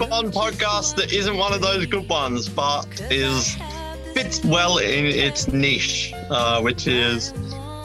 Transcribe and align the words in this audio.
Bond 0.00 0.32
podcast 0.32 0.96
that 0.96 1.12
isn't 1.12 1.36
one 1.36 1.52
of 1.52 1.60
those 1.60 1.84
good 1.84 2.08
ones, 2.08 2.48
but 2.48 2.86
is 3.10 3.54
fits 4.14 4.42
well 4.42 4.78
in 4.78 5.04
its 5.04 5.46
niche, 5.48 6.14
uh, 6.30 6.62
which 6.62 6.86
is 6.86 7.34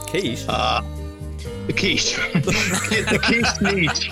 Quiche. 0.08 0.46
uh, 0.48 0.82
the 1.68 1.74
quiche. 1.74 2.16
the 2.36 3.20
quiche 3.22 3.62
niche. 3.62 4.10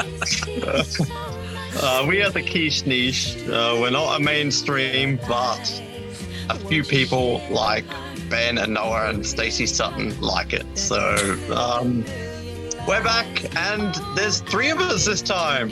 Uh, 1.82 2.06
we 2.06 2.22
are 2.22 2.30
the 2.30 2.42
quiche 2.42 2.86
niche. 2.86 3.38
Uh, 3.48 3.78
we're 3.80 3.90
not 3.90 4.20
a 4.20 4.22
mainstream, 4.22 5.18
but 5.26 5.82
a 6.50 6.60
few 6.68 6.84
people 6.84 7.42
like 7.50 7.86
Ben 8.30 8.58
and 8.58 8.74
Noah 8.74 9.12
and 9.12 9.26
Stacey 9.26 9.66
Sutton 9.66 10.20
like 10.20 10.52
it. 10.52 10.66
So 10.78 11.00
um, 11.56 12.04
we're 12.86 13.02
back, 13.02 13.28
and 13.56 13.96
there's 14.18 14.42
three 14.42 14.72
of 14.72 14.80
us 14.82 15.06
this 15.06 15.22
time. 15.22 15.70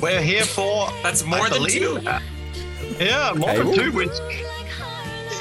We're 0.00 0.20
here 0.22 0.44
for 0.44 0.88
That's 1.02 1.22
I 1.22 1.26
more 1.26 1.48
than 1.48 1.58
believe- 1.64 2.02
two. 2.02 3.04
Yeah, 3.04 3.32
more 3.36 3.52
than 3.54 3.66
Okay. 3.68 3.76
two, 3.84 3.92
which 3.92 4.10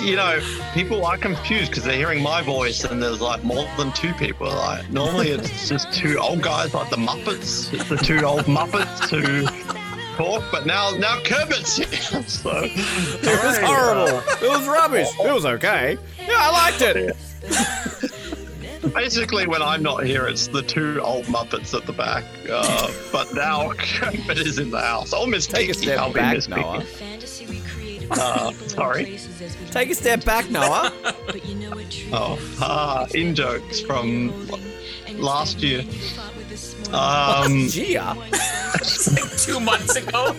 you 0.01 0.15
know, 0.17 0.39
people 0.73 1.05
are 1.05 1.17
confused 1.17 1.71
because 1.71 1.83
they're 1.83 1.95
hearing 1.95 2.21
my 2.21 2.41
voice 2.41 2.83
and 2.83 3.01
there's 3.01 3.21
like 3.21 3.43
more 3.43 3.65
than 3.77 3.91
two 3.93 4.13
people. 4.15 4.47
Like 4.47 4.89
normally 4.91 5.29
it's 5.29 5.69
just 5.69 5.91
two 5.93 6.17
old 6.19 6.41
guys 6.41 6.73
like 6.73 6.89
the 6.89 6.97
Muppets. 6.97 7.73
It's 7.73 7.87
the 7.89 7.95
two 7.97 8.19
old 8.25 8.41
Muppets 8.41 9.09
who 9.09 9.45
talk, 10.17 10.43
but 10.51 10.65
now 10.65 10.91
now 10.91 11.19
Kermit's 11.23 11.77
here. 11.77 11.87
So 12.27 12.51
It 12.63 13.43
was 13.43 13.57
horrible. 13.59 14.19
It 14.45 14.49
was 14.49 14.67
rubbish. 14.67 15.07
It 15.19 15.33
was 15.33 15.45
okay. 15.45 15.97
Yeah, 16.19 16.33
I 16.37 16.51
liked 16.51 16.81
it. 16.81 17.15
Basically 18.95 19.45
when 19.45 19.61
I'm 19.61 19.83
not 19.83 20.03
here, 20.05 20.27
it's 20.27 20.47
the 20.47 20.61
two 20.61 20.99
old 21.01 21.25
Muppets 21.25 21.73
at 21.77 21.85
the 21.85 21.93
back. 21.93 22.23
Uh, 22.49 22.91
but 23.11 23.33
now 23.33 23.71
Kermit 23.77 24.39
is 24.39 24.57
in 24.57 24.71
the 24.71 24.79
house. 24.79 25.13
Oh, 25.13 25.27
Miss 25.27 25.45
Take 25.45 25.69
a 25.69 25.73
step 25.73 25.99
I'll 25.99 26.09
be 26.13 26.19
back, 26.19 26.35
Miss 26.35 26.47
Piggy. 26.47 26.61
Noah. 26.61 26.83
Uh, 28.11 28.51
sorry. 28.53 29.19
Take 29.71 29.89
a 29.89 29.95
step 29.95 30.23
back, 30.25 30.49
Noah. 30.49 30.91
Oh, 32.11 32.39
ah, 32.61 33.07
in 33.13 33.33
jokes 33.33 33.81
from 33.81 34.31
last 35.15 35.61
year. 35.61 35.81
Um, 36.93 37.67
Gia. 37.69 38.15
Two 39.37 39.59
months 39.59 39.95
ago. 39.95 40.35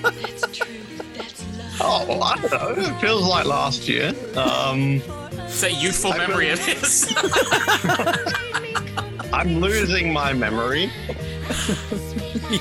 oh, 1.81 2.21
I 2.23 2.37
don't 2.37 2.53
know. 2.53 2.83
It 2.83 3.01
feels 3.01 3.27
like 3.27 3.47
last 3.47 3.89
year. 3.89 4.15
Um, 4.37 5.03
It's 5.47 5.63
a 5.63 5.73
youthful 5.73 6.13
I 6.13 6.19
memory 6.19 6.51
of 6.51 6.59
his. 6.59 7.07
I'm 9.33 9.61
losing 9.61 10.13
my 10.13 10.33
memory. 10.33 10.91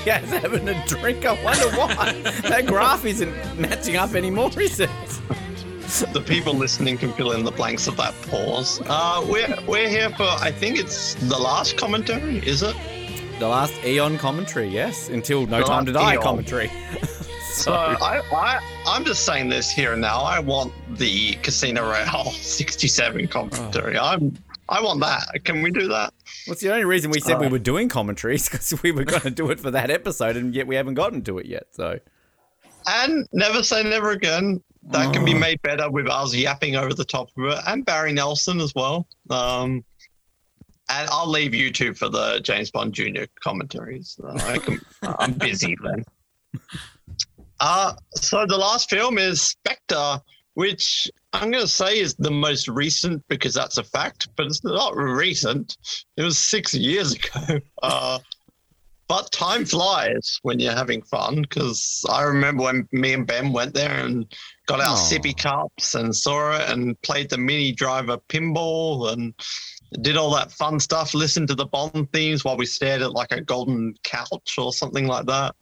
Yeah, 0.04 0.18
he's 0.18 0.30
having 0.30 0.68
a 0.68 0.86
drink. 0.86 1.24
I 1.24 1.40
wonder 1.44 1.68
why. 1.76 2.12
That 2.48 2.66
graph 2.66 3.04
isn't 3.04 3.32
matching 3.56 3.96
up 3.96 4.14
anymore, 4.14 4.50
is 4.60 4.80
it? 4.80 4.90
The 6.12 6.20
people 6.26 6.54
listening 6.54 6.98
can 6.98 7.12
fill 7.12 7.30
in 7.32 7.44
the 7.44 7.52
blanks 7.52 7.86
of 7.86 7.96
that 7.98 8.12
pause. 8.22 8.80
Uh, 8.86 9.24
we're 9.28 9.54
we're 9.68 9.88
here 9.88 10.10
for 10.10 10.24
I 10.24 10.50
think 10.50 10.76
it's 10.78 11.14
the 11.14 11.38
last 11.38 11.76
commentary, 11.76 12.38
is 12.38 12.62
it? 12.64 12.74
The 13.38 13.46
last 13.46 13.74
Eon 13.84 14.18
commentary, 14.18 14.68
yes. 14.68 15.08
Until 15.08 15.46
No 15.46 15.58
The 15.60 15.64
Time 15.66 15.86
to 15.86 15.92
Die 15.92 16.14
Eon. 16.14 16.22
commentary. 16.22 16.72
So 17.56 17.72
I, 17.74 18.20
I 18.32 18.60
I'm 18.86 19.04
just 19.04 19.24
saying 19.24 19.48
this 19.48 19.70
here 19.70 19.92
and 19.92 20.00
now. 20.02 20.20
I 20.20 20.38
want 20.38 20.72
the 20.98 21.32
Casino 21.42 21.82
Royale 21.84 22.24
67 22.30 23.28
commentary. 23.28 23.98
I'm 23.98 24.36
I 24.68 24.82
want 24.82 25.00
that. 25.00 25.44
Can 25.44 25.62
we 25.62 25.70
do 25.70 25.86
that? 25.88 26.12
What's 26.46 26.60
the 26.60 26.70
only 26.72 26.84
reason 26.84 27.10
we 27.10 27.20
said 27.20 27.38
we 27.38 27.46
Uh, 27.46 27.50
were 27.50 27.58
doing 27.58 27.88
commentaries? 27.88 28.48
Because 28.50 28.82
we 28.82 28.90
were 28.92 29.04
going 29.04 29.22
to 29.22 29.30
do 29.30 29.50
it 29.50 29.60
for 29.60 29.70
that 29.70 29.90
episode, 29.90 30.36
and 30.36 30.54
yet 30.54 30.66
we 30.66 30.74
haven't 30.74 30.94
gotten 30.94 31.22
to 31.24 31.38
it 31.38 31.46
yet. 31.46 31.68
So 31.72 31.98
And 32.86 33.26
Never 33.32 33.62
Say 33.62 33.82
Never 33.82 34.10
Again. 34.10 34.62
That 34.90 35.12
can 35.12 35.24
be 35.24 35.34
made 35.34 35.60
better 35.62 35.90
with 35.90 36.08
us 36.08 36.32
yapping 36.32 36.76
over 36.76 36.94
the 36.94 37.04
top 37.04 37.28
of 37.36 37.44
it, 37.46 37.58
and 37.66 37.84
Barry 37.84 38.12
Nelson 38.12 38.60
as 38.60 38.72
well. 38.74 39.08
Um, 39.30 39.84
and 40.88 41.08
I'll 41.10 41.28
leave 41.28 41.52
you 41.54 41.72
two 41.72 41.92
for 41.92 42.08
the 42.08 42.38
James 42.40 42.70
Bond 42.70 42.92
Jr. 42.92 43.24
commentaries. 43.42 44.16
Uh, 44.22 44.38
I 44.38 44.78
I'm 45.18 45.32
busy 45.32 45.76
then. 45.82 46.04
Uh, 47.60 47.94
so 48.14 48.44
the 48.46 48.56
last 48.56 48.90
film 48.90 49.18
is 49.18 49.40
Spectre, 49.40 50.20
which 50.54 51.10
I'm 51.32 51.50
going 51.50 51.64
to 51.64 51.68
say 51.68 51.98
is 51.98 52.14
the 52.14 52.30
most 52.30 52.68
recent 52.68 53.22
because 53.28 53.54
that's 53.54 53.78
a 53.78 53.84
fact, 53.84 54.28
but 54.36 54.46
it's 54.46 54.64
not 54.64 54.96
recent. 54.96 55.76
It 56.16 56.22
was 56.22 56.38
six 56.38 56.74
years 56.74 57.14
ago. 57.36 57.60
Uh, 57.82 58.18
but 59.08 59.30
time 59.30 59.64
flies 59.64 60.38
when 60.42 60.58
you're 60.58 60.72
having 60.72 61.02
fun 61.02 61.42
because 61.42 62.04
I 62.10 62.22
remember 62.22 62.64
when 62.64 62.88
me 62.90 63.12
and 63.12 63.26
Ben 63.26 63.52
went 63.52 63.72
there 63.72 64.04
and 64.04 64.26
got 64.66 64.80
our 64.80 64.94
Aw. 64.94 64.96
sippy 64.96 65.36
cups 65.36 65.94
and 65.94 66.14
saw 66.14 66.56
it 66.56 66.68
and 66.70 67.00
played 67.02 67.30
the 67.30 67.38
mini 67.38 67.70
driver 67.70 68.18
pinball 68.28 69.12
and 69.12 69.32
did 70.00 70.16
all 70.16 70.34
that 70.34 70.50
fun 70.50 70.80
stuff, 70.80 71.14
listened 71.14 71.48
to 71.48 71.54
the 71.54 71.66
Bond 71.66 72.08
themes 72.12 72.44
while 72.44 72.56
we 72.56 72.66
stared 72.66 73.02
at 73.02 73.12
like 73.12 73.30
a 73.30 73.40
golden 73.40 73.94
couch 74.02 74.56
or 74.58 74.72
something 74.72 75.06
like 75.06 75.26
that. 75.26 75.54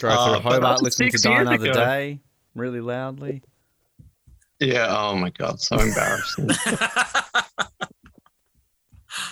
Drove 0.00 0.12
Uh, 0.18 0.24
through 0.24 0.42
but 0.42 0.42
Hobart 0.54 0.62
that's 0.62 0.82
listening 0.82 1.10
to 1.12 1.18
Die 1.18 1.40
Another 1.40 1.54
ago. 1.64 1.72
Day 1.72 2.20
really 2.54 2.80
loudly. 2.80 3.42
Yeah, 4.58 4.86
oh 4.90 5.14
my 5.16 5.30
God, 5.30 5.60
so 5.60 5.78
embarrassing. 5.78 6.48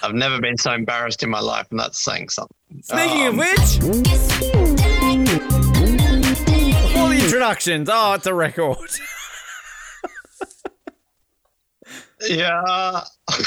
I've 0.03 0.15
never 0.15 0.41
been 0.41 0.57
so 0.57 0.73
embarrassed 0.73 1.23
in 1.23 1.31
my 1.31 1.41
life, 1.41 1.67
and 1.71 1.79
that's 1.81 2.03
saying 2.03 2.29
something. 2.31 2.57
Speaking 2.83 3.27
of 3.27 3.33
Um, 3.35 3.39
which, 3.39 3.81
all 6.97 7.09
the 7.09 7.19
introductions. 7.23 7.89
Oh, 7.93 8.13
it's 8.15 8.27
a 8.27 8.35
record. 8.35 8.79
Yeah, 12.29 13.01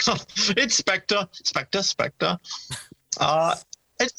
it's 0.56 0.76
Spectre, 0.76 1.28
Spectre, 1.34 1.84
Spectre. 1.84 2.38
Uh, 3.20 3.56
it's 4.00 4.14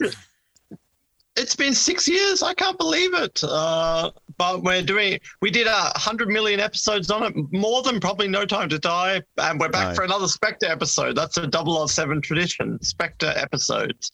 it's 1.37 1.56
been 1.56 1.75
six 1.75 2.06
years. 2.08 2.43
I 2.43 2.55
can't 2.55 2.76
believe 2.79 3.14
it. 3.14 3.40
Uh, 3.43 4.11
but 4.38 4.62
we're 4.62 4.82
doing. 4.82 5.19
We 5.40 5.50
did 5.50 5.67
a 5.67 5.93
hundred 5.96 6.29
million 6.29 6.61
episodes 6.61 7.11
on 7.11 7.23
it, 7.23 7.34
more 7.52 7.82
than 7.82 8.00
probably 8.00 8.29
No 8.29 8.44
Time 8.44 8.69
to 8.69 8.79
Die, 8.79 9.20
and 9.38 9.61
we're 9.61 9.69
back 9.69 9.94
for 9.94 10.05
another 10.05 10.29
Spectre 10.29 10.67
episode. 10.67 11.17
That's 11.17 11.37
a 11.38 11.49
007 11.88 12.20
tradition. 12.23 12.82
Spectre 12.82 13.32
episodes. 13.37 14.11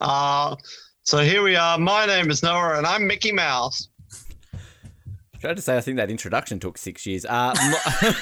Uh, 0.00 0.56
so 1.02 1.18
here 1.18 1.42
we 1.42 1.56
are. 1.56 1.78
My 1.78 2.06
name 2.06 2.30
is 2.30 2.42
Noah, 2.42 2.78
and 2.78 2.86
I'm 2.86 3.06
Mickey 3.06 3.32
Mouse. 3.32 3.88
Tried 5.40 5.56
to 5.56 5.62
say 5.62 5.76
I 5.76 5.80
think 5.82 5.98
that 5.98 6.10
introduction 6.10 6.58
took 6.58 6.78
six 6.78 7.04
years. 7.06 7.24
Uh, 7.26 7.54
my, 8.00 8.14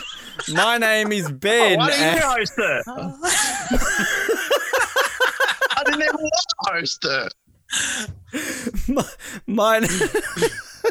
my 0.54 0.78
name 0.78 1.12
is 1.12 1.26
Oh, 1.26 1.32
Ben. 1.32 1.78
why 1.78 1.90
didn't 1.90 2.02
and- 2.02 2.20
you 2.20 2.26
host 2.26 2.52
it? 2.58 2.82
I 5.76 5.84
didn't 5.84 6.02
even 6.02 6.16
want 6.16 6.32
to 6.34 6.72
host 6.72 7.04
it. 7.04 7.34
my, 8.88 9.04
my, 9.46 9.88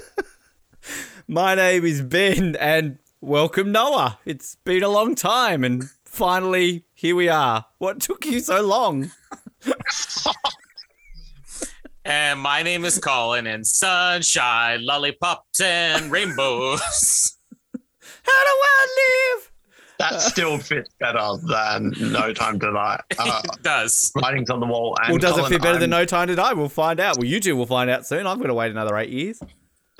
my 1.27 1.55
name 1.55 1.85
is 1.85 2.01
Ben, 2.01 2.55
and 2.57 2.97
welcome 3.19 3.71
Noah. 3.71 4.19
It's 4.25 4.55
been 4.63 4.83
a 4.83 4.89
long 4.89 5.15
time, 5.15 5.63
and 5.63 5.83
finally 6.05 6.85
here 6.93 7.15
we 7.15 7.29
are. 7.29 7.65
What 7.77 7.99
took 7.99 8.25
you 8.25 8.39
so 8.39 8.61
long? 8.61 9.11
and 12.05 12.39
my 12.39 12.63
name 12.63 12.85
is 12.85 12.97
Colin, 12.99 13.47
and 13.47 13.65
sunshine, 13.65 14.85
lollipops, 14.85 15.61
and 15.61 16.11
rainbows. 16.11 17.37
How 17.73 18.43
do 18.43 18.55
I 18.63 19.35
live? 19.37 19.50
That 20.01 20.21
still 20.21 20.57
fits 20.57 20.89
better 20.99 21.27
than 21.47 21.93
No 22.11 22.33
Time 22.33 22.59
to 22.59 22.71
Die. 22.71 23.01
Uh, 23.19 23.41
it 23.43 23.63
does. 23.63 24.11
writings 24.21 24.49
on 24.49 24.59
the 24.59 24.65
wall. 24.65 24.97
And 25.03 25.11
well, 25.11 25.19
does 25.19 25.37
it 25.37 25.47
fit 25.47 25.61
better 25.61 25.77
than 25.79 25.93
I'm- 25.93 26.01
No 26.01 26.05
Time 26.05 26.27
to 26.27 26.35
Die? 26.35 26.53
We'll 26.53 26.69
find 26.69 26.99
out. 26.99 27.17
Well, 27.17 27.25
you 27.27 27.39
two 27.39 27.55
will 27.55 27.65
find 27.65 27.89
out 27.89 28.05
soon. 28.05 28.25
I'm 28.27 28.37
going 28.37 28.47
to 28.49 28.53
wait 28.53 28.71
another 28.71 28.97
eight 28.97 29.09
years. 29.09 29.39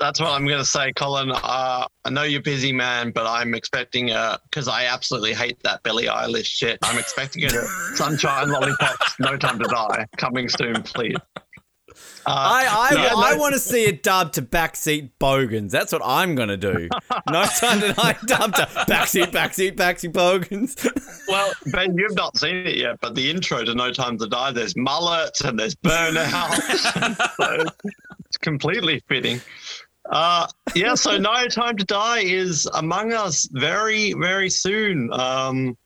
That's 0.00 0.18
what 0.18 0.30
I'm 0.30 0.44
going 0.46 0.58
to 0.58 0.64
say, 0.64 0.92
Colin. 0.94 1.30
Uh, 1.30 1.86
I 2.04 2.10
know 2.10 2.24
you're 2.24 2.42
busy, 2.42 2.72
man, 2.72 3.12
but 3.12 3.24
I'm 3.24 3.54
expecting 3.54 4.10
a 4.10 4.38
because 4.50 4.66
I 4.66 4.86
absolutely 4.86 5.32
hate 5.32 5.62
that 5.62 5.82
Billie 5.84 6.06
Eilish 6.06 6.46
shit. 6.46 6.78
I'm 6.82 6.98
expecting 6.98 7.44
a 7.44 7.50
Sunshine 7.94 8.48
Lollipops, 8.50 9.20
No 9.20 9.36
Time 9.36 9.60
to 9.60 9.64
Die 9.68 10.06
coming 10.16 10.48
soon, 10.48 10.82
please. 10.82 11.14
Uh, 12.26 12.30
I 12.30 12.90
I, 12.92 12.94
yeah, 12.94 13.14
I 13.16 13.32
no- 13.34 13.38
want 13.40 13.54
to 13.54 13.60
see 13.60 13.84
it 13.84 14.02
dubbed 14.02 14.34
to 14.34 14.42
backseat 14.42 15.10
bogans. 15.18 15.72
That's 15.72 15.92
what 15.92 16.02
I'm 16.04 16.34
going 16.34 16.48
to 16.48 16.56
do. 16.56 16.88
No 17.30 17.44
Time 17.44 17.80
to 17.80 17.92
Die 17.92 18.16
dubbed 18.26 18.56
to 18.56 18.66
backseat, 18.88 19.32
backseat, 19.32 19.76
backseat 19.76 20.12
bogans. 20.12 20.76
Well, 21.28 21.52
Ben, 21.66 21.96
you've 21.96 22.16
not 22.16 22.36
seen 22.36 22.56
it 22.66 22.76
yet, 22.76 22.98
but 23.00 23.14
the 23.14 23.30
intro 23.30 23.64
to 23.64 23.74
No 23.74 23.92
Time 23.92 24.18
to 24.18 24.26
Die, 24.26 24.50
there's 24.52 24.76
mullets 24.76 25.40
and 25.42 25.58
there's 25.58 25.74
burnout. 25.76 26.52
so 27.36 27.64
it's 28.26 28.36
completely 28.38 29.00
fitting. 29.08 29.40
Uh, 30.10 30.46
yeah, 30.74 30.94
so 30.94 31.16
No 31.16 31.46
Time 31.46 31.76
to 31.76 31.84
Die 31.84 32.18
is 32.20 32.66
among 32.74 33.12
us 33.12 33.48
very, 33.52 34.12
very 34.14 34.50
soon. 34.50 35.10
Um, 35.12 35.76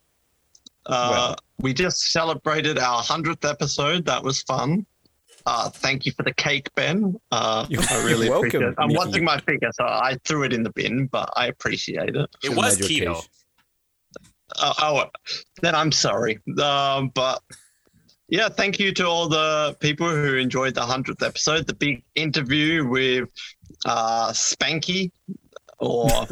uh, 0.86 1.10
Well. 1.10 1.36
we 1.60 1.74
just 1.74 2.12
celebrated 2.12 2.78
our 2.78 3.02
100th 3.02 3.48
episode. 3.48 4.06
That 4.06 4.22
was 4.24 4.42
fun. 4.42 4.86
Uh, 5.46 5.70
thank 5.70 6.04
you 6.04 6.12
for 6.12 6.24
the 6.24 6.34
cake, 6.34 6.68
Ben. 6.74 7.14
Uh, 7.30 7.64
You're- 7.68 7.84
I 7.88 8.04
really 8.04 8.26
you're 8.26 8.36
appreciate 8.36 8.60
welcome, 8.62 8.72
it. 8.78 8.82
I'm 8.82 8.88
Mickey. 8.88 8.98
watching 8.98 9.24
my 9.24 9.38
figure, 9.40 9.70
so 9.72 9.84
I 9.84 10.18
threw 10.24 10.42
it 10.42 10.52
in 10.52 10.64
the 10.64 10.70
bin, 10.72 11.06
but 11.06 11.30
I 11.36 11.46
appreciate 11.46 12.16
it. 12.16 12.28
It 12.42 12.50
was 12.54 12.80
Made 12.80 12.88
keto. 12.90 13.26
Uh, 14.58 14.74
oh, 14.82 15.04
then 15.62 15.74
I'm 15.76 15.92
sorry. 15.92 16.40
Um, 16.60 17.10
but 17.14 17.42
yeah, 18.28 18.48
thank 18.48 18.80
you 18.80 18.92
to 18.94 19.06
all 19.06 19.28
the 19.28 19.76
people 19.78 20.08
who 20.10 20.34
enjoyed 20.34 20.74
the 20.74 20.82
hundredth 20.82 21.22
episode, 21.22 21.66
the 21.68 21.74
big 21.74 22.02
interview 22.16 22.84
with 22.86 23.28
uh, 23.84 24.30
Spanky 24.32 25.12
or 25.78 26.08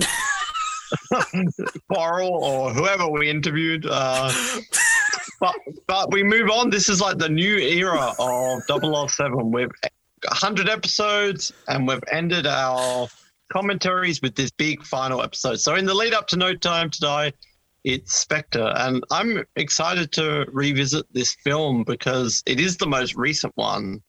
Quarrel 1.93 2.31
or 2.45 2.73
whoever 2.73 3.09
we 3.09 3.31
interviewed. 3.31 3.87
Uh, 3.89 4.33
but 5.41 5.55
but 5.87 6.13
we 6.13 6.23
move 6.23 6.51
on. 6.51 6.71
This 6.71 6.89
is 6.89 7.01
like 7.01 7.19
the 7.19 7.29
new 7.29 7.57
era 7.57 8.13
of 8.19 8.63
007. 9.11 9.51
We've 9.51 9.71
100 10.29 10.69
episodes 10.69 11.53
and 11.69 11.87
we've 11.87 12.03
ended 12.11 12.47
our 12.47 13.09
commentaries 13.53 14.23
with 14.23 14.35
this 14.35 14.51
big 14.51 14.83
final 14.85 15.23
episode. 15.23 15.61
So 15.61 15.75
in 15.75 15.85
the 15.85 15.95
lead 15.95 16.15
up 16.15 16.27
to 16.29 16.37
No 16.37 16.55
Time 16.55 16.91
to 16.91 17.01
Die, 17.01 17.33
it's 17.85 18.15
Spectre, 18.15 18.73
and 18.77 19.05
I'm 19.11 19.45
excited 19.57 20.11
to 20.13 20.47
revisit 20.51 21.05
this 21.13 21.37
film 21.45 21.85
because 21.85 22.43
it 22.47 22.59
is 22.59 22.79
the 22.79 22.87
most 22.87 23.15
recent 23.15 23.53
one. 23.57 24.03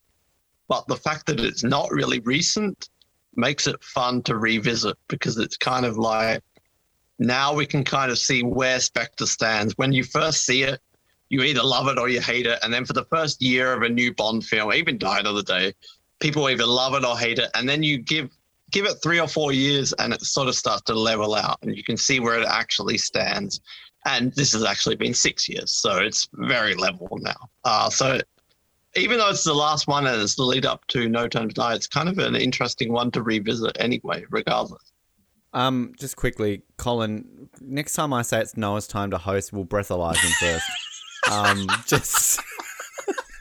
But 0.68 0.88
the 0.88 0.96
fact 0.96 1.26
that 1.26 1.40
it's 1.40 1.62
not 1.62 1.90
really 1.90 2.20
recent 2.20 2.88
makes 3.36 3.66
it 3.66 3.82
fun 3.84 4.22
to 4.22 4.38
revisit 4.38 4.96
because 5.08 5.36
it's 5.36 5.58
kind 5.58 5.84
of 5.84 5.98
like 5.98 6.42
now 7.18 7.54
we 7.54 7.66
can 7.66 7.84
kind 7.84 8.10
of 8.10 8.18
see 8.18 8.42
where 8.42 8.80
Spectre 8.80 9.26
stands. 9.26 9.74
When 9.76 9.92
you 9.92 10.04
first 10.04 10.46
see 10.46 10.62
it, 10.62 10.80
you 11.28 11.42
either 11.42 11.62
love 11.62 11.88
it 11.88 11.98
or 11.98 12.08
you 12.08 12.20
hate 12.20 12.46
it. 12.46 12.58
And 12.62 12.72
then 12.72 12.84
for 12.84 12.92
the 12.92 13.04
first 13.06 13.42
year 13.42 13.72
of 13.72 13.82
a 13.82 13.88
new 13.88 14.14
Bond 14.14 14.44
film, 14.44 14.72
even 14.72 14.98
Die 14.98 15.18
Another 15.18 15.42
Day, 15.42 15.74
people 16.20 16.48
either 16.48 16.66
love 16.66 16.94
it 16.94 17.04
or 17.04 17.18
hate 17.18 17.38
it. 17.38 17.50
And 17.54 17.68
then 17.68 17.82
you 17.82 17.98
give 17.98 18.30
give 18.72 18.84
it 18.84 18.96
three 19.02 19.20
or 19.20 19.28
four 19.28 19.52
years 19.52 19.92
and 19.94 20.12
it 20.12 20.20
sort 20.22 20.48
of 20.48 20.54
starts 20.54 20.82
to 20.82 20.94
level 20.94 21.34
out 21.34 21.58
and 21.62 21.76
you 21.76 21.84
can 21.84 21.96
see 21.96 22.18
where 22.18 22.40
it 22.40 22.46
actually 22.48 22.98
stands. 22.98 23.60
And 24.04 24.32
this 24.34 24.52
has 24.52 24.64
actually 24.64 24.96
been 24.96 25.14
six 25.14 25.48
years, 25.48 25.72
so 25.72 25.98
it's 25.98 26.28
very 26.34 26.74
level 26.74 27.08
now. 27.20 27.50
Uh, 27.64 27.90
so 27.90 28.20
even 28.94 29.18
though 29.18 29.30
it's 29.30 29.44
the 29.44 29.52
last 29.52 29.88
one 29.88 30.06
and 30.06 30.22
it's 30.22 30.36
the 30.36 30.44
lead 30.44 30.64
up 30.64 30.86
to 30.88 31.08
No 31.08 31.26
Time 31.28 31.48
to 31.48 31.54
Die, 31.54 31.74
it's 31.74 31.88
kind 31.88 32.08
of 32.08 32.18
an 32.18 32.36
interesting 32.36 32.92
one 32.92 33.10
to 33.12 33.22
revisit 33.22 33.76
anyway, 33.80 34.24
regardless. 34.30 34.92
Um, 35.52 35.94
just 35.98 36.16
quickly, 36.16 36.62
Colin. 36.76 37.48
Next 37.60 37.94
time 37.94 38.12
I 38.12 38.22
say 38.22 38.40
it's 38.40 38.56
Noah's 38.56 38.86
time 38.86 39.10
to 39.10 39.18
host, 39.18 39.52
we'll 39.52 39.64
breathalyze 39.64 40.18
him 40.18 40.32
first. 40.38 40.66
um, 41.30 41.66
just, 41.86 42.40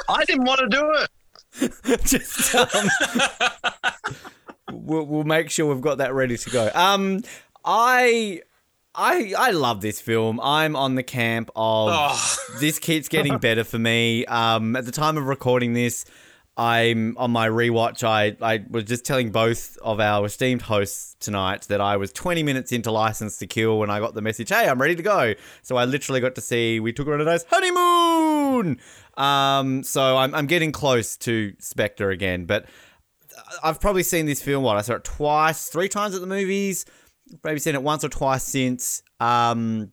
I 0.09 0.25
didn't 0.25 0.45
want 0.45 0.59
to 0.59 0.67
do 0.69 0.91
it. 0.93 1.09
just 2.05 2.53
um, 2.55 2.89
we'll, 4.71 5.05
we'll 5.05 5.23
make 5.23 5.49
sure 5.49 5.71
we've 5.73 5.81
got 5.81 5.99
that 5.99 6.13
ready 6.13 6.37
to 6.37 6.49
go. 6.49 6.69
Um, 6.73 7.21
I. 7.63 8.41
I, 8.97 9.33
I 9.37 9.51
love 9.51 9.81
this 9.81 9.99
film. 9.99 10.39
I'm 10.41 10.77
on 10.77 10.95
the 10.95 11.03
camp 11.03 11.49
of 11.53 11.89
Oh. 11.91 12.37
this 12.61 12.79
keeps 12.79 13.09
getting 13.09 13.37
better 13.39 13.65
for 13.65 13.77
me. 13.77 14.25
Um, 14.25 14.73
at 14.77 14.85
the 14.85 14.91
time 14.93 15.17
of 15.17 15.25
recording 15.27 15.73
this, 15.73 16.05
I'm 16.57 17.17
on 17.17 17.31
my 17.31 17.49
rewatch. 17.49 18.03
I, 18.03 18.37
I 18.41 18.63
was 18.69 18.85
just 18.85 19.05
telling 19.05 19.31
both 19.31 19.77
of 19.81 19.99
our 19.99 20.25
esteemed 20.25 20.61
hosts 20.63 21.15
tonight 21.19 21.63
that 21.63 21.81
I 21.81 21.97
was 21.97 22.13
20 22.13 22.43
minutes 22.43 22.71
into 22.71 22.91
License 22.91 23.37
to 23.39 23.47
Kill 23.47 23.77
when 23.79 23.89
I 23.89 23.99
got 23.99 24.13
the 24.13 24.21
message, 24.21 24.49
hey, 24.49 24.69
I'm 24.69 24.81
ready 24.81 24.95
to 24.95 25.03
go. 25.03 25.33
So 25.63 25.75
I 25.75 25.83
literally 25.83 26.21
got 26.21 26.35
to 26.35 26.41
see 26.41 26.79
We 26.79 26.93
Took 26.93 27.07
Her 27.07 27.13
on 27.13 27.21
a 27.21 27.25
Nice 27.25 27.43
Honeymoon. 27.49 28.79
Um, 29.17 29.83
so 29.83 30.17
I'm, 30.17 30.33
I'm 30.33 30.47
getting 30.47 30.71
close 30.71 31.17
to 31.17 31.53
Spectre 31.59 32.09
again, 32.09 32.45
but 32.45 32.65
I've 33.61 33.81
probably 33.81 34.03
seen 34.03 34.25
this 34.25 34.41
film, 34.41 34.63
what? 34.63 34.77
I 34.77 34.81
saw 34.81 34.93
it 34.95 35.03
twice, 35.03 35.67
three 35.67 35.89
times 35.89 36.15
at 36.15 36.21
the 36.21 36.27
movies, 36.27 36.85
maybe 37.43 37.59
seen 37.59 37.75
it 37.75 37.83
once 37.83 38.05
or 38.05 38.09
twice 38.09 38.43
since. 38.43 39.03
Um, 39.19 39.91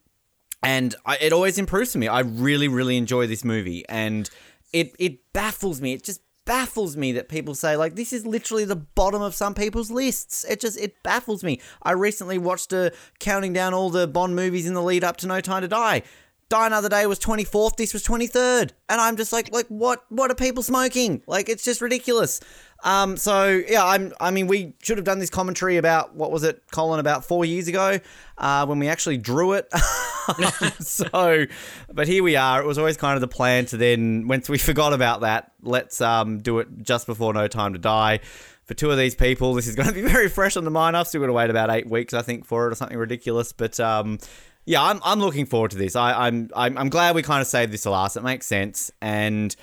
and 0.63 0.95
I, 1.05 1.17
it 1.21 1.33
always 1.33 1.59
improves 1.59 1.93
for 1.93 1.99
me. 1.99 2.07
I 2.07 2.21
really, 2.21 2.69
really 2.69 2.97
enjoy 2.97 3.27
this 3.27 3.45
movie, 3.45 3.85
and 3.89 4.31
it 4.73 4.95
it 4.99 5.33
baffles 5.33 5.81
me. 5.81 5.95
It 5.95 6.05
just 6.05 6.21
baffles 6.45 6.97
me 6.97 7.13
that 7.13 7.29
people 7.29 7.55
say 7.55 7.77
like 7.77 7.95
this 7.95 8.13
is 8.13 8.27
literally 8.27 8.65
the 8.65 8.77
bottom 8.77 9.23
of 9.23 9.35
some 9.35 9.55
people's 9.55 9.91
lists. 9.91 10.45
It 10.45 10.61
just 10.61 10.79
it 10.79 11.03
baffles 11.03 11.45
me. 11.45 11.61
I 11.83 11.93
recently 11.93 12.39
watched 12.39 12.73
a 12.73 12.93
counting 13.19 13.53
down 13.53 13.75
all 13.75 13.91
the 13.91 14.07
Bond 14.07 14.35
movies 14.37 14.67
in 14.67 14.75
the 14.75 14.83
lead 14.83 15.05
up 15.05 15.17
to 15.19 15.27
No 15.27 15.41
Time 15.41 15.63
to 15.63 15.69
Die. 15.69 16.03
Die 16.49 16.67
Another 16.67 16.91
Day 16.91 17.07
was 17.07 17.19
24th, 17.19 17.77
this 17.77 17.95
was 17.95 18.05
23rd. 18.05 18.73
And 18.91 19.01
I'm 19.01 19.17
just 19.17 19.33
like, 19.33 19.51
like 19.53 19.67
what 19.69 20.05
what 20.11 20.31
are 20.31 20.35
people 20.35 20.63
smoking? 20.63 21.23
Like 21.27 21.49
it's 21.49 21.65
just 21.65 21.81
ridiculous. 21.81 22.41
Um, 22.83 23.17
so 23.17 23.63
yeah, 23.69 23.85
I'm 23.85 24.13
I 24.21 24.31
mean 24.31 24.47
we 24.49 24.75
should 24.83 24.99
have 24.99 25.05
done 25.05 25.19
this 25.19 25.31
commentary 25.31 25.77
about 25.77 26.15
what 26.15 26.33
was 26.33 26.43
it, 26.43 26.63
Colin, 26.73 27.01
about 27.01 27.25
four 27.25 27.45
years 27.45 27.69
ago, 27.69 28.01
uh, 28.39 28.67
when 28.67 28.79
we 28.79 28.89
actually 28.89 29.19
drew 29.19 29.53
it. 29.53 29.73
so 30.81 31.47
but 31.93 32.09
here 32.09 32.23
we 32.23 32.37
are. 32.37 32.61
It 32.61 32.67
was 32.67 32.79
always 32.79 32.97
kind 32.97 33.15
of 33.15 33.21
the 33.21 33.29
plan 33.29 33.67
to 33.67 33.77
then 33.77 34.27
once 34.27 34.49
we 34.49 34.59
forgot 34.71 34.93
about 34.93 35.21
that, 35.21 35.53
let's 35.63 36.01
um 36.01 36.39
do 36.39 36.59
it 36.59 36.69
just 36.83 37.07
before 37.07 37.33
No 37.33 37.47
Time 37.49 37.73
to 37.73 37.79
Die. 37.79 38.21
For 38.65 38.75
two 38.75 38.91
of 38.91 38.99
these 38.99 39.15
people, 39.15 39.55
this 39.55 39.67
is 39.67 39.75
going 39.77 39.89
to 39.89 39.95
be 39.95 40.03
very 40.03 40.29
fresh 40.29 40.57
on 40.57 40.65
the 40.65 40.71
mind. 40.71 40.97
I've 40.97 41.09
still 41.09 41.21
got 41.21 41.27
to 41.27 41.33
wait 41.33 41.51
about 41.51 41.71
eight 41.71 41.89
weeks, 41.89 42.15
I 42.15 42.23
think, 42.23 42.47
for 42.47 42.67
it 42.67 42.73
or 42.73 42.75
something 42.77 42.97
ridiculous. 42.97 43.53
But 43.53 43.79
um, 43.81 44.19
yeah, 44.65 44.83
I'm, 44.83 45.01
I'm 45.05 45.19
looking 45.19 45.47
forward 45.47 45.73
to 45.73 45.77
this. 45.77 45.97
I, 45.97 46.27
I'm, 46.27 46.49
I'm 46.55 46.79
I'm 46.79 46.89
glad 46.89 47.15
we 47.15 47.23
kind 47.23 47.41
of 47.41 47.49
saved 47.49 47.73
this 47.73 47.83
to 47.83 47.91
last. 47.91 48.17
It 48.17 48.23
makes 48.23 48.47
sense, 48.47 48.91
and 49.01 49.55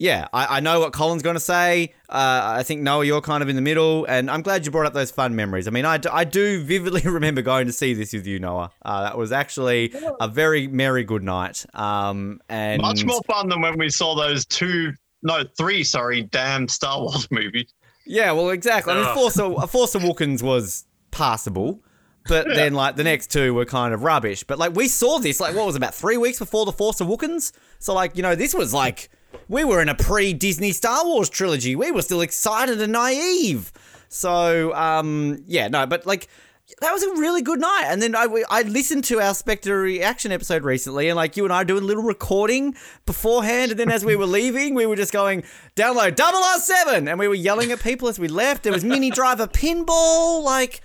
yeah, 0.00 0.28
I, 0.32 0.56
I 0.56 0.60
know 0.60 0.80
what 0.80 0.94
Colin's 0.94 1.22
going 1.22 1.36
to 1.36 1.40
say. 1.40 1.92
Uh, 2.08 2.56
I 2.56 2.62
think 2.62 2.80
Noah, 2.80 3.04
you're 3.04 3.20
kind 3.20 3.42
of 3.42 3.50
in 3.50 3.54
the 3.54 3.60
middle, 3.60 4.06
and 4.06 4.30
I'm 4.30 4.40
glad 4.40 4.64
you 4.64 4.72
brought 4.72 4.86
up 4.86 4.94
those 4.94 5.10
fun 5.10 5.36
memories. 5.36 5.68
I 5.68 5.72
mean, 5.72 5.84
I, 5.84 5.98
d- 5.98 6.08
I 6.10 6.24
do 6.24 6.64
vividly 6.64 7.02
remember 7.04 7.42
going 7.42 7.66
to 7.66 7.72
see 7.72 7.92
this 7.92 8.14
with 8.14 8.26
you, 8.26 8.38
Noah. 8.38 8.70
Uh, 8.80 9.02
that 9.02 9.18
was 9.18 9.30
actually 9.30 9.92
a 10.18 10.26
very 10.26 10.66
merry 10.68 11.04
good 11.04 11.22
night. 11.22 11.66
Um, 11.74 12.40
and 12.48 12.80
Much 12.80 13.04
more 13.04 13.20
fun 13.26 13.50
than 13.50 13.60
when 13.60 13.76
we 13.76 13.90
saw 13.90 14.14
those 14.14 14.46
two, 14.46 14.94
no, 15.22 15.44
three, 15.58 15.84
sorry, 15.84 16.22
damn 16.22 16.66
Star 16.66 16.98
Wars 16.98 17.28
movies. 17.30 17.74
Yeah, 18.06 18.32
well, 18.32 18.48
exactly. 18.48 18.94
I 18.94 19.04
mean, 19.04 19.14
Force, 19.14 19.38
of, 19.38 19.70
Force 19.70 19.94
Awakens 19.94 20.42
was 20.42 20.86
passable, 21.10 21.84
but 22.26 22.46
then 22.46 22.72
like 22.72 22.96
the 22.96 23.04
next 23.04 23.30
two 23.30 23.52
were 23.52 23.66
kind 23.66 23.92
of 23.92 24.02
rubbish. 24.02 24.44
But 24.44 24.58
like 24.58 24.74
we 24.74 24.88
saw 24.88 25.18
this, 25.18 25.40
like 25.40 25.54
what 25.54 25.66
was 25.66 25.74
it, 25.74 25.78
about 25.78 25.94
three 25.94 26.16
weeks 26.16 26.38
before 26.38 26.64
the 26.64 26.72
Force 26.72 27.02
Awakens. 27.02 27.52
So 27.80 27.92
like 27.92 28.16
you 28.16 28.22
know, 28.22 28.34
this 28.34 28.54
was 28.54 28.72
like 28.72 29.10
we 29.48 29.64
were 29.64 29.80
in 29.82 29.88
a 29.88 29.94
pre-Disney 29.94 30.72
Star 30.72 31.04
Wars 31.04 31.28
trilogy. 31.28 31.74
We 31.76 31.90
were 31.90 32.02
still 32.02 32.20
excited 32.20 32.80
and 32.80 32.92
naive. 32.92 33.72
So 34.08 34.74
um, 34.74 35.44
yeah, 35.46 35.68
no, 35.68 35.86
but 35.86 36.06
like. 36.06 36.28
That 36.80 36.92
was 36.92 37.02
a 37.02 37.10
really 37.16 37.42
good 37.42 37.58
night, 37.60 37.86
and 37.88 38.00
then 38.00 38.14
I, 38.14 38.28
I 38.48 38.62
listened 38.62 39.02
to 39.06 39.20
our 39.20 39.34
Spectre 39.34 39.80
reaction 39.80 40.30
episode 40.30 40.62
recently, 40.62 41.08
and 41.08 41.16
like 41.16 41.36
you 41.36 41.42
and 41.42 41.52
I 41.52 41.64
doing 41.64 41.82
a 41.82 41.86
little 41.86 42.04
recording 42.04 42.76
beforehand, 43.06 43.72
and 43.72 43.80
then 43.80 43.90
as 43.90 44.04
we 44.04 44.14
were 44.14 44.24
leaving, 44.24 44.76
we 44.76 44.86
were 44.86 44.94
just 44.94 45.12
going 45.12 45.42
download 45.74 46.16
007, 46.16 47.08
and 47.08 47.18
we 47.18 47.26
were 47.26 47.34
yelling 47.34 47.72
at 47.72 47.80
people 47.80 48.06
as 48.06 48.20
we 48.20 48.28
left. 48.28 48.62
There 48.62 48.72
was 48.72 48.84
Mini 48.84 49.10
Driver 49.10 49.48
pinball. 49.48 50.44
Like, 50.44 50.80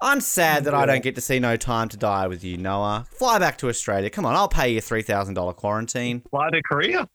I'm 0.00 0.22
sad 0.22 0.64
that 0.64 0.72
I 0.72 0.86
don't 0.86 1.02
get 1.02 1.16
to 1.16 1.20
see 1.20 1.38
No 1.38 1.58
Time 1.58 1.90
to 1.90 1.98
Die 1.98 2.26
with 2.28 2.42
you, 2.42 2.56
Noah. 2.56 3.06
Fly 3.10 3.38
back 3.38 3.58
to 3.58 3.68
Australia. 3.68 4.08
Come 4.08 4.24
on, 4.24 4.34
I'll 4.34 4.48
pay 4.48 4.72
you 4.72 4.80
three 4.80 5.02
thousand 5.02 5.34
dollar 5.34 5.52
quarantine. 5.52 6.22
Fly 6.30 6.48
to 6.48 6.62
Korea. 6.62 7.06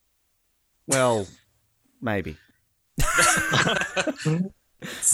Well, 0.92 1.26
maybe. 2.02 2.38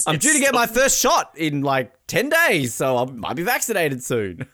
I'm 0.08 0.18
due 0.18 0.34
to 0.34 0.40
get 0.40 0.54
my 0.54 0.66
first 0.66 1.00
shot 1.00 1.34
in 1.38 1.62
like 1.62 1.94
ten 2.08 2.30
days, 2.30 2.74
so 2.74 2.98
I 2.98 3.06
might 3.06 3.36
be 3.36 3.44
vaccinated 3.44 4.04
soon. 4.04 4.48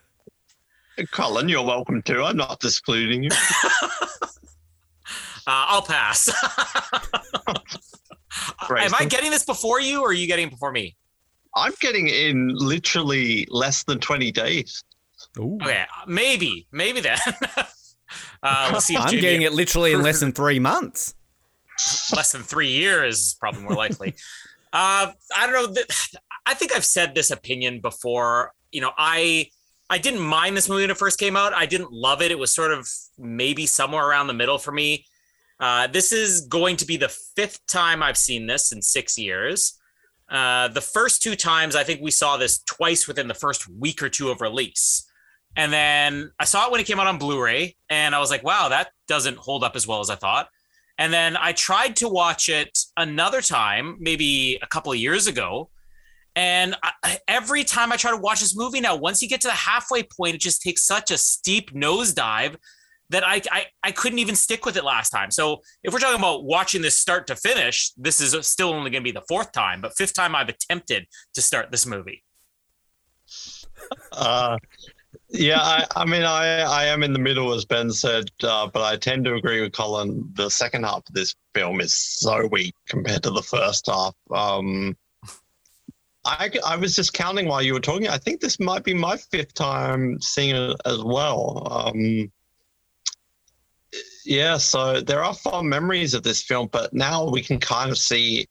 Colin, 1.12 1.50
you're 1.50 1.66
welcome 1.66 2.02
to. 2.04 2.24
I'm 2.24 2.38
not 2.38 2.64
excluding 2.64 3.24
you. 3.24 3.30
Uh, 5.46 5.66
I'll 5.68 5.82
pass. 5.82 6.30
Am 8.70 8.94
I 8.98 9.04
getting 9.04 9.30
this 9.30 9.44
before 9.44 9.82
you, 9.82 10.02
or 10.02 10.12
are 10.12 10.14
you 10.14 10.26
getting 10.26 10.48
it 10.48 10.52
before 10.52 10.72
me? 10.72 10.96
I'm 11.54 11.74
getting 11.82 12.08
in 12.08 12.56
literally 12.56 13.46
less 13.50 13.84
than 13.84 14.00
20 14.00 14.32
days. 14.32 14.86
Ooh. 15.38 15.58
Okay, 15.62 15.84
maybe, 16.08 16.66
maybe 16.72 17.02
then. 17.02 17.18
uh, 18.42 18.70
let's 18.74 18.86
see. 18.86 18.98
I'm 18.98 19.12
getting 19.12 19.44
it 19.44 19.54
literally 19.54 19.94
in 19.94 20.02
less 20.02 20.20
than 20.20 20.32
three 20.32 20.60
months. 20.60 21.16
less 22.16 22.32
than 22.32 22.44
three 22.44 22.72
years 22.72 23.20
is 23.20 23.36
probably 23.40 23.64
more 23.64 23.74
likely. 23.74 24.10
uh, 24.74 25.12
I 25.36 25.48
don't 25.48 25.74
know. 25.74 25.84
I 26.46 26.54
think 26.54 26.76
I've 26.76 26.86
said 26.86 27.16
this 27.16 27.32
opinion 27.32 27.80
before. 27.80 28.52
You 28.72 28.82
know, 28.82 28.92
I 28.98 29.50
I 29.90 29.98
didn't 29.98 30.22
mind 30.22 30.58
this 30.58 30.68
movie 30.70 30.84
when 30.84 30.92
it 30.92 30.98
first 30.98 31.20
came 31.20 31.36
out. 31.36 31.54
I 31.54 31.66
didn't 31.66 31.92
love 31.92 32.22
it. 32.22 32.32
It 32.32 32.40
was 32.40 32.54
sort 32.54 32.72
of 32.72 32.90
maybe 33.18 33.66
somewhere 33.66 34.08
around 34.08 34.28
the 34.28 34.34
middle 34.34 34.58
for 34.58 34.72
me. 34.72 35.06
Uh, 35.60 35.88
this 35.88 36.12
is 36.12 36.42
going 36.42 36.76
to 36.78 36.86
be 36.86 36.98
the 36.98 37.10
fifth 37.10 37.66
time 37.68 38.02
I've 38.02 38.18
seen 38.18 38.48
this 38.48 38.72
in 38.72 38.82
six 38.82 39.18
years. 39.18 39.80
Uh, 40.30 40.68
the 40.68 40.82
first 40.82 41.22
two 41.22 41.36
times, 41.36 41.76
I 41.76 41.84
think 41.84 42.02
we 42.02 42.12
saw 42.12 42.38
this 42.38 42.60
twice 42.64 43.08
within 43.08 43.28
the 43.28 43.34
first 43.34 43.70
week 43.70 44.02
or 44.02 44.10
two 44.10 44.30
of 44.30 44.42
release. 44.42 45.08
And 45.56 45.72
then 45.72 46.32
I 46.40 46.46
saw 46.46 46.66
it 46.66 46.72
when 46.72 46.82
it 46.82 46.88
came 46.88 47.00
out 47.00 47.08
on 47.08 47.18
Blu 47.18 47.42
ray, 47.42 47.76
and 47.90 48.16
I 48.16 48.20
was 48.20 48.32
like, 48.32 48.44
wow, 48.44 48.70
that 48.70 48.90
doesn't 49.08 49.38
hold 49.38 49.64
up 49.64 49.76
as 49.76 49.88
well 49.88 50.00
as 50.00 50.10
I 50.10 50.16
thought. 50.16 50.48
And 50.98 51.12
then 51.14 51.38
I 51.38 51.54
tried 51.54 51.96
to 51.98 52.10
watch 52.10 52.50
it 52.50 52.78
another 52.98 53.42
time, 53.42 53.98
maybe 54.00 54.60
a 54.62 54.68
couple 54.68 54.92
of 54.92 54.98
years 54.98 55.28
ago. 55.28 55.70
And 56.36 56.76
I- 57.04 57.20
every 57.28 57.64
time 57.64 57.92
I 57.92 57.98
try 57.98 58.12
to 58.12 58.18
watch 58.18 58.40
this 58.40 58.56
movie 58.56 58.80
now, 58.80 58.96
once 58.96 59.22
you 59.22 59.30
get 59.30 59.42
to 59.42 59.48
the 59.48 59.54
halfway 59.54 60.04
point, 60.04 60.36
it 60.36 60.42
just 60.42 60.62
takes 60.62 60.84
such 60.84 61.12
a 61.12 61.18
steep 61.18 61.72
nosedive 61.72 62.56
that 63.10 63.24
I, 63.24 63.42
I 63.52 63.66
I 63.84 63.92
couldn't 63.92 64.18
even 64.20 64.36
stick 64.36 64.66
with 64.66 64.76
it 64.76 64.84
last 64.84 65.12
time. 65.12 65.30
So 65.30 65.62
if 65.84 65.94
we're 65.94 66.00
talking 66.00 66.18
about 66.18 66.46
watching 66.46 66.82
this 66.82 66.98
start 66.98 67.28
to 67.28 67.36
finish, 67.36 67.92
this 67.96 68.20
is 68.20 68.36
still 68.48 68.70
only 68.70 68.90
going 68.90 69.04
to 69.04 69.08
be 69.08 69.12
the 69.12 69.26
fourth 69.28 69.52
time, 69.52 69.82
but 69.82 69.96
fifth 69.96 70.16
time 70.16 70.36
I've 70.36 70.50
attempted 70.50 71.06
to 71.36 71.42
start 71.42 71.70
this 71.70 71.86
movie. 71.86 72.24
Uh, 74.12 74.58
yeah, 75.34 75.60
I, 75.60 75.86
I 75.96 76.06
mean, 76.06 76.24
I, 76.24 76.60
I 76.60 76.86
am 76.86 77.02
in 77.02 77.12
the 77.12 77.20
middle, 77.20 77.54
as 77.54 77.66
Ben 77.66 77.92
said, 77.92 78.30
uh, 78.44 78.68
but 78.68 78.84
I 78.84 78.96
tend 78.98 79.26
to 79.26 79.34
agree 79.34 79.62
with 79.62 79.74
Colin. 79.74 80.30
The 80.34 80.50
second 80.50 80.84
half 80.84 81.00
of 81.08 81.14
this 81.14 81.36
film 81.56 81.82
is 81.82 81.96
so 81.96 82.48
weak 82.52 82.76
compared 82.88 83.24
to 83.24 83.32
the 83.32 83.42
first 83.42 83.88
half. 83.88 84.14
Um, 84.32 84.96
I, 86.24 86.52
I 86.66 86.76
was 86.76 86.94
just 86.94 87.14
counting 87.14 87.48
while 87.48 87.64
you 87.64 87.74
were 87.74 87.80
talking. 87.80 88.08
I 88.08 88.18
think 88.18 88.42
this 88.42 88.60
might 88.60 88.84
be 88.84 88.94
my 88.94 89.18
fifth 89.18 89.56
time 89.56 90.22
seeing 90.22 90.56
it 90.56 90.78
as 90.86 91.04
well. 91.04 91.68
Um, 91.70 92.32
yeah, 94.24 94.58
so 94.58 95.02
there 95.02 95.24
are 95.24 95.34
fond 95.34 95.68
memories 95.68 96.14
of 96.14 96.22
this 96.22 96.44
film, 96.44 96.70
but 96.72 96.94
now 96.94 97.28
we 97.28 97.42
can 97.42 97.60
kind 97.60 97.90
of 97.90 97.98
see, 97.98 98.48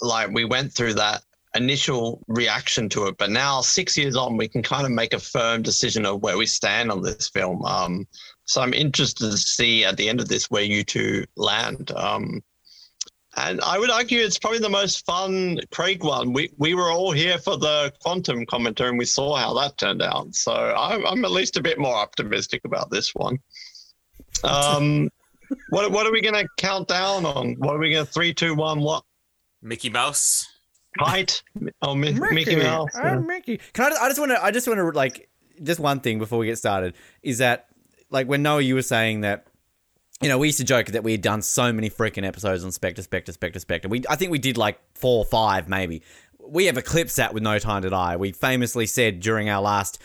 like, 0.00 0.30
we 0.30 0.46
went 0.46 0.72
through 0.72 0.94
that 0.94 1.22
initial 1.54 2.22
reaction 2.28 2.88
to 2.90 3.06
it, 3.06 3.16
but 3.18 3.30
now 3.30 3.60
six 3.60 3.96
years 3.96 4.16
on, 4.16 4.36
we 4.36 4.48
can 4.48 4.62
kind 4.62 4.84
of 4.84 4.92
make 4.92 5.14
a 5.14 5.18
firm 5.18 5.62
decision 5.62 6.04
of 6.06 6.22
where 6.22 6.36
we 6.36 6.46
stand 6.46 6.90
on 6.90 7.02
this 7.02 7.28
film. 7.28 7.64
Um, 7.64 8.06
so 8.44 8.60
I'm 8.60 8.74
interested 8.74 9.30
to 9.30 9.36
see 9.36 9.84
at 9.84 9.96
the 9.96 10.08
end 10.08 10.20
of 10.20 10.28
this 10.28 10.50
where 10.50 10.62
you 10.62 10.84
two 10.84 11.24
land. 11.36 11.90
Um, 11.92 12.42
and 13.36 13.60
I 13.60 13.78
would 13.78 13.90
argue 13.90 14.20
it's 14.20 14.38
probably 14.38 14.58
the 14.58 14.68
most 14.68 15.06
fun 15.06 15.60
Craig 15.70 16.02
one. 16.02 16.32
We 16.32 16.50
we 16.58 16.74
were 16.74 16.90
all 16.90 17.12
here 17.12 17.38
for 17.38 17.56
the 17.56 17.92
quantum 18.00 18.44
commentary, 18.46 18.88
and 18.88 18.98
we 18.98 19.04
saw 19.04 19.36
how 19.36 19.54
that 19.60 19.78
turned 19.78 20.02
out. 20.02 20.34
So 20.34 20.52
I'm, 20.52 21.06
I'm 21.06 21.24
at 21.24 21.30
least 21.30 21.56
a 21.56 21.62
bit 21.62 21.78
more 21.78 21.94
optimistic 21.94 22.62
about 22.64 22.90
this 22.90 23.14
one. 23.14 23.38
Um, 24.42 25.08
what 25.70 25.92
what 25.92 26.06
are 26.06 26.12
we 26.12 26.20
going 26.20 26.34
to 26.34 26.48
count 26.56 26.88
down 26.88 27.24
on? 27.24 27.54
What 27.58 27.76
are 27.76 27.78
we 27.78 27.92
going 27.92 28.06
to 28.06 28.12
three, 28.12 28.34
two, 28.34 28.54
one? 28.54 28.80
What 28.80 29.04
Mickey 29.62 29.90
Mouse. 29.90 30.46
Kite? 30.98 31.42
Oh, 31.82 31.94
Mi- 31.94 32.12
Mickey, 32.12 32.56
Mouse. 32.56 32.90
Oh, 32.94 33.20
Mickey. 33.20 33.60
Can 33.72 33.92
I? 33.92 33.96
I 34.02 34.08
just 34.08 34.18
want 34.18 34.32
to. 34.32 34.42
I 34.42 34.50
just 34.50 34.66
want 34.66 34.78
to 34.78 34.84
like 34.90 35.28
just 35.62 35.80
one 35.80 36.00
thing 36.00 36.18
before 36.18 36.38
we 36.38 36.46
get 36.46 36.58
started 36.58 36.94
is 37.22 37.38
that 37.38 37.66
like 38.10 38.26
when 38.28 38.42
Noah, 38.42 38.60
you 38.60 38.74
were 38.74 38.82
saying 38.82 39.22
that. 39.22 39.44
You 40.20 40.28
know, 40.28 40.36
we 40.36 40.48
used 40.48 40.58
to 40.58 40.64
joke 40.64 40.86
that 40.86 41.04
we 41.04 41.12
had 41.12 41.22
done 41.22 41.42
so 41.42 41.72
many 41.72 41.88
freaking 41.88 42.26
episodes 42.26 42.64
on 42.64 42.72
Spectre, 42.72 43.02
Spectre, 43.02 43.30
Spectre, 43.30 43.60
Spectre. 43.60 43.88
We, 43.88 44.02
I 44.10 44.16
think 44.16 44.32
we 44.32 44.40
did 44.40 44.56
like 44.56 44.80
four 44.96 45.18
or 45.18 45.24
five, 45.24 45.68
maybe. 45.68 46.02
We 46.44 46.64
have 46.64 46.76
eclipsed 46.76 47.18
that 47.18 47.32
with 47.32 47.44
No 47.44 47.60
Time 47.60 47.82
to 47.82 47.90
Die. 47.90 48.16
We 48.16 48.32
famously 48.32 48.86
said 48.86 49.20
during 49.20 49.48
our 49.48 49.62
last 49.62 50.02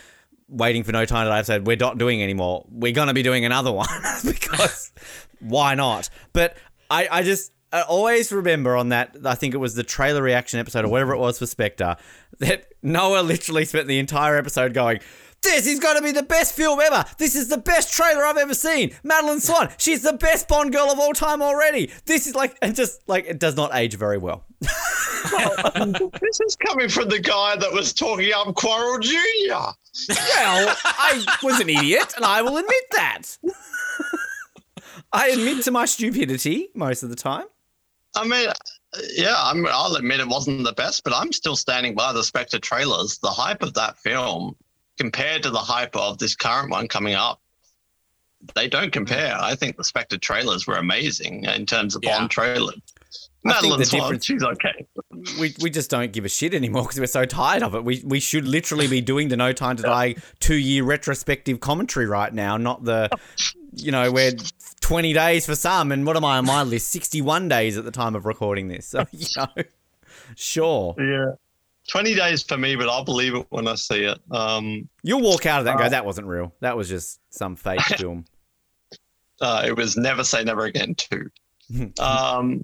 Waiting 0.50 0.84
for 0.84 0.92
No 0.92 1.04
Time 1.06 1.26
to 1.26 1.30
Die 1.32 1.38
episode, 1.40 1.66
we're 1.66 1.78
not 1.78 1.98
doing 1.98 2.22
anymore. 2.22 2.64
We're 2.70 2.92
going 2.92 3.08
to 3.08 3.16
be 3.16 3.24
doing 3.24 3.44
another 3.44 3.72
one 3.72 3.88
because 4.24 4.92
why 5.40 5.74
not? 5.74 6.12
But 6.32 6.58
I, 6.92 7.08
I 7.10 7.24
just 7.24 7.52
I 7.74 7.82
always 7.82 8.32
remember 8.32 8.78
on 8.78 8.90
that, 8.90 9.18
I 9.26 9.34
think 9.34 9.56
it 9.56 9.58
was 9.58 9.74
the 9.74 9.84
trailer 9.84 10.22
reaction 10.22 10.60
episode 10.60 10.86
or 10.86 10.90
whatever 10.90 11.14
it 11.14 11.18
was 11.18 11.40
for 11.40 11.48
Spectre, 11.48 11.98
that 12.38 12.72
Noah 12.84 13.24
literally 13.24 13.66
spent 13.66 13.88
the 13.88 13.98
entire 13.98 14.38
episode 14.38 14.76
going, 14.76 15.00
this 15.42 15.66
is 15.66 15.80
going 15.80 15.98
to 15.98 16.04
be 16.04 16.12
the 16.12 16.24
best 16.24 16.56
film 16.56 16.80
ever. 16.80 17.04
This 17.18 17.36
is 17.36 17.50
the 17.50 17.58
best 17.58 17.92
trailer 17.92 18.24
I've 18.24 18.38
ever 18.38 18.54
seen. 18.54 18.96
Madeleine 19.04 19.40
Swann, 19.40 19.70
she's 19.78 20.04
the 20.04 20.14
best 20.14 20.48
Bond 20.48 20.72
girl 20.72 20.92
of 20.92 21.00
all 21.00 21.14
time 21.14 21.42
already. 21.42 21.92
This 22.06 22.28
is 22.28 22.36
like, 22.36 22.56
and 22.62 22.76
just 22.76 23.02
like, 23.10 23.26
it 23.26 23.40
does 23.40 23.56
not 23.56 23.74
age 23.74 23.96
very 23.96 24.18
well. 24.18 24.46
Um, 25.76 25.94
this 25.94 26.42
is 26.46 26.58
coming 26.58 26.90
from 26.90 27.08
the 27.08 27.20
guy 27.20 27.56
that 27.56 27.72
was 27.72 27.94
talking 27.94 28.32
up 28.36 28.54
Quarrel 28.56 29.00
Jr. 29.00 29.16
Well, 30.10 30.76
I 30.84 31.24
was 31.42 31.62
an 31.62 31.70
idiot, 31.70 32.14
and 32.18 32.26
I 32.26 32.42
will 32.42 32.58
admit 32.58 32.84
that. 32.92 33.38
I 35.14 35.30
admit 35.30 35.64
to 35.64 35.72
my 35.72 35.86
stupidity 35.86 36.70
most 36.76 37.04
of 37.04 37.10
the 37.10 37.16
time. 37.16 37.46
I 38.16 38.26
mean, 38.26 38.50
yeah, 39.16 39.36
i 39.36 39.54
will 39.54 39.96
admit 39.96 40.20
it 40.20 40.28
wasn't 40.28 40.64
the 40.64 40.74
best, 40.74 41.04
but 41.04 41.14
I'm 41.16 41.32
still 41.32 41.56
standing 41.56 41.96
by 41.96 42.14
the 42.14 42.24
Spectre 42.24 42.60
trailers. 42.60 43.18
The 43.18 43.30
hype 43.30 43.64
of 43.64 43.74
that 43.74 43.98
film 43.98 44.56
compared 44.98 45.44
to 45.44 45.50
the 45.50 45.60
hype 45.60 45.96
of 45.96 46.18
this 46.20 46.36
current 46.36 46.70
one 46.70 46.88
coming 46.88 47.16
up, 47.16 47.42
they 48.56 48.68
don't 48.68 48.92
compare. 48.92 49.36
I 49.40 49.56
think 49.56 49.78
the 49.78 49.84
Spectre 49.84 50.18
trailers 50.18 50.68
were 50.68 50.76
amazing 50.76 51.46
in 51.46 51.66
terms 51.66 51.96
of 51.96 52.04
yeah. 52.04 52.20
Bond 52.20 52.30
trailers. 52.30 52.80
Madeleine's 53.46 53.90
fine. 53.90 54.20
She's 54.20 54.44
okay. 54.44 54.86
We, 55.40 55.54
we 55.62 55.70
just 55.70 55.90
don't 55.90 56.14
give 56.14 56.24
a 56.24 56.30
shit 56.30 56.54
anymore 56.54 56.84
because 56.84 57.00
we're 57.00 57.08
so 57.08 57.26
tired 57.26 57.62
of 57.62 57.76
it. 57.76 57.84
We 57.84 58.02
we 58.06 58.20
should 58.20 58.48
literally 58.48 58.88
be 58.88 59.02
doing 59.02 59.28
the 59.28 59.36
No 59.36 59.52
Time 59.52 59.76
to 59.78 59.84
Die 59.84 60.16
two 60.40 60.56
year 60.56 60.84
retrospective 60.84 61.60
commentary 61.60 62.06
right 62.06 62.34
now, 62.34 62.56
not 62.56 62.86
the 62.86 63.10
you 63.76 63.92
know 63.92 64.12
where 64.12 64.32
20 64.84 65.14
days 65.14 65.46
for 65.46 65.56
some. 65.56 65.92
And 65.92 66.06
what 66.06 66.18
am 66.18 66.26
I 66.26 66.38
on 66.38 66.46
my 66.46 66.62
list? 66.62 66.90
61 66.90 67.48
days 67.48 67.78
at 67.78 67.86
the 67.86 67.92
time 67.92 68.16
of 68.16 68.26
recording 68.26 68.68
this. 68.68 68.86
So, 68.86 69.06
you 69.12 69.26
know, 69.38 69.48
sure. 70.36 70.96
Yeah. 71.00 71.32
20 71.90 72.16
days 72.16 72.44
for 72.44 72.58
me, 72.58 72.76
but 72.76 72.90
I'll 72.90 73.04
believe 73.04 73.34
it 73.34 73.46
when 73.50 73.68
I 73.68 73.76
see 73.76 74.04
it. 74.04 74.20
Um, 74.30 74.88
You'll 75.02 75.22
walk 75.22 75.46
out 75.46 75.60
of 75.60 75.66
that 75.66 75.72
and 75.72 75.80
go, 75.80 75.86
uh, 75.86 75.90
that 75.90 76.06
wasn't 76.06 76.28
real. 76.28 76.54
That 76.60 76.78
was 76.78 76.90
just 76.90 77.20
some 77.30 77.56
fake 77.56 77.82
film. 77.98 78.26
Uh, 79.42 79.64
it 79.66 79.76
was 79.76 79.98
Never 79.98 80.24
Say 80.24 80.44
Never 80.44 80.66
Again 80.66 80.96
2. 80.96 81.32
um, 82.00 82.64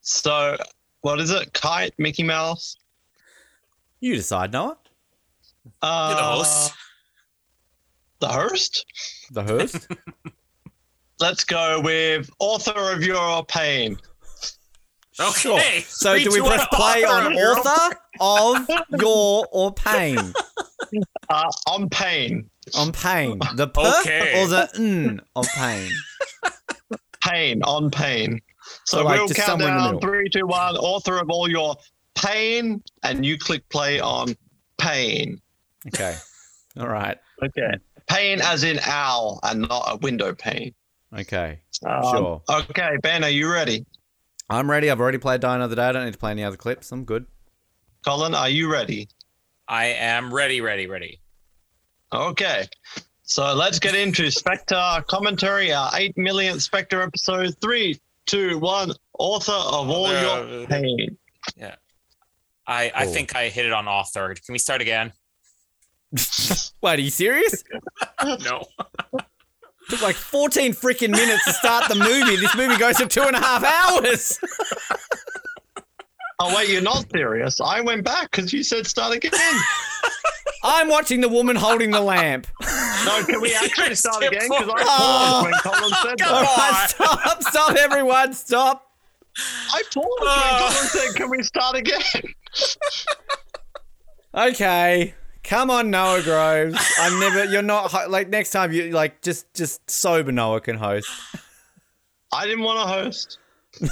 so, 0.00 0.56
what 1.00 1.20
is 1.20 1.30
it? 1.30 1.52
Kite, 1.52 1.94
Mickey 1.96 2.22
Mouse? 2.24 2.76
You 4.00 4.16
decide, 4.16 4.52
Noah. 4.52 4.78
Uh, 5.80 6.08
You're 6.10 6.16
the 6.16 6.28
host. 6.28 6.72
The 8.18 8.28
host? 8.28 8.86
The 9.30 9.42
host? 9.44 9.88
Let's 11.22 11.44
go 11.44 11.80
with 11.80 12.28
author 12.40 12.90
of 12.92 13.04
your 13.04 13.44
pain. 13.44 13.96
Okay. 15.20 15.84
So 15.86 16.14
Three, 16.14 16.24
do 16.24 16.32
we 16.32 16.40
press 16.40 16.66
one. 16.72 16.80
play 16.80 17.04
on 17.04 17.32
of 17.32 17.94
author 18.18 18.74
of 18.92 19.00
your 19.00 19.46
or 19.52 19.72
pain? 19.72 20.18
Uh, 21.30 21.44
on 21.68 21.88
pain. 21.90 22.50
On 22.74 22.90
pain. 22.90 23.38
The 23.54 23.68
p 23.68 23.80
Okay. 24.00 24.42
or 24.42 24.48
the 24.48 24.68
n 24.76 25.20
of 25.36 25.46
pain. 25.54 25.92
Pain, 27.22 27.62
on 27.62 27.92
pain. 27.92 28.40
So, 28.84 28.98
So, 28.98 29.04
like, 29.04 29.20
we'll 29.20 29.28
count 29.28 29.46
somewhere 29.46 29.68
in 29.68 29.76
the 29.76 29.90
down 29.92 30.00
three, 30.00 30.28
two, 30.28 30.44
one. 30.48 30.74
Author 30.76 31.18
of 31.18 31.30
all 31.30 31.48
your 31.48 31.76
pain, 32.16 32.82
and 33.04 33.24
you 33.24 33.38
click 33.38 33.62
play 33.68 34.00
on 34.00 34.34
pain. 34.76 35.40
Okay. 35.86 36.16
All 36.80 36.88
right. 36.88 37.16
Okay. 37.44 37.74
Pain 38.08 38.40
as 38.40 38.64
in 38.64 38.80
owl 38.86 39.38
and 39.44 39.60
not 39.60 39.84
a 39.86 39.96
window 39.98 40.34
pane. 40.34 40.74
Okay. 41.18 41.60
Um, 41.86 42.02
Sure. 42.02 42.42
Okay, 42.50 42.96
Ben, 43.02 43.22
are 43.24 43.30
you 43.30 43.50
ready? 43.52 43.84
I'm 44.48 44.70
ready. 44.70 44.90
I've 44.90 45.00
already 45.00 45.18
played 45.18 45.40
Die 45.40 45.54
Another 45.54 45.74
Day. 45.76 45.82
I 45.82 45.92
don't 45.92 46.04
need 46.04 46.12
to 46.12 46.18
play 46.18 46.30
any 46.30 46.44
other 46.44 46.56
clips. 46.56 46.90
I'm 46.92 47.04
good. 47.04 47.26
Colin, 48.04 48.34
are 48.34 48.48
you 48.48 48.70
ready? 48.70 49.08
I 49.68 49.86
am 49.86 50.32
ready, 50.32 50.60
ready, 50.60 50.86
ready. 50.86 51.20
Okay. 52.12 52.66
So 53.22 53.54
let's 53.54 53.78
get 53.78 53.94
into 53.94 54.30
Spectre 54.30 55.04
commentary, 55.08 55.72
our 55.72 55.90
8 55.94 56.16
millionth 56.18 56.62
Spectre 56.62 57.00
episode. 57.02 57.54
Three, 57.60 57.98
two, 58.26 58.58
one. 58.58 58.92
Author 59.18 59.52
of 59.52 59.88
all 59.88 60.10
your 60.10 60.64
Uh, 60.64 60.66
pain. 60.66 61.16
I, 62.66 62.92
I 62.94 63.04
Cool. 63.04 63.12
think 63.12 63.34
I 63.36 63.48
hit 63.48 63.66
it 63.66 63.72
on 63.72 63.88
author. 63.88 64.34
Can 64.34 64.52
we 64.52 64.58
start 64.58 64.80
again? 64.80 65.12
what? 66.80 66.98
are 66.98 67.02
you 67.02 67.10
serious? 67.10 67.64
no. 68.24 68.64
took 69.88 70.02
like 70.02 70.16
14 70.16 70.72
freaking 70.72 71.10
minutes 71.10 71.44
to 71.44 71.52
start 71.52 71.88
the 71.88 71.94
movie. 71.94 72.36
This 72.36 72.54
movie 72.56 72.76
goes 72.76 72.98
for 72.98 73.06
two 73.06 73.22
and 73.22 73.36
a 73.36 73.40
half 73.40 73.64
hours. 73.64 74.38
Oh 76.40 76.54
wait, 76.56 76.68
you're 76.70 76.82
not 76.82 77.04
serious. 77.12 77.60
I 77.60 77.80
went 77.82 78.04
back 78.04 78.30
because 78.32 78.52
you 78.52 78.62
said 78.64 78.86
start 78.86 79.14
again. 79.14 79.32
I'm 80.64 80.88
watching 80.88 81.20
the 81.20 81.28
woman 81.28 81.54
holding 81.56 81.90
the 81.90 82.00
lamp. 82.00 82.46
No, 83.04 83.22
can 83.24 83.40
we 83.40 83.54
actually 83.62 83.94
start 83.94 84.22
again? 84.24 84.48
Because 84.48 84.62
I 84.62 84.66
forward. 84.66 84.82
paused 84.82 85.34
oh. 85.36 85.42
when 85.44 85.52
Colin 85.54 85.92
said 86.02 86.18
that. 86.18 86.28
on. 86.30 86.44
right, 86.44 86.86
stop, 86.88 87.42
stop, 87.42 87.76
everyone, 87.76 88.32
stop. 88.32 88.88
I 89.72 89.82
paused 89.92 90.06
when 90.20 90.28
Oh. 90.30 90.56
Colin 90.58 90.88
said, 90.88 91.14
"Can 91.16 91.30
we 91.30 91.42
start 91.42 91.76
again?" 91.76 92.00
Okay, 94.34 95.14
come 95.44 95.70
on, 95.70 95.90
Noah 95.90 96.22
Groves. 96.22 96.78
I'm 96.98 97.18
never. 97.20 97.44
You're 97.44 97.62
not 97.62 98.10
like 98.10 98.28
next 98.28 98.50
time. 98.50 98.72
You 98.72 98.90
like 98.90 99.22
just 99.22 99.52
just 99.54 99.88
sober 99.90 100.32
Noah 100.32 100.60
can 100.60 100.76
host. 100.76 101.10
I 102.32 102.46
didn't 102.46 102.64
want 102.64 102.78
to 102.78 102.94
host. 102.94 103.38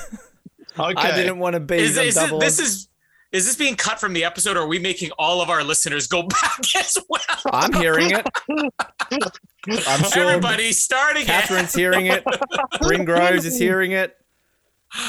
Okay. 0.79 1.01
I 1.01 1.17
didn't 1.17 1.39
want 1.39 1.55
to 1.55 1.61
be. 1.61 1.77
Is, 1.77 1.99
is 1.99 2.17
it, 2.17 2.41
this 2.41 2.59
is 2.59 2.89
is 3.33 3.47
this 3.47 3.57
being 3.57 3.77
cut 3.77 4.01
from 4.01 4.13
the 4.13 4.25
episode 4.25 4.57
or 4.57 4.61
are 4.61 4.67
we 4.67 4.79
making 4.79 5.11
all 5.19 5.41
of 5.41 5.51
our 5.51 5.63
listeners 5.63 6.07
go 6.07 6.23
back 6.29 6.61
as 6.77 6.97
well? 7.09 7.21
I'm 7.53 7.73
hearing 7.73 8.11
it. 8.11 8.27
I'm 9.87 10.03
sure 10.11 10.25
Everybody 10.29 10.73
starting. 10.73 11.23
again. 11.25 11.43
Catherine's 11.43 11.75
hearing 11.75 12.07
it. 12.07 12.25
Bryn 12.81 13.05
Groves 13.05 13.45
is 13.45 13.59
hearing 13.59 13.93
it. 13.93 14.17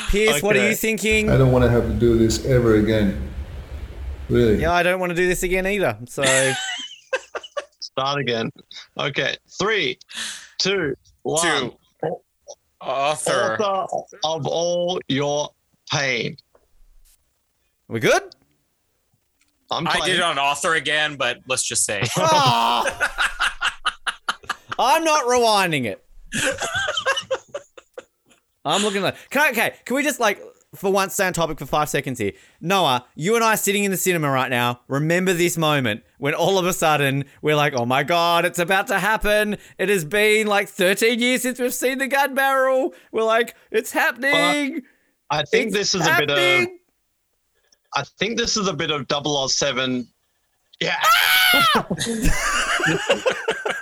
Pierce, 0.09 0.43
what 0.43 0.55
are 0.55 0.69
you 0.69 0.75
thinking? 0.75 1.29
I 1.31 1.37
don't 1.37 1.51
want 1.51 1.63
to 1.63 1.69
have 1.69 1.83
to 1.83 1.93
do 1.93 2.17
this 2.17 2.45
ever 2.45 2.75
again. 2.75 3.29
Really. 4.31 4.61
Yeah, 4.61 4.71
I 4.71 4.81
don't 4.81 4.99
want 4.99 5.09
to 5.09 5.15
do 5.15 5.27
this 5.27 5.43
again 5.43 5.67
either. 5.67 5.97
So 6.07 6.23
Start 7.81 8.19
again. 8.19 8.49
Okay. 8.97 9.35
Three, 9.59 9.99
two, 10.57 10.95
one. 11.23 11.41
Two. 11.41 11.75
Author. 12.79 13.57
Author 13.61 14.15
of 14.23 14.47
all 14.47 14.99
your 15.07 15.49
pain. 15.91 16.37
we 17.89 17.99
good? 17.99 18.23
I'm 19.69 19.87
I 19.87 19.99
did 20.05 20.15
it 20.15 20.21
on 20.21 20.39
author 20.39 20.75
again, 20.75 21.15
but 21.17 21.39
let's 21.47 21.63
just 21.63 21.85
say 21.85 22.01
Ah. 22.17 23.27
I'm 24.79 25.03
not 25.03 25.25
rewinding 25.25 25.85
it. 25.85 26.03
I'm 28.65 28.83
looking 28.83 29.01
like. 29.01 29.15
Can 29.29 29.41
I, 29.41 29.49
okay, 29.51 29.73
can 29.85 29.95
we 29.95 30.03
just 30.03 30.19
like 30.19 30.41
for 30.73 30.91
once 30.91 31.13
stay 31.13 31.27
on 31.27 31.33
topic 31.33 31.59
for 31.59 31.65
five 31.65 31.89
seconds 31.89 32.19
here? 32.19 32.31
Noah, 32.59 33.05
you 33.15 33.35
and 33.35 33.43
I 33.43 33.53
are 33.53 33.57
sitting 33.57 33.83
in 33.83 33.91
the 33.91 33.97
cinema 33.97 34.29
right 34.29 34.49
now. 34.49 34.81
Remember 34.87 35.33
this 35.33 35.57
moment 35.57 36.03
when 36.17 36.33
all 36.33 36.57
of 36.57 36.65
a 36.65 36.73
sudden 36.73 37.25
we're 37.41 37.55
like, 37.55 37.73
"Oh 37.73 37.85
my 37.85 38.03
god, 38.03 38.45
it's 38.45 38.59
about 38.59 38.87
to 38.87 38.99
happen! 38.99 39.57
It 39.77 39.89
has 39.89 40.05
been 40.05 40.47
like 40.47 40.69
13 40.69 41.19
years 41.19 41.41
since 41.41 41.59
we've 41.59 41.73
seen 41.73 41.97
the 41.97 42.07
gun 42.07 42.33
barrel." 42.33 42.93
We're 43.11 43.23
like, 43.23 43.55
"It's 43.71 43.91
happening!" 43.91 44.83
I 45.29 45.43
think 45.43 45.67
It's 45.67 45.75
this 45.75 45.95
is 45.95 46.07
a 46.07 46.15
bit 46.17 46.29
of. 46.29 46.67
I 47.93 48.03
think 48.19 48.37
this 48.37 48.55
is 48.55 48.67
a 48.67 48.73
bit 48.73 48.91
of 48.91 49.05
007. 49.09 50.07
Yeah. 50.79 50.97
Ah! 51.03 51.85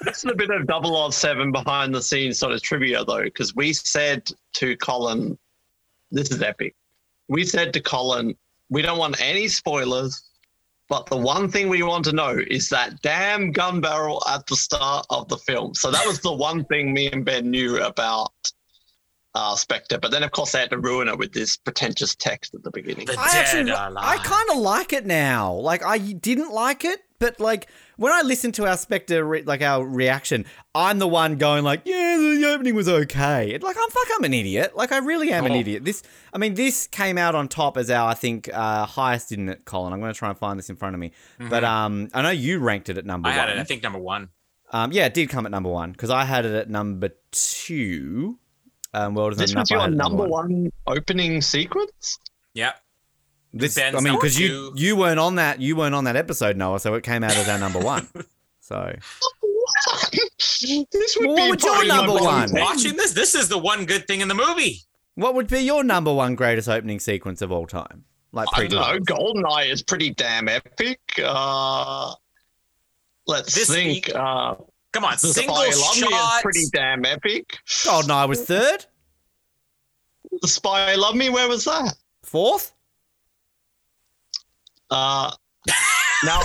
this 0.03 0.23
is 0.23 0.25
a 0.25 0.35
bit 0.35 0.49
of 0.49 1.13
007 1.13 1.51
behind 1.51 1.93
the 1.93 2.01
scenes 2.01 2.39
sort 2.39 2.53
of 2.53 2.61
trivia, 2.61 3.05
though, 3.05 3.23
because 3.23 3.55
we 3.55 3.73
said 3.73 4.27
to 4.53 4.75
Colin, 4.77 5.37
this 6.11 6.31
is 6.31 6.41
epic. 6.41 6.75
We 7.27 7.45
said 7.45 7.73
to 7.73 7.81
Colin, 7.81 8.35
we 8.69 8.81
don't 8.81 8.97
want 8.97 9.21
any 9.21 9.47
spoilers, 9.47 10.23
but 10.87 11.05
the 11.05 11.17
one 11.17 11.49
thing 11.49 11.69
we 11.69 11.83
want 11.83 12.05
to 12.05 12.11
know 12.11 12.39
is 12.47 12.69
that 12.69 13.01
damn 13.01 13.51
gun 13.51 13.81
barrel 13.81 14.23
at 14.27 14.45
the 14.47 14.55
start 14.55 15.05
of 15.09 15.27
the 15.27 15.37
film. 15.37 15.75
So 15.75 15.91
that 15.91 16.05
was 16.05 16.19
the 16.19 16.33
one 16.33 16.65
thing 16.65 16.93
me 16.93 17.11
and 17.11 17.23
Ben 17.23 17.49
knew 17.49 17.81
about 17.81 18.31
uh, 19.35 19.55
Spectre. 19.55 19.99
But 19.99 20.11
then, 20.11 20.23
of 20.23 20.31
course, 20.31 20.51
they 20.51 20.59
had 20.59 20.71
to 20.71 20.79
ruin 20.79 21.07
it 21.07 21.17
with 21.17 21.31
this 21.31 21.57
pretentious 21.57 22.15
text 22.15 22.55
at 22.55 22.63
the 22.63 22.71
beginning. 22.71 23.05
the 23.05 23.15
I 23.17 23.29
actually, 23.33 23.71
I 23.71 24.17
kind 24.23 24.49
of 24.51 24.57
like 24.57 24.93
it 24.93 25.05
now. 25.05 25.53
Like 25.53 25.85
I 25.85 25.97
didn't 25.99 26.51
like 26.51 26.83
it, 26.85 26.99
but 27.19 27.39
like 27.39 27.67
when 27.99 28.12
I 28.12 28.21
listen 28.23 28.51
to 28.53 28.65
our 28.65 28.77
Spectre, 28.77 29.23
re- 29.23 29.43
like 29.43 29.62
our 29.62 29.85
reaction, 29.85 30.45
I'm 30.73 30.97
the 30.99 31.07
one 31.07 31.35
going 31.38 31.63
like, 31.63 31.81
"Yeah, 31.85 32.17
the 32.17 32.45
opening 32.53 32.73
was 32.75 32.88
okay." 32.89 33.51
It- 33.51 33.62
Like 33.63 33.75
I'm 33.79 33.89
fuck, 33.89 34.07
I'm 34.17 34.23
an 34.23 34.33
idiot. 34.33 34.75
Like 34.75 34.91
I 34.91 34.97
really 34.97 35.31
am 35.31 35.45
an 35.45 35.51
Oh. 35.51 35.55
idiot. 35.59 35.85
This, 35.85 36.01
I 36.33 36.38
mean, 36.38 36.55
this 36.55 36.88
came 36.88 37.17
out 37.17 37.35
on 37.35 37.47
top 37.47 37.77
as 37.77 37.91
our, 37.91 38.09
I 38.09 38.13
think, 38.13 38.49
uh, 38.53 38.85
highest, 38.85 39.29
didn't 39.29 39.49
it, 39.49 39.65
Colin? 39.65 39.93
I'm 39.93 39.99
going 39.99 40.13
to 40.13 40.17
try 40.17 40.29
and 40.29 40.38
find 40.38 40.57
this 40.57 40.69
in 40.69 40.75
front 40.77 40.95
of 40.95 40.99
me. 40.99 41.12
But 41.38 41.63
um, 41.63 42.07
I 42.13 42.21
know 42.21 42.29
you 42.31 42.59
ranked 42.59 42.89
it 42.89 42.97
at 42.97 43.05
number 43.05 43.29
Mm-hmm. 43.29 43.38
I 43.39 43.41
one. 43.41 43.47
had 43.49 43.57
it, 43.57 43.62
I 43.62 43.63
think 43.65 43.83
number 43.83 43.99
one. 43.99 44.29
Um, 44.71 44.91
yeah, 44.91 45.05
it 45.05 45.13
did 45.13 45.29
come 45.29 45.45
at 45.45 45.51
number 45.51 45.69
one 45.69 45.91
because 45.91 46.09
I 46.09 46.25
had 46.25 46.45
it 46.45 46.53
at 46.55 46.69
number 46.69 47.09
two. 47.31 48.38
Um, 48.93 49.13
World 49.15 49.33
is 49.33 49.38
This 49.39 49.55
was 49.55 49.69
your 49.69 49.79
had 49.81 49.89
it 49.89 49.93
at 49.93 49.97
number 49.97 50.27
one 50.27 50.71
opening 50.88 51.41
sequence? 51.41 52.17
Yeah. 52.53 52.73
This, 53.51 53.75
Ben's 53.75 53.95
I 53.95 53.99
mean, 54.01 54.13
because 54.13 54.39
you 54.39 54.71
you 54.75 54.95
weren't 54.95 55.19
on 55.19 55.35
that 55.35 55.59
you 55.59 55.75
weren't 55.75 55.95
on 55.95 56.03
that 56.03 56.15
episode, 56.15 56.55
Noah, 56.55 56.79
so 56.79 56.93
it 56.93 57.03
came 57.03 57.23
out 57.23 57.35
as 57.35 57.47
our 57.49 57.57
number 57.59 57.79
one. 57.79 58.07
So 58.62 58.93
this 60.12 61.17
would 61.19 61.27
Well, 61.27 61.35
be 61.35 61.41
what 61.41 61.49
would 61.49 61.63
your 61.63 61.85
number 61.88 62.13
one? 62.13 62.51
Watching 62.53 62.95
this, 62.95 63.13
this 63.13 63.33
is 63.33 63.47
the 63.49 63.57
one 63.57 63.85
good 63.85 64.05
thing 64.05 64.21
in 64.21 64.27
the 64.27 64.35
movie. 64.35 64.81
what 65.15 65.33
would 65.33 65.47
be 65.47 65.62
your 65.62 65.83
number 65.83 66.13
one 66.13 66.35
greatest 66.35 66.69
opening 66.69 66.99
sequence 66.99 67.41
of 67.41 67.51
all 67.51 67.65
time? 67.65 68.03
Like 68.31 68.47
I 68.53 68.67
don't 68.67 68.79
know. 69.09 69.15
Goldeneye 69.15 69.71
is 69.71 69.81
pretty 69.81 70.12
damn 70.12 70.47
epic. 70.47 70.99
Uh, 71.23 72.13
let's 73.25 73.55
This 73.55 73.69
think. 73.69 74.05
week- 74.07 74.15
Uh, 74.15 74.53
Come 74.93 75.05
on, 75.05 75.13
the 75.13 75.17
single 75.29 75.55
Spy 75.55 75.63
Love 75.65 75.97
Me 75.97 76.03
is 76.03 76.09
shot. 76.13 76.41
pretty 76.43 76.65
damn 76.71 77.05
epic. 77.05 77.57
Goldeneye 77.67 78.27
was 78.29 78.43
third, 78.45 78.85
The 80.41 80.47
Spy 80.47 80.93
Love 80.95 81.15
Me, 81.15 81.29
where 81.29 81.47
was 81.47 81.63
that? 81.65 81.95
fourth. 82.23 82.71
Uh, 84.91 85.32
now, 86.23 86.41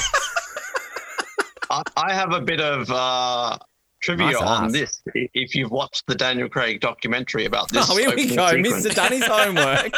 I, 1.70 1.82
I 1.96 2.14
have 2.14 2.32
a 2.32 2.40
bit 2.40 2.60
of 2.60 2.90
uh, 2.90 3.58
trivia 4.02 4.26
Nice 4.32 4.36
on 4.36 4.72
this. 4.72 5.02
If 5.14 5.54
you've 5.54 5.70
watched 5.70 6.06
the 6.06 6.14
Daniel 6.14 6.48
Craig 6.48 6.80
documentary 6.80 7.46
about 7.46 7.70
this, 7.70 7.88
Oh, 7.90 7.96
here 7.96 8.14
we 8.14 8.34
go, 8.34 8.50
sequence. 8.50 8.86
Mr. 8.86 8.94
Dunny's 8.94 9.26
homework. 9.26 9.92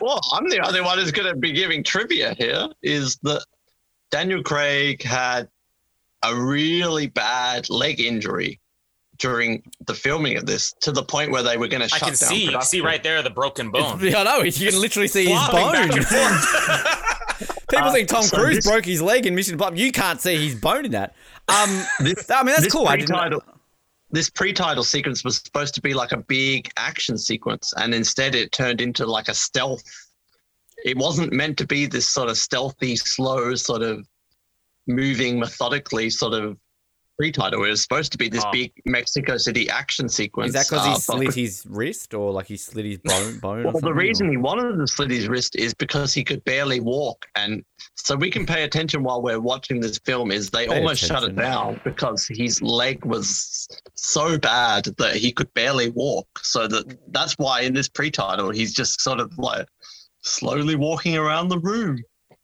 well, 0.00 0.20
I'm 0.32 0.48
the 0.48 0.60
only 0.66 0.80
one 0.80 0.98
who's 0.98 1.12
going 1.12 1.32
to 1.32 1.38
be 1.38 1.52
giving 1.52 1.84
trivia 1.84 2.34
here. 2.38 2.68
Is 2.82 3.16
that 3.22 3.44
Daniel 4.10 4.42
Craig 4.42 5.02
had 5.02 5.48
a 6.24 6.34
really 6.34 7.06
bad 7.06 7.68
leg 7.70 8.00
injury 8.00 8.60
during 9.20 9.62
the 9.86 9.94
filming 9.94 10.36
of 10.36 10.46
this, 10.46 10.72
to 10.80 10.90
the 10.92 11.02
point 11.02 11.30
where 11.30 11.42
they 11.42 11.56
were 11.56 11.68
going 11.68 11.86
to 11.86 11.94
I 11.94 11.98
shut 11.98 12.00
can 12.00 12.08
down 12.08 12.14
see, 12.16 12.34
you 12.34 12.40
can 12.40 12.46
production. 12.54 12.68
see 12.68 12.80
right 12.80 13.02
there 13.02 13.22
the 13.22 13.30
broken 13.30 13.70
bone. 13.70 14.00
yeah, 14.02 14.18
I 14.20 14.24
know. 14.24 14.38
You 14.42 14.70
can 14.70 14.80
literally 14.80 15.08
see 15.08 15.26
his 15.26 15.38
Flopping 15.48 15.72
back 15.72 15.96
and 15.96 16.08
bone. 16.08 17.46
People 17.70 17.88
Uh, 17.88 17.92
think 17.92 18.08
Tom 18.08 18.22
so 18.24 18.36
Cruise 18.36 18.56
this- 18.56 18.66
broke 18.66 18.84
his 18.84 19.00
leg 19.00 19.26
in 19.26 19.34
Mission 19.34 19.54
Impossible. 19.54 19.78
You 19.78 19.92
can't 19.92 20.20
see 20.20 20.36
his 20.48 20.54
bone 20.56 20.84
in 20.86 20.90
that. 20.92 21.14
Um, 21.48 21.82
This, 22.00 22.28
I 22.30 22.42
mean 22.42 22.46
that's 22.46 22.62
this 22.64 22.72
cool. 22.72 22.88
I 22.88 22.96
didn't. 22.96 23.10
pre-title, 23.10 23.42
this 24.10 24.28
pre-title 24.30 24.82
sequence 24.84 25.22
was 25.24 25.36
supposed 25.36 25.74
to 25.76 25.80
be 25.80 25.94
like 25.94 26.12
a 26.12 26.16
big 26.16 26.70
action 26.76 27.16
sequence, 27.16 27.72
and 27.76 27.94
instead 27.94 28.34
it 28.34 28.50
turned 28.52 28.80
into 28.80 29.06
like 29.06 29.28
a 29.28 29.34
stealth. 29.34 29.82
It 30.84 30.96
wasn't 30.96 31.32
meant 31.32 31.58
to 31.58 31.66
be 31.66 31.86
this 31.86 32.08
sort 32.08 32.28
of 32.30 32.36
stealthy, 32.38 32.96
slow, 32.96 33.54
sort 33.54 33.82
of 33.82 34.06
moving 34.86 35.38
methodically 35.38 36.08
sort 36.10 36.32
of 36.34 36.56
pre-title. 37.20 37.62
It 37.64 37.68
was 37.68 37.82
supposed 37.82 38.12
to 38.12 38.18
be 38.18 38.30
this 38.30 38.42
Oh. 38.46 38.50
big 38.50 38.72
Mexico 38.86 39.36
City 39.36 39.68
action 39.68 40.08
sequence. 40.08 40.48
Is 40.48 40.54
that 40.54 40.66
because 40.70 40.86
he 40.86 40.92
uh, 40.92 40.94
but- 40.94 41.00
slit 41.02 41.34
his 41.34 41.66
wrist 41.68 42.14
or 42.14 42.32
like 42.32 42.46
he 42.46 42.56
slit 42.56 42.86
his 42.86 42.98
bone? 42.98 43.38
bone 43.42 43.66
or 43.66 43.72
Well, 43.72 43.80
the 43.82 43.92
reason 43.92 44.28
or- 44.28 44.30
he 44.30 44.36
wanted 44.38 44.78
to 44.78 44.86
slit 44.86 45.10
his 45.10 45.28
wrist 45.28 45.54
is 45.56 45.74
because 45.74 46.14
he 46.14 46.24
could 46.24 46.42
barely 46.44 46.80
walk, 46.80 47.26
and 47.34 47.62
so 47.96 48.16
we 48.16 48.30
can 48.30 48.46
pay 48.46 48.62
attention 48.64 49.02
while 49.02 49.20
we're 49.20 49.38
watching 49.40 49.80
this 49.80 49.98
film. 49.98 50.32
Is 50.32 50.48
they 50.48 50.66
Pay 50.66 50.78
almost 50.78 51.04
shut 51.04 51.22
it 51.24 51.36
down 51.36 51.78
because 51.84 52.26
his 52.26 52.62
leg 52.62 53.04
was 53.04 53.68
so 53.94 54.38
bad 54.38 54.86
that 54.96 55.16
he 55.16 55.30
could 55.30 55.52
barely 55.52 55.90
walk. 55.90 56.26
So 56.42 56.66
that 56.68 56.96
that's 57.12 57.34
why 57.34 57.60
in 57.60 57.74
this 57.74 57.88
pre-title 57.90 58.50
he's 58.50 58.72
just 58.72 59.02
sort 59.02 59.20
of 59.20 59.36
like 59.36 59.66
slowly 60.22 60.74
walking 60.76 61.16
around 61.18 61.48
the 61.48 61.58
room. 61.58 61.98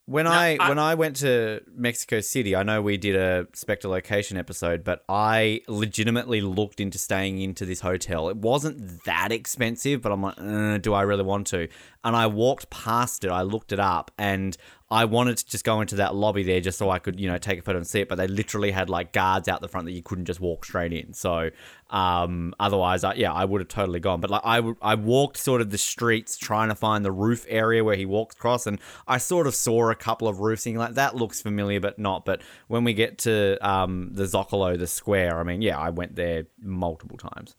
When 0.09 0.25
No, 0.25 0.31
I, 0.31 0.57
I- 0.61 0.69
when 0.69 0.79
I 0.79 0.95
went 0.95 1.17
to 1.17 1.63
Mexico 1.75 2.21
City, 2.21 2.55
I 2.55 2.63
know 2.63 2.81
we 2.81 2.97
did 2.97 3.17
a 3.17 3.49
Spectre 3.55 3.89
location 3.89 4.37
episode, 4.37 4.85
but 4.85 5.05
I 5.09 5.63
legitimately 5.67 6.41
looked 6.41 6.79
into 6.81 6.97
staying 6.97 7.41
into 7.41 7.67
this 7.67 7.81
hotel. 7.81 8.29
It 8.29 8.37
wasn't 8.37 9.03
that 9.05 9.33
expensive, 9.33 10.03
but 10.03 10.13
I'm 10.13 10.23
like, 10.23 10.39
uh, 10.39 10.79
do 10.79 10.95
I 10.95 11.03
really 11.03 11.25
want 11.25 11.49
to? 11.49 11.67
And 12.05 12.15
I 12.15 12.29
walked 12.29 12.71
past 12.71 13.25
it. 13.25 13.31
I 13.31 13.43
looked 13.43 13.73
it 13.73 13.81
up, 13.81 14.13
and 14.17 14.57
I 14.89 15.05
wanted 15.05 15.39
to 15.39 15.47
just 15.47 15.65
go 15.65 15.81
into 15.81 15.97
that 15.97 16.15
lobby 16.15 16.45
there 16.45 16.61
just 16.61 16.79
so 16.79 16.91
I 16.91 17.01
could, 17.01 17.19
you 17.19 17.29
know, 17.29 17.39
take 17.39 17.59
a 17.59 17.63
photo 17.63 17.79
and 17.79 17.87
see 17.87 18.01
it. 18.01 18.09
But 18.09 18.17
they 18.17 18.29
literally 18.29 18.71
had 18.71 18.89
like 18.89 19.13
guards 19.13 19.49
out 19.49 19.61
the 19.61 19.69
front 19.69 19.87
that 19.87 19.93
you 19.93 20.03
couldn't 20.03 20.27
just 20.27 20.41
walk 20.41 20.65
straight 20.65 20.93
in. 20.93 21.13
So 21.13 21.51
um, 21.91 22.55
otherwise, 22.61 23.03
I, 23.03 23.15
yeah, 23.15 23.33
I 23.33 23.45
would 23.45 23.61
have 23.61 23.69
totally 23.69 23.99
gone. 23.99 24.21
But 24.21 24.31
like 24.31 24.43
I, 24.45 24.57
w- 24.57 24.77
I 24.81 24.95
walked 24.95 25.39
sort 25.39 25.61
of 25.61 25.71
the 25.71 25.79
streets 25.79 26.37
trying 26.37 26.69
to 26.69 26.77
find 26.77 27.05
the 27.05 27.11
roof 27.11 27.45
area 27.49 27.83
where 27.83 27.97
he 27.97 28.07
walks 28.07 28.37
across, 28.37 28.67
and 28.67 28.79
I 29.09 29.19
sort 29.19 29.49
of 29.49 29.57
saw 29.57 29.91
a 29.91 29.97
couple 29.97 30.29
of 30.29 30.39
roofs, 30.39 30.67
and 30.67 30.79
like 30.79 30.95
that 30.95 31.17
looks 31.17 31.41
familiar, 31.41 31.81
but 31.81 31.99
not. 31.99 32.25
But 32.25 32.43
when 32.69 32.85
we 32.85 32.95
get 32.95 33.19
to 33.19 33.59
um, 33.69 34.11
the 34.13 34.25
Zocalo, 34.25 34.79
the 34.79 34.87
square, 34.87 35.41
I 35.41 35.43
mean, 35.43 35.63
yeah, 35.63 35.79
I 35.79 35.91
went 35.91 36.15
there 36.15 36.47
multiple 36.61 37.19
times. 37.19 37.57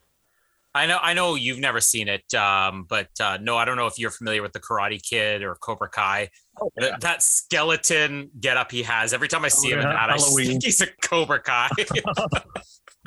I 0.78 0.86
know, 0.86 0.98
I 1.02 1.12
know 1.14 1.34
you've 1.34 1.58
never 1.58 1.80
seen 1.80 2.08
it, 2.08 2.32
um, 2.34 2.84
but 2.88 3.08
uh, 3.20 3.38
no, 3.40 3.56
I 3.56 3.64
don't 3.64 3.76
know 3.76 3.86
if 3.86 3.98
you're 3.98 4.10
familiar 4.10 4.42
with 4.42 4.52
the 4.52 4.60
Karate 4.60 5.02
Kid 5.02 5.42
or 5.42 5.54
Cobra 5.56 5.88
Kai. 5.88 6.30
Oh, 6.60 6.70
Th- 6.78 6.92
That 7.00 7.22
skeleton 7.22 8.30
getup 8.40 8.70
he 8.70 8.82
has. 8.84 9.12
Every 9.12 9.28
time 9.28 9.44
I 9.44 9.48
see 9.48 9.70
him 9.70 9.78
in 9.80 9.86
yeah, 9.86 9.92
that, 10.06 10.10
I 10.10 10.16
think 10.18 10.64
he's 10.64 10.80
a 10.80 10.86
Cobra 11.02 11.40
Kai. 11.40 11.68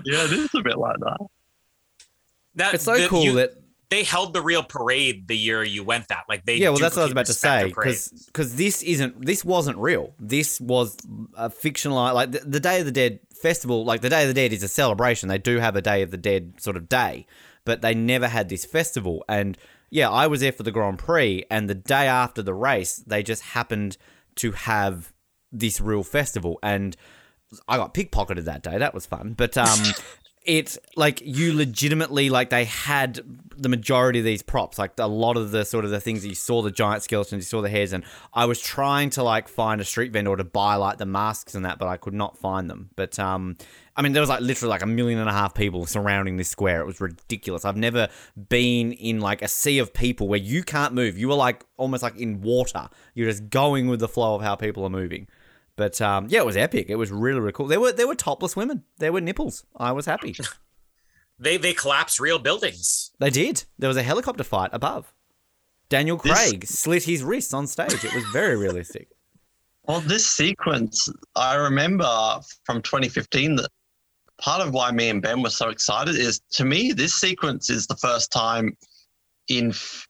Yeah, 0.04 0.24
it 0.26 0.32
is 0.32 0.50
a 0.56 0.62
bit 0.64 0.78
like 0.78 0.98
that. 1.00 1.18
that, 2.56 2.74
It's 2.74 2.84
so 2.86 2.98
the- 2.98 3.08
cool 3.08 3.24
you- 3.24 3.34
that 3.36 3.52
they 3.90 4.04
held 4.04 4.34
the 4.34 4.42
real 4.42 4.64
parade 4.64 5.28
the 5.28 5.36
year 5.38 5.64
you 5.64 5.84
went. 5.84 6.08
That 6.08 6.24
like 6.30 6.46
they 6.46 6.56
yeah, 6.56 6.70
well, 6.70 6.80
that's 6.80 6.96
what 6.96 7.02
I 7.02 7.06
was 7.06 7.12
about 7.12 7.26
to 7.26 7.34
say 7.34 7.72
parade. 7.76 7.98
because 8.28 8.56
this 8.56 8.82
isn't 8.84 9.26
this 9.26 9.44
wasn't 9.44 9.78
real. 9.78 10.14
This 10.18 10.62
was 10.62 10.96
a 11.36 11.50
fictional 11.50 11.98
like 12.14 12.32
the, 12.32 12.40
the 12.40 12.62
Day 12.62 12.80
of 12.80 12.86
the 12.86 12.92
Dead 12.94 13.20
festival. 13.42 13.84
Like 13.84 14.00
the 14.00 14.08
Day 14.10 14.22
of 14.22 14.30
the 14.30 14.34
Dead 14.34 14.54
is 14.54 14.64
a 14.64 14.70
celebration. 14.70 15.28
They 15.28 15.38
do 15.40 15.58
have 15.60 15.76
a 15.76 15.82
Day 15.82 16.04
of 16.04 16.10
the 16.12 16.16
Dead 16.18 16.54
sort 16.58 16.78
of 16.78 16.88
day, 16.88 17.28
but 17.66 17.82
they 17.82 17.94
never 17.94 18.28
had 18.28 18.50
this 18.50 18.66
festival. 18.66 19.24
And 19.28 19.58
yeah, 19.90 20.10
I 20.10 20.28
was 20.28 20.42
there 20.42 20.52
for 20.52 20.64
the 20.64 20.72
Grand 20.72 21.00
Prix, 21.00 21.46
and 21.52 21.70
the 21.70 21.76
day 21.76 22.08
after 22.08 22.42
the 22.42 22.54
race, 22.54 22.98
they 22.98 23.24
just 23.24 23.42
happened 23.42 23.98
to 24.36 24.54
have 24.54 25.14
this 25.52 25.82
real 25.82 26.04
festival, 26.04 26.60
and 26.64 26.96
I 27.68 27.78
got 27.78 27.94
pickpocketed 27.94 28.46
that 28.46 28.64
day. 28.64 28.78
That 28.78 28.94
was 28.94 29.06
fun, 29.06 29.34
but 29.38 29.58
um. 29.58 29.80
It 30.44 30.76
like 30.96 31.22
you 31.24 31.54
legitimately 31.54 32.32
like 32.32 32.50
they 32.50 32.66
had 32.66 33.20
the 33.56 33.70
majority 33.70 34.18
of 34.18 34.26
these 34.26 34.42
props, 34.42 34.80
like 34.80 34.94
a 34.98 35.06
lot 35.06 35.38
of 35.38 35.52
the 35.52 35.64
sort 35.64 35.86
of 35.86 35.92
the 35.92 36.00
things 36.02 36.24
that 36.24 36.30
you 36.30 36.34
saw 36.34 36.64
the 36.64 36.72
giant 36.72 37.04
skeletons, 37.04 37.44
you 37.44 37.48
saw 37.48 37.62
the 37.62 37.70
hairs, 37.70 37.94
and 37.94 38.04
I 38.34 38.46
was 38.46 38.60
trying 38.60 39.12
to 39.12 39.22
like 39.22 39.48
find 39.48 39.80
a 39.80 39.86
street 39.86 40.12
vendor 40.12 40.36
to 40.36 40.44
buy 40.44 40.78
like 40.78 40.98
the 40.98 41.06
masks 41.06 41.54
and 41.54 41.64
that, 41.66 41.78
but 41.78 41.88
I 41.88 41.98
could 41.98 42.16
not 42.16 42.40
find 42.40 42.68
them. 42.72 42.90
But 42.96 43.20
um, 43.20 43.56
I 43.96 44.02
mean, 44.02 44.14
there 44.14 44.22
was 44.22 44.30
like 44.30 44.42
literally 44.42 44.70
like 44.70 44.82
a 44.82 44.88
million 44.88 45.20
and 45.20 45.30
a 45.30 45.34
half 45.34 45.54
people 45.54 45.86
surrounding 45.86 46.38
this 46.38 46.50
square. 46.50 46.82
It 46.82 46.86
was 46.86 47.02
ridiculous. 47.02 47.66
I've 47.66 47.76
never 47.76 48.08
been 48.50 48.94
in 48.94 49.20
like 49.20 49.42
a 49.42 49.48
sea 49.48 49.80
of 49.80 49.94
people 49.94 50.28
where 50.28 50.40
you 50.40 50.64
can't 50.64 50.94
move. 50.94 51.18
You 51.18 51.28
were 51.28 51.36
like 51.36 51.66
almost 51.78 52.02
like 52.02 52.16
in 52.18 52.42
water. 52.42 52.90
You're 53.16 53.30
just 53.30 53.50
going 53.50 53.88
with 53.88 54.00
the 54.00 54.08
flow 54.08 54.36
of 54.36 54.42
how 54.42 54.56
people 54.56 54.84
are 54.86 54.90
moving. 54.90 55.28
But 55.76 56.00
um, 56.02 56.28
yeah, 56.30 56.40
it 56.40 56.46
was 56.46 56.58
epic. 56.58 56.88
It 56.90 56.96
was 56.96 57.12
really, 57.12 57.40
really 57.40 57.52
cool. 57.52 57.68
There 57.68 57.80
were 57.80 57.92
there 57.92 58.08
were 58.08 58.16
topless 58.16 58.56
women. 58.56 58.84
There 58.98 59.12
were 59.12 59.22
nipples. 59.22 59.66
I 59.76 59.92
was 59.92 60.06
happy. 60.06 60.36
they 61.40 61.58
they 61.58 61.74
collapsed 61.74 62.20
real 62.20 62.40
buildings. 62.40 63.12
They 63.20 63.30
did. 63.30 63.66
There 63.78 63.88
was 63.90 63.98
a 63.98 64.04
helicopter 64.04 64.44
fight 64.44 64.70
above. 64.74 65.14
Daniel 65.90 66.18
This- 66.18 66.32
Craig 66.32 66.66
slit 66.66 67.04
his 67.04 67.24
wrists 67.24 67.54
on 67.54 67.68
stage. 67.68 68.04
It 68.06 68.14
was 68.14 68.24
very 68.32 68.56
realistic. 68.56 69.10
Well, 69.88 70.00
this 70.02 70.28
sequence, 70.28 71.10
I 71.36 71.56
remember 71.56 72.06
from 72.66 72.84
2015 72.84 73.56
that 73.56 73.68
part 74.42 74.62
of 74.62 74.74
why 74.74 74.92
me 74.92 75.10
and 75.10 75.22
Ben 75.22 75.42
were 75.42 75.50
so 75.50 75.70
excited 75.70 76.16
is 76.16 76.42
to 76.52 76.66
me, 76.66 76.92
this 76.92 77.16
sequence 77.16 77.70
is 77.70 77.88
the 77.88 77.96
first 77.96 78.32
time 78.32 78.76
in 79.48 79.70
f- 79.70 80.08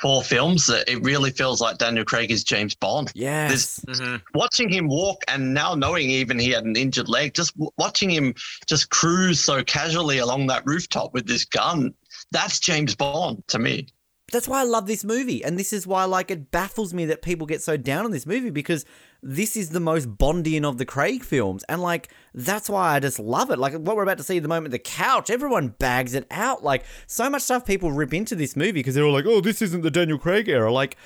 four 0.00 0.22
films 0.22 0.66
that 0.66 0.88
it 0.90 1.02
really 1.02 1.30
feels 1.30 1.60
like 1.60 1.78
Daniel 1.78 2.04
Craig 2.04 2.30
is 2.30 2.42
James 2.42 2.74
Bond. 2.74 3.12
Yes. 3.14 3.80
Mhm. 3.86 4.20
Watching 4.34 4.68
him 4.68 4.88
walk 4.88 5.22
and 5.28 5.54
now 5.54 5.74
knowing 5.74 6.10
even 6.10 6.38
he 6.38 6.50
had 6.50 6.64
an 6.64 6.76
injured 6.76 7.08
leg, 7.08 7.34
just 7.34 7.54
w- 7.54 7.70
watching 7.78 8.10
him 8.10 8.34
just 8.66 8.90
cruise 8.90 9.40
so 9.40 9.62
casually 9.62 10.18
along 10.18 10.48
that 10.48 10.66
rooftop 10.66 11.14
with 11.14 11.26
this 11.26 11.44
gun, 11.44 11.94
that's 12.32 12.58
James 12.58 12.94
Bond 12.96 13.44
to 13.48 13.58
me. 13.58 13.86
That's 14.32 14.48
why 14.48 14.60
I 14.60 14.64
love 14.64 14.86
this 14.86 15.04
movie. 15.04 15.44
And 15.44 15.58
this 15.58 15.72
is 15.72 15.86
why 15.86 16.04
like 16.04 16.30
it 16.30 16.50
baffles 16.50 16.92
me 16.92 17.04
that 17.06 17.22
people 17.22 17.46
get 17.46 17.62
so 17.62 17.76
down 17.76 18.04
on 18.04 18.10
this 18.10 18.26
movie 18.26 18.50
because 18.50 18.84
this 19.24 19.56
is 19.56 19.70
the 19.70 19.80
most 19.80 20.16
Bondian 20.18 20.68
of 20.68 20.76
the 20.76 20.84
Craig 20.84 21.24
films. 21.24 21.64
And 21.68 21.80
like 21.80 22.10
that's 22.34 22.68
why 22.68 22.94
I 22.94 23.00
just 23.00 23.18
love 23.18 23.50
it. 23.50 23.58
Like 23.58 23.72
what 23.72 23.96
we're 23.96 24.02
about 24.02 24.18
to 24.18 24.22
see 24.22 24.36
at 24.36 24.42
the 24.42 24.48
moment, 24.48 24.70
the 24.70 24.78
couch, 24.78 25.30
everyone 25.30 25.68
bags 25.68 26.14
it 26.14 26.26
out. 26.30 26.62
Like 26.62 26.84
so 27.06 27.30
much 27.30 27.42
stuff 27.42 27.64
people 27.64 27.90
rip 27.90 28.12
into 28.12 28.36
this 28.36 28.54
movie 28.54 28.72
because 28.72 28.94
they're 28.94 29.04
all 29.04 29.12
like, 29.12 29.26
oh, 29.26 29.40
this 29.40 29.62
isn't 29.62 29.80
the 29.80 29.90
Daniel 29.90 30.18
Craig 30.18 30.48
era. 30.48 30.70
Like 30.70 30.96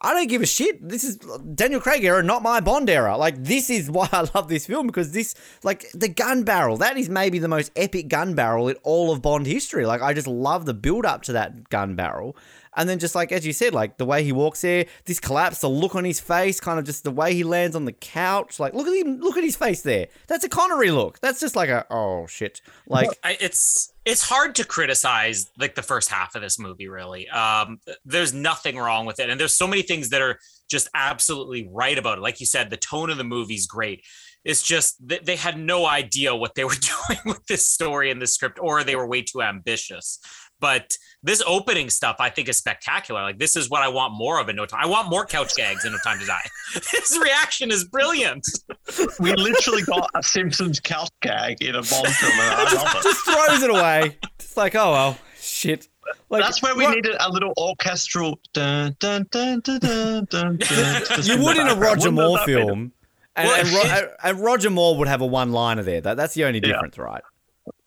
I 0.00 0.14
don't 0.14 0.28
give 0.28 0.42
a 0.42 0.46
shit. 0.46 0.86
This 0.88 1.04
is 1.04 1.16
Daniel 1.16 1.80
Craig 1.80 2.04
era, 2.04 2.22
not 2.22 2.42
my 2.42 2.60
Bond 2.60 2.88
era. 2.88 3.16
Like 3.16 3.42
this 3.42 3.68
is 3.68 3.90
why 3.96 4.08
I 4.12 4.28
love 4.34 4.48
this 4.48 4.66
film 4.66 4.86
because 4.86 5.12
this, 5.12 5.34
like 5.62 5.90
the 5.92 6.08
gun 6.08 6.44
barrel, 6.44 6.76
that 6.78 6.96
is 6.96 7.08
maybe 7.08 7.38
the 7.38 7.48
most 7.48 7.72
epic 7.76 8.08
gun 8.08 8.34
barrel 8.34 8.68
in 8.68 8.76
all 8.82 9.12
of 9.12 9.22
Bond 9.22 9.46
history. 9.46 9.86
Like 9.86 10.02
I 10.02 10.14
just 10.14 10.26
love 10.28 10.66
the 10.66 10.74
build 10.74 11.04
up 11.04 11.22
to 11.22 11.32
that 11.32 11.68
gun 11.68 11.94
barrel, 11.94 12.36
and 12.76 12.88
then 12.88 12.98
just 12.98 13.14
like 13.14 13.32
as 13.32 13.46
you 13.46 13.52
said, 13.52 13.74
like 13.74 13.96
the 13.96 14.04
way 14.04 14.22
he 14.22 14.32
walks 14.32 14.60
there, 14.60 14.86
this 15.04 15.20
collapse, 15.20 15.60
the 15.60 15.68
look 15.68 15.94
on 15.94 16.04
his 16.04 16.20
face, 16.20 16.60
kind 16.60 16.78
of 16.78 16.84
just 16.84 17.04
the 17.04 17.10
way 17.10 17.34
he 17.34 17.44
lands 17.44 17.74
on 17.76 17.84
the 17.84 17.92
couch. 17.92 18.60
Like 18.60 18.74
look 18.74 18.86
at 18.86 18.94
him, 18.94 19.20
look 19.20 19.36
at 19.36 19.44
his 19.44 19.56
face 19.56 19.82
there. 19.82 20.08
That's 20.26 20.44
a 20.44 20.48
Connery 20.48 20.90
look. 20.90 21.20
That's 21.20 21.40
just 21.40 21.56
like 21.56 21.68
a 21.68 21.86
oh 21.90 22.26
shit. 22.26 22.60
Like 22.86 23.10
it's 23.24 23.92
it's 24.06 24.22
hard 24.22 24.54
to 24.54 24.64
criticize 24.64 25.50
like 25.58 25.74
the 25.74 25.82
first 25.82 26.08
half 26.08 26.34
of 26.34 26.40
this 26.40 26.58
movie 26.58 26.88
really 26.88 27.28
um 27.28 27.80
there's 28.04 28.32
nothing 28.32 28.78
wrong 28.78 29.04
with 29.04 29.18
it 29.18 29.28
and 29.28 29.38
there's 29.38 29.54
so 29.54 29.66
many 29.66 29.82
things 29.82 30.10
that 30.10 30.22
are 30.22 30.38
just 30.70 30.88
absolutely 30.94 31.68
right 31.72 31.98
about 31.98 32.18
it 32.18 32.20
like 32.20 32.38
you 32.40 32.46
said 32.46 32.70
the 32.70 32.76
tone 32.76 33.10
of 33.10 33.18
the 33.18 33.24
movie's 33.24 33.66
great 33.66 34.04
it's 34.44 34.62
just 34.62 34.96
that 35.08 35.26
they 35.26 35.34
had 35.34 35.58
no 35.58 35.86
idea 35.86 36.34
what 36.34 36.54
they 36.54 36.64
were 36.64 36.76
doing 37.08 37.20
with 37.26 37.44
this 37.46 37.66
story 37.66 38.10
and 38.10 38.22
this 38.22 38.32
script 38.32 38.58
or 38.62 38.84
they 38.84 38.96
were 38.96 39.06
way 39.06 39.20
too 39.20 39.42
ambitious 39.42 40.20
but 40.66 40.86
this 41.22 41.42
opening 41.46 41.88
stuff 41.90 42.16
i 42.18 42.28
think 42.34 42.48
is 42.48 42.56
spectacular 42.58 43.22
like 43.22 43.38
this 43.38 43.54
is 43.56 43.68
what 43.70 43.82
i 43.82 43.88
want 43.88 44.12
more 44.14 44.40
of 44.40 44.48
in 44.48 44.56
no 44.56 44.66
time 44.66 44.80
i 44.82 44.86
want 44.86 45.08
more 45.08 45.24
couch 45.26 45.52
gags 45.56 45.84
in 45.84 45.92
no 45.92 45.98
time 46.04 46.18
to 46.18 46.26
die 46.26 46.46
his 46.92 47.18
reaction 47.22 47.70
is 47.70 47.84
brilliant 47.84 48.44
We 49.20 49.32
literally 49.34 49.82
got 49.82 50.08
a 50.14 50.22
Simpsons 50.22 50.78
couch 50.80 51.10
gag 51.22 51.60
in 51.62 51.74
a 51.74 51.82
Bond 51.82 52.08
film, 52.08 52.32
and 52.32 52.68
I 52.68 53.00
just 53.02 53.24
throws 53.24 53.62
it 53.62 53.70
away. 53.70 54.16
It's 54.38 54.56
like 54.56 54.74
oh 54.76 54.90
well, 54.92 55.18
shit. 55.40 55.88
Like 56.30 56.42
That's 56.42 56.62
where 56.62 56.74
we 56.76 56.84
what- 56.84 56.94
needed 56.94 57.16
a 57.18 57.30
little 57.30 57.52
orchestral. 57.58 58.38
Dun, 58.52 58.94
dun, 59.00 59.26
dun, 59.32 59.60
dun, 59.60 59.78
dun, 59.80 60.24
dun, 60.30 60.56
dun, 60.58 60.98
You 61.24 61.42
would 61.44 61.56
in 61.56 61.66
a. 61.66 61.74
Roger 61.74 62.12
Moore 62.12 62.38
film. 62.46 62.92
And, 63.34 63.48
Well, 63.48 63.60
and, 63.60 63.68
Ro- 64.02 64.08
and 64.22 64.40
Roger 64.40 64.70
Moore 64.70 64.96
would 64.98 65.08
have 65.08 65.20
a 65.20 65.26
one 65.26 65.50
liner 65.52 65.82
there. 65.82 66.00
That, 66.00 66.16
that's 66.16 66.34
the 66.34 66.44
only 66.44 66.60
Yeah. 66.60 66.74
difference, 66.74 66.96
right? 66.96 67.22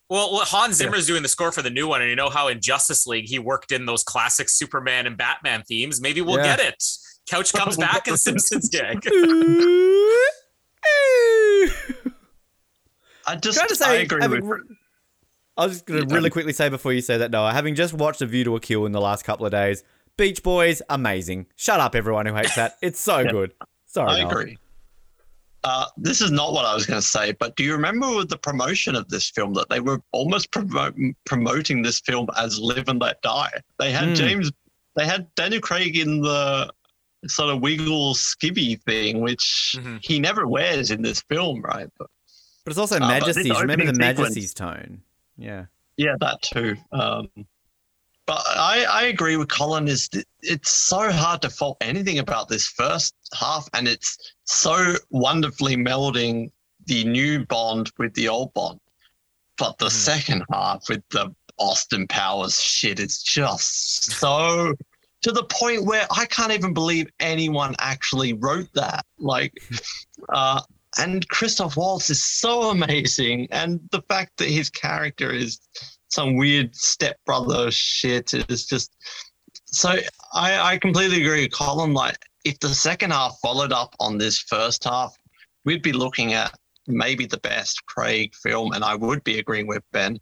Well, 0.10 0.32
well, 0.34 0.44
Hans 0.46 0.76
Zimmer's 0.78 1.06
doing 1.06 1.22
the 1.22 1.30
score 1.30 1.52
for 1.52 1.62
the 1.62 1.70
new 1.70 1.88
one, 1.88 2.02
and 2.02 2.10
you 2.10 2.16
know 2.16 2.30
how 2.30 2.48
in 2.48 2.62
Justice 2.62 3.06
League 3.06 3.26
he 3.30 3.38
worked 3.38 3.72
in 3.72 3.86
those 3.86 4.04
classic 4.04 4.50
Superman 4.50 5.06
and 5.06 5.16
Batman 5.16 5.62
themes. 5.68 6.02
Maybe 6.02 6.22
we'll 6.22 6.38
Yeah. 6.38 6.58
get 6.58 6.60
it. 6.62 6.84
Couch 7.30 7.54
comes 7.54 7.78
back 7.86 8.08
and 8.08 8.20
Simpsons 8.20 8.70
gag. 8.70 9.04
I 13.28 13.36
just, 13.36 13.58
Trying 13.58 13.68
to 13.70 13.76
say, 13.76 13.86
I 13.86 13.94
agree 14.02 14.22
having 14.22 14.42
with. 14.48 14.60
re- 14.60 14.76
I 15.58 15.66
was 15.66 15.74
just 15.74 15.86
going 15.86 16.08
to 16.08 16.16
really 16.16 16.30
quickly 16.30 16.54
say 16.54 16.70
before 16.70 16.94
you 16.94 17.02
say 17.02 17.18
that, 17.18 17.32
Noah, 17.32 17.52
having 17.54 17.76
just 17.76 17.94
watched 17.94 18.22
A 18.22 18.26
View 18.26 18.44
to 18.46 18.56
a 18.56 18.60
Kill 18.60 18.86
in 18.86 18.92
the 18.92 19.02
last 19.02 19.24
couple 19.24 19.46
of 19.46 19.52
days, 19.52 19.84
Beach 20.18 20.42
Boys, 20.42 20.82
amazing. 20.90 21.46
Shut 21.56 21.80
up, 21.80 21.96
everyone 21.96 22.26
who 22.26 22.34
hates 22.34 22.56
that. 22.56 22.78
It's 22.82 23.00
so 23.00 23.24
good. 23.30 23.54
Sorry, 23.86 24.10
I 24.10 24.22
Noah. 24.24 24.30
agree. 24.32 24.58
Uh, 25.66 25.86
this 25.98 26.22
is 26.22 26.32
not 26.32 26.54
what 26.54 26.66
I 26.66 26.74
was 26.74 26.86
going 26.86 27.02
to 27.02 27.06
say, 27.06 27.34
but 27.34 27.56
do 27.58 27.64
you 27.64 27.74
remember 27.74 28.16
with 28.16 28.30
the 28.30 28.38
promotion 28.38 28.96
of 28.96 29.10
this 29.10 29.30
film 29.30 29.54
that 29.56 29.68
they 29.70 29.82
were 29.82 30.02
almost 30.14 30.52
promo- 30.52 31.14
promoting 31.26 31.82
this 31.82 32.00
film 32.00 32.28
as 32.38 32.60
Live 32.60 32.88
and 32.88 33.02
Let 33.02 33.22
Die? 33.22 33.50
They 33.78 33.92
had 33.92 34.10
Hmm. 34.10 34.14
James, 34.14 34.52
they 34.96 35.06
had 35.06 35.28
Daniel 35.36 35.62
Craig 35.62 35.98
in 35.98 36.22
the 36.22 36.72
sort 37.28 37.54
of 37.54 37.62
wiggle 37.62 38.14
skivvy 38.16 38.82
thing, 38.84 39.20
which 39.20 39.76
Mhm. 39.78 40.00
he 40.02 40.20
never 40.20 40.48
wears 40.48 40.92
in 40.92 41.02
this 41.02 41.22
film, 41.24 41.62
right? 41.62 41.90
But 41.98 42.08
But 42.64 42.72
it's 42.72 42.78
also 42.80 42.98
Uh, 42.98 43.08
Majesty's. 43.08 43.60
Remember 43.62 43.86
the 43.86 43.94
sequence- 43.96 44.20
Majesty's 44.20 44.54
tone. 44.54 45.02
Yeah. 45.38 45.66
Yeah, 45.98 46.16
that 46.20 46.42
too. 46.42 46.78
Um, 46.92 47.30
but 48.26 48.44
I, 48.48 48.84
I 48.86 49.04
agree 49.06 49.38
with 49.38 49.48
Colin. 49.50 49.88
Is 49.88 50.10
it's 50.42 50.70
so 50.72 51.12
hard 51.12 51.42
to 51.42 51.50
fault 51.50 51.78
anything 51.82 52.20
about 52.20 52.48
this 52.48 52.68
first 52.68 53.16
half, 53.34 53.68
and 53.74 53.88
it's 53.88 54.18
so 54.50 54.96
wonderfully 55.12 55.76
melding 55.76 56.52
the 56.86 57.04
new 57.04 57.46
Bond 57.46 57.92
with 58.00 58.14
the 58.16 58.28
old 58.28 58.54
Bond. 58.54 58.80
But 59.58 59.78
the 59.78 59.88
Mhm. 59.88 59.92
second 59.92 60.46
half 60.52 60.90
with 60.90 61.04
the 61.10 61.36
Austin 61.58 62.08
Powers 62.08 62.60
shit 62.60 63.00
is 63.00 63.22
just 63.22 64.12
so 64.14 64.74
to 65.22 65.32
the 65.32 65.44
point 65.44 65.86
where 65.86 66.08
I 66.10 66.26
can't 66.26 66.54
even 66.54 66.74
believe 66.74 67.12
anyone 67.20 67.76
actually 67.80 68.34
wrote 68.34 68.70
that. 68.74 69.06
Like, 69.20 69.54
uh, 70.30 70.62
and 70.98 71.28
Christoph 71.28 71.76
Waltz 71.78 72.10
is 72.10 72.24
so 72.24 72.70
amazing, 72.72 73.48
and 73.52 73.80
the 73.92 74.02
fact 74.04 74.38
that 74.38 74.50
his 74.50 74.70
character 74.70 75.32
is 75.32 75.60
some 76.08 76.38
weird 76.38 76.76
stepbrother 76.76 77.70
shit 77.70 78.34
is 78.34 78.66
just 78.66 78.96
so. 79.66 80.00
I, 80.34 80.74
I 80.74 80.78
completely 80.80 81.22
agree 81.22 81.44
with 81.44 81.52
Colin. 81.52 81.94
Like, 81.94 82.18
if 82.46 82.60
the 82.60 82.70
second 82.70 83.12
half 83.12 83.38
followed 83.42 83.72
up 83.72 83.96
on 84.00 84.18
this 84.18 84.40
first 84.40 84.84
half, 84.84 85.16
we'd 85.66 85.82
be 85.82 85.94
looking 85.94 86.34
at 86.34 86.54
maybe 86.88 87.26
the 87.26 87.38
best 87.40 87.86
Craig 87.86 88.34
film, 88.36 88.74
and 88.74 88.84
I 88.84 88.96
would 88.96 89.24
be 89.24 89.40
agreeing 89.40 89.68
with 89.68 89.84
Ben. 89.92 90.20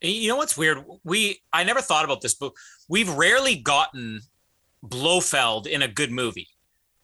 You 0.00 0.28
know 0.28 0.36
what's 0.36 0.56
weird? 0.56 0.84
We 1.04 1.40
I 1.52 1.62
never 1.64 1.80
thought 1.80 2.04
about 2.04 2.20
this, 2.22 2.34
but 2.34 2.52
we've 2.88 3.08
rarely 3.08 3.56
gotten 3.56 4.20
Blofeld 4.82 5.66
in 5.68 5.82
a 5.82 5.88
good 5.88 6.10
movie. 6.10 6.48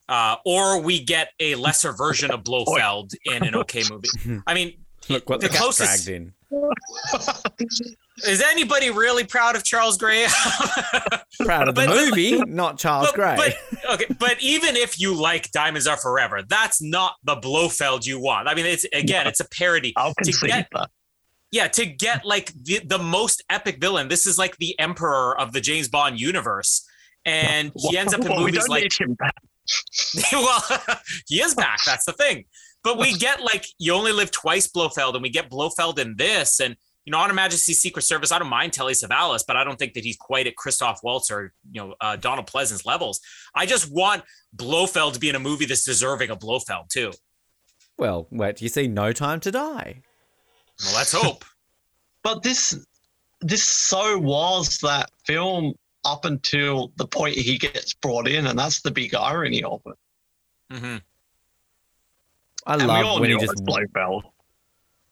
Uh, 0.09 0.37
or 0.47 0.81
we 0.81 1.05
get 1.05 1.33
a 1.39 1.55
lesser 1.55 1.93
version 1.93 2.31
of 2.31 2.43
Blofeld 2.43 3.13
in 3.27 3.43
an 3.45 3.55
okay 3.55 3.83
movie. 3.91 4.09
I 4.47 4.55
mean, 4.55 4.73
Look 5.11 5.29
what 5.29 5.41
The 5.41 5.49
the 5.49 5.53
got 5.53 5.63
closest- 5.63 6.07
dragged 6.07 6.09
in. 6.09 6.33
is 8.27 8.43
anybody 8.43 8.91
really 8.91 9.25
proud 9.25 9.57
of 9.57 9.65
Charles 9.65 9.97
Gray? 9.99 10.27
Proud 11.45 11.69
of 11.69 11.75
the 11.75 11.87
But- 11.87 11.89
movie, 11.91 12.39
not 12.47 12.79
Charles 12.79 13.09
but, 13.09 13.15
Gray. 13.15 13.37
but 13.37 13.93
okay, 13.95 14.07
but 14.19 14.37
even 14.43 14.77
if 14.77 14.99
you 15.01 15.15
like 15.15 15.51
Diamonds 15.53 15.87
Are 15.87 15.97
Forever, 15.97 16.43
that's 16.49 16.83
not 16.83 17.15
the 17.25 17.37
Blofeld 17.37 18.05
you 18.05 18.21
want. 18.21 18.49
I 18.49 18.55
mean, 18.55 18.67
it's 18.67 18.85
again, 18.93 19.27
it's 19.27 19.41
a 19.41 19.49
parody. 19.49 19.93
I'll 19.97 20.15
To 20.15 20.25
concede 20.25 20.51
get 20.51 20.69
that. 20.73 20.91
yeah, 21.53 21.69
to 21.69 21.87
get 21.87 22.25
like 22.25 22.53
the, 22.55 22.81
the 22.85 22.99
most 22.99 23.45
epic 23.51 23.81
villain. 23.81 24.09
This 24.09 24.27
is 24.27 24.37
like 24.39 24.57
the 24.57 24.79
emperor 24.81 25.39
of 25.41 25.53
the 25.53 25.61
James 25.61 25.89
Bond 25.89 26.19
universe. 26.21 26.85
And 27.25 27.73
he 27.77 27.97
ends 27.97 28.13
up 28.15 28.21
in 28.21 28.29
Well, 28.29 28.39
we 28.39 28.47
movies 28.47 28.61
don't 28.61 28.71
like 28.71 28.83
need 28.85 28.93
him 28.99 29.15
back. 29.15 29.35
well, 30.33 30.65
he 31.29 31.41
is 31.41 31.55
back. 31.55 31.79
That's 31.85 32.05
the 32.07 32.13
thing. 32.15 32.45
But 32.83 32.99
we 32.99 33.13
get 33.15 33.43
like 33.43 33.67
you 33.79 33.93
only 33.93 34.13
live 34.13 34.31
twice, 34.31 34.67
Blofeld, 34.69 35.15
and 35.15 35.23
we 35.23 35.31
get 35.31 35.51
Blofeld 35.51 35.99
in 35.99 36.15
this. 36.17 36.59
And 36.61 36.77
you 37.09 37.13
know, 37.13 37.21
on 37.21 37.31
Her 37.31 37.35
Majesty's 37.35 37.81
Secret 37.81 38.03
Service, 38.03 38.33
I 38.33 38.39
don't 38.39 38.51
mind 38.51 38.75
Telly 38.75 38.93
Savalas, 38.93 39.43
but 39.47 39.57
I 39.57 39.65
don't 39.65 39.79
think 39.79 39.95
that 39.95 40.05
he's 40.05 40.19
quite 40.19 40.47
at 40.47 40.57
Christoph 40.57 41.03
Waltz 41.03 41.31
or 41.31 41.55
you 41.73 41.81
know 41.81 41.95
uh, 42.03 42.17
Donald 42.17 42.47
Pleasence 42.47 42.85
levels. 42.85 43.19
I 43.55 43.65
just 43.65 43.91
want 43.91 44.25
Blofeld 44.55 45.15
to 45.15 45.19
be 45.19 45.31
in 45.31 45.35
a 45.35 45.39
movie 45.39 45.65
that's 45.65 45.85
deserving 45.85 46.29
of 46.29 46.39
Blofeld 46.39 46.91
too. 46.91 47.13
well, 47.97 48.29
wait, 48.31 48.57
do 48.57 48.67
you 48.67 48.69
see 48.69 48.89
No 48.89 49.15
Time 49.15 49.41
to 49.41 49.51
Die? 49.51 50.03
Well, 50.85 50.95
let's 50.95 51.13
hope. 51.13 51.47
But 52.25 52.43
this 52.43 52.79
this 53.41 53.63
so 53.63 54.19
was 54.19 54.77
that 54.83 55.09
film 55.25 55.73
up 56.05 56.27
until 56.27 56.93
the 56.97 57.07
point 57.07 57.37
he 57.37 57.57
gets 57.57 57.95
brought 57.95 58.29
in, 58.29 58.49
and 58.49 58.59
that's 58.59 58.83
the 58.83 58.91
big 58.91 59.15
irony 59.15 59.63
of 59.63 59.81
it. 59.87 60.79
hmm 60.79 60.97
I 62.67 62.73
And 62.75 62.83
we 62.83 62.89
love 62.89 63.07
all 63.07 63.21
when 63.21 63.31
he 63.31 63.37
knew 63.37 63.39
it 63.39 63.47
just 63.47 63.55
was 63.55 63.63
Blofeld. 63.63 64.25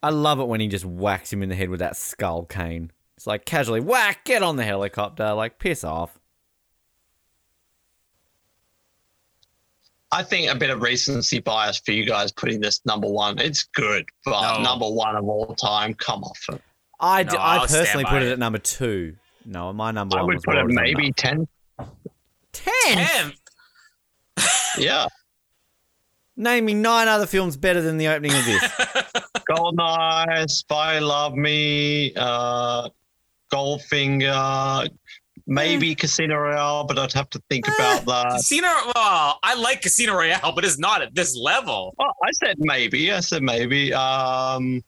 I 0.03 0.11
love 0.11 0.41
it 0.41 0.45
when 0.47 0.61
he 0.61 0.69
just 0.69 0.85
whacks 0.85 1.33
him 1.33 1.43
in 1.43 1.49
the 1.49 1.55
head 1.55 1.69
with 1.71 1.81
that 1.81 1.97
skull 1.97 2.45
cane. 2.45 2.93
It's 3.17 3.27
like 3.27 3.45
casually 3.45 3.81
whack, 3.81 4.25
get 4.25 4.43
on 4.43 4.57
the 4.57 4.65
helicopter, 4.65 5.33
like 5.33 5.59
piss 5.59 5.83
off. 5.85 6.19
I 10.13 10.23
think 10.23 10.51
a 10.51 10.55
bit 10.55 10.71
of 10.71 10.83
recency 10.83 11.41
bias 11.41 11.79
for 11.85 11.91
you 11.93 12.07
guys 12.07 12.31
putting 12.31 12.61
this 12.61 12.81
number 12.87 13.09
one. 13.09 13.39
It's 13.39 13.65
good, 13.65 14.07
but 14.25 14.59
No. 14.59 14.63
number 14.63 14.89
one 14.89 15.17
of 15.17 15.25
all 15.29 15.55
time. 15.57 15.95
Come 15.95 16.23
off 16.23 16.39
it. 16.53 16.63
I, 17.01 17.23
d- 17.25 17.33
No, 17.35 17.39
I 17.39 17.57
I'll 17.57 17.67
personally 17.67 18.05
put 18.05 18.23
it 18.23 18.29
it. 18.29 18.33
at 18.33 18.39
number 18.39 18.59
two. 18.59 19.17
No, 19.45 19.73
my 19.73 19.91
number 19.91 20.17
I 20.17 20.21
one 20.21 20.27
would 20.29 20.35
was 20.37 20.45
put 20.45 20.57
it 20.57 20.65
maybe 20.69 21.13
Thunder. 21.17 21.47
ten. 22.53 22.87
ten. 22.87 23.33
Yeah, 24.79 25.07
Name 26.37 26.67
me 26.67 26.75
nine 26.75 27.09
other 27.09 27.27
films 27.27 27.57
better 27.57 27.81
than 27.81 27.97
the 27.97 28.09
opening 28.09 28.33
of 28.33 28.45
this. 28.45 28.63
Goldeneye, 29.51 30.49
Spy 30.51 30.99
Love 30.99 31.35
Me, 31.35 32.13
uh, 32.17 32.89
Goldfinger, 33.53 34.89
maybe 35.47 35.95
Casino 35.95 36.37
Royale, 36.37 36.85
but 36.85 36.99
I'd 36.99 37.13
have 37.15 37.31
to 37.31 37.43
think 37.49 37.67
about 37.69 38.05
that. 38.07 38.31
Casino, 38.33 38.69
well, 38.95 39.39
I 39.43 39.55
like 39.57 39.81
Casino 39.83 40.15
Royale, 40.15 40.53
but 40.55 40.65
it's 40.65 40.79
not 40.79 41.01
at 41.01 41.15
this 41.15 41.35
level. 41.37 41.95
Well, 41.99 42.15
I 42.23 42.33
said 42.33 42.57
maybe. 42.59 43.11
I 43.13 43.21
said 43.21 43.43
maybe. 43.43 43.95
Um, 43.95 44.83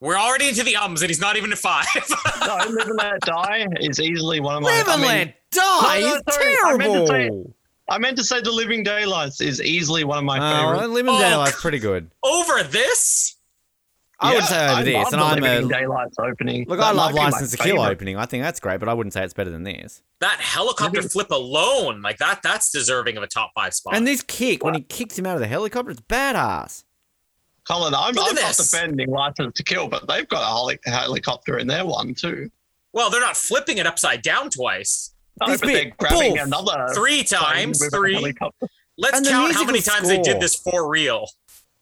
We're 0.00 0.16
already 0.16 0.48
into 0.48 0.64
the 0.64 0.74
ums, 0.76 1.02
and 1.02 1.10
he's 1.10 1.20
not 1.20 1.36
even 1.36 1.52
at 1.52 1.58
five. 1.58 1.86
no, 2.46 2.56
Live 2.68 2.88
and 2.88 2.96
Let 2.98 3.20
Die 3.20 3.66
is 3.80 4.00
easily 4.00 4.40
one 4.40 4.56
of 4.56 4.62
my. 4.62 4.70
Live 4.70 4.88
I 4.88 4.92
and 4.94 5.02
mean, 5.02 5.10
Let 5.10 5.50
Die 5.52 6.00
No, 6.00 6.08
no, 6.08 6.14
is 6.16 6.34
sorry, 6.34 6.56
I 6.64 6.76
meant 6.76 6.92
to 6.94 7.06
say- 7.06 7.12
terrible. 7.28 7.53
I 7.88 7.98
meant 7.98 8.16
to 8.18 8.24
say 8.24 8.40
The 8.40 8.50
Living 8.50 8.82
Daylights 8.82 9.40
is 9.40 9.60
easily 9.60 10.04
one 10.04 10.18
of 10.18 10.24
my 10.24 10.38
uh, 10.38 10.42
Oh, 10.42 10.72
favorites. 10.72 10.92
Live 10.94 11.06
and 11.06 11.16
Oh, 11.16 11.20
Daylight's 11.20 11.60
pretty 11.60 11.78
good. 11.78 12.10
Over 12.22 12.62
this? 12.62 13.36
I 14.20 14.34
would 14.34 14.44
say 14.44 14.64
over 14.64 14.74
I 14.74 14.82
this, 14.84 14.94
love 14.94 15.12
and 15.12 15.20
the 15.20 15.26
I'm 15.26 15.40
Living 15.42 15.70
a 15.70 15.80
Daylights 15.80 16.16
opening. 16.18 16.64
look. 16.68 16.78
That 16.78 16.86
I 16.86 16.92
love 16.92 17.10
be 17.10 17.16
my 17.16 17.24
License 17.28 17.50
to 17.50 17.56
Kill 17.58 17.80
opening. 17.82 18.16
I 18.16 18.24
think 18.24 18.42
that's 18.42 18.58
great, 18.60 18.80
but 18.80 18.88
I 18.88 18.94
wouldn't 18.94 19.12
say 19.12 19.22
it's 19.22 19.34
better 19.34 19.50
than 19.50 19.64
this. 19.64 20.02
That 20.20 20.40
helicopter 20.40 21.02
flip 21.02 21.30
alone, 21.30 22.00
like 22.00 22.18
that, 22.18 22.40
that's 22.42 22.70
deserving 22.70 23.16
of 23.18 23.22
a 23.22 23.26
top 23.26 23.50
five 23.54 23.74
spot. 23.74 23.94
And 23.96 24.06
this 24.06 24.22
kick 24.22 24.64
when 24.64 24.74
he 24.74 24.80
kicks 24.80 25.18
him 25.18 25.26
out 25.26 25.34
of 25.34 25.40
the 25.40 25.46
helicopter, 25.48 25.90
it's 25.90 26.00
badass. 26.00 26.84
Colin, 27.68 27.94
I'm, 27.94 28.08
I'm 28.10 28.14
not 28.14 28.34
this. 28.34 28.56
defending 28.70 29.10
License 29.10 29.54
to 29.56 29.62
Kill, 29.62 29.88
but 29.88 30.06
they've 30.06 30.28
got 30.28 30.42
a 30.42 30.90
helicopter 30.90 31.58
in 31.58 31.66
their 31.66 31.84
one 31.84 32.14
too. 32.14 32.50
well, 32.92 33.10
they're 33.10 33.20
not 33.20 33.36
flipping 33.36 33.78
it 33.78 33.86
upside 33.86 34.22
down 34.22 34.48
twice. 34.48 35.13
No, 35.40 35.48
This 35.48 35.60
but 35.60 35.66
bit, 35.66 35.72
they're 35.72 35.92
grabbing 36.10 36.34
boom. 36.36 36.46
another 36.46 36.88
Three 36.94 37.22
times, 37.24 37.84
three. 37.92 38.34
Let's 38.96 39.18
And 39.18 39.26
count 39.26 39.52
how 39.54 39.64
many 39.64 39.72
musical 39.78 39.92
times 39.92 40.08
they 40.08 40.22
did 40.22 40.40
this 40.40 40.54
for 40.54 40.88
real. 40.88 41.26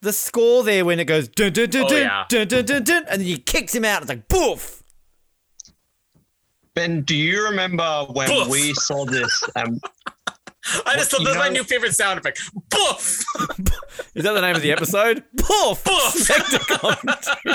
The 0.01 0.13
score 0.13 0.63
there 0.65 0.85
when 0.85 0.99
it 0.99 1.05
goes 1.05 1.29
dun 1.29 1.53
dun 1.53 1.69
dun 1.71 1.85
Oh, 1.85 1.89
dun, 1.89 1.99
yeah. 1.99 2.25
dun 2.29 2.49
dun 2.49 2.65
dun 2.65 2.83
dun, 2.85 3.05
and 3.09 3.21
then 3.21 3.27
he 3.29 3.39
kicks 3.39 3.75
him 3.75 3.85
out. 3.85 4.03
It's 4.03 4.09
like 4.09 4.27
boof. 4.29 4.83
Ben, 6.75 7.03
do 7.03 7.15
you 7.15 7.45
remember 7.45 8.07
when 8.11 8.29
Poof. 8.29 8.49
we 8.49 8.73
saw 8.73 9.05
this? 9.05 9.43
And 9.55 9.79
I 10.87 10.95
just 10.97 11.11
thought 11.11 11.21
you 11.21 11.27
that's 11.27 11.37
my 11.37 11.51
new 11.51 11.65
favorite 11.65 11.95
sound 11.95 12.19
effect. 12.19 12.41
Boof! 12.71 13.23
Is 14.15 14.25
that 14.25 14.33
the 14.33 14.41
name 14.41 14.57
of 14.57 14.63
the 14.63 14.73
episode? 14.73 15.23
Poof. 15.37 15.85
Boof! 15.85 17.53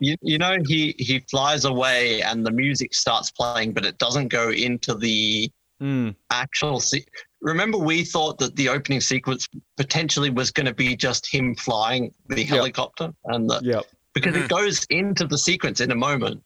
You, 0.00 0.16
you 0.22 0.38
know, 0.38 0.56
he 0.66 0.94
he 0.98 1.20
flies 1.30 1.64
away 1.64 2.22
and 2.22 2.44
the 2.44 2.50
music 2.50 2.94
starts 2.94 3.30
playing, 3.30 3.72
but 3.72 3.84
it 3.84 3.98
doesn't 3.98 4.28
go 4.28 4.50
into 4.50 4.94
the 4.94 5.50
Mm. 5.82 6.14
actual. 6.30 6.78
Se- 6.78 7.06
Remember, 7.40 7.78
we 7.78 8.04
thought 8.04 8.36
that 8.38 8.54
the 8.56 8.68
opening 8.68 9.00
sequence 9.00 9.48
potentially 9.78 10.28
was 10.28 10.50
going 10.50 10.66
to 10.66 10.74
be 10.74 10.94
just 10.94 11.26
him 11.32 11.54
flying 11.54 12.12
the 12.28 12.42
helicopter, 12.44 13.14
and 13.24 13.48
the, 13.48 13.60
Yep. 13.64 13.86
because 14.12 14.34
Mhm. 14.34 14.44
it 14.44 14.48
goes 14.50 14.84
into 14.90 15.26
the 15.26 15.38
sequence 15.38 15.80
in 15.80 15.90
a 15.90 15.94
moment, 15.94 16.42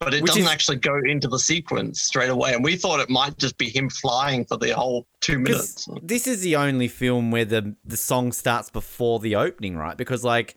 but 0.00 0.14
it 0.14 0.22
Which 0.22 0.28
doesn't 0.30 0.44
is- 0.44 0.48
actually 0.48 0.78
go 0.78 0.96
into 1.06 1.28
the 1.28 1.38
sequence 1.38 2.00
straight 2.00 2.30
away. 2.30 2.54
And 2.54 2.64
we 2.64 2.76
thought 2.76 2.98
it 3.00 3.10
might 3.10 3.36
just 3.36 3.58
be 3.58 3.68
him 3.68 3.90
flying 3.90 4.46
for 4.46 4.56
the 4.56 4.70
whole 4.70 5.06
two 5.20 5.38
minutes. 5.38 5.86
This 6.02 6.26
is 6.26 6.40
the 6.40 6.56
only 6.56 6.88
film 6.88 7.30
where 7.30 7.44
the 7.44 7.74
the 7.84 7.98
song 7.98 8.32
starts 8.32 8.70
before 8.70 9.18
the 9.20 9.36
opening, 9.36 9.76
right? 9.76 9.98
Because 9.98 10.24
like 10.24 10.54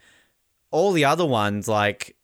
all 0.70 0.94
the 0.94 1.04
other 1.04 1.26
ones, 1.26 1.68
like 1.68 2.16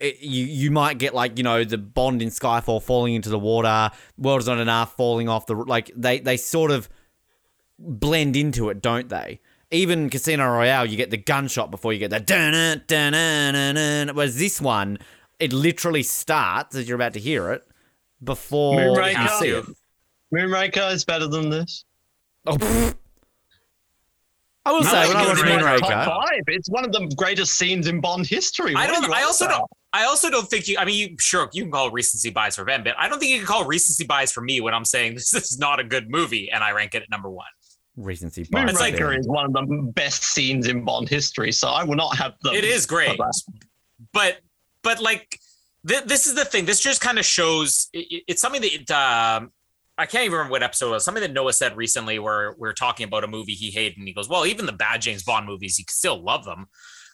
it, 0.00 0.20
you 0.20 0.44
you 0.44 0.70
might 0.70 0.98
get 0.98 1.14
like 1.14 1.38
you 1.38 1.44
know 1.44 1.64
the 1.64 1.78
Bond 1.78 2.22
in 2.22 2.28
Skyfall 2.28 2.82
falling 2.82 3.14
into 3.14 3.28
the 3.28 3.38
water, 3.38 3.90
World 4.18 4.40
is 4.40 4.46
not 4.46 4.58
enough 4.58 4.96
falling 4.96 5.28
off 5.28 5.46
the 5.46 5.54
like 5.54 5.90
they 5.96 6.20
they 6.20 6.36
sort 6.36 6.70
of 6.70 6.88
blend 7.78 8.36
into 8.36 8.68
it, 8.68 8.82
don't 8.82 9.08
they? 9.08 9.40
Even 9.70 10.10
Casino 10.10 10.46
Royale, 10.48 10.86
you 10.86 10.96
get 10.96 11.10
the 11.10 11.16
gunshot 11.16 11.70
before 11.70 11.92
you 11.92 11.98
get 11.98 12.10
the 12.10 12.20
dun. 12.20 12.82
Whereas 14.14 14.38
this 14.38 14.60
one, 14.60 14.98
it 15.40 15.52
literally 15.52 16.02
starts 16.02 16.76
as 16.76 16.88
you're 16.88 16.96
about 16.96 17.14
to 17.14 17.20
hear 17.20 17.50
it 17.50 17.66
before 18.22 18.80
you 18.80 18.88
Moonraker. 18.90 19.38
see 19.40 19.48
it. 19.48 19.64
Moonraker 20.32 20.92
is 20.92 21.04
better 21.04 21.26
than 21.26 21.50
this. 21.50 21.84
Oh, 22.46 22.56
pfft. 22.56 22.94
I 24.66 24.72
will 24.72 24.82
I 24.84 24.90
say 24.90 24.98
like 24.98 25.08
when 25.08 25.16
I 25.16 25.28
watch 25.28 25.38
Moonraker. 25.82 25.88
Top 25.88 26.06
five. 26.26 26.40
It's 26.48 26.68
one 26.68 26.84
of 26.84 26.92
the 26.92 27.06
greatest 27.16 27.54
scenes 27.56 27.86
in 27.86 28.00
Bond 28.00 28.26
history. 28.26 28.74
I 28.74 28.86
What 28.86 28.96
are 28.96 29.00
don't. 29.02 29.12
I 29.14 29.22
also 29.22 29.44
about? 29.46 29.58
don't. 29.58 29.70
I 29.92 30.04
also 30.04 30.28
don't 30.28 30.48
think 30.50 30.66
you. 30.68 30.76
I 30.78 30.84
mean, 30.84 30.96
you 31.10 31.16
sure 31.18 31.48
you 31.52 31.62
can 31.62 31.70
call 31.70 31.90
recency 31.90 32.30
bias 32.30 32.56
for 32.56 32.64
Ben, 32.64 32.82
but 32.84 32.94
I 32.98 33.08
don't 33.08 33.18
think 33.20 33.30
you 33.30 33.38
can 33.38 33.46
call 33.46 33.64
recency 33.64 34.04
bias 34.04 34.32
for 34.32 34.40
me 34.40 34.60
when 34.60 34.74
I'm 34.74 34.84
saying 34.84 35.14
this 35.14 35.32
is 35.34 35.58
not 35.58 35.78
a 35.80 35.84
good 35.84 36.10
movie 36.10 36.50
and 36.50 36.62
I 36.64 36.72
rank 36.72 36.94
it 36.96 37.02
at 37.02 37.10
number 37.10 37.30
one. 37.30 37.46
recency 37.96 38.44
bias. 38.50 38.72
It's 38.72 38.80
like- 38.80 38.94
Moonraker 38.96 39.18
is 39.18 39.28
one 39.28 39.46
of 39.46 39.52
the 39.52 39.92
best 39.94 40.24
scenes 40.24 40.66
in 40.66 40.84
Bond 40.84 41.08
history, 41.08 41.52
so 41.52 41.68
I 41.68 41.84
will 41.84 41.96
not 41.96 42.16
have 42.16 42.34
the. 42.42 42.50
It 42.52 42.64
is 42.64 42.84
great, 42.86 43.18
but 44.12 44.38
but 44.82 45.00
like 45.00 45.38
th- 45.86 46.04
this 46.04 46.26
is 46.26 46.34
the 46.34 46.44
thing. 46.44 46.64
This 46.64 46.80
just 46.80 47.00
kind 47.00 47.18
of 47.18 47.24
shows. 47.24 47.88
It, 47.92 48.06
it- 48.10 48.24
it's 48.28 48.42
something 48.42 48.60
that 48.62 48.74
it, 48.74 48.90
um, 48.90 49.52
I 49.98 50.06
can't 50.06 50.24
even 50.24 50.32
remember 50.32 50.52
what 50.52 50.62
episode 50.62 50.88
it 50.88 50.92
was. 50.92 51.04
Something 51.04 51.22
that 51.22 51.32
Noah 51.32 51.52
said 51.52 51.76
recently, 51.76 52.18
where 52.18 52.54
we 52.58 52.68
are 52.68 52.74
talking 52.74 53.04
about 53.04 53.24
a 53.24 53.26
movie 53.26 53.54
he 53.54 53.70
hated, 53.70 53.98
and 53.98 54.06
he 54.06 54.12
goes, 54.12 54.28
"Well, 54.28 54.46
even 54.46 54.66
the 54.66 54.72
bad 54.72 55.00
James 55.00 55.22
Bond 55.22 55.46
movies, 55.46 55.76
he 55.76 55.84
can 55.84 55.92
still 55.92 56.22
love 56.22 56.44
them." 56.44 56.66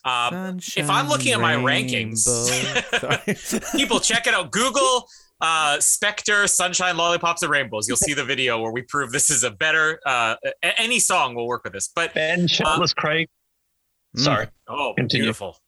Um, 0.05 0.59
if 0.77 0.90
I'm 0.90 1.09
looking 1.09 1.33
at 1.33 1.40
my 1.40 1.55
rankings, 1.55 2.27
rankings, 2.27 3.73
people 3.77 4.01
check 4.01 4.27
it 4.27 4.35
out. 4.35 4.51
Google 4.51 5.07
uh, 5.40 5.79
Spectre, 5.81 6.47
Sunshine, 6.47 6.97
Lollipops, 6.97 7.42
and 7.42 7.51
Rainbows. 7.51 7.87
You'll 7.87 7.97
see 7.97 8.14
the 8.14 8.25
video 8.25 8.61
where 8.61 8.73
we 8.73 8.83
prove 8.83 9.12
this 9.12 9.31
is 9.31 9.45
a 9.45 9.51
better. 9.51 10.01
Uh, 10.07 10.37
any 10.62 10.99
song 10.99 11.35
will 11.35 11.47
work 11.47 11.64
with 11.64 11.73
this, 11.73 11.88
but 11.95 12.14
Ben 12.14 12.47
Shirtless 12.47 12.95
Craig. 12.95 13.29
Mm. 14.16 14.21
Sorry. 14.21 14.47
Oh, 14.68 14.95
Continue. 14.97 15.25
beautiful. 15.25 15.59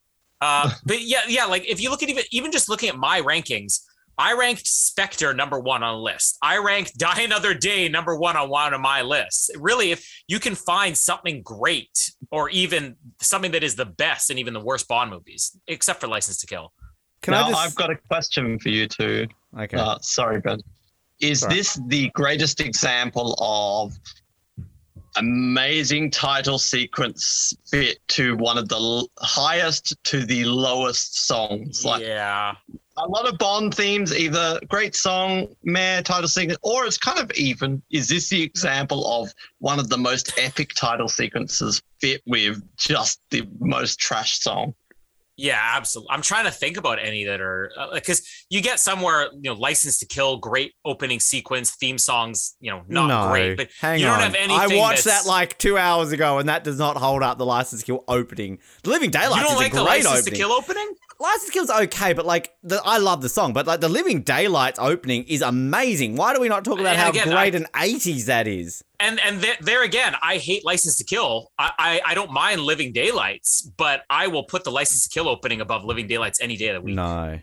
Uh, 0.41 0.71
but 0.85 1.01
yeah, 1.01 1.21
yeah. 1.27 1.45
Like 1.45 1.69
if 1.69 1.81
you 1.81 1.89
look 1.89 2.03
at 2.03 2.09
even 2.09 2.23
even 2.31 2.51
just 2.51 2.69
looking 2.69 2.89
at 2.89 2.97
my 2.97 3.21
rankings, 3.21 3.81
I 4.17 4.33
ranked 4.33 4.67
Spectre 4.67 5.33
number 5.33 5.59
one 5.59 5.83
on 5.83 5.95
the 5.95 6.01
list. 6.01 6.37
I 6.41 6.57
ranked 6.57 6.97
Die 6.97 7.21
Another 7.21 7.53
Day 7.53 7.89
number 7.89 8.15
one 8.15 8.37
on 8.37 8.49
one 8.49 8.73
of 8.73 8.81
my 8.81 9.01
lists. 9.01 9.49
Really, 9.57 9.91
if 9.91 10.07
you 10.27 10.39
can 10.39 10.55
find 10.55 10.97
something 10.97 11.41
great 11.43 12.11
or 12.31 12.49
even 12.49 12.95
something 13.21 13.51
that 13.51 13.63
is 13.63 13.75
the 13.75 13.85
best 13.85 14.29
and 14.29 14.39
even 14.39 14.53
the 14.53 14.59
worst 14.63 14.87
Bond 14.87 15.11
movies, 15.11 15.57
except 15.67 15.99
for 16.01 16.07
License 16.07 16.37
to 16.39 16.47
Kill. 16.47 16.71
Can 17.21 17.31
now, 17.31 17.45
I 17.45 17.49
just? 17.49 17.61
I've 17.65 17.75
got 17.75 17.89
a 17.89 17.95
question 18.07 18.59
for 18.59 18.69
you 18.69 18.87
too. 18.87 19.27
okay. 19.59 19.77
Uh, 19.77 19.97
sorry, 20.01 20.39
Ben. 20.41 20.59
Is 21.21 21.39
Sorry. 21.39 21.55
this 21.55 21.79
the 21.87 22.09
greatest 22.13 22.59
example 22.59 23.35
of 23.39 23.97
amazing 25.17 26.11
title 26.11 26.59
sequence 26.59 27.53
fit 27.71 27.99
to 28.09 28.35
one 28.35 28.57
of 28.57 28.67
the 28.67 28.75
l- 28.75 29.07
highest 29.19 29.95
to 30.03 30.25
the 30.25 30.43
lowest 30.43 31.25
songs? 31.25 31.85
Like 31.85 32.01
yeah. 32.01 32.55
A 32.97 33.07
lot 33.07 33.27
of 33.27 33.37
Bond 33.37 33.73
themes, 33.75 34.13
either 34.17 34.59
great 34.67 34.95
song, 34.95 35.47
meh, 35.63 36.01
title 36.01 36.27
sequence, 36.27 36.57
or 36.61 36.85
it's 36.85 36.97
kind 36.97 37.19
of 37.19 37.29
even. 37.31 37.81
Is 37.91 38.07
this 38.07 38.29
the 38.29 38.41
example 38.41 39.05
of 39.21 39.33
one 39.59 39.79
of 39.79 39.89
the 39.89 39.97
most 39.97 40.33
epic 40.37 40.73
title 40.75 41.09
sequences 41.09 41.81
fit 41.99 42.21
with 42.25 42.61
just 42.77 43.19
the 43.31 43.47
most 43.59 43.99
trash 43.99 44.39
song? 44.39 44.73
Yeah, 45.37 45.59
absolutely. 45.61 46.13
I'm 46.13 46.21
trying 46.21 46.45
to 46.45 46.51
think 46.51 46.77
about 46.77 46.97
any 46.97 47.25
that 47.25 47.41
are 47.41 47.69
uh, 47.77 47.93
because 47.93 48.25
you 48.49 48.61
get 48.61 48.79
somewhere, 48.79 49.27
you 49.33 49.51
know, 49.51 49.53
License 49.53 49.99
to 49.99 50.05
Kill, 50.05 50.37
great 50.37 50.71
opening 50.85 51.19
sequence, 51.19 51.71
theme 51.71 51.97
songs, 51.97 52.55
you 52.61 52.71
know, 52.71 52.83
not 52.87 53.07
no, 53.07 53.29
great, 53.29 53.57
but 53.57 53.67
hang 53.81 53.99
you 53.99 54.05
don't 54.05 54.15
on. 54.15 54.21
have 54.21 54.35
anything. 54.35 54.51
I 54.57 54.77
watched 54.77 55.03
that's- 55.03 55.25
that 55.25 55.29
like 55.29 55.57
two 55.57 55.77
hours 55.77 56.13
ago, 56.13 56.37
and 56.39 56.47
that 56.47 56.63
does 56.63 56.79
not 56.79 56.95
hold 56.95 57.21
up 57.21 57.37
the 57.37 57.45
License 57.45 57.81
to 57.81 57.85
Kill 57.85 58.05
opening. 58.07 58.59
The 58.83 58.91
Living 58.91 59.11
Daylights 59.11 59.35
you 59.35 59.43
don't 59.43 59.53
is 59.55 59.59
like 59.59 59.73
a 59.73 59.75
the 59.75 59.83
great 59.83 60.05
License 60.05 60.19
opening. 60.19 60.33
to 60.33 60.39
Kill 60.39 60.51
opening. 60.53 60.95
License 61.17 61.45
to 61.45 61.51
Kill's 61.53 61.69
okay, 61.69 62.11
but 62.13 62.25
like 62.25 62.53
the, 62.61 62.81
I 62.83 62.97
love 62.97 63.21
the 63.21 63.29
song, 63.29 63.53
but 63.53 63.65
like 63.65 63.79
the 63.79 63.87
Living 63.87 64.21
Daylights 64.21 64.77
opening 64.79 65.23
is 65.25 65.41
amazing. 65.41 66.17
Why 66.17 66.33
do 66.33 66.41
we 66.41 66.49
not 66.49 66.65
talk 66.65 66.79
about 66.79 66.93
And 66.93 66.97
how 67.01 67.09
again, 67.11 67.27
great 67.29 67.55
I- 67.55 67.57
an 67.57 67.67
'80s 67.73 68.25
that 68.25 68.47
is? 68.47 68.83
and 68.99 69.19
and 69.21 69.41
th- 69.41 69.59
there 69.59 69.83
again, 69.83 70.13
I 70.21 70.37
hate 70.37 70.65
License 70.65 70.97
to 70.97 71.03
Kill. 71.05 71.51
I, 71.57 71.71
I 71.79 72.01
I 72.07 72.13
don't 72.15 72.31
mind 72.31 72.61
Living 72.61 72.91
Daylights, 72.91 73.61
but 73.77 74.03
I 74.09 74.27
will 74.27 74.43
put 74.43 74.65
the 74.65 74.71
License 74.71 75.03
to 75.07 75.09
Kill 75.09 75.29
opening 75.29 75.61
above 75.61 75.85
Living 75.85 76.07
Daylights 76.07 76.41
any 76.41 76.57
day 76.57 76.67
of 76.69 76.75
the 76.75 76.81
week. 76.81 76.95
No. 76.95 77.39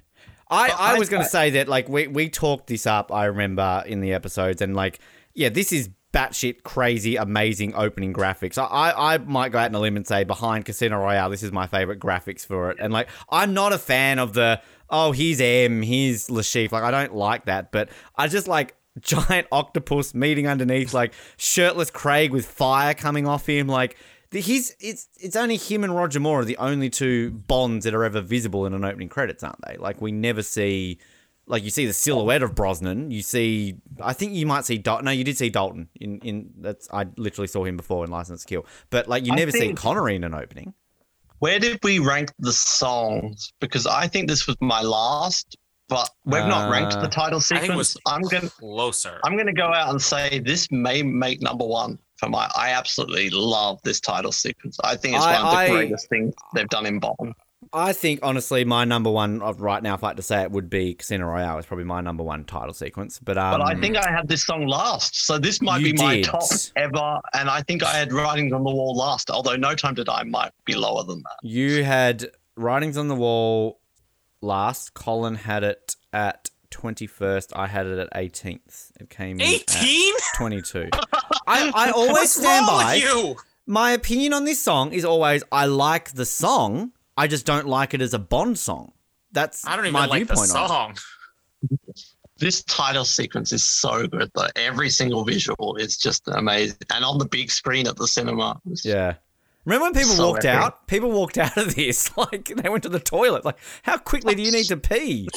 I, 0.50 0.68
I 0.68 0.94
I- 0.94 0.98
was 0.98 1.08
going 1.08 1.22
to 1.22 1.28
say 1.28 1.48
that, 1.50 1.66
like, 1.66 1.88
we, 1.88 2.08
we 2.08 2.28
talked 2.28 2.66
this 2.66 2.86
up, 2.86 3.10
I 3.10 3.24
remember, 3.24 3.82
in 3.86 4.00
the 4.02 4.12
episodes, 4.12 4.60
and, 4.60 4.76
like, 4.76 4.98
yeah, 5.32 5.48
this 5.48 5.72
is 5.72 5.88
batshit 6.12 6.62
crazy, 6.62 7.16
amazing 7.16 7.74
opening 7.74 8.12
graphics. 8.12 8.58
I, 8.58 8.64
I, 8.64 9.14
I 9.14 9.18
might 9.18 9.50
go 9.50 9.58
out 9.58 9.70
on 9.70 9.74
a 9.74 9.80
limb 9.80 9.96
and 9.96 10.06
say, 10.06 10.24
behind 10.24 10.64
Casino 10.64 10.98
Royale, 10.98 11.30
this 11.30 11.42
is 11.42 11.52
my 11.52 11.66
favorite 11.66 11.98
graphics 12.00 12.46
for 12.46 12.70
it. 12.70 12.78
And, 12.80 12.92
like, 12.92 13.08
I'm 13.30 13.54
not 13.54 13.72
a 13.72 13.78
fan 13.78 14.18
of 14.18 14.34
the, 14.34 14.60
oh, 14.90 15.12
here's 15.12 15.40
M, 15.40 15.82
here's 15.82 16.30
Le 16.30 16.42
Chiffre. 16.42 16.72
Like, 16.72 16.84
I 16.84 16.90
don't 16.90 17.14
like 17.14 17.46
that, 17.46 17.72
but 17.72 17.88
I 18.16 18.28
just 18.28 18.46
like 18.46 18.74
giant 19.00 19.46
octopus 19.50 20.14
meeting 20.14 20.46
underneath, 20.46 20.92
like, 20.92 21.14
shirtless 21.36 21.90
Craig 21.90 22.30
with 22.30 22.46
fire 22.46 22.94
coming 22.94 23.26
off 23.26 23.48
him. 23.48 23.66
Like, 23.66 23.96
He's 24.32 24.74
it's 24.80 25.10
it's 25.20 25.36
only 25.36 25.58
him 25.58 25.84
and 25.84 25.94
Roger 25.94 26.18
Moore 26.18 26.40
are 26.40 26.44
the 26.44 26.56
only 26.56 26.88
two 26.88 27.32
Bonds 27.32 27.84
that 27.84 27.94
are 27.94 28.02
ever 28.02 28.22
visible 28.22 28.64
in 28.64 28.72
an 28.72 28.82
opening 28.82 29.10
credits, 29.10 29.44
aren't 29.44 29.60
they? 29.66 29.76
Like 29.76 30.00
we 30.00 30.10
never 30.10 30.42
see, 30.42 30.98
like 31.46 31.64
you 31.64 31.70
see 31.70 31.86
the 31.86 31.92
silhouette 31.92 32.42
of 32.42 32.54
Brosnan. 32.54 33.10
You 33.10 33.22
see, 33.22 33.76
I 34.00 34.12
think 34.12 34.32
you 34.34 34.46
might 34.46 34.64
see 34.64 34.78
Dalton. 34.78 35.04
No, 35.06 35.10
you 35.10 35.24
did 35.24 35.36
see 35.36 35.50
Dalton 35.50 35.88
in 36.00 36.18
in 36.20 36.50
that's 36.58 36.88
I 36.92 37.06
literally 37.16 37.48
saw 37.48 37.64
him 37.64 37.76
before 37.76 38.04
in 38.04 38.10
License 38.10 38.42
to 38.42 38.46
Kill, 38.48 38.66
but 38.90 39.08
like 39.08 39.26
you 39.26 39.32
I 39.32 39.36
never 39.36 39.50
see 39.50 39.58
think- 39.60 39.78
Connery 39.78 40.16
in 40.16 40.24
an 40.24 40.34
opening. 40.34 40.74
Where 41.40 41.58
did 41.58 41.80
we 41.82 41.98
rank 41.98 42.30
the 42.38 42.52
songs? 42.52 43.52
Because 43.60 43.86
I 43.86 44.06
think 44.06 44.28
this 44.28 44.46
was 44.46 44.56
my 44.60 44.80
last, 44.80 45.56
but 45.88 46.08
we've 46.24 46.46
not 46.46 46.70
ranked 46.70 46.94
Uh, 46.94 47.00
the 47.02 47.08
title 47.08 47.40
I 47.50 47.58
think 47.58 47.72
it 47.72 47.76
was 47.76 47.90
sequence. 47.94 48.14
I'm 48.14 48.22
gonna 48.22 48.50
closer. 48.50 49.20
I'm 49.24 49.36
gonna 49.36 49.52
go 49.52 49.72
out 49.74 49.90
and 49.90 50.00
say 50.00 50.38
this 50.38 50.70
may 50.70 51.02
make 51.02 51.42
number 51.42 51.64
one 51.66 51.98
for 52.18 52.28
my. 52.28 52.48
I 52.54 52.70
absolutely 52.70 53.28
love 53.30 53.80
this 53.82 53.98
title 54.00 54.30
sequence. 54.30 54.78
I 54.84 54.94
think 54.94 55.16
it's 55.16 55.24
I- 55.24 55.32
one 55.42 55.46
of 55.46 55.50
the 55.50 55.56
I- 55.58 55.68
greatest 55.70 56.08
things 56.08 56.32
they've 56.54 56.68
done 56.68 56.86
in 56.86 57.00
Bond. 57.00 57.34
I 57.74 57.92
think 57.92 58.20
honestly, 58.22 58.64
my 58.64 58.84
number 58.84 59.10
one 59.10 59.40
of 59.42 59.60
right 59.60 59.82
now, 59.82 59.94
if 59.94 60.04
I 60.04 60.08
had 60.08 60.16
to 60.18 60.22
say 60.22 60.42
it, 60.42 60.50
would 60.50 60.68
be 60.68 60.94
Casino 60.94 61.26
Royale. 61.26 61.58
It's 61.58 61.66
probably 61.66 61.84
my 61.84 62.00
number 62.00 62.22
one 62.22 62.44
title 62.44 62.74
sequence. 62.74 63.18
But 63.18 63.38
um, 63.38 63.58
But 63.60 63.66
I 63.66 63.80
think 63.80 63.96
I 63.96 64.10
had 64.10 64.28
this 64.28 64.44
song 64.44 64.66
last, 64.66 65.24
so 65.24 65.38
this 65.38 65.62
might 65.62 65.80
You 65.80 65.92
be 65.94 66.02
my 66.02 66.16
did. 66.16 66.24
top 66.26 66.42
ever. 66.76 67.18
And 67.34 67.48
I 67.48 67.62
think 67.62 67.82
I 67.82 67.92
had 67.94 68.12
Writings 68.12 68.52
on 68.52 68.62
the 68.64 68.70
Wall 68.70 68.94
last, 68.94 69.30
although 69.30 69.56
No 69.56 69.74
Time 69.74 69.94
to 69.94 70.04
Die 70.04 70.22
might 70.24 70.52
be 70.64 70.74
lower 70.74 71.02
than 71.04 71.22
that. 71.22 71.36
You 71.48 71.82
had 71.84 72.26
Writings 72.56 72.96
on 72.98 73.08
the 73.08 73.14
Wall 73.14 73.80
last. 74.42 74.92
Colin 74.94 75.36
had 75.36 75.64
it 75.64 75.96
at 76.12 76.50
21st. 76.72 77.52
I 77.56 77.66
had 77.68 77.86
it 77.86 77.98
at 77.98 78.12
18th. 78.12 78.92
It 79.00 79.08
came 79.08 79.40
in 79.40 79.46
at 79.46 79.76
18? 79.76 80.14
22. 80.36 80.88
I, 81.46 81.70
I 81.74 81.90
always 81.90 82.12
What's 82.12 82.32
stand 82.40 82.66
wrong 82.66 82.80
by. 82.82 82.94
with 82.96 83.04
you? 83.04 83.36
My 83.66 83.92
opinion 83.92 84.32
on 84.34 84.44
this 84.44 84.60
song 84.62 84.92
is 84.92 85.04
always 85.04 85.42
I 85.52 85.66
like 85.66 86.12
the 86.12 86.26
song. 86.26 86.92
I 87.16 87.26
just 87.26 87.46
don't 87.46 87.66
like 87.66 87.94
it 87.94 88.00
as 88.00 88.14
a 88.14 88.18
Bond 88.18 88.58
song. 88.58 88.92
That's 89.32 89.66
I 89.66 89.76
don't 89.76 89.86
even 89.86 89.92
my 89.94 90.06
like 90.06 90.26
the 90.28 90.34
viewpoint 90.34 90.48
song. 90.50 90.96
This 92.38 92.62
title 92.64 93.04
sequence 93.04 93.52
is 93.52 93.62
so 93.64 94.06
good, 94.08 94.30
though. 94.34 94.48
Every 94.56 94.90
single 94.90 95.24
visual 95.24 95.76
is 95.76 95.96
just 95.96 96.26
amazing. 96.26 96.76
And 96.92 97.04
on 97.04 97.18
the 97.18 97.24
big 97.26 97.50
screen 97.50 97.86
at 97.86 97.96
the 97.96 98.08
cinema. 98.08 98.60
Yeah. 98.82 99.14
Remember 99.64 99.84
when 99.84 99.94
people 99.94 100.16
So 100.16 100.28
walked 100.30 100.44
epic. 100.44 100.60
out? 100.60 100.86
People 100.88 101.12
walked 101.12 101.38
out 101.38 101.56
of 101.56 101.74
this 101.76 102.16
like 102.16 102.46
they 102.56 102.68
went 102.68 102.82
to 102.82 102.88
the 102.88 102.98
toilet. 102.98 103.44
Like, 103.44 103.58
how 103.84 103.96
quickly 103.98 104.34
do 104.34 104.42
you 104.42 104.50
need 104.50 104.64
to 104.66 104.76
pee? 104.76 105.28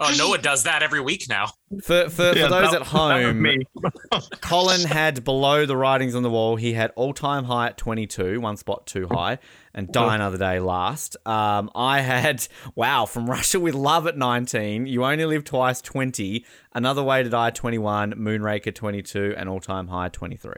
Oh, 0.00 0.14
Noah 0.18 0.38
does 0.38 0.64
that 0.64 0.82
every 0.82 1.00
week 1.00 1.26
now. 1.28 1.46
For 1.82 2.08
for, 2.10 2.32
Yeah, 2.36 2.44
for 2.44 2.50
those 2.50 2.70
that- 2.72 2.80
at 2.82 2.86
home, 2.88 3.40
me. 3.42 3.58
Colin 4.40 4.80
had 4.82 5.22
below 5.24 5.64
the 5.66 5.76
writings 5.76 6.14
on 6.14 6.22
the 6.22 6.30
wall. 6.30 6.56
He 6.56 6.72
had 6.72 6.90
all 6.96 7.12
time 7.12 7.44
high 7.44 7.68
at 7.68 7.78
22, 7.78 8.40
one 8.40 8.56
spot 8.56 8.86
too 8.86 9.06
high, 9.10 9.38
and 9.74 9.90
Die 9.92 10.14
Another 10.14 10.38
Day 10.38 10.58
last. 10.60 11.16
Um, 11.26 11.70
I 11.74 12.00
had, 12.00 12.46
wow, 12.74 13.06
From 13.06 13.26
Russia 13.30 13.60
with 13.60 13.74
Love 13.74 14.06
at 14.06 14.16
19, 14.18 14.86
You 14.86 15.04
Only 15.04 15.24
Live 15.24 15.44
Twice 15.44 15.80
20, 15.80 16.44
Another 16.74 17.02
Way 17.02 17.22
to 17.22 17.28
Die 17.28 17.50
21, 17.50 18.14
Moonraker 18.14 18.74
22, 18.74 19.34
and 19.36 19.48
all 19.48 19.60
time 19.60 19.88
high 19.88 20.08
23. 20.08 20.52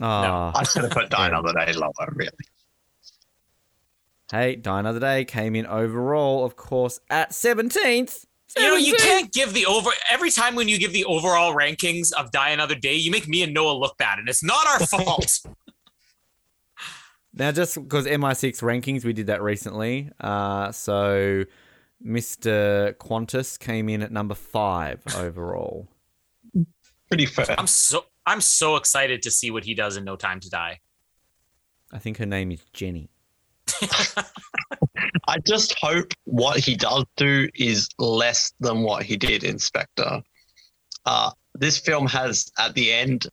Oh, 0.00 0.04
No. 0.04 0.52
I 0.54 0.62
should 0.64 0.82
have 0.82 0.92
put 0.92 1.10
Die 1.10 1.26
Another 1.28 1.52
Day 1.52 1.72
lower, 1.72 1.92
really. 2.14 2.30
Hey, 4.30 4.56
Die 4.56 4.78
Another 4.80 5.00
Day 5.00 5.24
came 5.24 5.54
in 5.54 5.66
overall, 5.66 6.44
of 6.44 6.56
course, 6.56 7.00
at 7.10 7.30
17th. 7.30 8.26
You 8.56 8.62
know, 8.62 8.76
you 8.76 8.94
can't 8.94 9.32
give 9.32 9.54
the 9.54 9.66
over 9.66 9.90
every 10.10 10.30
time 10.30 10.56
when 10.56 10.66
you 10.66 10.78
give 10.78 10.92
the 10.92 11.04
overall 11.04 11.54
rankings 11.54 12.12
of 12.12 12.32
Die 12.32 12.50
Another 12.50 12.74
Day, 12.74 12.94
you 12.94 13.10
make 13.10 13.28
me 13.28 13.42
and 13.42 13.54
Noah 13.54 13.74
look 13.74 13.96
bad, 13.96 14.18
and 14.18 14.28
it's 14.28 14.42
not 14.42 14.66
our 14.66 14.86
fault. 14.86 15.40
Now, 17.32 17.52
just 17.52 17.76
because 17.76 18.06
MI6 18.06 18.60
rankings, 18.60 19.04
we 19.04 19.12
did 19.12 19.28
that 19.28 19.40
recently. 19.40 20.10
Uh, 20.18 20.72
so 20.72 21.44
Mr. 22.04 22.94
Qantas 22.94 23.58
came 23.58 23.88
in 23.88 24.02
at 24.02 24.10
number 24.10 24.34
five 24.34 25.00
overall. 25.16 25.88
Pretty 27.08 27.26
fair. 27.26 27.54
I'm 27.58 27.66
so 27.66 28.04
I'm 28.26 28.40
so 28.40 28.76
excited 28.76 29.22
to 29.22 29.30
see 29.30 29.50
what 29.50 29.64
he 29.64 29.74
does 29.74 29.96
in 29.96 30.04
No 30.04 30.16
Time 30.16 30.40
to 30.40 30.50
Die. 30.50 30.80
I 31.92 31.98
think 31.98 32.18
her 32.18 32.26
name 32.26 32.50
is 32.52 32.64
Jenny. 32.72 33.10
I 35.28 35.38
just 35.46 35.76
hope 35.80 36.12
what 36.24 36.58
he 36.58 36.76
does 36.76 37.04
do 37.16 37.48
is 37.54 37.88
less 37.98 38.52
than 38.60 38.82
what 38.82 39.02
he 39.02 39.16
did 39.16 39.44
in 39.44 39.58
Spectre. 39.58 40.20
Uh, 41.06 41.30
this 41.54 41.78
film 41.78 42.06
has, 42.08 42.50
at 42.58 42.74
the 42.74 42.92
end, 42.92 43.26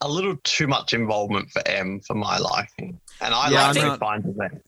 a 0.00 0.08
little 0.08 0.36
too 0.44 0.66
much 0.66 0.92
involvement 0.92 1.50
for 1.50 1.66
M 1.66 2.00
for 2.06 2.14
my 2.14 2.38
liking. 2.38 3.00
And 3.20 3.34
I 3.34 3.50
Yeah, 3.50 3.56
like 3.58 3.68
I'm 3.68 3.74
to 3.74 3.82
not- 3.82 3.98
find 4.00 4.24
them. 4.24 4.60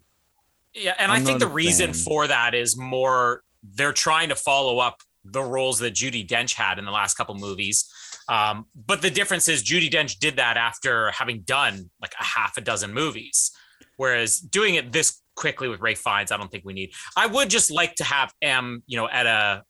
Yeah, 0.74 0.94
and 0.99 1.11
I'm 1.11 1.22
I 1.22 1.24
think 1.24 1.40
the 1.40 1.47
reason 1.47 1.92
fan. 1.94 2.03
for 2.03 2.26
that 2.26 2.55
is 2.55 2.76
more 2.76 3.42
they're 3.62 3.94
trying 3.94 4.28
to 4.28 4.34
follow 4.36 4.78
up 4.78 5.01
the 5.24 5.42
roles 5.42 5.78
that 5.78 5.94
Judi 5.94 6.26
Dench 6.26 6.53
had 6.55 6.78
in 6.78 6.84
the 6.84 6.90
last 6.90 7.14
couple 7.14 7.34
movies. 7.34 7.90
Um, 8.28 8.66
but 8.74 9.01
the 9.03 9.11
difference 9.11 9.49
is 9.49 9.62
Judi 9.64 9.90
Dench 9.90 10.18
did 10.18 10.36
that 10.36 10.57
after 10.59 11.11
having 11.12 11.40
done 11.42 11.90
like 12.01 12.12
a 12.20 12.24
half 12.24 12.57
a 12.59 12.61
dozen 12.61 12.92
movies, 12.92 13.53
whereas 13.97 14.38
doing 14.38 14.74
it 14.76 14.92
this 14.92 15.20
quickly 15.34 15.68
with 15.68 15.80
Ralph 15.80 15.99
Fiennes, 15.99 16.32
I 16.32 16.36
don't 16.36 16.51
think 16.51 16.64
we 16.64 16.72
need. 16.72 16.92
I 17.16 17.26
would 17.26 17.51
just 17.51 17.70
like 17.70 17.94
to 17.97 18.05
have 18.05 18.32
M, 18.42 18.82
you 18.86 18.97
know, 18.97 19.09
at 19.09 19.26
a 19.26 19.62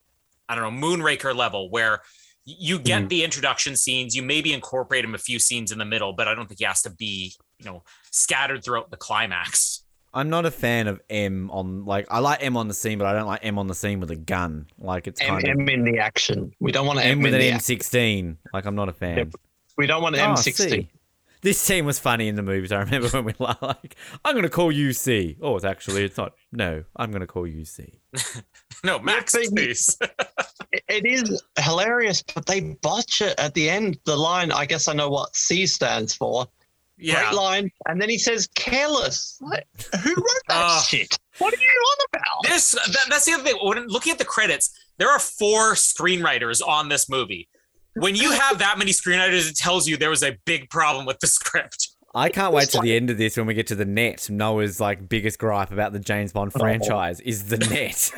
I 0.48 0.54
don't 0.54 0.80
know 0.80 0.86
Moonraker 0.86 1.34
level 1.34 1.70
where 1.70 2.02
you 2.44 2.78
get 2.78 3.02
Mhm. 3.02 3.08
the 3.08 3.24
introduction 3.24 3.76
scenes, 3.76 4.14
you 4.14 4.22
maybe 4.22 4.52
incorporate 4.52 5.04
him 5.04 5.14
a 5.16 5.18
few 5.18 5.40
scenes 5.40 5.72
in 5.72 5.78
the 5.78 5.84
middle, 5.84 6.12
but 6.12 6.28
I 6.28 6.34
don't 6.36 6.46
think 6.46 6.60
he 6.60 6.64
has 6.64 6.80
to 6.82 6.90
be, 6.90 7.34
you 7.58 7.64
know, 7.66 7.82
scattered 8.12 8.62
throughout 8.64 8.90
the 8.92 8.96
climax. 8.96 9.82
I'm 10.14 10.30
not 10.30 10.46
a 10.46 10.50
fan 10.52 10.86
of 10.86 11.00
M 11.10 11.50
on 11.50 11.84
like 11.84 12.06
I 12.10 12.20
like 12.20 12.42
M 12.42 12.56
on 12.56 12.68
the 12.68 12.74
scene, 12.74 12.96
but 12.98 13.06
I 13.08 13.12
don't 13.12 13.26
like 13.26 13.40
M 13.44 13.58
on 13.58 13.66
the 13.66 13.74
scene 13.74 13.98
with 14.00 14.10
a 14.12 14.16
gun. 14.16 14.66
Like 14.78 15.08
it's 15.08 15.20
M, 15.20 15.26
kind 15.28 15.44
of 15.48 15.50
M 15.60 15.68
in 15.68 15.84
the 15.84 15.98
action. 15.98 16.52
We 16.60 16.70
don't 16.72 16.86
want 16.86 17.00
M 17.00 17.18
M, 17.18 17.20
with 17.22 17.34
an. 17.34 17.40
M16. 17.40 18.36
Like 18.54 18.64
I'm 18.64 18.76
not 18.76 18.88
a 18.88 18.92
fan. 18.92 19.18
Yep. 19.18 19.28
We 19.76 19.86
don't 19.86 20.00
want 20.02 20.14
Oh, 20.16 20.20
M16. 20.20 20.70
C. 20.70 20.88
This 21.46 21.60
scene 21.60 21.84
was 21.86 22.00
funny 22.00 22.26
in 22.26 22.34
the 22.34 22.42
movies. 22.42 22.72
I 22.72 22.80
remember 22.80 23.06
when 23.10 23.24
we 23.24 23.34
were 23.38 23.54
like, 23.62 23.94
"I'm 24.24 24.32
going 24.34 24.42
to 24.42 24.48
call 24.50 24.72
you 24.72 24.92
C." 24.92 25.36
Oh, 25.40 25.54
it's 25.54 25.64
actually 25.64 26.04
it's 26.04 26.16
not. 26.16 26.32
No, 26.50 26.82
I'm 26.96 27.12
going 27.12 27.20
to 27.20 27.26
call 27.28 27.46
you 27.46 27.64
C. 27.64 28.00
No, 28.84 28.98
Max, 28.98 29.32
but 29.32 29.44
please. 29.54 29.96
It- 30.72 30.82
it 30.88 31.06
is 31.06 31.40
hilarious, 31.60 32.22
but 32.22 32.46
they 32.46 32.60
botch 32.82 33.20
it 33.22 33.34
at 33.38 33.54
the 33.54 33.70
end. 33.70 33.98
The 34.04 34.16
line, 34.16 34.50
I 34.50 34.66
guess 34.66 34.88
I 34.88 34.92
know 34.92 35.08
what 35.08 35.34
C 35.36 35.66
stands 35.66 36.14
for. 36.14 36.46
yeah. 36.98 37.22
Great 37.30 37.34
line. 37.34 37.70
And 37.86 38.02
then 38.02 38.08
he 38.10 38.18
says 38.18 38.48
careless. 38.56 39.38
Like, 39.40 39.66
who 40.02 40.10
wrote 40.10 40.42
that 40.48 40.56
Ah. 40.56 40.84
shit? 40.86 41.16
What 41.38 41.54
are 41.54 41.60
you 41.60 41.68
on 41.68 42.06
about? 42.12 42.50
This 42.52 42.72
that, 42.72 43.06
that's 43.08 43.24
the 43.24 43.34
other 43.34 43.44
thing. 43.44 43.56
When 43.62 43.86
looking 43.86 44.10
at 44.12 44.18
the 44.18 44.24
credits, 44.24 44.76
there 44.98 45.08
are 45.10 45.20
four 45.20 45.74
screenwriters 45.74 46.60
on 46.66 46.88
this 46.88 47.08
movie. 47.08 47.48
When 47.96 48.14
you 48.14 48.30
have 48.30 48.58
that 48.58 48.78
many 48.78 48.92
screenwriters, 48.92 49.48
it 49.50 49.56
tells 49.56 49.88
you 49.88 49.96
there 49.96 50.10
was 50.10 50.22
a 50.22 50.36
big 50.44 50.70
problem 50.70 51.06
with 51.06 51.18
the 51.20 51.26
script. 51.38 51.88
I 52.14 52.30
can't 52.30 52.54
wait 52.54 52.70
to 52.70 52.80
the 52.80 52.96
end 52.96 53.10
of 53.10 53.18
this 53.18 53.36
when 53.36 53.44
we 53.46 53.52
get 53.52 53.66
to 53.66 53.74
the 53.74 53.84
net. 53.84 54.30
Noah's 54.30 54.80
like 54.80 55.06
biggest 55.06 55.38
gripe 55.38 55.70
about 55.70 55.92
the 55.92 55.98
James 55.98 56.32
Bond 56.32 56.50
Oh. 56.54 56.58
franchise 56.60 57.20
is 57.20 57.48
the 57.48 57.58
net. 57.58 58.10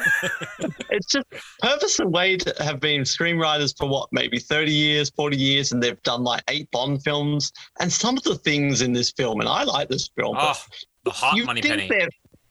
It's 0.90 1.06
just 1.12 1.26
Purvis 1.60 1.98
and 1.98 2.12
Wade 2.12 2.44
have 2.60 2.78
been 2.80 3.02
screenwriters 3.02 3.76
for 3.76 3.88
what, 3.88 4.08
maybe 4.12 4.38
30 4.38 4.72
years, 4.72 5.10
40 5.10 5.36
years, 5.36 5.72
and 5.72 5.82
they've 5.82 6.00
done 6.02 6.22
like 6.22 6.42
eight 6.48 6.70
Bond 6.70 7.02
films. 7.02 7.52
And 7.80 7.92
some 7.92 8.16
of 8.16 8.22
the 8.22 8.36
things 8.36 8.82
in 8.82 8.92
this 8.92 9.10
film, 9.12 9.40
and 9.40 9.48
I 9.48 9.64
like 9.64 9.88
this 9.88 10.08
film, 10.16 10.36
Oh, 10.38 10.54
but 10.54 10.76
the 11.04 11.10
hot 11.10 11.36
you 11.36 11.44
money 11.44 11.60
think 11.60 11.74
penny. 11.74 11.88
they're 11.88 12.08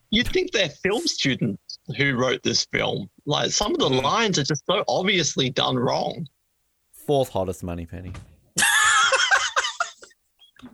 you'd 0.09 0.27
think 0.29 0.51
they're 0.51 0.69
film 0.69 1.05
students 1.07 1.79
who 1.97 2.15
wrote 2.15 2.41
this 2.43 2.65
film. 2.71 3.09
Like 3.25 3.51
some 3.51 3.73
of 3.73 3.79
the 3.79 3.89
Mm. 3.89 4.03
lines 4.03 4.39
are 4.39 4.43
just 4.43 4.63
so 4.65 4.83
obviously 4.87 5.49
done 5.49 5.77
wrong. 5.77 6.25
Fourth 7.07 7.29
hottest 7.29 7.63
Moneypenny. 7.63 8.11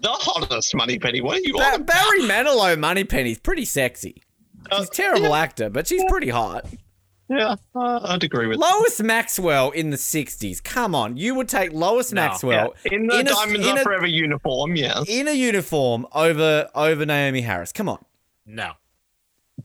The 0.02 0.10
hottest 0.10 0.74
Moneypenny. 0.76 1.22
What 1.22 1.38
are 1.38 1.42
you 1.42 1.54
Ba- 1.54 1.74
on? 1.76 1.84
Barry 1.84 2.22
Manilow 2.22 2.78
Moneypenny's 2.78 3.40
pretty 3.40 3.66
sexy. 3.66 4.24
She's 4.72 4.88
a 4.88 4.92
terrible 4.92 5.36
actor, 5.36 5.70
but 5.70 5.88
she's 5.88 6.04
pretty 6.10 6.30
hot. 6.30 6.66
Yeah, 7.30 7.56
uh, 7.76 8.00
I'd 8.04 8.24
agree 8.24 8.48
with 8.48 8.58
Lois 8.58 9.02
Maxwell 9.02 9.72
in 9.72 9.90
the 9.92 9.98
60s. 9.98 10.62
Come 10.64 10.94
on, 10.96 11.18
you 11.18 11.36
would 11.36 11.48
take 11.50 11.72
Lois 11.74 12.12
No. 12.12 12.22
Maxwell 12.22 12.74
Yeah, 12.86 12.92
in 12.94 13.08
the 13.08 13.20
in 13.20 13.28
a- 13.28 13.30
Diamonds 13.30 13.68
in 13.68 13.78
Are 13.78 13.82
a- 13.82 13.84
Forever 13.84 14.08
uniform, 14.08 14.76
yes. 14.76 15.06
in 15.08 15.28
a 15.28 15.32
uniform 15.34 16.06
over 16.14 16.70
over 16.76 17.06
Naomie 17.06 17.44
Harris. 17.44 17.72
Come 17.72 17.88
on. 17.90 18.04
No. 18.46 18.74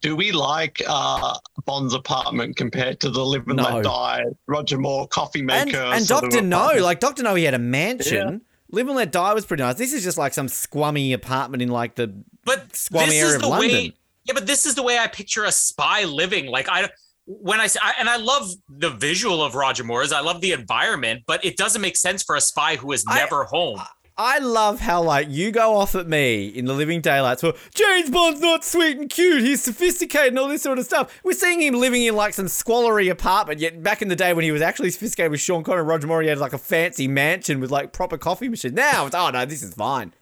Do 0.00 0.14
we 0.14 0.32
like 0.32 0.80
uh, 0.86 1.34
Bond's 1.64 1.94
apartment 1.94 2.56
compared 2.56 3.00
to 3.00 3.10
the 3.10 3.24
Live 3.24 3.46
and 3.48 3.56
No. 3.56 3.62
Let 3.64 3.84
Die, 3.84 4.24
Roger 4.46 4.78
Moore 4.78 5.08
coffee 5.08 5.42
maker? 5.42 5.76
and 5.78 6.04
sort 6.04 6.24
of 6.24 6.30
Doctor 6.30 6.46
No, 6.46 6.70
like 6.80 7.00
Doctor 7.00 7.22
No, 7.22 7.34
he 7.34 7.44
had 7.44 7.54
a 7.54 7.58
mansion. 7.58 8.42
Live 8.70 8.86
and 8.86 8.96
Let 8.96 9.10
Die 9.12 9.34
was 9.34 9.46
pretty 9.46 9.62
nice. 9.62 9.76
This 9.76 9.92
is 9.94 10.04
just 10.04 10.18
like 10.18 10.34
some 10.34 10.46
squummy 10.46 11.14
apartment 11.14 11.62
in 11.62 11.70
like 11.70 11.94
the 11.94 12.08
But 12.44 12.68
Squammy 12.70 13.06
this 13.06 13.14
area 13.14 13.24
is 13.26 13.34
of 13.36 13.40
the 13.42 13.48
London. 13.48 13.70
way. 13.70 13.92
Yeah, 14.24 14.34
but 14.34 14.46
this 14.46 14.66
is 14.66 14.74
the 14.74 14.82
way 14.82 14.98
I 14.98 15.06
picture 15.06 15.44
a 15.44 15.52
spy 15.52 16.04
living. 16.04 16.46
Like 16.46 16.68
I, 16.68 16.90
when 17.24 17.58
I, 17.60 17.66
say- 17.66 17.80
I 17.82 17.94
and 17.98 18.10
I 18.10 18.16
love 18.16 18.50
the 18.68 18.90
visual 18.90 19.42
of 19.42 19.54
Roger 19.54 19.84
Moore's. 19.84 20.12
I 20.12 20.20
love 20.20 20.42
the 20.42 20.52
environment, 20.52 21.22
but 21.26 21.42
it 21.44 21.56
doesn't 21.56 21.80
make 21.80 21.96
sense 21.96 22.22
for 22.22 22.36
a 22.36 22.40
spy 22.42 22.76
who 22.76 22.92
is 22.92 23.04
I- 23.08 23.16
never 23.20 23.44
home. 23.44 23.80
I 24.20 24.38
love 24.38 24.80
how 24.80 25.00
like 25.00 25.28
you 25.30 25.52
go 25.52 25.76
off 25.76 25.94
at 25.94 26.08
me 26.08 26.48
in 26.48 26.64
the 26.64 26.72
Living 26.72 27.00
Daylights. 27.00 27.40
Well, 27.44 27.52
James 27.72 28.10
Bond's 28.10 28.40
not 28.40 28.64
sweet 28.64 28.98
and 28.98 29.08
cute. 29.08 29.42
He's 29.42 29.62
sophisticated 29.62 30.32
and 30.32 30.40
all 30.40 30.48
this 30.48 30.62
sort 30.62 30.80
of 30.80 30.84
stuff. 30.84 31.20
We're 31.22 31.34
seeing 31.34 31.62
him 31.62 31.74
living 31.74 32.02
in 32.04 32.16
like 32.16 32.34
some 32.34 32.48
squallery 32.48 33.08
apartment. 33.08 33.60
Yet 33.60 33.80
back 33.80 34.02
in 34.02 34.08
the 34.08 34.16
day 34.16 34.34
when 34.34 34.44
he 34.44 34.50
was 34.50 34.60
actually 34.60 34.90
sophisticated 34.90 35.30
with 35.30 35.40
Sean 35.40 35.62
Connery 35.62 35.82
and 35.82 35.88
Roger 35.88 36.08
Moore, 36.08 36.22
he 36.22 36.28
had 36.28 36.38
like 36.38 36.52
a 36.52 36.58
fancy 36.58 37.06
mansion 37.06 37.60
with 37.60 37.70
like 37.70 37.92
proper 37.92 38.18
coffee 38.18 38.48
machine. 38.48 38.74
Now 38.74 39.06
it's 39.06 39.14
oh 39.14 39.30
no, 39.30 39.44
this 39.44 39.62
is 39.62 39.74
fine. 39.74 40.12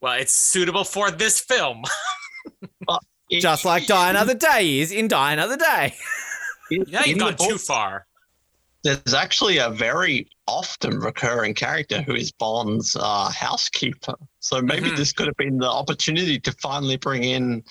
Well, 0.00 0.18
it's 0.18 0.32
suitable 0.32 0.84
for 0.84 1.10
this 1.10 1.40
film. 1.40 1.82
Just 3.30 3.66
like 3.66 3.86
Die 3.86 4.10
Another 4.10 4.34
Day 4.34 4.78
is 4.78 4.90
in 4.90 5.08
Die 5.08 5.32
Another 5.32 5.58
Day. 5.58 5.94
yeah, 6.70 7.04
you've 7.04 7.18
gone 7.18 7.36
too 7.36 7.58
far. 7.58 8.06
There's 8.84 9.14
actually 9.14 9.58
a 9.58 9.70
very 9.70 10.26
often 10.48 10.98
recurring 10.98 11.54
character 11.54 12.02
who 12.02 12.14
is 12.16 12.32
Bond's 12.32 12.96
uh, 12.98 13.30
housekeeper. 13.30 14.14
So 14.40 14.60
maybe 14.60 14.90
Mhm. 14.90 14.96
this 14.96 15.12
could 15.12 15.26
have 15.28 15.36
been 15.36 15.58
the 15.58 15.70
opportunity 15.70 16.40
to 16.40 16.52
finally 16.60 16.96
bring 16.96 17.22
in 17.22 17.62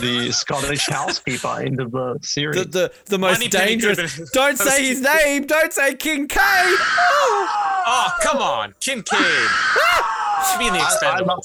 the 0.00 0.30
Scottish 0.42 0.86
housekeeper 0.86 1.62
into 1.62 1.86
the 1.86 2.18
series. 2.22 2.56
The 2.64 2.68
the, 2.68 2.92
the 3.06 3.18
most 3.18 3.38
Money 3.38 3.48
dangerous. 3.48 3.96
could've 4.16 4.30
Don't 4.32 4.58
say 4.58 4.86
his 4.86 5.00
name. 5.00 5.46
Don't 5.46 5.72
say 5.72 5.94
Kincade. 5.94 6.76
Oh, 7.90 8.10
come 8.20 8.36
on, 8.42 8.74
Kincade. 8.82 9.48
Should 10.50 10.58
be 10.58 10.66
in 10.66 10.74
the 10.74 10.78
I- 10.80 10.98
I 11.02 11.20
love- 11.20 11.44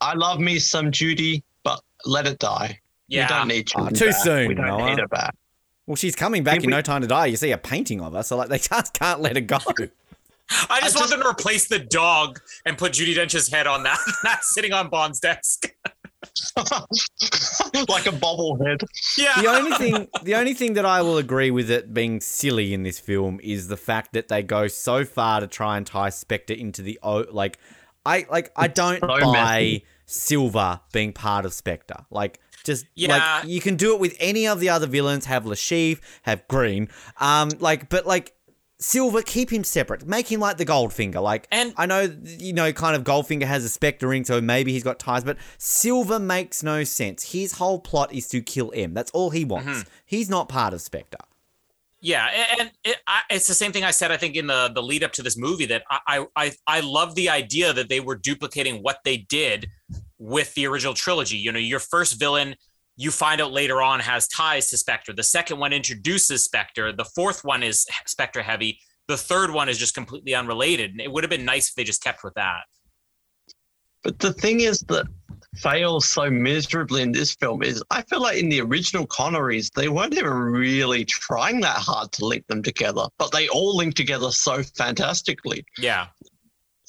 I 0.00 0.14
love 0.14 0.40
me 0.40 0.58
some 0.58 0.90
Judy, 0.90 1.44
but 1.62 1.80
let 2.06 2.26
it 2.26 2.38
die. 2.38 2.80
We 3.10 3.16
Yeah. 3.16 3.28
don't 3.28 3.48
need 3.48 3.66
Judy 3.66 3.94
too 3.94 4.06
back. 4.06 4.22
soon, 4.24 4.48
We 4.48 4.54
don't 4.54 4.66
Noah. 4.66 4.88
need 4.88 4.98
her 5.00 5.08
back. 5.08 5.34
Well, 5.86 5.96
she's 5.96 6.16
coming 6.16 6.42
back 6.44 6.54
Did 6.54 6.64
in 6.64 6.66
we- 6.68 6.72
no 6.76 6.80
time 6.82 7.02
to 7.02 7.06
die. 7.08 7.26
You 7.26 7.36
see 7.36 7.50
a 7.52 7.58
painting 7.58 8.00
of 8.00 8.14
her, 8.14 8.22
so 8.22 8.36
like 8.36 8.48
they 8.48 8.58
just 8.70 8.94
can't 8.94 9.20
let 9.20 9.36
her 9.36 9.42
go. 9.42 9.58
I 9.58 9.62
just 9.68 9.76
I 9.76 10.78
want 10.80 10.92
just- 10.94 11.10
them 11.10 11.22
to 11.22 11.28
replace 11.28 11.68
the 11.68 11.78
dog 11.78 12.40
and 12.66 12.76
put 12.78 12.92
Judi 12.92 13.14
Dench's 13.14 13.48
head 13.52 13.66
on 13.66 13.82
that, 13.84 13.98
not 14.24 14.42
sitting 14.44 14.72
on 14.72 14.88
Bond's 14.88 15.20
desk. 15.20 15.66
like 16.56 18.06
a 18.06 18.12
bobblehead. 18.12 18.82
Yeah. 19.18 19.40
the 19.42 19.48
only 19.48 19.76
thing 19.76 20.08
the 20.22 20.34
only 20.34 20.54
thing 20.54 20.74
that 20.74 20.86
I 20.86 21.02
will 21.02 21.18
agree 21.18 21.50
with 21.50 21.70
it 21.70 21.92
being 21.92 22.20
silly 22.20 22.72
in 22.72 22.82
this 22.82 22.98
film 22.98 23.40
is 23.42 23.68
the 23.68 23.76
fact 23.76 24.12
that 24.14 24.28
they 24.28 24.42
go 24.42 24.66
so 24.68 25.04
far 25.04 25.40
to 25.40 25.46
try 25.46 25.76
and 25.76 25.86
tie 25.86 26.08
Spectre 26.10 26.54
into 26.54 26.82
the 26.82 26.98
o 27.02 27.24
like 27.30 27.58
I 28.06 28.26
like 28.30 28.50
I 28.56 28.68
don't 28.68 29.00
so 29.00 29.06
buy 29.06 29.32
messy. 29.32 29.84
Silva 30.06 30.80
being 30.92 31.12
part 31.12 31.44
of 31.44 31.52
Spectre. 31.52 32.04
Like 32.10 32.40
just 32.64 32.86
Yeah. 32.94 33.16
like 33.40 33.48
you 33.48 33.60
can 33.60 33.76
do 33.76 33.94
it 33.94 34.00
with 34.00 34.16
any 34.18 34.46
of 34.48 34.60
the 34.60 34.68
other 34.70 34.86
villains, 34.86 35.26
have 35.26 35.46
Le 35.46 35.54
Chiffre, 35.54 36.00
have 36.22 36.46
Green. 36.48 36.88
Um 37.20 37.50
like 37.60 37.88
but 37.88 38.06
like 38.06 38.32
Silva, 38.80 39.22
keep 39.22 39.50
him 39.52 39.62
separate. 39.64 40.04
Make 40.06 40.30
him 40.30 40.40
like 40.40 40.56
the 40.56 40.66
Goldfinger. 40.66 41.22
Like, 41.22 41.46
And- 41.52 41.72
I 41.76 41.86
know, 41.86 42.12
you 42.24 42.52
know, 42.52 42.70
kind 42.72 42.96
of 42.96 43.04
Goldfinger 43.04 43.44
has 43.46 43.64
a 43.64 43.68
Spectre 43.68 44.08
ring, 44.08 44.24
so 44.24 44.40
maybe 44.40 44.72
he's 44.72 44.82
got 44.82 44.98
ties, 44.98 45.22
but 45.24 45.38
Silva 45.58 46.18
makes 46.18 46.62
no 46.62 46.82
sense. 46.84 47.32
His 47.32 47.52
whole 47.52 47.78
plot 47.78 48.12
is 48.12 48.26
to 48.28 48.42
kill 48.42 48.72
M. 48.74 48.92
That's 48.92 49.12
all 49.12 49.30
he 49.30 49.44
wants. 49.44 49.68
Mm-hmm. 49.68 49.88
He's 50.04 50.28
not 50.28 50.48
part 50.48 50.74
of 50.74 50.80
Spectre. 50.82 51.18
Yeah, 52.00 52.28
and 52.58 52.70
it, 52.84 52.96
I, 53.06 53.22
it's 53.30 53.46
the 53.46 53.54
same 53.54 53.72
thing 53.72 53.84
I 53.84 53.92
said. 53.92 54.10
I 54.12 54.18
think 54.18 54.34
in 54.36 54.48
the 54.48 54.70
the 54.74 54.82
lead 54.82 55.02
up 55.02 55.12
to 55.12 55.22
this 55.22 55.38
movie 55.38 55.64
that 55.66 55.84
I, 55.88 56.00
I 56.06 56.26
I 56.36 56.52
I 56.66 56.80
love 56.80 57.14
the 57.14 57.30
idea 57.30 57.72
that 57.72 57.88
they 57.88 58.00
were 58.00 58.16
duplicating 58.16 58.82
what 58.82 58.98
they 59.04 59.16
did 59.16 59.70
with 60.18 60.54
the 60.54 60.66
original 60.66 60.94
trilogy. 60.94 61.36
You 61.36 61.52
know, 61.52 61.58
your 61.58 61.80
first 61.80 62.18
villain, 62.18 62.56
you 62.96 63.10
find 63.10 63.40
out 63.40 63.52
later 63.52 63.82
on 63.82 64.00
has 64.00 64.28
ties 64.28 64.70
to 64.70 64.76
Spectre. 64.76 65.12
The 65.12 65.22
second 65.22 65.58
one 65.58 65.72
introduces 65.72 66.44
Spectre. 66.44 66.92
The 66.92 67.04
fourth 67.04 67.44
one 67.44 67.62
is 67.62 67.86
Spectre 68.06 68.42
heavy. 68.42 68.78
The 69.08 69.16
third 69.16 69.50
one 69.50 69.68
is 69.68 69.78
just 69.78 69.94
completely 69.94 70.34
unrelated. 70.34 70.92
And 70.92 71.00
it 71.00 71.10
would 71.12 71.24
have 71.24 71.30
been 71.30 71.44
nice 71.44 71.68
if 71.68 71.74
they 71.74 71.84
just 71.84 72.02
kept 72.02 72.24
with 72.24 72.34
that. 72.34 72.62
But 74.02 74.18
the 74.18 74.32
thing 74.32 74.60
is 74.60 74.80
that 74.80 75.06
fails 75.56 76.06
so 76.08 76.30
miserably 76.30 77.02
in 77.02 77.12
this 77.12 77.34
film 77.34 77.62
is 77.62 77.82
I 77.90 78.02
feel 78.02 78.20
like 78.20 78.38
in 78.38 78.48
the 78.48 78.60
original 78.60 79.06
Connerys, 79.06 79.70
they 79.72 79.88
weren't 79.88 80.14
even 80.14 80.32
really 80.32 81.04
trying 81.04 81.60
that 81.60 81.76
hard 81.76 82.12
to 82.12 82.26
link 82.26 82.46
them 82.48 82.62
together, 82.62 83.06
but 83.18 83.32
they 83.32 83.48
all 83.48 83.76
link 83.76 83.94
together 83.94 84.30
so 84.30 84.62
fantastically. 84.76 85.64
Yeah, 85.78 86.08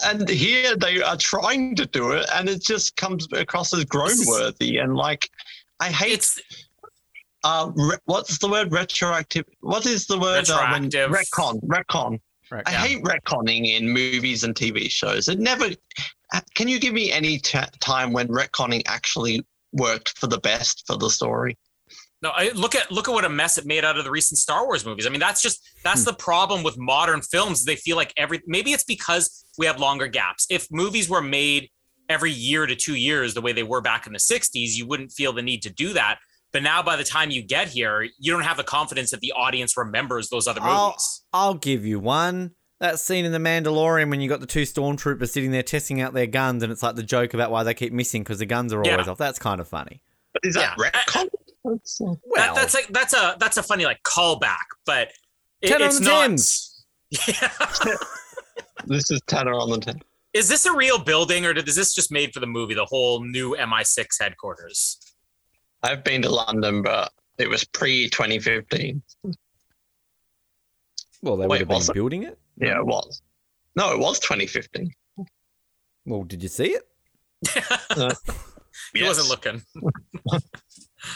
And 0.03 0.27
here 0.27 0.75
they 0.75 1.01
are 1.01 1.15
trying 1.17 1.75
to 1.75 1.85
do 1.85 2.11
it, 2.11 2.25
and 2.33 2.49
it 2.49 2.61
just 2.61 2.95
comes 2.97 3.27
across 3.31 3.73
as 3.73 3.85
groan 3.85 4.09
worthy. 4.27 4.77
And 4.79 4.95
like, 4.95 5.29
I 5.79 5.89
hate 5.89 6.13
it's 6.13 6.39
uh, 7.43 7.71
re- 7.75 7.97
what's 8.05 8.37
the 8.39 8.47
word 8.49 8.71
retroactive? 8.71 9.45
What 9.61 9.85
is 9.85 10.07
the 10.07 10.17
word? 10.19 10.49
uh, 10.49 10.57
Retroactive. 10.71 11.11
retcon. 11.11 11.61
Retcon. 11.63 12.19
Right. 12.51 12.63
I 12.65 12.71
hate 12.71 13.03
retconning 13.03 13.67
in 13.67 13.87
movies 13.89 14.43
and 14.43 14.53
TV 14.53 14.89
shows. 14.89 15.29
It 15.29 15.39
never. 15.39 15.65
uh, 16.33 16.41
Can 16.55 16.67
you 16.67 16.79
give 16.79 16.93
me 16.93 17.11
any 17.11 17.37
t- 17.39 17.59
time 17.79 18.11
when 18.11 18.27
retconning 18.27 18.81
actually 18.87 19.45
worked 19.73 20.17
for 20.17 20.27
the 20.27 20.39
best 20.39 20.83
for 20.87 20.97
the 20.97 21.09
story? 21.09 21.57
No, 22.25 22.31
I, 22.35 22.49
look 22.55 22.73
at 22.73 22.91
look 22.91 23.07
at 23.07 23.11
what 23.13 23.23
a 23.23 23.29
mess 23.29 23.59
it 23.59 23.67
made 23.67 23.85
out 23.85 23.99
of 23.99 24.03
the 24.03 24.09
recent 24.09 24.39
Star 24.39 24.65
Wars 24.65 24.83
movies. 24.83 25.05
I 25.05 25.09
mean, 25.11 25.19
that's 25.19 25.43
just 25.43 25.61
that's 25.83 25.99
Hmm. 26.01 26.05
the 26.05 26.13
problem 26.13 26.63
with 26.63 26.75
modern 26.75 27.21
films. 27.21 27.63
They 27.65 27.75
feel 27.75 27.97
like 27.97 28.11
every 28.17 28.41
maybe 28.47 28.73
it's 28.73 28.83
because 28.83 29.45
we 29.59 29.67
have 29.67 29.79
longer 29.79 30.07
gaps. 30.07 30.47
If 30.49 30.65
movies 30.71 31.07
were 31.07 31.21
made 31.21 31.69
every 32.09 32.31
year 32.31 32.65
to 32.65 32.75
two 32.75 32.95
years, 32.95 33.35
the 33.35 33.41
way 33.41 33.51
they 33.53 33.61
were 33.61 33.79
back 33.79 34.07
in 34.07 34.13
the 34.13 34.17
'60s, 34.19 34.75
you 34.75 34.87
wouldn't 34.87 35.11
feel 35.11 35.33
the 35.33 35.43
need 35.43 35.61
to 35.61 35.69
do 35.69 35.93
that. 35.93 36.17
But 36.51 36.63
now, 36.63 36.81
by 36.81 36.95
the 36.95 37.03
time 37.03 37.29
you 37.29 37.43
get 37.43 37.67
here, 37.67 38.01
you 38.17 38.31
don't 38.31 38.41
have 38.41 38.57
the 38.57 38.63
confidence 38.63 39.11
that 39.11 39.19
the 39.19 39.31
audience 39.33 39.77
remembers 39.77 40.29
those 40.29 40.47
other 40.47 40.61
I'll, 40.63 40.87
movies. 40.87 41.21
I'll 41.31 41.53
give 41.53 41.85
you 41.85 41.99
one. 41.99 42.55
That 42.79 42.97
scene 42.99 43.23
in 43.25 43.33
The 43.33 43.37
Mandalorian 43.37 44.09
when 44.09 44.19
you 44.19 44.27
got 44.29 44.39
the 44.39 44.47
two 44.47 44.63
stormtroopers 44.63 45.29
sitting 45.29 45.51
there 45.51 45.61
testing 45.63 46.01
out 46.01 46.15
their 46.15 46.25
guns, 46.25 46.63
and 46.63 46.71
it's 46.71 46.81
like 46.81 46.95
the 46.95 47.03
joke 47.03 47.35
about 47.35 47.51
why 47.51 47.61
they 47.61 47.75
keep 47.75 47.93
missing 47.93 48.23
because 48.23 48.39
the 48.39 48.47
guns 48.47 48.73
are 48.73 48.83
Yeah. 48.83 48.93
always 48.93 49.07
off. 49.07 49.19
That's 49.19 49.37
kind 49.37 49.61
of 49.61 49.67
funny. 49.67 50.01
Is 50.43 50.55
that 50.55 50.75
Yeah. 50.79 50.89
retcon? 50.91 51.27
That's, 51.65 51.99
uh, 52.01 52.05
Well, 52.05 52.17
that, 52.35 52.55
that's 52.55 52.73
like 52.73 52.87
that's 52.89 53.13
a 53.13 53.35
that's 53.39 53.57
a 53.57 53.63
funny 53.63 53.85
like 53.85 54.01
callback, 54.03 54.55
but 54.85 55.11
it- 55.61 55.69
10 55.69 55.81
on 55.81 55.87
it's 55.87 55.99
the 55.99 56.05
not. 56.05 56.29
10s. 56.29 56.71
Yeah. 57.27 57.95
this 58.85 59.09
is 59.11 59.21
Tanner 59.27 59.53
on 59.53 59.69
the 59.71 59.77
ten. 59.79 59.99
Is 60.33 60.47
this 60.49 60.65
a 60.65 60.75
real 60.75 60.99
building, 60.99 61.45
or 61.45 61.53
did, 61.53 61.67
is 61.67 61.75
this 61.75 61.93
just 61.95 62.11
made 62.11 62.33
for 62.33 62.39
the 62.41 62.45
movie? 62.47 62.73
The 62.73 62.85
whole 62.85 63.23
new 63.23 63.55
MI6 63.55 64.05
headquarters. 64.19 64.97
I've 65.81 66.03
been 66.03 66.21
to 66.23 66.29
London, 66.29 66.81
but 66.81 67.11
It 67.37 67.47
was 67.49 67.63
pre 67.63 68.09
2015. 68.09 69.01
Well, 71.21 71.37
they 71.37 71.47
Wait, 71.47 71.47
would 71.47 71.59
have 71.59 71.67
been 71.69 71.75
was 71.77 71.89
it? 71.89 71.93
building 71.93 72.23
it. 72.23 72.37
Yeah, 72.57 72.79
it 72.79 72.85
was. 72.85 73.21
No, 73.75 73.91
it 73.93 73.99
was 73.99 74.19
2015. 74.19 74.91
Well, 76.05 76.23
did 76.23 76.43
you 76.43 76.49
see 76.49 76.75
it? 76.75 76.83
He 78.93 78.99
Yes. 78.99 79.07
wasn't 79.17 79.29
looking. 79.29 79.61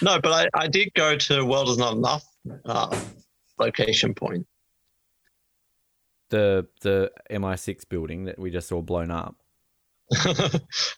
No, 0.02 0.20
but 0.22 0.32
I, 0.32 0.64
I 0.64 0.68
did 0.68 0.94
go 0.94 1.16
to 1.16 1.46
World 1.46 1.70
is 1.70 1.78
Not 1.78 1.96
Enough 1.96 2.26
uh, 2.66 3.00
location 3.58 4.14
point. 4.14 4.46
The 6.30 6.68
the 6.82 7.12
MI6 7.32 7.90
building 7.90 8.26
that 8.26 8.38
we 8.38 8.52
just 8.52 8.68
saw 8.68 8.82
blown 8.82 9.12
up. 9.12 9.36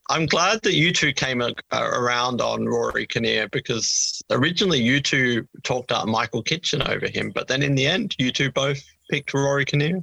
I'm 0.10 0.26
glad 0.26 0.62
that 0.64 0.74
you 0.74 0.94
two 0.94 1.12
came 1.12 1.42
a, 1.42 1.54
around 1.74 2.42
on 2.42 2.66
Rory 2.66 3.06
Kinnear 3.06 3.50
because 3.50 4.22
originally 4.30 4.80
you 4.80 5.02
two 5.02 5.48
talked 5.64 5.92
up 5.92 6.08
Michael 6.08 6.44
Kitchen 6.44 6.82
over 6.82 7.08
him, 7.08 7.32
but 7.34 7.48
then 7.48 7.62
in 7.62 7.76
the 7.76 7.86
end, 7.86 8.16
you 8.18 8.32
two 8.32 8.52
both 8.52 8.82
picked 9.10 9.34
Rory 9.34 9.66
Kinnear. 9.66 10.02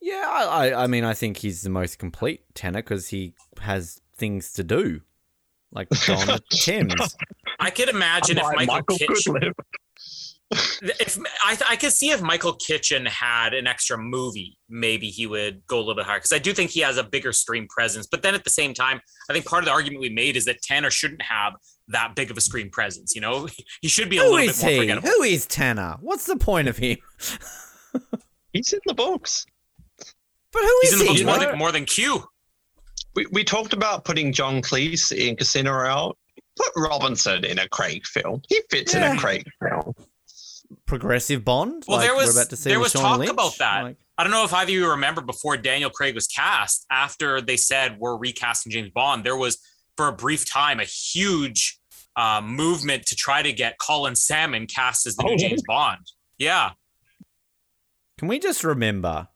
Yeah, 0.00 0.26
I, 0.28 0.44
I, 0.44 0.84
I 0.84 0.86
mean, 0.88 1.04
I 1.04 1.14
think 1.14 1.38
he's 1.38 1.62
the 1.62 1.70
most 1.70 1.98
complete 1.98 2.42
tenor 2.54 2.80
because 2.82 3.08
he 3.08 3.34
has 3.60 4.00
things 4.16 4.52
to 4.54 4.64
do, 4.64 5.02
like 5.72 5.88
go 6.06 6.14
on 6.14 6.26
the 6.26 6.40
Thames. 6.52 7.16
I 7.58 7.70
could 7.70 7.88
imagine 7.88 8.38
if 8.38 8.44
Michael, 8.44 8.66
Michael, 8.66 8.98
could 8.98 9.08
Kitchen, 9.08 9.34
live. 9.34 9.52
if 10.50 11.18
I, 11.44 11.56
I 11.70 11.76
could 11.76 11.92
see 11.92 12.10
if 12.10 12.20
Michael 12.20 12.54
Kitchen 12.54 13.06
had 13.06 13.54
an 13.54 13.66
extra 13.66 13.96
movie, 13.96 14.58
maybe 14.68 15.08
he 15.08 15.26
would 15.26 15.66
go 15.66 15.78
a 15.78 15.80
little 15.80 15.94
bit 15.94 16.04
higher 16.04 16.18
because 16.18 16.32
I 16.32 16.38
do 16.38 16.52
think 16.52 16.70
he 16.70 16.80
has 16.80 16.98
a 16.98 17.04
bigger 17.04 17.32
screen 17.32 17.66
presence. 17.68 18.06
But 18.06 18.22
then 18.22 18.34
at 18.34 18.44
the 18.44 18.50
same 18.50 18.74
time, 18.74 19.00
I 19.30 19.32
think 19.32 19.46
part 19.46 19.62
of 19.62 19.66
the 19.66 19.72
argument 19.72 20.00
we 20.02 20.10
made 20.10 20.36
is 20.36 20.44
that 20.44 20.60
Tanner 20.62 20.90
shouldn't 20.90 21.22
have 21.22 21.54
that 21.88 22.14
big 22.14 22.30
of 22.30 22.36
a 22.36 22.40
screen 22.40 22.70
presence. 22.70 23.14
You 23.14 23.20
know, 23.22 23.48
he 23.80 23.88
should 23.88 24.10
be 24.10 24.18
a 24.18 24.22
Who 24.22 24.34
little 24.34 24.46
bit 24.48 24.60
more 24.62 24.70
he? 24.70 24.78
forgettable. 24.78 25.08
Who 25.08 25.22
is 25.22 25.46
Tanner? 25.46 25.96
What's 26.00 26.26
the 26.26 26.36
point 26.36 26.68
of 26.68 26.76
him? 26.76 26.98
He's 28.52 28.72
in 28.72 28.80
the 28.86 28.94
books. 28.94 29.46
But 30.52 30.62
who 30.62 30.78
He's 30.82 30.92
is 30.92 31.00
in 31.00 31.06
the 31.06 31.12
he? 31.12 31.24
books 31.24 31.38
more 31.38 31.46
than, 31.46 31.58
more 31.58 31.72
than 31.72 31.84
Q. 31.86 32.24
We, 33.14 33.26
we 33.32 33.44
talked 33.44 33.72
about 33.72 34.04
putting 34.04 34.32
John 34.32 34.62
Cleese 34.62 35.12
in 35.16 35.36
Casino 35.36 35.72
Royale. 35.72 36.16
Put 36.56 36.72
Robinson 36.76 37.44
in 37.44 37.58
a 37.58 37.68
Craig 37.68 38.04
film. 38.06 38.42
He 38.48 38.60
fits 38.70 38.94
in 38.94 39.02
a 39.02 39.16
Craig 39.16 39.46
film. 39.62 39.94
Progressive 40.86 41.44
Bond? 41.44 41.84
Well, 41.88 41.98
like 41.98 42.06
there 42.06 42.14
was 42.16 42.26
we're 42.34 42.40
about 42.42 42.50
to 42.50 42.56
see 42.56 42.70
there 42.70 42.80
was 42.80 42.92
Shauna 42.92 43.00
talk 43.00 43.18
Lynch? 43.20 43.30
about 43.30 43.58
that. 43.58 43.82
Like, 43.84 43.96
I 44.18 44.22
don't 44.24 44.32
know 44.32 44.44
if 44.44 44.52
either 44.52 44.70
of 44.70 44.74
you 44.74 44.90
remember 44.90 45.20
before 45.22 45.56
Daniel 45.56 45.90
Craig 45.90 46.14
was 46.14 46.26
cast, 46.26 46.84
after 46.90 47.40
they 47.40 47.56
said 47.56 47.98
we're 47.98 48.16
recasting 48.16 48.70
James 48.72 48.90
Bond, 48.90 49.24
there 49.24 49.36
was 49.36 49.58
for 49.96 50.08
a 50.08 50.12
brief 50.12 50.50
time 50.50 50.80
a 50.80 50.84
huge 50.84 51.78
uh, 52.16 52.40
movement 52.42 53.06
to 53.06 53.16
try 53.16 53.42
to 53.42 53.52
get 53.52 53.78
Colin 53.78 54.14
Salmon 54.14 54.66
cast 54.66 55.06
as 55.06 55.16
the 55.16 55.24
Oh, 55.24 55.28
new? 55.30 55.38
James 55.38 55.62
Bond. 55.66 56.00
Yeah. 56.38 56.72
Can 58.18 58.28
we 58.28 58.38
just 58.38 58.62
remember 58.62 59.28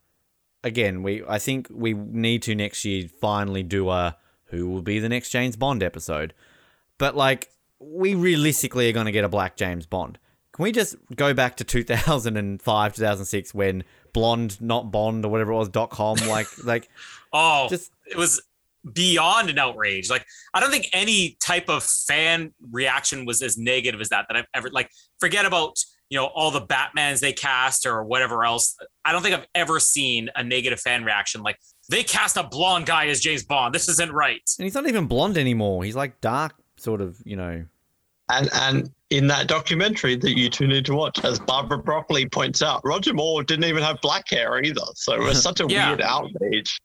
again, 0.67 1.03
we 1.03 1.23
I 1.27 1.39
think 1.39 1.69
we 1.71 1.95
need 1.95 2.43
to 2.43 2.55
next 2.55 2.85
year 2.85 3.09
finally 3.21 3.63
do 3.63 3.89
a 3.89 4.17
who 4.47 4.69
will 4.69 4.83
be 4.83 4.99
the 4.99 5.09
next 5.09 5.31
James 5.31 5.57
Bond 5.57 5.83
episode. 5.83 6.35
But 6.99 7.17
like 7.17 7.51
we 7.79 8.15
realistically 8.15 8.89
are 8.89 8.93
going 8.93 9.07
to 9.07 9.13
get 9.13 9.25
a 9.25 9.29
black 9.29 9.57
James 9.57 9.87
Bond. 9.87 10.19
Can 10.53 10.63
we 10.63 10.73
just 10.73 10.97
go 11.15 11.35
back 11.35 11.57
to 11.57 11.65
2005, 11.65 12.95
2006 12.95 13.55
when 13.55 13.85
blonde 14.13 14.61
not 14.61 14.91
bond 14.91 15.25
or 15.25 15.29
whatever 15.31 15.53
it 15.53 15.57
was 15.57 15.69
dot 15.69 15.91
com 15.91 16.17
like 16.29 16.47
like 16.65 16.89
Oh, 17.33 17.69
just 17.69 17.93
it 18.07 18.17
was 18.17 18.43
beyond 18.93 19.51
an 19.51 19.59
outrage. 19.59 20.11
Like 20.11 20.27
I 20.53 20.61
don't 20.61 20.71
think 20.71 20.87
any 20.93 21.37
type 21.41 21.69
of 21.69 21.85
fan 21.85 22.53
reaction 22.73 23.25
was 23.25 23.43
as 23.43 23.57
negative 23.57 24.01
as 24.01 24.09
that 24.09 24.27
that 24.29 24.37
I've 24.37 24.47
ever 24.55 24.71
like 24.71 24.91
forget 25.21 25.45
about 25.45 25.79
you 26.11 26.19
know 26.19 26.27
all 26.27 26.51
the 26.51 26.61
Batmans 26.63 27.21
they 27.21 27.33
cast 27.33 27.87
or 27.87 28.05
whatever 28.05 28.45
else. 28.45 28.77
I 29.05 29.13
don't 29.13 29.23
think 29.23 29.35
I've 29.35 29.47
ever 29.55 29.81
seen 29.81 30.31
a 30.37 30.43
negative 30.45 30.81
fan 30.81 31.05
reaction 31.05 31.43
like 31.43 31.59
they 31.89 32.03
cast 32.03 32.37
a 32.37 32.43
blonde 32.43 32.87
guy 32.87 33.07
as 33.09 33.21
James 33.21 33.45
Bond. 33.45 33.75
This 33.75 33.89
isn't 33.89 34.13
right. 34.13 34.41
and 34.59 34.65
he's 34.65 34.75
not 34.75 34.87
even 34.89 35.07
blonde 35.07 35.39
anymore. 35.39 35.85
He's 35.85 35.97
like 35.97 36.21
dark 36.21 36.55
sort 36.77 37.01
of, 37.01 37.17
you 37.25 37.37
know. 37.37 37.65
And 38.29 38.49
and 38.55 38.91
in 39.11 39.29
that 39.29 39.47
documentary 39.47 40.17
that 40.17 40.37
you 40.37 40.51
two 40.51 40.67
need 40.67 40.85
to 40.87 40.95
watch, 40.95 41.25
as 41.25 41.39
Barbara 41.39 41.79
Broccoli 41.79 42.29
points 42.29 42.61
out, 42.61 42.81
Roger 42.85 43.15
Moore 43.15 43.45
didn't 43.45 43.65
even 43.67 43.85
have 43.85 44.01
black 44.01 44.29
hair 44.29 44.61
either. 44.63 44.81
So 44.95 45.15
it 45.15 45.21
was 45.21 45.41
such 45.45 45.61
a 45.61 45.67
Yeah. 45.69 45.91
weird 45.91 46.01
outrage. 46.03 46.81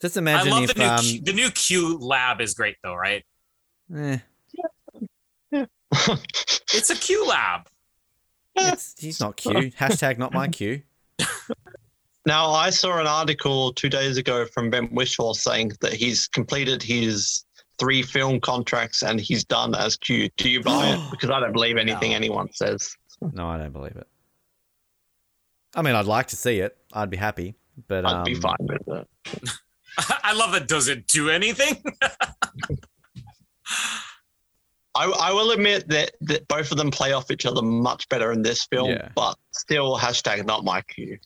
Just 0.00 0.16
imagine 0.16 0.52
I 0.52 0.58
imagine 0.58 0.60
love 0.60 0.70
if 0.70 0.74
the 0.76 0.82
new 0.82 0.88
um 0.88 0.98
Q, 1.04 1.20
the 1.22 1.32
new 1.32 1.50
Q 1.50 1.98
lab 1.98 2.40
is 2.40 2.54
great 2.54 2.76
though, 2.84 2.94
right? 2.94 3.24
eh, 3.96 4.18
It's 6.72 6.90
a 6.90 6.96
Q 6.96 7.26
lab. 7.26 7.68
it's, 8.56 8.94
he's 8.98 9.20
not 9.20 9.36
cute. 9.36 9.74
Hashtag 9.78 10.18
not 10.18 10.32
my 10.32 10.48
Q. 10.48 10.82
Now, 12.26 12.52
I 12.52 12.70
saw 12.70 12.98
an 12.98 13.06
article 13.06 13.74
two 13.74 13.90
days 13.90 14.16
ago 14.16 14.46
from 14.46 14.70
Ben 14.70 14.88
Whishaw 14.88 15.34
saying 15.34 15.72
that 15.82 15.92
he's 15.92 16.26
completed 16.26 16.82
his 16.82 17.44
three 17.78 18.00
film 18.00 18.40
contracts 18.40 19.02
and 19.02 19.20
he's 19.20 19.44
done 19.44 19.74
as 19.74 19.98
Q. 19.98 20.30
Do 20.38 20.48
you 20.48 20.62
buy 20.62 20.88
it? 20.94 21.00
Because 21.10 21.28
I 21.28 21.38
don't 21.40 21.52
believe 21.52 21.76
anything 21.76 22.12
No. 22.12 22.16
anyone 22.16 22.50
says. 22.54 22.96
No, 23.20 23.46
I 23.46 23.58
don't 23.58 23.72
believe 23.72 23.96
it. 23.96 24.06
I 25.74 25.82
mean, 25.82 25.94
I'd 25.94 26.06
like 26.06 26.28
to 26.28 26.36
see 26.36 26.60
it. 26.60 26.76
I'd 26.94 27.10
be 27.10 27.18
happy, 27.18 27.56
but 27.88 28.06
I'd 28.06 28.14
um, 28.14 28.24
be 28.24 28.34
fine 28.36 28.56
with 28.60 28.88
it. 28.88 29.08
I 29.98 30.32
love 30.32 30.52
that. 30.52 30.66
Does 30.66 30.88
it 30.88 31.06
do 31.06 31.28
anything? 31.28 31.82
I, 34.94 35.06
I 35.06 35.32
will 35.32 35.50
admit 35.50 35.88
that, 35.88 36.12
that 36.22 36.46
both 36.48 36.70
of 36.70 36.78
them 36.78 36.90
play 36.90 37.12
off 37.12 37.30
each 37.30 37.46
other 37.46 37.62
much 37.62 38.08
better 38.08 38.30
in 38.32 38.42
this 38.42 38.64
film, 38.66 38.90
Yeah. 38.90 39.08
but 39.14 39.36
still, 39.52 39.98
hashtag 39.98 40.44
not 40.46 40.64
my 40.64 40.82
cue. 40.82 41.18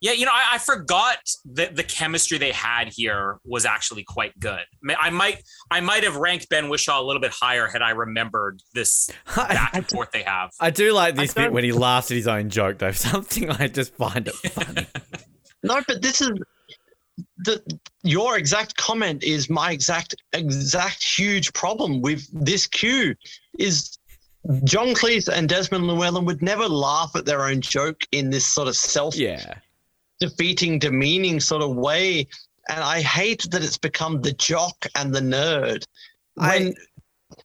Yeah, 0.00 0.12
you 0.12 0.26
know, 0.26 0.32
I, 0.34 0.56
I 0.56 0.58
forgot 0.58 1.16
that 1.54 1.76
the 1.76 1.82
chemistry 1.82 2.36
they 2.36 2.52
had 2.52 2.88
here 2.92 3.38
was 3.46 3.64
actually 3.64 4.04
quite 4.04 4.38
good. 4.38 4.60
Ma- 4.82 4.96
I 5.00 5.08
might, 5.08 5.42
I 5.70 5.80
might 5.80 6.04
have 6.04 6.16
ranked 6.16 6.50
Ben 6.50 6.64
Whishaw 6.68 7.00
a 7.00 7.02
little 7.02 7.22
bit 7.22 7.32
higher 7.32 7.68
had 7.68 7.80
I 7.80 7.90
remembered 7.90 8.60
this 8.74 9.08
back 9.36 9.72
I, 9.74 9.78
and 9.78 9.88
forth 9.88 10.10
they 10.12 10.22
have. 10.24 10.50
I 10.60 10.68
do 10.68 10.92
like 10.92 11.14
this 11.14 11.32
bit 11.32 11.50
when 11.52 11.64
he 11.64 11.72
laughs 11.72 12.10
at 12.10 12.18
his 12.18 12.28
own 12.28 12.50
joke, 12.50 12.78
though. 12.78 12.90
Something 12.92 13.48
I 13.50 13.68
just 13.68 13.94
find 13.94 14.28
it 14.28 14.34
funny. 14.34 14.86
No, 15.62 15.80
but 15.88 16.02
this 16.02 16.20
is 16.20 16.30
the 17.38 17.62
your 18.02 18.38
exact 18.38 18.76
comment 18.76 19.22
is 19.24 19.50
my 19.50 19.72
exact 19.72 20.14
exact 20.32 21.02
huge 21.02 21.52
problem 21.52 22.00
with 22.00 22.28
this 22.32 22.66
Q 22.66 23.14
is 23.58 23.98
John 24.64 24.88
Cleese 24.88 25.28
and 25.28 25.48
Desmond 25.48 25.86
Llewellyn 25.86 26.26
would 26.26 26.42
never 26.42 26.68
laugh 26.68 27.12
at 27.14 27.24
their 27.24 27.44
own 27.46 27.60
joke 27.60 28.02
in 28.12 28.30
this 28.30 28.46
sort 28.46 28.68
of 28.68 28.76
self 28.76 29.16
yeah. 29.16 29.54
defeating, 30.20 30.78
demeaning 30.78 31.40
sort 31.40 31.62
of 31.62 31.76
way. 31.76 32.26
And 32.68 32.80
I 32.80 33.00
hate 33.00 33.46
that 33.50 33.64
it's 33.64 33.78
become 33.78 34.20
the 34.20 34.32
jock 34.32 34.86
and 34.94 35.14
the 35.14 35.20
nerd. 35.20 35.84
When 36.34 36.74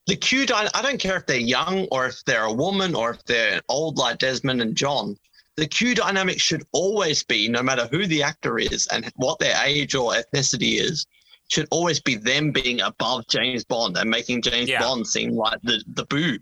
the 0.07 0.15
Q, 0.15 0.45
dy- 0.45 0.53
I 0.73 0.81
don't 0.81 0.99
care 0.99 1.17
if 1.17 1.25
they're 1.25 1.37
young 1.37 1.87
or 1.91 2.07
if 2.07 2.23
they're 2.25 2.43
a 2.43 2.53
woman 2.53 2.95
or 2.95 3.11
if 3.11 3.23
they're 3.25 3.61
old 3.69 3.97
like 3.97 4.17
Desmond 4.19 4.61
and 4.61 4.75
John. 4.75 5.17
The 5.60 5.68
Q 5.68 5.93
dynamic 5.93 6.39
should 6.39 6.64
always 6.72 7.24
be, 7.24 7.49
no 7.49 7.62
matter 7.62 7.88
who 7.91 8.05
the 8.07 8.24
actor 8.24 8.57
is 8.57 8.88
and 8.88 9.12
what 9.18 9.39
their 9.39 9.55
age 9.66 9.93
or 9.93 10.14
ethnicity 10.14 10.80
is, 10.80 11.05
should 11.49 11.68
always 11.70 11.99
be 11.99 12.16
them 12.16 12.51
being 12.51 12.80
above 12.80 13.26
James 13.28 13.66
Bond 13.66 13.97
and 13.97 14.10
making 14.10 14.41
James 14.41 14.70
Yeah. 14.70 14.80
Bond 14.82 15.05
seem 15.05 15.32
like 15.32 15.60
the, 15.64 15.84
the 15.93 16.05
boob. 16.05 16.41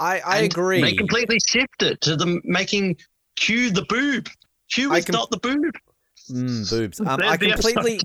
I, 0.00 0.20
I 0.20 0.36
And 0.38 0.46
agree. 0.52 0.80
They 0.80 0.94
completely 0.94 1.38
shifted 1.46 2.00
to 2.00 2.16
them 2.16 2.40
making 2.44 2.96
Q 3.36 3.70
the 3.70 3.84
boob. 3.88 4.28
Q 4.72 4.94
is 4.94 5.04
com- 5.04 5.12
not 5.12 5.30
the 5.30 5.38
boob. 5.38 5.74
Mm, 6.30 6.70
boobs. 6.70 7.00
Um, 7.00 7.20
I 7.22 7.36
completely. 7.36 8.00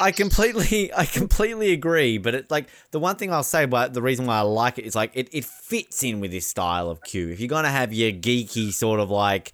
I 0.00 0.12
completely, 0.12 0.94
I 0.94 1.06
completely 1.06 1.72
agree. 1.72 2.18
But 2.18 2.34
it 2.36 2.50
like 2.50 2.68
the 2.92 3.00
one 3.00 3.16
thing 3.16 3.32
I'll 3.32 3.42
say 3.42 3.64
about 3.64 3.94
the 3.94 4.02
reason 4.02 4.26
why 4.26 4.38
I 4.38 4.42
like 4.42 4.78
it 4.78 4.84
is 4.84 4.94
like 4.94 5.10
it, 5.14 5.28
it 5.32 5.44
fits 5.44 6.04
in 6.04 6.20
with 6.20 6.30
this 6.30 6.46
style 6.46 6.88
of 6.88 7.02
Q. 7.02 7.30
If 7.30 7.40
you're 7.40 7.48
gonna 7.48 7.70
have 7.70 7.92
your 7.92 8.12
geeky 8.12 8.72
sort 8.72 9.00
of 9.00 9.10
like, 9.10 9.52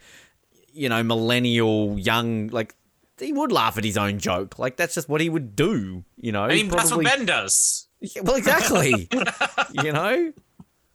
you 0.73 0.89
know, 0.89 1.03
millennial 1.03 1.99
young 1.99 2.49
like. 2.49 2.75
He 3.18 3.35
would 3.35 3.53
laugh 3.53 3.77
at 3.77 3.85
his 3.85 3.99
own 3.99 4.18
joke. 4.18 4.59
Like 4.59 4.77
that's 4.79 4.95
just 4.95 5.09
what 5.09 5.21
he 5.21 5.29
would 5.29 5.55
do, 5.55 6.05
you 6.16 6.33
know. 6.33 6.45
I 6.45 6.55
mean, 6.55 6.68
that's 6.68 6.91
what 6.91 7.05
Ben 7.05 7.27
does. 7.27 7.87
Yeah, 8.01 8.23
Well, 8.23 8.37
exactly. 8.37 9.11
you 9.85 9.93
know, 9.93 10.33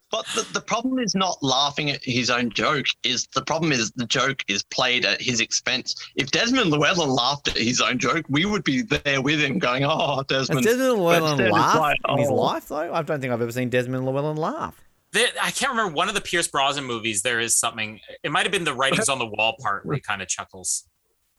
But 0.09 0.25
the, 0.33 0.47
the 0.53 0.61
problem 0.61 0.97
is 0.97 1.13
not 1.13 1.37
laughing 1.43 1.91
at 1.91 2.03
his 2.03 2.29
own 2.29 2.49
joke. 2.49 2.85
Is 3.03 3.27
the 3.35 3.43
problem 3.43 3.71
is 3.71 3.91
the 3.91 4.05
joke 4.05 4.43
is 4.47 4.63
played 4.63 5.05
at 5.05 5.21
his 5.21 5.39
expense. 5.39 5.95
If 6.15 6.31
Desmond 6.31 6.71
Llewellyn 6.71 7.09
laughed 7.09 7.47
at 7.47 7.57
his 7.57 7.81
own 7.81 7.99
joke, 7.99 8.25
we 8.29 8.45
would 8.45 8.63
be 8.63 8.81
there 8.81 9.21
with 9.21 9.39
him, 9.39 9.59
going, 9.59 9.83
"Oh, 9.83 10.23
Desmond." 10.27 10.65
has 10.65 10.65
Desmond." 10.65 10.65
Desmond 10.65 10.99
Llewellyn 10.99 11.31
instead 11.31 11.47
it's 11.47 11.53
laugh 11.53 11.79
like, 11.79 11.97
in 12.07 12.17
his 12.17 12.29
oh. 12.29 12.35
life 12.35 12.67
though? 12.69 12.93
I 12.93 13.01
don't 13.01 13.19
think 13.19 13.33
I've 13.33 13.41
ever 13.41 13.51
seen 13.51 13.69
Desmond 13.69 14.05
Llewellyn 14.05 14.37
laugh. 14.37 14.84
There, 15.15 15.29
I 15.41 15.51
can't 15.51 15.71
remember 15.71 15.93
one 15.93 16.09
of 16.09 16.13
the 16.13 16.19
Pierce 16.19 16.49
Brosnan 16.49 16.83
movies. 16.83 17.21
There 17.21 17.39
is 17.39 17.55
something. 17.55 18.01
It 18.21 18.33
might 18.33 18.43
have 18.43 18.51
been 18.51 18.65
the 18.65 18.73
writings 18.73 19.07
on 19.07 19.17
the 19.17 19.25
wall 19.25 19.55
part 19.61 19.85
where 19.85 19.95
he 19.95 20.01
kind 20.01 20.21
of 20.21 20.27
chuckles. 20.27 20.89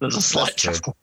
There's 0.00 0.16
a 0.16 0.22
slight 0.22 0.56
chuckle. 0.56 0.96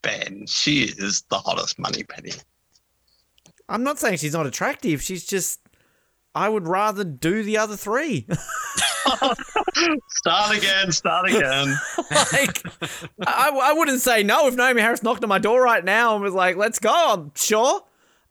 Ben, 0.00 0.46
she 0.46 0.84
is 0.84 1.24
the 1.28 1.36
hottest 1.36 1.78
Moneypenny. 1.78 2.32
I'm 3.68 3.82
not 3.82 3.98
saying 3.98 4.16
she's 4.16 4.32
not 4.32 4.46
attractive. 4.46 5.02
She's 5.02 5.26
just. 5.26 5.60
I 6.34 6.48
would 6.48 6.66
rather 6.66 7.04
do 7.04 7.42
the 7.42 7.58
other 7.58 7.76
three. 7.76 8.26
Start 10.08 10.56
again, 10.56 10.92
start 10.92 11.28
again. 11.28 11.76
like, 12.10 12.62
I, 13.26 13.50
I 13.50 13.72
wouldn't 13.72 14.00
say 14.00 14.22
no 14.22 14.46
if 14.46 14.56
Naomie 14.56 14.80
Harris 14.80 15.02
knocked 15.02 15.22
on 15.24 15.28
my 15.28 15.38
door 15.38 15.62
right 15.62 15.84
now 15.84 16.14
and 16.14 16.22
was 16.22 16.34
like, 16.34 16.56
"Let's 16.56 16.78
go." 16.78 16.92
I'm 16.92 17.32
sure. 17.34 17.82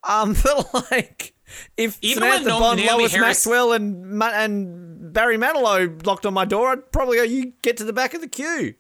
Um, 0.08 0.36
but 0.44 0.92
like, 0.92 1.34
if 1.78 1.98
Even 2.02 2.24
when 2.24 2.32
Samantha 2.44 2.50
no- 2.50 2.60
Bond, 2.60 2.80
Naomi 2.80 3.04
Lois 3.04 3.12
Harris- 3.14 3.28
Maxwell, 3.46 3.74
and 3.74 4.06
Ma- 4.12 4.32
and 4.34 5.12
Barry 5.14 5.38
Manilow 5.38 6.04
knocked 6.06 6.26
on 6.26 6.34
my 6.34 6.46
door, 6.46 6.70
I'd 6.72 6.92
probably 6.92 7.18
go, 7.18 7.24
"You 7.24 7.54
get 7.62 7.78
to 7.78 7.84
the 7.84 7.94
back 7.94 8.14
of 8.14 8.22
the 8.22 8.28
queue." 8.28 8.76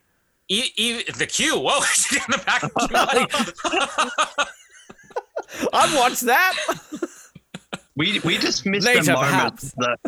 E- 0.51 0.71
e- 0.77 1.03
the 1.17 1.25
queue. 1.27 1.59
Whoa, 1.59 1.81
she's 1.93 2.17
in 2.17 2.23
the 2.29 2.37
back. 2.45 2.63
Of 2.63 2.73
the 2.73 4.47
queue. 5.59 5.67
I'd 5.73 5.95
watch 5.97 6.21
that. 6.21 6.55
We 7.95 8.19
we 8.21 8.37
just 8.37 8.65
missed 8.65 8.85
Later, 8.87 9.11
a 9.11 9.13
moment 9.15 9.31
perhaps. 9.31 9.71
that 9.77 9.99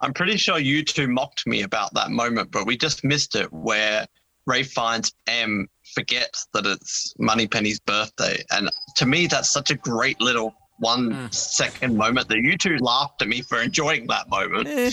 I'm 0.00 0.12
pretty 0.12 0.36
sure 0.36 0.58
you 0.58 0.82
two 0.84 1.06
mocked 1.08 1.46
me 1.46 1.62
about 1.62 1.94
that 1.94 2.10
moment, 2.10 2.50
but 2.50 2.66
we 2.66 2.76
just 2.76 3.04
missed 3.04 3.36
it 3.36 3.52
where 3.52 4.06
Ralph 4.46 4.66
Fiennes 4.66 5.12
M 5.26 5.68
forgets 6.00 6.46
that 6.52 6.66
it's 6.66 7.14
Moneypenny's 7.18 7.80
birthday, 7.80 8.44
and 8.52 8.70
to 8.96 9.06
me 9.06 9.26
that's 9.26 9.50
such 9.50 9.70
a 9.70 9.74
great 9.74 10.20
little 10.20 10.54
one 10.78 11.10
Mm. 11.12 11.34
second 11.34 11.96
moment 11.96 12.28
that 12.28 12.36
you 12.38 12.56
two 12.58 12.76
laughed 12.78 13.22
at 13.22 13.28
me 13.28 13.40
for 13.40 13.62
enjoying 13.62 14.06
that 14.08 14.28
moment. 14.28 14.68
Eh, 14.68 14.90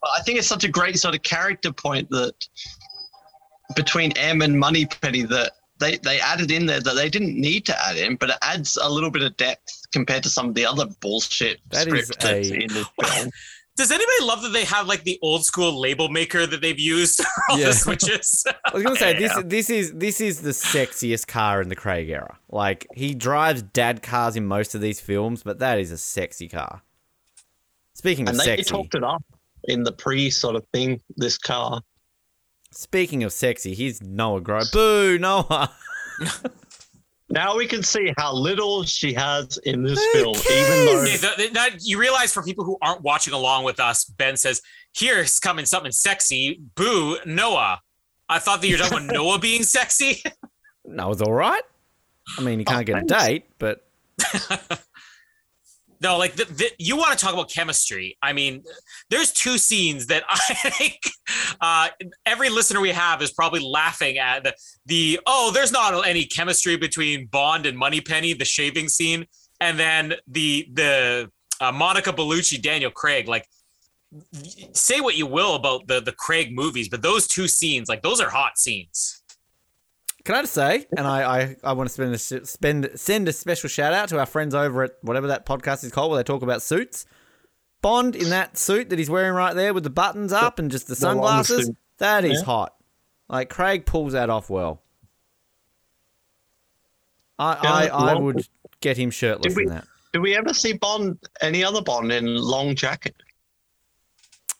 But 0.00 0.10
I 0.18 0.22
think 0.22 0.38
it's 0.38 0.48
such 0.48 0.64
a 0.64 0.68
great 0.68 0.98
sort 0.98 1.14
of 1.14 1.22
character 1.22 1.72
point 1.72 2.08
that 2.10 2.32
between 3.76 4.12
M 4.16 4.40
and 4.42 4.58
Moneypenny 4.58 5.22
that 5.24 5.52
they, 5.78 5.96
they 5.98 6.18
added 6.20 6.50
in 6.50 6.64
there 6.66 6.80
that 6.80 6.94
they 6.94 7.08
didn't 7.10 7.38
need 7.38 7.64
to 7.66 7.86
add 7.86 7.96
in, 7.98 8.16
but 8.16 8.30
it 8.30 8.36
adds 8.42 8.76
a 8.80 8.88
little 8.90 9.10
bit 9.10 9.22
of 9.22 9.36
depth 9.36 9.82
compared 9.92 10.22
to 10.22 10.30
some 10.30 10.48
of 10.48 10.54
the 10.54 10.64
other 10.66 10.86
bullshit 11.00 11.60
That 11.70 11.86
is 11.88 12.06
script 12.06 12.22
that's 12.22 12.48
a- 12.50 12.54
in 12.54 12.68
this 12.68 12.86
film. 13.02 13.30
Does 13.80 13.90
anybody 13.90 14.24
love 14.24 14.42
that 14.42 14.50
they 14.50 14.64
have 14.64 14.86
like 14.86 15.04
the 15.04 15.18
old 15.22 15.42
school 15.42 15.80
label 15.80 16.10
maker 16.10 16.46
that 16.46 16.60
they've 16.60 16.78
used 16.78 17.16
for 17.16 17.26
all 17.48 17.58
Yeah. 17.58 17.66
the 17.68 17.72
switches? 17.72 18.44
I 18.66 18.74
was 18.74 18.82
gonna 18.82 18.94
say 18.96 19.14
this. 19.18 19.32
Yeah. 19.34 19.42
This 19.42 19.70
is 19.70 19.92
this 19.94 20.20
is 20.20 20.42
the 20.42 20.50
sexiest 20.50 21.26
car 21.26 21.62
in 21.62 21.70
the 21.70 21.76
Craig 21.76 22.10
era. 22.10 22.36
Like 22.50 22.86
he 22.94 23.14
drives 23.14 23.62
dad 23.62 24.02
cars 24.02 24.36
in 24.36 24.44
most 24.44 24.74
of 24.74 24.82
these 24.82 25.00
films, 25.00 25.42
but 25.42 25.60
that 25.60 25.78
is 25.78 25.90
a 25.92 25.96
sexy 25.98 26.46
car. 26.46 26.82
Speaking 27.94 28.26
of 28.28 28.32
And 28.32 28.40
they 28.40 28.44
sexy, 28.56 28.64
talked 28.70 28.94
it 28.94 29.02
up 29.02 29.24
in 29.64 29.82
the 29.84 29.92
pre 29.92 30.28
sort 30.28 30.56
of 30.56 30.64
thing, 30.74 31.00
this 31.16 31.38
car. 31.38 31.80
speaking 32.72 33.24
of 33.24 33.32
sexy, 33.32 33.74
here's 33.74 34.02
Noah 34.02 34.42
Gro. 34.42 34.60
Boo, 34.72 35.18
Noah. 35.18 35.70
Now 37.30 37.56
we 37.56 37.66
can 37.66 37.82
see 37.82 38.12
how 38.18 38.34
little 38.34 38.82
she 38.84 39.12
has 39.14 39.56
in 39.64 39.82
this 39.84 39.98
Who 40.12 40.12
film, 40.12 40.36
even 40.36 40.84
though 40.86 41.02
the- 41.04 41.34
the- 41.36 41.50
that- 41.54 41.76
you 41.82 41.98
realize 41.98 42.32
for 42.32 42.42
people 42.42 42.64
who 42.64 42.76
aren't 42.82 43.02
watching 43.02 43.32
along 43.32 43.64
with 43.64 43.78
us, 43.78 44.04
Ben 44.04 44.36
says, 44.36 44.60
"Here's 44.96 45.38
coming 45.38 45.64
something 45.64 45.92
sexy." 45.92 46.60
Boo, 46.74 47.18
Noah. 47.24 47.80
I 48.28 48.38
thought 48.40 48.60
that 48.60 48.68
you're 48.68 48.78
talking 48.78 48.98
about 49.04 49.12
Noah 49.14 49.38
being 49.38 49.62
sexy. 49.62 50.22
Noah's 50.84 51.22
all 51.22 51.32
right. 51.32 51.62
I 52.38 52.42
mean, 52.42 52.58
he 52.58 52.64
can't 52.64 52.84
get 52.86 52.96
a 52.96 52.98
oh, 52.98 53.06
thanks. 53.08 53.24
date, 53.26 53.44
but 53.58 53.86
No, 56.02 56.16
like 56.16 56.34
the, 56.34 56.46
the, 56.46 56.70
you 56.78 56.96
want 56.96 57.16
to 57.18 57.22
talk 57.22 57.34
about 57.34 57.50
chemistry. 57.50 58.16
I 58.22 58.32
mean, 58.32 58.62
there's 59.10 59.32
two 59.32 59.58
scenes 59.58 60.06
that 60.06 60.24
I 60.28 60.36
think 60.70 60.98
uh, 61.60 61.88
every 62.24 62.48
listener 62.48 62.80
we 62.80 62.90
have 62.90 63.20
is 63.20 63.32
probably 63.32 63.60
laughing 63.60 64.16
at 64.16 64.44
the, 64.44 64.54
the 64.86 65.20
oh, 65.26 65.50
there's 65.52 65.72
not 65.72 66.06
any 66.06 66.24
chemistry 66.24 66.76
between 66.76 67.26
Bond 67.26 67.66
and 67.66 67.76
Moneypenny, 67.76 68.32
the 68.32 68.46
shaving 68.46 68.88
scene, 68.88 69.26
and 69.60 69.78
then 69.78 70.14
the 70.26 70.68
the 70.72 71.30
uh, 71.60 71.70
Monica 71.70 72.12
Bellucci, 72.12 72.60
Daniel 72.60 72.90
Craig. 72.90 73.28
Like, 73.28 73.46
say 74.72 75.00
what 75.00 75.16
you 75.16 75.26
will 75.26 75.54
about 75.54 75.86
the 75.86 76.00
the 76.00 76.12
Craig 76.12 76.54
movies, 76.54 76.88
but 76.88 77.02
those 77.02 77.26
two 77.26 77.46
scenes, 77.46 77.90
like, 77.90 78.00
those 78.00 78.22
are 78.22 78.30
hot 78.30 78.58
scenes. 78.58 79.19
Can 80.24 80.34
I 80.34 80.42
just 80.42 80.52
say, 80.52 80.86
and 80.96 81.06
I, 81.06 81.40
I, 81.42 81.56
I 81.64 81.72
want 81.72 81.88
to 81.88 81.92
spend 81.92 82.14
a, 82.14 82.46
spend 82.46 82.90
send 82.94 83.28
a 83.28 83.32
special 83.32 83.68
shout 83.68 83.92
out 83.94 84.08
to 84.10 84.18
our 84.18 84.26
friends 84.26 84.54
over 84.54 84.82
at 84.84 84.92
whatever 85.02 85.28
that 85.28 85.46
podcast 85.46 85.82
is 85.84 85.92
called, 85.92 86.10
where 86.10 86.18
they 86.18 86.24
talk 86.24 86.42
about 86.42 86.60
suits. 86.62 87.06
Bond 87.82 88.14
in 88.14 88.28
that 88.28 88.58
suit 88.58 88.90
that 88.90 88.98
he's 88.98 89.08
wearing 89.08 89.32
right 89.32 89.54
there 89.54 89.72
with 89.72 89.84
the 89.84 89.90
buttons 89.90 90.32
up 90.32 90.58
and 90.58 90.70
just 90.70 90.86
the 90.88 90.92
the 90.92 91.00
sunglasses, 91.00 91.66
suit. 91.66 91.76
that 91.98 92.24
is 92.26 92.40
Yeah. 92.40 92.44
hot. 92.44 92.74
Like 93.30 93.48
Craig 93.48 93.86
pulls 93.86 94.12
that 94.12 94.28
off 94.28 94.50
well. 94.50 94.82
I, 97.38 97.58
Yeah, 97.62 97.72
I, 97.94 98.10
I 98.12 98.14
would 98.18 98.46
get 98.80 98.96
him 98.98 99.10
shirtless 99.10 99.54
we- 99.56 99.62
in 99.64 99.70
that. 99.70 99.86
did 100.12 100.18
we 100.20 100.36
ever 100.36 100.52
see 100.52 100.74
Bond, 100.74 101.18
any 101.40 101.64
other 101.64 101.80
Bond 101.80 102.12
in 102.12 102.26
long 102.36 102.74
jacket? 102.74 103.14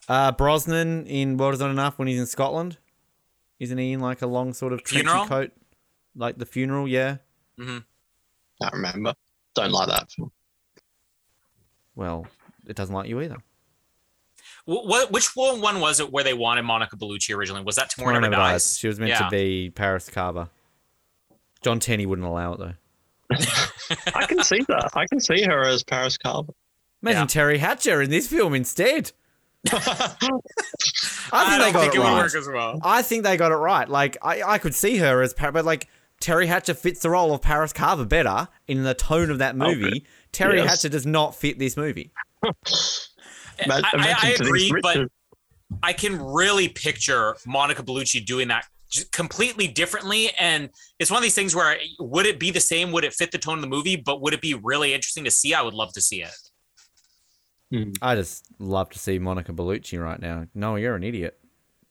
Uh, 0.09 0.31
Brosnan 0.31 1.05
in 1.05 1.37
World 1.37 1.53
Is 1.53 1.59
Not 1.59 1.69
Enough 1.69 1.99
when 1.99 2.07
he's 2.07 2.19
in 2.19 2.25
Scotland, 2.25 2.77
isn't 3.61 3.77
he 3.77 3.91
in 3.93 3.99
like 3.99 4.21
a 4.21 4.27
long 4.27 4.53
sort 4.53 4.73
of 4.73 4.81
trenchy 4.83 5.01
Funeral? 5.01 5.25
coat, 5.27 5.51
like 6.15 6.37
the 6.37 6.45
funeral? 6.45 6.87
Yeah. 6.87 7.17
Mm-hmm. 7.59 7.77
Can't 8.61 8.73
remember. 8.73 9.13
Don't 9.55 9.71
like 9.71 9.87
that 9.89 10.11
film. 10.11 10.31
Well, 11.95 12.25
it 12.67 12.75
doesn't 12.75 12.93
like 12.95 13.07
you 13.07 13.21
either. 13.21 13.37
What, 14.65 15.11
which 15.11 15.35
one 15.35 15.61
one 15.61 15.79
was 15.79 15.99
it 15.99 16.11
where 16.11 16.23
they 16.23 16.33
wanted 16.33 16.63
Monica 16.63 16.95
Bellucci 16.95 17.35
originally? 17.35 17.63
Was 17.63 17.75
that 17.75 17.89
Tomorrow, 17.89 18.13
Tomorrow 18.15 18.29
Never 18.31 18.41
Never 18.41 18.51
Dies? 18.53 18.77
She 18.77 18.87
was 18.87 18.99
meant 18.99 19.09
Yeah. 19.09 19.19
to 19.19 19.29
be 19.29 19.69
Paris 19.73 20.09
Carver. 20.09 20.49
John 21.61 21.79
Tenney 21.79 22.05
wouldn't 22.05 22.27
allow 22.27 22.53
it 22.53 22.59
though. 22.59 22.73
I 24.15 24.25
can 24.25 24.43
see 24.43 24.59
that. 24.67 24.91
I 24.95 25.05
can 25.07 25.19
see 25.19 25.43
her 25.43 25.63
as 25.65 25.83
Paris 25.83 26.17
Carver. 26.17 26.53
Imagine 27.01 27.21
Yeah. 27.21 27.25
Teri 27.43 27.57
Hatcher 27.59 28.01
in 28.01 28.09
this 28.09 28.27
film 28.27 28.53
instead. 28.53 29.11
I 31.31 31.49
think 31.49 31.53
I 31.53 31.57
they 31.57 31.63
don't 31.63 31.73
got 31.73 31.81
think 31.81 31.93
it 31.93 31.97
it 31.97 31.99
would 31.99 32.05
right. 32.05 32.23
work 32.23 32.35
as 32.35 32.47
well. 32.47 32.79
I 32.83 33.01
think 33.01 33.23
they 33.23 33.37
got 33.37 33.51
it 33.51 33.55
right. 33.55 33.87
Like 33.87 34.17
I, 34.21 34.43
I 34.43 34.57
could 34.57 34.75
see 34.75 34.97
her 34.97 35.21
as 35.21 35.33
Paris, 35.33 35.53
but 35.53 35.65
like 35.65 35.87
Teri 36.21 36.47
Hatcher 36.47 36.73
fits 36.73 37.01
the 37.01 37.09
role 37.09 37.33
of 37.33 37.41
Paris 37.41 37.73
Carver 37.73 38.05
better 38.05 38.47
in 38.67 38.83
the 38.83 38.93
tone 38.93 39.29
of 39.29 39.39
that 39.39 39.55
movie. 39.55 40.05
Teri 40.31 40.57
Yes. 40.57 40.69
Hatcher 40.69 40.89
does 40.89 41.05
not 41.05 41.35
fit 41.35 41.59
this 41.59 41.75
movie. 41.75 42.11
I, 42.43 42.51
I, 43.69 44.15
I 44.23 44.35
agree, 44.39 44.73
but 44.81 45.07
I 45.83 45.93
can 45.93 46.21
really 46.21 46.67
picture 46.67 47.35
Monica 47.45 47.83
Bellucci 47.83 48.25
doing 48.25 48.47
that 48.47 48.65
completely 49.11 49.67
differently. 49.67 50.31
And 50.39 50.69
it's 50.99 51.09
one 51.11 51.17
of 51.17 51.23
these 51.23 51.35
things 51.35 51.55
where 51.55 51.77
would 51.99 52.25
it 52.25 52.39
be 52.39 52.51
the 52.51 52.59
same? 52.59 52.91
Would 52.91 53.03
it 53.03 53.13
fit 53.13 53.31
the 53.31 53.37
tone 53.37 53.55
of 53.55 53.61
the 53.61 53.67
movie? 53.67 53.95
But 53.95 54.21
would 54.21 54.33
it 54.33 54.41
be 54.41 54.53
really 54.53 54.93
interesting 54.93 55.23
to 55.25 55.31
see? 55.31 55.53
I 55.53 55.61
would 55.61 55.73
love 55.73 55.93
to 55.93 56.01
see 56.01 56.21
it. 56.21 56.31
I 58.01 58.15
just 58.15 58.45
love 58.59 58.89
to 58.91 58.99
see 58.99 59.19
Monica 59.19 59.53
Bellucci 59.53 60.01
right 60.01 60.19
now. 60.19 60.47
No, 60.53 60.75
you're 60.75 60.95
an 60.95 61.03
idiot. 61.03 61.37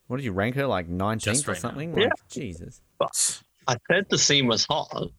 What 0.08 0.16
did 0.16 0.24
you 0.24 0.32
rank 0.32 0.56
her? 0.56 0.66
Like 0.66 0.88
19th 0.88 1.20
Just 1.20 1.48
or 1.48 1.52
right 1.52 1.56
now. 1.56 1.60
something? 1.60 1.96
Yeah. 1.96 2.04
Like, 2.04 2.12
Jesus. 2.28 2.80
I 3.68 3.76
said 3.90 4.04
the 4.10 4.18
scene 4.18 4.46
was 4.46 4.66
hot. 4.68 5.10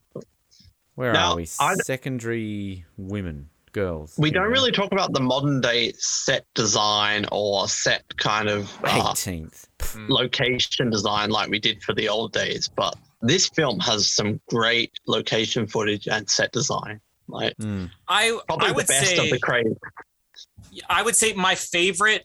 Where 0.94 1.12
Now, 1.14 1.32
are 1.32 1.36
we? 1.36 1.48
I- 1.58 1.74
Secondary 1.84 2.84
women, 2.98 3.48
girls. 3.72 4.14
We 4.18 4.30
don't 4.30 4.44
go. 4.48 4.50
really 4.50 4.70
talk 4.72 4.92
about 4.92 5.14
the 5.14 5.20
modern 5.20 5.60
day 5.62 5.92
set 5.96 6.44
design 6.54 7.24
or 7.32 7.66
set 7.68 8.04
kind 8.18 8.48
of 8.50 8.70
uh, 8.84 9.12
18th. 9.14 9.66
location 10.08 10.90
design 10.90 11.30
like 11.30 11.48
we 11.48 11.58
did 11.58 11.82
for 11.82 11.94
the 11.94 12.08
old 12.10 12.32
days, 12.34 12.68
but 12.68 12.94
this 13.22 13.48
film 13.48 13.80
has 13.80 14.12
some 14.12 14.38
great 14.50 14.92
location 15.06 15.66
footage 15.66 16.06
and 16.08 16.28
set 16.28 16.52
design. 16.52 17.00
Like 17.28 17.56
Mm. 17.56 17.88
I 18.08 18.38
probably 18.46 18.68
I 18.68 18.72
the 18.72 18.84
best 18.84 19.06
say 19.06 19.16
of 19.18 19.30
the 19.30 19.38
Craig. 19.38 19.66
I 20.88 21.02
would 21.02 21.16
say 21.16 21.32
my 21.34 21.54
favorite, 21.54 22.24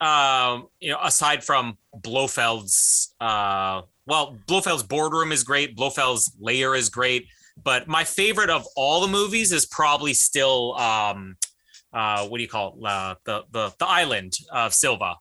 um, 0.00 0.68
you 0.80 0.90
know, 0.92 0.98
aside 1.02 1.42
from 1.42 1.76
Blofeld's, 1.96 3.14
uh, 3.20 3.82
well, 4.06 4.36
Blofeld's 4.46 4.82
boardroom 4.84 5.32
is 5.32 5.42
great. 5.44 5.76
Blofeld's 5.76 6.32
lair 6.40 6.74
is 6.74 6.88
great, 6.88 7.26
but 7.62 7.88
my 7.88 8.04
favorite 8.04 8.50
of 8.50 8.66
all 8.76 9.00
the 9.00 9.08
movies 9.08 9.52
is 9.52 9.66
probably 9.66 10.14
still, 10.14 10.74
um, 10.76 11.36
uh, 11.92 12.26
what 12.28 12.38
do 12.38 12.42
you 12.42 12.48
call 12.48 12.76
it? 12.78 12.84
Uh, 12.86 13.14
the 13.24 13.44
the 13.50 13.74
the 13.78 13.86
island 13.86 14.34
of 14.52 14.72
Silva, 14.74 15.16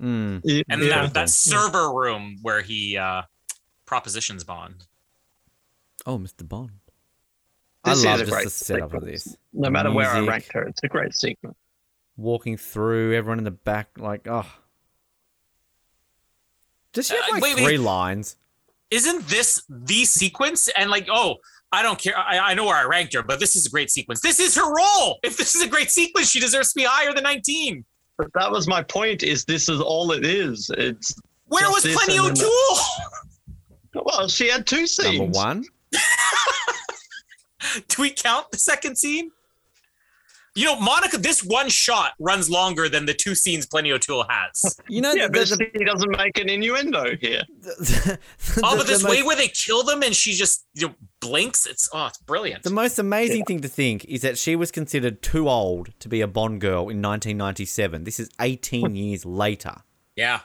Mm. 0.00 0.64
and 0.70 0.82
yeah. 0.82 1.02
that, 1.02 1.12
that 1.14 1.28
server 1.28 1.92
room 1.92 2.38
where 2.40 2.62
he 2.62 2.96
uh, 2.96 3.22
propositions 3.84 4.44
Bond. 4.44 4.86
Oh, 6.06 6.16
Mr. 6.18 6.48
Bond. 6.48 6.70
This 7.84 7.98
is 7.98 8.04
I 8.06 8.10
love 8.12 8.20
a 8.20 8.22
just 8.22 8.32
great 8.32 8.44
the 8.44 8.50
setup 8.50 8.94
of 8.94 9.04
this. 9.04 9.36
no 9.52 9.68
matter 9.68 9.90
where 9.92 10.08
I 10.08 10.14
Music. 10.20 10.30
ranked 10.30 10.52
her, 10.54 10.62
it's 10.62 10.82
a 10.82 10.88
great 10.88 11.14
sequence. 11.14 11.56
Walking 12.16 12.56
through, 12.56 13.14
everyone 13.14 13.38
in 13.38 13.44
the 13.44 13.50
back, 13.50 13.90
like, 13.96 14.26
oh. 14.28 14.46
Does 16.92 17.06
she 17.08 17.14
have 17.14 17.24
Uh, 17.28 17.32
like 17.34 17.42
wait, 17.42 17.56
wait. 17.56 17.64
three 17.64 17.78
lines? 17.78 18.36
Isn't 18.90 19.26
this 19.28 19.62
the 19.68 20.04
sequence? 20.04 20.68
And 20.76 20.90
like, 20.90 21.06
oh, 21.10 21.36
I 21.72 21.82
don't 21.82 21.98
care. 21.98 22.18
I, 22.18 22.38
I 22.38 22.54
know 22.54 22.64
where 22.64 22.76
I 22.76 22.84
ranked 22.84 23.14
her, 23.14 23.22
but 23.22 23.38
this 23.38 23.54
is 23.54 23.64
a 23.66 23.70
great 23.70 23.90
sequence. 23.90 24.20
This 24.20 24.40
is 24.40 24.56
her 24.56 24.68
role. 24.74 25.18
If 25.22 25.36
this 25.36 25.54
is 25.54 25.62
a 25.62 25.68
great 25.68 25.90
sequence, 25.90 26.28
she 26.30 26.40
deserves 26.40 26.72
to 26.72 26.76
be 26.80 26.84
higher 26.84 27.12
than 27.14 27.22
19. 27.22 27.84
But 28.18 28.32
that 28.34 28.50
was 28.50 28.66
my 28.66 28.82
point. 28.82 29.22
Is 29.22 29.44
this 29.44 29.68
is 29.68 29.80
all 29.80 30.10
it 30.10 30.26
is? 30.26 30.70
It's 30.76 31.14
Where 31.46 31.70
was 31.70 31.84
this 31.84 31.94
Plenty 31.96 32.16
and 32.18 32.36
then 32.36 32.44
O'Toole? 32.44 34.04
well, 34.04 34.28
she 34.28 34.48
had 34.48 34.66
two 34.66 34.86
scenes. 34.86 35.18
Number 35.20 35.32
one. 35.38 35.64
Do 37.88 38.02
we 38.02 38.10
count 38.10 38.50
the 38.50 38.58
second 38.58 38.96
scene? 38.98 39.30
You 40.56 40.64
know, 40.64 40.80
Monica, 40.80 41.16
this 41.16 41.44
one 41.44 41.68
shot 41.68 42.12
runs 42.18 42.50
longer 42.50 42.88
than 42.88 43.06
the 43.06 43.14
two 43.14 43.36
scenes 43.36 43.66
Plenty 43.66 43.92
O'Toole 43.92 44.26
has. 44.28 44.76
You 44.88 45.00
know, 45.00 45.12
Yeah, 45.12 45.28
the, 45.28 45.32
but 45.32 45.48
the, 45.48 45.70
she 45.78 45.84
doesn't 45.84 46.10
make 46.16 46.36
an 46.38 46.48
innuendo 46.48 47.16
here. 47.20 47.42
the, 47.60 48.18
Oh, 48.64 48.72
the- 48.72 48.76
but 48.78 48.86
this 48.88 49.02
most- 49.04 49.10
way 49.12 49.22
where 49.22 49.36
they 49.36 49.46
kill 49.48 49.84
them 49.84 50.02
and 50.02 50.14
she 50.14 50.32
just 50.32 50.66
you 50.74 50.88
know, 50.88 50.94
blinks, 51.20 51.66
it's 51.66 51.88
oh, 51.92 52.06
it's 52.06 52.18
brilliant. 52.18 52.64
The 52.64 52.70
most 52.70 52.98
amazing 52.98 53.44
thing 53.44 53.60
to 53.60 53.68
think 53.68 54.04
is 54.06 54.22
that 54.22 54.36
she 54.38 54.56
was 54.56 54.72
considered 54.72 55.22
too 55.22 55.48
old 55.48 55.90
to 56.00 56.08
be 56.08 56.20
a 56.20 56.26
Bond 56.26 56.60
girl 56.60 56.88
in 56.88 57.00
1997. 57.00 58.02
This 58.02 58.18
is 58.18 58.28
18 58.40 58.96
years 58.96 59.24
later. 59.24 59.76
Yeah. 60.16 60.40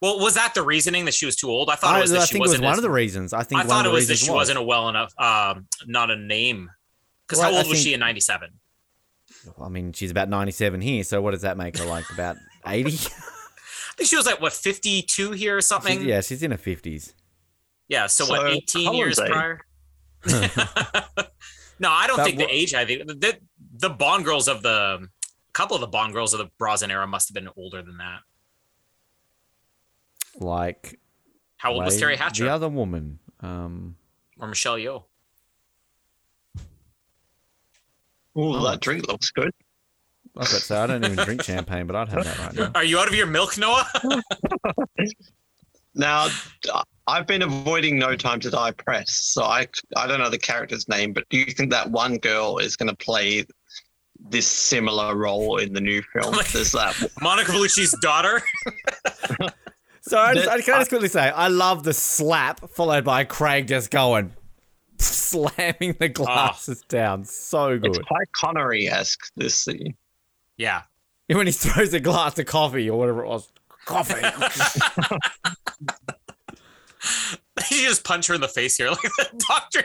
Well, 0.00 0.18
was 0.20 0.34
that 0.34 0.54
the 0.54 0.62
reasoning 0.62 1.04
that 1.06 1.14
she 1.14 1.26
was 1.26 1.36
too 1.36 1.50
old? 1.50 1.68
I 1.68 1.74
thought 1.74 1.96
I, 1.96 1.98
it 1.98 2.02
was 2.02 2.10
that 2.12 2.20
I 2.20 2.24
she 2.24 2.32
think 2.34 2.40
it 2.40 2.42
was 2.42 2.48
wasn't. 2.50 2.64
one 2.64 2.72
as- 2.72 2.78
of 2.78 2.82
the 2.82 2.90
reasons. 2.90 3.32
I 3.32 3.42
think 3.42 3.60
I 3.60 3.64
thought 3.64 3.84
it 3.84 3.90
was 3.92 4.06
that 4.06 4.12
reasons 4.12 4.26
she 4.28 4.32
wasn't 4.32 4.58
a 4.58 4.62
well 4.62 4.88
enough, 4.88 5.12
um, 5.18 5.66
not 5.86 6.10
a 6.10 6.16
name. 6.16 6.70
Because 7.30 7.38
Well, 7.44 7.52
how 7.52 7.58
I 7.58 7.62
old 7.62 7.68
was 7.70 7.80
she 7.80 7.94
in 7.94 8.00
'97? 8.00 8.50
I 9.62 9.68
mean, 9.68 9.92
she's 9.92 10.10
about 10.10 10.28
97 10.28 10.80
here, 10.80 11.04
so 11.04 11.22
what 11.22 11.30
does 11.30 11.42
that 11.42 11.56
make 11.56 11.78
her 11.78 11.84
like? 11.84 12.10
About 12.12 12.36
80? 12.66 12.88
I 12.90 12.92
think 13.96 14.08
she 14.08 14.16
was 14.16 14.26
like 14.26 14.40
what 14.40 14.52
52 14.52 15.30
here 15.30 15.56
or 15.56 15.60
something. 15.60 16.02
yeah, 16.02 16.20
she's 16.22 16.42
in 16.42 16.50
her 16.50 16.58
50s. 16.58 17.14
Yeah, 17.88 18.06
So, 18.06 18.24
So, 18.24 18.32
what 18.32 18.50
18 18.52 18.94
years 18.94 19.18
Holiday. 19.18 19.32
prior? 19.32 19.60
no, 21.78 21.90
I 21.90 22.06
don't 22.08 22.16
That 22.16 22.26
think 22.26 22.38
the 22.38 22.48
age. 22.52 22.74
I 22.74 22.84
think 22.84 23.06
the, 23.06 23.38
the 23.76 23.90
Bond 23.90 24.24
girls 24.24 24.48
of 24.48 24.62
the 24.62 25.08
a 25.08 25.52
couple 25.52 25.76
of 25.76 25.80
the 25.80 25.86
Bond 25.86 26.12
girls 26.12 26.34
of 26.34 26.38
the 26.38 26.50
Brosnan 26.58 26.90
era 26.90 27.06
must 27.06 27.28
have 27.28 27.34
been 27.34 27.48
older 27.56 27.82
than 27.82 27.98
that. 27.98 28.20
Like, 30.38 30.98
How 31.56 31.72
old 31.72 31.84
was 31.84 32.00
Teri 32.00 32.16
Hatcher 32.16 32.44
The 32.44 32.52
other 32.52 32.68
woman. 32.68 33.18
Um, 33.40 33.96
or 34.38 34.48
Michelle 34.48 34.76
Yeoh? 34.76 35.04
Oh, 38.36 38.62
that 38.64 38.80
drink 38.80 39.08
looks 39.08 39.30
good. 39.30 39.50
I 40.36 40.40
was 40.40 40.50
about 40.50 40.58
to 40.60 40.64
say, 40.64 40.76
I 40.76 40.86
don't 40.86 41.04
even 41.04 41.24
drink 41.24 41.42
champagne, 41.42 41.86
but 41.86 41.96
I'd 41.96 42.08
have 42.08 42.24
that 42.24 42.38
right 42.38 42.54
now. 42.54 42.70
Are 42.76 42.84
you 42.84 42.98
out 42.98 43.08
of 43.08 43.14
your 43.14 43.26
milk, 43.26 43.58
Noah? 43.58 43.86
Now, 45.94 46.28
I've 47.08 47.26
been 47.26 47.42
avoiding 47.42 47.98
No 47.98 48.14
Time 48.14 48.38
to 48.40 48.50
Die 48.50 48.70
press, 48.72 49.12
so 49.12 49.42
I 49.42 49.66
I 49.96 50.06
don't 50.06 50.20
know 50.20 50.30
the 50.30 50.38
character's 50.38 50.88
name, 50.88 51.12
but 51.12 51.28
do 51.30 51.38
you 51.38 51.46
think 51.46 51.72
that 51.72 51.90
one 51.90 52.18
girl 52.18 52.58
is 52.58 52.76
going 52.76 52.88
to 52.90 52.96
play 52.96 53.44
this 54.20 54.46
similar 54.46 55.16
role 55.16 55.56
in 55.56 55.72
the 55.72 55.80
new 55.80 56.00
film? 56.12 56.32
Like- 56.36 56.52
There's 56.52 56.72
that. 56.72 56.94
Monica 57.20 57.50
Bellucci's 57.52 57.96
daughter. 58.00 58.40
So 60.02 60.18
I 60.18 60.32
just, 60.32 60.46
The- 60.46 60.52
I, 60.52 60.60
can 60.62 60.74
I 60.74 60.78
just 60.78 60.88
quickly 60.88 61.08
say, 61.08 61.28
I 61.28 61.48
love 61.48 61.82
the 61.84 61.92
slap 61.92 62.70
followed 62.70 63.04
by 63.04 63.24
Craig 63.24 63.68
just 63.68 63.90
going, 63.90 64.32
slamming 65.04 65.96
the 65.98 66.06
ah. 66.06 66.08
glasses 66.08 66.82
down. 66.88 67.24
So 67.24 67.70
It's 67.82 67.98
good. 67.98 68.06
quite 68.06 68.32
Connery 68.32 68.88
esque. 68.88 69.20
This 69.36 69.54
scene. 69.54 69.94
Yeah. 70.56 70.82
When 71.28 71.46
he 71.46 71.52
throws 71.52 71.94
a 71.94 72.00
glass 72.00 72.38
of 72.38 72.46
coffee 72.46 72.90
or 72.90 72.98
whatever 72.98 73.24
it 73.24 73.28
was. 73.28 73.52
Coffee. 73.86 74.20
you 77.70 77.82
just 77.82 78.04
punch 78.04 78.26
her 78.26 78.34
in 78.34 78.40
the 78.40 78.48
face 78.48 78.76
here, 78.76 78.90
like 78.90 79.00
the 79.00 79.44
doctor. 79.48 79.84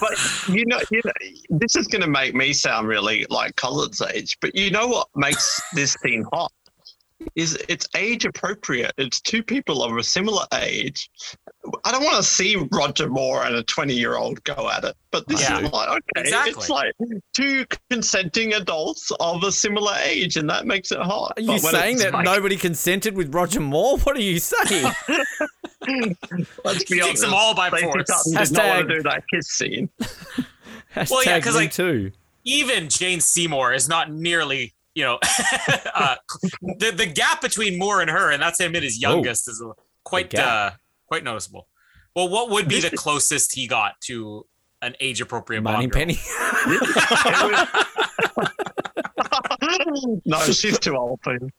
But 0.00 0.18
you 0.48 0.64
know, 0.66 0.80
you 0.90 1.00
know, 1.04 1.12
this 1.50 1.76
is 1.76 1.86
going 1.86 2.02
to 2.02 2.08
make 2.08 2.34
me 2.34 2.52
sound 2.52 2.88
really 2.88 3.26
like 3.30 3.56
Colin's 3.56 4.00
age. 4.02 4.36
But 4.40 4.54
you 4.54 4.70
know 4.70 4.88
what 4.88 5.08
makes 5.14 5.62
this 5.74 5.96
scene 6.02 6.24
hot 6.32 6.52
is 7.36 7.58
it's 7.68 7.86
age 7.96 8.24
appropriate. 8.24 8.92
It's 8.98 9.20
two 9.20 9.42
people 9.42 9.82
of 9.82 9.96
a 9.96 10.02
similar 10.02 10.44
age. 10.54 11.10
I 11.84 11.92
don't 11.92 12.04
want 12.04 12.16
to 12.16 12.22
see 12.22 12.56
Roger 12.72 13.08
Moore 13.08 13.44
and 13.44 13.54
a 13.56 13.62
twenty-year-old 13.62 14.44
go 14.44 14.68
at 14.70 14.84
it, 14.84 14.94
but 15.10 15.26
this 15.28 15.40
Yeah. 15.40 15.60
is 15.60 15.72
like 15.72 15.88
okay, 15.88 16.00
Exactly. 16.16 16.50
it's 16.52 16.68
like 16.68 16.92
two 17.34 17.64
consenting 17.90 18.52
adults 18.52 19.10
of 19.20 19.42
a 19.44 19.50
similar 19.50 19.94
age, 20.02 20.36
and 20.36 20.48
that 20.50 20.66
makes 20.66 20.92
it 20.92 20.98
hot. 21.00 21.32
Are 21.36 21.40
you 21.42 21.52
But 21.62 21.70
saying 21.70 21.96
that 21.98 22.12
like- 22.12 22.24
nobody 22.26 22.56
consented 22.56 23.16
with 23.16 23.34
Roger 23.34 23.60
Moore? 23.60 23.96
What 23.98 24.16
are 24.16 24.20
you 24.20 24.38
saying? 24.40 24.92
Let's 26.64 26.84
be 26.84 26.96
He 26.96 27.00
takes 27.00 27.04
honest, 27.06 27.22
them 27.22 27.34
all 27.34 27.54
by 27.54 27.68
Stacey 27.68 27.84
force. 27.84 28.04
Sutton 28.08 28.32
did 28.44 28.52
not 28.52 28.66
want 28.66 28.84
Hashtag- 28.84 28.88
to 28.88 28.94
do 28.96 29.02
that 29.02 29.22
kiss 29.32 29.48
scene. 29.48 29.88
Hashtag 30.94 31.10
Well, 31.10 31.24
yeah, 31.24 31.40
'cause, 31.40 31.54
me 31.54 31.60
like- 31.60 31.72
too. 31.72 32.12
Even 32.44 32.88
Jane 32.90 33.20
Seymour 33.20 33.72
is 33.72 33.88
not 33.88 34.12
nearly, 34.12 34.74
you 34.94 35.02
know, 35.02 35.18
uh, 35.94 36.16
the 36.60 36.92
the 36.94 37.06
gap 37.06 37.40
between 37.40 37.78
Moore 37.78 38.02
and 38.02 38.10
her, 38.10 38.30
and 38.30 38.42
that's 38.42 38.60
him 38.60 38.76
at 38.76 38.82
his 38.82 39.00
youngest, 39.00 39.48
is 39.48 39.62
quite 40.04 40.26
uh, 40.38 40.70
gap. 40.70 40.80
Quite 41.14 41.22
noticeable. 41.22 41.68
Well, 42.16 42.28
what 42.28 42.50
would 42.50 42.66
be 42.66 42.80
the 42.80 42.90
closest 42.90 43.54
he 43.54 43.68
got 43.68 44.00
to 44.06 44.48
an 44.82 44.96
age 44.98 45.20
appropriate 45.20 45.62
Moneypenny. 45.62 46.14
no, 50.26 50.40
she's 50.40 50.76
too 50.80 50.96
old 50.96 51.20
for 51.22 51.34
him. 51.34 51.52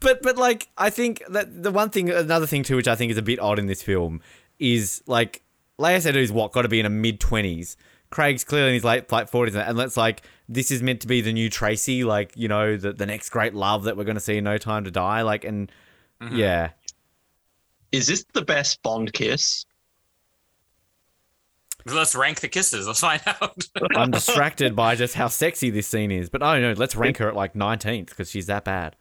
But 0.00 0.22
but 0.22 0.36
like 0.36 0.70
I 0.76 0.90
think 0.90 1.22
that 1.28 1.62
the 1.62 1.70
one 1.70 1.90
thing, 1.90 2.10
another 2.10 2.48
thing 2.48 2.64
too, 2.64 2.74
which 2.74 2.88
I 2.88 2.96
think 2.96 3.12
is 3.12 3.16
a 3.16 3.22
bit 3.22 3.38
odd 3.38 3.60
in 3.60 3.66
this 3.66 3.80
film, 3.80 4.20
is 4.58 5.04
like 5.06 5.44
Léa 5.78 5.98
Seydoux 5.98 6.32
what 6.32 6.50
got 6.50 6.62
to 6.62 6.68
be 6.68 6.80
in 6.80 6.84
her 6.84 6.90
mid 6.90 7.20
twenties. 7.20 7.76
Craig's 8.10 8.42
clearly 8.42 8.70
in 8.70 8.74
his 8.74 8.82
late 8.82 9.12
late 9.12 9.30
forties, 9.30 9.54
and 9.54 9.78
that's 9.78 9.96
like 9.96 10.22
this 10.48 10.72
is 10.72 10.82
meant 10.82 11.00
to 11.02 11.06
be 11.06 11.20
the 11.20 11.32
new 11.32 11.48
Tracy, 11.48 12.02
like 12.02 12.32
you 12.34 12.48
know 12.48 12.76
the 12.76 12.92
the 12.92 13.06
next 13.06 13.30
great 13.30 13.54
love 13.54 13.84
that 13.84 13.96
we're 13.96 14.02
going 14.02 14.16
to 14.16 14.20
see 14.20 14.38
in 14.38 14.42
No 14.42 14.58
Time 14.58 14.82
to 14.82 14.90
Die. 14.90 15.22
Like 15.22 15.44
and 15.44 15.70
mm-hmm. 16.20 16.34
yeah, 16.34 16.70
Is 17.94 18.08
this 18.08 18.24
the 18.32 18.42
best 18.42 18.82
Bond 18.82 19.12
kiss? 19.12 19.66
Let's 21.86 22.16
rank 22.16 22.40
the 22.40 22.48
kisses. 22.48 22.88
Let's 22.88 22.98
find 22.98 23.22
out. 23.24 23.68
I'm 23.96 24.10
distracted 24.10 24.74
by 24.74 24.96
just 24.96 25.14
how 25.14 25.28
sexy 25.28 25.70
this 25.70 25.86
scene 25.86 26.10
is. 26.10 26.28
But 26.28 26.42
oh 26.42 26.58
no, 26.58 26.72
let's 26.72 26.96
rank 26.96 27.18
her 27.18 27.28
at 27.28 27.36
like 27.36 27.54
nineteenth 27.54 28.08
because 28.08 28.30
she's 28.30 28.46
that 28.46 28.64
bad. 28.64 28.96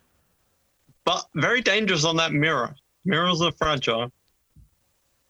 But 1.05 1.25
very 1.33 1.61
dangerous 1.61 2.05
on 2.05 2.17
that 2.17 2.33
mirror. 2.33 2.75
Mirrors 3.03 3.41
are 3.41 3.51
fragile. 3.53 4.11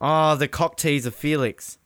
Oh, 0.02 0.36
the 0.36 0.50
cock 0.50 0.76
tease 0.76 1.06
of 1.06 1.16
Felix. 1.16 1.78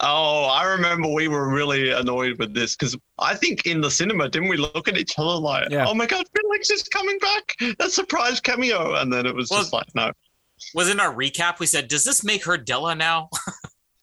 Oh, 0.00 0.44
I 0.44 0.64
remember 0.64 1.08
we 1.08 1.26
were 1.28 1.48
really 1.48 1.90
annoyed 1.90 2.38
with 2.38 2.52
this 2.52 2.76
because 2.76 2.96
I 3.18 3.34
think 3.34 3.64
in 3.66 3.80
the 3.80 3.90
cinema, 3.90 4.28
didn't 4.28 4.48
we 4.48 4.58
look 4.58 4.88
at 4.88 4.98
each 4.98 5.14
other 5.18 5.40
like, 5.40 5.70
Yeah. 5.70 5.86
oh 5.88 5.94
my 5.94 6.04
God, 6.06 6.26
Felix 6.36 6.68
is 6.70 6.82
coming 6.88 7.18
back. 7.18 7.54
That 7.78 7.90
surprise 7.90 8.38
cameo. 8.40 8.94
And 8.96 9.10
then 9.12 9.24
it 9.24 9.34
was 9.34 9.48
Well- 9.50 9.60
just 9.60 9.72
like, 9.72 9.94
no. 9.94 10.12
Was 10.74 10.88
in 10.90 11.00
our 11.00 11.14
recap 11.14 11.58
we 11.58 11.66
said, 11.66 11.86
"Does 11.88 12.02
this 12.04 12.24
make 12.24 12.44
her 12.46 12.56
Della 12.56 12.94
now?" 12.94 13.28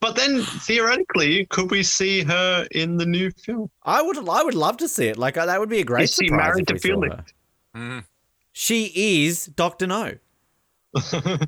But 0.00 0.16
then 0.16 0.42
theoretically, 0.42 1.46
could 1.46 1.70
we 1.70 1.82
see 1.82 2.22
her 2.24 2.66
in 2.72 2.96
the 2.98 3.06
new 3.06 3.30
film? 3.30 3.70
I 3.84 4.02
would 4.02 4.18
I 4.28 4.42
would 4.42 4.54
love 4.54 4.76
to 4.78 4.88
see 4.88 5.06
it. 5.06 5.16
Like 5.16 5.34
that 5.34 5.58
would 5.58 5.68
be 5.70 5.80
a 5.80 5.84
great 5.84 6.04
Is 6.04 6.14
she 6.14 6.28
married 6.30 6.62
if 6.62 6.66
to 6.68 6.74
we 6.74 6.78
saw 6.78 6.86
Felix? 6.86 7.14
her. 7.74 7.80
Mhm. 7.80 8.04
She 8.52 9.24
is 9.24 9.46
Doctor 9.46 9.86
No. 9.86 10.12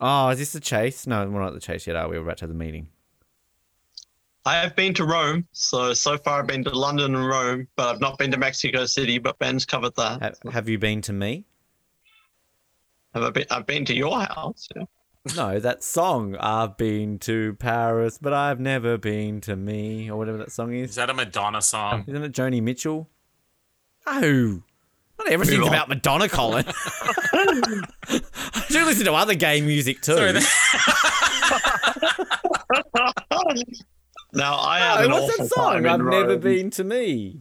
Oh, 0.00 0.28
is 0.30 0.38
this 0.38 0.52
the 0.52 0.60
chase? 0.60 1.06
No, 1.06 1.28
we're 1.28 1.40
not 1.40 1.48
at 1.48 1.54
the 1.54 1.60
chase 1.60 1.86
yet, 1.86 1.96
are 1.96 2.08
we? 2.08 2.16
We're 2.16 2.24
about 2.24 2.38
to 2.38 2.42
have 2.44 2.50
the 2.50 2.54
meeting. 2.54 2.88
I 4.46 4.56
have 4.56 4.74
been 4.74 4.94
to 4.94 5.04
Rome. 5.04 5.46
So, 5.52 5.92
so 5.92 6.16
far 6.16 6.40
I've 6.40 6.46
been 6.46 6.64
to 6.64 6.70
London 6.70 7.14
and 7.14 7.26
Rome, 7.26 7.68
but 7.76 7.88
I've 7.88 8.00
not 8.00 8.16
been 8.18 8.30
to 8.30 8.38
Mexico 8.38 8.86
City, 8.86 9.18
but 9.18 9.38
Ben's 9.38 9.66
covered 9.66 9.94
that. 9.96 10.22
Have, 10.22 10.52
have 10.52 10.68
you 10.68 10.78
been 10.78 11.02
to 11.02 11.12
me? 11.12 11.44
Have 13.14 13.24
I 13.24 13.30
been, 13.30 13.44
I've 13.50 13.66
been 13.66 13.84
to 13.84 13.94
your 13.94 14.18
house. 14.20 14.68
Yeah. 14.74 14.84
No, 15.36 15.60
that 15.60 15.84
song. 15.84 16.36
I've 16.36 16.78
been 16.78 17.18
to 17.20 17.54
Paris, 17.56 18.16
but 18.16 18.32
I've 18.32 18.58
never 18.58 18.96
been 18.96 19.42
to 19.42 19.54
me, 19.56 20.10
or 20.10 20.16
whatever 20.16 20.38
that 20.38 20.50
song 20.52 20.72
Is 20.72 20.90
is. 20.90 20.96
that 20.96 21.10
a 21.10 21.14
Madonna 21.14 21.60
song? 21.60 22.04
Isn't 22.06 22.22
it 22.22 22.32
Joni 22.32 22.62
Mitchell? 22.62 23.10
No. 24.06 24.62
Not 25.20 25.32
everything's 25.32 25.58
Move 25.58 25.68
on. 25.68 25.74
about 25.74 25.88
Madonna, 25.90 26.28
Colin. 26.30 26.64
I 27.32 28.64
do 28.68 28.84
listen 28.86 29.04
to 29.04 29.12
other 29.12 29.34
gay 29.34 29.60
music 29.60 30.00
too. 30.00 30.14
Sorry, 30.14 30.32
Now 34.32 34.56
I 34.60 34.78
No, 34.78 34.84
had 34.96 35.04
an 35.04 35.10
what's 35.10 35.24
awful 35.34 35.44
that 35.44 35.52
song? 35.54 35.72
time 35.72 35.84
in 35.86 35.90
I've 35.90 36.00
never 36.00 36.36
been 36.38 36.70
to 36.70 36.84
me. 36.84 37.40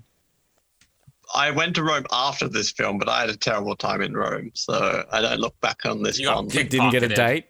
I 1.35 1.51
went 1.51 1.75
to 1.75 1.83
Rome 1.83 2.05
after 2.11 2.47
this 2.49 2.71
film, 2.71 2.97
but 2.97 3.07
I 3.07 3.21
had 3.21 3.29
a 3.29 3.37
terrible 3.37 3.75
time 3.75 4.01
in 4.01 4.13
Rome, 4.15 4.49
so 4.55 5.05
I 5.11 5.21
don't 5.21 5.39
look 5.39 5.59
back 5.61 5.85
on 5.85 6.01
this 6.01 6.19
You 6.19 6.29
one. 6.31 6.49
picked- 6.49 6.71
Didn't 6.71 6.89
get 6.91 7.03
a 7.03 7.07
Pickpocketed. 7.07 7.15
date. 7.15 7.45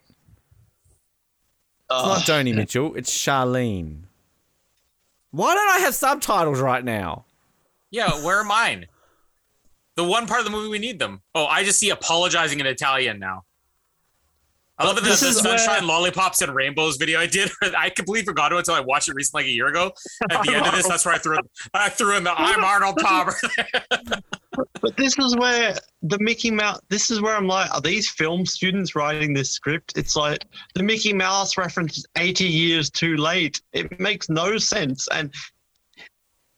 It's 1.90 2.04
not 2.04 2.18
uh, 2.18 2.20
Joni 2.20 2.54
Mitchell. 2.60 2.94
It's 2.94 3.10
Charlene. 3.16 4.02
Why 5.32 5.54
don't 5.54 5.70
I 5.70 5.78
have 5.78 5.94
subtitles 5.94 6.60
right 6.60 6.84
now? 6.84 7.24
yeah, 7.90 8.22
where 8.24 8.38
are 8.38 8.44
mine? 8.44 8.86
The 10.00 10.04
one 10.08 10.26
part 10.26 10.40
of 10.40 10.46
the 10.46 10.50
movie 10.50 10.70
we 10.70 10.78
need 10.78 10.98
them. 10.98 11.20
Oh, 11.34 11.44
I 11.44 11.62
just 11.62 11.78
see 11.78 11.90
apologizing 11.90 12.58
in 12.58 12.64
Italian 12.64 13.18
now. 13.18 13.42
I 14.78 14.86
love 14.86 14.96
it. 14.96 15.04
The, 15.04 15.10
This 15.10 15.20
the 15.20 15.26
is 15.28 15.44
where- 15.44 15.58
sunshine, 15.58 15.86
lollipops, 15.86 16.40
and 16.40 16.54
rainbows 16.54 16.96
video 16.96 17.20
I 17.20 17.26
did. 17.26 17.50
I 17.76 17.90
completely 17.90 18.24
forgot 18.24 18.50
it 18.50 18.56
until 18.56 18.72
I 18.72 18.80
watched 18.80 19.10
it 19.10 19.14
recently, 19.14 19.42
like 19.42 19.50
a 19.50 19.52
year 19.52 19.66
ago. 19.66 19.92
At 20.30 20.42
the 20.44 20.54
end 20.54 20.64
of 20.66 20.72
this, 20.74 20.88
that's 20.88 21.04
where 21.04 21.14
I 21.14 21.18
threw. 21.18 21.36
I 21.74 21.90
threw 21.90 22.16
in 22.16 22.24
the 22.24 22.32
"I'm 22.32 22.64
Arnold 22.64 22.96
Palmer." 22.96 23.34
But 24.82 24.96
this 24.96 25.16
is 25.18 25.36
where 25.36 25.74
the 26.02 26.18
Mickey 26.18 26.50
Mouse. 26.50 26.80
This 26.88 27.10
is 27.10 27.20
where 27.20 27.36
I'm 27.36 27.46
like, 27.46 27.72
are 27.74 27.80
these 27.82 28.08
film 28.10 28.44
students 28.46 28.96
writing 28.96 29.32
this 29.34 29.50
script? 29.52 29.92
It's 29.96 30.16
like 30.16 30.44
the 30.74 30.82
Mickey 30.82 31.12
Mouse 31.12 31.56
reference 31.58 31.98
is 31.98 32.06
80 32.16 32.44
years 32.46 32.88
too 32.90 33.16
late. 33.16 33.60
It 33.74 34.00
makes 34.00 34.28
no 34.30 34.56
sense, 34.56 35.06
and 35.12 35.32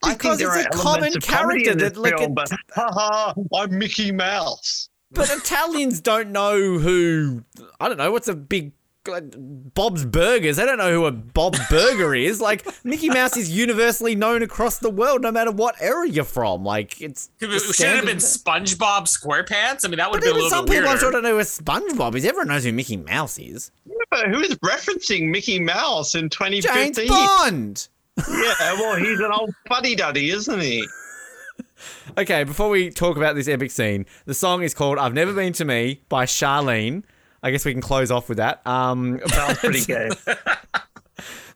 Because 0.03 0.39
think 0.39 0.51
there 0.51 0.59
it's 0.59 0.67
are 0.67 0.81
a 0.81 0.83
common 0.83 1.01
elements 1.05 1.17
of 1.17 1.27
comedy 1.33 1.65
character 1.65 1.71
in 1.73 1.79
that, 1.79 1.97
like, 1.97 2.19
film, 2.19 2.33
it- 2.33 2.35
but 2.35 2.51
haha, 2.75 3.35
I'm 3.55 3.79
Mickey 3.79 4.13
Mouse. 4.13 4.89
But 5.11 5.31
Italians 5.31 6.01
don't 6.01 6.31
know 6.31 6.79
who. 6.79 7.45
I 7.81 7.89
don't 7.89 7.99
know 7.99 8.11
what's 8.13 8.29
a 8.29 8.35
big. 8.35 8.73
Uh, 9.05 9.21
Bob's 9.21 10.05
Burgers. 10.05 10.57
They 10.59 10.65
don't 10.65 10.79
know 10.79 10.93
who 10.93 11.07
a 11.07 11.11
Bob 11.11 11.57
Burger 11.69 12.15
is. 12.29 12.41
Like 12.41 12.65
Mickey 12.85 13.09
Mouse 13.11 13.37
is 13.37 13.51
universally 13.51 14.15
known 14.15 14.43
across 14.45 14.79
the 14.79 14.91
world, 14.91 15.23
no 15.23 15.33
matter 15.33 15.51
what 15.51 15.75
era 15.83 16.09
you're 16.09 16.25
from. 16.25 16.65
Like 16.65 17.01
it's. 17.01 17.29
Should 17.41 17.51
have 17.51 18.05
been 18.07 18.19
SpongeBob 18.19 19.09
SquarePants? 19.09 19.85
I 19.85 19.89
mean, 19.89 19.99
that 19.99 20.09
would 20.11 20.21
But 20.21 20.29
have 20.29 20.35
been 20.35 20.41
a 20.41 20.45
little 20.45 20.51
some 20.51 20.65
bit 20.67 20.73
people, 20.75 20.85
I'm 20.89 20.93
weirder. 20.93 21.01
sure, 21.01 21.11
don't 21.11 21.25
know 21.25 21.37
who 21.37 21.43
SpongeBob 21.43 22.15
is. 22.15 22.25
Everyone 22.25 22.49
knows 22.49 22.63
who 22.65 22.73
Mickey 22.73 22.97
Mouse 22.97 23.39
is. 23.41 23.73
But 24.11 24.29
who 24.29 24.39
is 24.41 24.55
referencing 24.59 25.31
Mickey 25.31 25.59
Mouse 25.59 26.15
in 26.15 26.29
2015? 26.31 26.63
James 26.85 26.97
2015? 26.97 27.09
Bond. 27.09 27.89
Yeah, 28.29 28.73
well, 28.75 28.97
he's 28.97 29.21
an 29.21 29.31
old 29.33 29.55
fuddy 29.69 29.95
duddy, 29.95 30.31
isn't 30.31 30.61
he? 30.61 30.87
Okay, 32.17 32.45
before 32.45 32.69
we 32.69 32.91
talk 32.91 33.17
about 33.17 33.35
this 33.35 33.49
epic 33.49 33.71
scene, 33.71 34.07
the 34.25 34.35
song 34.35 34.63
is 34.63 34.73
called 34.73 34.99
"I've 34.99 35.15
Never 35.15 35.33
Been 35.33 35.53
to 35.55 35.65
Me" 35.65 36.01
by 36.09 36.27
Charlene. 36.27 37.03
I 37.43 37.51
guess 37.51 37.65
we 37.65 37.73
can 37.73 37.81
close 37.81 38.11
off 38.11 38.29
with 38.29 38.39
that. 38.39 38.65
Um, 38.67 39.21
Sounds 39.27 39.59
pretty 39.59 39.85
good. 39.85 40.13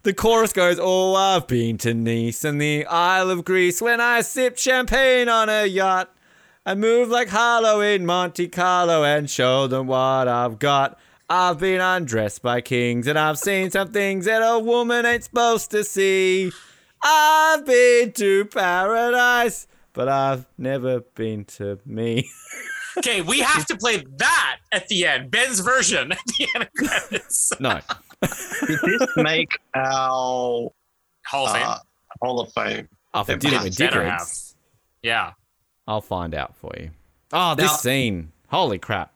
The 0.02 0.14
chorus 0.14 0.52
goes, 0.52 0.78
Oh, 0.80 1.16
I've 1.16 1.48
been 1.48 1.78
to 1.78 1.92
Nice 1.92 2.44
and 2.44 2.60
the 2.60 2.86
Isle 2.86 3.28
of 3.30 3.44
Greece 3.44 3.80
when 3.80 4.00
I 4.00 4.20
sipped 4.20 4.56
champagne 4.60 5.28
on 5.28 5.48
a 5.48 5.66
yacht. 5.66 6.14
I 6.64 6.76
moved 6.76 7.10
like 7.10 7.28
Harlow 7.28 7.80
in 7.80 8.06
Monte 8.06 8.46
Carlo 8.48 9.02
and 9.02 9.28
showed 9.28 9.70
them 9.70 9.88
what 9.88 10.28
I've 10.28 10.60
got. 10.60 10.96
I've 11.28 11.58
been 11.58 11.80
undressed 11.80 12.42
by 12.42 12.60
kings 12.60 13.06
and 13.06 13.18
I've 13.18 13.38
seen 13.38 13.70
some 13.70 13.88
things 13.88 14.26
that 14.26 14.42
a 14.42 14.58
woman 14.58 15.04
ain't 15.04 15.24
supposed 15.24 15.70
to 15.72 15.82
see. 15.82 16.52
I've 17.02 17.66
been 17.66 18.12
to 18.12 18.44
paradise, 18.46 19.66
but 19.92 20.08
I've 20.08 20.46
never 20.56 21.00
been 21.00 21.44
to 21.56 21.78
me. 21.84 22.28
Okay, 22.98 23.20
we 23.22 23.40
have 23.40 23.66
to 23.66 23.76
play 23.76 24.04
that 24.16 24.58
at 24.72 24.88
the 24.88 25.04
end. 25.06 25.30
Ben's 25.30 25.60
version 25.60 26.12
at 26.12 26.18
the 26.38 26.48
end 26.54 26.64
of 26.64 26.72
credits. 26.88 27.52
no. 27.60 27.80
Did 28.22 28.78
this 28.82 29.08
make 29.16 29.50
our 29.74 30.70
Hall 31.26 31.46
of 31.46 31.52
Fame. 31.52 31.62
uh, 31.66 31.78
Hall 32.22 32.40
of 32.40 32.52
Fame? 32.52 32.88
Oh, 33.12 33.20
if 33.20 33.28
it 33.30 33.40
did 33.40 33.52
it 33.52 33.62
with 33.62 33.76
Better 33.78 34.02
have. 34.08 34.26
Yeah. 35.02 35.32
I'll 35.86 36.00
find 36.00 36.34
out 36.34 36.56
for 36.56 36.72
you. 36.78 36.90
Oh, 37.32 37.54
this 37.54 37.66
Now- 37.70 37.76
scene. 37.76 38.32
Holy 38.48 38.78
crap. 38.78 39.12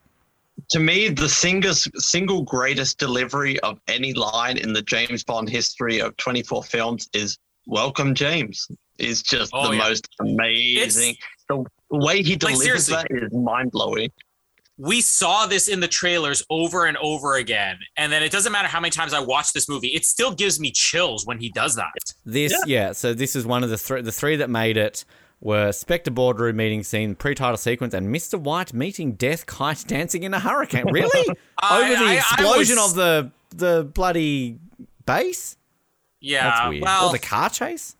To 0.69 0.79
me, 0.79 1.09
the 1.09 1.23
singus, 1.27 1.89
single 2.01 2.43
greatest 2.43 2.97
delivery 2.99 3.59
of 3.61 3.79
any 3.87 4.13
line 4.13 4.57
in 4.57 4.73
the 4.73 4.81
James 4.81 5.23
Bond 5.23 5.49
history 5.49 5.99
of 5.99 6.15
24 6.17 6.63
films 6.63 7.09
is 7.13 7.37
"Welcome, 7.67 8.13
James." 8.15 8.67
Is 8.99 9.21
just 9.23 9.51
Oh, 9.53 9.69
the 9.69 9.77
yeah. 9.77 9.83
most 9.89 10.07
amazing. 10.19 11.15
The 11.49 11.63
way 11.89 12.21
he 12.21 12.35
delivers 12.35 12.63
seriously. 12.63 12.95
that 12.95 13.07
is 13.11 13.33
mind 13.33 13.71
blowing. 13.71 14.09
we 14.77 14.99
saw 15.01 15.45
this 15.45 15.67
in 15.67 15.79
the 15.79 15.87
trailers 15.87 16.43
over 16.49 16.85
and 16.85 16.97
over 16.97 17.35
again. 17.35 17.77
And 17.97 18.11
then 18.11 18.23
it 18.23 18.31
doesn't 18.31 18.51
matter 18.51 18.67
how 18.67 18.79
many 18.79 18.89
times 18.89 19.13
I 19.13 19.19
watch 19.19 19.53
this 19.53 19.67
movie, 19.69 19.89
it 19.89 20.05
still 20.05 20.33
gives 20.33 20.59
me 20.59 20.71
chills 20.71 21.25
when 21.25 21.39
he 21.39 21.49
does 21.51 21.75
that. 21.75 21.91
This, 22.25 22.53
yeah. 22.65 22.91
So 22.93 23.13
this 23.13 23.35
is 23.35 23.45
one 23.45 23.63
of 23.63 23.69
the 23.69 23.77
three. 23.77 24.01
The 24.01 24.11
three 24.11 24.35
that 24.37 24.49
made 24.49 24.77
it 24.77 25.03
were 25.41 25.71
Spectre 25.71 26.11
boardroom 26.11 26.55
meeting 26.55 26.83
scene, 26.83 27.15
pre-title 27.15 27.57
sequence, 27.57 27.93
and 27.93 28.13
Mr. 28.13 28.39
White 28.39 28.73
meeting 28.73 29.13
Death 29.13 29.45
Kite 29.47 29.83
dancing 29.87 30.23
in 30.23 30.33
a 30.33 30.39
hurricane. 30.39 30.85
Really? 30.91 31.35
I- 31.61 31.79
Over 31.81 31.89
the 31.89 32.05
I- 32.05 32.11
I 32.11 32.15
explosion 32.15 32.77
was- 32.77 32.91
of 32.91 32.95
the 32.95 33.31
the 33.55 33.83
bloody 33.83 34.57
base? 35.05 35.57
Yeah. 36.21 36.43
That's 36.49 36.69
weird. 36.69 36.83
Well, 36.83 37.07
or 37.09 37.11
the 37.11 37.19
car 37.19 37.49
chase? 37.49 37.95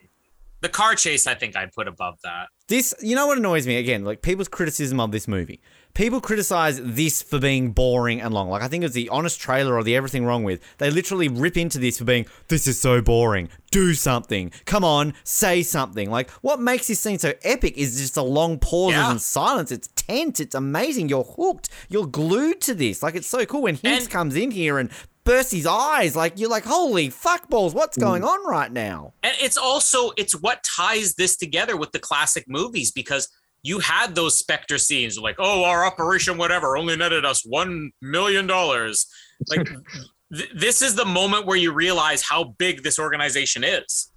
the 0.62 0.70
car 0.70 0.94
chase, 0.94 1.26
I 1.26 1.34
think 1.34 1.56
I'd 1.56 1.72
put 1.74 1.88
above 1.88 2.20
that. 2.24 2.50
This, 2.68 2.94
you 3.02 3.16
know 3.16 3.26
what 3.26 3.39
annoys 3.39 3.66
me 3.66 3.78
again? 3.78 4.06
Like 4.06 4.22
people's 4.22 4.48
criticism 4.48 5.00
of 5.00 5.12
this 5.12 5.28
movie. 5.28 5.60
People 5.94 6.22
criticize 6.22 6.80
this 6.82 7.22
for 7.22 7.39
being 7.39 7.72
boring 7.72 8.22
and 8.22 8.34
long. 8.34 8.50
Like 8.50 8.62
I 8.62 8.68
think 8.68 8.84
it's 8.84 8.94
the 8.94 9.10
honest 9.10 9.39
trailer 9.39 9.76
or 9.76 9.84
the 9.84 9.96
everything 9.96 10.26
wrong 10.26 10.44
with. 10.44 10.62
They 10.78 10.89
literally 10.89 11.28
rip 11.28 11.58
into 11.58 11.80
this 11.80 11.98
for 11.98 12.06
being 12.06 12.26
this 12.48 12.68
is 12.68 12.80
so 12.80 13.02
boring. 13.02 13.50
Do 13.72 13.94
something. 13.94 14.52
Come 14.66 14.84
on, 14.84 15.14
say 15.24 15.64
something. 15.64 16.10
Like 16.10 16.30
what 16.42 16.60
makes 16.60 16.88
this 16.88 17.00
scene 17.00 17.20
so 17.20 17.34
epic 17.44 17.78
is 17.78 18.00
just 18.00 18.16
the 18.16 18.24
long 18.24 18.60
pauses 18.60 18.98
Yeah. 18.98 19.12
and 19.12 19.22
silence. 19.22 19.72
It's 19.72 19.89
tense. 19.96 20.39
It's 20.39 20.56
amazing. 20.56 21.10
You're 21.10 21.24
hooked. 21.24 21.70
You're 21.89 22.08
glued 22.08 22.62
to 22.62 22.74
this. 22.74 23.04
Like 23.04 23.16
it's 23.16 23.28
so 23.28 23.46
cool 23.46 23.64
when 23.64 23.78
Hinx 23.78 24.02
And- 24.02 24.10
comes 24.10 24.36
in 24.36 24.52
here 24.52 24.78
and 24.78 24.89
bursts 25.24 25.52
his 25.52 25.66
eyes. 25.66 26.16
Like 26.16 26.39
you're 26.39 26.50
like, 26.50 26.66
holy 26.66 27.10
fuck 27.10 27.50
balls, 27.50 27.74
what's 27.74 27.98
mm. 27.98 28.02
going 28.02 28.24
on 28.24 28.48
right 28.50 28.72
now? 28.72 29.14
And 29.24 29.36
it's 29.42 29.58
also 29.58 30.12
it's 30.18 30.34
what 30.34 30.64
ties 30.64 31.16
this 31.16 31.36
together 31.36 31.78
with 31.78 31.92
the 31.92 32.00
classic 32.00 32.46
movies 32.48 32.92
because 32.92 33.28
you 33.64 33.80
had 33.80 34.16
those 34.16 34.38
Spectre 34.38 34.78
scenes 34.78 35.18
like, 35.18 35.36
oh, 35.39 35.64
our 35.64 35.86
operation 35.86 36.38
whatever 36.38 36.78
only 36.78 36.95
netted 36.95 37.26
us 37.26 37.45
one 37.45 37.91
million 38.01 38.47
dollars. 38.47 39.07
Like 39.49 39.70
th- 40.34 40.51
this 40.55 40.82
is 40.82 40.95
the 40.95 41.05
moment 41.05 41.45
where 41.45 41.57
you 41.57 41.72
realize 41.72 42.22
how 42.22 42.55
big 42.57 42.84
this 42.84 42.99
organization 42.99 43.64
is. 43.64 44.11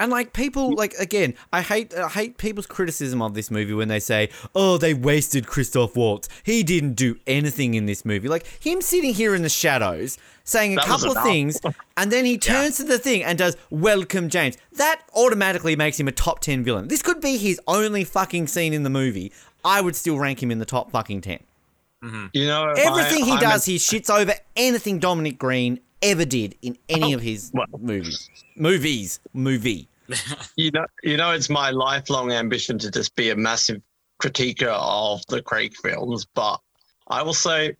And 0.00 0.10
like 0.10 0.32
people, 0.32 0.74
like 0.74 0.94
again, 0.94 1.34
I 1.52 1.62
hate 1.62 1.94
I 1.94 2.08
hate 2.08 2.36
people's 2.36 2.66
criticism 2.66 3.22
of 3.22 3.34
this 3.34 3.50
movie 3.52 3.74
when 3.74 3.86
they 3.88 4.00
say, 4.00 4.30
"Oh, 4.54 4.76
they 4.76 4.94
wasted 4.94 5.46
Christoph 5.46 5.94
Waltz. 5.96 6.28
He 6.42 6.62
didn't 6.64 6.94
do 6.94 7.16
anything 7.26 7.74
in 7.74 7.86
this 7.86 8.04
movie." 8.04 8.26
Like 8.26 8.46
him 8.58 8.80
sitting 8.80 9.14
here 9.14 9.34
in 9.34 9.42
the 9.42 9.48
shadows 9.48 10.18
saying 10.44 10.72
a 10.72 10.76
That 10.76 10.86
couple 10.86 11.16
of 11.16 11.22
things, 11.22 11.60
and 11.96 12.10
then 12.10 12.24
he 12.24 12.36
turns 12.36 12.78
to 12.78 12.84
the 12.84 12.98
thing 12.98 13.22
and 13.22 13.38
does 13.38 13.56
"Welcome, 13.70 14.28
James." 14.28 14.56
That 14.72 15.02
automatically 15.14 15.76
makes 15.76 16.00
him 16.00 16.08
a 16.08 16.12
top 16.12 16.40
ten 16.40 16.64
villain. 16.64 16.88
This 16.88 17.02
could 17.02 17.20
be 17.20 17.36
his 17.36 17.60
only 17.68 18.02
fucking 18.02 18.48
scene 18.48 18.72
in 18.72 18.82
the 18.82 18.90
movie. 18.90 19.30
I 19.64 19.82
would 19.82 19.94
still 19.94 20.18
rank 20.18 20.42
him 20.42 20.50
in 20.50 20.58
the 20.58 20.64
top 20.64 20.90
fucking 20.90 21.20
ten. 21.20 21.38
Mm-hmm. 22.02 22.26
You 22.32 22.46
know, 22.46 22.70
Everything 22.70 23.22
I- 23.22 23.26
he 23.26 23.36
does, 23.38 23.68
a- 23.68 23.70
he 23.70 23.76
shits 23.76 24.10
over 24.10 24.34
anything 24.56 24.98
Dominic 24.98 25.38
Green 25.38 25.78
ever 26.02 26.24
did 26.24 26.56
in 26.62 26.76
any 26.88 27.14
Oh, 27.14 27.16
of 27.16 27.22
his 27.22 27.50
well. 27.54 27.66
movies. 27.78 28.28
Movies, 28.56 29.20
movie. 29.32 29.88
you 30.56 30.70
know, 30.72 30.84
you 31.02 31.16
know, 31.16 31.30
it's 31.30 31.48
my 31.48 31.70
lifelong 31.70 32.32
ambition 32.32 32.78
to 32.78 32.90
just 32.90 33.14
be 33.16 33.30
a 33.30 33.36
massive 33.36 33.80
critiquer 34.22 34.68
of 34.68 35.20
the 35.28 35.40
Craig 35.42 35.72
films, 35.82 36.26
but 36.34 36.58
I 37.08 37.22
will 37.22 37.34
say 37.34 37.76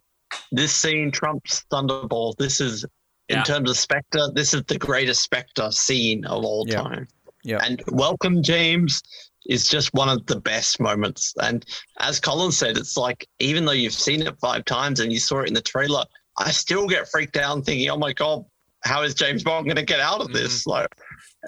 this 0.50 0.72
scene 0.74 1.10
trumps 1.10 1.64
Thunderball. 1.70 2.36
This 2.36 2.60
is, 2.60 2.84
Yeah. 3.28 3.38
in 3.38 3.44
terms 3.44 3.70
of 3.70 3.76
Spectre, 3.76 4.28
this 4.34 4.54
is 4.54 4.62
the 4.64 4.78
greatest 4.78 5.22
Spectre 5.22 5.70
scene 5.70 6.24
of 6.24 6.44
all 6.44 6.64
Yeah. 6.68 6.82
time. 6.82 7.08
Yeah. 7.44 7.58
And 7.64 7.82
Welcome 7.88 8.42
James 8.42 9.02
is 9.46 9.66
just 9.66 9.92
one 9.92 10.08
of 10.08 10.24
the 10.26 10.40
best 10.40 10.78
moments. 10.80 11.34
And 11.42 11.64
as 11.98 12.20
Colin 12.20 12.52
said, 12.52 12.76
it's 12.76 12.96
like 12.96 13.28
even 13.40 13.64
though 13.64 13.72
you've 13.72 13.92
seen 13.92 14.22
it 14.22 14.38
five 14.40 14.64
times 14.64 15.00
and 15.00 15.12
you 15.12 15.18
saw 15.18 15.40
it 15.40 15.48
in 15.48 15.54
the 15.54 15.60
trailer, 15.60 16.04
I 16.46 16.50
still 16.50 16.86
get 16.86 17.08
freaked 17.08 17.36
out 17.36 17.64
thinking, 17.64 17.88
"Oh 17.90 17.98
my 17.98 18.12
god, 18.12 18.44
how 18.84 19.02
is 19.02 19.14
James 19.14 19.42
Bond 19.42 19.66
going 19.66 19.76
to 19.76 19.82
get 19.82 20.00
out 20.00 20.20
of 20.20 20.28
mm-hmm. 20.28 20.36
this?" 20.36 20.66
Like 20.66 20.88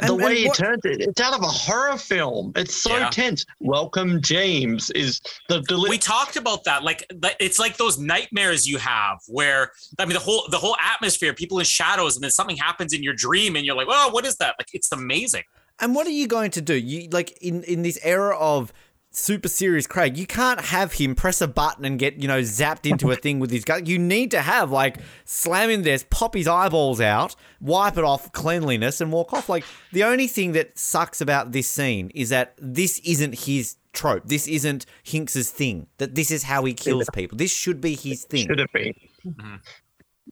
the 0.06 0.14
way 0.14 0.24
and 0.24 0.34
he 0.36 0.48
what- 0.48 0.56
turns 0.56 0.84
it, 0.84 1.00
it's 1.00 1.20
out 1.20 1.34
of 1.34 1.42
a 1.42 1.46
horror 1.46 1.96
film. 1.96 2.52
It's 2.56 2.74
so 2.74 2.96
Yeah. 2.96 3.10
tense. 3.10 3.44
Welcome 3.60 4.20
James 4.20 4.90
is 4.90 5.20
the 5.48 5.60
deli- 5.62 5.90
we 5.90 5.98
talked 5.98 6.36
about 6.36 6.64
that 6.64 6.82
like 6.82 7.06
it's 7.38 7.58
like 7.58 7.76
those 7.76 7.98
nightmares 7.98 8.66
you 8.66 8.78
have 8.78 9.18
where 9.28 9.70
i 9.98 10.04
mean 10.04 10.14
the 10.14 10.18
whole 10.18 10.46
the 10.50 10.58
whole 10.58 10.76
atmosphere 10.82 11.32
people 11.32 11.58
in 11.58 11.64
shadows 11.64 12.16
and 12.16 12.24
then 12.24 12.30
something 12.30 12.56
happens 12.56 12.92
in 12.92 13.02
your 13.02 13.14
dream 13.14 13.54
and 13.56 13.64
you're 13.64 13.76
like 13.76 13.86
oh 13.88 14.10
what 14.10 14.26
is 14.26 14.36
that 14.36 14.54
like 14.58 14.68
it's 14.72 14.90
amazing 14.92 15.42
And 15.80 15.94
what 15.94 16.06
are 16.06 16.10
you 16.10 16.26
going 16.28 16.50
to 16.52 16.60
do? 16.60 16.74
You 16.74 17.08
like 17.10 17.30
in 17.40 17.62
in 17.64 17.82
this 17.82 17.98
era 18.02 18.36
of 18.38 18.72
super 19.16 19.48
serious 19.48 19.86
Craig, 19.86 20.16
you 20.18 20.26
can't 20.26 20.60
have 20.60 20.94
him 20.94 21.14
press 21.14 21.40
a 21.40 21.48
button 21.48 21.84
and 21.84 21.98
get 21.98 22.20
you 22.20 22.28
know 22.28 22.40
zapped 22.40 22.84
into 22.88 23.10
a 23.10 23.16
thing 23.16 23.38
with 23.38 23.50
his 23.50 23.64
gut. 23.64 23.86
You 23.86 23.98
need 23.98 24.30
to 24.32 24.42
have 24.42 24.70
like 24.70 24.98
slam 25.24 25.70
in 25.70 25.82
there, 25.82 25.98
pop 26.10 26.34
his 26.34 26.48
eyeballs 26.48 27.00
out, 27.00 27.36
wipe 27.60 27.96
it 27.96 28.04
off 28.04 28.32
cleanliness, 28.32 29.00
and 29.00 29.12
walk 29.12 29.32
off. 29.32 29.48
Like 29.48 29.64
the 29.92 30.04
only 30.04 30.26
thing 30.26 30.52
that 30.52 30.78
sucks 30.78 31.20
about 31.20 31.52
this 31.52 31.68
scene 31.68 32.10
is 32.14 32.28
that 32.30 32.54
this 32.58 32.98
isn't 33.04 33.40
his 33.46 33.76
trope. 33.92 34.24
This 34.26 34.48
isn't 34.48 34.86
Hinx's 35.04 35.50
thing. 35.50 35.86
That 35.98 36.14
this 36.16 36.30
is 36.30 36.42
how 36.42 36.64
he 36.64 36.74
kills 36.74 37.08
people. 37.12 37.38
This 37.38 37.52
should 37.52 37.80
be 37.80 37.94
his 37.94 38.24
thing. 38.24 38.46
should 38.48 38.60
it 38.60 38.72
be? 38.72 39.10
Mhm. 39.24 39.60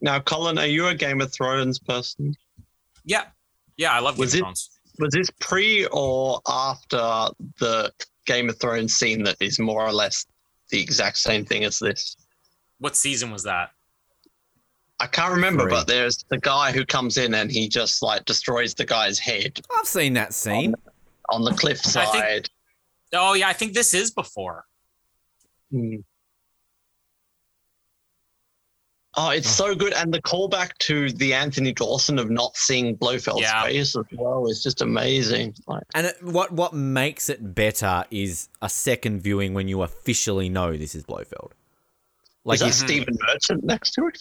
Now, 0.01 0.19
Colin, 0.21 0.59
are 0.59 0.67
you 0.67 0.89
a 0.89 0.95
Game 0.95 1.21
of 1.21 1.33
Thrones 1.33 1.79
person? 1.79 2.35
yeah 3.05 3.25
yeah 3.77 3.91
i 3.93 3.99
love 3.99 4.15
Game 4.15 4.21
Was 4.21 4.35
of 4.35 4.41
it- 4.41 4.59
Was 5.01 5.13
this 5.13 5.29
pre 5.41 5.87
or 5.87 6.41
after 6.47 6.99
the 7.59 7.93
Game 8.27 8.49
of 8.49 8.59
Thrones 8.61 8.95
scene 8.97 9.23
that 9.25 9.37
is 9.41 9.59
more 9.59 9.83
or 9.85 9.93
less 9.93 10.27
the 10.71 10.81
exact 10.81 11.19
same 11.19 11.45
thing 11.45 11.65
as 11.65 11.79
this? 11.79 12.17
what 12.79 12.97
season 12.97 13.31
was 13.31 13.45
that 13.45 13.71
I 14.99 15.07
can't 15.07 15.33
remember, 15.33 15.65
Three. 15.65 15.71
but 15.73 15.87
there's 15.87 16.25
the 16.31 16.39
guy 16.39 16.71
who 16.73 16.85
comes 16.85 17.17
in 17.19 17.35
and 17.35 17.51
he 17.51 17.69
just 17.69 18.03
like 18.03 18.25
destroys 18.25 18.75
the 18.75 18.85
guy's 18.85 19.19
head 19.19 19.61
I've 19.79 19.87
seen 19.87 20.13
that 20.15 20.33
scene. 20.35 20.75
on 21.31 21.43
the 21.45 21.51
I 21.53 21.55
cliffside. 21.57 22.13
think- 22.13 22.49
oh 23.15 23.35
yeah 23.35 23.49
i 23.49 23.53
think 23.53 23.73
this 23.75 23.93
is 23.95 24.11
before 24.11 24.65
Mm. 25.73 26.03
Oh, 29.15 29.29
it's 29.29 29.49
so 29.51 29.75
good. 29.75 29.93
And 29.93 30.13
the 30.13 30.23
callback 30.23 30.71
to 30.81 31.11
the 31.13 31.35
Anthony 31.35 31.73
Dawson 31.73 32.19
of 32.19 32.31
not 32.31 32.57
seeing 32.57 32.97
Blofeld's 32.97 33.43
Yeah. 33.43 33.65
face 33.65 33.95
as 33.95 34.05
well 34.13 34.47
is 34.49 34.63
just 34.63 34.81
amazing. 34.81 35.55
Like, 35.67 35.83
And 35.95 36.07
it, 36.07 36.17
what 36.23 36.51
what 36.53 36.73
makes 36.73 37.29
it 37.29 37.55
better 37.55 38.05
is 38.11 38.49
a 38.63 38.71
second 38.71 39.21
viewing 39.21 39.53
when 39.53 39.69
you 39.69 39.83
officially 39.83 40.49
know 40.49 40.77
this 40.77 40.95
is 40.95 41.05
Blofeld. 41.05 41.53
Like 42.45 42.57
is 42.57 42.61
that 42.61 42.69
it's, 42.69 42.79
Stephen 42.79 43.19
Merchant 43.27 43.65
next 43.65 43.91
to 43.93 44.07
it? 44.07 44.19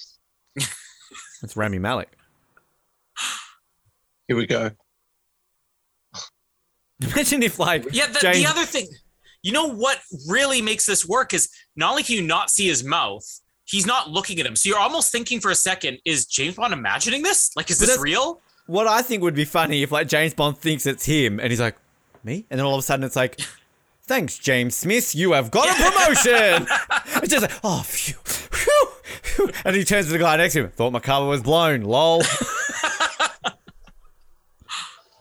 it's 1.41 1.55
Rami 1.55 1.79
Malek. 1.79 2.09
Here 4.27 4.35
we 4.35 4.45
go. 4.45 4.71
Imagine 7.01 7.43
if 7.43 7.59
like 7.59 7.85
Yeah, 7.93 8.07
the, 8.07 8.19
James, 8.19 8.37
the 8.39 8.45
other 8.45 8.65
thing, 8.65 8.87
you 9.41 9.53
know 9.53 9.67
what 9.67 9.99
really 10.27 10.61
makes 10.61 10.85
this 10.85 11.07
work 11.07 11.33
is 11.33 11.49
not 11.77 11.91
only 11.91 12.03
can 12.03 12.15
you 12.15 12.21
not 12.21 12.49
see 12.49 12.67
his 12.67 12.83
mouth, 12.83 13.25
he's 13.71 13.85
not 13.87 14.09
looking 14.11 14.39
at 14.39 14.45
him. 14.45 14.55
So 14.55 14.69
you're 14.69 14.77
almost 14.79 15.11
thinking 15.11 15.39
for 15.39 15.49
a 15.49 15.55
second, 15.55 15.97
is 16.05 16.25
James 16.25 16.55
Bond 16.55 16.73
imagining 16.73 17.23
this? 17.23 17.55
Like, 17.55 17.71
is 17.71 17.79
But 17.79 17.87
this 17.87 17.97
real? 17.99 18.39
what 18.67 18.85
I 18.87 19.01
think 19.01 19.23
would 19.23 19.33
be 19.35 19.45
funny 19.45 19.81
if 19.81 19.91
like 19.91 20.07
James 20.07 20.33
Bond 20.33 20.57
thinks 20.57 20.85
it's 20.85 21.05
him 21.05 21.39
and 21.39 21.49
he's 21.49 21.59
like 21.61 21.75
me, 22.23 22.45
and 22.51 22.59
then 22.59 22.65
all 22.67 22.75
of 22.75 22.79
a 22.79 22.83
sudden 22.83 23.03
it's 23.05 23.15
like. 23.15 23.39
Thanks, 24.03 24.37
James 24.39 24.75
Smith. 24.75 25.15
You 25.15 25.31
have 25.33 25.51
got 25.51 25.69
a 25.69 25.73
promotion. 25.73 26.67
it's 27.23 27.29
just 27.31 27.43
like, 27.43 27.53
oh, 27.63 27.81
phew, 27.85 28.15
phew, 28.25 28.87
phew. 29.21 29.51
And 29.63 29.73
he 29.73 29.85
turns 29.85 30.07
to 30.07 30.11
the 30.11 30.17
guy 30.19 30.35
next 30.35 30.53
to 30.53 30.63
him. 30.65 30.69
Thought 30.71 30.91
my 30.91 30.99
cover 30.99 31.27
was 31.27 31.41
blown. 31.41 31.81
Lol. 31.83 32.21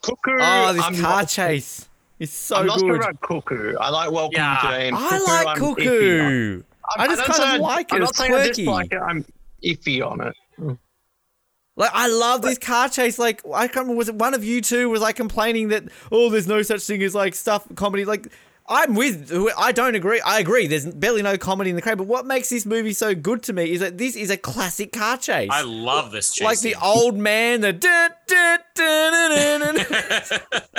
Cuckoo. 0.03 0.39
Oh, 0.41 0.73
this 0.73 0.83
I'm 0.85 0.95
car 0.97 1.21
not, 1.21 1.29
chase 1.29 1.89
is 2.19 2.33
so 2.33 2.57
good. 2.57 2.61
I'm 2.63 2.67
not 2.69 2.81
sure 2.81 2.97
about 2.97 3.21
Cuckoo. 3.21 3.77
I 3.79 3.91
like 3.91 4.11
Welcome 4.11 4.33
Yeah. 4.37 4.59
James. 4.63 4.97
I 4.99 5.09
Cuckoo, 5.11 5.25
like 5.33 5.47
I'm. 5.47 5.57
Cuckoo. 5.59 6.63
I 6.99 7.07
just 7.07 7.19
don't 7.19 7.27
kind 7.27 7.43
say 7.43 7.55
of 7.57 7.61
like 7.63 7.93
I'm 7.93 7.97
it. 7.97 8.01
not 8.01 8.09
It's 8.11 8.19
saying 8.19 8.33
I 8.33 8.37
quirky. 8.37 8.63
dislike 8.65 8.93
it. 8.93 8.99
I'm 8.99 9.25
iffy 9.65 10.05
on 10.07 10.21
it. 10.21 10.35
Like 11.77 11.91
I 11.95 12.09
love 12.09 12.43
this 12.43 12.59
car 12.59 12.89
chase. 12.89 13.19
Like 13.19 13.43
I 13.47 13.67
can't 13.67 13.77
remember, 13.87 13.95
was 13.97 14.09
it 14.09 14.15
one 14.17 14.35
of 14.35 14.45
you 14.45 14.61
two 14.61 14.91
was 14.91 15.01
like 15.01 15.17
complaining 15.17 15.69
that 15.69 15.85
oh, 16.13 16.29
there's 16.31 16.47
no 16.47 16.63
such 16.63 16.83
thing 16.83 17.03
as 17.03 17.15
like 17.15 17.35
stuff 17.35 17.67
comedy. 17.77 18.05
Like 18.05 18.27
I'm 18.69 18.95
with. 18.95 19.33
I 19.59 19.73
don't 19.73 19.95
agree. 19.97 20.21
I 20.21 20.39
agree. 20.41 20.67
There's 20.69 20.87
barely 20.87 21.23
no 21.23 21.37
comedy 21.39 21.71
in 21.71 21.77
the 21.77 21.83
crowd. 21.83 21.99
But 21.99 22.07
what 22.07 22.25
makes 22.27 22.51
this 22.51 22.65
movie 22.67 22.93
so 22.93 23.15
good 23.15 23.43
to 23.45 23.53
me 23.53 23.73
is 23.73 23.81
that 23.81 23.99
this 23.99 24.15
is 24.15 24.31
a 24.31 24.37
classic 24.37 24.93
car 24.93 25.17
chase. 25.17 25.49
I 25.51 25.63
love 25.63 26.13
this 26.13 26.33
chase. 26.33 26.45
like 26.45 26.61
the 26.61 26.77
old 26.81 27.17
man. 27.17 27.63
The 27.63 27.73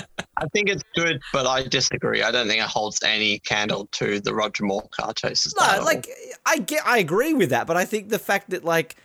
I 0.42 0.48
think 0.48 0.70
it's 0.70 0.84
good, 0.96 1.22
but 1.32 1.46
I 1.46 1.64
disagree. 1.68 2.24
I 2.24 2.32
don't 2.32 2.48
think 2.48 2.62
it 2.62 2.68
holds 2.68 3.00
any 3.04 3.40
candle 3.40 3.88
to 3.94 4.20
the 4.20 4.34
Roger 4.34 4.64
Moore 4.64 4.88
car 4.90 5.14
chases. 5.14 5.54
No, 5.60 5.84
like 5.84 6.08
I 6.46 6.58
get, 6.58 6.86
I 6.86 6.98
agree 6.98 7.34
with 7.34 7.52
that, 7.52 7.68
but 7.68 7.78
I 7.78 7.86
think 7.86 8.10
the 8.10 8.20
fact 8.20 8.50
that 8.50 8.66
like, 8.66 8.96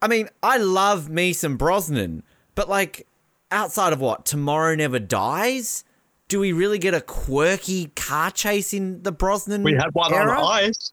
I 0.00 0.06
mean, 0.06 0.28
I 0.44 0.58
love 0.58 1.08
me 1.08 1.32
some 1.32 1.56
Brosnan, 1.56 2.22
but 2.54 2.68
like, 2.68 3.06
outside 3.50 3.92
of 3.92 4.00
what 4.00 4.24
Tomorrow 4.24 4.76
Never 4.76 5.00
Dies, 5.00 5.84
do 6.28 6.38
we 6.38 6.52
really 6.52 6.78
get 6.78 6.94
a 6.94 7.00
quirky 7.00 7.86
car 7.96 8.30
chase 8.30 8.72
in 8.72 9.02
the 9.02 9.12
Brosnan? 9.12 9.64
we 9.64 9.74
had 9.74 9.92
one 9.92 10.14
era? 10.14 10.40
on 10.40 10.64
ice. 10.64 10.92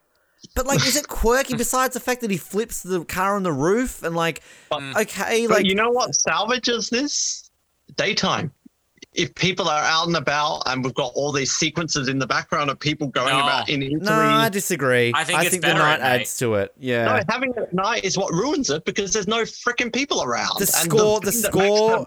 But 0.56 0.66
like, 0.66 0.86
is 0.86 0.96
it 0.96 1.08
quirky 1.08 1.56
besides 1.56 1.94
the 1.94 2.00
fact 2.00 2.22
that 2.22 2.32
he 2.32 2.38
flips 2.38 2.84
the 2.84 3.06
car 3.06 3.36
on 3.36 3.44
the 3.44 3.52
roof 3.52 4.04
and 4.04 4.16
like, 4.16 4.42
okay, 4.72 5.48
But 5.48 5.58
like 5.58 5.66
you 5.66 5.76
know 5.76 5.90
what 5.90 6.16
salvages 6.16 6.90
this? 6.90 7.50
Daytime. 7.96 8.52
If 9.16 9.36
people 9.36 9.68
are 9.70 9.84
out 9.84 10.08
and 10.08 10.16
about 10.16 10.64
and 10.66 10.84
we've 10.84 10.94
got 10.94 11.12
all 11.16 11.32
these 11.32 11.52
sequences 11.52 12.08
in 12.08 12.18
the 12.20 12.26
background 12.28 12.70
of 12.72 12.80
people 12.80 13.08
going 13.08 13.30
No. 13.36 13.42
about 13.44 13.70
oh. 13.70 13.74
in 13.74 13.84
Italy. 13.84 14.00
no, 14.02 14.12
I 14.14 14.50
disagree. 14.50 15.12
I 15.16 15.24
think 15.24 15.44
it's 15.44 15.56
the 15.56 15.60
better 15.62 15.80
night 15.80 15.94
at 15.96 16.00
night. 16.02 16.22
adds 16.22 16.38
to 16.38 16.56
it. 16.56 16.74
Yeah. 16.80 17.06
No, 17.06 17.24
having 17.30 17.52
it 17.52 17.58
at 17.58 17.74
night 17.74 18.04
is 18.04 18.18
what 18.18 18.34
ruins 18.34 18.70
it 18.70 18.86
because 18.86 19.14
there's 19.14 19.28
no 19.28 19.44
freaking 19.44 19.94
people 19.94 20.24
around. 20.24 20.60
The 20.60 20.66
score- 20.66 21.20
the 21.20 21.32
thing 21.32 21.42
that 21.44 21.54
makes 21.56 21.68
score 21.68 21.90
them- 21.92 22.06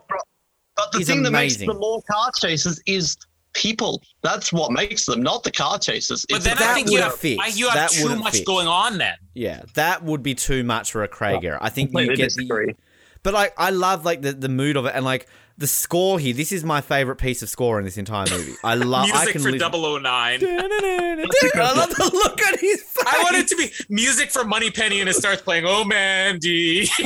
but 0.76 0.92
the 0.92 0.98
is 0.98 1.06
thing 1.06 1.22
that 1.22 1.30
makes 1.30 1.56
the 1.56 1.72
more 1.72 2.02
car 2.02 2.30
chases 2.38 2.82
is 2.86 3.16
people. 3.54 4.02
That's 4.22 4.52
what 4.52 4.70
makes 4.72 5.06
them, 5.06 5.22
not 5.22 5.42
the 5.42 5.50
car 5.50 5.78
chases. 5.78 6.26
but 6.28 6.36
It's 6.36 6.44
then 6.44 6.56
the 6.56 6.62
I 6.62 6.66
that 6.66 6.74
think 6.74 6.86
you 6.88 6.92
wouldn't 6.94 7.10
have, 7.12 7.18
fit. 7.20 7.38
I, 7.40 7.46
you 7.46 7.68
have 7.68 7.74
That 7.74 7.90
too 7.90 8.16
much 8.16 8.36
fit. 8.38 8.46
going 8.46 8.66
on 8.66 8.98
then. 8.98 9.14
Yeah, 9.32 9.62
that 9.74 10.02
would 10.02 10.22
be 10.22 10.34
too 10.34 10.64
much 10.64 10.92
for 10.92 11.02
a 11.02 11.08
Craig 11.08 11.44
era. 11.44 11.58
I 11.62 11.70
think 11.70 11.90
you 11.92 11.98
completely 11.98 12.16
get 12.16 12.34
the. 12.34 12.74
But 13.22 13.32
like, 13.32 13.54
I 13.56 13.70
love 13.70 14.04
like 14.04 14.20
the, 14.22 14.32
the 14.34 14.50
mood 14.50 14.76
of 14.76 14.84
it 14.84 14.92
and 14.94 15.04
like 15.04 15.26
the 15.58 15.66
score 15.66 16.18
here. 16.18 16.34
This 16.34 16.52
is 16.52 16.64
my 16.64 16.80
favorite 16.80 17.16
piece 17.16 17.42
of 17.42 17.48
score 17.48 17.78
in 17.78 17.84
this 17.84 17.96
entire 17.96 18.26
movie. 18.30 18.54
I 18.62 18.74
love. 18.76 19.08
I 19.12 19.12
Music 19.24 19.32
can 19.32 19.42
for 19.42 19.50
listen- 19.52 19.72
009. 19.72 20.04
I 20.06 21.72
love 21.74 21.90
the 21.90 22.10
look 22.12 22.40
on 22.46 22.58
his 22.58 22.82
face. 22.82 23.04
I 23.06 23.22
want 23.22 23.36
it 23.36 23.48
to 23.48 23.56
be 23.56 23.70
music 23.88 24.30
for 24.30 24.44
Moneypenny 24.44 25.00
and 25.00 25.08
it 25.08 25.14
starts 25.16 25.40
playing 25.42 25.64
Oh 25.66 25.84
Mandy. 25.84 26.88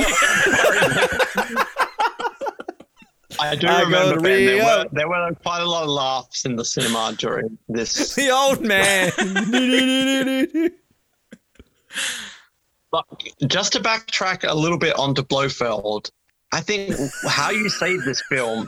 I 3.39 3.55
do 3.55 3.65
I 3.67 3.81
remember 3.81 3.95
go 4.11 4.15
to 4.15 4.21
Ben, 4.21 4.45
there, 4.45 4.63
were, 4.63 4.85
there 4.91 5.09
were 5.09 5.33
quite 5.41 5.61
a 5.61 5.65
lot 5.65 5.83
of 5.83 5.89
laughs 5.89 6.45
in 6.45 6.55
the 6.57 6.65
cinema 6.65 7.15
during 7.17 7.57
this. 7.69 8.13
the 8.15 8.29
old 8.29 8.61
man. 8.61 9.11
But 12.91 13.05
just 13.47 13.71
to 13.73 13.79
backtrack 13.79 14.47
a 14.47 14.53
little 14.53 14.77
bit 14.77 14.97
onto 14.99 15.23
Blofeld, 15.23 16.11
I 16.51 16.61
think 16.61 16.95
how 17.27 17.51
you 17.51 17.69
save 17.69 18.03
this 18.03 18.21
film 18.29 18.67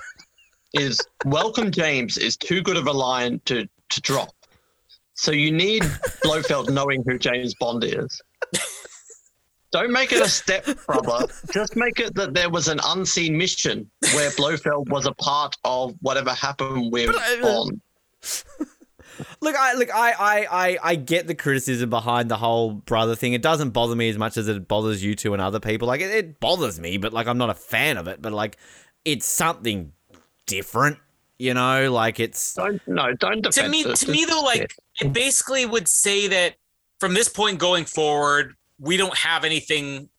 is 0.74 1.00
Welcome 1.26 1.70
James 1.70 2.18
is 2.18 2.38
too 2.38 2.62
good 2.62 2.78
of 2.78 2.88
a 2.88 2.92
line 2.92 3.42
to, 3.46 3.68
to 3.90 4.02
drop. 4.02 4.30
So 5.16 5.32
you 5.32 5.52
need 5.52 5.84
Blofeld 6.24 6.72
knowing 6.72 7.04
who 7.06 7.20
James 7.20 7.54
Bond 7.60 7.84
is. 7.84 8.22
Don't 9.72 9.92
make 9.92 10.12
it 10.12 10.22
a 10.22 10.30
step 10.30 10.66
brother. 10.86 11.28
Just 11.52 11.76
make 11.76 12.00
it 12.00 12.14
that 12.16 12.34
there 12.34 12.50
was 12.50 12.68
an 12.68 12.80
unseen 12.86 13.38
mission 13.38 13.90
where 14.14 14.30
Blofeld 14.32 14.90
was 14.90 15.06
a 15.06 15.14
part 15.14 15.56
of 15.64 15.94
whatever 16.02 16.32
happened 16.32 16.92
with 16.92 17.16
Bond. 17.42 17.82
Look, 19.42 19.56
I 19.56 19.74
look, 19.74 19.90
I, 19.94 20.12
I, 20.12 20.48
I, 20.52 20.78
I 20.84 20.96
get 20.96 21.28
the 21.28 21.36
criticism 21.36 21.90
behind 21.90 22.30
the 22.30 22.38
whole 22.38 22.72
brother 22.72 23.16
thing. 23.16 23.34
It 23.34 23.42
doesn't 23.42 23.72
bother 23.72 23.96
me 23.96 24.10
as 24.10 24.18
much 24.18 24.38
as 24.38 24.48
it 24.48 24.68
bothers 24.68 25.04
you 25.04 25.16
two 25.16 25.34
and 25.34 25.42
other 25.42 25.60
people. 25.60 25.88
Like, 25.88 26.02
it, 26.02 26.12
it 26.12 26.40
bothers 26.40 26.80
me, 26.80 26.98
but 26.98 27.14
like, 27.14 27.28
I'm 27.28 27.38
not 27.38 27.50
a 27.50 27.56
fan 27.56 27.98
of 27.98 28.08
it. 28.08 28.22
But 28.22 28.34
like, 28.34 28.58
it's 29.06 29.26
something 29.26 29.92
different, 30.46 30.98
you 31.38 31.54
know. 31.54 31.92
Like, 31.92 32.20
it's 32.20 32.54
Don't 32.54 32.82
no, 32.88 33.14
don't 33.14 33.44
to 33.52 33.70
me, 33.70 33.82
it. 33.82 33.96
to 33.98 34.12
me 34.12 34.26
though, 34.26 34.42
like 34.42 34.76
it 35.02 35.14
basically 35.14 35.66
would 35.66 35.88
say 35.88 36.28
that 36.28 36.56
from 37.00 37.14
this 37.14 37.30
point 37.30 37.60
going 37.60 37.86
forward, 37.86 38.56
we 38.80 38.98
don't 38.98 39.18
have 39.18 39.44
anything 39.44 40.10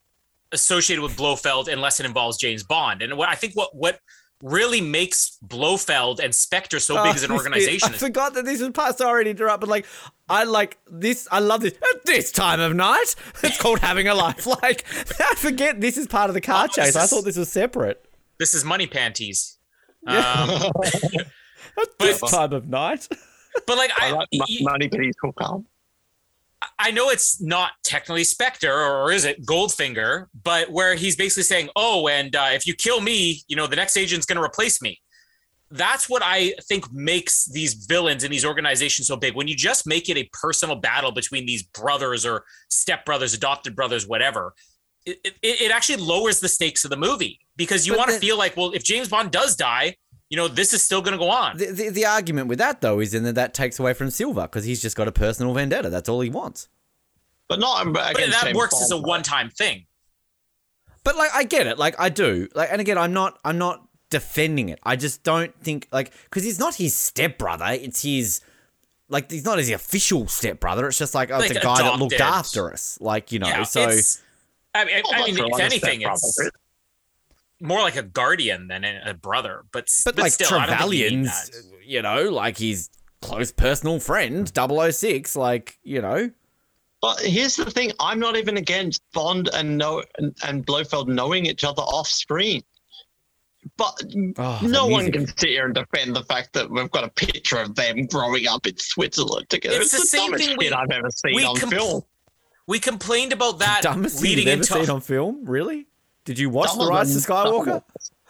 associated 0.53 1.03
with 1.03 1.16
Blofeld 1.16 1.68
unless 1.68 1.99
it 1.99 2.07
involves 2.07 2.36
James 2.38 2.62
Bond. 2.62 3.03
And 3.03 3.16
what 3.16 3.28
I 3.28 3.34
think 3.34 3.55
what 3.55 3.74
what 3.74 3.99
really 4.47 4.80
makes 4.82 5.38
Blofeld 5.42 6.20
and 6.20 6.34
Spectre 6.34 6.78
so 6.78 7.03
big 7.03 7.16
as 7.16 7.22
an 7.22 7.30
Oh, 7.32 7.36
organization 7.36 7.90
I 7.92 7.95
is 7.95 7.99
forgot 8.01 8.34
that 8.34 8.45
this 8.45 8.61
was 8.61 8.70
part. 8.70 8.99
Sorry 8.99 9.24
to 9.24 9.30
interrupt, 9.30 9.61
but 9.61 9.70
like, 9.70 9.86
I 10.28 10.45
like 10.45 10.76
this. 10.90 11.26
I 11.32 11.38
love 11.40 11.62
this. 11.62 11.72
At 11.95 12.05
this 12.05 12.30
time 12.30 12.61
of 12.61 12.74
night, 12.76 13.14
it's 13.42 13.57
called 13.59 13.78
having 13.80 14.07
a 14.07 14.14
life. 14.14 14.47
Like, 14.62 14.84
I 15.20 15.34
forget 15.36 15.80
this 15.80 15.97
is 15.97 16.07
part 16.07 16.28
of 16.28 16.34
the 16.34 16.40
car 16.42 16.64
Oh, 16.64 16.66
this 16.66 16.76
chase. 16.76 16.97
I 16.97 17.07
thought 17.07 17.24
this 17.24 17.38
was 17.38 17.51
separate. 17.51 18.05
this 18.38 18.55
is 18.55 18.64
money 18.64 18.86
panties. 18.86 19.57
Um, 20.07 20.14
At 21.80 21.99
this 21.99 22.20
time 22.20 22.53
of 22.53 22.68
night. 22.68 23.09
but 23.66 23.76
like 23.78 23.90
I 23.99 24.09
I, 24.09 24.11
like 24.12 24.28
y- 24.32 24.38
Mo- 24.61 24.70
Moneypenny's 24.72 25.14
hook 25.22 25.36
up. 25.40 25.62
I 26.79 26.91
know 26.91 27.11
it's 27.11 27.41
not 27.41 27.72
technically 27.85 28.25
Spectre, 28.25 28.72
or 28.72 29.12
is 29.12 29.25
it 29.25 29.45
Goldfinger? 29.47 30.27
But 30.43 30.70
where 30.70 30.95
he's 30.95 31.16
basically 31.16 31.45
saying, 31.45 31.68
"Oh, 31.77 32.09
and 32.09 32.35
uh, 32.35 32.51
if 32.53 32.66
you 32.66 32.75
kill 32.75 33.01
me, 33.01 33.43
you 33.49 33.57
know, 33.57 33.66
the 33.66 33.77
next 33.77 33.97
agent's 33.97 34.27
going 34.27 34.37
to 34.37 34.43
replace 34.43 34.83
me." 34.83 35.01
That's 35.70 36.09
what 36.09 36.22
I 36.25 36.55
think 36.68 36.93
makes 36.93 37.47
these 37.47 37.75
villains 37.75 38.22
and 38.22 38.33
these 38.33 38.45
organizations 38.45 39.09
so 39.09 39.16
big. 39.16 39.35
When 39.35 39.49
you 39.49 39.57
just 39.57 39.87
make 39.87 40.09
it 40.09 40.16
a 40.16 40.29
personal 40.33 40.77
battle 40.77 41.11
between 41.11 41.47
these 41.47 41.62
brothers 41.62 42.25
or 42.25 42.45
stepbrothers, 42.70 43.35
adopted 43.35 43.75
brothers, 43.75 44.07
whatever, 44.07 44.55
it, 45.07 45.18
it, 45.25 45.37
it 45.43 45.70
actually 45.72 46.03
lowers 46.03 46.41
the 46.41 46.49
stakes 46.49 46.85
of 46.85 46.91
the 46.91 46.97
movie 46.97 47.41
because 47.57 47.87
you 47.87 47.97
want 47.97 48.11
to 48.11 48.18
feel 48.18 48.39
like, 48.39 48.57
well, 48.57 48.72
if 48.72 48.85
James 48.85 49.09
Bond 49.09 49.31
does 49.31 49.57
die, 49.57 49.97
you 50.35 50.41
know, 50.41 50.49
this 50.49 50.72
is 50.72 50.82
still 50.82 51.01
going 51.01 51.12
to 51.12 51.18
go 51.18 51.30
on. 51.30 51.57
The, 51.59 51.66
the, 51.66 51.89
the 51.91 52.07
argument 52.07 52.49
with 52.49 52.59
that 52.59 52.80
though 52.80 52.99
is 52.99 53.14
in 53.14 53.22
that 53.22 53.37
that 53.37 53.55
takes 53.55 53.78
away 53.78 53.95
from 53.95 54.11
Silva 54.11 54.43
because 54.43 54.64
he's 54.64 54.82
just 54.82 54.97
got 54.97 55.07
a 55.07 55.12
personal 55.12 55.55
vendetta. 55.55 55.91
That's 55.91 56.09
all 56.09 56.20
he 56.22 56.28
wants. 56.28 56.68
But 57.49 57.61
not 57.61 57.93
but 57.93 58.16
against 58.16 58.32
that 58.32 58.47
James 58.47 58.57
works 58.57 58.82
as 58.82 58.91
a 58.91 58.97
Bond. 58.97 59.07
one-time 59.07 59.51
thing. 59.51 59.87
But 61.05 61.14
like, 61.14 61.30
I 61.32 61.45
get 61.45 61.68
it. 61.68 61.78
Like, 61.78 61.95
I 62.01 62.09
do. 62.09 62.49
Like, 62.53 62.68
and 62.72 62.80
again, 62.80 62.99
I'm 62.99 63.12
not. 63.12 63.39
I'm 63.45 63.59
not 63.59 63.87
defending 64.11 64.70
it. 64.70 64.80
I 64.82 64.97
just 64.97 65.22
don't 65.22 65.55
think 65.62 65.87
like 65.93 66.12
because 66.24 66.43
he's 66.43 66.59
not 66.59 66.74
his 66.74 66.97
stepbrother. 66.97 67.66
It's 67.68 68.03
his. 68.03 68.41
Like 69.09 69.30
he's 69.30 69.45
not 69.45 69.59
his 69.59 69.70
official 69.70 70.26
stepbrother. 70.26 70.89
It's 70.89 70.99
just 70.99 71.14
like 71.14 71.30
oh, 71.30 71.39
it's 71.39 71.53
a 71.53 71.61
guy 71.61 71.80
that 71.80 72.01
looked 72.01 72.14
after 72.14 72.72
us. 72.72 72.99
Like 73.01 73.30
you 73.30 73.39
know, 73.39 73.47
yeah, 73.47 73.62
so 73.62 73.82
I 74.74 74.85
mean, 74.85 74.97
I 74.97 75.03
Well, 75.05 75.26
mean 75.26 75.39
if 75.39 75.61
anything, 75.61 76.03
it's 76.03 76.37
but- 76.43 76.51
more 77.61 77.81
like 77.81 77.97
a 77.97 78.03
guardian 78.03 78.69
than 78.69 78.85
a, 78.85 79.01
a 79.07 79.15
brother. 79.15 79.65
But 79.73 79.89
but, 80.05 80.19
like 80.19 80.33
still, 80.33 80.49
I 80.53 80.63
you 80.63 80.67
Trevelyan's, 80.67 81.63
you 81.85 82.03
know, 82.03 82.25
like 82.31 82.59
his 82.59 82.91
close 83.23 83.53
personal 83.53 84.01
friend, 84.01 84.51
006, 84.55 85.37
like 85.37 85.79
you 85.83 86.01
know. 86.03 86.31
But 87.01 87.21
here's 87.21 87.57
the 87.57 87.71
thing: 87.71 87.93
I'm 88.01 88.19
not 88.19 88.37
even 88.37 88.57
against 88.57 89.03
Bond 89.13 89.49
and 89.53 89.77
no 89.79 90.03
and, 90.19 90.35
and 90.45 90.65
Blofeld 90.65 91.09
knowing 91.09 91.47
each 91.47 91.65
other 91.65 91.83
off 91.83 92.09
screen. 92.09 92.63
But 93.79 93.99
Oh, 94.37 94.61
no 94.63 94.87
one 94.87 95.11
can 95.11 95.27
sit 95.27 95.49
here 95.49 95.65
and 95.65 95.75
defend 95.75 96.15
the 96.15 96.23
fact 96.25 96.53
that 96.53 96.71
we've 96.71 96.91
got 96.91 97.05
a 97.05 97.09
picture 97.09 97.57
of 97.57 97.75
them 97.75 98.05
growing 98.07 98.47
up 98.47 98.67
in 98.67 98.77
Switzerland 98.77 99.49
together. 99.49 99.81
It's 99.81 99.91
the 99.93 99.99
same 100.07 100.33
dumbest 100.33 100.49
thing 100.49 100.57
we- 100.59 100.71
I've 100.71 100.91
ever 100.91 101.09
seen 101.11 101.35
we 101.35 101.45
on 101.45 101.57
compl- 101.57 101.71
film. 101.71 102.03
We 102.67 102.79
complained 102.79 103.33
about 103.33 103.59
that 103.61 103.81
Dumbest 103.83 104.17
thing 104.17 104.25
leading 104.25 104.45
you've 104.49 104.53
ever 104.53 104.63
into. 104.79 104.87
seen 104.87 104.95
on 104.95 105.01
film? 105.01 105.45
Really? 105.45 105.87
Did 106.25 106.39
you 106.39 106.51
watch 106.51 106.70
Dumber 106.70 106.85
The 106.85 106.91
Rise 106.91 107.16
of 107.16 107.22
Skywalker? 107.22 107.83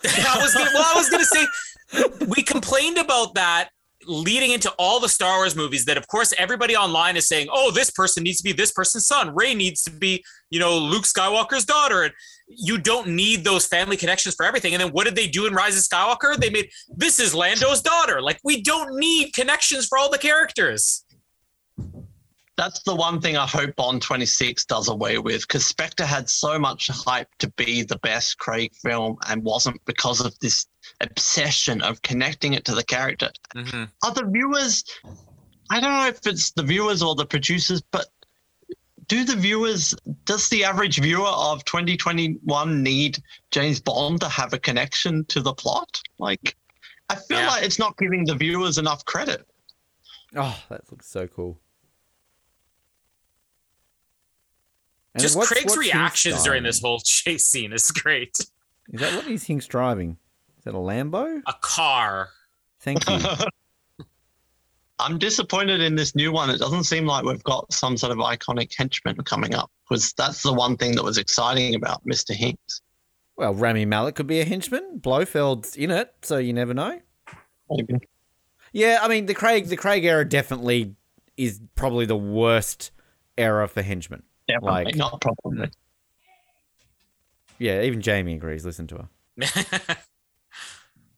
I 0.05 0.39
was 0.41 0.55
gonna, 0.55 0.71
well, 0.75 0.85
I 0.87 0.95
was 0.97 1.09
gonna 1.11 1.25
say 1.25 2.27
we 2.27 2.43
complained 2.43 2.99
about 2.99 3.35
that 3.35 3.71
leading 4.07 4.51
into 4.51 4.71
all 4.79 5.01
the 5.01 5.09
Star 5.09 5.39
Wars 5.39 5.57
movies. 5.57 5.85
That 5.85 5.97
of 5.97 6.07
course 6.09 6.35
everybody 6.37 6.77
online 6.77 7.17
is 7.17 7.27
saying, 7.27 7.49
"Oh, 7.51 7.71
this 7.71 7.91
person 7.91 8.23
needs 8.23 8.39
to 8.39 8.45
be 8.45 8.53
this 8.53 8.73
person's 8.73 9.07
son. 9.07 9.35
Rey 9.35 9.55
needs 9.55 9.83
to 9.85 9.91
be, 9.91 10.25
you 10.51 10.61
know, 10.61 10.77
Luke 10.77 11.05
Skywalker's 11.05 11.65
daughter." 11.65 12.03
And 12.03 12.13
you 12.47 12.77
don't 12.77 13.09
need 13.09 13.45
those 13.45 13.67
family 13.67 13.97
connections 13.97 14.35
for 14.35 14.45
everything. 14.45 14.75
And 14.75 14.83
then 14.83 14.91
what 14.91 15.05
did 15.05 15.17
they 15.17 15.27
do 15.27 15.47
in 15.47 15.55
Rise 15.55 15.77
of 15.77 15.83
Skywalker? 15.83 16.37
They 16.37 16.51
made 16.51 16.71
this 16.89 17.19
is 17.19 17.35
Lando's 17.35 17.81
daughter. 17.81 18.21
Like 18.21 18.41
we 18.45 18.61
don't 18.63 18.99
need 18.99 19.33
connections 19.33 19.87
for 19.87 19.97
all 19.99 20.11
the 20.11 20.19
characters. 20.19 21.05
That's 22.57 22.81
the 22.85 22.95
one 22.95 23.21
thing 23.21 23.37
I 23.37 23.47
hope 23.47 23.75
Bond 23.75 24.01
26 24.01 24.65
does 24.67 24.89
away 24.89 25.19
with 25.19 25.43
because 25.43 25.67
Spectre 25.67 26.07
had 26.07 26.31
so 26.31 26.57
much 26.59 26.87
hype 26.89 27.29
to 27.39 27.51
be 27.53 27.83
the 27.83 27.99
best 27.99 28.39
Craig 28.39 28.73
film 28.75 29.17
and 29.29 29.43
wasn't 29.43 29.85
because 29.87 30.21
of 30.21 30.39
this 30.39 30.67
obsession 31.01 31.83
of 31.83 32.01
connecting 32.03 32.53
it 32.53 32.65
to 32.67 32.75
the 32.75 32.85
character. 32.85 33.31
Mm-hmm. 33.57 33.85
Are 34.05 34.15
the 34.15 34.27
viewers, 34.27 34.85
I 35.71 35.81
don't 35.81 35.93
know 35.93 36.07
if 36.07 36.25
it's 36.27 36.53
the 36.53 36.63
viewers 36.63 37.03
or 37.03 37.17
the 37.17 37.27
producers, 37.27 37.83
but 37.91 38.07
do 39.09 39.25
the 39.25 39.35
viewers, 39.37 39.93
does 40.25 40.49
the 40.49 40.65
average 40.65 41.01
viewer 41.01 41.27
of 41.27 41.65
2021 41.65 42.83
need 42.83 43.19
James 43.51 43.81
Bond 43.81 44.21
to 44.21 44.29
have 44.29 44.53
a 44.53 44.59
connection 44.59 45.25
to 45.27 45.41
the 45.41 45.53
plot? 45.53 46.01
Like, 46.21 46.57
I 47.11 47.17
feel 47.17 47.39
Yeah. 47.41 47.49
like 47.49 47.65
it's 47.65 47.81
not 47.81 47.99
giving 47.99 48.25
the 48.25 48.35
viewers 48.37 48.79
enough 48.79 49.05
credit. 49.05 49.47
Oh, 50.37 50.57
that 50.71 50.91
looks 50.91 51.07
so 51.09 51.27
cool. 51.27 51.59
And 55.15 55.23
Just 55.23 55.37
what's- 55.37 55.49
Craig's 55.49 55.67
what's 55.67 55.79
reactions 55.79 56.43
during 56.43 56.63
this 56.65 56.81
whole 56.81 57.01
chase 57.05 57.47
scene 57.47 57.73
is 57.73 57.91
great. 57.91 58.37
Is 58.93 59.01
that 59.01 59.15
what 59.15 59.27
is 59.27 59.45
Hinx 59.45 59.67
driving? 59.69 60.19
Is 60.59 60.65
that 60.65 60.75
a 60.75 60.79
Lambo? 60.79 61.41
A 61.47 61.55
car. 61.61 62.31
Thank 62.81 63.09
you. 63.09 63.19
I'm 65.01 65.19
disappointed 65.19 65.81
in 65.81 65.97
this 65.97 66.15
new 66.15 66.31
one. 66.33 66.51
It 66.51 66.59
doesn't 66.59 66.85
seem 66.85 67.05
like 67.07 67.25
we've 67.25 67.43
got 67.43 67.73
some 67.73 67.97
sort 67.97 68.13
of 68.13 68.19
iconic 68.19 68.73
henchman 68.77 69.17
coming 69.25 69.55
up 69.55 69.71
because 69.89 70.13
that's 70.13 70.43
the 70.43 70.53
one 70.53 70.77
thing 70.77 70.95
that 70.95 71.03
was 71.03 71.19
exciting 71.19 71.75
about 71.75 72.05
Mr. 72.07 72.31
Hinx. 72.35 72.57
well, 73.37 73.55
Rami 73.55 73.85
Malek 73.87 74.15
could 74.15 74.29
be 74.29 74.41
a 74.41 74.45
henchman. 74.45 75.01
Blofeld's 75.01 75.77
in 75.77 75.91
it, 75.91 76.15
so 76.23 76.39
you 76.39 76.53
never 76.53 76.73
know. 76.75 77.01
Maybe. 77.71 77.95
Yeah, 78.73 78.99
I 79.03 79.09
mean 79.09 79.27
the 79.27 79.35
Craig 79.35 79.67
the 79.67 79.77
Craig 79.77 80.05
era 80.05 80.29
definitely 80.29 80.95
is 81.37 81.61
probably 81.75 82.07
the 82.07 82.17
worst 82.17 82.91
era 83.37 83.67
for 83.69 83.83
henchmen. 83.83 84.23
Definitely 84.49 84.85
Like- 84.85 84.97
not 84.97 85.21
probably. 85.21 85.69
Yeah, 87.59 87.83
even 87.83 88.01
Jamie 88.03 88.35
agrees. 88.35 88.65
Listen 88.65 88.87
to 88.89 88.97
her. 88.97 89.09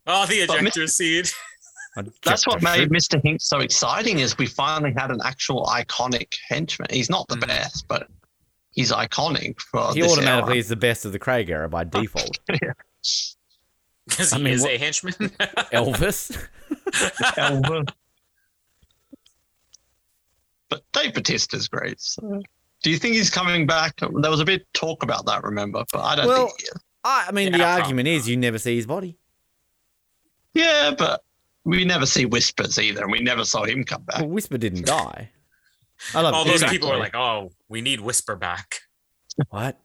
oh, 0.06 0.26
the 0.26 0.46
But 0.46 0.58
ejector 0.60 0.86
seat. 0.86 1.34
I'd 1.96 2.10
That's 2.22 2.46
what 2.46 2.62
made 2.62 2.80
shit. 2.80 2.90
Mr. 2.90 3.22
Hinx 3.24 3.42
so 3.42 3.60
exciting 3.60 4.18
is 4.18 4.36
we 4.36 4.46
finally 4.46 4.92
had 4.96 5.10
an 5.10 5.20
actual 5.24 5.64
iconic 5.66 6.34
henchman. 6.48 6.88
He's 6.90 7.08
not 7.08 7.26
the 7.28 7.36
Mhm. 7.36 7.46
best, 7.46 7.88
but 7.88 8.08
he's 8.70 8.92
iconic 8.92 9.58
for 9.60 9.92
He 9.94 10.02
this 10.02 10.12
automatically 10.12 10.52
era. 10.54 10.58
is 10.58 10.68
the 10.68 10.76
best 10.76 11.04
of 11.06 11.12
the 11.12 11.18
Craig 11.18 11.48
era 11.48 11.68
by 11.68 11.84
default. 11.84 12.38
Because 14.08 14.32
I 14.32 14.36
he 14.38 14.44
mean, 14.44 14.52
is 14.52 14.62
what- 14.62 14.70
a 14.72 14.78
henchman. 14.78 15.12
Elvis. 15.72 16.38
Elva. 17.36 17.84
But 20.68 20.82
Dave 20.92 21.12
Bautista's 21.12 21.66
great. 21.68 22.00
So. 22.00 22.40
Do 22.86 22.92
you 22.92 22.98
think 22.98 23.16
he's 23.16 23.30
coming 23.30 23.66
back? 23.66 23.94
There 23.98 24.30
was 24.30 24.38
a 24.38 24.44
bit 24.44 24.64
talk 24.72 25.02
about 25.02 25.26
that, 25.26 25.42
remember? 25.42 25.82
But 25.92 26.02
I 26.04 26.14
don't 26.14 26.28
Well- 26.28 26.46
think. 26.46 26.60
He. 26.60 26.68
I, 27.02 27.24
I 27.26 27.32
mean, 27.32 27.50
the 27.50 27.58
Yeah, 27.58 27.74
argument 27.78 28.06
is 28.06 28.28
you 28.28 28.36
never 28.36 28.58
see 28.58 28.76
his 28.76 28.86
body. 28.86 29.18
Yeah, 30.54 30.94
but 30.96 31.24
we 31.64 31.84
never 31.84 32.06
see 32.06 32.26
whispers 32.26 32.78
either, 32.78 33.02
and 33.02 33.10
we 33.10 33.18
never 33.18 33.44
saw 33.44 33.64
him 33.64 33.82
come 33.82 34.02
back. 34.04 34.20
Well, 34.20 34.28
Whisper 34.28 34.56
didn't 34.56 34.86
die. 34.86 35.30
I 36.14 36.20
love 36.20 36.32
All 36.34 36.44
those 36.44 36.54
Exactly. 36.62 36.78
people 36.78 36.90
were 36.90 36.98
like, 36.98 37.16
"Oh, 37.16 37.50
we 37.68 37.80
need 37.80 38.00
Whisper 38.00 38.36
back." 38.36 38.82
What? 39.50 39.80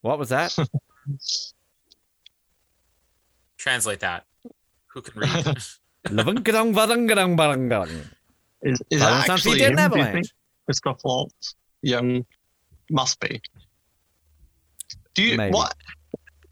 What 0.00 0.18
was 0.18 0.30
that? 0.30 0.56
Translate 3.58 4.00
that. 4.00 4.24
Who 4.94 5.02
can 5.02 5.20
read? 5.20 5.30
Lavungadung, 6.08 6.72
vadungadung, 6.74 7.36
badungadung. 7.36 8.06
Is, 8.62 8.80
is 8.90 9.00
that 9.00 9.12
on 9.28 9.30
actually 9.30 9.58
Feet 9.58 9.66
him, 9.72 9.78
and 9.78 9.92
do 9.92 9.98
you 9.98 10.04
Avalanche. 10.04 10.12
think? 10.12 10.26
Christoph 10.66 11.00
Waltz? 11.04 11.54
Young 11.84 12.24
must 12.90 13.20
be. 13.20 13.40
Do 15.14 15.22
you 15.22 15.36
Maybe. 15.36 15.54
what? 15.54 15.74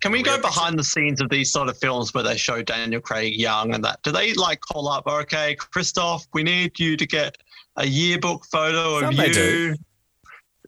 Can 0.01 0.13
we 0.13 0.19
We 0.19 0.25
go 0.25 0.41
behind 0.41 0.79
the 0.79 0.85
scenes 0.85 1.21
of 1.21 1.31
these 1.31 1.51
sort 1.53 1.69
of 1.69 1.79
films 1.79 2.13
where 2.13 2.25
they 2.25 2.37
show 2.37 2.61
Daniel 2.63 3.01
Craig 3.01 3.35
young 3.37 3.75
and 3.75 3.85
that? 3.85 4.03
Do 4.03 4.11
they 4.13 4.35
like 4.35 4.61
call 4.61 4.89
up, 4.89 5.07
okay, 5.07 5.55
Christoph, 5.55 6.27
we 6.33 6.43
need 6.43 6.79
you 6.79 6.97
to 6.97 7.07
get 7.07 7.37
a 7.77 7.87
yearbook 7.87 8.45
photo 8.47 8.97
of 8.97 9.03
Some 9.05 9.17
they 9.17 9.29
you? 9.29 9.33
do. 9.33 9.75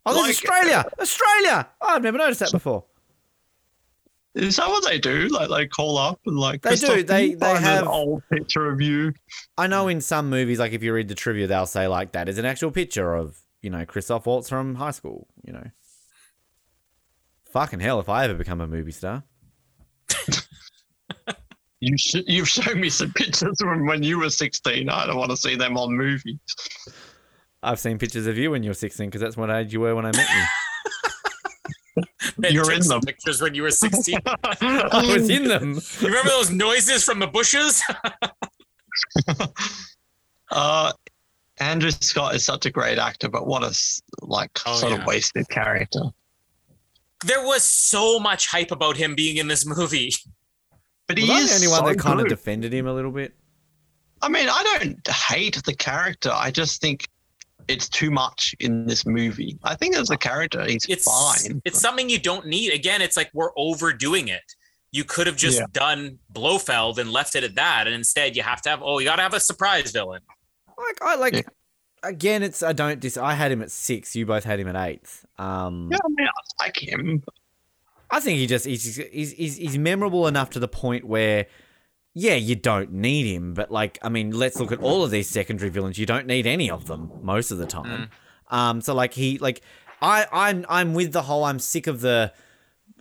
Oh, 0.05 0.13
there's 0.13 0.25
Like- 0.25 0.29
Australia! 0.51 0.85
Australia! 0.99 1.67
Oh, 1.81 1.87
I've 1.95 2.03
never 2.03 2.17
noticed 2.17 2.39
that 2.39 2.51
before. 2.51 2.85
Is 4.35 4.57
that 4.57 4.67
what 4.69 4.85
they 4.87 4.99
do? 4.99 5.27
Like 5.29 5.49
they 5.49 5.67
call 5.67 5.97
up 5.97 6.19
and 6.25 6.37
like 6.37 6.61
They 6.61 6.75
do. 6.75 7.03
They- 7.03 7.33
they 7.35 7.55
have- 7.55 7.83
an 7.83 7.87
old 7.87 8.23
picture 8.29 8.69
of 8.71 8.81
you. 8.81 9.13
I 9.57 9.67
know 9.67 9.87
in 9.87 10.01
some 10.01 10.29
movies, 10.29 10.59
like 10.59 10.73
if 10.73 10.83
you 10.83 10.93
read 10.93 11.07
the 11.07 11.15
trivia, 11.15 11.47
they'll 11.47 11.65
say 11.65 11.87
like 11.87 12.11
that 12.13 12.27
is 12.29 12.37
an 12.37 12.45
actual 12.45 12.71
picture 12.71 13.15
of 13.15 13.37
you 13.65 13.71
know 13.71 13.85
Christoph 13.85 14.25
Waltz 14.25 14.47
from 14.47 14.75
high 14.75 14.91
school. 14.91 15.27
You 15.43 15.53
know, 15.53 15.67
fucking 17.51 17.81
hell, 17.81 17.99
if 17.99 18.07
I 18.07 18.23
ever 18.23 18.35
become 18.35 18.61
a 18.61 18.67
movie 18.67 18.91
star, 18.91 19.23
You 21.81 21.97
sh- 21.97 22.23
you've 22.25 22.47
shown 22.47 22.79
me 22.79 22.89
some 22.89 23.11
pictures 23.13 23.57
from 23.59 23.85
when 23.85 24.01
you 24.01 24.17
were 24.19 24.29
16. 24.29 24.89
I 24.89 25.05
don't 25.05 25.17
want 25.17 25.29
to 25.31 25.37
see 25.37 25.55
them 25.55 25.77
on 25.77 25.95
movies. 25.95 26.39
I've 27.61 27.79
seen 27.79 27.99
pictures 27.99 28.27
of 28.27 28.37
you 28.37 28.51
when 28.51 28.63
you 28.63 28.69
were 28.69 28.75
16 28.75 29.07
because 29.07 29.21
that's 29.21 29.37
what 29.37 29.49
age 29.51 29.73
you 29.73 29.81
were 29.81 29.93
when 29.93 30.05
I 30.05 30.11
met 30.11 30.27
you. 30.29 32.03
You're 32.49 32.71
in 32.71 32.81
some 32.81 33.01
them. 33.01 33.05
Pictures 33.05 33.41
when 33.41 33.53
you 33.53 33.63
were 33.63 33.71
16. 33.71 34.17
I 34.25 35.15
was 35.15 35.29
in 35.29 35.47
them. 35.47 35.73
You 35.99 36.07
remember 36.07 36.29
those 36.29 36.49
noises 36.49 37.03
from 37.03 37.19
the 37.19 37.27
bushes? 37.27 37.83
Uh, 40.51 40.91
Andrew 41.59 41.91
Scott 41.91 42.35
is 42.35 42.43
such 42.43 42.65
a 42.65 42.71
great 42.71 42.97
actor, 42.97 43.29
but 43.29 43.47
what 43.47 43.63
a 43.63 43.73
like 44.21 44.51
Oh, 44.65 44.75
sort 44.75 44.91
yeah. 44.93 44.99
of 44.99 45.05
wasted 45.05 45.47
character. 45.49 46.01
there 47.25 47.43
was 47.45 47.63
so 47.63 48.19
much 48.19 48.47
hype 48.47 48.71
about 48.71 48.97
him 48.97 49.15
being 49.15 49.37
in 49.37 49.47
this 49.47 49.65
movie. 49.65 50.13
But 51.07 51.17
he 51.17 51.31
I 51.31 51.37
is 51.37 51.49
the 51.49 51.55
only 51.55 51.67
one 51.67 51.79
so 51.79 51.85
that 51.93 51.99
kind 51.99 52.19
of 52.19 52.27
defended 52.27 52.73
him 52.73 52.87
a 52.87 52.93
little 52.93 53.11
bit? 53.11 53.33
I 54.21 54.27
mean, 54.29 54.47
I 54.49 54.63
don't 54.79 55.07
hate 55.07 55.61
the 55.63 55.73
character. 55.75 56.31
I 56.33 56.51
just 56.51 56.81
think 56.81 57.07
it's 57.67 57.87
too 57.89 58.11
much 58.11 58.53
in 58.59 58.85
this 58.87 59.05
movie. 59.05 59.57
I 59.63 59.75
think 59.75 59.95
as 59.95 60.09
a 60.09 60.17
character, 60.17 60.63
he's 60.65 60.85
It's 60.89 61.05
fine. 61.05 61.61
It's 61.63 61.79
something 61.79 62.09
you 62.09 62.19
don't 62.19 62.47
need. 62.47 62.73
Again, 62.73 63.01
it's 63.01 63.15
like 63.17 63.29
we're 63.33 63.51
overdoing 63.55 64.27
it. 64.27 64.43
You 64.91 65.03
could 65.03 65.27
have 65.27 65.35
just 65.35 65.59
Yeah. 65.59 65.65
done 65.73 66.19
Blofeld 66.31 66.99
and 66.99 67.11
left 67.11 67.35
it 67.35 67.43
at 67.43 67.55
that, 67.55 67.85
and 67.87 67.95
instead 67.95 68.35
you 68.35 68.43
have 68.43 68.61
to 68.63 68.69
have. 68.69 68.81
Oh, 68.83 68.99
you 68.99 69.05
got 69.05 69.17
to 69.17 69.21
have 69.23 69.33
a 69.33 69.39
surprise 69.39 69.91
villain. 69.91 70.21
Like 70.77 70.97
I 71.01 71.15
like. 71.15 71.33
Yeah. 71.33 71.41
Again, 72.03 72.43
it's 72.43 72.61
I 72.61 72.73
don't 72.73 72.99
dis. 72.99 73.17
I 73.17 73.33
had 73.33 73.51
him 73.51 73.61
at 73.61 73.71
six. 73.71 74.15
You 74.15 74.25
both 74.25 74.43
had 74.43 74.59
him 74.59 74.67
at 74.67 74.75
eighth. 74.75 75.25
Um, 75.39 75.89
yeah, 75.91 75.97
I 76.03 76.07
mean, 76.09 76.27
I 76.27 76.63
like 76.63 76.77
him. 76.77 77.23
I 78.11 78.19
think 78.19 78.37
he 78.37 78.45
just 78.45 78.65
he's, 78.65 78.97
he's 78.97 79.31
he's 79.31 79.57
he's 79.57 79.77
memorable 79.77 80.27
enough 80.27 80.51
to 80.51 80.59
the 80.59 80.67
point 80.67 81.05
where, 81.05 81.47
yeah, 82.13 82.35
you 82.35 82.55
don't 82.55 82.91
need 82.91 83.25
him. 83.25 83.55
But 83.55 83.71
like, 83.71 83.97
I 84.03 84.09
mean, 84.09 84.31
let's 84.31 84.59
look 84.59 84.71
at 84.71 84.79
all 84.79 85.03
of 85.03 85.09
these 85.09 85.27
secondary 85.27 85.71
villains. 85.71 85.97
You 85.97 86.05
don't 86.05 86.27
need 86.27 86.45
any 86.45 86.69
of 86.69 86.85
them 86.85 87.11
most 87.23 87.49
of 87.49 87.57
the 87.57 87.65
time. 87.65 88.09
Um, 88.51 88.81
so 88.81 88.93
like 88.93 89.15
he 89.15 89.39
like, 89.39 89.61
I 90.01 90.27
I'm 90.31 90.65
I'm 90.69 90.93
with 90.93 91.11
the 91.11 91.23
whole. 91.23 91.43
I'm 91.43 91.57
sick 91.57 91.87
of 91.87 92.01
the 92.01 92.31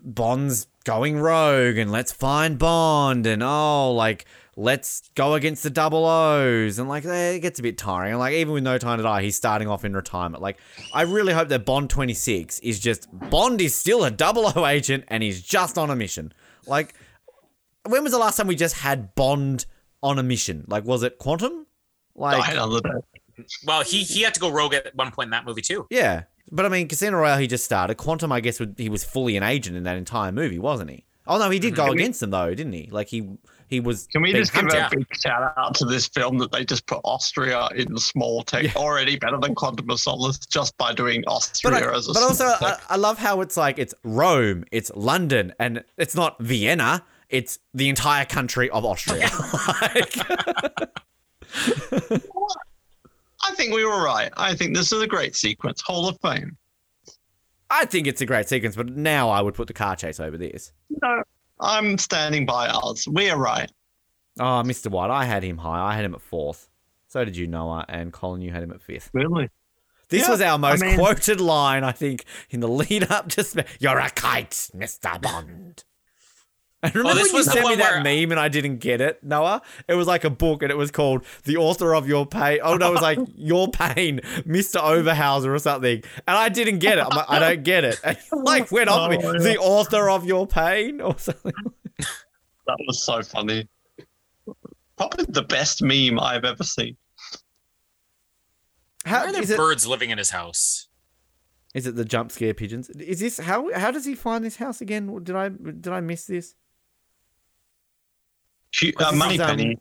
Bond's 0.03 0.67
going 0.85 1.19
rogue 1.19 1.79
and 1.79 1.91
let's 1.91 2.13
find 2.13 2.59
Bond 2.59 3.27
and 3.27 3.43
oh 3.43 3.93
like 3.93 4.27
let's 4.57 5.11
go 5.15 5.35
against 5.35 5.63
the 5.63 5.71
double 5.71 6.07
O's 6.07 6.79
and 6.79 6.89
like 6.89 7.05
it 7.05 7.41
gets 7.41 7.59
a 7.59 7.63
bit 7.63 7.77
tiring 7.77 8.13
and 8.13 8.19
like 8.19 8.35
even 8.35 8.55
with 8.55 8.63
No 8.63 8.79
Time 8.79 8.99
to 8.99 9.03
Die 9.03 9.23
he's 9.23 9.37
starting 9.37 9.69
off 9.69 9.85
in 9.85 9.95
retirement 9.95 10.43
like 10.43 10.59
I 10.93 11.03
really 11.03 11.33
hope 11.33 11.49
that 11.49 11.65
Bond 11.65 11.91
26 11.91 12.61
is 12.61 12.79
just 12.79 13.09
Bond 13.13 13.61
is 13.61 13.75
still 13.75 14.05
a 14.05 14.11
double 14.11 14.53
O 14.57 14.67
agent 14.67 15.05
and 15.09 15.23
he's 15.23 15.43
just 15.43 15.79
on 15.79 15.91
a 15.91 15.97
mission 15.97 16.33
like 16.67 16.95
when 17.87 18.03
was 18.03 18.13
the 18.13 18.19
last 18.19 18.37
time 18.37 18.47
we 18.47 18.57
just 18.57 18.77
had 18.77 19.15
Bond 19.15 19.67
on 20.03 20.19
a 20.19 20.23
mission 20.23 20.65
like 20.69 20.85
was 20.85 21.03
it 21.03 21.19
Quantum 21.19 21.67
like 22.15 22.45
Die 22.45 22.53
another 22.53 22.81
day. 22.81 23.45
Well, 23.67 23.83
he 23.83 24.03
he 24.03 24.23
had 24.23 24.35
to 24.35 24.41
go 24.41 24.51
rogue 24.51 24.75
at 24.75 24.95
one 24.95 25.11
point 25.11 25.29
in 25.29 25.31
that 25.33 25.45
movie 25.45 25.63
too. 25.63 25.87
yeah 25.91 26.25
But 26.51 26.65
I 26.65 26.69
mean, 26.69 26.89
Casino 26.89 27.19
Royale, 27.19 27.39
he 27.39 27.47
just 27.47 27.65
started. 27.65 27.97
Quantum, 27.97 28.31
I 28.31 28.41
guess, 28.41 28.61
would, 28.61 28.75
he 28.79 28.89
was 28.89 29.03
fully 29.05 29.37
an 29.37 29.43
agent 29.43 29.77
in 29.77 29.83
that 29.85 29.97
entire 29.97 30.31
movie, 30.31 30.59
wasn't 30.59 30.91
he? 30.91 31.05
Oh 31.27 31.39
no, 31.39 31.51
he 31.51 31.59
did 31.59 31.75
mm-hmm. 31.75 31.87
go 31.87 31.93
against 31.93 32.21
them 32.21 32.31
though, 32.31 32.55
didn't 32.55 32.73
he? 32.73 32.89
Like 32.91 33.09
he 33.09 33.37
he 33.69 33.81
was. 33.81 34.07
Can 34.09 34.23
we 34.23 34.33
just 34.33 34.53
give 34.53 34.65
a 34.67 34.89
big 34.91 35.07
shout 35.17 35.53
out 35.57 35.75
to 35.77 35.85
this 35.85 36.07
film 36.09 36.39
that 36.39 36.53
they 36.53 36.65
just 36.65 36.87
put 36.87 37.01
Austria 37.05 37.69
in 37.75 37.97
small 37.97 38.43
tech 38.43 38.65
Yeah. 38.65 38.73
already 38.77 39.17
better 39.19 39.39
than 39.39 39.55
Quantum 39.55 39.91
of 39.91 39.99
Solace 40.01 40.39
just 40.39 40.77
by 40.79 40.93
doing 40.93 41.23
But, 41.27 41.33
Austria 41.33 41.91
I, 41.91 41.95
as 41.97 42.09
a 42.09 42.13
but 42.13 42.23
also, 42.23 42.45
I. 42.45 42.79
I 42.91 42.97
love 42.97 43.19
how 43.19 43.41
it's 43.41 43.57
like 43.57 43.79
it's 43.79 43.95
Rome, 44.05 44.65
it's 44.73 44.91
London, 44.95 45.53
and 45.59 45.85
it's 45.97 46.15
not 46.15 46.41
Vienna. 46.41 47.05
It's 47.31 47.59
the 47.73 47.89
entire 47.89 48.25
country 48.25 48.71
of 48.71 48.85
Austria. 48.85 49.29
like, 49.81 50.17
I 53.43 53.55
think 53.55 53.75
we 53.75 53.85
were 53.85 54.03
right. 54.05 54.31
I 54.37 54.55
think 54.55 54.77
this 54.77 54.93
is 54.93 55.03
a 55.03 55.07
great 55.07 55.35
sequence. 55.37 55.81
Hall 55.81 56.09
of 56.09 56.19
Fame. 56.21 56.57
I 57.71 57.87
think 57.87 58.07
it's 58.07 58.21
a 58.21 58.27
great 58.27 58.49
sequence, 58.49 58.77
but 58.77 58.89
now 58.91 59.31
I 59.31 59.41
would 59.41 59.55
put 59.55 59.67
the 59.67 59.73
car 59.75 59.97
chase 59.97 60.21
over 60.21 60.37
this. 60.39 60.73
No, 61.03 61.23
I'm 61.61 61.99
standing 61.99 62.47
by 62.47 62.69
ours. 62.69 63.07
We 63.11 63.31
are 63.31 63.39
right. 63.39 63.71
Oh, 64.39 64.63
Mr. 64.65 64.91
White, 64.91 65.11
I 65.11 65.25
had 65.25 65.43
him 65.45 65.59
high. 65.59 65.81
I 65.93 65.95
had 65.95 66.05
him 66.05 66.15
at 66.15 66.21
fourth. 66.21 66.69
So 67.09 67.25
did 67.25 67.37
you, 67.37 67.47
Noah, 67.47 67.85
and 67.89 68.13
Colin, 68.13 68.41
you 68.41 68.51
had 68.51 68.63
him 68.63 68.73
at 68.73 68.83
fifth. 68.83 69.11
Really? 69.13 69.49
This 70.09 70.23
Yeah, 70.25 70.31
was 70.31 70.41
our 70.41 70.59
most 70.59 70.83
I 70.83 70.87
mean- 70.87 70.99
quoted 70.99 71.41
line, 71.41 71.85
I 71.85 71.93
think, 71.93 72.25
in 72.51 72.61
the 72.61 72.69
lead 72.69 73.11
up 73.11 73.29
to. 73.31 73.65
You're 73.79 73.99
a 74.01 74.11
kite, 74.11 74.71
Mr. 74.75 75.21
Bond. 75.21 75.85
And 76.85 76.95
oh, 76.95 76.99
remember 76.99 77.19
Oh, 77.21 77.23
this 77.23 77.33
when 77.33 77.41
you 77.41 77.51
sent 77.51 77.67
me 77.67 77.75
that 77.77 78.03
meme 78.03 78.31
and 78.31 78.39
I 78.39 78.49
didn't 78.49 78.77
get 78.79 79.01
it, 79.01 79.25
Noah? 79.25 79.63
It 79.89 79.95
was 79.95 80.07
like 80.07 80.25
a 80.25 80.31
book 80.31 80.63
and 80.63 80.71
it 80.71 80.75
was 80.77 80.91
called 80.91 81.25
The 81.45 81.57
Author 81.57 81.95
of 81.95 82.07
Your 82.07 82.27
Pain. 82.27 82.59
Oh, 82.63 82.77
no, 82.77 82.89
it 82.89 82.93
was 82.93 83.01
like 83.03 83.19
Your 83.35 83.69
Pain, 83.69 84.21
Mr. 84.47 84.81
Oberhauser 84.81 85.55
or 85.55 85.59
something. 85.59 86.03
And 86.29 86.37
I 86.37 86.51
didn't 86.51 86.81
get 86.81 86.99
it. 86.99 87.05
I'm 87.11 87.17
like, 87.17 87.31
I 87.31 87.39
don't 87.39 87.63
get 87.65 87.85
it. 87.85 87.99
And 88.05 88.19
it, 88.19 88.37
like 88.37 88.71
went 88.71 88.91
on 88.91 89.11
to 89.11 89.17
me. 89.17 89.25
Oh, 89.27 89.33
yeah. 89.33 89.39
The 89.39 89.57
Author 89.59 90.11
of 90.11 90.27
Your 90.27 90.47
Pain 90.47 91.01
or 91.01 91.19
something. 91.19 91.53
That 92.67 92.77
was 92.87 93.03
so 93.03 93.23
funny. 93.23 93.67
Probably 94.99 95.25
the 95.29 95.43
best 95.43 95.83
meme 95.83 96.21
I've 96.21 96.45
ever 96.45 96.63
seen. 96.65 96.97
Why 99.05 99.11
How 99.11 99.25
are 99.25 99.33
there 99.33 99.43
is 99.43 99.51
it? 99.51 99.57
birds 99.57 99.87
living 99.87 100.11
in 100.11 100.19
his 100.19 100.31
house? 100.31 100.89
Is 101.75 101.87
it 101.87 101.97
the 101.97 102.05
jump 102.05 102.31
scare 102.31 102.55
pigeons? 102.55 102.89
Is 102.91 103.21
this 103.21 103.39
how? 103.39 103.73
How 103.75 103.91
does 103.91 104.05
he 104.05 104.15
find 104.15 104.45
this 104.45 104.57
house 104.57 104.81
again? 104.81 105.13
Did 105.25 105.35
I 105.35 105.49
did 105.49 105.89
I 105.89 106.01
miss 106.01 106.27
this? 106.27 106.55
She, 108.75 108.87
Because 108.91 109.07
uh, 109.07 109.11
this 109.13 109.19
Money 109.21 109.39
um, 109.39 109.47
Penny. 109.47 109.79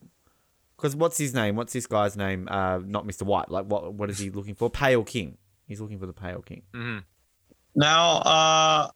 Because 0.78 0.96
what's 0.96 1.18
his 1.18 1.34
name? 1.34 1.56
What's 1.56 1.74
this 1.74 1.88
guy's 1.88 2.16
name? 2.16 2.48
Uh, 2.48 2.78
not 2.86 3.08
Mr. 3.08 3.24
White. 3.24 3.50
Like 3.50 3.66
what? 3.66 3.92
What 3.92 4.12
is 4.12 4.20
he 4.20 4.30
looking 4.30 4.54
for? 4.54 4.70
Pale 4.70 5.06
King. 5.06 5.40
He's 5.66 5.82
looking 5.82 5.98
for 5.98 6.06
the 6.06 6.14
Pale 6.14 6.44
King. 6.44 6.62
hmm 6.76 7.00
Now, 7.74 8.18
uh, 8.18 8.90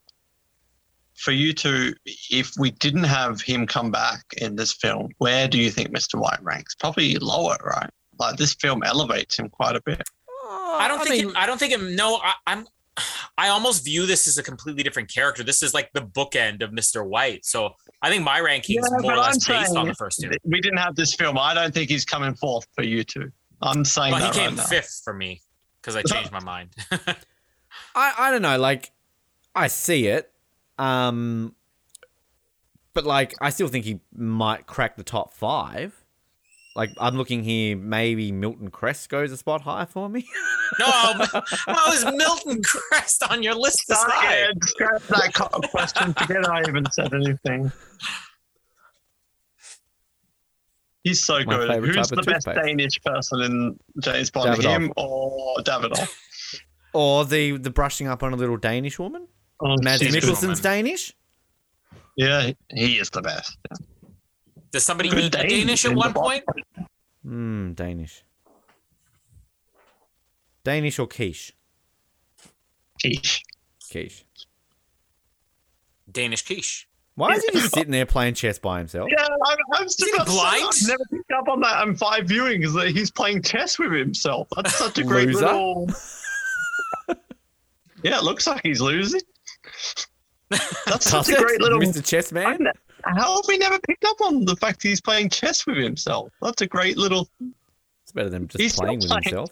for 1.15 1.31
you 1.31 1.51
two, 1.51 1.95
if 2.29 2.51
we 2.59 2.69
didn't 2.69 3.05
have 3.05 3.41
him 3.41 3.65
come 3.65 3.89
back 3.89 4.21
in 4.37 4.55
this 4.55 4.71
film, 4.71 5.09
where 5.17 5.47
do 5.47 5.57
you 5.57 5.71
think 5.71 5.89
Mr. 5.89 6.19
White 6.19 6.43
ranks? 6.43 6.75
Probably 6.75 7.15
lower, 7.15 7.57
right? 7.63 7.89
Like 8.19 8.37
this 8.37 8.53
film 8.53 8.83
elevates 8.83 9.39
him 9.39 9.49
quite 9.49 9.75
a 9.75 9.81
bit. 9.81 10.03
I 10.47 10.87
don't 10.87 11.03
think. 11.03 11.25
it, 11.25 11.35
I 11.35 11.47
don't 11.47 11.57
think. 11.57 11.73
It, 11.73 11.81
no, 11.81 12.17
I, 12.17 12.33
I'm. 12.45 12.67
I 13.37 13.49
almost 13.49 13.85
view 13.85 14.05
this 14.05 14.27
as 14.27 14.37
a 14.37 14.43
completely 14.43 14.83
different 14.83 15.13
character. 15.13 15.43
This 15.43 15.61
is 15.61 15.73
like 15.73 15.91
the 15.93 16.01
bookend 16.01 16.63
of 16.63 16.71
Mr. 16.71 17.05
White. 17.05 17.45
So 17.45 17.75
I 18.01 18.09
think 18.09 18.23
my 18.23 18.39
ranking 18.39 18.79
is 18.79 18.89
Yeah, 18.91 18.97
more 19.01 19.13
or 19.13 19.17
less 19.17 19.47
I'm 19.47 19.55
based 19.61 19.75
on 19.75 19.87
the 19.87 19.93
first 19.93 20.19
two. 20.21 20.31
We 20.43 20.61
didn't 20.61 20.79
have 20.79 20.95
this 20.95 21.13
film, 21.13 21.37
I 21.37 21.53
don't 21.53 21.73
think 21.73 21.89
he's 21.89 22.05
coming 22.05 22.33
fourth 22.35 22.67
for 22.73 22.83
you 22.83 23.03
two. 23.03 23.31
I'm 23.61 23.85
saying 23.85 24.13
Well, 24.13 24.31
he 24.31 24.37
came 24.39 24.49
right 24.49 24.57
now. 24.57 24.63
fifth 24.63 25.01
for 25.03 25.13
me 25.13 25.41
because 25.81 25.95
I 25.95 26.01
changed 26.03 26.31
my 26.31 26.43
mind. 26.43 26.69
I 27.95 28.13
I 28.17 28.31
don't 28.31 28.41
know. 28.41 28.57
Like 28.57 28.91
I 29.55 29.67
see 29.67 30.07
it, 30.07 30.31
um, 30.77 31.55
but 32.93 33.05
like 33.05 33.33
I 33.41 33.49
still 33.49 33.67
think 33.67 33.85
he 33.85 33.99
might 34.15 34.67
crack 34.67 34.95
the 34.95 35.03
top 35.03 35.33
five. 35.33 36.03
Like 36.77 36.91
I'm 36.99 37.17
looking 37.17 37.43
here, 37.43 37.75
maybe 37.75 38.31
Milton 38.31 38.69
Krest 38.69 39.09
goes 39.09 39.31
a 39.31 39.37
spot 39.37 39.61
higher 39.61 39.87
for 39.87 40.07
me. 40.07 40.27
no, 40.79 40.85
how 40.85 41.91
is 41.91 42.05
Milton 42.05 42.61
Krest 42.61 43.27
on 43.31 43.41
your 43.41 43.55
list 43.55 43.83
this 43.89 43.99
Stop 43.99 44.11
high? 44.11 44.35
it. 44.35 44.63
Scrap 44.63 45.01
that 45.07 45.33
co- 45.33 45.59
question. 45.69 46.13
Forget 46.13 46.47
I 46.47 46.61
even 46.67 46.85
said 46.91 47.11
anything. 47.15 47.71
He's 51.03 51.25
so 51.25 51.43
My 51.45 51.45
good. 51.45 51.83
Who's 51.83 52.09
the 52.09 52.19
of 52.19 52.25
best 52.27 52.45
toothpaste. 52.45 52.67
Danish 52.67 53.01
person 53.03 53.41
in 53.41 53.79
James 53.99 54.29
Bond? 54.29 54.61
Davidoff. 54.61 54.75
Him 54.75 54.93
or 54.97 55.57
Davidoff? 55.61 56.13
or 56.93 57.25
the 57.25 57.57
the 57.57 57.71
brushing 57.71 58.07
up 58.07 58.21
on 58.21 58.33
a 58.33 58.35
little 58.35 58.57
Danish 58.57 58.99
woman. 58.99 59.27
Oh, 59.61 59.77
Mads 59.81 60.03
she's 60.03 60.15
Mikkelsen's. 60.15 60.61
Danish. 60.61 61.15
Yeah, 62.17 62.51
he 62.69 62.99
is 62.99 63.09
the 63.09 63.23
best. 63.23 63.57
Does 64.77 64.85
somebody 64.85 65.09
Good 65.09 65.23
eat 65.23 65.31
Danish 65.31 65.51
Danish 65.51 65.85
at 65.85 65.95
one 65.95 66.13
point? 66.13 66.43
Hmm, 67.23 67.71
Danish. 67.73 68.23
Danish 70.63 70.99
or 70.99 71.07
quiche? 71.07 71.51
Quiche. 73.01 73.41
Quiche. 73.91 74.23
Danish 76.11 76.45
quiche. 76.45 76.87
Why 77.15 77.31
is 77.33 77.43
he 77.45 77.51
just 77.59 77.73
sitting 77.73 77.89
there 77.89 78.05
playing 78.05 78.35
chess 78.35 78.59
by 78.59 78.77
himself? 78.77 79.09
Yeah, 79.09 79.25
I'm, 79.25 79.57
I'm 79.73 79.87
he 79.87 80.11
blind? 80.25 80.63
I've 80.63 80.87
never 80.87 81.03
picked 81.09 81.31
up 81.31 81.47
on 81.47 81.59
that 81.61 81.77
on 81.81 81.95
five 81.95 82.25
viewings 82.25 82.75
that 82.75 82.89
he's 82.89 83.09
playing 83.09 83.41
chess 83.41 83.79
with 83.79 83.91
himself. 83.91 84.47
That's 84.55 84.75
such 84.75 84.99
a 84.99 85.03
great 85.03 85.29
Loser. 85.29 85.45
little. 85.47 85.87
yeah, 88.03 88.19
it 88.19 88.23
looks 88.23 88.45
like 88.45 88.61
he's 88.61 88.79
losing. 88.79 89.21
That's 90.51 91.09
such 91.09 91.25
Does 91.25 91.29
a 91.29 91.41
great 91.41 91.61
little. 91.61 91.79
Mr. 91.79 92.05
Chessman. 92.05 92.67
I 93.07 93.13
ne- 93.13 93.19
How 93.21 93.35
have 93.35 93.45
we 93.47 93.57
never 93.57 93.79
picked 93.79 94.05
up 94.05 94.19
on 94.21 94.45
the 94.45 94.55
fact 94.55 94.83
he's 94.83 95.01
playing 95.01 95.29
chess 95.29 95.65
with 95.65 95.77
himself? 95.77 96.31
That's 96.41 96.61
a 96.61 96.67
great 96.67 96.97
little. 96.97 97.29
It's 98.03 98.11
better 98.13 98.29
than 98.29 98.47
just 98.47 98.61
He's 98.61 98.75
playing 98.75 98.99
with 98.99 99.09
playing. 99.09 99.23
himself. 99.23 99.49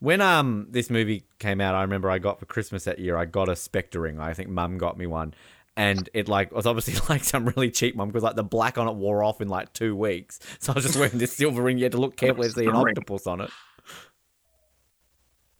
When 0.00 0.20
um 0.20 0.66
this 0.70 0.90
movie 0.90 1.24
came 1.38 1.60
out, 1.60 1.74
I 1.74 1.82
remember 1.82 2.10
I 2.10 2.18
got 2.18 2.40
for 2.40 2.46
Christmas 2.46 2.84
that 2.84 2.98
year. 2.98 3.16
I 3.16 3.24
got 3.24 3.48
a 3.48 3.54
Spectre 3.54 4.00
ring. 4.00 4.18
I 4.18 4.34
think 4.34 4.48
Mum 4.48 4.76
got 4.76 4.98
me 4.98 5.06
one, 5.06 5.32
and 5.76 6.08
it 6.12 6.26
like 6.28 6.50
was 6.52 6.66
obviously 6.66 6.94
like 7.08 7.22
some 7.22 7.46
really 7.46 7.70
cheap 7.70 7.94
one 7.94 8.08
because 8.08 8.24
like 8.24 8.34
the 8.36 8.42
black 8.42 8.78
on 8.78 8.88
it 8.88 8.94
wore 8.94 9.22
off 9.22 9.40
in 9.40 9.48
like 9.48 9.72
two 9.72 9.94
weeks. 9.94 10.40
So 10.58 10.72
I 10.72 10.74
was 10.74 10.84
just 10.84 10.98
wearing 10.98 11.18
this 11.18 11.32
silver 11.36 11.62
ring. 11.62 11.78
You 11.78 11.84
had 11.84 11.92
to 11.92 11.98
look 12.00 12.16
carefully 12.16 12.48
to 12.48 12.54
see 12.54 12.66
an 12.66 12.74
octopus 12.74 13.26
on 13.28 13.42
it. 13.42 13.50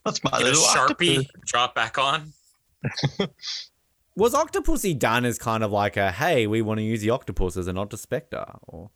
That's 0.04 0.22
my 0.24 0.30
Get 0.30 0.40
a 0.40 0.44
little 0.46 0.62
sharpie, 0.62 1.18
octopus. 1.18 1.26
drop 1.46 1.74
back 1.76 1.96
on. 1.98 2.32
Was 4.14 4.34
Octopussy 4.34 4.98
done 4.98 5.24
as 5.24 5.38
kind 5.38 5.64
of 5.64 5.72
like 5.72 5.96
a 5.96 6.12
hey, 6.12 6.46
we 6.46 6.60
want 6.62 6.78
to 6.78 6.84
use 6.84 7.00
the 7.00 7.10
octopus 7.10 7.56
as 7.56 7.66
a 7.66 7.72
nod 7.72 7.98
Spectre? 7.98 8.44
Or 8.68 8.90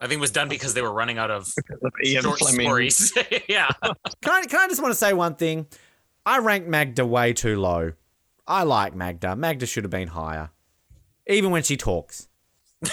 I 0.00 0.06
think 0.06 0.18
it 0.18 0.20
was 0.20 0.32
done 0.32 0.48
because 0.48 0.74
they 0.74 0.82
were 0.82 0.92
running 0.92 1.18
out 1.18 1.30
of 1.30 1.46
Of 1.82 1.92
Ian 2.04 2.22
short 2.22 2.38
Fleming. 2.40 2.66
stories. 2.66 3.12
yeah. 3.48 3.68
can 4.22 4.32
I 4.32 4.44
can 4.46 4.60
I 4.60 4.68
just 4.68 4.82
want 4.82 4.92
to 4.92 4.98
say 4.98 5.12
one 5.12 5.36
thing? 5.36 5.66
I 6.26 6.38
ranked 6.38 6.68
Magda 6.68 7.06
way 7.06 7.32
too 7.32 7.58
low. 7.60 7.92
I 8.46 8.62
like 8.64 8.94
Magda. 8.94 9.36
Magda 9.36 9.66
should 9.66 9.84
have 9.84 9.90
been 9.90 10.08
higher, 10.08 10.50
even 11.26 11.50
when 11.50 11.62
she 11.62 11.76
talks. 11.76 12.28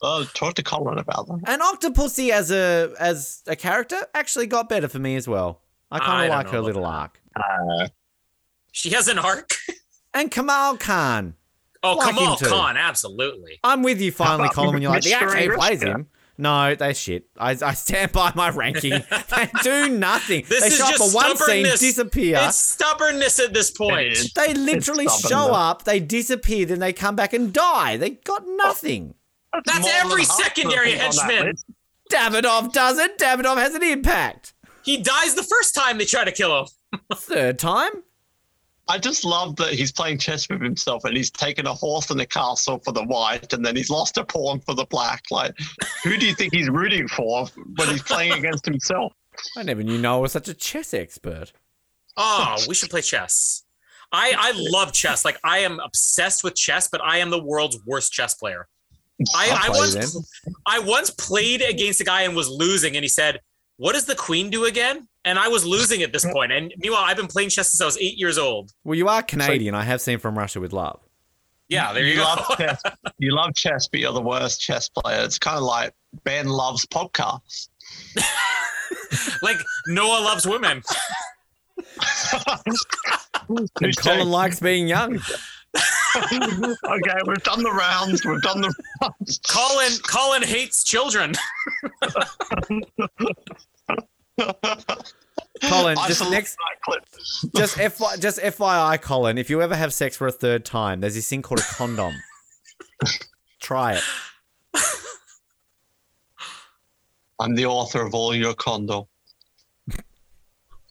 Oh, 0.00 0.24
talk 0.32 0.54
to 0.54 0.62
Colin 0.62 0.98
about 0.98 1.26
that. 1.26 1.40
And 1.46 1.60
Octopussy 1.60 2.30
as 2.30 2.52
a 2.52 2.94
as 3.00 3.42
a 3.48 3.56
character 3.56 3.96
actually 4.14 4.46
got 4.46 4.68
better 4.68 4.86
for 4.88 5.00
me 5.00 5.16
as 5.16 5.26
well. 5.26 5.62
I 5.90 5.96
I 5.96 5.98
kind 5.98 6.24
of 6.30 6.36
like 6.36 6.48
her 6.50 6.60
little 6.60 6.82
that. 6.82 6.88
arc. 6.88 7.20
Uh, 7.34 7.88
She 8.72 8.90
has 8.90 9.08
an 9.08 9.18
arc. 9.18 9.54
And 10.14 10.30
Kamal 10.30 10.76
Khan. 10.78 11.34
Oh, 11.82 11.94
Like 11.96 12.14
Kamal. 12.14 12.36
Khan, 12.38 12.76
absolutely. 12.76 13.60
I'm 13.62 13.82
with 13.82 14.00
you 14.00 14.10
finally, 14.10 14.44
about 14.46 14.54
Colin, 14.54 14.72
when 14.74 14.82
you're 14.82 14.90
like, 14.90 15.02
the 15.02 15.10
Mr. 15.10 15.22
actor 15.22 15.50
who 15.50 15.56
plays 15.56 15.80
Angriska? 15.80 15.86
him. 15.94 16.06
No, 16.40 16.74
they 16.76 16.94
shit. 16.94 17.26
I, 17.36 17.50
I 17.50 17.74
stand 17.74 18.12
by 18.12 18.32
my 18.36 18.50
ranking. 18.50 18.90
they 19.36 19.50
do 19.62 19.88
nothing. 19.90 20.44
This 20.48 20.60
they 20.60 20.66
is 20.68 20.76
show 20.78 20.84
up 20.84 20.90
just 20.92 21.10
for 21.12 21.16
one 21.16 21.36
scene, 21.36 21.36
stubbornness. 21.64 21.80
disappear. 21.80 22.38
It's 22.42 22.56
stubbornness 22.56 23.38
at 23.40 23.52
this 23.52 23.70
point. 23.72 24.06
It 24.06 24.12
is. 24.18 24.32
They 24.34 24.54
literally 24.54 25.08
show 25.08 25.52
up, 25.52 25.82
they 25.84 25.98
disappear, 26.00 26.64
then 26.66 26.78
they 26.78 26.92
come 26.92 27.16
back 27.16 27.32
and 27.32 27.52
die. 27.52 27.96
They 27.96 28.10
got 28.10 28.44
nothing. 28.46 29.14
That's 29.52 29.80
more 29.80 29.90
every 29.94 30.22
than 30.22 30.28
half 30.30 30.36
the 30.38 30.42
secondary 30.44 30.92
people 30.92 31.06
on 31.06 31.10
that 31.16 31.24
henchman. 31.32 31.46
list. 31.52 31.64
Davidoff 32.12 32.72
doesn't. 32.72 33.18
Davidoff 33.18 33.56
has 33.58 33.74
an 33.74 33.82
impact. 33.82 34.52
He 34.84 34.96
dies 35.02 35.34
the 35.34 35.42
first 35.42 35.74
time 35.74 35.98
they 35.98 36.04
try 36.04 36.24
to 36.24 36.32
kill 36.32 36.60
him. 36.60 37.00
Third 37.14 37.58
time. 37.58 37.90
I 38.88 38.98
just 38.98 39.24
love 39.24 39.56
that 39.56 39.74
he's 39.74 39.92
playing 39.92 40.18
chess 40.18 40.48
with 40.48 40.62
himself 40.62 41.04
and 41.04 41.16
he's 41.16 41.30
taken 41.30 41.66
a 41.66 41.74
horse 41.74 42.10
and 42.10 42.20
a 42.20 42.26
castle 42.26 42.78
for 42.78 42.92
the 42.92 43.04
white 43.04 43.52
and 43.52 43.64
then 43.64 43.76
he's 43.76 43.90
lost 43.90 44.16
a 44.16 44.24
pawn 44.24 44.60
for 44.60 44.74
the 44.74 44.86
black. 44.86 45.24
Like, 45.30 45.54
who 46.02 46.16
do 46.16 46.26
you 46.26 46.34
think 46.34 46.54
he's 46.54 46.70
rooting 46.70 47.06
for 47.08 47.46
when 47.76 47.88
he's 47.88 48.02
playing 48.02 48.32
against 48.32 48.64
himself? 48.64 49.12
I 49.56 49.62
never 49.62 49.82
knew 49.82 49.98
Noah 49.98 50.20
was 50.20 50.32
such 50.32 50.48
a 50.48 50.54
chess 50.54 50.94
expert. 50.94 51.52
Oh, 52.16 52.56
we 52.66 52.74
should 52.74 52.90
play 52.90 53.02
chess. 53.02 53.64
I, 54.10 54.32
I 54.36 54.52
love 54.56 54.92
chess. 54.92 55.24
Like 55.24 55.38
I 55.44 55.58
am 55.58 55.80
obsessed 55.80 56.42
with 56.42 56.54
chess, 56.54 56.88
but 56.88 57.02
I 57.04 57.18
am 57.18 57.30
the 57.30 57.42
world's 57.42 57.78
worst 57.86 58.12
chess 58.12 58.34
player. 58.34 58.66
I, 59.34 59.50
I'll 59.50 59.56
I 59.56 59.68
play 59.68 59.78
once 59.78 60.14
then. 60.14 60.52
I 60.66 60.78
once 60.78 61.10
played 61.10 61.62
against 61.62 62.00
a 62.00 62.04
guy 62.04 62.22
and 62.22 62.34
was 62.34 62.48
losing, 62.48 62.96
and 62.96 63.04
he 63.04 63.08
said, 63.08 63.40
"What 63.76 63.92
does 63.92 64.06
the 64.06 64.14
queen 64.14 64.48
do 64.48 64.64
again?" 64.64 65.08
And 65.28 65.38
I 65.38 65.48
was 65.48 65.66
losing 65.66 66.02
at 66.02 66.10
this 66.10 66.24
point. 66.24 66.52
And 66.52 66.72
meanwhile, 66.78 67.02
I've 67.04 67.18
been 67.18 67.26
playing 67.26 67.50
chess 67.50 67.70
since 67.70 67.82
I 67.82 67.84
was 67.84 67.98
eight 67.98 68.16
years 68.16 68.38
old. 68.38 68.72
Well, 68.82 68.94
you 68.94 69.08
are 69.08 69.22
Canadian. 69.22 69.74
I 69.74 69.82
have 69.82 70.00
seen 70.00 70.18
from 70.18 70.38
Russia 70.38 70.58
with 70.58 70.72
love. 70.72 71.00
Yeah, 71.68 71.92
there 71.92 72.02
you, 72.02 72.12
you 72.12 72.16
go. 72.16 72.22
love 72.22 72.46
chess. 72.56 72.82
You 73.18 73.34
love 73.34 73.54
chess, 73.54 73.88
but 73.88 74.00
you're 74.00 74.12
the 74.12 74.22
worst 74.22 74.60
chess 74.60 74.88
player. 74.88 75.22
It's 75.24 75.38
kind 75.38 75.58
of 75.58 75.64
like 75.64 75.92
Ben 76.24 76.46
loves 76.46 76.86
podcasts. 76.86 77.68
like 79.42 79.56
Noah 79.88 80.22
loves 80.22 80.46
women. 80.46 80.82
And 83.80 83.96
Colin 83.96 84.28
likes 84.28 84.60
being 84.60 84.88
young. 84.88 85.14
okay, 85.14 87.14
we've 87.26 87.42
done 87.44 87.62
the 87.62 87.72
rounds. 87.72 88.22
We've 88.22 88.42
done 88.42 88.60
the 88.60 88.74
rounds. 89.00 89.40
Colin 89.48 89.92
Colin 90.06 90.42
hates 90.42 90.84
children. 90.84 91.32
Colin, 95.62 95.96
just 96.06 96.30
next, 96.30 96.56
just 97.56 97.76
FY, 97.76 98.16
just 98.18 98.38
FYI, 98.38 99.00
Colin. 99.00 99.38
If 99.38 99.50
you 99.50 99.60
ever 99.60 99.74
have 99.74 99.92
sex 99.92 100.16
for 100.16 100.26
a 100.26 100.32
third 100.32 100.64
time, 100.64 101.00
there's 101.00 101.14
this 101.14 101.28
thing 101.28 101.42
called 101.42 101.60
a 101.60 101.64
condom. 101.64 102.14
Try 103.60 103.94
it. 103.94 104.02
I'm 107.40 107.54
the 107.54 107.66
author 107.66 108.02
of 108.04 108.14
all 108.14 108.34
your 108.34 108.54
condom. 108.54 109.04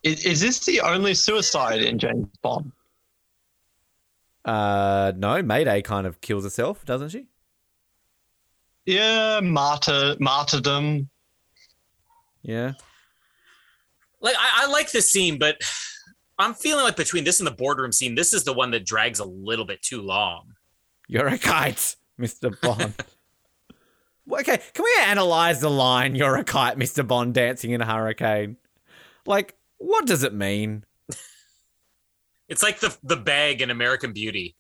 Is, 0.04 0.26
is 0.26 0.42
this 0.42 0.66
the 0.66 0.82
only 0.82 1.14
suicide 1.14 1.82
in 1.82 2.00
James 2.00 2.28
Bond? 2.42 2.72
Uh, 4.46 5.12
no, 5.18 5.42
Mayday 5.42 5.82
kind 5.82 6.08
of 6.08 6.22
kills 6.22 6.46
herself, 6.46 6.86
doesn't 6.86 7.10
she? 7.10 7.28
Yeah, 8.86 9.42
martyr, 9.42 10.16
martyrdom. 10.20 11.10
Yeah. 12.44 12.74
Like 14.22 14.36
I, 14.38 14.64
I 14.64 14.68
like 14.72 14.92
this 14.92 15.12
scene, 15.12 15.38
but 15.38 15.62
I'm 16.40 16.54
feeling 16.54 16.84
like 16.84 16.96
between 16.96 17.24
this 17.24 17.40
and 17.40 17.48
the 17.48 17.52
boardroom 17.52 17.92
scene, 17.92 18.16
this 18.16 18.34
is 18.34 18.44
the 18.44 18.54
one 18.54 18.72
that 18.72 18.86
drags 18.86 19.20
a 19.20 19.26
little 19.26 19.66
bit 19.66 19.82
too 19.82 20.02
long. 20.02 20.54
You're 21.08 21.28
a 21.28 21.38
kite, 21.38 21.96
Mr. 22.20 22.60
Bond. 22.62 22.94
Okay, 24.30 24.60
can 24.74 24.84
we 24.84 24.94
analyze 25.06 25.62
the 25.62 25.70
line, 25.70 26.14
you're 26.14 26.36
a 26.36 26.44
kite, 26.44 26.78
Mr. 26.78 27.08
Bond, 27.08 27.34
dancing 27.34 27.72
in 27.72 27.80
a 27.80 27.86
hurricane? 27.86 28.58
Like, 29.26 29.56
what 29.78 30.06
does 30.06 30.24
it 30.24 30.34
mean? 30.34 30.84
It's 32.50 32.64
like 32.64 32.80
the 32.80 32.96
the 33.04 33.18
bag 33.18 33.62
in 33.62 33.70
American 33.72 34.14
Beauty. 34.14 34.56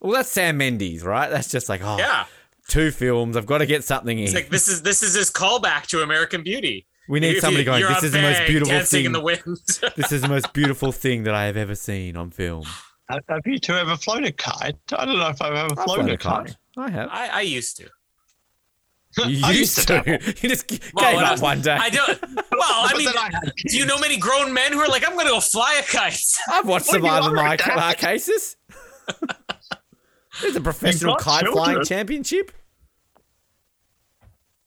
Well, 0.00 0.12
that's 0.12 0.28
Sam 0.28 0.56
Mendes, 0.58 1.02
right? 1.02 1.28
That's 1.30 1.48
just 1.50 1.68
like, 1.68 1.82
oh, 1.82 1.98
Yeah, 1.98 2.26
two 2.68 2.90
films. 2.90 3.36
I've 3.36 3.46
got 3.46 3.58
to 3.58 3.66
get 3.66 3.84
something 3.84 4.18
in. 4.18 4.24
it's 4.24 4.34
like 4.34 4.48
this 4.48 4.68
is 4.68 4.82
this 4.82 5.02
is 5.02 5.14
his 5.14 5.30
callback 5.30 5.86
to 5.88 6.02
American 6.02 6.42
Beauty. 6.42 6.86
We 7.08 7.20
need 7.20 7.40
somebody 7.40 7.64
going, 7.64 7.80
you're 7.80 7.88
this 7.88 8.02
is 8.04 8.12
the 8.12 8.22
most 8.22 8.46
beautiful 8.46 8.80
thing. 8.80 9.04
in 9.04 9.12
the 9.12 9.20
wind. 9.20 9.40
this 9.96 10.12
is 10.12 10.22
the 10.22 10.28
most 10.28 10.52
beautiful 10.52 10.92
thing 10.92 11.22
that 11.24 11.34
I 11.34 11.46
have 11.46 11.56
ever 11.56 11.74
seen 11.74 12.16
on 12.16 12.30
film. 12.30 12.64
Have 13.08 13.22
have 13.28 13.42
you 13.46 13.58
two 13.58 13.74
ever 13.74 13.96
flown 13.96 14.24
a 14.24 14.32
kite? 14.32 14.76
I 14.92 15.04
don't 15.04 15.18
know 15.18 15.28
if 15.28 15.40
I've 15.40 15.52
ever 15.54 15.68
I've 15.78 15.84
flown 15.84 15.96
flown 15.98 16.10
a 16.10 16.14
a 16.14 16.16
kite. 16.16 16.46
kite. 16.46 16.56
I 16.76 16.90
have. 16.90 17.08
I, 17.10 17.28
I 17.28 17.40
used 17.42 17.76
to. 17.78 17.88
You 19.18 19.40
I 19.46 19.52
used 19.52 19.78
used 19.78 19.88
to. 19.88 20.02
to 20.02 20.10
you 20.42 20.48
just 20.50 20.68
g- 20.68 20.78
Well, 20.92 21.10
gave 21.12 21.22
up 21.22 21.30
was- 21.32 21.40
one 21.40 21.62
day. 21.62 21.70
I 21.80 21.88
don't. 21.88 22.20
Well, 22.22 22.42
I 22.52 22.92
mean, 22.98 23.08
I 23.08 23.30
do 23.66 23.78
you 23.78 23.86
know 23.86 23.98
many 23.98 24.18
grown 24.18 24.52
men 24.52 24.72
who 24.72 24.80
are 24.80 24.88
like, 24.88 25.06
I'm 25.06 25.14
going 25.14 25.24
to 25.26 25.32
go 25.32 25.40
fly 25.40 25.80
a 25.80 25.82
kite? 25.90 26.20
I've 26.50 26.66
watched 26.66 26.88
Well, 26.88 26.96
you 27.00 27.06
Survivor 27.06 27.34
My 27.34 27.54
a 27.54 27.72
uh, 27.72 27.92
Cases. 27.94 28.56
There's 30.42 30.56
a 30.56 30.60
professional 30.60 31.14
got 31.14 31.22
kite 31.22 31.46
flying 31.48 31.82
championship. 31.84 32.52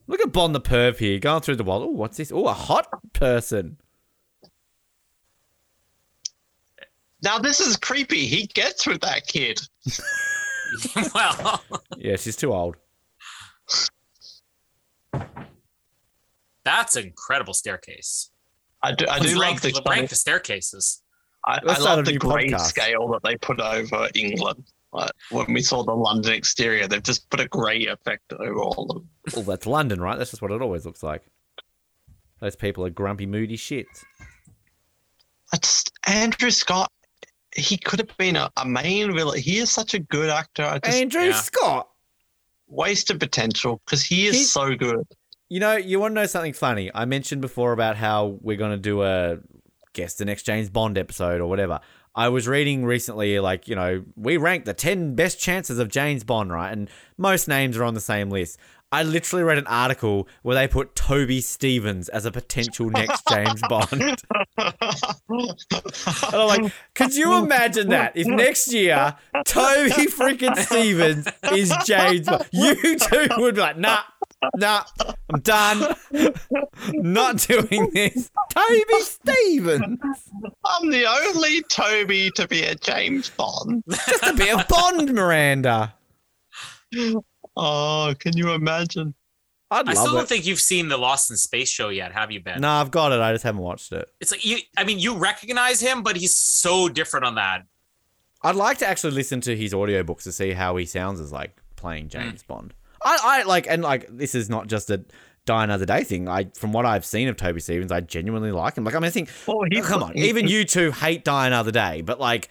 Look 0.09 0.21
at 0.21 0.31
Bond 0.31 0.55
the 0.55 0.59
Perv 0.59 0.97
here, 0.97 1.19
going 1.19 1.41
through 1.41 1.57
the 1.57 1.63
wall. 1.63 1.83
Oh, 1.83 1.87
what's 1.87 2.17
this? 2.17 2.31
Oh, 2.31 2.47
a 2.47 2.53
hot 2.53 2.87
person. 3.13 3.77
Now 7.21 7.37
this 7.37 7.59
is 7.59 7.77
creepy. 7.77 8.25
He 8.25 8.47
gets 8.47 8.87
with 8.87 9.01
that 9.01 9.27
kid. 9.27 9.59
well, 11.13 11.63
Yeah, 11.95 12.15
she's 12.15 12.35
too 12.35 12.51
old. 12.51 12.75
that's 16.63 16.95
an 16.95 17.05
incredible 17.05 17.53
staircase. 17.53 18.31
I 18.81 18.93
do. 18.93 19.05
I 19.07 19.19
do 19.19 19.29
love 19.29 19.41
rank, 19.41 19.61
the 19.61 19.81
rank 19.87 20.09
the 20.09 20.15
staircases. 20.15 21.03
I, 21.45 21.59
I 21.67 21.77
love 21.77 22.05
the 22.05 22.13
new 22.13 22.17
grey 22.17 22.49
podcast. 22.49 22.61
scale 22.61 23.07
that 23.09 23.21
they 23.23 23.37
put 23.37 23.59
over 23.61 24.09
England. 24.15 24.63
Like, 24.91 25.11
when 25.29 25.53
we 25.53 25.61
saw 25.61 25.83
the 25.83 25.93
London 25.93 26.33
exterior, 26.33 26.87
they've 26.87 27.03
just 27.03 27.29
put 27.29 27.39
a 27.39 27.47
grey 27.47 27.85
effect 27.85 28.33
over 28.33 28.59
all 28.59 28.87
of 28.89 28.95
them. 28.95 29.09
Well, 29.35 29.43
that's 29.43 29.67
London, 29.67 30.01
right? 30.01 30.17
That's 30.17 30.31
just 30.31 30.41
what 30.41 30.51
it 30.51 30.61
always 30.61 30.85
looks 30.85 31.03
like. 31.03 31.23
Those 32.39 32.55
people 32.55 32.85
are 32.85 32.89
grumpy, 32.89 33.25
moody 33.25 33.57
shits. 33.57 34.03
I 35.53 35.57
just 35.57 35.91
Andrew 36.07 36.49
Scott. 36.49 36.91
He 37.55 37.77
could 37.77 37.99
have 37.99 38.15
been 38.17 38.35
a, 38.35 38.51
a 38.57 38.65
main 38.65 39.13
villain. 39.15 39.39
He 39.39 39.57
is 39.57 39.71
such 39.71 39.93
a 39.93 39.99
good 39.99 40.29
actor. 40.29 40.63
I 40.63 40.79
just 40.79 40.97
Andrew 40.97 41.23
yeah. 41.23 41.33
Scott. 41.33 41.89
wasted 42.67 43.19
potential 43.19 43.81
because 43.85 44.03
he 44.03 44.27
is 44.27 44.35
He's- 44.35 44.51
so 44.51 44.75
good. 44.75 45.05
You 45.51 45.59
know, 45.59 45.75
you 45.75 45.99
want 45.99 46.11
to 46.11 46.21
know 46.21 46.27
something 46.27 46.53
funny? 46.53 46.91
I 46.93 47.05
mentioned 47.05 47.41
before 47.41 47.71
about 47.71 47.97
how 47.97 48.37
we're 48.41 48.55
going 48.55 48.69
to 48.69 48.77
do 48.77 49.01
a 49.01 49.39
guest 49.93 50.19
the 50.19 50.25
next 50.25 50.43
James 50.43 50.69
Bond 50.69 50.95
episode 50.95 51.41
or 51.41 51.47
whatever. 51.47 51.79
I 52.15 52.29
was 52.29 52.47
reading 52.47 52.85
recently, 52.85 53.39
like, 53.39 53.67
you 53.67 53.75
know, 53.75 54.03
we 54.15 54.37
ranked 54.37 54.65
the 54.65 54.73
10 54.73 55.15
best 55.15 55.39
chances 55.39 55.79
of 55.79 55.89
James 55.89 56.23
Bond, 56.23 56.51
right? 56.51 56.71
And 56.71 56.89
most 57.17 57.47
names 57.47 57.77
are 57.77 57.83
on 57.83 57.93
the 57.93 58.01
same 58.01 58.29
list. 58.29 58.57
I 58.91 59.03
literally 59.03 59.43
read 59.43 59.59
an 59.59 59.67
article 59.67 60.27
where 60.41 60.55
they 60.55 60.67
put 60.67 60.95
Toby 60.95 61.41
Stephens 61.41 62.09
as 62.09 62.25
a 62.25 62.31
potential 62.31 62.89
next 62.89 63.23
James 63.29 63.61
Bond. 63.69 64.21
And 65.29 66.33
I'm 66.33 66.47
like, 66.47 66.73
could 66.95 67.15
you 67.15 67.37
imagine 67.37 67.89
that? 67.89 68.17
If 68.17 68.27
next 68.27 68.73
year 68.73 69.15
Toby 69.45 70.07
freaking 70.07 70.57
Stephens 70.57 71.27
is 71.53 71.71
James 71.85 72.25
Bond, 72.27 72.45
you 72.51 72.97
two 72.97 73.27
would 73.37 73.55
be 73.55 73.61
like, 73.61 73.77
nah, 73.77 74.01
nah, 74.55 74.83
I'm 75.33 75.39
done. 75.41 75.95
Not 76.93 77.37
doing 77.39 77.91
this. 77.93 78.31
Toby 78.53 79.01
Stephens. 79.01 79.99
I'm 80.65 80.89
the 80.89 81.05
only 81.05 81.61
Toby 81.63 82.31
to 82.35 82.47
be 82.47 82.63
a 82.63 82.75
James 82.75 83.29
Bond. 83.29 83.83
Just 83.89 84.23
a 84.23 84.33
bit 84.33 84.57
of 84.57 84.67
Bond, 84.67 85.13
Miranda. 85.13 85.93
Oh, 87.55 88.13
can 88.19 88.37
you 88.37 88.51
imagine? 88.51 89.13
I'd 89.71 89.87
I 89.87 89.93
still 89.93 90.05
love 90.05 90.13
don't 90.13 90.23
it. 90.23 90.27
think 90.29 90.45
you've 90.47 90.59
seen 90.59 90.87
the 90.87 90.97
Lost 90.97 91.29
in 91.29 91.37
Space 91.37 91.69
show 91.69 91.89
yet, 91.89 92.11
have 92.11 92.31
you, 92.31 92.39
Ben? 92.39 92.61
No, 92.61 92.69
I've 92.69 92.89
got 92.89 93.11
it. 93.11 93.19
I 93.19 93.31
just 93.33 93.43
haven't 93.43 93.61
watched 93.61 93.91
it. 93.91 94.07
It's 94.19 94.31
like 94.31 94.43
you. 94.43 94.57
I 94.75 94.83
mean, 94.83 94.97
you 94.97 95.15
recognize 95.15 95.79
him, 95.79 96.01
but 96.01 96.15
he's 96.15 96.35
so 96.35 96.89
different 96.89 97.25
on 97.25 97.35
that. 97.35 97.65
I'd 98.41 98.55
like 98.55 98.79
to 98.79 98.87
actually 98.87 99.11
listen 99.11 99.41
to 99.41 99.55
his 99.55 99.73
audiobooks 99.73 100.23
to 100.23 100.31
see 100.31 100.53
how 100.53 100.77
he 100.77 100.85
sounds 100.85 101.19
as 101.19 101.31
like 101.31 101.61
playing 101.75 102.05
hmm. 102.05 102.09
James 102.09 102.43
Bond. 102.43 102.73
I, 103.03 103.17
I 103.23 103.43
like 103.43 103.67
and 103.67 103.81
like 103.81 104.07
this 104.09 104.35
is 104.35 104.49
not 104.49 104.67
just 104.67 104.89
a 104.89 105.03
die 105.45 105.63
another 105.63 105.85
day 105.85 106.03
thing. 106.03 106.27
I 106.27 106.45
from 106.55 106.73
what 106.73 106.85
I've 106.85 107.05
seen 107.05 107.27
of 107.27 107.37
Toby 107.37 107.59
Stephens, 107.59 107.91
I 107.91 108.01
genuinely 108.01 108.51
like 108.51 108.77
him. 108.77 108.83
Like 108.83 108.95
I 108.95 108.99
mean 108.99 109.05
I 109.07 109.09
think 109.11 109.29
Well, 109.47 109.59
he- 109.71 109.79
oh, 109.81 109.83
come 109.83 110.03
on, 110.03 110.17
even 110.17 110.47
you 110.47 110.65
two 110.65 110.91
hate 110.91 111.23
Die 111.23 111.47
Another 111.47 111.71
Day, 111.71 112.01
but 112.01 112.19
like 112.19 112.49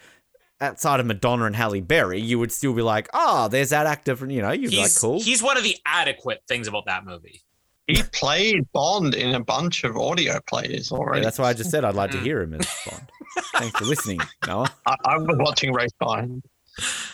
outside 0.61 0.99
of 0.99 1.05
Madonna 1.05 1.45
and 1.45 1.55
Halle 1.55 1.79
Berry, 1.81 2.19
you 2.19 2.37
would 2.39 2.51
still 2.51 2.73
be 2.73 2.81
like, 2.81 3.07
oh, 3.13 3.47
there's 3.47 3.69
that 3.69 3.85
actor 3.87 4.15
from 4.15 4.29
you 4.29 4.41
know, 4.41 4.51
you'd 4.51 4.71
be 4.71 4.77
like 4.77 4.85
He's 4.87 4.97
cool. 4.97 5.21
he's 5.21 5.41
one 5.41 5.55
of 5.57 5.63
the 5.63 5.77
adequate 5.85 6.41
things 6.47 6.67
about 6.67 6.85
that 6.87 7.05
movie. 7.05 7.41
He 7.87 8.03
played 8.03 8.71
Bond 8.71 9.15
in 9.15 9.33
a 9.33 9.39
bunch 9.43 9.83
of 9.83 9.97
audio 9.97 10.39
plays 10.47 10.91
Yeah, 10.91 11.21
that's 11.21 11.39
why 11.39 11.45
I 11.49 11.53
just 11.53 11.71
said 11.71 11.83
I'd 11.83 11.95
like 11.95 12.11
to 12.11 12.17
Mm. 12.17 12.23
hear 12.23 12.41
him 12.41 12.53
as 12.53 12.67
Bond. 12.87 13.09
Thanks 13.55 13.79
for 13.79 13.85
listening, 13.85 14.19
Noah. 14.45 14.71
I, 14.85 14.95
I 15.05 15.17
was 15.17 15.37
watching 15.39 15.73
Ralph 15.73 15.89
Fiennes. 15.99 16.43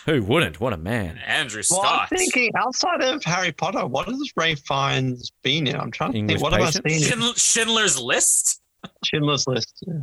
Who 0.06 0.22
wouldn't? 0.22 0.60
What 0.60 0.72
a 0.72 0.76
man. 0.76 1.18
Andrew 1.26 1.62
Well, 1.70 1.80
I'm 1.80 1.86
Scott. 2.06 2.08
thinking 2.10 2.50
outside 2.56 3.02
of 3.02 3.22
Harry 3.24 3.52
Potter, 3.52 3.86
what 3.86 4.06
has 4.08 4.32
Ralph 4.36 4.60
Fiennes 4.66 5.30
been 5.42 5.66
in? 5.66 5.76
I'm 5.76 5.90
trying 5.90 6.12
to 6.12 6.18
English 6.18 6.40
think. 6.40 6.42
What 6.42 6.52
Patient? 6.58 6.74
have 6.74 6.84
I 6.86 6.88
seen? 6.96 7.12
in 7.12 7.18
Schindl- 7.20 7.36
Schindler's 7.52 8.00
List. 8.00 8.60
Schindler's 9.04 9.46
List. 9.46 9.82
Yeah. 9.86 9.94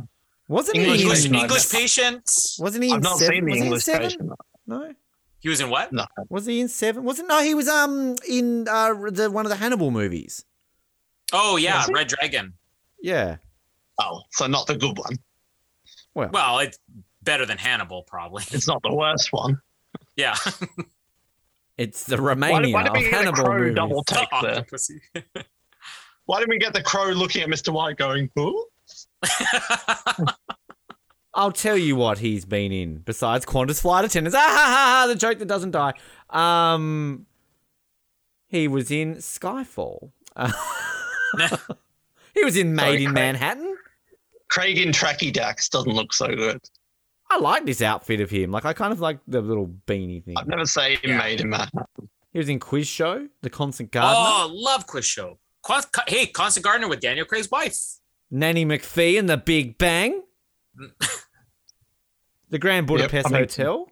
Wasn't 0.48 0.76
English 0.76 0.96
he 0.98 1.02
in, 1.04 1.34
English, 1.34 1.42
English 1.42 1.70
Patient. 1.72 2.30
wasn't 2.58 2.84
he 2.84 2.90
in 2.90 2.96
I've 2.96 3.02
not 3.02 3.18
seven? 3.18 3.34
seen 3.34 3.44
the 3.46 3.50
was 3.52 3.60
English 3.62 3.84
seven? 3.84 4.02
version. 4.02 4.30
No. 4.66 4.92
He 5.40 5.48
was 5.48 5.60
in 5.60 5.70
what? 5.70 5.92
No. 5.92 6.06
Was 6.28 6.46
he 6.46 6.60
in 6.60 6.68
seven? 6.68 7.04
Wasn't 7.04 7.28
no? 7.28 7.42
He 7.42 7.54
was 7.54 7.68
um 7.68 8.14
in 8.28 8.66
uh 8.68 8.92
the 9.10 9.30
one 9.30 9.46
of 9.46 9.50
the 9.50 9.56
Hannibal 9.56 9.90
movies. 9.90 10.44
Oh 11.32 11.56
yeah, 11.56 11.78
Was 11.78 11.86
he? 11.86 11.92
Red 11.94 12.08
Dragon. 12.08 12.54
Yeah. 13.02 13.36
Oh, 14.00 14.22
so 14.32 14.46
not 14.46 14.66
the 14.66 14.76
good 14.76 14.96
one. 14.98 15.16
Well, 16.14 16.30
Well, 16.32 16.58
it's 16.60 16.78
better 17.24 17.46
than 17.46 17.58
Hannibal, 17.58 18.02
probably. 18.02 18.44
It's 18.52 18.68
not 18.68 18.82
the 18.82 18.94
worst 18.94 19.32
one. 19.32 19.60
Yeah. 20.16 20.36
it's 21.78 22.04
the 22.04 22.16
Why, 22.16 22.22
Romania 22.28 22.74
why 22.74 22.82
did 22.84 22.92
we 22.92 22.98
of 22.98 23.04
get 23.04 23.12
a 23.12 23.16
Hannibal 23.16 23.44
crow 23.44 23.58
movies. 23.58 23.74
double 23.74 24.04
take 24.04 24.28
there? 24.42 24.64
Why 26.26 26.38
didn't 26.38 26.50
we 26.50 26.58
get 26.58 26.72
the 26.72 26.82
crow 26.82 27.10
looking 27.10 27.42
at 27.42 27.48
Mr. 27.50 27.70
White 27.70 27.98
going, 27.98 28.30
"Who?" 28.34 28.66
I'll 31.34 31.52
tell 31.52 31.76
you 31.76 31.96
what 31.96 32.18
he's 32.18 32.46
been 32.46 32.72
in 32.72 32.98
besides 32.98 33.44
Qantas 33.44 33.80
flight 33.82 34.06
attendants. 34.06 34.34
Ah 34.34 34.40
ha 34.40 34.48
ha 34.48 35.00
ha! 35.02 35.06
The 35.06 35.16
joke 35.16 35.38
that 35.40 35.48
doesn't 35.48 35.72
die. 35.72 35.92
Um, 36.30 37.26
he 38.46 38.68
was 38.68 38.90
in 38.90 39.16
Skyfall. 39.16 40.12
Uh, 40.34 40.50
he 42.34 42.42
was 42.44 42.56
in 42.56 42.74
Made 42.74 42.82
Sorry, 42.84 43.04
in 43.04 43.10
Craig. 43.10 43.14
Manhattan. 43.14 43.76
Craig 44.48 44.78
in 44.78 44.92
Tracky 44.92 45.30
Dax 45.32 45.68
doesn't 45.68 45.92
look 45.92 46.14
so 46.14 46.28
good. 46.28 46.60
I 47.34 47.38
like 47.40 47.66
this 47.66 47.82
outfit 47.82 48.20
of 48.20 48.30
him. 48.30 48.50
Like 48.52 48.64
I 48.64 48.72
kind 48.72 48.92
of 48.92 49.00
like 49.00 49.18
the 49.26 49.40
little 49.40 49.66
beanie 49.86 50.24
thing. 50.24 50.34
I've 50.36 50.46
never 50.46 50.64
seen 50.66 50.98
Yeah. 51.02 51.18
Made 51.18 51.40
in 51.40 51.50
Manhattan. 51.50 52.08
He 52.32 52.38
was 52.38 52.48
in 52.48 52.58
Quiz 52.60 52.86
Show, 52.86 53.28
The 53.42 53.50
Constant 53.50 53.90
Gardener, 53.90 54.14
Oh, 54.16 54.50
love 54.52 54.86
quiz 54.86 55.04
show. 55.04 55.38
Con- 55.62 55.82
hey, 56.08 56.26
Constant 56.26 56.64
Gardener 56.64 56.88
with 56.88 57.00
Daniel 57.00 57.24
Craig's 57.26 57.50
wife. 57.50 57.76
Nanny 58.30 58.64
McPhee 58.66 59.18
and 59.18 59.28
The 59.28 59.36
Big 59.36 59.78
Bang, 59.78 60.22
The 62.50 62.58
Grand 62.58 62.86
Budapest 62.86 63.26
I 63.28 63.30
mean- 63.30 63.40
Hotel. 63.40 63.86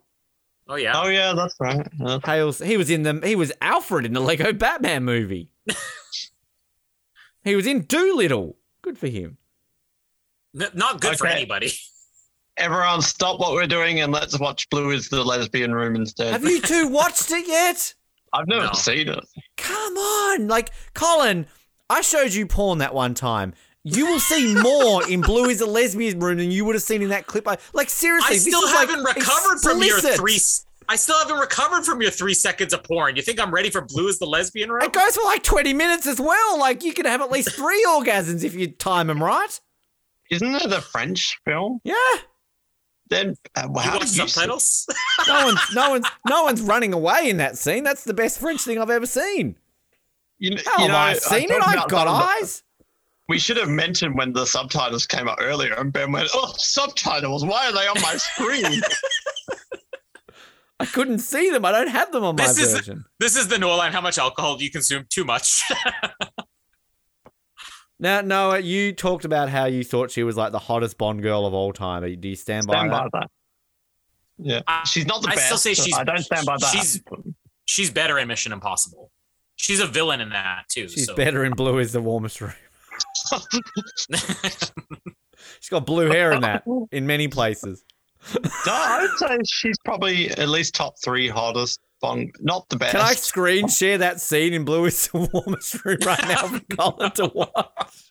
Oh 0.69 0.77
yeah. 0.77 0.93
Oh 1.03 1.09
yeah, 1.09 1.33
that's 1.35 1.55
right. 1.61 1.87
Uh, 2.01 2.21
Hales. 2.25 2.59
He 2.61 2.77
was 2.77 2.89
in 2.91 3.03
the. 3.03 3.21
He 3.25 3.35
was 3.35 3.53
Alfred 3.61 4.07
in 4.07 4.13
the 4.13 4.21
Lego 4.21 4.53
Batman 4.53 5.05
movie. 5.05 5.51
he 7.45 7.57
was 7.57 7.67
in 7.67 7.85
Dolittle. 7.87 8.57
Good 8.81 8.97
for 8.97 9.09
him. 9.09 9.39
N- 10.59 10.71
not 10.75 11.01
good 11.01 11.19
for 11.19 11.27
anybody. 11.27 11.73
everyone, 12.57 13.03
stop 13.03 13.41
what 13.41 13.53
we're 13.53 13.67
doing 13.67 14.01
and 14.01 14.13
let's 14.13 14.39
watch 14.39 14.69
Blue 14.71 14.91
is 14.91 15.09
the 15.09 15.23
Lesbian 15.25 15.73
Room 15.75 15.97
instead. 15.97 16.33
Have 16.33 16.45
you 16.45 16.61
two 16.61 16.89
watched 16.89 17.31
it 17.31 17.47
yet? 17.49 17.95
I've 18.33 18.47
never 18.49 18.67
No. 18.67 18.73
seen 18.73 19.09
it. 19.09 19.25
Come 19.59 19.95
on, 19.97 20.49
like 20.49 20.71
Colin. 20.95 21.47
I 21.91 22.01
showed 22.01 22.33
you 22.33 22.47
porn 22.47 22.79
that 22.79 22.95
one 22.95 23.13
time. 23.15 23.53
You 23.85 24.07
will 24.07 24.21
see 24.21 24.55
more 24.55 25.07
in 25.09 25.21
Blue 25.21 25.51
is 25.51 25.61
a 25.61 25.67
Lesbian 25.67 26.19
Room 26.21 26.39
than 26.39 26.51
you 26.51 26.65
would 26.65 26.75
have 26.75 26.83
seen 26.85 27.03
in 27.03 27.09
that 27.11 27.27
clip. 27.27 27.47
Like 27.75 27.91
seriously, 27.91 28.27
I 28.31 28.35
this 28.35 28.45
still 28.47 28.63
is, 28.63 28.73
haven't 28.73 29.03
recovered 29.05 29.59
from 29.61 29.83
your 29.83 30.01
three. 30.01 30.37
s- 30.37 30.65
I 30.89 30.97
still 30.97 31.19
haven't 31.19 31.39
recovered 31.39 31.85
from 31.85 32.01
your 32.01 32.11
three 32.11 32.33
seconds 32.35 32.73
of 32.73 32.85
porn. 32.85 33.17
You 33.17 33.23
think 33.23 33.41
I'm 33.41 33.51
ready 33.53 33.71
for 33.71 33.83
Blue 33.83 34.09
is 34.09 34.19
the 34.19 34.27
lesbian 34.27 34.71
room? 34.71 34.83
It 34.83 34.93
goes 34.93 35.17
for 35.17 35.25
like 35.25 35.43
20 35.43 35.75
minutes 35.75 36.07
as 36.07 36.21
well. 36.21 36.59
Like 36.59 36.83
you 36.85 36.95
can 36.95 37.05
have 37.07 37.21
at 37.21 37.31
least 37.31 37.53
three 37.55 37.85
orgasms 37.89 38.45
if 38.45 38.55
you 38.55 38.69
time 38.69 39.09
them 39.09 39.23
right. 39.23 39.61
Isn't 40.31 40.55
it 40.55 40.71
the 40.71 40.81
French 40.81 41.39
film? 41.45 41.81
Yeah. 41.85 41.95
Then 43.13 43.37
uh, 43.57 43.63
You 43.65 43.71
want 43.71 44.01
you 44.03 44.07
see- 44.07 44.27
subtitles? 44.29 44.87
No 45.29 45.45
one's 45.47 45.61
no 45.75 45.91
one's 45.91 46.07
no 46.29 46.43
one's 46.45 46.61
running 46.63 46.93
away 46.93 47.29
in 47.31 47.37
that 47.37 47.57
scene. 47.59 47.85
That's 47.85 48.05
the 48.05 48.15
best 48.15 48.41
French 48.41 48.63
thing 48.63 48.79
I've 48.79 48.91
ever 48.91 49.07
seen. 49.07 49.57
You, 50.39 50.51
kn- 50.57 50.63
How 50.67 50.83
you 50.83 50.89
know, 50.89 50.95
have 50.95 51.17
I 51.17 51.19
seen 51.19 51.51
it? 51.51 51.63
I've 51.63 51.89
got 51.89 52.07
some 52.09 52.17
the- 52.17 52.25
eyes. 52.43 52.63
We 53.29 53.39
should 53.39 53.57
have 53.57 53.69
mentioned 53.69 54.19
when 54.19 54.33
the 54.33 54.45
subtitles 54.45 55.07
came 55.07 55.29
up 55.29 55.39
earlier, 55.41 55.75
and 55.75 55.93
Ben 55.93 56.11
went, 56.11 56.29
"Oh, 56.35 56.53
subtitles! 56.59 57.45
Why 57.45 57.69
are 57.69 57.73
they 57.73 57.87
on 57.87 58.01
my 58.03 58.17
screen?" 58.17 58.83
I 60.81 60.87
couldn't 60.87 61.21
see 61.21 61.51
them. 61.51 61.65
I 61.65 61.71
don't 61.71 61.87
have 61.89 62.11
them 62.11 62.25
on 62.25 62.35
my 62.35 62.47
This 62.47 62.59
is- 62.59 62.73
version. 62.75 63.05
this 63.21 63.37
is 63.37 63.47
the 63.49 63.59
Noah 63.59 63.77
line. 63.77 63.93
How 63.93 64.01
much 64.01 64.19
alcohol 64.19 64.57
do 64.57 64.65
you 64.65 64.71
consume? 64.71 65.07
Too 65.09 65.25
much. 65.25 65.63
Now, 68.03 68.21
Noah, 68.21 68.59
you 68.59 68.93
talked 68.93 69.25
about 69.25 69.49
how 69.49 69.67
you 69.67 69.85
thought 69.85 70.11
she 70.11 70.25
was 70.25 70.37
like 70.37 70.51
the 70.51 70.59
hottest 70.59 70.99
Bond 70.99 71.23
girl 71.23 71.47
of 71.47 71.55
all 71.55 71.73
time. 71.73 72.03
Do 72.21 72.29
you 72.29 72.35
stand 72.35 72.67
by 72.67 72.75
stand 72.75 72.93
that? 72.93 73.11
by 73.13 73.21
that. 73.21 73.31
Yeah, 74.39 74.61
I- 74.67 74.83
she's 74.85 75.07
not 75.07 75.23
the 75.23 75.29
I 75.29 75.35
best. 75.37 75.47
still 75.47 75.57
say 75.59 75.75
she's- 75.75 75.97
I 75.97 76.03
don't 76.03 76.19
stand 76.19 76.45
by 76.45 76.57
that. 76.57 76.73
she's- 76.73 77.01
She's 77.65 77.91
better 77.91 78.19
in 78.19 78.27
Mission 78.27 78.51
Impossible. 78.53 79.13
She's 79.55 79.79
a 79.79 79.87
villain 79.87 80.21
in 80.21 80.31
that 80.31 80.65
too. 80.69 80.89
She's 80.89 81.07
so. 81.07 81.15
better 81.15 81.45
in 81.45 81.53
blue 81.53 81.79
is 81.79 81.93
the 81.93 82.01
warmest 82.03 82.41
room. 82.41 82.53
She's 85.61 85.69
got 85.71 85.87
blue 85.87 86.09
hair 86.11 86.33
in 86.33 86.41
that 86.43 86.65
in 86.91 87.07
many 87.07 87.29
places. 87.29 87.85
no, 88.35 88.41
I'd 88.67 89.09
say 89.19 89.39
she's 89.47 89.77
probably 89.85 90.29
at 90.31 90.49
least 90.49 90.75
top 90.75 90.95
three 91.03 91.29
hottest 91.29 91.79
Bond. 92.03 92.35
Not 92.41 92.69
the 92.69 92.77
best. 92.77 92.93
Can 92.93 93.01
I 93.01 93.15
screen 93.15 93.69
share 93.69 93.97
that 93.99 94.21
scene 94.21 94.53
in 94.53 94.65
blue 94.67 94.85
is 94.85 95.07
the 95.09 95.31
warmest 95.33 95.83
room 95.85 95.99
right 96.05 96.29
now 96.29 96.49
for 96.49 96.61
Colin 96.77 97.11
to 97.13 97.27
watch? 97.33 98.11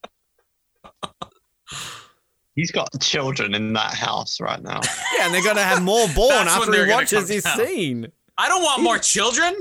He's 2.56 2.72
got 2.72 2.90
children 3.02 3.54
in 3.54 3.74
that 3.74 3.94
house 3.94 4.42
right 4.42 4.62
now. 4.62 4.82
Yeah, 5.18 5.26
and 5.26 5.34
they're 5.34 5.44
going 5.44 5.56
to 5.56 5.62
have 5.64 5.82
more 5.82 6.08
born 6.16 6.32
after 6.48 6.86
he 6.86 6.92
watches 6.92 7.28
this 7.28 7.44
down. 7.44 7.58
scene. 7.58 8.08
I 8.38 8.50
don't 8.50 8.62
want 8.64 8.84
more 8.84 8.98
children. 8.98 9.56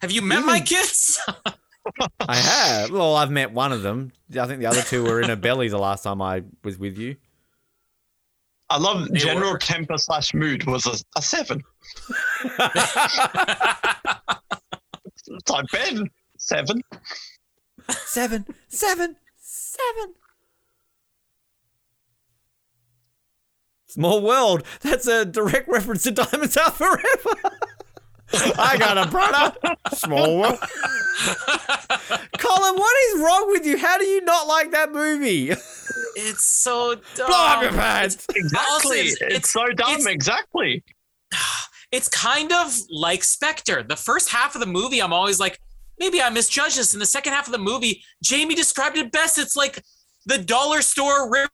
Have 0.00 0.10
you 0.10 0.20
met 0.22 0.42
Mm. 0.42 0.46
my 0.46 0.60
kids? 0.60 1.20
I 2.20 2.36
have. 2.36 2.90
Well, 2.90 3.14
I've 3.14 3.30
met 3.30 3.52
one 3.52 3.70
of 3.72 3.82
them. 3.82 4.12
I 4.38 4.46
think 4.46 4.60
the 4.60 4.66
other 4.66 4.82
two 4.82 5.04
were 5.04 5.20
in 5.20 5.28
her 5.28 5.36
belly 5.36 5.68
the 5.68 5.78
last 5.78 6.02
time 6.02 6.20
I 6.22 6.42
was 6.64 6.78
with 6.78 6.98
you. 6.98 7.16
I 8.70 8.78
love 8.78 9.08
They 9.10 9.18
general 9.18 9.52
were. 9.52 9.58
temper 9.58 9.98
slash 9.98 10.32
mood 10.34 10.64
was 10.66 10.86
a, 10.86 11.18
a 11.18 11.22
seven. 11.22 11.62
It's 15.26 15.48
like 15.50 15.64
Ben 15.72 16.08
seven. 16.38 16.80
Seven, 17.88 18.44
seven, 18.68 19.16
seven. 19.38 20.14
Small 23.86 24.22
world. 24.22 24.64
That's 24.80 25.06
a 25.06 25.24
direct 25.24 25.68
reference 25.68 26.02
to 26.04 26.10
Diamonds 26.10 26.56
Are 26.56 26.70
Forever. 26.70 27.56
I 28.58 28.76
got 28.78 28.98
a 28.98 29.10
brother. 29.10 29.54
Small 29.94 30.38
world. 30.38 30.58
Colin, 32.38 32.74
what 32.76 32.96
is 33.08 33.20
wrong 33.20 33.44
with 33.48 33.66
you? 33.66 33.78
How 33.78 33.98
do 33.98 34.04
you 34.04 34.20
not 34.22 34.46
like 34.46 34.70
that 34.72 34.92
movie? 34.92 35.50
it's 36.16 36.44
so 36.44 36.94
dumb. 37.14 37.26
Blow 37.26 37.36
up 37.46 37.62
your 37.62 37.72
pants. 37.72 38.26
Exactly. 38.34 38.98
it's- 39.00 39.12
it's, 39.14 39.22
it's- 39.22 39.50
so 39.50 39.66
dumb. 39.72 39.90
it's- 39.92 40.06
exactly. 40.06 40.82
It's 41.92 42.08
kind 42.08 42.50
of 42.52 42.76
like 42.90 43.22
Spectre. 43.22 43.84
The 43.84 43.94
first 43.94 44.28
half 44.28 44.56
of 44.56 44.60
the 44.60 44.66
movie, 44.66 45.00
I'm 45.00 45.12
always 45.12 45.38
like, 45.38 45.60
maybe 46.00 46.20
I 46.20 46.28
misjudged 46.28 46.76
this. 46.76 46.92
In 46.92 46.98
the 46.98 47.06
second 47.06 47.34
half 47.34 47.46
of 47.46 47.52
the 47.52 47.58
movie, 47.58 48.02
Jamie 48.20 48.56
described 48.56 48.96
it 48.96 49.12
best. 49.12 49.38
It's 49.38 49.54
like 49.54 49.80
the 50.26 50.38
dollar 50.38 50.82
store 50.82 51.30
rip 51.30 51.50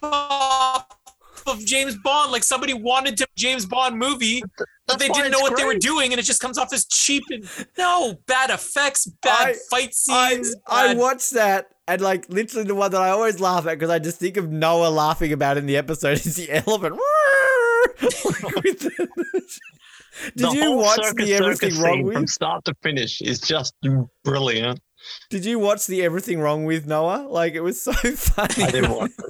off 0.00 0.86
of 1.48 1.58
James 1.64 1.96
Bond. 2.04 2.30
Like 2.30 2.44
somebody 2.44 2.72
wanted 2.72 3.16
to 3.16 3.26
James 3.36 3.66
Bond 3.66 3.98
movie, 3.98 4.44
but 4.56 4.68
That's 4.86 5.02
they 5.02 5.08
didn't 5.08 5.32
know 5.32 5.38
it's 5.40 5.50
what 5.50 5.56
they 5.56 5.64
were 5.64 5.74
doing, 5.78 6.12
and 6.12 6.20
it 6.20 6.24
just 6.24 6.40
comes 6.40 6.58
off 6.58 6.72
as 6.72 6.84
cheap 6.84 7.24
and 7.30 7.48
no 7.78 8.16
bad 8.26 8.50
effects, 8.50 9.06
bad 9.06 9.48
I- 9.48 9.54
fight 9.70 9.94
scenes. 9.94 10.54
I 10.66 10.88
bad- 10.88 10.98
watched 10.98 11.30
that 11.32 11.68
and 11.88 12.00
like 12.00 12.28
literally 12.28 12.66
the 12.66 12.74
one 12.74 12.90
that 12.90 13.00
I 13.00 13.10
always 13.10 13.40
laugh 13.40 13.66
at 13.66 13.74
because 13.78 13.90
I 13.90 13.98
just 13.98 14.18
think 14.18 14.36
of 14.36 14.50
Noah 14.50 14.88
laughing 14.88 15.32
about 15.32 15.56
in 15.56 15.66
the 15.66 15.76
episode 15.76 16.12
is 16.26 16.36
the 16.36 16.50
elephant. 16.50 16.98
With 18.02 18.80
Did 20.36 20.50
The 20.50 20.50
you 20.54 20.72
watch 20.72 21.02
circus 21.04 21.26
the 21.26 21.34
Everything 21.34 21.80
Wrong 21.80 22.04
scene 22.04 22.12
from 22.12 22.26
start 22.26 22.64
to 22.66 22.74
finish 22.82 23.20
is 23.20 23.40
just 23.40 23.74
brilliant. 24.24 24.80
Did 25.28 25.44
you 25.44 25.58
watch 25.58 25.86
the 25.86 26.02
Everything 26.02 26.40
Wrong 26.40 26.64
With 26.64 26.86
Noah? 26.86 27.26
Like 27.28 27.54
it 27.54 27.60
was 27.60 27.80
so 27.80 27.92
funny. 27.92 28.64
I 28.64 28.70
didn't 28.70 28.94
watch 28.94 29.10
it 29.18 29.23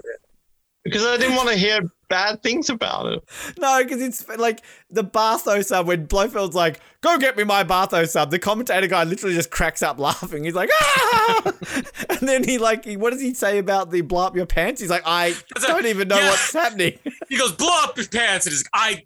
because 0.84 1.04
I 1.04 1.16
didn't 1.16 1.36
want 1.36 1.48
to 1.48 1.56
hear 1.56 1.80
bad 2.08 2.42
things 2.42 2.68
about 2.68 3.12
it. 3.12 3.24
No, 3.58 3.82
because 3.82 4.00
it's 4.02 4.28
like 4.28 4.60
the 4.90 5.02
bathosub 5.02 5.86
when 5.86 6.06
Blofeld's 6.06 6.54
like, 6.54 6.80
"Go 7.00 7.18
get 7.18 7.36
me 7.36 7.44
my 7.44 7.64
bathosub." 7.64 8.30
The 8.30 8.38
commentator 8.38 8.86
guy 8.86 9.04
literally 9.04 9.34
just 9.34 9.50
cracks 9.50 9.82
up 9.82 9.98
laughing. 9.98 10.44
He's 10.44 10.54
like, 10.54 10.70
"Ah!" 10.80 11.42
and 12.10 12.28
then 12.28 12.44
he 12.44 12.58
like, 12.58 12.84
what 12.94 13.10
does 13.10 13.22
he 13.22 13.34
say 13.34 13.58
about 13.58 13.90
the 13.90 14.02
blow 14.02 14.26
up 14.26 14.36
your 14.36 14.46
pants? 14.46 14.80
He's 14.80 14.90
like, 14.90 15.02
"I 15.06 15.34
don't 15.60 15.86
even 15.86 16.08
know 16.08 16.18
yeah. 16.18 16.30
what's 16.30 16.52
happening." 16.52 16.98
He 17.28 17.38
goes, 17.38 17.52
blow 17.52 17.74
up 17.82 17.96
his 17.96 18.06
pants, 18.06 18.46
and 18.46 18.52
he's 18.52 18.64
like, 18.64 18.70
I 18.74 19.02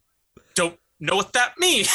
don't 0.54 0.76
know 0.98 1.16
what 1.16 1.32
that 1.34 1.54
means. 1.58 1.88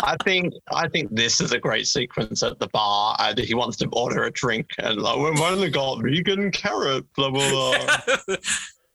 I 0.00 0.16
think 0.24 0.54
I 0.72 0.88
think 0.88 1.14
this 1.14 1.40
is 1.40 1.52
a 1.52 1.58
great 1.58 1.86
sequence 1.86 2.42
at 2.42 2.58
the 2.58 2.68
bar. 2.68 3.16
And 3.18 3.38
he 3.38 3.54
wants 3.54 3.76
to 3.78 3.88
order 3.92 4.24
a 4.24 4.30
drink, 4.30 4.70
and 4.78 5.00
like, 5.00 5.16
we've 5.18 5.40
only 5.40 5.70
got 5.70 6.02
vegan 6.02 6.50
carrot, 6.50 7.04
blah 7.14 7.30
blah 7.30 7.48
blah. 7.50 8.36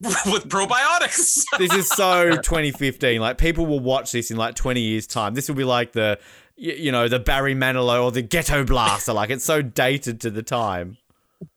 With 0.01 0.49
probiotics. 0.49 1.43
this 1.57 1.73
is 1.73 1.87
so 1.87 2.31
2015. 2.31 3.21
Like 3.21 3.37
people 3.37 3.65
will 3.65 3.79
watch 3.79 4.11
this 4.11 4.31
in 4.31 4.37
like 4.37 4.53
20 4.55 4.81
years 4.81 5.07
time. 5.07 5.33
This 5.33 5.47
will 5.47 5.55
be 5.55 5.63
like 5.63 5.93
the 5.93 6.19
you 6.55 6.91
know 6.91 7.07
the 7.07 7.19
Barry 7.19 7.55
Manilow 7.55 8.03
or 8.03 8.11
the 8.11 8.21
Ghetto 8.21 8.65
Blaster. 8.65 9.13
Like 9.13 9.29
it's 9.29 9.45
so 9.45 9.61
dated 9.61 10.19
to 10.21 10.29
the 10.29 10.43
time. 10.43 10.97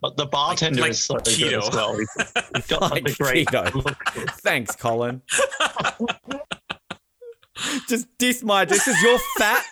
But 0.01 0.17
the 0.17 0.25
bartender 0.25 0.81
like 0.81 0.91
is 0.91 1.03
so 1.03 1.15
good 1.15 1.53
as 1.53 1.69
well. 1.71 1.97
He's, 1.97 2.09
he's 2.55 2.67
got 2.67 2.91
Like 2.91 3.07
such 3.07 3.19
a 3.19 3.23
great 3.23 3.47
keto. 3.47 3.73
look. 3.73 3.97
Thanks, 4.41 4.75
Colin. 4.75 5.21
Just 7.89 8.07
diss 8.17 8.43
my 8.43 8.65
this 8.65 8.87
is 8.87 9.01
you're 9.01 9.19
fat 9.37 9.63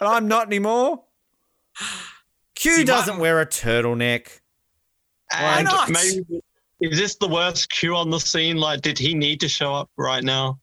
and 0.00 0.08
I'm 0.08 0.28
not 0.28 0.46
anymore. 0.46 1.04
Q 2.54 2.72
See, 2.72 2.84
doesn't 2.84 3.18
wear 3.18 3.40
a 3.40 3.46
turtleneck. 3.46 4.40
And 5.32 5.66
not? 5.66 5.88
maybe 5.90 6.42
is 6.80 6.98
this 6.98 7.16
the 7.16 7.28
worst 7.28 7.70
Q 7.70 7.94
on 7.94 8.10
the 8.10 8.18
scene? 8.18 8.56
Like, 8.56 8.80
did 8.80 8.98
he 8.98 9.14
need 9.14 9.40
to 9.40 9.48
show 9.48 9.74
up 9.74 9.90
right 9.96 10.24
now? 10.24 10.58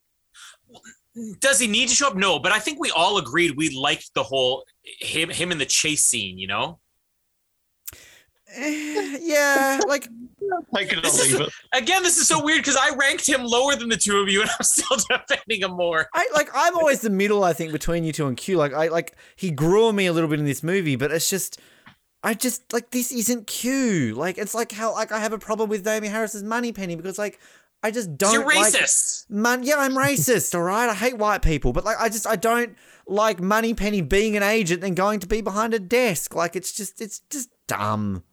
Does 1.40 1.60
he 1.60 1.68
need 1.68 1.90
to 1.90 1.96
show 1.96 2.08
up? 2.08 2.16
No, 2.16 2.40
but 2.40 2.52
I 2.52 2.60
think 2.60 2.80
we 2.80 2.92
all 2.92 3.18
agreed 3.18 3.56
we 3.56 3.76
liked 3.76 4.14
the 4.14 4.24
whole 4.24 4.66
him 4.84 5.30
him 5.30 5.52
in 5.52 5.58
the 5.58 5.66
chase 5.66 6.06
scene. 6.06 6.38
You 6.38 6.48
know, 6.48 6.80
Eh, 8.58 9.18
yeah, 9.22 9.80
like 9.88 10.08
Take 10.74 10.94
it 10.94 11.00
or 11.00 11.02
This 11.02 11.20
is- 11.20 11.34
it. 11.40 11.50
again, 11.74 12.04
this 12.04 12.18
is 12.18 12.28
so 12.28 12.42
weird 12.44 12.60
because 12.60 12.78
I 12.78 12.96
ranked 12.96 13.28
him 13.28 13.44
lower 13.44 13.76
than 13.76 13.90
the 13.90 13.98
two 13.98 14.18
of 14.20 14.30
you, 14.30 14.42
and 14.42 14.50
I'm 14.50 14.56
still 14.64 14.98
defending 15.10 15.62
him 15.62 15.72
more. 15.76 16.08
I 16.14 16.28
like 16.34 16.50
I'm 16.54 16.76
always 16.78 17.02
the 17.02 17.10
middle, 17.10 17.44
I 17.44 17.54
think, 17.54 17.72
between 17.72 18.04
you 18.04 18.14
two 18.14 18.28
and 18.28 18.38
Q. 18.38 18.58
Like 18.58 18.74
I 18.74 18.88
like 18.88 19.16
he 19.36 19.52
grew 19.52 19.88
on 19.88 19.96
me 19.96 20.06
a 20.06 20.14
little 20.14 20.30
bit 20.30 20.40
in 20.40 20.46
this 20.46 20.64
movie, 20.64 20.96
but 20.96 21.12
it's 21.12 21.30
just 21.30 21.60
I 22.24 22.34
just 22.34 22.72
like 22.72 22.92
this 22.92 23.12
isn't 23.12 23.48
Q. 23.48 24.16
Like 24.16 24.38
it's 24.38 24.54
like 24.56 24.72
how 24.72 24.94
like 24.94 25.12
I 25.12 25.20
have 25.20 25.34
a 25.34 25.38
problem 25.40 25.70
with 25.70 25.84
Naomie 25.86 26.10
Harris's 26.10 26.44
Moneypenny 26.44 26.96
because 26.96 27.18
like 27.18 27.40
I 27.84 27.92
just 27.92 28.18
don't 28.18 28.34
You're 28.34 28.46
like 28.46 28.74
racist. 28.74 29.30
Man, 29.30 29.64
yeah, 29.64 29.76
I'm 29.78 29.96
racist, 29.96 30.56
all 30.56 30.62
right? 30.64 30.90
I 30.90 30.94
hate 30.96 31.18
white 31.18 31.42
people, 31.42 31.74
but 31.74 31.84
like 31.84 31.98
I 32.00 32.08
just 32.10 32.26
I 32.26 32.38
don't 32.38 32.76
like 33.06 33.40
Moneypenny 33.42 34.02
being 34.02 34.38
an 34.38 34.44
agent 34.44 34.84
and 34.84 34.96
going 34.96 35.20
to 35.20 35.28
be 35.28 35.42
behind 35.42 35.74
a 35.74 35.80
desk. 35.80 36.34
Like 36.36 36.56
it's 36.56 36.72
just 36.72 37.02
it's 37.02 37.20
just 37.30 37.50
dumb. 37.68 38.24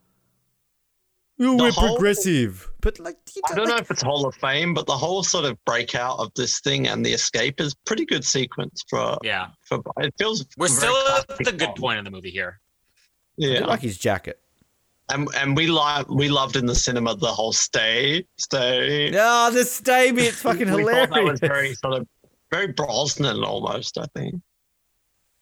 The 1.37 1.53
we're 1.53 1.71
whole- 1.71 1.95
progressive. 1.95 2.69
But 2.81 2.99
like 2.99 3.17
you 3.35 3.41
I 3.51 3.55
don't 3.55 3.67
know 3.67 3.75
if 3.77 3.89
it's 3.91 4.01
Hall 4.01 4.25
of 4.25 4.35
Fame, 4.35 4.73
but 4.73 4.85
the 4.85 4.95
whole 4.97 5.21
sort 5.23 5.43
of 5.45 5.57
breakout 5.65 6.19
of 6.19 6.31
this 6.35 6.59
thing 6.61 6.87
and 6.87 7.05
the 7.05 7.11
escape 7.11 7.59
is 7.59 7.73
pretty 7.85 8.05
good 8.05 8.23
sequence 8.23 8.83
for 8.89 9.17
Yeah. 9.23 9.47
for 9.63 9.81
it 9.97 10.13
feels 10.17 10.45
We're 10.57 10.67
still 10.69 10.95
at 11.17 11.27
the 11.39 11.51
good 11.51 11.59
Bond. 11.59 11.75
point 11.77 11.97
in 11.99 12.05
the 12.05 12.11
movie 12.11 12.29
here. 12.31 12.61
I 13.41 13.45
Yeah, 13.45 13.65
like 13.65 13.81
his 13.81 13.97
jacket. 13.97 14.39
and 15.09 15.27
and 15.35 15.57
we 15.57 15.67
like 15.67 16.07
we 16.09 16.29
loved 16.29 16.55
in 16.55 16.65
the 16.67 16.75
cinema 16.75 17.15
the 17.15 17.27
whole 17.33 17.51
stay 17.53 18.25
stay. 18.37 19.11
Oh, 19.13 19.51
the 19.51 19.65
stay 19.65 20.11
bit's 20.11 20.37
fucking 20.41 20.71
we 20.71 20.81
hilarious. 20.81 21.09
thought 21.09 21.15
that 21.15 21.23
was 21.23 21.39
very 21.41 21.73
sort 21.75 21.93
of 21.95 22.07
very 22.51 22.67
Brosnan 22.71 23.43
almost. 23.43 23.97
I 23.97 24.05
think. 24.15 24.35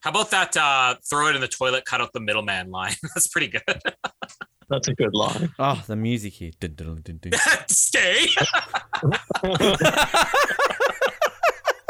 How 0.04 0.10
about 0.10 0.32
that 0.32 0.56
uh 0.58 0.96
throw 1.10 1.28
it 1.30 1.36
in 1.36 1.42
the 1.42 1.48
toilet, 1.48 1.86
cut 1.86 2.02
out 2.02 2.12
the 2.14 2.20
middleman 2.20 2.70
line? 2.72 2.94
That's 3.16 3.28
pretty 3.28 3.48
good. 3.48 3.64
That's 4.70 4.88
a 4.88 4.94
good 4.94 5.14
line. 5.14 5.50
Oh, 5.60 5.82
the 5.88 5.96
music 5.96 6.34
here. 6.34 6.52
Dun, 6.60 6.74
dun, 6.76 7.02
dun, 7.04 7.20
dun. 7.22 7.34
Stay. 7.68 8.28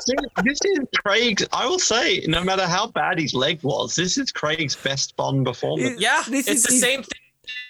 See, 0.06 0.14
this 0.44 0.60
is 0.66 0.80
Craig's. 0.98 1.46
I 1.54 1.66
will 1.66 1.80
say, 1.80 2.26
no 2.28 2.44
matter 2.44 2.68
how 2.68 2.88
bad 2.88 3.20
his 3.20 3.34
leg 3.34 3.60
was, 3.64 3.96
this 3.96 4.18
is 4.18 4.32
Craig's 4.32 4.76
best 4.76 5.16
Bond 5.16 5.46
performance. 5.46 6.00
Yeah, 6.02 6.24
This 6.28 6.48
it's 6.48 6.58
is- 6.58 6.64
the 6.66 6.74
is- 6.74 6.82
same 6.82 7.04
thing 7.04 7.20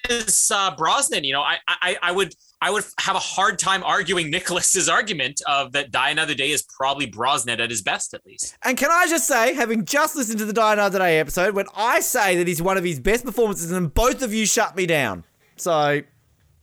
as 0.09 0.51
uh, 0.53 0.75
Brosnan. 0.75 1.23
You 1.25 1.33
know, 1.33 1.41
I, 1.41 1.57
I 1.67 1.97
I 2.01 2.11
would 2.11 2.33
I 2.63 2.71
would 2.71 2.85
have 2.99 3.17
a 3.17 3.19
hard 3.19 3.59
time 3.59 3.83
arguing 3.83 4.31
Nicholas's 4.31 4.87
argument 4.87 5.41
of 5.47 5.73
that 5.73 5.91
Die 5.91 6.09
Another 6.09 6.33
Day 6.33 6.51
is 6.51 6.61
probably 6.61 7.05
Brosnan 7.07 7.59
at 7.59 7.69
his 7.69 7.81
best, 7.81 8.13
at 8.13 8.25
least. 8.25 8.55
And 8.63 8.77
can 8.77 8.89
I 8.89 9.05
just 9.09 9.27
say, 9.27 9.53
having 9.53 9.83
just 9.83 10.15
listened 10.15 10.39
to 10.39 10.45
the 10.45 10.53
Die 10.53 10.71
Another 10.73 10.99
Day 10.99 11.19
episode, 11.19 11.55
when 11.55 11.65
I 11.75 11.99
say 11.99 12.37
that 12.37 12.47
he's 12.47 12.61
one 12.61 12.77
of 12.77 12.85
his 12.85 13.01
best 13.01 13.25
performances, 13.25 13.69
and 13.73 13.93
both 13.93 14.21
of 14.21 14.33
you 14.33 14.45
shut 14.45 14.77
me 14.77 14.85
down. 14.85 15.25
So 15.57 16.01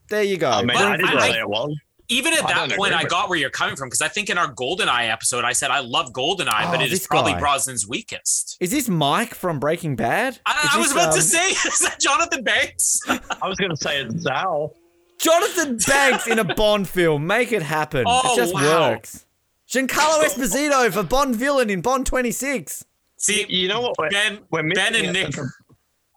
there 0.09 0.23
you 0.23 0.39
go. 0.39 0.51
I 0.51 0.61
mean, 0.63 0.69
But 0.69 0.77
I 0.79 0.97
didn't 0.97 1.19
I- 1.19 1.31
say 1.33 1.39
it 1.39 1.49
was. 1.49 1.77
Even 2.13 2.33
at 2.33 2.45
I 2.45 2.67
that 2.67 2.77
point, 2.77 2.93
I 2.93 3.05
got 3.05 3.29
where 3.29 3.39
you're 3.39 3.51
coming 3.51 3.77
from 3.77 3.87
because 3.89 4.01
I 4.03 4.09
think 4.09 4.31
in 4.31 4.37
our 4.37 4.53
GoldenEye 4.53 5.09
episode, 5.13 5.45
I 5.45 5.53
said 5.53 5.71
I 5.71 5.79
love 5.79 6.13
GoldenEye, 6.13 6.73
but 6.73 6.81
Oh, 6.81 6.83
it 6.83 6.93
is 6.93 7.07
probably 7.07 7.35
guy. 7.35 7.41
Brosnan's 7.41 7.87
weakest. 7.87 8.57
Is 8.59 8.73
this 8.73 8.89
Mike 8.89 9.33
from 9.33 9.61
Breaking 9.61 9.95
Bad? 9.95 10.33
Is 10.35 10.41
I, 10.45 10.71
I 10.73 10.79
was 10.79 10.87
this, 10.89 10.93
about 10.93 11.13
to 11.13 11.19
um, 11.19 11.23
say, 11.23 11.51
is 11.69 11.79
that 11.81 12.01
Jonathan 12.01 12.43
Banks? 12.43 12.99
I 13.09 13.47
was 13.47 13.59
going 13.59 13.71
to 13.71 13.77
say 13.77 14.01
it's 14.03 14.23
Zal. 14.23 14.75
Jonathan 15.21 15.77
Banks 15.87 16.27
in 16.27 16.39
a 16.39 16.45
Bond 16.45 16.89
film. 16.89 17.27
Make 17.27 17.53
it 17.53 17.63
happen. 17.63 18.05
Oh, 18.07 18.33
it 18.33 18.37
just 18.37 18.55
wow. 18.55 18.91
works. 18.93 19.27
Giancarlo 19.69 20.23
Esposito 20.23 20.91
for 20.93 21.03
Bond 21.03 21.37
villain 21.37 21.69
in 21.71 21.83
Bond 21.83 22.07
26. 22.07 22.85
See, 23.19 23.45
You 23.49 23.69
know 23.69 23.83
what? 23.83 23.97
We're, 23.99 24.11
Ben, 24.11 24.39
we're 24.51 24.63
Ben 24.75 24.95
and 24.95 25.15
it. 25.15 25.37
Nick, 25.37 25.37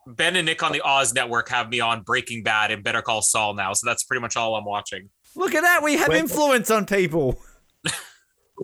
Ben 0.08 0.38
and 0.38 0.46
Nick 0.46 0.64
on 0.64 0.72
the 0.72 0.82
Oz 0.82 1.14
Network 1.14 1.50
have 1.50 1.70
me 1.70 1.82
on 1.82 2.02
Breaking 2.02 2.44
Bad 2.44 2.72
and 2.72 2.82
Better 2.84 3.02
Call 3.02 3.22
Saul 3.22 3.54
now, 3.54 3.74
so 3.74 3.86
that's 3.86 4.04
pretty 4.04 4.22
much 4.22 4.38
all 4.38 4.56
I'm 4.56 4.66
watching. 4.66 5.10
Look 5.36 5.54
at 5.54 5.62
that. 5.62 5.84
We 5.84 5.98
have 5.98 6.12
influence 6.14 6.72
on 6.72 6.86
people. 6.86 7.40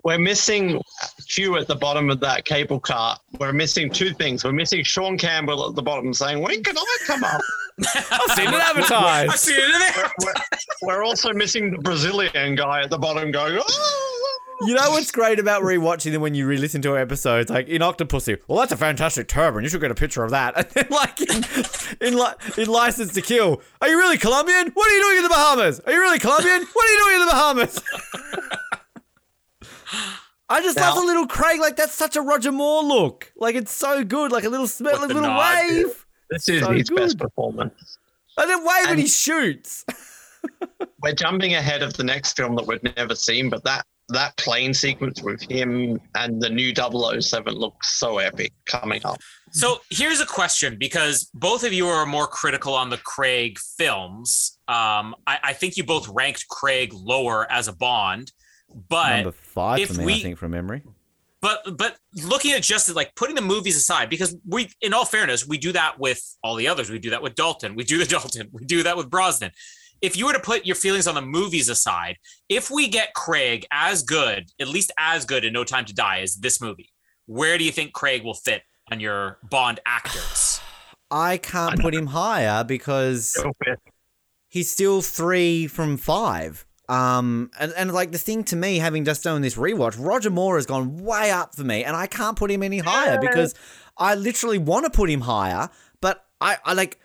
We're 0.04 0.18
missing 0.18 0.80
Q 1.28 1.56
at 1.56 1.66
the 1.66 1.74
bottom 1.74 2.10
of 2.10 2.20
that 2.20 2.44
cable 2.44 2.80
car. 2.80 3.18
We're 3.38 3.52
missing 3.52 3.90
two 3.90 4.12
things. 4.14 4.44
We're 4.44 4.52
missing 4.52 4.84
Sean 4.84 5.18
Campbell 5.18 5.68
at 5.68 5.74
the 5.74 5.82
bottom 5.82 6.14
saying, 6.14 6.40
"When 6.40 6.62
can 6.62 6.76
I 6.78 6.96
come 7.06 7.24
up?" 7.24 7.40
I've 7.80 8.36
seen 8.36 8.48
it 8.48 8.90
I've 8.92 9.38
seen 9.38 9.56
it 9.56 9.64
in 9.64 9.80
there. 9.80 10.10
we're, 10.22 10.34
we're 10.82 11.04
also 11.04 11.32
missing 11.32 11.70
the 11.72 11.78
Brazilian 11.78 12.54
guy 12.54 12.82
at 12.82 12.90
the 12.90 12.98
bottom 12.98 13.30
going, 13.30 13.56
oh, 13.56 13.62
oh, 13.66 13.66
"Oh." 13.68 14.66
You 14.66 14.74
know 14.74 14.90
what's 14.90 15.10
great 15.10 15.38
about 15.38 15.62
rewatching 15.62 16.12
them 16.12 16.20
when 16.20 16.34
you 16.34 16.46
re-listen 16.46 16.82
to 16.82 16.90
our 16.90 16.98
episodes? 16.98 17.48
Like 17.48 17.68
in 17.68 17.80
Octopussy, 17.80 18.38
well, 18.46 18.58
that's 18.58 18.72
a 18.72 18.76
fantastic 18.76 19.26
turban. 19.26 19.62
You 19.62 19.70
should 19.70 19.80
get 19.80 19.90
a 19.90 19.94
picture 19.94 20.22
of 20.22 20.32
that. 20.32 20.54
And 20.60 20.66
then, 20.74 20.86
like 20.90 21.18
in 21.20 22.06
in, 22.06 22.18
li- 22.18 22.34
in 22.58 22.68
License 22.68 23.14
to 23.14 23.22
Kill, 23.22 23.62
are 23.80 23.88
you 23.88 23.96
really 23.96 24.18
Colombian? 24.18 24.70
What 24.74 24.86
are 24.86 24.94
you 24.94 25.02
doing 25.02 25.16
in 25.18 25.22
the 25.22 25.28
Bahamas? 25.30 25.80
Are 25.80 25.92
you 25.92 26.00
really 26.00 26.18
Colombian? 26.18 26.66
What 26.72 26.86
are 26.86 26.92
you 26.92 26.98
doing 27.04 27.14
in 27.14 27.20
the 27.20 27.30
Bahamas? 27.32 27.82
I 30.48 30.62
just 30.62 30.76
love 30.76 30.96
the 30.96 31.02
little 31.02 31.26
Craig. 31.26 31.60
Like 31.60 31.76
that's 31.76 31.94
such 31.94 32.16
a 32.16 32.22
Roger 32.22 32.50
Moore 32.52 32.82
look. 32.82 33.32
Like 33.36 33.54
it's 33.54 33.72
so 33.72 34.02
good. 34.04 34.32
Like 34.32 34.44
a 34.44 34.48
little 34.48 34.66
smell, 34.66 34.94
like 35.00 35.04
a 35.10 35.14
little 35.14 35.22
nod. 35.22 35.54
wave, 35.70 36.06
This 36.30 36.48
is 36.48 36.62
So 36.64 36.72
his 36.72 36.88
good. 36.88 36.96
best 36.96 37.18
performance. 37.18 37.98
and 38.36 38.50
then 38.50 38.58
wave 38.64 38.86
when 38.88 38.98
he 38.98 39.06
shoots. 39.06 39.84
We're 41.02 41.12
jumping 41.14 41.54
ahead 41.54 41.82
of 41.82 41.92
the 41.94 42.04
next 42.04 42.36
film 42.36 42.54
that 42.56 42.66
we've 42.66 42.82
never 42.96 43.14
seen, 43.14 43.48
but 43.50 43.62
that 43.64 43.84
that 44.08 44.36
plane 44.38 44.74
sequence 44.74 45.22
with 45.22 45.40
him 45.48 46.00
and 46.16 46.42
the 46.42 46.48
new 46.50 46.74
007 46.74 47.54
looks 47.54 47.96
so 48.00 48.18
epic 48.18 48.52
coming 48.66 49.00
up. 49.04 49.18
So 49.52 49.80
here's 49.90 50.20
a 50.20 50.26
question 50.26 50.76
because 50.80 51.30
both 51.32 51.62
of 51.62 51.72
you 51.72 51.86
are 51.86 52.04
more 52.06 52.26
critical 52.26 52.74
on 52.74 52.90
the 52.90 52.96
Craig 52.98 53.56
films. 53.78 54.58
Um, 54.66 55.14
I, 55.28 55.38
I 55.44 55.52
think 55.52 55.76
you 55.76 55.84
both 55.84 56.08
ranked 56.08 56.48
Craig 56.48 56.92
lower 56.92 57.50
as 57.52 57.68
a 57.68 57.72
Bond, 57.72 58.32
but 58.88 59.16
Number 59.16 59.32
five 59.32 59.80
if 59.80 59.88
for 59.88 59.94
me, 59.94 60.02
I 60.02 60.06
we- 60.06 60.22
think, 60.22 60.38
from 60.38 60.52
memory. 60.52 60.82
but 61.40 61.76
but 61.76 61.96
looking 62.24 62.52
at 62.52 62.62
just 62.62 62.94
like 62.94 63.14
putting 63.14 63.34
the 63.34 63.42
movies 63.42 63.76
aside 63.76 64.10
because 64.10 64.36
we 64.46 64.70
in 64.80 64.92
all 64.94 65.04
fairness 65.04 65.46
we 65.46 65.58
do 65.58 65.72
that 65.72 65.98
with 65.98 66.20
all 66.42 66.54
the 66.56 66.68
others. 66.68 66.90
We 66.90 66.98
do 66.98 67.10
that 67.10 67.22
with 67.22 67.34
dalton. 67.34 67.74
We 67.74 67.84
do 67.84 67.98
the 67.98 68.04
dalton. 68.16 68.48
We 68.52 68.64
do 68.64 68.82
that 68.82 68.96
with 68.96 69.08
brosnan. 69.10 69.52
If 70.02 70.16
you 70.16 70.24
were 70.26 70.32
to 70.32 70.40
put 70.40 70.64
your 70.64 70.76
feelings 70.76 71.06
on 71.06 71.14
the 71.14 71.22
movies 71.22 71.68
aside 71.68 72.16
if 72.48 72.70
we 72.70 72.88
get 72.88 73.12
craig 73.14 73.66
as 73.70 74.02
good 74.02 74.50
at 74.60 74.68
least 74.68 74.92
as 74.98 75.24
good 75.24 75.44
in 75.44 75.52
no 75.52 75.62
time 75.64 75.84
to 75.86 75.94
die 75.94 76.20
as 76.20 76.36
this 76.36 76.60
movie 76.60 76.90
where 77.26 77.58
do 77.58 77.64
you 77.64 77.70
think 77.72 77.92
craig 77.92 78.24
will 78.24 78.34
fit 78.34 78.62
on 78.90 78.98
your 78.98 79.38
bond 79.50 79.78
actors? 79.86 80.60
I 81.12 81.36
can't 81.38 81.78
put 81.80 81.94
him 81.94 82.06
higher 82.06 82.64
because 82.64 83.36
he's 84.48 84.70
still 84.70 85.02
three 85.02 85.66
from 85.66 85.96
five. 85.96 86.64
Um, 86.90 87.52
and, 87.60 87.72
and 87.76 87.92
like 87.92 88.10
the 88.10 88.18
thing 88.18 88.42
to 88.44 88.56
me, 88.56 88.78
having 88.78 89.04
just 89.04 89.22
done 89.22 89.40
this 89.42 89.54
rewatch, 89.54 89.94
Roger 89.96 90.28
Moore 90.30 90.56
has 90.56 90.66
gone 90.66 91.04
way 91.04 91.30
up 91.30 91.54
for 91.54 91.62
me, 91.62 91.84
and 91.84 91.94
I 91.96 92.06
can't 92.08 92.36
put 92.36 92.50
him 92.50 92.62
any 92.64 92.78
higher 92.78 93.20
because 93.20 93.54
I 93.96 94.16
literally 94.16 94.58
want 94.58 94.86
to 94.86 94.90
put 94.90 95.08
him 95.08 95.20
higher, 95.20 95.70
but 96.00 96.24
I, 96.40 96.56
I 96.64 96.72
like 96.74 96.98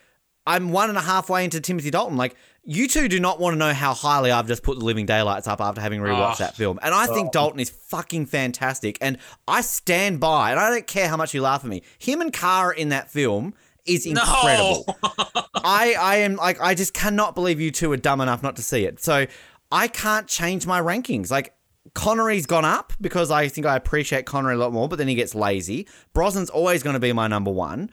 I'm 0.48 0.72
one 0.72 0.90
and 0.90 0.98
a 0.98 1.02
half 1.02 1.30
way 1.30 1.44
into 1.44 1.62
Timothy 1.62 1.92
Dalton. 1.92 2.18
Like 2.18 2.36
you 2.64 2.88
two 2.88 3.08
do 3.08 3.20
not 3.20 3.40
want 3.40 3.54
to 3.54 3.60
know 3.60 3.74
how 3.74 3.94
highly 3.94 4.32
I've 4.32 4.48
just 4.48 4.64
put 4.64 4.80
The 4.80 4.86
Living 4.86 5.06
Daylights 5.06 5.48
up 5.48 5.62
after 5.62 5.82
having 5.82 6.02
rewatched 6.02 6.34
Oh. 6.34 6.46
that 6.46 6.56
film, 6.56 6.80
and 6.82 6.94
I 6.96 7.06
think 7.06 7.32
Dalton 7.32 7.60
is 7.60 7.70
fucking 7.70 8.26
fantastic, 8.26 8.98
and 9.02 9.20
I 9.48 9.62
stand 9.62 10.20
by, 10.20 10.50
and 10.50 10.60
I 10.60 10.72
don't 10.72 10.88
care 10.88 11.10
how 11.10 11.18
much 11.18 11.36
you 11.36 11.44
laugh 11.44 11.64
at 11.64 11.70
me. 11.70 11.84
Him 12.00 12.22
and 12.22 12.34
Kara 12.34 12.76
in 12.76 12.90
that 12.90 13.12
film 13.12 13.54
is 13.86 14.08
incredible. 14.08 14.84
no 14.88 15.44
I, 15.64 15.94
I 16.00 16.16
am 16.18 16.38
like 16.38 16.60
I 16.60 16.74
just 16.74 16.96
cannot 16.96 17.36
believe 17.36 17.60
you 17.62 17.70
two 17.70 17.92
are 17.92 17.98
dumb 17.98 18.20
enough 18.20 18.42
not 18.42 18.56
to 18.56 18.64
see 18.64 18.86
it. 18.86 19.00
So 19.00 19.28
I 19.72 19.88
can't 19.88 20.28
change 20.28 20.66
my 20.66 20.82
rankings. 20.82 21.32
Like 21.32 21.56
Connery's 21.94 22.46
gone 22.46 22.66
up 22.66 22.94
because 23.00 23.32
I 23.32 23.48
think 23.48 23.66
I 23.68 23.76
appreciate 23.76 24.26
Connery 24.26 24.56
a 24.56 24.58
lot 24.58 24.74
more, 24.74 24.88
but 24.88 24.98
then 24.98 25.08
he 25.08 25.16
gets 25.16 25.36
lazy. 25.36 25.88
Brosnan's 26.14 26.50
always 26.50 26.84
going 26.84 26.96
to 26.96 27.00
be 27.00 27.14
my 27.14 27.28
number 27.28 27.52
one. 27.52 27.92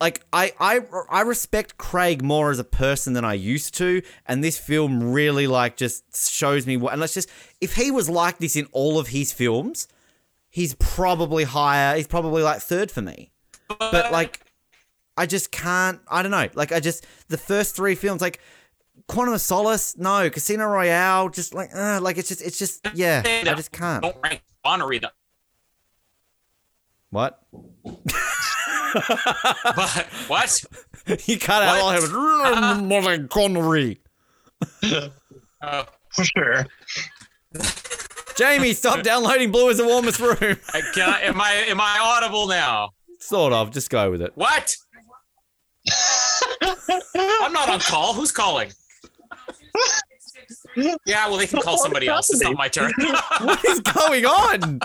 Like 0.00 0.22
I, 0.32 0.52
I 0.58 0.80
I 1.08 1.20
respect 1.22 1.78
Craig 1.78 2.22
more 2.22 2.50
as 2.50 2.58
a 2.58 2.64
person 2.64 3.12
than 3.12 3.24
I 3.24 3.34
used 3.34 3.74
to, 3.76 4.02
and 4.26 4.42
this 4.42 4.58
film 4.58 5.12
really 5.12 5.46
like 5.46 5.76
just 5.76 6.30
shows 6.30 6.66
me 6.66 6.76
what. 6.76 6.92
And 6.92 7.00
let's 7.00 7.14
just 7.14 7.30
if 7.60 7.76
he 7.76 7.90
was 7.90 8.10
like 8.10 8.38
this 8.38 8.56
in 8.56 8.66
all 8.72 8.98
of 8.98 9.08
his 9.08 9.32
films, 9.32 9.88
he's 10.50 10.74
probably 10.74 11.44
higher. 11.44 11.96
He's 11.96 12.08
probably 12.08 12.42
like 12.42 12.60
third 12.60 12.90
for 12.90 13.02
me. 13.02 13.30
But 13.78 14.10
like 14.12 14.40
I 15.16 15.26
just 15.26 15.52
can't. 15.52 16.00
I 16.08 16.22
don't 16.22 16.32
know. 16.32 16.48
Like 16.54 16.72
I 16.72 16.80
just 16.80 17.06
the 17.28 17.38
first 17.38 17.76
three 17.76 17.94
films, 17.94 18.20
like 18.20 18.40
Quantum 19.08 19.34
of 19.34 19.40
Solace, 19.40 19.96
no. 19.96 20.30
Casino 20.30 20.66
Royale, 20.66 21.28
just 21.28 21.54
like, 21.54 21.70
uh, 21.74 22.00
like 22.00 22.18
it's 22.18 22.28
just, 22.28 22.42
it's 22.42 22.58
just, 22.58 22.86
yeah. 22.94 23.22
I 23.24 23.54
just 23.54 23.72
can't. 23.72 24.02
don't 24.02 24.16
rank 24.22 24.42
connery 24.64 24.98
the 24.98 25.12
What? 27.10 27.40
but 27.82 28.94
what 30.28 30.64
you 31.28 31.38
cut 31.38 31.62
out 31.62 31.78
all 31.78 31.90
him. 31.90 32.88
Like 32.88 33.28
Connery. 33.28 34.00
uh, 35.60 35.84
For 36.10 36.24
sure. 36.24 36.66
Jamie, 38.36 38.72
stop 38.72 39.02
downloading 39.02 39.52
Blue 39.52 39.68
is 39.68 39.78
the 39.78 39.86
warmest 39.86 40.20
room. 40.20 40.56
I- 40.72 40.80
can 40.94 41.10
I, 41.10 41.20
am 41.22 41.40
i 41.40 41.50
am 41.52 41.80
i 41.80 41.98
audible 42.00 42.46
now 42.46 42.90
sort 43.24 43.52
of. 43.52 43.70
Just 43.70 43.90
go 43.90 44.10
with 44.10 44.22
it. 44.22 44.32
What? 44.34 44.76
I'm 47.16 47.52
not 47.52 47.68
on 47.68 47.80
call. 47.80 48.14
Who's 48.14 48.32
calling? 48.32 48.70
Yeah, 51.06 51.28
well, 51.28 51.36
they 51.36 51.46
can 51.46 51.60
call 51.60 51.78
somebody 51.78 52.08
else. 52.08 52.30
It's 52.30 52.42
not 52.42 52.54
my 52.56 52.68
turn. 52.68 52.92
What 53.40 53.64
is 53.64 53.80
going 53.80 54.26
on? 54.26 54.80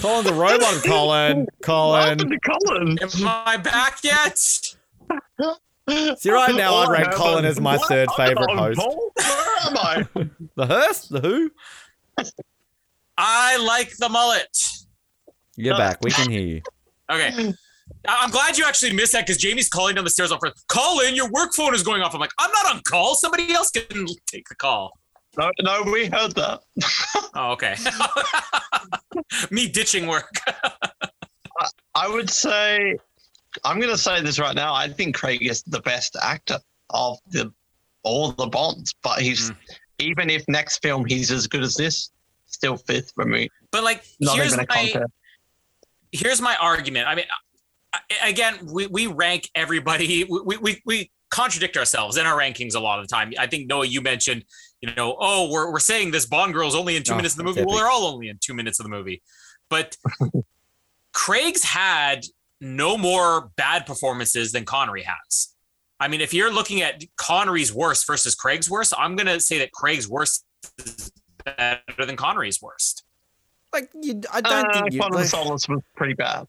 Colin 0.00 0.24
the 0.24 0.32
robot. 0.34 0.82
Colin. 0.84 1.46
Colin. 1.62 2.18
happened 2.18 2.30
to 2.32 2.38
Colin? 2.40 2.98
Am 3.02 3.28
I 3.46 3.56
back 3.56 3.98
yet? 4.04 4.38
See, 6.18 6.30
right 6.30 6.54
now 6.54 6.74
I'd 6.76 6.90
rank 6.90 7.12
Colin 7.12 7.44
as 7.44 7.60
my 7.60 7.76
what? 7.76 7.88
third 7.88 8.08
I'm 8.10 8.16
favourite 8.28 8.56
host. 8.56 8.78
Paul? 8.78 9.12
Where 9.16 9.56
am 9.66 9.76
I? 9.78 10.06
The 10.56 10.66
Hearst? 10.66 11.10
The 11.10 11.20
Who? 11.20 11.50
I 13.18 13.56
like 13.58 13.96
the 13.96 14.08
mullet. 14.08 14.58
You're 15.56 15.74
Uh, 15.74 15.78
back. 15.78 15.98
We 16.02 16.10
can 16.10 16.30
hear 16.30 16.40
you. 16.40 16.62
Okay. 17.10 17.52
I- 18.08 18.20
I'm 18.22 18.30
glad 18.30 18.56
you 18.58 18.64
actually 18.66 18.92
missed 18.92 19.12
that 19.12 19.26
because 19.26 19.40
Jamie's 19.40 19.68
calling 19.68 19.94
down 19.94 20.04
the 20.04 20.10
stairs 20.10 20.32
off. 20.32 20.40
in, 21.06 21.14
your 21.14 21.30
work 21.30 21.54
phone 21.54 21.74
is 21.74 21.82
going 21.82 22.02
off. 22.02 22.14
I'm 22.14 22.20
like, 22.20 22.30
I'm 22.38 22.50
not 22.62 22.74
on 22.74 22.82
call. 22.82 23.14
Somebody 23.14 23.52
else 23.52 23.70
can 23.70 24.06
take 24.26 24.48
the 24.48 24.54
call. 24.56 24.98
No, 25.38 25.50
no, 25.60 25.82
we 25.92 26.06
heard 26.06 26.34
that. 26.34 26.60
Oh, 27.38 27.50
okay. 27.52 27.76
Me 29.50 29.68
ditching 29.68 30.06
work. 30.06 30.30
I 31.94 32.08
would 32.08 32.30
say, 32.30 32.96
I'm 33.64 33.78
going 33.78 33.92
to 33.92 33.98
say 33.98 34.22
this 34.22 34.38
right 34.38 34.54
now. 34.54 34.72
I 34.74 34.88
think 34.88 35.14
Craig 35.14 35.42
is 35.46 35.62
the 35.64 35.80
best 35.80 36.16
actor 36.22 36.58
of 36.90 37.18
the 37.28 37.52
all 38.02 38.32
the 38.32 38.46
Bonds, 38.46 38.94
but 39.02 39.20
he's 39.20 39.50
Mm. 39.50 39.56
even 39.98 40.30
if 40.30 40.44
next 40.48 40.78
film 40.82 41.04
he's 41.04 41.30
as 41.30 41.46
good 41.46 41.62
as 41.62 41.74
this, 41.74 42.10
still 42.46 42.76
fifth 42.76 43.12
for 43.14 43.24
me. 43.26 43.48
But 43.72 43.82
like, 43.84 44.04
Not 44.20 44.36
here's 44.36 44.52
even 44.54 44.64
a 44.64 44.66
my 44.74 45.02
here's 46.12 46.40
my 46.40 46.56
argument. 46.56 47.08
I 47.08 47.14
mean, 47.16 47.24
I- 47.30 47.34
again, 48.22 48.58
we, 48.72 48.86
we 48.86 49.06
rank 49.06 49.48
everybody. 49.54 50.24
We, 50.44 50.56
we 50.56 50.82
we 50.84 51.10
contradict 51.30 51.76
ourselves 51.76 52.16
in 52.16 52.24
our 52.26 52.38
rankings 52.38 52.74
a 52.76 52.80
lot 52.80 52.98
of 53.00 53.08
the 53.08 53.12
time. 53.14 53.32
I 53.38 53.46
think 53.46 53.66
Noah, 53.68 53.86
you 53.86 54.00
mentioned, 54.00 54.44
you 54.80 54.92
know, 54.94 55.16
oh, 55.18 55.50
we're 55.50 55.70
we're 55.72 55.78
saying 55.80 56.10
this 56.12 56.26
Bond 56.26 56.52
girl 56.54 56.68
is 56.68 56.74
only 56.74 56.96
in 56.96 57.02
two 57.02 57.14
Oh, 57.14 57.16
minutes 57.16 57.34
of 57.34 57.38
the 57.38 57.44
movie. 57.44 57.60
Well, 57.60 57.70
epic. 57.70 57.80
they're 57.80 57.90
all 57.90 58.06
only 58.06 58.28
in 58.28 58.38
two 58.40 58.54
minutes 58.54 58.78
of 58.78 58.84
the 58.84 58.90
movie, 58.90 59.22
but 59.68 59.96
Craig's 61.12 61.64
had 61.64 62.24
no 62.60 62.96
more 62.96 63.50
bad 63.56 63.86
performances 63.86 64.52
than 64.52 64.64
Connery 64.64 65.02
has. 65.02 65.54
I 65.98 66.08
mean, 66.08 66.20
if 66.20 66.34
you're 66.34 66.52
looking 66.52 66.82
at 66.82 67.02
Connery's 67.16 67.72
worst 67.72 68.06
versus 68.06 68.34
Craig's 68.34 68.70
worst, 68.70 68.92
I'm 68.98 69.16
gonna 69.16 69.40
say 69.40 69.58
that 69.58 69.72
Craig's 69.72 70.08
worst 70.08 70.44
is 70.78 71.10
better 71.44 71.80
than 72.06 72.16
Connery's 72.16 72.60
worst. 72.60 73.04
Like, 73.72 73.90
you, 74.00 74.20
I 74.32 74.40
don't 74.40 74.66
Uh, 74.70 74.72
think 74.72 74.92
you. 74.92 75.00
Quantum 75.00 75.20
Like, 75.20 75.26
Solace 75.28 75.68
was 75.68 75.80
pretty 75.96 76.14
bad. 76.14 76.46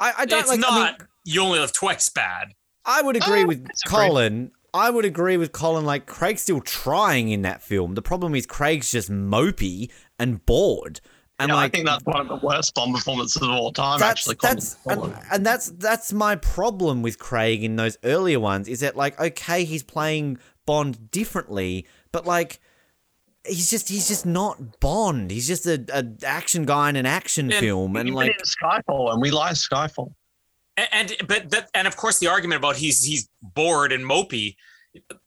I, 0.00 0.12
I 0.18 0.26
don't 0.26 0.40
It's 0.40 0.48
like. 0.48 0.60
I, 0.66 0.90
mean, 0.92 0.96
you 1.24 1.42
only 1.42 1.58
live 1.58 1.72
twice 1.72 2.08
bad. 2.08 2.52
I 2.84 3.02
would 3.02 3.16
agree 3.16 3.42
Uh, 3.42 3.46
with 3.46 3.68
disagree. 3.68 3.96
Colin. 4.06 4.50
I 4.74 4.90
would 4.90 5.04
agree 5.06 5.36
with 5.38 5.52
Colin. 5.52 5.84
Like 5.86 6.06
Craig's 6.06 6.42
still 6.42 6.60
trying 6.60 7.30
in 7.30 7.42
that 7.42 7.62
film. 7.62 7.94
The 7.94 8.02
problem 8.02 8.34
is 8.34 8.46
Craig's 8.46 8.90
just 8.90 9.10
mopey 9.10 9.90
and 10.18 10.44
bored. 10.44 11.00
And 11.38 11.48
Yeah, 11.48 11.56
like 11.56 11.72
I 11.72 11.76
think 11.76 11.86
that's 11.86 12.04
one 12.04 12.20
of 12.20 12.28
the 12.28 12.46
worst 12.46 12.74
Bond 12.74 12.94
performances 12.94 13.42
of 13.42 13.48
all 13.50 13.72
time. 13.72 13.98
that's 14.00 14.10
actually, 14.28 14.36
Quantum 14.36 14.56
that's 14.56 14.76
and, 14.86 15.14
and 15.32 15.46
that's 15.46 15.68
that's 15.70 16.12
my 16.12 16.36
problem 16.36 17.02
with 17.02 17.18
Craig 17.18 17.64
in 17.64 17.76
those 17.76 17.96
earlier 18.04 18.40
ones 18.40 18.68
is 18.68 18.80
that 18.80 18.96
like 18.96 19.18
okay 19.20 19.64
he's 19.64 19.82
playing 19.82 20.38
Bond 20.66 21.10
differently, 21.10 21.86
but 22.12 22.26
like 22.26 22.58
he's 23.46 23.70
just 23.70 23.88
he's 23.88 24.08
just 24.08 24.26
not 24.26 24.80
Bond. 24.80 25.30
He's 25.30 25.46
just 25.46 25.66
a, 25.66 25.84
a 25.92 26.04
action 26.26 26.64
guy 26.64 26.88
in 26.88 26.96
an 26.96 27.06
action 27.06 27.50
And 27.50 27.60
film, 27.60 27.96
and 27.96 28.08
Even 28.08 28.14
like 28.16 28.30
in 28.30 28.36
Skyfall, 28.44 29.12
and 29.12 29.20
we 29.22 29.30
like 29.30 29.54
Skyfall. 29.54 30.12
And, 30.76 30.88
and 30.92 31.28
but 31.28 31.50
that 31.50 31.70
and 31.74 31.86
of 31.86 31.96
course 31.96 32.18
the 32.18 32.26
argument 32.28 32.58
about 32.58 32.76
he's 32.76 33.02
he's 33.04 33.28
bored 33.42 33.92
and 33.92 34.04
mopey. 34.04 34.56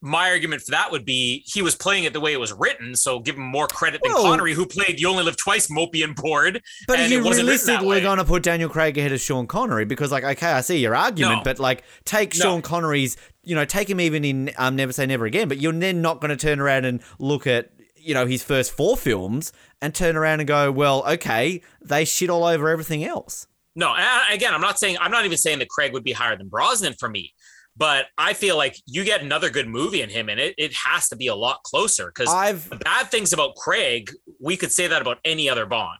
My 0.00 0.30
argument 0.30 0.62
for 0.62 0.72
that 0.72 0.90
would 0.90 1.04
be 1.04 1.44
he 1.46 1.62
was 1.62 1.76
playing 1.76 2.02
it 2.02 2.12
the 2.12 2.18
way 2.18 2.32
it 2.32 2.40
was 2.40 2.52
written, 2.52 2.96
so 2.96 3.20
give 3.20 3.36
him 3.36 3.44
more 3.44 3.68
credit 3.68 4.00
than 4.02 4.12
Well- 4.12 4.24
Connery, 4.24 4.52
who 4.52 4.66
played 4.66 4.98
"You 5.00 5.08
Only 5.08 5.22
Live 5.22 5.36
Twice" 5.36 5.68
mopey 5.68 6.02
and 6.02 6.16
bored. 6.16 6.60
But 6.88 6.98
and 6.98 7.12
you're 7.12 7.20
it 7.20 7.24
wasn't 7.24 7.48
written 7.48 7.66
that 7.66 7.80
realistically 7.80 8.00
going 8.00 8.18
to 8.18 8.24
put 8.24 8.42
Daniel 8.42 8.68
Craig 8.68 8.98
ahead 8.98 9.12
of 9.12 9.20
Sean 9.20 9.46
Connery 9.46 9.84
because, 9.84 10.10
like, 10.10 10.24
okay, 10.24 10.48
I 10.50 10.60
see 10.62 10.78
your 10.78 10.96
argument, 10.96 11.38
No. 11.38 11.42
but 11.44 11.60
like, 11.60 11.84
take 12.04 12.36
No. 12.36 12.42
Sean 12.46 12.62
Connery's, 12.62 13.16
you 13.44 13.54
know, 13.54 13.64
take 13.64 13.88
him 13.88 14.00
even 14.00 14.24
in 14.24 14.50
um, 14.58 14.74
Never 14.74 14.92
Say 14.92 15.06
Never 15.06 15.24
Again, 15.24 15.46
but 15.46 15.58
you're 15.58 15.72
then 15.72 16.02
not 16.02 16.20
going 16.20 16.30
to 16.30 16.36
turn 16.36 16.58
around 16.58 16.84
and 16.84 17.00
look 17.20 17.46
at, 17.46 17.70
you 18.00 18.14
know, 18.14 18.26
his 18.26 18.42
first 18.42 18.72
four 18.72 18.96
films 18.96 19.52
and 19.80 19.94
turn 19.94 20.16
around 20.16 20.40
and 20.40 20.46
go, 20.48 20.70
well, 20.72 21.04
okay, 21.08 21.62
they 21.82 22.04
shit 22.04 22.30
all 22.30 22.44
over 22.44 22.68
everything 22.68 23.04
else. 23.04 23.46
No, 23.76 23.94
again, 24.30 24.52
I'm 24.52 24.60
not 24.60 24.78
saying 24.78 24.96
I'm 25.00 25.10
not 25.10 25.24
even 25.24 25.38
saying 25.38 25.60
that 25.60 25.68
Craig 25.68 25.92
would 25.92 26.04
be 26.04 26.12
higher 26.12 26.36
than 26.36 26.48
Brosnan 26.48 26.94
for 26.98 27.08
me, 27.08 27.32
but 27.76 28.06
I 28.18 28.32
feel 28.32 28.56
like 28.56 28.76
you 28.86 29.04
get 29.04 29.22
another 29.22 29.48
good 29.48 29.68
movie 29.68 30.02
in 30.02 30.10
him, 30.10 30.28
and 30.28 30.40
it 30.40 30.54
it 30.58 30.72
has 30.86 31.08
to 31.10 31.16
be 31.16 31.28
a 31.28 31.36
lot 31.36 31.62
closer 31.62 32.06
because 32.06 32.28
I've 32.28 32.68
the 32.68 32.76
bad 32.76 33.10
things 33.10 33.32
about 33.32 33.54
Craig, 33.54 34.10
we 34.40 34.56
could 34.56 34.72
say 34.72 34.88
that 34.88 35.00
about 35.00 35.18
any 35.24 35.48
other 35.48 35.66
Bond. 35.66 35.98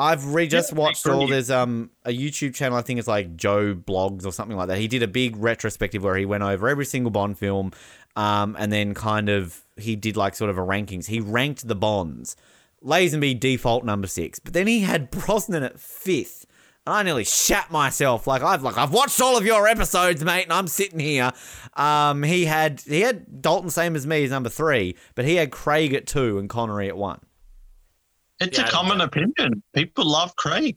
I've 0.00 0.32
re 0.32 0.46
just 0.46 0.70
Yeah, 0.72 0.78
watched 0.78 1.06
agree. 1.06 1.18
all. 1.18 1.26
There's 1.26 1.50
um 1.50 1.90
a 2.04 2.10
YouTube 2.10 2.54
channel. 2.54 2.78
I 2.78 2.82
think 2.82 2.98
it's 2.98 3.08
like 3.08 3.34
Joe 3.36 3.74
Blogs 3.74 4.24
or 4.24 4.32
something 4.32 4.56
like 4.56 4.68
that. 4.68 4.78
He 4.78 4.86
did 4.86 5.02
a 5.02 5.08
big 5.08 5.36
retrospective 5.36 6.04
where 6.04 6.16
he 6.16 6.24
went 6.24 6.44
over 6.44 6.68
every 6.68 6.84
single 6.84 7.10
Bond 7.10 7.36
film, 7.36 7.72
um, 8.16 8.56
and 8.58 8.72
then 8.72 8.94
kind 8.94 9.28
of 9.28 9.62
he 9.76 9.96
did 9.96 10.16
like 10.16 10.34
sort 10.34 10.50
of 10.50 10.58
a 10.58 10.62
rankings. 10.62 11.06
He 11.06 11.20
ranked 11.20 11.66
the 11.66 11.76
Bonds. 11.76 12.36
Lazenby 12.84 13.40
default 13.40 13.84
number 13.84 14.06
six, 14.06 14.38
but 14.38 14.52
then 14.52 14.68
he 14.68 14.80
had 14.80 15.10
Brosnan 15.10 15.64
at 15.64 15.80
fifth. 15.80 16.46
And 16.86 16.94
I 16.94 17.02
nearly 17.02 17.24
shat 17.24 17.70
myself. 17.72 18.26
Like 18.26 18.42
I've 18.42 18.62
like 18.62 18.78
I've 18.78 18.92
watched 18.92 19.20
all 19.20 19.36
of 19.36 19.44
your 19.44 19.66
episodes, 19.66 20.22
mate, 20.24 20.44
and 20.44 20.52
I'm 20.52 20.68
sitting 20.68 21.00
here. 21.00 21.32
Um, 21.76 22.22
he 22.22 22.44
had 22.44 22.80
he 22.80 23.00
had 23.00 23.42
Dalton 23.42 23.70
same 23.70 23.96
as 23.96 24.06
me 24.06 24.24
as 24.24 24.30
number 24.30 24.48
three, 24.48 24.96
but 25.16 25.24
he 25.24 25.34
had 25.34 25.50
Craig 25.50 25.92
at 25.92 26.06
two 26.06 26.38
and 26.38 26.48
Connery 26.48 26.88
at 26.88 26.96
one. 26.96 27.20
It's 28.40 28.56
Yeah, 28.56 28.64
I 28.64 28.68
a 28.68 28.70
don't 28.70 28.80
common 28.80 29.00
opinion. 29.00 29.62
People 29.74 30.04
love 30.04 30.34
Craig. 30.36 30.76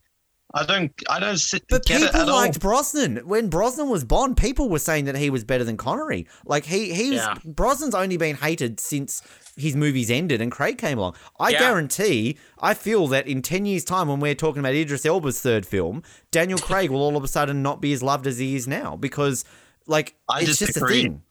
I 0.53 0.65
don't. 0.65 0.91
I 1.09 1.19
don't 1.19 1.37
sit. 1.37 1.63
But 1.69 1.85
get 1.85 2.01
it 2.01 2.05
people 2.07 2.21
at 2.21 2.27
liked 2.27 2.57
all. 2.57 2.59
Brosnan. 2.69 3.17
When 3.27 3.49
Brosnan 3.49 3.89
was 3.89 4.03
Bond, 4.03 4.35
people 4.35 4.67
were 4.69 4.79
saying 4.79 5.05
that 5.05 5.15
he 5.15 5.29
was 5.29 5.43
better 5.43 5.63
than 5.63 5.77
Connery. 5.77 6.27
Like 6.45 6.65
he 6.65 6.93
he 6.93 7.11
was 7.11 7.19
Yeah. 7.19 7.35
Brosnan's 7.45 7.95
only 7.95 8.17
been 8.17 8.35
hated 8.35 8.79
since 8.79 9.21
his 9.55 9.75
movies 9.75 10.09
ended 10.11 10.41
and 10.41 10.51
Craig 10.51 10.77
came 10.77 10.97
along. 10.97 11.15
I 11.39 11.49
Yeah. 11.51 11.59
guarantee, 11.59 12.37
I 12.59 12.73
feel 12.73 13.07
that 13.07 13.27
in 13.27 13.41
ten 13.41 13.65
years' 13.65 13.85
time, 13.85 14.07
when 14.09 14.19
we're 14.19 14.35
talking 14.35 14.59
about 14.59 14.73
Idris 14.73 15.05
Elba's 15.05 15.39
third 15.39 15.65
film, 15.65 16.03
Daniel 16.31 16.59
Craig 16.69 16.89
will 16.89 17.01
all 17.01 17.15
of 17.15 17.23
a 17.23 17.27
sudden 17.29 17.61
not 17.61 17.79
be 17.81 17.93
as 17.93 18.03
loved 18.03 18.27
as 18.27 18.37
he 18.37 18.55
is 18.55 18.67
now 18.67 18.97
because, 18.97 19.45
like, 19.87 20.15
I 20.29 20.41
it's 20.41 20.57
just 20.59 20.75
a 20.77 20.85
thing. 20.85 21.21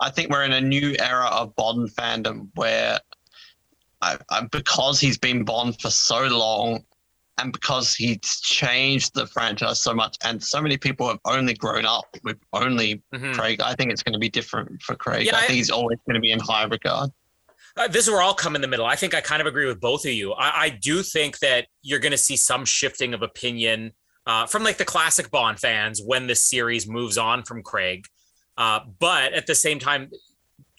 I 0.00 0.10
think 0.10 0.30
we're 0.30 0.44
in 0.44 0.52
a 0.52 0.60
new 0.60 0.94
era 0.98 1.26
of 1.26 1.54
Bond 1.56 1.88
fandom 1.90 2.48
where, 2.54 3.00
I, 4.02 4.18
I, 4.30 4.42
because 4.50 5.00
he's 5.00 5.16
been 5.18 5.44
Bond 5.44 5.80
for 5.80 5.90
so 5.90 6.24
long, 6.26 6.84
and 7.38 7.52
because 7.52 7.94
he's 7.94 8.40
changed 8.40 9.14
the 9.14 9.26
franchise 9.26 9.80
so 9.80 9.92
much, 9.94 10.16
and 10.24 10.42
so 10.42 10.60
many 10.62 10.76
people 10.76 11.06
have 11.08 11.18
only 11.26 11.54
grown 11.54 11.84
up 11.84 12.04
with 12.24 12.38
only 12.52 13.02
Mhm. 13.14 13.34
Craig. 13.34 13.60
I 13.60 13.74
think 13.74 13.92
it's 13.92 14.02
going 14.02 14.14
to 14.14 14.18
be 14.18 14.28
different 14.30 14.80
for 14.82 14.94
Craig. 14.94 15.26
Yeah, 15.26 15.36
I 15.36 15.40
I- 15.40 15.46
think 15.46 15.56
he's 15.56 15.70
always 15.70 15.98
going 16.06 16.14
to 16.14 16.20
be 16.20 16.32
in 16.32 16.40
high 16.40 16.64
regard. 16.64 17.10
Uh, 17.76 17.86
this 17.88 18.06
is 18.06 18.10
where 18.10 18.22
I'll 18.22 18.32
come 18.34 18.54
in 18.56 18.62
the 18.62 18.68
middle. 18.68 18.86
I 18.86 18.96
think 18.96 19.12
I 19.14 19.20
kind 19.20 19.42
of 19.42 19.46
agree 19.46 19.66
with 19.66 19.80
both 19.80 20.06
of 20.06 20.12
you. 20.12 20.32
I, 20.32 20.62
I 20.64 20.68
do 20.70 21.02
think 21.02 21.38
that 21.40 21.66
you're 21.82 21.98
going 21.98 22.12
to 22.12 22.16
see 22.18 22.36
some 22.36 22.64
shifting 22.64 23.12
of 23.12 23.20
opinion 23.22 23.92
uh, 24.26 24.46
from 24.46 24.64
like 24.64 24.78
the 24.78 24.84
classic 24.84 25.30
Bond 25.30 25.60
fans 25.60 26.00
when 26.02 26.26
this 26.26 26.42
series 26.42 26.88
moves 26.88 27.18
on 27.18 27.42
from 27.44 27.62
Craig. 27.62 28.06
Uh, 28.56 28.80
but 28.98 29.34
at 29.34 29.46
the 29.46 29.54
same 29.54 29.78
time, 29.78 30.10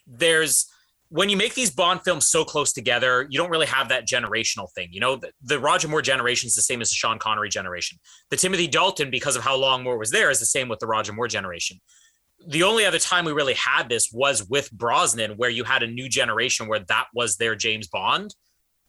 there's 0.07 0.65
when 1.09 1.29
you 1.29 1.37
make 1.37 1.53
these 1.53 1.71
Bond 1.71 2.01
films 2.03 2.27
so 2.27 2.43
close 2.43 2.73
together, 2.73 3.27
you 3.29 3.37
don't 3.37 3.49
really 3.49 3.65
have 3.67 3.89
that 3.89 4.07
generational 4.07 4.71
thing. 4.73 4.89
You 4.91 4.99
know, 4.99 5.15
the, 5.15 5.31
the 5.41 5.59
Roger 5.59 5.87
Moore 5.87 6.01
generation 6.01 6.47
is 6.47 6.55
the 6.55 6.61
same 6.61 6.81
as 6.81 6.89
the 6.89 6.95
Sean 6.95 7.19
Connery 7.19 7.49
generation. 7.49 7.97
The 8.29 8.37
Timothy 8.37 8.67
Dalton, 8.67 9.09
because 9.09 9.35
of 9.35 9.43
how 9.43 9.55
long 9.55 9.83
Moore 9.83 9.97
was 9.97 10.11
there, 10.11 10.29
is 10.29 10.39
the 10.39 10.45
same 10.45 10.67
with 10.67 10.79
the 10.79 10.87
Roger 10.87 11.13
Moore 11.13 11.27
generation 11.27 11.79
the 12.45 12.63
only 12.63 12.85
other 12.85 12.99
time 12.99 13.25
we 13.25 13.31
really 13.31 13.55
had 13.55 13.89
this 13.89 14.11
was 14.11 14.47
with 14.47 14.71
Brosnan, 14.71 15.31
where 15.37 15.49
you 15.49 15.63
had 15.63 15.83
a 15.83 15.87
new 15.87 16.07
generation 16.07 16.67
where 16.67 16.79
that 16.79 17.07
was 17.13 17.37
their 17.37 17.55
James 17.55 17.87
Bond. 17.87 18.35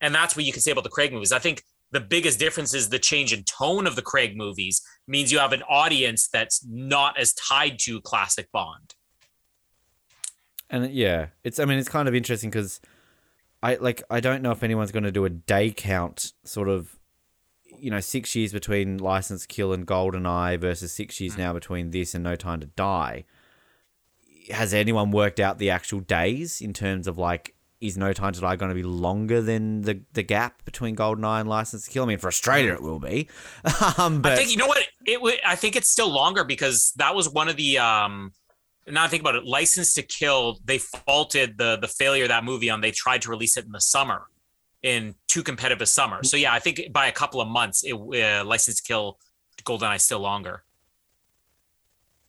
And 0.00 0.14
that's 0.14 0.36
what 0.36 0.44
you 0.44 0.52
can 0.52 0.60
say 0.60 0.70
about 0.70 0.84
the 0.84 0.90
Craig 0.90 1.12
movies. 1.12 1.32
I 1.32 1.38
think 1.38 1.62
the 1.90 2.00
biggest 2.00 2.38
difference 2.38 2.74
is 2.74 2.88
the 2.88 2.98
change 2.98 3.32
in 3.32 3.44
tone 3.44 3.86
of 3.86 3.96
the 3.96 4.02
Craig 4.02 4.36
movies 4.36 4.82
means 5.06 5.32
you 5.32 5.38
have 5.38 5.52
an 5.52 5.62
audience 5.62 6.28
that's 6.32 6.64
not 6.68 7.18
as 7.18 7.32
tied 7.34 7.78
to 7.80 8.00
classic 8.02 8.48
Bond. 8.52 8.94
And 10.70 10.90
yeah, 10.92 11.28
it's 11.44 11.58
I 11.58 11.64
mean 11.64 11.78
it's 11.78 11.88
kind 11.88 12.08
of 12.08 12.14
interesting 12.14 12.50
because 12.50 12.80
I 13.62 13.76
like 13.76 14.02
I 14.10 14.20
don't 14.20 14.42
know 14.42 14.52
if 14.52 14.62
anyone's 14.62 14.92
going 14.92 15.04
to 15.04 15.12
do 15.12 15.24
a 15.24 15.30
day 15.30 15.70
count 15.70 16.32
sort 16.44 16.68
of 16.68 16.98
you 17.78 17.90
know 17.90 18.00
six 18.00 18.34
years 18.34 18.52
between 18.52 18.98
License 18.98 19.46
Kill 19.46 19.72
and 19.72 19.86
Golden 19.86 20.26
Eye 20.26 20.56
versus 20.56 20.92
six 20.92 21.20
years 21.20 21.38
now 21.38 21.52
between 21.52 21.90
this 21.90 22.14
and 22.14 22.22
No 22.22 22.36
Time 22.36 22.60
to 22.60 22.66
Die. 22.66 23.24
Has 24.50 24.72
anyone 24.72 25.10
worked 25.10 25.40
out 25.40 25.58
the 25.58 25.70
actual 25.70 26.00
days 26.00 26.60
in 26.60 26.72
terms 26.72 27.06
of 27.06 27.18
like 27.18 27.54
is 27.80 27.96
No 27.96 28.12
Time 28.12 28.32
to 28.32 28.40
Die 28.40 28.56
going 28.56 28.70
to 28.70 28.74
be 28.74 28.82
longer 28.82 29.40
than 29.40 29.82
the 29.82 30.02
the 30.12 30.22
gap 30.22 30.64
between 30.64 30.94
Goldeneye 30.96 31.40
and 31.40 31.48
License 31.48 31.86
to 31.86 31.90
Kill? 31.90 32.04
I 32.04 32.08
mean, 32.08 32.18
for 32.18 32.28
Australia 32.28 32.74
it 32.74 32.82
will 32.82 33.00
be, 33.00 33.28
um, 33.98 34.20
but 34.20 34.32
I 34.32 34.36
think 34.36 34.50
you 34.50 34.56
know 34.58 34.66
what 34.66 34.82
it 35.06 35.22
would. 35.22 35.38
I 35.46 35.56
think 35.56 35.76
it's 35.76 35.88
still 35.88 36.10
longer 36.10 36.44
because 36.44 36.92
that 36.96 37.14
was 37.14 37.30
one 37.30 37.48
of 37.48 37.56
the. 37.56 37.78
um 37.78 38.32
Now 38.90 39.04
I 39.04 39.08
think 39.08 39.22
about 39.22 39.34
it, 39.34 39.44
License 39.44 39.94
to 39.94 40.02
Kill. 40.02 40.58
They 40.64 40.78
faulted 40.78 41.58
the 41.58 41.78
the 41.80 41.88
failure 41.88 42.24
of 42.24 42.28
that 42.30 42.44
movie 42.44 42.70
on. 42.70 42.80
They 42.80 42.90
tried 42.90 43.22
to 43.22 43.30
release 43.30 43.56
it 43.56 43.64
in 43.64 43.72
the 43.72 43.80
summer, 43.80 44.22
in 44.82 45.14
too 45.26 45.42
competitive 45.42 45.82
a 45.82 45.86
summer. 45.86 46.22
So 46.22 46.36
yeah, 46.36 46.52
I 46.52 46.58
think 46.58 46.80
by 46.92 47.06
a 47.08 47.12
couple 47.12 47.40
of 47.40 47.48
months, 47.48 47.84
it 47.84 47.92
uh, 47.94 48.44
License 48.44 48.76
to 48.76 48.82
Kill, 48.82 49.18
GoldenEye 49.64 50.00
still 50.00 50.20
longer. 50.20 50.64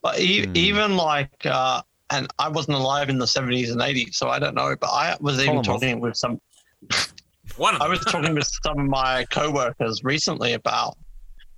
But 0.02 0.20
e- 0.20 0.46
Hmm. 0.46 0.52
even 0.56 0.98
like 0.98 1.46
uh, 1.46 1.82
and 2.10 2.28
I 2.40 2.50
wasn't 2.50 2.78
alive 2.78 3.10
in 3.10 3.18
the 3.20 3.26
70s 3.26 3.72
and 3.72 3.82
80s, 3.82 4.16
so 4.16 4.30
I 4.30 4.40
don't 4.40 4.56
know. 4.56 4.76
But 4.80 4.90
I 4.90 5.18
was 5.20 5.36
even 5.36 5.46
Colin 5.46 5.58
was. 5.58 5.68
talking 5.68 6.00
with 6.00 6.16
some. 6.18 6.40
One 7.58 7.82
I 7.82 7.88
was 7.88 8.00
talking 8.02 8.34
with 8.36 8.50
some 8.64 8.80
of 8.80 8.86
my 8.88 9.26
coworkers 9.32 10.04
recently 10.04 10.54
about 10.54 10.98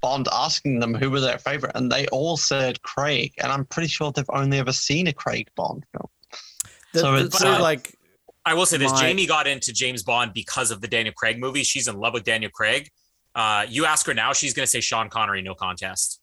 Bond, 0.02 0.28
asking 0.32 0.80
them 0.80 0.94
who 0.94 1.10
was 1.10 1.22
their 1.24 1.38
favorite, 1.38 1.72
and 1.76 1.92
they 1.92 2.08
all 2.08 2.36
said 2.38 2.82
Craig. 2.82 3.34
And 3.38 3.52
I'm 3.52 3.66
pretty 3.66 3.88
sure 3.88 4.12
they've 4.12 4.26
only 4.30 4.58
ever 4.60 4.74
seen 4.74 5.08
a 5.08 5.14
Craig 5.14 5.50
Bond 5.56 5.86
film. 5.92 6.08
The- 6.94 7.00
So 7.00 7.16
it's, 7.16 7.40
so, 7.40 7.54
uh, 7.54 7.60
like 7.62 7.96
I 8.46 8.54
will 8.54 8.66
say 8.66 8.78
this: 8.78 8.92
My- 8.92 9.02
Jamie 9.02 9.26
got 9.28 9.48
into 9.48 9.72
James 9.72 10.04
Bond 10.04 10.34
because 10.34 10.72
of 10.72 10.82
the 10.82 10.88
Daniel 10.88 11.14
Craig 11.16 11.40
movie. 11.40 11.64
She's 11.64 11.88
in 11.88 11.98
love 11.98 12.14
with 12.14 12.24
Daniel 12.24 12.52
Craig. 12.52 12.90
Uh, 13.36 13.66
you 13.70 13.86
ask 13.86 14.06
her 14.08 14.14
now, 14.14 14.34
she's 14.34 14.54
going 14.54 14.66
to 14.66 14.70
say 14.70 14.82
Sean 14.82 15.10
Connery, 15.10 15.42
no 15.42 15.56
contest. 15.56 16.20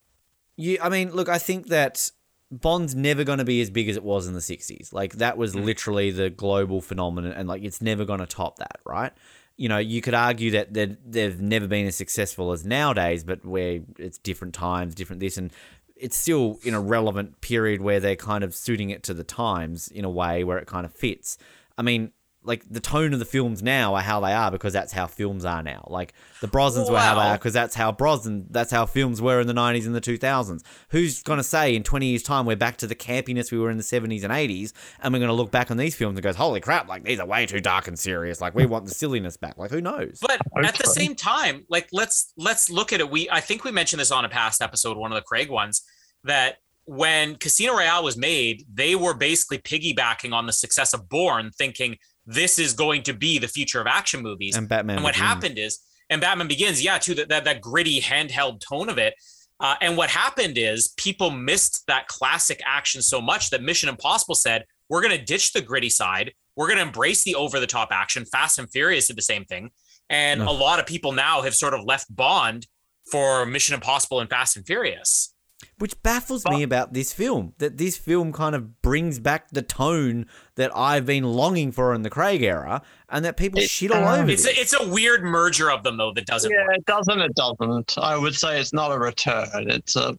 you, 0.56 0.76
I 0.82 0.88
mean, 0.90 1.12
look, 1.12 1.28
I 1.30 1.38
think 1.38 1.68
that 1.68 2.10
Bond's 2.50 2.94
never 2.94 3.24
going 3.24 3.38
to 3.38 3.44
be 3.44 3.60
as 3.62 3.70
big 3.70 3.88
as 3.88 3.96
it 3.96 4.02
was 4.02 4.26
in 4.26 4.34
the 4.34 4.40
60s. 4.40 4.92
Like 4.92 5.14
that 5.14 5.38
was 5.38 5.54
Mm. 5.54 5.64
literally 5.64 6.10
the 6.10 6.28
global 6.30 6.80
phenomenon 6.82 7.32
and 7.32 7.48
like 7.48 7.62
it's 7.62 7.80
never 7.80 8.04
going 8.04 8.18
to 8.20 8.26
top 8.26 8.56
that, 8.58 8.78
right? 8.84 9.12
You 9.58 9.68
know, 9.68 9.78
you 9.78 10.00
could 10.00 10.14
argue 10.14 10.52
that 10.52 10.72
they've, 10.72 11.40
never 11.40 11.66
been 11.66 11.86
as 11.86 11.96
successful 11.96 12.52
as 12.52 12.64
nowadays, 12.64 13.24
but 13.24 13.44
where 13.44 13.80
it's 13.98 14.16
different 14.16 14.54
times, 14.54 14.94
different 14.94 15.20
this, 15.20 15.36
and 15.36 15.52
it's 15.96 16.16
still 16.16 16.58
in 16.62 16.74
a 16.74 16.80
relevant 16.80 17.40
period 17.40 17.82
where 17.82 18.00
they're 18.00 18.16
kind 18.16 18.44
of 18.44 18.54
suiting 18.54 18.90
it 18.90 19.02
to 19.02 19.14
the 19.14 19.24
times 19.24 19.88
in 19.88 20.04
a 20.04 20.10
way 20.10 20.44
where 20.44 20.58
it 20.58 20.66
kind 20.66 20.86
of 20.86 20.92
fits. 20.94 21.36
I 21.76 21.82
mean, 21.82 22.12
like 22.48 22.64
the 22.68 22.80
tone 22.80 23.12
of 23.12 23.18
the 23.18 23.26
films 23.26 23.62
now 23.62 23.94
are 23.94 24.00
how 24.00 24.20
they 24.20 24.32
are 24.32 24.50
because 24.50 24.72
that's 24.72 24.90
how 24.90 25.06
films 25.06 25.44
are 25.44 25.62
now. 25.62 25.86
Like 25.90 26.14
the 26.40 26.48
Brosnans 26.48 26.90
were 26.90 26.98
how 26.98 27.14
they 27.14 27.20
are 27.20 27.36
because 27.36 27.52
that's 27.52 27.74
how 27.74 27.92
Brosnan, 27.92 28.46
that's 28.50 28.70
how 28.70 28.86
films 28.86 29.20
were 29.20 29.38
in 29.40 29.46
the 29.46 29.52
90s 29.52 29.84
and 29.84 29.94
the 29.94 30.00
2000s. 30.00 30.62
Who's 30.88 31.22
going 31.22 31.36
to 31.36 31.44
say 31.44 31.76
in 31.76 31.82
20 31.82 32.06
years' 32.06 32.22
time 32.22 32.46
we're 32.46 32.56
back 32.56 32.78
to 32.78 32.86
the 32.86 32.94
campiness 32.94 33.52
we 33.52 33.58
were 33.58 33.70
in 33.70 33.76
the 33.76 33.82
70s 33.82 34.24
and 34.24 34.32
80s 34.32 34.72
and 35.00 35.12
we're 35.12 35.20
going 35.20 35.28
to 35.28 35.34
look 35.34 35.50
back 35.50 35.70
on 35.70 35.76
these 35.76 35.94
films 35.94 36.16
and 36.16 36.24
goes, 36.24 36.36
holy 36.36 36.60
crap, 36.60 36.88
like 36.88 37.04
these 37.04 37.20
are 37.20 37.26
way 37.26 37.44
too 37.44 37.60
dark 37.60 37.86
and 37.86 37.98
serious. 37.98 38.40
Like 38.40 38.54
we 38.54 38.64
want 38.64 38.86
the 38.86 38.94
silliness 38.94 39.36
back. 39.36 39.58
Like 39.58 39.70
who 39.70 39.82
knows? 39.82 40.18
But 40.20 40.40
hope 40.54 40.64
at 40.64 40.78
the 40.78 40.88
same 40.88 41.14
time, 41.14 41.66
like 41.68 41.88
let's 41.92 42.32
let's 42.38 42.70
look 42.70 42.94
at 42.94 43.00
it. 43.00 43.10
We 43.10 43.28
I 43.30 43.40
think 43.40 43.62
we 43.62 43.70
mentioned 43.70 44.00
this 44.00 44.10
on 44.10 44.24
a 44.24 44.28
past 44.28 44.62
episode, 44.62 44.96
one 44.96 45.12
of 45.12 45.16
the 45.16 45.22
Craig 45.22 45.50
ones, 45.50 45.82
that 46.24 46.56
when 46.88 47.36
Casino 47.36 47.74
Royale 47.74 48.02
was 48.02 48.16
made, 48.16 48.64
they 48.72 48.94
were 48.94 49.12
basically 49.12 49.58
piggybacking 49.58 50.32
on 50.32 50.46
the 50.46 50.54
success 50.54 50.94
of 50.94 51.06
Bourne, 51.06 51.50
thinking 51.50 51.98
this 52.30 52.58
is 52.58 52.74
going 52.74 53.02
to 53.04 53.14
be 53.14 53.38
the 53.38 53.48
future 53.48 53.80
of 53.80 53.86
action 53.86 54.22
movies. 54.22 54.54
And 54.56 54.68
Batman. 54.68 54.96
and 54.98 55.04
what 55.04 55.14
Begins. 55.14 55.28
happened 55.28 55.58
is, 55.58 55.80
and 56.10 56.20
Batman 56.20 56.46
Begins, 56.46 56.82
yeah, 56.84 56.98
too, 56.98 57.14
that 57.14 57.28
that, 57.30 57.44
that 57.44 57.60
gritty 57.62 58.00
handheld 58.00 58.60
tone 58.60 58.88
of 58.88 58.98
it. 58.98 59.14
Uh, 59.60 59.74
and 59.80 59.96
what 59.96 60.10
happened 60.10 60.56
is 60.56 60.92
people 60.96 61.30
missed 61.30 61.82
that 61.88 62.06
classic 62.06 62.60
action 62.64 63.02
so 63.02 63.20
much 63.20 63.50
that 63.50 63.62
Mission 63.62 63.88
Impossible 63.88 64.34
said, 64.36 64.64
we're 64.88 65.00
going 65.02 65.18
to 65.18 65.24
ditch 65.24 65.52
the 65.52 65.60
gritty 65.62 65.90
side. 65.90 66.32
We're 66.54 66.66
going 66.66 66.76
to 66.78 66.84
embrace 66.84 67.24
the 67.24 67.34
over 67.34 67.58
the 67.58 67.66
top 67.66 67.88
action. 67.90 68.24
Fast 68.24 68.58
and 68.58 68.70
Furious 68.70 69.08
did 69.08 69.16
the 69.16 69.22
same 69.22 69.44
thing. 69.46 69.70
And 70.10 70.40
No. 70.40 70.50
a 70.50 70.52
lot 70.52 70.78
of 70.78 70.86
people 70.86 71.12
now 71.12 71.42
have 71.42 71.54
sort 71.54 71.74
of 71.74 71.84
left 71.84 72.14
Bond 72.14 72.66
for 73.10 73.44
Mission 73.46 73.74
Impossible 73.74 74.20
and 74.20 74.28
Fast 74.30 74.56
and 74.56 74.66
Furious. 74.66 75.34
Which 75.78 76.02
baffles 76.02 76.44
me 76.46 76.62
about 76.64 76.92
this 76.92 77.12
film, 77.12 77.54
that 77.58 77.76
this 77.78 77.96
film 77.96 78.32
kind 78.32 78.56
of 78.56 78.82
brings 78.82 79.20
back 79.20 79.50
the 79.50 79.62
tone 79.62 80.26
that 80.56 80.76
I've 80.76 81.06
been 81.06 81.22
longing 81.24 81.70
for 81.70 81.94
in 81.94 82.02
the 82.02 82.10
Craig 82.10 82.42
era, 82.42 82.82
and 83.08 83.24
that 83.24 83.36
people 83.36 83.60
It- 83.60 83.70
shit 83.70 83.92
all 83.92 84.04
uh, 84.08 84.18
over 84.18 84.30
It's 84.30 84.42
this. 84.44 84.56
a, 84.56 84.60
it's 84.60 84.72
a 84.74 84.88
weird 84.88 85.22
merger 85.22 85.70
of 85.70 85.84
them, 85.84 85.96
though, 85.96 86.12
that 86.14 86.26
doesn't 86.26 86.50
Yeah, 86.50 86.64
work. 86.66 86.78
it 86.78 86.84
doesn't. 86.86 87.20
It 87.20 87.34
doesn't. 87.36 87.96
I 87.98 88.16
would 88.18 88.34
say 88.34 88.58
it's 88.60 88.72
not 88.72 88.90
a 88.90 88.98
return. 88.98 89.70
It's 89.70 89.94
a. 89.94 90.18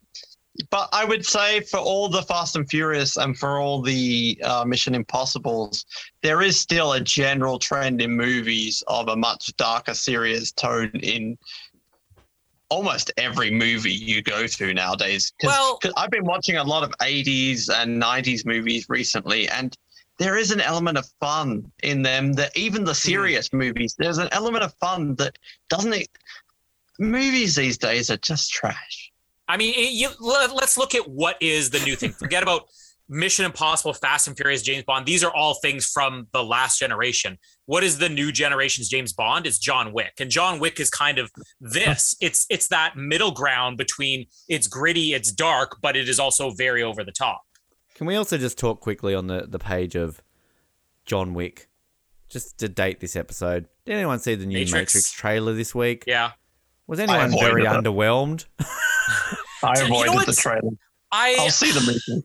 But 0.71 0.89
I 0.91 1.05
would 1.05 1.25
say 1.25 1.61
for 1.61 1.77
all 1.77 2.09
the 2.09 2.21
Fast 2.23 2.55
and 2.57 2.67
Furious 2.69 3.15
and 3.15 3.37
for 3.37 3.59
all 3.59 3.81
the 3.81 4.37
uh, 4.43 4.65
Mission 4.65 4.93
Impossibles, 4.93 5.85
there 6.21 6.41
is 6.41 6.59
still 6.59 6.93
a 6.93 6.99
general 6.99 7.59
trend 7.59 8.01
in 8.01 8.11
movies 8.11 8.83
of 8.87 9.07
a 9.07 9.15
much 9.15 9.55
darker, 9.55 9.93
serious 9.93 10.51
tone 10.51 10.91
in 11.01 11.37
almost 12.69 13.11
every 13.17 13.51
movie 13.51 13.91
you 13.91 14.21
go 14.21 14.47
to 14.47 14.73
nowadays. 14.73 15.31
Cause, 15.41 15.49
Well- 15.49 15.77
'cause 15.77 15.93
I've 15.97 16.11
been 16.11 16.25
watching 16.25 16.57
a 16.57 16.63
lot 16.63 16.83
of 16.83 16.93
80s 17.01 17.69
and 17.69 17.99
90s 17.99 18.45
movies 18.45 18.85
recently, 18.89 19.49
and 19.49 19.75
there 20.19 20.37
is 20.37 20.51
an 20.51 20.61
element 20.61 20.97
of 20.97 21.07
fun 21.19 21.71
in 21.81 22.01
them 22.01 22.33
that 22.33 22.55
even 22.55 22.83
the 22.83 22.91
hmm. 22.91 22.95
serious 22.95 23.51
movies, 23.53 23.95
there's 23.97 24.17
an 24.17 24.29
element 24.31 24.63
of 24.63 24.73
fun 24.75 25.15
that 25.15 25.37
doesn't 25.69 25.93
it? 25.93 26.09
Movies 26.99 27.55
these 27.55 27.77
days 27.77 28.11
are 28.11 28.17
just 28.17 28.51
trash. 28.51 29.11
I 29.47 29.57
mean, 29.57 29.73
you, 29.75 30.09
let, 30.19 30.51
us 30.51 30.77
look 30.77 30.93
at 30.93 31.09
what 31.09 31.37
is 31.41 31.71
the 31.71 31.79
new 31.79 31.95
thing. 31.95 32.11
Forget 32.11 32.43
about 32.43 32.67
Mission 33.09 33.43
Impossible, 33.45 33.93
Fast 33.93 34.27
and 34.27 34.37
Furious, 34.37 34.61
James 34.61 34.83
Bond. 34.85 35.05
These 35.05 35.23
are 35.23 35.33
all 35.33 35.55
things 35.55 35.85
from 35.87 36.27
the 36.31 36.43
last 36.43 36.77
generation. 36.79 37.37
What 37.65 37.83
is 37.83 37.97
the 37.97 38.07
new 38.07 38.31
generation's 38.31 38.87
James 38.87 39.13
Bond? 39.13 39.47
It's 39.47 39.57
John 39.57 39.91
Wick, 39.93 40.13
and 40.19 40.29
John 40.29 40.59
Wick 40.59 40.79
is 40.79 40.89
kind 40.89 41.17
of 41.17 41.31
this. 41.59 42.15
It's 42.21 42.45
it's 42.49 42.67
that 42.67 42.95
middle 42.95 43.31
ground 43.31 43.77
between 43.77 44.27
it's 44.47 44.67
gritty, 44.67 45.13
it's 45.13 45.31
dark, 45.31 45.77
but 45.81 45.95
it 45.97 46.07
is 46.07 46.19
also 46.19 46.51
very 46.51 46.83
over 46.83 47.03
the 47.03 47.11
top. 47.11 47.41
Can 47.95 48.05
we 48.07 48.15
also 48.15 48.37
just 48.37 48.57
talk 48.57 48.79
quickly 48.79 49.13
on 49.15 49.27
the, 49.27 49.45
the 49.47 49.59
page 49.59 49.95
of 49.95 50.21
John 51.05 51.33
Wick? 51.33 51.67
Just 52.29 52.59
to 52.59 52.69
date 52.69 52.99
this 52.99 53.15
episode. 53.15 53.67
Did 53.85 53.95
anyone 53.95 54.19
see 54.19 54.35
the 54.35 54.45
new 54.45 54.59
Matrix. 54.59 54.93
Matrix, 54.93 55.11
trailer 55.11 55.53
this 55.53 55.73
week? 55.73 56.03
Yeah, 56.05 56.31
Was 56.85 56.99
anyone 56.99 57.31
very 57.31 57.63
it. 57.63 57.67
underwhelmed? 57.67 58.45
I 59.63 59.81
You 59.81 59.89
know 59.89 60.03
avoided 60.03 60.27
the 60.27 60.33
trailer. 60.39 60.69
I 61.11 61.37
I'll 61.39 61.49
see 61.49 61.71
the 61.71 61.81
movie. 61.81 62.23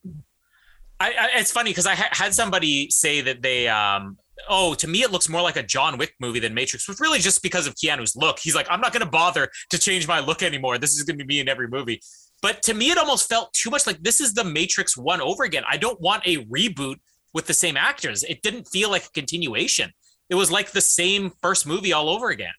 I, 1.05 1.09
I 1.09 1.29
it's 1.41 1.51
funny 1.51 1.71
because 1.71 1.87
I 1.87 1.95
ha- 1.95 2.09
had 2.13 2.35
somebody 2.35 2.89
say 2.89 3.21
that 3.21 3.43
they 3.43 3.69
um 3.69 4.17
oh 4.49 4.75
to 4.75 4.89
me 4.89 5.03
it 5.03 5.13
looks 5.13 5.29
more 5.29 5.43
like 5.43 5.57
a 5.57 5.63
John 5.63 5.99
Wick 5.99 6.15
movie 6.19 6.41
than 6.41 6.55
Matrix, 6.55 6.89
which 6.89 6.99
really 6.99 7.19
just 7.19 7.43
because 7.43 7.67
of 7.67 7.75
Keanu's 7.75 8.17
look. 8.17 8.39
He's 8.39 8.55
like 8.55 8.67
I'm 8.71 8.81
not 8.81 8.93
going 8.93 9.05
to 9.05 9.11
bother 9.11 9.51
to 9.71 9.79
change 9.79 10.09
my 10.09 10.21
look 10.21 10.43
anymore. 10.43 10.79
This 10.79 10.95
is 10.95 11.03
going 11.03 11.19
to 11.19 11.25
be 11.25 11.35
me 11.35 11.41
in 11.41 11.49
every 11.49 11.69
movie. 11.69 12.01
But 12.41 12.63
to 12.63 12.75
me, 12.75 12.91
it 12.91 12.99
almost 12.99 13.29
felt 13.29 13.53
too 13.53 13.71
much 13.71 13.87
like 13.87 14.03
this 14.03 14.21
is 14.21 14.35
the 14.35 14.45
Matrix 14.45 14.97
one 14.97 15.21
over 15.21 15.45
again. 15.45 15.65
I 15.69 15.77
don't 15.77 16.01
want 16.01 16.27
a 16.27 16.45
reboot 16.47 16.97
with 17.35 17.47
the 17.47 17.55
same 17.55 17.77
actors. 17.77 18.23
It 18.23 18.43
didn't 18.43 18.65
feel 18.65 18.91
like 18.91 19.05
a 19.07 19.11
continuation. 19.11 19.93
It 20.31 20.37
was 20.37 20.51
like 20.51 20.71
the 20.71 20.81
same 20.81 21.33
first 21.43 21.67
movie 21.67 21.93
all 21.93 22.09
over 22.09 22.31
again. 22.31 22.53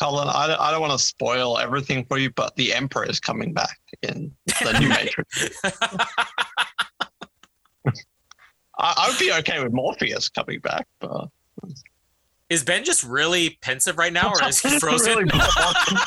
Colin, 0.00 0.28
I 0.28 0.56
I 0.58 0.70
don't 0.70 0.80
want 0.80 0.92
to 0.92 0.98
spoil 0.98 1.58
everything 1.58 2.06
for 2.06 2.18
you, 2.18 2.30
but 2.30 2.54
the 2.56 2.72
Emperor 2.72 3.04
is 3.04 3.20
coming 3.20 3.52
back 3.52 3.78
in 4.02 4.32
the 4.46 4.78
new 4.78 4.88
Matrix. 5.00 5.60
I, 8.78 8.94
I 8.96 9.08
would 9.10 9.18
be 9.18 9.32
okay 9.40 9.62
with 9.62 9.72
Morpheus 9.72 10.28
coming 10.28 10.60
back, 10.60 10.86
but 11.00 11.28
Is 12.48 12.62
Ben 12.64 12.84
just 12.84 13.02
really 13.04 13.58
pensive 13.60 13.98
right 13.98 14.12
now, 14.12 14.30
or 14.30 14.48
is 14.48 14.60
he 14.60 14.78
frozen? 14.80 15.18
Really. 15.18 15.30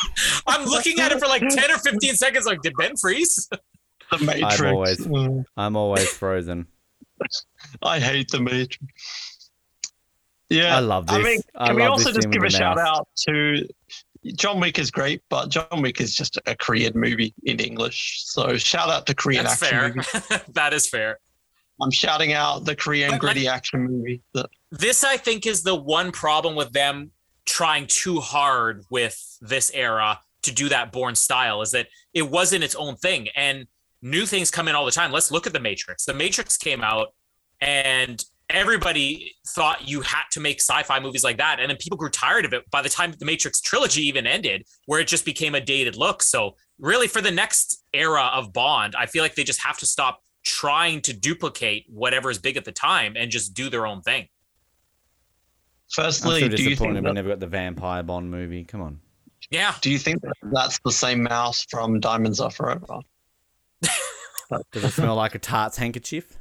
I'm 0.48 0.66
looking 0.66 1.00
at 1.00 1.12
it 1.12 1.20
for 1.20 1.28
like 1.28 1.42
10 1.48 1.72
or 1.72 1.78
15 1.78 2.16
seconds. 2.16 2.46
Like, 2.46 2.62
did 2.62 2.74
Ben 2.80 2.96
freeze? 2.98 3.48
the 4.12 4.18
Matrix. 4.26 4.62
always- 4.62 4.98
Mm, 5.08 5.44
I'm 5.58 5.76
always 5.76 6.10
frozen. 6.10 6.68
I 7.84 8.00
hate 8.00 8.30
the 8.32 8.40
Matrix. 8.42 8.80
Yeah, 10.50 10.76
I 10.76 10.80
love 10.80 11.08
this. 11.08 11.16
I 11.16 11.18
this. 11.20 11.26
mean, 11.28 11.42
I 11.56 11.68
can 11.68 11.76
we 11.78 11.84
also 11.84 12.12
just 12.12 12.30
give 12.30 12.44
a 12.44 12.50
shout 12.50 12.76
mouse. 12.76 12.88
out 13.00 13.08
to 13.30 13.66
John 14.36 14.60
Wick 14.60 14.80
is 14.80 14.92
great, 14.92 15.22
but 15.30 15.50
John 15.50 15.82
Wick 15.82 16.02
is 16.02 16.14
just 16.14 16.38
a 16.46 16.56
Korean 16.56 16.92
movie 16.96 17.34
in 17.44 17.60
English. 17.60 18.24
So 18.26 18.58
shout 18.58 18.90
out 18.90 19.06
to 19.08 19.16
Korean 19.16 19.46
That's 19.46 19.64
action 19.64 20.02
fair. 20.04 20.42
that 20.54 20.74
is 20.74 20.90
fair. 20.90 21.20
I'm 21.82 21.92
shouting 21.92 22.34
out 22.34 22.66
the 22.66 22.76
Korean 22.76 23.18
gritty 23.18 23.48
action 23.48 23.84
movie. 23.84 24.22
That 24.34 24.48
This, 24.72 25.04
I 25.04 25.18
think, 25.18 25.46
is 25.46 25.64
the 25.64 25.76
one 25.76 26.12
problem 26.12 26.56
with 26.56 26.72
them 26.72 27.12
trying 27.46 27.88
too 27.88 28.20
hard 28.20 28.86
with 28.90 29.38
this 29.42 29.72
era 29.74 30.20
to 30.44 30.52
do 30.54 30.70
that 30.70 30.92
Bourne 30.92 31.16
style 31.16 31.62
is 31.62 31.72
that 31.72 31.88
it 32.14 32.24
wasn't 32.30 32.64
its 32.64 32.76
own 32.76 32.96
thing. 32.96 33.28
And 33.36 33.68
new 34.02 34.26
things 34.26 34.52
come 34.52 34.68
in 34.68 34.76
all 34.76 34.86
the 34.86 34.92
time. 34.92 35.12
Let's 35.12 35.32
look 35.32 35.48
at 35.48 35.54
The 35.54 35.60
Matrix. 35.60 36.06
The 36.06 36.14
Matrix 36.14 36.58
came 36.58 36.82
out 36.82 37.14
and 37.60 38.24
everybody 38.50 39.34
thought 39.48 39.88
you 39.88 40.02
had 40.02 40.24
to 40.32 40.40
make 40.40 40.60
sci-fi 40.60 41.00
movies 41.00 41.24
like 41.24 41.38
that 41.38 41.60
and 41.60 41.70
then 41.70 41.78
people 41.78 41.98
grew 41.98 42.10
tired 42.10 42.44
of 42.44 42.54
it 42.54 42.70
by 42.70 42.82
the 42.82 42.90
time 42.90 43.14
the 43.18 43.26
matrix 43.26 43.62
trilogy 43.62 44.02
even 44.02 44.28
ended 44.28 44.66
where 44.88 45.00
it 45.00 45.08
just 45.08 45.24
became 45.24 45.56
a 45.56 45.62
dated 45.62 45.96
look 45.96 46.22
so 46.22 46.54
really 46.78 47.08
for 47.08 47.22
the 47.22 47.32
next 47.32 47.84
era 47.94 48.30
of 48.34 48.52
bond 48.52 48.94
i 48.98 49.06
feel 49.06 49.24
like 49.24 49.36
they 49.36 49.44
just 49.44 49.62
have 49.62 49.78
to 49.78 49.86
stop 49.86 50.22
trying 50.44 51.02
to 51.02 51.14
duplicate 51.14 51.86
whatever 51.90 52.30
is 52.30 52.40
big 52.40 52.58
at 52.58 52.66
the 52.66 52.72
time 52.72 53.16
and 53.16 53.32
just 53.32 53.54
do 53.54 53.70
their 53.70 53.86
own 53.86 54.02
thing 54.02 54.28
I'm 55.98 56.04
firstly, 56.06 56.42
so 56.42 56.48
do 56.48 56.52
you 56.52 56.58
think 56.58 56.70
disappointed 56.70 57.04
we 57.04 57.10
that, 57.10 57.14
never 57.14 57.30
got 57.30 57.40
the 57.40 57.48
Vampire 57.48 58.04
Bond 58.04 58.32
movie. 58.32 58.64
Come 58.64 58.82
on. 58.82 59.00
yeah 59.50 59.76
do 59.82 59.92
you 59.92 60.00
think 60.00 60.24
that's 60.44 60.80
the 60.86 60.92
same 60.92 61.24
mouse 61.24 61.66
from 61.70 62.00
Diamonds 62.00 62.40
Are 62.40 62.52
Forever? 62.52 63.00
Does 64.72 64.84
it 64.84 64.92
smell 64.92 65.16
like 65.16 65.36
a 65.36 65.40
tart's 65.40 65.78
handkerchief? 65.78 66.38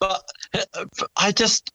But 0.00 0.22
uh, 0.54 0.84
I 1.16 1.32
just 1.32 1.72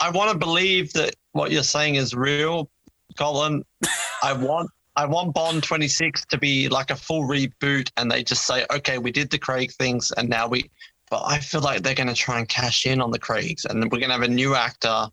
I 0.00 0.10
want 0.10 0.32
to 0.32 0.38
believe 0.38 0.92
that 0.94 1.14
what 1.32 1.52
you're 1.52 1.62
saying 1.62 1.94
is 1.94 2.14
real, 2.14 2.70
Colin. 3.16 3.64
I 4.22 4.32
want 4.32 4.70
I 4.96 5.06
want 5.06 5.32
Bond 5.32 5.62
26 5.62 6.26
to 6.26 6.38
be 6.38 6.68
like 6.68 6.90
a 6.90 6.96
full 6.96 7.22
reboot, 7.22 7.90
and 7.96 8.10
they 8.10 8.22
just 8.22 8.46
say, 8.46 8.66
okay, 8.70 8.98
we 8.98 9.10
did 9.10 9.30
the 9.30 9.38
Craig 9.38 9.72
things, 9.72 10.12
and 10.16 10.28
now 10.28 10.46
we 10.46 10.70
but 11.12 11.24
I 11.26 11.40
feel 11.40 11.60
like 11.60 11.82
they're 11.82 11.94
going 11.94 12.08
to 12.08 12.14
try 12.14 12.38
and 12.38 12.48
cash 12.48 12.86
in 12.86 12.98
on 13.02 13.10
the 13.10 13.18
Craigs, 13.18 13.66
and 13.66 13.82
we're 13.92 13.98
going 13.98 14.08
to 14.08 14.14
have 14.14 14.22
a 14.22 14.28
new 14.28 14.54
actor. 14.54 15.08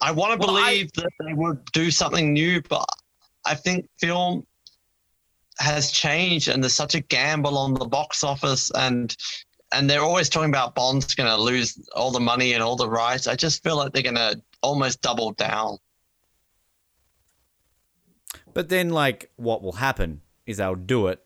I 0.00 0.10
want 0.10 0.32
to 0.40 0.44
Well, 0.44 0.56
I- 0.56 0.70
believe 0.72 0.92
that 0.94 1.10
they 1.24 1.34
would 1.34 1.64
do 1.66 1.92
something 1.92 2.32
new, 2.32 2.60
but 2.68 2.84
I 3.46 3.54
think 3.54 3.88
film 4.00 4.44
has 5.60 5.92
changed, 5.92 6.48
and 6.48 6.60
there's 6.64 6.74
such 6.74 6.96
a 6.96 7.00
gamble 7.00 7.56
on 7.56 7.74
the 7.74 7.84
box 7.86 8.24
office, 8.24 8.72
and 8.74 9.16
and 9.72 9.88
they're 9.88 10.02
always 10.02 10.28
talking 10.28 10.48
about 10.50 10.74
Bond's 10.74 11.14
going 11.14 11.30
to 11.30 11.36
lose 11.40 11.78
all 11.94 12.10
the 12.10 12.18
money 12.18 12.54
and 12.54 12.60
all 12.60 12.74
the 12.74 12.88
rights. 12.90 13.28
I 13.28 13.36
just 13.36 13.62
feel 13.62 13.76
like 13.76 13.92
they're 13.92 14.02
going 14.02 14.16
to 14.16 14.42
almost 14.64 15.00
double 15.00 15.30
down. 15.30 15.78
But 18.52 18.68
then, 18.68 18.90
like, 18.90 19.30
what 19.36 19.62
will 19.62 19.74
happen 19.74 20.22
is 20.44 20.56
they'll 20.56 20.74
do 20.74 21.06
it. 21.06 21.24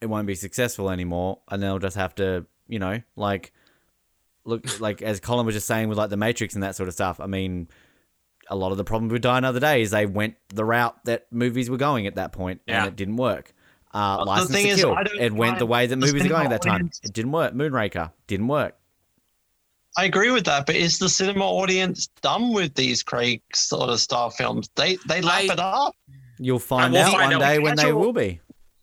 It 0.00 0.06
won't 0.06 0.26
be 0.26 0.34
successful 0.34 0.90
anymore, 0.90 1.38
and 1.48 1.62
they'll 1.62 1.78
just 1.78 1.94
have 1.94 2.16
to, 2.16 2.46
you 2.68 2.78
know, 2.78 3.00
like, 3.16 3.52
look, 4.44 4.80
like 4.80 5.02
as 5.02 5.20
Colin 5.20 5.46
was 5.46 5.54
just 5.54 5.66
saying 5.66 5.88
with 5.88 5.98
like 5.98 6.10
the 6.10 6.16
Matrix 6.16 6.54
and 6.54 6.62
that 6.62 6.76
sort 6.76 6.88
of 6.88 6.94
stuff. 6.94 7.20
I 7.20 7.26
mean, 7.26 7.68
a 8.48 8.56
lot 8.56 8.72
of 8.72 8.76
the 8.78 8.84
problem 8.84 9.08
with 9.10 9.22
Die 9.22 9.38
Another 9.38 9.60
Day 9.60 9.82
is 9.82 9.90
they 9.90 10.06
went 10.06 10.34
the 10.48 10.64
route 10.64 10.96
that 11.04 11.26
movies 11.30 11.70
were 11.70 11.76
going 11.76 12.06
at 12.06 12.16
that 12.16 12.32
point, 12.32 12.60
Yeah. 12.66 12.80
and 12.80 12.88
it 12.88 12.96
didn't 12.96 13.16
work. 13.16 13.54
Uh, 13.94 14.14
Well, 14.18 14.24
the 14.24 14.30
License 14.30 14.50
thing 14.52 14.64
to 14.66 14.72
is, 14.72 14.80
Kill, 14.80 14.94
I 14.94 15.04
it 15.20 15.32
went 15.32 15.58
the 15.58 15.66
way 15.66 15.86
that 15.86 15.96
movies 15.96 16.24
are 16.24 16.28
going 16.28 16.46
at 16.46 16.50
that 16.50 16.62
time. 16.62 16.74
audience- 16.76 17.00
It 17.04 17.12
didn't 17.12 17.32
work. 17.32 17.52
Moonraker 17.54 18.10
didn't 18.26 18.48
work. 18.48 18.76
I 19.98 20.06
agree 20.06 20.30
with 20.30 20.44
that, 20.46 20.64
but 20.64 20.74
is 20.74 20.98
the 20.98 21.08
cinema 21.10 21.44
audience 21.44 22.06
done 22.22 22.54
with 22.54 22.74
these 22.74 23.02
Craig 23.02 23.42
sort 23.52 23.90
of 23.90 24.00
style 24.00 24.30
films? 24.30 24.70
They 24.74 24.96
they 25.06 25.20
lap 25.20 25.42
I- 25.42 25.52
it 25.52 25.60
up. 25.60 25.94
You'll 26.38 26.58
find 26.58 26.94
will 26.94 27.00
out 27.02 27.12
find 27.12 27.24
one 27.24 27.34
out 27.34 27.38
day 27.40 27.58
with 27.58 27.64
when 27.64 27.76
they 27.76 27.92
will 27.92 28.12
be. 28.14 28.40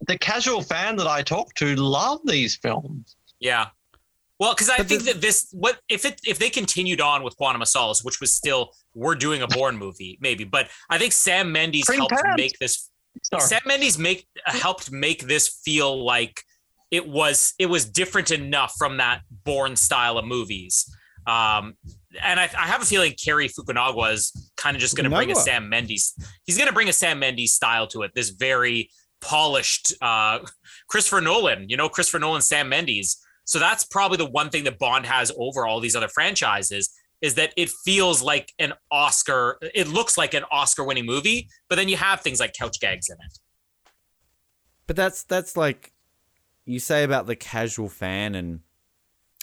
The 0.08 0.18
casual 0.20 0.62
fan 0.62 0.96
that 0.98 1.08
I 1.08 1.24
talk 1.24 1.54
to 1.56 1.76
love 1.76 2.20
these 2.26 2.56
films. 2.56 3.16
Yeah. 3.40 3.68
Well, 4.40 4.54
because 4.54 4.70
I 4.70 4.78
But 4.78 4.88
think 4.88 5.04
that 5.04 5.20
this 5.20 5.50
what 5.52 5.80
if 5.90 6.06
it 6.06 6.22
if 6.26 6.40
they 6.40 6.50
continued 6.50 7.02
on 7.02 7.24
with 7.24 7.36
Quantum 7.36 7.62
of 7.62 7.68
Solace, 7.68 8.04
which 8.04 8.22
was 8.22 8.32
still 8.32 8.72
we're 8.96 9.16
doing 9.16 9.42
a 9.42 9.48
Bourne 9.48 9.78
movie, 9.78 10.18
maybe, 10.22 10.46
but 10.46 10.70
I 10.90 10.98
think 10.98 11.12
Sam 11.12 11.52
Mendes 11.52 11.90
helped 11.90 12.14
Pants. 12.14 12.38
make 12.38 12.58
this 12.60 12.90
Sorry. 13.24 13.42
Sam 13.42 13.62
Mendes 13.66 13.98
make 14.00 14.28
helped 14.46 14.92
make 14.92 15.28
this 15.28 15.60
feel 15.66 16.06
like 16.06 16.42
it 16.92 17.08
was 17.08 17.54
it 17.60 17.66
was 17.66 17.86
different 17.86 18.32
enough 18.32 18.74
from 18.78 18.98
that 18.98 19.22
Bourne 19.44 19.76
style 19.76 20.18
of 20.18 20.26
movies. 20.26 20.90
Um, 21.28 21.76
and 22.24 22.40
I, 22.40 22.44
I 22.58 22.66
have 22.68 22.82
a 22.82 22.86
feeling 22.86 23.14
Cary 23.24 23.50
Fukunaga 23.50 24.14
is 24.14 24.52
kind 24.58 24.76
of 24.76 24.82
just 24.82 24.96
going 24.96 25.08
to 25.08 25.16
bring 25.16 25.32
a 25.32 25.36
Sam 25.36 25.70
Mendes. 25.70 26.14
He's 26.46 26.58
going 26.58 26.68
to 26.68 26.74
bring 26.74 26.90
a 26.90 26.94
Sam 26.94 27.20
Mendes 27.20 27.54
style 27.54 27.88
to 27.88 28.02
it. 28.04 28.12
This 28.16 28.30
very 28.30 28.90
polished 29.22 29.94
uh, 30.02 30.40
Christopher 30.88 31.22
Nolan. 31.22 31.66
You 31.68 31.78
know, 31.78 31.90
Christopher 31.90 32.20
Nolan, 32.20 32.42
Sam 32.42 32.70
Mendes. 32.70 33.18
So 33.50 33.58
that's 33.58 33.84
probably 33.84 34.18
the 34.18 34.30
one 34.30 34.52
thing 34.52 34.64
that 34.66 34.78
Bond 34.78 35.08
has 35.08 35.32
over 35.36 35.66
all 35.66 35.80
these 35.80 35.96
other 35.96 36.08
franchises 36.08 36.94
is 37.20 37.34
that 37.34 37.52
it 37.58 37.72
feels 37.84 38.22
like 38.22 38.54
an 38.60 38.74
Oscar. 38.92 39.58
It 39.74 39.88
looks 39.88 40.20
like 40.20 40.36
an 40.36 40.44
Oscar-winning 40.52 41.08
movie, 41.08 41.50
but 41.68 41.78
then 41.78 41.90
you 41.90 41.98
have 41.98 42.22
things 42.22 42.40
like 42.40 42.54
couch 42.54 42.80
gags 42.80 43.10
in 43.10 43.16
it. 43.16 43.40
But 44.86 44.98
that's 44.98 45.24
that's 45.24 45.58
like 45.58 45.94
you 46.66 46.78
say 46.80 47.04
about 47.04 47.26
the 47.26 47.36
casual 47.36 47.90
fan, 47.90 48.36
and 48.36 48.60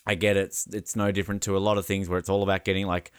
I 0.07 0.15
get 0.15 0.37
it, 0.37 0.45
it's 0.45 0.69
it's 0.69 0.95
no 0.95 1.11
different 1.11 1.43
to 1.43 1.57
a 1.57 1.59
lot 1.59 1.77
of 1.77 1.85
things 1.85 2.09
where 2.09 2.20
it's 2.20 2.28
all 2.28 2.45
about 2.45 2.65
getting 2.65 2.87
like 2.87 3.11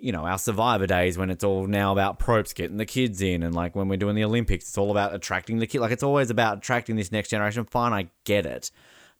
you 0.00 0.12
know 0.12 0.24
our 0.24 0.38
Survivor 0.38 0.86
days 0.86 1.18
when 1.18 1.28
it's 1.28 1.44
all 1.44 1.66
now 1.66 1.92
about 1.92 2.18
props 2.18 2.54
getting 2.54 2.78
the 2.78 2.86
kids 2.86 3.20
in, 3.20 3.42
and 3.42 3.54
like 3.54 3.76
when 3.76 3.86
we're 3.86 3.98
doing 3.98 4.16
the 4.16 4.24
Olympics, 4.24 4.64
it's 4.64 4.78
all 4.78 4.90
about 4.90 5.14
attracting 5.14 5.58
the 5.58 5.66
kid. 5.66 5.80
Like 5.82 5.92
it's 5.92 6.02
always 6.02 6.30
about 6.30 6.56
attracting 6.56 6.96
this 6.96 7.12
next 7.12 7.28
generation. 7.28 7.66
Fine, 7.66 7.92
I 7.92 8.08
get 8.24 8.46
it. 8.46 8.70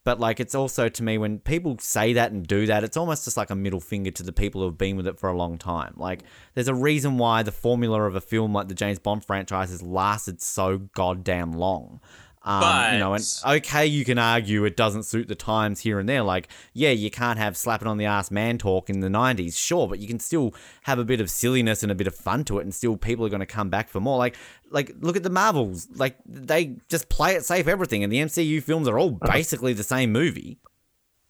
But 0.05 0.19
like 0.19 0.41
it's 0.41 0.55
also 0.55 0.89
to 0.89 1.03
me 1.03 1.17
when 1.17 1.39
people 1.39 1.77
say 1.79 2.13
that 2.15 2.33
and 2.33 2.47
do 2.47 2.67
that, 2.67 2.83
it's 2.83 2.97
almost 2.97 3.25
just 3.25 3.37
like 3.37 3.51
a 3.51 3.55
middle 3.55 3.81
finger 3.81 4.11
to 4.11 4.23
the 4.23 4.33
people 4.33 4.61
who 4.61 4.67
have 4.67 4.79
been 4.79 4.97
with 4.97 5.07
it 5.07 5.19
for 5.19 5.29
a 5.29 5.37
long 5.37 5.59
time. 5.59 5.95
Like 5.97 6.23
there's 6.55 6.69
a 6.69 6.75
reason 6.75 7.19
why 7.19 7.43
the 7.43 7.53
formula 7.53 8.03
of 8.03 8.17
a 8.17 8.21
film 8.21 8.53
like 8.53 8.69
the 8.69 8.75
James 8.75 8.99
Bond 8.99 9.25
franchise 9.25 9.71
has 9.71 9.83
lasted 9.83 10.43
so 10.43 10.79
goddamn 10.79 11.53
long. 11.53 12.01
Um, 12.45 12.95
you 12.95 12.99
know, 12.99 13.15
and 13.15 13.25
okay, 13.47 13.87
you 13.87 14.05
can 14.05 14.19
argue 14.19 14.65
it 14.65 14.77
doesn't 14.77 15.05
suit 15.05 15.29
the 15.29 15.37
times 15.37 15.81
here 15.81 16.01
and 16.01 16.09
there. 16.09 16.23
Like, 16.23 16.49
yeah, 16.73 16.91
you 16.91 17.09
can't 17.09 17.39
have 17.39 17.57
slapping 17.57 17.87
on 17.87 17.99
the 17.99 18.07
ass 18.07 18.33
man 18.33 18.59
talk 18.59 18.91
in 18.91 19.01
the 19.01 19.09
'90s, 19.09 19.57
sure, 19.57 19.87
but 19.87 20.01
you 20.01 20.09
can 20.09 20.19
still 20.19 20.53
have 20.83 20.99
a 20.99 21.05
bit 21.05 21.21
of 21.21 21.31
silliness 21.31 21.85
and 21.85 21.93
a 21.93 21.95
bit 21.95 22.09
of 22.09 22.15
fun 22.17 22.45
to 22.45 22.59
it, 22.59 22.63
and 22.63 22.75
still 22.75 22.97
people 22.97 23.25
are 23.25 23.29
going 23.29 23.41
to 23.41 23.47
come 23.47 23.71
back 23.71 23.89
for 23.89 24.01
more. 24.01 24.19
Like, 24.19 24.37
like 24.71 24.93
look 25.01 25.17
at 25.17 25.23
the 25.23 25.31
Marvels. 25.31 25.87
Like, 25.95 26.17
they 26.27 26.77
just 26.89 27.09
play 27.09 27.37
it 27.37 27.45
safe, 27.45 27.69
everything, 27.69 28.03
and 28.03 28.13
the 28.13 28.19
MCU 28.19 28.61
films 28.63 28.89
are 28.89 28.99
all 28.99 29.13
basically 29.13 29.73
the 29.73 29.85
same 29.85 30.11
movie. 30.11 30.59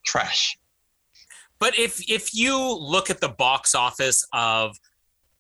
Trash. 0.04 0.58
But 1.58 1.78
if 1.78 2.10
if 2.10 2.34
you 2.34 2.58
look 2.58 3.10
at 3.10 3.20
the 3.20 3.28
box 3.28 3.74
office 3.74 4.26
of 4.32 4.78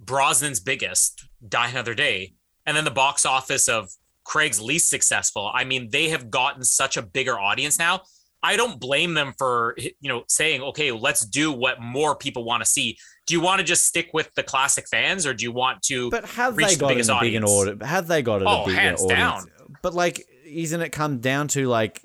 Brosnan's 0.04 0.60
biggest, 0.60 1.24
Die 1.48 1.68
Another 1.68 1.94
Day, 1.94 2.34
and 2.66 2.76
then 2.76 2.84
the 2.84 2.90
box 2.90 3.24
office 3.24 3.68
of 3.68 3.90
Craig's 4.24 4.60
least 4.60 4.88
successful, 4.88 5.50
I 5.52 5.64
mean, 5.64 5.88
they 5.90 6.08
have 6.10 6.30
gotten 6.30 6.62
such 6.64 6.96
a 6.96 7.02
bigger 7.02 7.38
audience 7.38 7.78
now. 7.78 8.02
I 8.44 8.56
don't 8.56 8.80
blame 8.80 9.14
them 9.14 9.34
for 9.38 9.76
you 9.78 9.92
know 10.08 10.24
saying, 10.28 10.62
okay, 10.62 10.90
let's 10.90 11.24
do 11.24 11.52
what 11.52 11.80
more 11.80 12.16
people 12.16 12.44
want 12.44 12.62
to 12.64 12.68
see. 12.68 12.98
Do 13.26 13.34
you 13.34 13.40
want 13.40 13.60
to 13.60 13.64
just 13.64 13.84
stick 13.86 14.10
with 14.12 14.34
the 14.34 14.42
classic 14.42 14.86
fans, 14.90 15.26
or 15.26 15.32
do 15.34 15.44
you 15.44 15.52
want 15.52 15.80
to? 15.82 16.10
But 16.10 16.24
have 16.24 16.56
reach 16.56 16.70
they 16.70 16.76
got 16.76 16.86
it 16.90 16.94
biggest 16.94 17.10
in 17.10 17.16
a 17.16 17.20
big 17.20 17.34
an 17.34 17.44
audience. 17.44 17.68
order? 17.68 17.86
Have 17.86 18.08
they 18.08 18.20
got 18.22 18.42
it 18.42 18.48
Oh, 18.48 18.62
a 18.62 18.66
bigger 18.66 18.80
hands 18.80 19.00
audience? 19.02 19.20
down. 19.20 19.46
But 19.80 19.94
like, 19.94 20.26
isn't 20.44 20.80
it 20.80 20.90
come 20.90 21.18
down 21.20 21.46
to 21.48 21.68
like, 21.68 22.02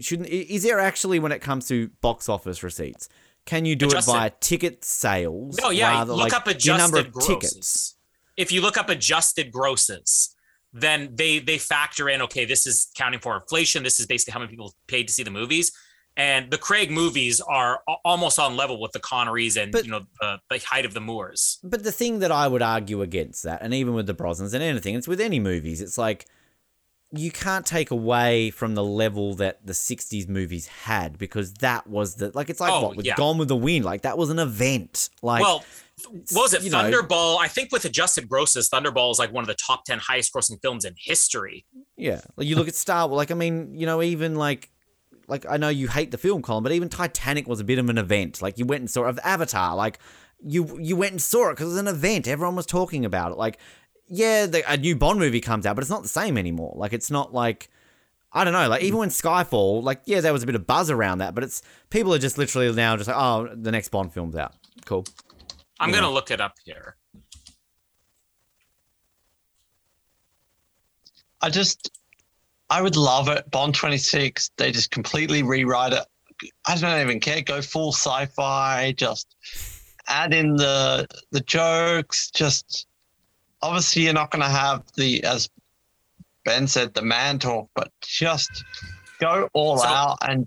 shouldn't 0.00 0.28
is 0.28 0.62
there 0.62 0.78
actually 0.78 1.18
when 1.18 1.32
it 1.32 1.40
comes 1.40 1.68
to 1.68 1.88
box 2.00 2.28
office 2.28 2.62
receipts? 2.62 3.08
Can 3.44 3.64
you 3.64 3.76
do 3.76 3.86
Adjusted. 3.86 4.10
it 4.10 4.14
via 4.14 4.30
ticket 4.40 4.84
sales? 4.84 5.58
No, 5.60 5.70
yeah, 5.70 5.90
rather, 5.90 6.12
look 6.12 6.24
like, 6.24 6.32
up 6.34 6.46
adjusted 6.46 6.78
number 6.82 6.98
of 6.98 7.12
grosses. 7.12 7.26
tickets. 7.50 7.94
If 8.36 8.52
you 8.52 8.60
look 8.60 8.76
up 8.76 8.88
adjusted 8.88 9.50
grosses, 9.52 10.34
then 10.72 11.10
they 11.14 11.38
they 11.38 11.58
factor 11.58 12.08
in 12.08 12.22
okay, 12.22 12.44
this 12.44 12.66
is 12.66 12.90
counting 12.94 13.20
for 13.20 13.34
inflation. 13.36 13.82
This 13.82 13.98
is 14.00 14.06
basically 14.06 14.32
how 14.32 14.38
many 14.40 14.50
people 14.50 14.74
paid 14.86 15.08
to 15.08 15.14
see 15.14 15.22
the 15.22 15.30
movies. 15.30 15.72
And 16.16 16.50
the 16.50 16.58
Craig 16.58 16.90
movies 16.90 17.40
are 17.40 17.80
almost 18.04 18.40
on 18.40 18.56
level 18.56 18.80
with 18.80 18.90
the 18.90 18.98
Connerys 18.98 19.56
and 19.60 19.70
But- 19.70 19.84
you 19.84 19.90
know 19.92 20.04
the, 20.20 20.40
the 20.50 20.58
height 20.58 20.84
of 20.84 20.92
the 20.92 21.00
Moors. 21.00 21.58
But 21.62 21.84
the 21.84 21.92
thing 21.92 22.18
that 22.18 22.32
I 22.32 22.48
would 22.48 22.60
argue 22.62 23.02
against 23.02 23.44
that, 23.44 23.62
and 23.62 23.72
even 23.72 23.94
with 23.94 24.06
the 24.08 24.14
Brosnans 24.14 24.52
and 24.52 24.62
anything, 24.62 24.96
it's 24.96 25.06
with 25.06 25.20
any 25.20 25.38
movies, 25.38 25.80
it's 25.80 25.96
like 25.96 26.26
you 27.12 27.30
can't 27.30 27.64
take 27.64 27.90
away 27.90 28.50
from 28.50 28.74
the 28.74 28.84
level 28.84 29.34
that 29.36 29.64
the 29.66 29.72
60s 29.72 30.28
movies 30.28 30.66
had 30.66 31.16
because 31.18 31.54
that 31.54 31.86
was 31.86 32.16
the 32.16 32.30
like 32.34 32.50
it's 32.50 32.60
like 32.60 32.70
Oh, 32.72 32.82
what 32.88 32.96
with 32.96 33.06
yeah. 33.06 33.14
Gone 33.16 33.38
with 33.38 33.48
the 33.48 33.56
Wind 33.56 33.84
like 33.86 34.02
that 34.02 34.18
was 34.18 34.28
an 34.28 34.38
event 34.38 35.08
like 35.22 35.42
well, 35.42 35.64
what 36.06 36.42
was 36.42 36.54
it? 36.54 36.62
you 36.62 36.70
know- 36.70 36.78
Thunderball. 36.90 37.38
I 37.38 37.48
think 37.48 37.72
with 37.72 37.84
adjusted 37.84 38.28
grosses, 38.28 38.68
Thunderball 38.70 39.10
is 39.10 39.18
like 39.18 39.32
one 39.32 39.42
of 39.42 39.48
the 39.48 39.54
top 39.54 39.84
ten 39.84 39.98
highest 39.98 40.32
grossing 40.32 40.60
films 40.62 40.84
in 40.84 40.94
history. 40.96 41.66
Yeah, 41.96 42.20
like 42.36 42.46
you 42.46 42.56
look 42.56 42.68
at 42.68 42.74
Star 42.74 43.08
Wars. 43.08 43.16
Like 43.16 43.30
I 43.30 43.34
mean, 43.34 43.74
you 43.74 43.86
know, 43.86 44.02
even 44.02 44.36
like, 44.36 44.70
like 45.26 45.44
I 45.48 45.56
know 45.56 45.68
you 45.68 45.88
hate 45.88 46.10
the 46.10 46.18
film, 46.18 46.42
Colin, 46.42 46.62
but 46.62 46.72
even 46.72 46.88
Titanic 46.88 47.48
was 47.48 47.60
a 47.60 47.64
bit 47.64 47.78
of 47.78 47.88
an 47.90 47.98
event. 47.98 48.40
Like 48.40 48.58
you 48.58 48.64
went 48.66 48.80
and 48.82 48.90
saw 48.90 49.04
of 49.04 49.18
Avatar. 49.24 49.74
Like 49.74 49.98
you 50.44 50.78
you 50.80 50.94
went 50.96 51.12
and 51.12 51.22
saw 51.22 51.48
it 51.48 51.52
because 51.54 51.66
it 51.66 51.70
was 51.70 51.78
an 51.78 51.88
event. 51.88 52.28
Everyone 52.28 52.54
was 52.56 52.66
talking 52.66 53.04
about 53.04 53.32
it. 53.32 53.38
Like 53.38 53.58
yeah, 54.08 54.46
the, 54.46 54.62
a 54.70 54.76
new 54.76 54.96
Bond 54.96 55.18
movie 55.18 55.40
comes 55.40 55.66
out, 55.66 55.74
but 55.76 55.82
it's 55.82 55.90
not 55.90 56.02
the 56.02 56.08
same 56.08 56.38
anymore. 56.38 56.74
Like 56.76 56.92
it's 56.92 57.10
not 57.10 57.34
like. 57.34 57.70
I 58.30 58.44
don't 58.44 58.52
know, 58.52 58.68
like 58.68 58.82
even 58.82 58.98
when 58.98 59.08
Skyfall, 59.08 59.82
like 59.82 60.02
yeah, 60.04 60.20
there 60.20 60.34
was 60.34 60.42
a 60.42 60.46
bit 60.46 60.54
of 60.54 60.66
buzz 60.66 60.90
around 60.90 61.18
that, 61.18 61.34
but 61.34 61.42
it's 61.42 61.62
people 61.88 62.12
are 62.12 62.18
just 62.18 62.36
literally 62.36 62.70
now 62.74 62.94
just 62.94 63.08
like, 63.08 63.16
oh, 63.16 63.48
the 63.54 63.72
next 63.72 63.88
Bond 63.88 64.12
film's 64.12 64.36
out, 64.36 64.52
cool. 64.84 65.06
I'm 65.80 65.90
Yeah. 65.90 65.96
gonna 65.96 66.10
look 66.10 66.30
it 66.30 66.40
up 66.40 66.54
here. 66.64 66.96
I 71.40 71.50
just, 71.50 71.90
I 72.68 72.82
would 72.82 72.96
love 72.96 73.28
it. 73.28 73.48
Bond 73.50 73.74
26, 73.74 74.50
they 74.56 74.72
just 74.72 74.90
completely 74.90 75.42
rewrite 75.42 75.92
it. 75.92 76.04
I 76.66 76.76
don't 76.76 77.00
even 77.00 77.20
care. 77.20 77.42
Go 77.42 77.62
full 77.62 77.92
sci-fi. 77.92 78.92
Just 78.96 79.34
add 80.08 80.32
in 80.34 80.56
the 80.56 81.06
the 81.30 81.40
jokes. 81.40 82.30
Just 82.30 82.86
obviously, 83.62 84.02
you're 84.02 84.12
not 84.14 84.30
going 84.30 84.42
to 84.42 84.48
have 84.48 84.84
the 84.96 85.22
as 85.24 85.48
Ben 86.44 86.66
said 86.66 86.94
the 86.94 87.02
man 87.02 87.38
talk, 87.38 87.68
but 87.74 87.92
just 88.02 88.64
go 89.20 89.48
all 89.52 89.78
So- 89.78 89.86
out 89.86 90.18
and 90.22 90.46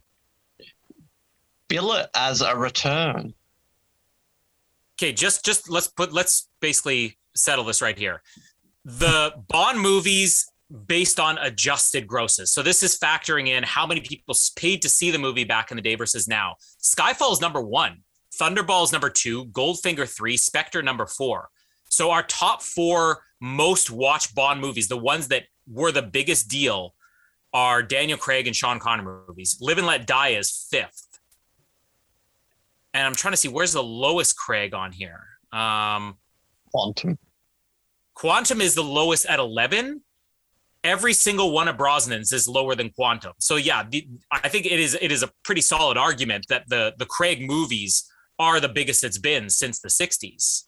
bill 1.68 1.94
it 1.94 2.10
as 2.16 2.42
a 2.42 2.56
return. 2.56 3.34
Okay 5.02 5.12
just 5.12 5.44
just 5.44 5.70
let's 5.70 5.88
put 5.88 6.14
let's 6.14 6.50
basically 6.60 7.18
settle 7.36 7.66
this 7.66 7.82
right 7.82 7.98
here. 7.98 8.22
The 8.86 9.34
bond 9.48 9.80
movies 9.80 10.48
based 10.88 11.20
on 11.20 11.38
adjusted 11.40 12.08
grosses. 12.08 12.54
So 12.54 12.64
this 12.64 12.82
is 12.82 12.98
factoring 12.98 13.48
in 13.48 13.64
how 13.64 13.86
many 13.86 14.00
people 14.00 14.36
paid 14.56 14.82
to 14.84 14.90
see 14.90 15.12
the 15.12 15.18
movie 15.18 15.44
back 15.44 15.70
in 15.72 15.76
the 15.76 15.82
day 15.82 15.96
versus 15.96 16.28
now. 16.28 16.56
Skyfall 16.82 17.34
is 17.34 17.42
number 17.42 17.62
one 17.62 18.02
thunderball 18.40 18.84
is 18.84 18.92
number 18.92 19.10
two 19.10 19.46
goldfinger 19.48 20.08
three 20.08 20.38
spectre 20.38 20.82
number 20.82 21.06
four. 21.06 21.50
So 21.90 22.12
our 22.12 22.24
top 22.24 22.62
four 22.62 23.24
most 23.42 23.92
watched 23.92 24.36
bond 24.36 24.62
movies 24.62 24.88
the 24.88 24.98
ones 24.98 25.28
that 25.30 25.44
were 25.68 25.92
the 25.92 26.02
biggest 26.02 26.48
deal 26.48 26.94
are 27.54 27.84
daniel 27.84 28.18
craig 28.18 28.48
and 28.48 28.56
sean 28.56 28.80
connery 28.80 29.24
movies. 29.28 29.58
Live 29.60 29.78
and 29.78 29.88
let 29.88 30.08
die 30.08 30.30
is 30.30 30.68
fifth 30.70 31.11
and 32.94 33.06
I'm 33.06 33.16
trying 33.16 33.34
to 33.34 33.38
see 33.38 33.48
where's 33.48 33.74
the 33.74 33.84
lowest 33.84 34.38
Craig 34.38 34.74
on 34.74 34.92
here. 34.92 35.24
Um, 35.52 36.18
Quantum. 36.72 37.18
Quantum 38.16 38.62
is 38.62 38.76
the 38.76 38.84
lowest 38.84 39.26
at 39.26 39.40
11. 39.40 40.02
Every 40.84 41.14
single 41.14 41.52
one 41.52 41.68
of 41.68 41.78
Brosnan's 41.78 42.32
is 42.32 42.48
lower 42.48 42.76
than 42.76 42.90
Quantum. 42.90 43.34
So 43.40 43.56
yeah, 43.56 43.84
the, 43.90 44.08
I 44.32 44.50
think 44.50 44.66
it 44.66 44.80
is 44.80 44.98
it 45.00 45.12
is 45.12 45.22
a 45.22 45.30
pretty 45.44 45.62
solid 45.62 45.98
argument 45.98 46.48
that 46.50 46.68
the 46.70 46.94
the 46.98 47.06
Craig 47.06 47.48
movies 47.48 48.10
are 48.40 48.60
the 48.60 48.70
biggest 48.70 49.04
it's 49.04 49.20
been 49.20 49.50
since 49.50 49.80
the 49.80 49.90
60s. 49.90 50.64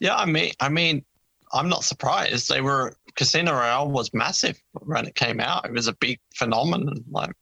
Yeah, 0.00 0.16
I 0.16 0.26
mean, 0.26 0.52
I 0.58 0.68
mean, 0.68 1.04
I'm 1.52 1.68
not 1.68 1.84
surprised. 1.84 2.48
They 2.48 2.60
were 2.60 2.94
Casino 3.14 3.52
Royale 3.52 3.88
was 3.88 4.12
massive 4.12 4.60
when 4.72 5.06
it 5.06 5.14
came 5.14 5.38
out. 5.40 5.64
It 5.64 5.72
was 5.72 5.86
a 5.86 5.94
big 5.94 6.18
phenomenon. 6.34 7.04
Like, 7.08 7.34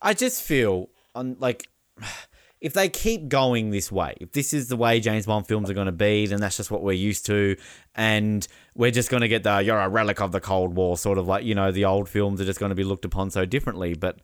I 0.00 0.14
just 0.14 0.42
feel 0.42 0.88
on 1.14 1.36
like 1.38 1.68
if 2.60 2.74
they 2.74 2.88
keep 2.88 3.28
going 3.28 3.70
this 3.70 3.90
way, 3.90 4.14
if 4.20 4.32
this 4.32 4.52
is 4.52 4.68
the 4.68 4.76
way 4.76 5.00
James 5.00 5.26
Bond 5.26 5.46
films 5.46 5.70
are 5.70 5.74
going 5.74 5.86
to 5.86 5.92
be, 5.92 6.26
then 6.26 6.40
that's 6.40 6.58
just 6.58 6.70
what 6.70 6.82
we're 6.82 6.92
used 6.92 7.24
to, 7.26 7.56
and 7.94 8.46
we're 8.74 8.90
just 8.90 9.10
going 9.10 9.22
to 9.22 9.28
get 9.28 9.42
the 9.42 9.62
"you're 9.62 9.78
a 9.78 9.88
relic 9.88 10.20
of 10.20 10.32
the 10.32 10.40
Cold 10.40 10.74
War" 10.74 10.96
sort 10.96 11.18
of 11.18 11.26
like 11.26 11.44
you 11.44 11.54
know 11.54 11.72
the 11.72 11.84
old 11.84 12.08
films 12.08 12.40
are 12.40 12.44
just 12.44 12.60
going 12.60 12.70
to 12.70 12.76
be 12.76 12.84
looked 12.84 13.04
upon 13.04 13.30
so 13.30 13.44
differently, 13.44 13.94
but. 13.94 14.18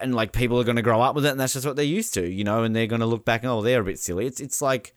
And 0.00 0.14
like 0.14 0.30
people 0.30 0.60
are 0.60 0.64
going 0.64 0.76
to 0.76 0.82
grow 0.82 1.00
up 1.00 1.16
with 1.16 1.26
it, 1.26 1.30
and 1.30 1.40
that's 1.40 1.54
just 1.54 1.66
what 1.66 1.74
they're 1.74 1.84
used 1.84 2.14
to, 2.14 2.24
you 2.24 2.44
know. 2.44 2.62
And 2.62 2.76
they're 2.76 2.86
going 2.86 3.00
to 3.00 3.06
look 3.06 3.24
back 3.24 3.42
and 3.42 3.50
oh, 3.50 3.62
they're 3.62 3.80
a 3.80 3.84
bit 3.84 3.98
silly. 3.98 4.26
It's 4.26 4.38
it's 4.38 4.62
like 4.62 4.94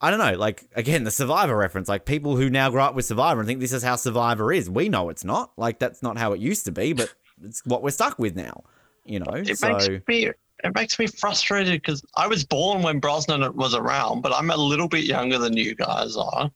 I 0.00 0.10
don't 0.10 0.18
know, 0.18 0.38
like 0.38 0.64
again, 0.74 1.04
the 1.04 1.10
Survivor 1.10 1.56
reference. 1.56 1.88
Like 1.88 2.06
people 2.06 2.36
who 2.36 2.48
now 2.48 2.70
grow 2.70 2.84
up 2.84 2.94
with 2.94 3.04
Survivor 3.04 3.40
and 3.40 3.46
think 3.46 3.60
this 3.60 3.72
is 3.72 3.82
how 3.82 3.96
Survivor 3.96 4.52
is. 4.52 4.70
We 4.70 4.88
know 4.88 5.10
it's 5.10 5.24
not. 5.24 5.52
Like 5.58 5.78
that's 5.78 6.02
not 6.02 6.16
how 6.16 6.32
it 6.32 6.40
used 6.40 6.64
to 6.64 6.72
be, 6.72 6.94
but 6.94 7.14
it's 7.44 7.64
what 7.66 7.82
we're 7.82 7.90
stuck 7.90 8.18
with 8.18 8.34
now. 8.34 8.64
You 9.10 9.18
know, 9.20 9.32
it 9.32 9.58
so 9.58 9.72
makes 9.72 9.88
me 10.06 10.30
it 10.62 10.74
makes 10.74 10.98
me 10.98 11.06
frustrated 11.06 11.80
because 11.80 12.04
I 12.16 12.26
was 12.26 12.44
born 12.44 12.82
when 12.82 13.00
Brosnan 13.00 13.56
was 13.56 13.74
around, 13.74 14.20
but 14.20 14.32
I'm 14.32 14.50
a 14.50 14.56
little 14.56 14.88
bit 14.88 15.04
younger 15.04 15.38
than 15.38 15.56
you 15.56 15.74
guys 15.74 16.16
are, 16.16 16.50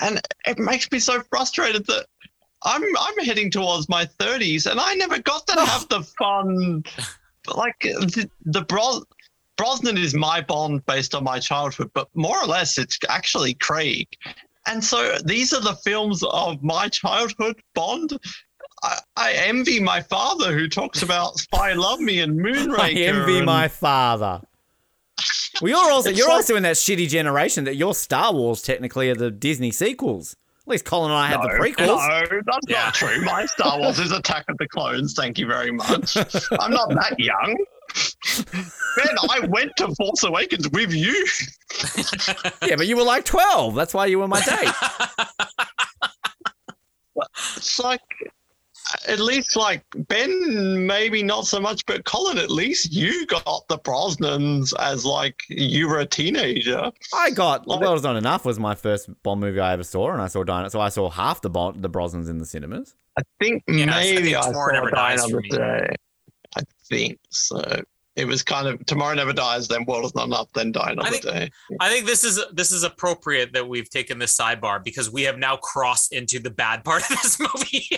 and 0.00 0.20
it 0.46 0.58
makes 0.58 0.90
me 0.90 0.98
so 0.98 1.20
frustrated 1.20 1.86
that 1.86 2.06
I'm 2.62 2.82
I'm 2.98 3.24
heading 3.24 3.50
towards 3.50 3.88
my 3.88 4.04
30s 4.04 4.70
and 4.70 4.80
I 4.80 4.94
never 4.94 5.18
got 5.18 5.46
to 5.48 5.60
have 5.60 5.88
the 5.88 6.02
fun. 6.18 6.84
Like 7.54 7.80
the, 7.80 8.30
the 8.44 8.62
Bros. 8.62 9.04
Brosnan 9.56 9.98
is 9.98 10.14
my 10.14 10.40
Bond 10.40 10.84
based 10.86 11.14
on 11.14 11.24
my 11.24 11.38
childhood, 11.38 11.90
but 11.94 12.08
more 12.14 12.42
or 12.42 12.46
less 12.46 12.78
it's 12.78 12.98
actually 13.08 13.54
Craig. 13.54 14.06
And 14.66 14.82
so 14.82 15.16
these 15.24 15.52
are 15.52 15.60
the 15.60 15.74
films 15.74 16.22
of 16.22 16.62
my 16.62 16.88
childhood 16.88 17.60
Bond. 17.74 18.18
I, 18.82 18.98
I 19.16 19.32
envy 19.32 19.78
my 19.80 20.00
father 20.00 20.52
who 20.56 20.68
talks 20.68 21.02
about 21.02 21.38
Spy 21.38 21.72
Love 21.74 22.00
Me 22.00 22.20
and 22.20 22.38
Moonraker. 22.44 22.78
I 22.78 22.90
envy 22.92 23.36
and- 23.38 23.46
my 23.46 23.68
father. 23.68 24.40
Well, 25.60 25.68
you're 25.70 25.92
also 25.92 26.08
It's 26.10 26.18
you're 26.18 26.28
like- 26.28 26.36
also 26.36 26.56
in 26.56 26.62
that 26.62 26.76
shitty 26.76 27.08
generation 27.08 27.64
that 27.64 27.76
your 27.76 27.94
Star 27.94 28.32
Wars 28.32 28.62
technically 28.62 29.10
are 29.10 29.14
the 29.14 29.30
Disney 29.30 29.70
sequels. 29.70 30.34
At 30.66 30.68
least 30.72 30.84
Colin 30.84 31.10
and 31.10 31.18
I 31.18 31.26
had 31.26 31.40
the 31.42 31.48
prequels. 31.48 31.86
No, 32.30 32.42
that's 32.46 32.58
Yeah. 32.68 32.84
not 32.84 32.94
true. 32.94 33.20
My 33.24 33.44
Star 33.46 33.78
Wars 33.78 33.98
is 33.98 34.12
Attack 34.12 34.44
of 34.48 34.56
the 34.58 34.68
Clones. 34.68 35.14
Thank 35.14 35.38
you 35.38 35.46
very 35.46 35.72
much. 35.72 36.16
I'm 36.16 36.70
not 36.70 36.88
that 36.90 37.16
young. 37.18 37.56
Ben, 38.96 39.16
I 39.28 39.40
went 39.48 39.72
to 39.78 39.92
Force 39.96 40.22
Awakens 40.22 40.68
with 40.70 40.92
you. 40.94 41.26
Yeah, 42.62 42.76
but 42.76 42.86
you 42.86 42.96
were 42.96 43.02
like 43.02 43.24
twelve. 43.24 43.74
That's 43.74 43.92
why 43.94 44.06
you 44.06 44.18
were 44.20 44.28
my 44.28 44.40
date. 44.42 44.68
It's 47.56 47.78
like, 47.78 48.00
at 49.06 49.20
least 49.20 49.56
like 49.56 49.82
Ben, 50.08 50.86
maybe 50.86 51.22
not 51.22 51.46
so 51.46 51.60
much, 51.60 51.84
but 51.86 52.04
Colin, 52.04 52.38
at 52.38 52.50
least 52.50 52.92
you 52.92 53.26
got 53.26 53.66
the 53.68 53.78
Brosnans 53.78 54.72
as 54.78 55.04
like 55.04 55.42
you 55.48 55.88
were 55.88 55.98
a 56.00 56.06
teenager. 56.06 56.90
I 57.14 57.30
got 57.30 57.66
Like- 57.66 57.80
well, 57.80 57.94
it's 57.94 58.02
not 58.02 58.16
enough. 58.16 58.44
Was 58.44 58.58
my 58.58 58.74
first 58.74 59.08
Bond 59.22 59.40
movie 59.40 59.60
I 59.60 59.72
ever 59.72 59.84
saw, 59.84 60.10
and 60.12 60.20
I 60.22 60.26
saw 60.28 60.42
Dino. 60.44 60.68
So 60.68 60.80
I 60.80 60.88
saw 60.88 61.08
half 61.10 61.40
the 61.40 61.50
Bond, 61.50 61.82
the 61.82 61.90
Brosnans 61.90 62.28
in 62.28 62.38
the 62.38 62.46
cinemas. 62.46 62.94
I 63.18 63.22
think 63.40 63.62
Yeah, 63.68 63.84
I 63.94 64.00
maybe 64.00 64.22
think 64.22 64.36
I, 64.36 64.42
Tomorrow 64.46 64.74
saw 64.74 64.80
Never 64.80 64.90
Die 64.90 65.16
Dies 65.16 65.20
for 65.30 65.38
Another 65.38 65.40
me. 65.42 65.48
Day. 65.88 65.94
I 66.56 66.60
think 66.88 67.18
so. 67.30 67.82
It 68.16 68.24
was 68.26 68.42
kind 68.42 68.66
of 68.66 68.84
Tomorrow 68.86 69.14
Never 69.14 69.32
Dies, 69.32 69.68
then 69.68 69.84
World 69.84 70.04
is 70.04 70.14
Not 70.14 70.26
Enough, 70.26 70.52
then 70.52 70.72
Die 70.72 70.90
Another 70.90 71.10
think- 71.10 71.22
Day. 71.24 71.50
I 71.80 71.88
think 71.88 72.06
this 72.06 72.24
is 72.24 72.40
this 72.52 72.72
is 72.72 72.82
appropriate 72.82 73.52
that 73.52 73.68
we've 73.68 73.88
taken 73.88 74.18
this 74.18 74.36
sidebar 74.36 74.82
because 74.82 75.10
we 75.10 75.22
have 75.22 75.38
now 75.38 75.56
crossed 75.56 76.12
into 76.12 76.38
the 76.40 76.50
bad 76.50 76.84
part 76.84 77.02
of 77.02 77.08
this 77.22 77.38
movie. 77.54 77.88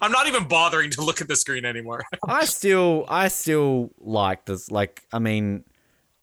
I'm 0.00 0.12
not 0.12 0.26
even 0.26 0.44
bothering 0.44 0.90
to 0.90 1.02
look 1.02 1.20
at 1.20 1.28
the 1.28 1.36
screen 1.36 1.64
anymore. 1.64 2.04
I 2.28 2.44
still, 2.44 3.04
I 3.08 3.28
still 3.28 3.90
like 3.98 4.44
this. 4.44 4.70
Like, 4.70 5.02
I 5.12 5.18
mean, 5.18 5.64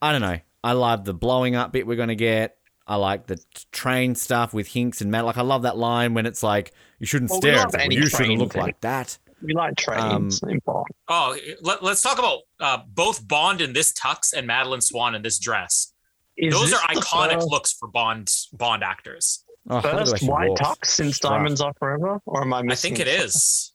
I 0.01 0.11
don't 0.11 0.21
know. 0.21 0.39
I 0.63 0.73
love 0.73 1.05
the 1.05 1.13
blowing 1.13 1.55
up 1.55 1.71
bit 1.73 1.87
we're 1.87 1.95
gonna 1.97 2.15
get. 2.15 2.57
I 2.87 2.95
like 2.95 3.27
the 3.27 3.37
train 3.71 4.15
stuff 4.15 4.53
with 4.53 4.67
Hinx 4.67 5.01
and 5.01 5.11
Matt. 5.11 5.25
Like, 5.25 5.37
I 5.37 5.41
love 5.41 5.61
that 5.63 5.77
line 5.77 6.13
when 6.15 6.25
it's 6.25 6.41
like, 6.43 6.73
"You 6.99 7.05
shouldn't 7.05 7.29
Well, 7.31 7.39
stare. 7.41 7.55
love 7.57 7.65
It's 7.73 7.77
well, 7.77 7.91
you 7.91 8.07
shouldn't 8.07 8.39
look 8.39 8.53
thing. 8.53 8.61
like 8.63 8.81
that." 8.81 9.17
We 9.41 9.53
like 9.53 9.75
trains 9.77 10.41
Um. 10.43 10.59
Oh, 11.07 11.37
let, 11.61 11.81
us 11.81 12.01
talk 12.01 12.19
about 12.19 12.39
uh, 12.59 12.79
both 12.89 13.25
Bond 13.27 13.61
in 13.61 13.71
this 13.73 13.93
tux 13.93 14.33
and 14.35 14.45
Madeleine 14.47 14.81
Swann 14.81 15.15
in 15.15 15.21
this 15.21 15.39
dress. 15.39 15.93
Is 16.35 16.53
Those 16.53 16.71
this 16.71 16.79
are 16.79 16.87
iconic 16.93 17.35
first- 17.35 17.47
looks 17.49 17.73
for 17.73 17.87
Bond 17.87 18.29
Bond 18.53 18.83
actors. 18.83 19.43
Oh, 19.69 19.75
look 19.75 19.85
at 19.85 19.91
the 19.91 19.97
way 19.97 20.05
First 20.11 20.23
white 20.27 20.49
walks. 20.49 20.61
tux 20.61 20.85
since 20.85 21.15
Strut. 21.17 21.33
Diamonds 21.33 21.61
Are 21.61 21.73
Forever? 21.77 22.19
Or 22.25 22.41
am 22.41 22.53
I 22.53 22.61
missing? 22.61 22.93
I 22.93 22.97
think 22.97 23.07
it 23.07 23.11
is. 23.11 23.73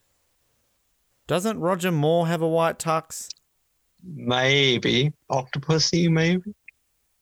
Doesn't 1.27 1.59
Roger 1.61 1.93
Moore 1.93 2.27
have 2.27 2.43
a 2.43 2.49
white 2.49 2.79
tux? 2.79 3.29
Maybe. 4.03 5.13
Octopussy, 5.31 6.11
maybe? 6.11 6.55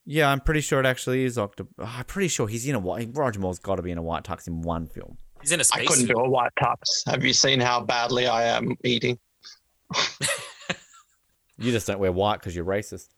Yeah, 0.04 0.30
I'm 0.30 0.40
pretty 0.40 0.60
sure 0.62 0.80
it 0.80 0.86
actually 0.86 1.24
is 1.24 1.38
Octo. 1.38 1.68
oh, 1.78 1.84
I'm 1.84 2.04
pretty 2.06 2.28
sure 2.28 2.48
he's 2.48 2.66
in 2.66 2.74
a 2.74 2.78
white. 2.80 3.10
Roger 3.12 3.38
Moore's 3.38 3.60
got 3.60 3.76
to 3.76 3.82
be 3.82 3.92
in 3.92 3.98
a 3.98 4.02
white 4.02 4.24
tux 4.24 4.48
in 4.48 4.62
one 4.62 4.86
film. 4.88 5.16
He's 5.40 5.52
in 5.52 5.60
a 5.60 5.62
I 5.62 5.64
space. 5.64 5.82
I 5.82 5.86
couldn't 5.86 6.06
suit. 6.06 6.16
do 6.16 6.20
a 6.22 6.28
white 6.28 6.50
tux. 6.60 6.76
Have 7.06 7.24
you 7.24 7.32
seen 7.32 7.60
how 7.60 7.80
badly 7.82 8.26
I 8.26 8.44
am 8.44 8.76
eating? 8.84 9.18
You 11.58 11.70
just 11.70 11.86
don't 11.86 12.00
wear 12.00 12.10
white 12.10 12.40
because 12.40 12.56
you're 12.56 12.64
racist. 12.64 13.10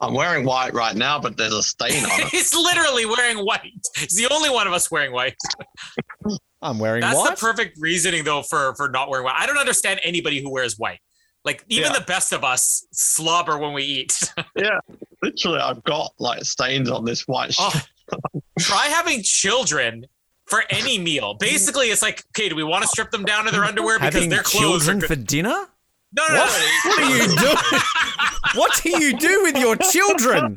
I'm 0.00 0.14
wearing 0.14 0.44
white 0.44 0.74
right 0.74 0.94
now, 0.94 1.18
but 1.18 1.36
there's 1.36 1.52
a 1.52 1.62
stain 1.62 2.04
on 2.04 2.20
it. 2.20 2.26
He's 2.30 2.54
literally 2.54 3.04
wearing 3.04 3.38
white. 3.38 3.72
He's 3.96 4.14
the 4.16 4.28
only 4.32 4.48
one 4.50 4.66
of 4.66 4.72
us 4.72 4.90
wearing 4.90 5.12
white. 5.12 5.34
I'm 6.62 6.78
wearing 6.78 7.02
white. 7.02 7.08
That's 7.12 7.18
white. 7.20 7.36
the 7.36 7.40
perfect 7.40 7.78
reasoning 7.80 8.24
though 8.24 8.42
for 8.42 8.74
for 8.76 8.88
not 8.88 9.08
wearing 9.10 9.24
white. 9.24 9.36
I 9.36 9.46
don't 9.46 9.58
understand 9.58 10.00
anybody 10.02 10.40
who 10.40 10.50
wears 10.50 10.78
white. 10.78 11.00
Like 11.44 11.64
even 11.68 11.92
Yeah. 11.92 11.98
the 11.98 12.04
best 12.04 12.32
of 12.32 12.44
us 12.44 12.86
slobber 12.92 13.58
when 13.58 13.72
we 13.72 13.82
eat. 13.84 14.32
yeah, 14.56 14.78
literally, 15.22 15.60
I've 15.60 15.82
got 15.84 16.12
like 16.18 16.44
stains 16.44 16.90
on 16.90 17.04
this 17.04 17.22
white 17.22 17.54
Oh, 17.58 17.70
shirt. 17.70 18.42
try 18.58 18.86
having 18.86 19.22
children 19.22 20.06
for 20.46 20.62
any 20.70 20.98
meal. 20.98 21.34
Basically, 21.34 21.86
it's 21.86 22.02
like, 22.02 22.24
okay, 22.36 22.48
do 22.48 22.56
we 22.56 22.64
want 22.64 22.82
to 22.82 22.88
strip 22.88 23.10
them 23.10 23.24
down 23.24 23.44
to 23.44 23.50
their 23.50 23.64
underwear 23.64 23.98
because 23.98 24.14
Having 24.14 24.30
their 24.30 24.42
clothes 24.42 24.88
are 24.88 24.92
children 24.92 24.98
good? 25.00 25.08
for 25.08 25.16
dinner? 25.16 25.66
No, 26.12 26.24
no, 26.28 26.34
no, 26.34 26.40
What? 26.40 26.50
no. 26.84 26.90
What 26.90 26.98
are 27.02 27.16
you 27.16 27.36
doing? 27.36 27.82
what 28.54 28.80
do 28.82 28.90
you 29.04 29.18
do 29.18 29.42
with 29.42 29.56
your 29.58 29.76
children? 29.76 30.56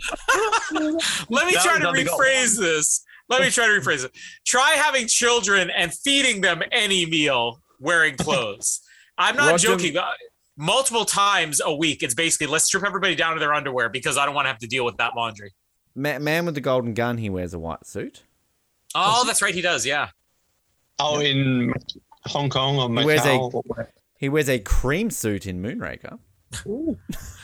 Let 1.30 1.46
me 1.48 1.54
Now 1.54 1.62
try 1.62 1.80
to 1.80 1.88
rephrase 1.88 2.58
this. 2.58 3.04
Let 3.30 3.42
me 3.42 3.50
try 3.50 3.66
to 3.68 3.72
rephrase 3.74 4.06
it. 4.06 4.12
Try 4.46 4.72
having 4.72 5.08
children 5.08 5.70
and 5.70 5.94
feeding 5.94 6.42
them 6.42 6.62
any 6.72 7.06
meal 7.06 7.62
wearing 7.80 8.16
clothes. 8.18 8.82
I'm 9.18 9.36
not 9.36 9.52
Roger- 9.52 9.68
joking. 9.70 9.98
Uh, 9.98 10.06
Multiple 10.58 11.06
times 11.06 11.60
a 11.64 11.74
week, 11.74 12.04
it's 12.04 12.14
basically 12.14 12.46
let's 12.46 12.66
strip 12.66 12.84
everybody 12.86 13.16
down 13.16 13.34
to 13.34 13.40
their 13.40 13.54
underwear 13.54 13.90
because 13.90 14.18
I 14.18 14.26
don't 14.26 14.36
want 14.36 14.46
to 14.46 14.50
have 14.50 14.60
to 14.60 14.68
deal 14.68 14.86
with 14.86 14.98
that 14.98 15.16
laundry. 15.16 15.54
Ma- 15.96 16.20
man 16.20 16.46
with 16.46 16.56
the 16.56 16.62
golden 16.62 16.94
gun, 16.94 17.18
he 17.18 17.30
wears 17.30 17.54
a 17.54 17.60
white 17.60 17.86
suit. 17.88 18.22
Oh, 18.94 19.24
that's 19.26 19.42
right, 19.42 19.56
he 19.56 19.62
does. 19.62 19.86
Yeah. 19.86 20.10
Oh, 21.00 21.20
in 21.20 21.74
Hong 22.26 22.50
Kong 22.50 22.78
or 22.78 22.90
He 23.00 23.06
wears 23.06 23.22
a- 23.26 23.30
Macau. 23.30 23.88
He 24.22 24.30
wears 24.30 24.48
a 24.48 24.60
cream 24.60 25.10
suit 25.10 25.46
in 25.46 25.62
Moonraker. 25.62 26.20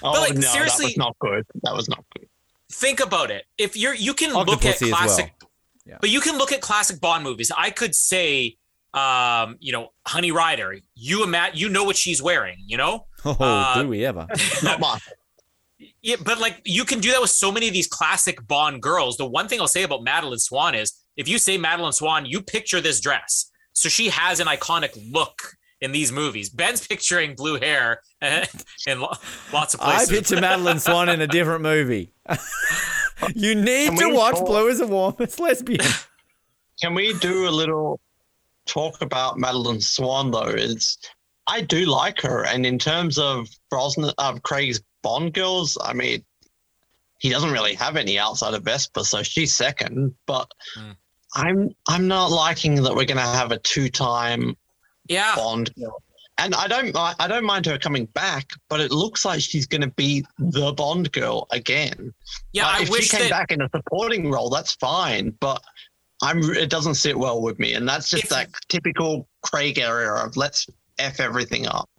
Oh 0.04 0.12
like, 0.12 0.36
no, 0.36 0.42
seriously- 0.42 0.86
that 0.86 0.90
was 0.90 0.98
not 0.98 1.20
good. 1.20 1.46
That 1.64 1.74
was 1.74 1.90
not 1.90 2.06
good. 2.16 2.28
think 2.72 3.00
about 3.00 3.32
it. 3.32 3.46
If 3.58 3.76
you're 3.76 3.96
you 3.96 4.14
can 4.14 4.32
look 4.32 4.64
at 4.64 4.78
classic 4.78 5.34
well. 5.42 5.52
Yeah. 5.86 5.98
but 6.02 6.12
you 6.12 6.22
can 6.22 6.38
look 6.38 6.52
at 6.52 6.62
classic 6.62 7.02
Bond 7.02 7.24
movies. 7.24 7.52
I 7.58 7.72
could 7.72 7.96
say 7.96 8.58
um, 8.94 9.58
you 9.60 9.72
know, 9.72 9.90
Honey 10.06 10.32
Rider, 10.32 10.76
you 10.96 11.24
and 11.24 11.32
Matt, 11.32 11.56
you 11.56 11.68
know 11.70 11.84
what 11.84 11.96
she's 11.96 12.22
wearing, 12.22 12.58
you 12.66 12.78
know? 12.78 13.06
Oh, 13.26 13.36
Uh, 13.40 13.82
do 13.82 13.88
we 13.88 14.06
ever? 14.06 14.28
Not 14.64 14.80
much. 14.80 15.04
Yeah, 16.02 16.16
but 16.24 16.40
like 16.40 16.62
you 16.66 16.84
can 16.86 17.00
do 17.00 17.12
that 17.12 17.22
with 17.22 17.30
so 17.32 17.52
many 17.52 17.68
of 17.68 17.74
these 17.74 17.88
classic 17.88 18.46
Bond 18.48 18.82
girls. 18.82 19.18
The 19.18 19.26
one 19.26 19.48
thing 19.48 19.60
I'll 19.62 19.68
say 19.68 19.84
about 19.84 20.04
Madeleine 20.04 20.40
Swann 20.40 20.76
is 20.76 20.94
if 21.16 21.28
you 21.28 21.38
say 21.40 21.58
Madeleine 21.58 21.94
Swann, 21.94 22.26
you 22.26 22.42
picture 22.42 22.82
this 22.82 23.00
dress. 23.00 23.50
So 23.74 23.90
she 23.90 24.10
has 24.10 24.40
an 24.40 24.48
iconic 24.48 24.92
look 25.12 25.57
in 25.82 25.92
these 25.92 26.12
movies. 26.12 26.50
Ben's 26.50 26.86
picturing 26.88 27.36
blue 27.36 27.60
hair 27.60 28.02
in 28.22 29.00
lo- 29.00 29.14
lots 29.54 29.74
of 29.74 29.80
places. 29.80 30.10
I 30.10 30.12
places. 30.14 30.30
picture 30.30 30.42
Madeleine 30.42 30.80
Swann 30.80 31.10
in 31.10 31.22
a 31.22 31.28
different 31.28 31.62
movie. 31.62 32.12
you 33.36 33.56
need 33.56 33.90
Can 33.90 33.98
to 33.98 34.10
watch 34.16 34.36
talk- 34.36 34.46
Blue 34.46 34.70
as 34.70 34.80
a 34.80 34.88
Warmest 34.88 35.40
Lesbian. 35.40 35.80
Can 36.82 36.94
we 36.94 37.14
do 37.20 37.48
a 37.48 37.52
little 37.52 38.00
talk 38.66 39.02
about 39.02 39.38
Madeleine 39.40 39.82
Swann 39.82 40.32
though? 40.32 40.44
Is 40.50 40.98
I 41.48 41.62
do 41.62 41.86
like 41.86 42.22
her, 42.22 42.46
and 42.46 42.66
in 42.66 42.78
terms 42.78 43.18
of 43.18 43.48
Brosnan, 43.70 44.12
of 44.18 44.44
Craig's 44.44 44.82
Bond 45.02 45.34
girls, 45.34 45.78
I 45.82 45.94
mean, 45.94 46.24
he 47.20 47.30
doesn't 47.30 47.52
really 47.52 47.74
have 47.76 47.96
any 47.96 48.20
outside 48.20 48.54
of 48.54 48.64
Vesper, 48.64 49.04
so 49.04 49.24
she's 49.24 49.54
second. 49.56 50.14
But 50.26 50.52
Hmm. 50.76 50.92
I'm 51.36 51.70
I'm 51.88 52.08
not 52.08 52.32
liking 52.32 52.76
that 52.84 52.96
we're 52.96 53.06
going 53.06 53.18
to 53.18 53.22
have 53.24 53.52
a 53.52 53.58
two-time 53.60 54.56
Yeah. 55.10 55.36
Bond 55.36 55.74
girl. 55.76 56.02
And 56.40 56.54
I 56.54 56.68
don't 56.68 56.96
I 56.96 57.28
don't 57.28 57.46
mind 57.46 57.66
her 57.66 57.78
coming 57.80 58.06
back, 58.08 58.52
but 58.70 58.80
it 58.80 58.92
looks 58.92 59.26
like 59.26 59.42
she's 59.42 59.66
going 59.66 59.82
to 59.82 59.90
be 59.90 60.24
the 60.38 60.72
Bond 60.74 61.12
girl 61.12 61.48
again. 61.52 62.14
Yeah. 62.54 62.66
Like, 62.68 62.76
I 62.76 62.84
if 62.84 62.90
wish 62.90 63.04
she 63.06 63.18
came 63.18 63.22
that 63.22 63.32
back 63.32 63.52
in 63.52 63.62
a 63.62 63.70
supporting 63.76 64.30
role, 64.30 64.50
that's 64.50 64.74
fine. 64.76 65.32
But 65.40 65.64
I'm 66.22 66.44
it 66.44 66.70
doesn't 66.70 66.96
sit 66.96 67.18
well 67.18 67.42
with 67.42 67.58
me, 67.60 67.74
and 67.74 67.88
that's 67.90 68.10
just 68.10 68.26
If- 68.26 68.30
that 68.30 68.50
typical 68.70 69.28
Craig 69.44 69.80
area 69.80 70.12
of 70.12 70.38
let's 70.38 70.68
f 71.00 71.20
everything 71.20 71.66
up. 71.68 71.90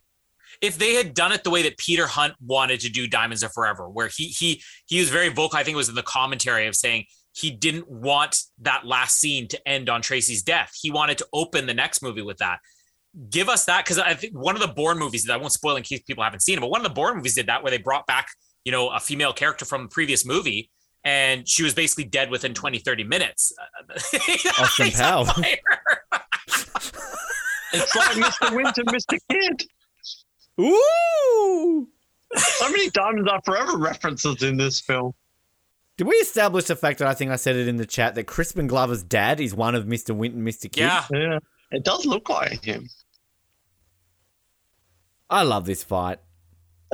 if 0.60 0.76
they 0.78 0.94
had 0.94 1.14
done 1.14 1.30
it 1.32 1.44
the 1.44 1.50
way 1.50 1.62
that 1.62 1.78
Peter 1.78 2.06
Hunt 2.06 2.34
wanted 2.44 2.80
to 2.80 2.88
do 2.88 3.06
Diamonds 3.06 3.42
Are 3.44 3.48
Forever, 3.48 3.88
where 3.88 4.08
he 4.08 4.26
he 4.28 4.62
he 4.86 5.00
was 5.00 5.08
very 5.08 5.28
vocal. 5.30 5.58
I 5.58 5.64
think 5.64 5.74
it 5.74 5.78
was 5.78 5.88
in 5.88 5.94
the 5.96 6.02
commentary 6.02 6.66
of 6.68 6.74
saying 6.76 7.06
he 7.32 7.50
didn't 7.50 7.88
want 7.88 8.36
that 8.62 8.84
last 8.86 9.18
scene 9.20 9.46
to 9.48 9.68
end 9.68 9.88
on 9.88 10.00
Tracy's 10.02 10.42
death. 10.42 10.72
He 10.80 10.90
wanted 10.90 11.18
to 11.18 11.26
open 11.32 11.66
the 11.66 11.74
next 11.74 12.02
movie 12.02 12.22
with 12.22 12.38
that. 12.38 12.58
Give 13.30 13.48
us 13.48 13.64
that 13.64 13.84
because 13.84 13.98
I 13.98 14.14
think 14.14 14.34
one 14.34 14.54
of 14.54 14.60
the 14.60 14.68
Bourne 14.68 14.98
movies 14.98 15.24
that 15.24 15.32
I 15.32 15.36
won't 15.36 15.52
spoil 15.52 15.76
in 15.76 15.82
case 15.82 16.00
people 16.02 16.22
haven't 16.22 16.40
seen 16.40 16.58
it, 16.58 16.60
but 16.60 16.70
one 16.70 16.80
of 16.80 16.84
the 16.84 16.94
Bourne 16.94 17.16
movies 17.16 17.34
did 17.34 17.46
that 17.46 17.62
where 17.62 17.70
they 17.70 17.78
brought 17.78 18.06
back 18.06 18.28
you 18.64 18.72
know 18.72 18.90
a 18.90 19.00
female 19.00 19.32
character 19.32 19.64
from 19.64 19.84
the 19.84 19.88
previous 19.88 20.26
movie. 20.26 20.70
And 21.04 21.48
she 21.48 21.62
was 21.62 21.74
basically 21.74 22.04
dead 22.04 22.28
within 22.28 22.54
20, 22.54 22.80
30 22.80 23.04
minutes. 23.04 23.52
Austin 24.58 24.86
He's 24.86 24.96
Powers. 24.96 25.30
It's 27.72 27.94
like 27.94 28.16
Mr. 28.16 28.54
Winter, 28.54 28.82
Mr. 28.84 29.18
Kidd. 29.30 29.64
Ooh! 30.60 31.88
How 32.34 32.70
many 32.70 32.90
Diamonds 32.90 33.30
Are 33.30 33.40
Forever 33.44 33.76
references 33.76 34.42
in 34.42 34.56
this 34.56 34.80
film. 34.80 35.12
Did 35.96 36.06
we 36.06 36.14
establish 36.16 36.64
the 36.66 36.76
fact 36.76 36.98
that 37.00 37.08
I 37.08 37.14
think 37.14 37.30
I 37.30 37.36
said 37.36 37.56
it 37.56 37.68
in 37.68 37.76
the 37.76 37.86
chat 37.86 38.14
that 38.14 38.24
Crispin 38.24 38.68
Glover's 38.68 39.02
dad 39.02 39.40
is 39.40 39.54
one 39.54 39.74
of 39.74 39.84
Mr. 39.84 40.14
Winton, 40.14 40.44
Mr. 40.44 40.62
Kidd? 40.62 40.76
Yeah. 40.78 41.04
Yeah, 41.12 41.38
it 41.72 41.84
does 41.84 42.06
look 42.06 42.28
like 42.28 42.64
him. 42.64 42.88
I 45.30 45.42
love 45.42 45.66
this 45.66 45.82
fight. 45.84 46.18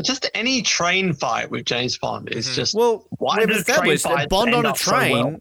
Just 0.02 0.28
any 0.34 0.62
train 0.62 1.12
fight 1.12 1.50
with 1.50 1.64
James 1.66 1.96
Bond 1.98 2.28
is 2.32 2.48
Mhm. 2.48 2.54
just 2.54 2.74
Well, 2.74 3.06
Why 3.18 3.36
we've 3.38 3.46
train 3.48 3.58
established 3.60 4.04
that 4.04 4.28
Bond 4.28 4.54
on 4.54 4.66
a 4.66 4.70
up 4.70 4.78
so 4.78 4.90
train. 4.90 5.12
well? 5.12 5.38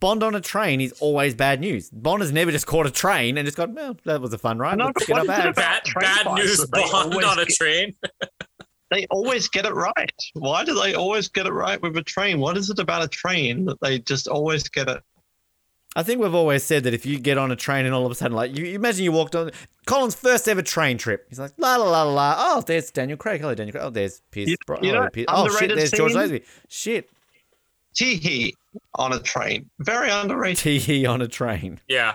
Bond 0.00 0.22
on 0.22 0.34
a 0.34 0.40
train 0.40 0.80
is 0.80 0.92
always 1.00 1.34
bad 1.34 1.60
news. 1.60 1.90
Bond 1.90 2.22
has 2.22 2.32
never 2.32 2.50
just 2.50 2.66
caught 2.66 2.86
a 2.86 2.90
train 2.90 3.36
and 3.36 3.44
just 3.46 3.58
gone, 3.58 3.74
well, 3.74 3.94
that 4.06 4.22
was 4.22 4.32
a 4.32 4.38
fun 4.38 4.58
ride. 4.58 4.78
No, 4.78 4.86
Let's 4.86 5.00
but 5.00 5.06
get 5.06 5.18
our 5.18 5.24
bags. 5.26 5.56
Bad, 5.56 5.82
bad 6.00 6.34
news 6.34 6.64
Bond 6.66 7.22
on 7.22 7.38
a 7.38 7.44
train. 7.44 7.94
they 8.90 9.06
always 9.10 9.48
get 9.48 9.66
it 9.66 9.74
right. 9.74 10.14
Why 10.32 10.64
do 10.64 10.80
they 10.80 10.94
always 10.94 11.28
get 11.28 11.44
it 11.46 11.52
right 11.52 11.80
with 11.82 11.94
a 11.98 12.02
train? 12.02 12.40
What 12.40 12.56
is 12.56 12.70
it 12.70 12.78
about 12.78 13.04
a 13.04 13.08
train 13.08 13.66
that 13.66 13.78
they 13.82 13.98
just 13.98 14.26
always 14.26 14.66
get 14.70 14.88
it? 14.88 15.02
I 15.96 16.04
think 16.04 16.20
we've 16.20 16.34
always 16.34 16.62
said 16.62 16.84
that 16.84 16.94
if 16.94 17.04
you 17.04 17.18
get 17.18 17.36
on 17.36 17.50
a 17.50 17.56
train 17.56 17.84
and 17.84 17.92
all 17.92 18.06
of 18.06 18.12
a 18.12 18.14
sudden, 18.14 18.36
like, 18.36 18.56
you, 18.56 18.64
you 18.64 18.74
imagine 18.76 19.02
you 19.02 19.10
walked 19.10 19.34
on 19.34 19.50
Colin's 19.86 20.14
first 20.14 20.46
ever 20.48 20.62
train 20.62 20.98
trip. 20.98 21.26
He's 21.28 21.40
like, 21.40 21.52
la 21.58 21.76
la 21.76 21.84
la 21.90 22.02
la 22.04 22.12
la. 22.12 22.34
Oh, 22.38 22.60
there's 22.60 22.90
Daniel 22.92 23.18
Craig. 23.18 23.40
Hello, 23.40 23.54
Daniel 23.56 23.72
Craig. 23.72 23.84
Oh, 23.84 23.90
there's 23.90 24.22
Pierce. 24.30 24.50
You- 24.50 24.56
Bro- 24.66 24.78
you 24.82 24.94
oh, 24.94 25.08
Pierce- 25.10 25.26
oh, 25.28 25.48
shit, 25.48 25.74
there's 25.74 25.90
George 25.90 26.12
scene? 26.12 26.20
Lazenby. 26.22 26.44
Shit. 26.68 27.10
Tee 27.94 28.14
Hee 28.16 28.54
on 28.94 29.12
a 29.12 29.18
train. 29.18 29.68
Very 29.80 30.10
underrated. 30.10 30.82
Tee 30.82 31.06
on 31.06 31.22
a 31.22 31.26
train. 31.26 31.80
Yeah. 31.88 32.14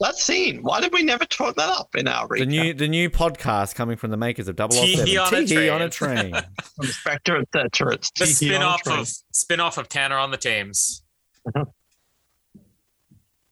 that 0.00 0.16
scene. 0.16 0.62
Why 0.62 0.80
did 0.80 0.92
we 0.94 1.02
never 1.02 1.26
talk 1.26 1.54
that 1.56 1.68
up 1.68 1.94
in 1.96 2.08
our 2.08 2.26
recap? 2.26 2.38
The 2.38 2.46
new 2.46 2.72
the 2.74 2.88
new 2.88 3.10
podcast 3.10 3.74
coming 3.74 3.98
from 3.98 4.10
the 4.10 4.16
makers 4.16 4.48
of 4.48 4.56
007. 4.56 5.04
Tee 5.04 5.18
on 5.18 5.34
a 5.34 5.68
on 5.68 5.82
a 5.82 5.90
train. 5.90 6.32
train. 6.32 6.42
Spectre, 6.82 7.36
etc. 7.42 7.92
It's 7.92 8.10
The 8.12 8.24
Tee 8.24 8.46
Hee 8.48 8.54
on 8.54 8.62
a 8.62 8.78
spin-off 8.78 9.00
of 9.00 9.08
spin-off 9.32 9.76
of 9.76 9.88
Tanner 9.90 10.16
on 10.16 10.30
the 10.30 10.38
Thames. 10.38 11.02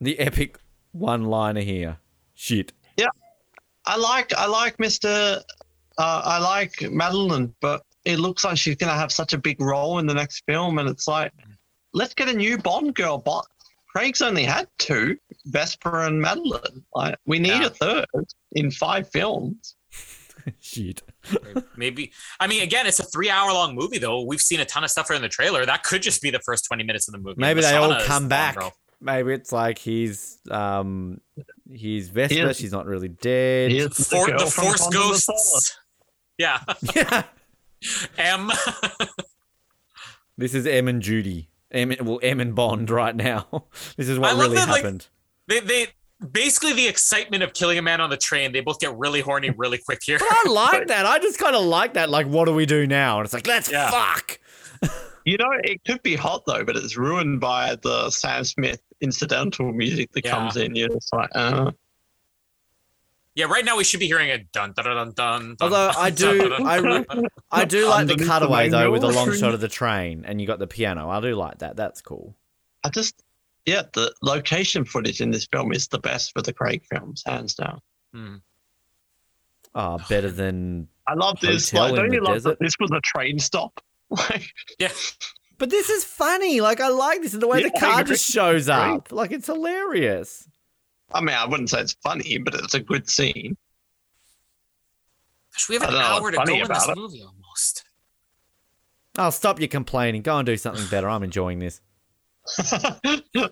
the 0.05 0.18
epic 0.18 0.59
one 0.93 1.24
liner 1.24 1.60
here. 1.60 1.98
Shit. 2.35 2.72
Yeah. 2.97 3.06
I 3.86 3.97
like 3.97 4.32
I 4.35 4.47
like 4.47 4.76
Mr. 4.78 5.43
Uh, 5.98 6.22
I 6.24 6.39
like 6.39 6.90
Madeleine, 6.90 7.55
but 7.60 7.82
it 8.05 8.18
looks 8.18 8.44
like 8.44 8.56
she's 8.56 8.76
gonna 8.76 8.93
have 8.93 9.12
such 9.12 9.32
a 9.32 9.39
big 9.39 9.60
role 9.60 9.98
in 9.98 10.06
the 10.06 10.14
next 10.14 10.43
film, 10.47 10.78
and 10.78 10.89
it's 10.89 11.06
like, 11.09 11.32
let's 11.93 12.14
get 12.14 12.28
a 12.28 12.32
new 12.32 12.59
Bond 12.59 12.94
girl. 12.94 13.18
But 13.18 13.44
Craig's 13.89 14.20
only 14.22 14.43
had 14.44 14.66
two, 14.78 15.16
Vesper 15.47 16.02
and 16.02 16.20
Madeleine. 16.20 16.85
Like, 16.94 17.16
we 17.26 17.39
need 17.39 17.51
Yeah. 17.60 17.66
a 17.66 17.70
third 17.70 18.06
in 18.52 18.70
five 18.70 19.09
films. 19.10 19.76
Shit. 20.60 21.02
Maybe. 21.76 22.12
I 22.40 22.47
mean, 22.47 22.62
again, 22.62 22.86
it's 22.86 22.98
a 23.01 23.05
three-hour-long 23.05 23.74
movie, 23.74 23.98
though. 23.98 24.22
We've 24.22 24.40
seen 24.40 24.60
a 24.60 24.64
ton 24.64 24.85
of 24.85 24.90
stuff 24.90 25.10
in 25.10 25.22
the 25.22 25.28
trailer. 25.28 25.64
That 25.64 25.85
could 25.85 26.02
just 26.02 26.20
be 26.20 26.31
the 26.31 26.40
first 26.40 26.64
twenty 26.66 26.82
minutes 26.85 27.06
of 27.09 27.12
the 27.12 27.18
movie. 27.18 27.36
Maybe 27.40 27.60
they 27.60 27.74
all 27.76 27.89
Lashana 27.90 28.01
is 28.01 28.06
come 28.06 28.28
back. 28.28 28.56
Girl. 28.56 28.72
Maybe 29.05 29.35
it's 29.35 29.52
like 29.52 29.78
he's 29.78 30.39
um 30.51 31.20
he's 31.70 32.09
Vesper, 32.09 32.35
Here's- 32.35 32.56
she's 32.56 32.72
not 32.72 32.86
really 32.86 33.09
dead. 33.09 33.70
Here's 33.70 33.97
the, 33.97 34.05
For, 34.05 34.26
the 34.26 34.47
Force 34.47 34.81
Quantum 34.81 35.02
of 35.02 35.09
Ghosts. 35.10 35.78
Yeah. 36.39 36.59
Yeah. 36.97 37.22
M. 38.18 38.51
This 40.36 40.52
is 40.55 40.66
M 40.66 40.89
and 40.89 41.01
Judy. 41.01 41.48
M 41.70 41.94
well, 42.02 42.18
Em 42.22 42.40
and 42.40 42.56
Bond 42.56 42.90
right 42.90 43.14
now. 43.14 43.47
this 43.97 44.09
is 44.09 44.18
I 44.18 44.20
what 44.20 44.36
love 44.36 44.43
really 44.47 44.56
that, 44.56 44.68
like, 44.68 44.82
happened. 44.82 45.06
they 45.47 45.60
they 45.60 45.86
basically 46.32 46.72
the 46.72 46.89
excitement 46.89 47.44
of 47.44 47.52
killing 47.52 47.78
a 47.78 47.82
man 47.82 48.01
on 48.01 48.10
the 48.10 48.16
train. 48.16 48.51
They 48.52 48.60
both 48.60 48.81
get 48.81 48.97
really 48.98 49.20
horny 49.20 49.51
really 49.51 49.78
quick 49.78 50.01
here. 50.05 50.18
But 50.18 50.28
I 50.32 50.51
like 50.51 50.89
that. 50.89 51.06
I 51.06 51.20
just 51.20 51.39
kind 51.39 51.55
of 51.55 51.64
like 51.64 51.94
that. 51.94 52.10
Like, 52.10 52.26
what 52.26 52.47
do 52.47 52.52
we 52.55 52.66
do 52.66 52.85
now? 52.86 53.18
And 53.20 53.26
it's 53.26 53.32
like, 53.35 53.47
let's 53.47 53.70
Yeah. 53.70 53.90
fuck. 53.90 54.40
You 55.25 55.39
know, 55.39 55.51
it 55.65 55.83
could 55.87 56.03
be 56.03 56.17
hot 56.17 56.43
though, 56.47 56.65
but 56.65 56.77
it's 56.77 56.97
ruined 56.97 57.41
by 57.41 57.77
the 57.83 58.11
Sam 58.11 58.45
Smith 58.45 58.83
incidental 59.01 59.73
music 59.73 60.13
that 60.13 60.25
Yeah. 60.25 60.31
comes 60.33 60.57
in. 60.57 60.75
You're 60.75 60.89
just 60.91 61.13
like, 61.13 61.31
uh, 61.35 61.71
Yeah, 63.35 63.47
right 63.47 63.65
now 63.65 63.77
we 63.77 63.85
should 63.85 64.01
be 64.01 64.07
hearing 64.07 64.31
a 64.31 64.39
dun 64.39 64.73
dun 64.77 64.85
dun 64.85 64.97
dun. 64.97 65.15
dun 65.15 65.57
Although 65.61 65.91
I 65.97 66.11
do, 66.11 66.39
dun, 66.49 66.51
dun, 66.63 66.67
I, 66.67 66.77
re- 66.77 67.05
I 67.51 67.65
do 67.65 67.87
like 67.89 68.07
the 68.07 68.13
Underneath 68.13 68.19
the 68.29 68.33
cutaway 68.35 68.69
though, 68.69 68.91
with 68.91 69.01
the 69.01 69.11
long 69.11 69.33
shot 69.35 69.55
of 69.55 69.61
the 69.61 69.69
train, 69.69 70.25
and 70.27 70.41
you 70.41 70.47
got 70.47 70.59
the 70.59 70.67
piano. 70.67 71.09
I 71.09 71.21
do 71.21 71.35
like 71.35 71.59
that. 71.59 71.75
That's 71.75 72.01
cool. 72.03 72.37
I 72.85 72.91
just, 72.91 73.25
yeah, 73.65 73.83
the 73.95 74.13
location 74.23 74.85
footage 74.85 75.21
in 75.23 75.31
this 75.31 75.47
film 75.47 75.73
is 75.73 75.89
the 75.89 75.99
best 75.99 76.33
for 76.33 76.43
the 76.43 76.53
Craig 76.53 76.83
films, 76.93 77.23
hands 77.27 77.55
down. 77.55 77.81
Hmm. 78.13 78.37
Oh, 79.75 79.99
better 80.09 80.31
than. 80.31 80.87
I 81.09 81.15
love 81.15 81.41
this. 81.41 81.71
Hotel 81.71 81.87
Like, 81.89 81.97
don't 81.97 82.13
you 82.13 82.21
love 82.21 82.35
desert? 82.35 82.59
that 82.59 82.65
this 82.65 82.75
was 82.79 82.91
a 82.93 83.01
train 83.01 83.39
stop? 83.39 83.81
Like, 84.31 84.45
Yeah. 84.78 84.91
But 85.59 85.70
this 85.70 85.89
is 85.89 86.05
funny. 86.05 86.61
Like, 86.61 86.81
I 86.81 86.89
like 86.89 87.23
this. 87.23 87.32
And 87.32 87.41
the 87.43 87.47
way 87.49 87.62
the 87.62 87.70
Yeah, 87.74 87.86
I 87.89 87.93
car 87.93 88.05
just 88.05 88.28
shows 88.31 88.69
up. 88.69 89.12
Like, 89.12 89.31
it's 89.32 89.47
hilarious. 89.47 90.49
I 91.12 91.20
mean, 91.20 91.35
I 91.36 91.47
wouldn't 91.47 91.70
say 91.70 91.81
it's 91.81 91.95
funny, 92.03 92.39
but 92.39 92.55
it's 92.55 92.74
a 92.74 92.81
good 92.81 93.09
scene. 93.09 93.57
Gosh, 95.53 95.69
we 95.69 95.74
have 95.77 95.85
an 95.89 95.95
hour 95.95 96.31
to 96.32 96.36
go 96.36 96.43
in 96.55 96.69
this 96.69 96.89
it. 96.89 96.97
movie 96.97 97.23
almost. 97.23 97.85
I'll 99.16 99.31
stop 99.31 99.61
you 99.61 99.69
complaining. 99.69 100.23
Go 100.23 100.36
and 100.39 100.45
do 100.47 100.57
something 100.57 100.86
better. 100.89 101.09
I'm 101.09 101.23
enjoying 101.23 101.61
this. 101.61 101.81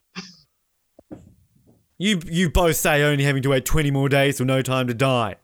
You 1.99 2.21
you 2.27 2.51
both 2.51 2.75
say 2.77 3.03
only 3.05 3.23
having 3.23 3.43
to 3.43 3.51
wait 3.51 3.65
20 3.65 3.93
more 3.93 4.09
days 4.09 4.41
or 4.41 4.45
no 4.45 4.61
time 4.61 4.89
to 4.89 4.95
die. 4.95 5.37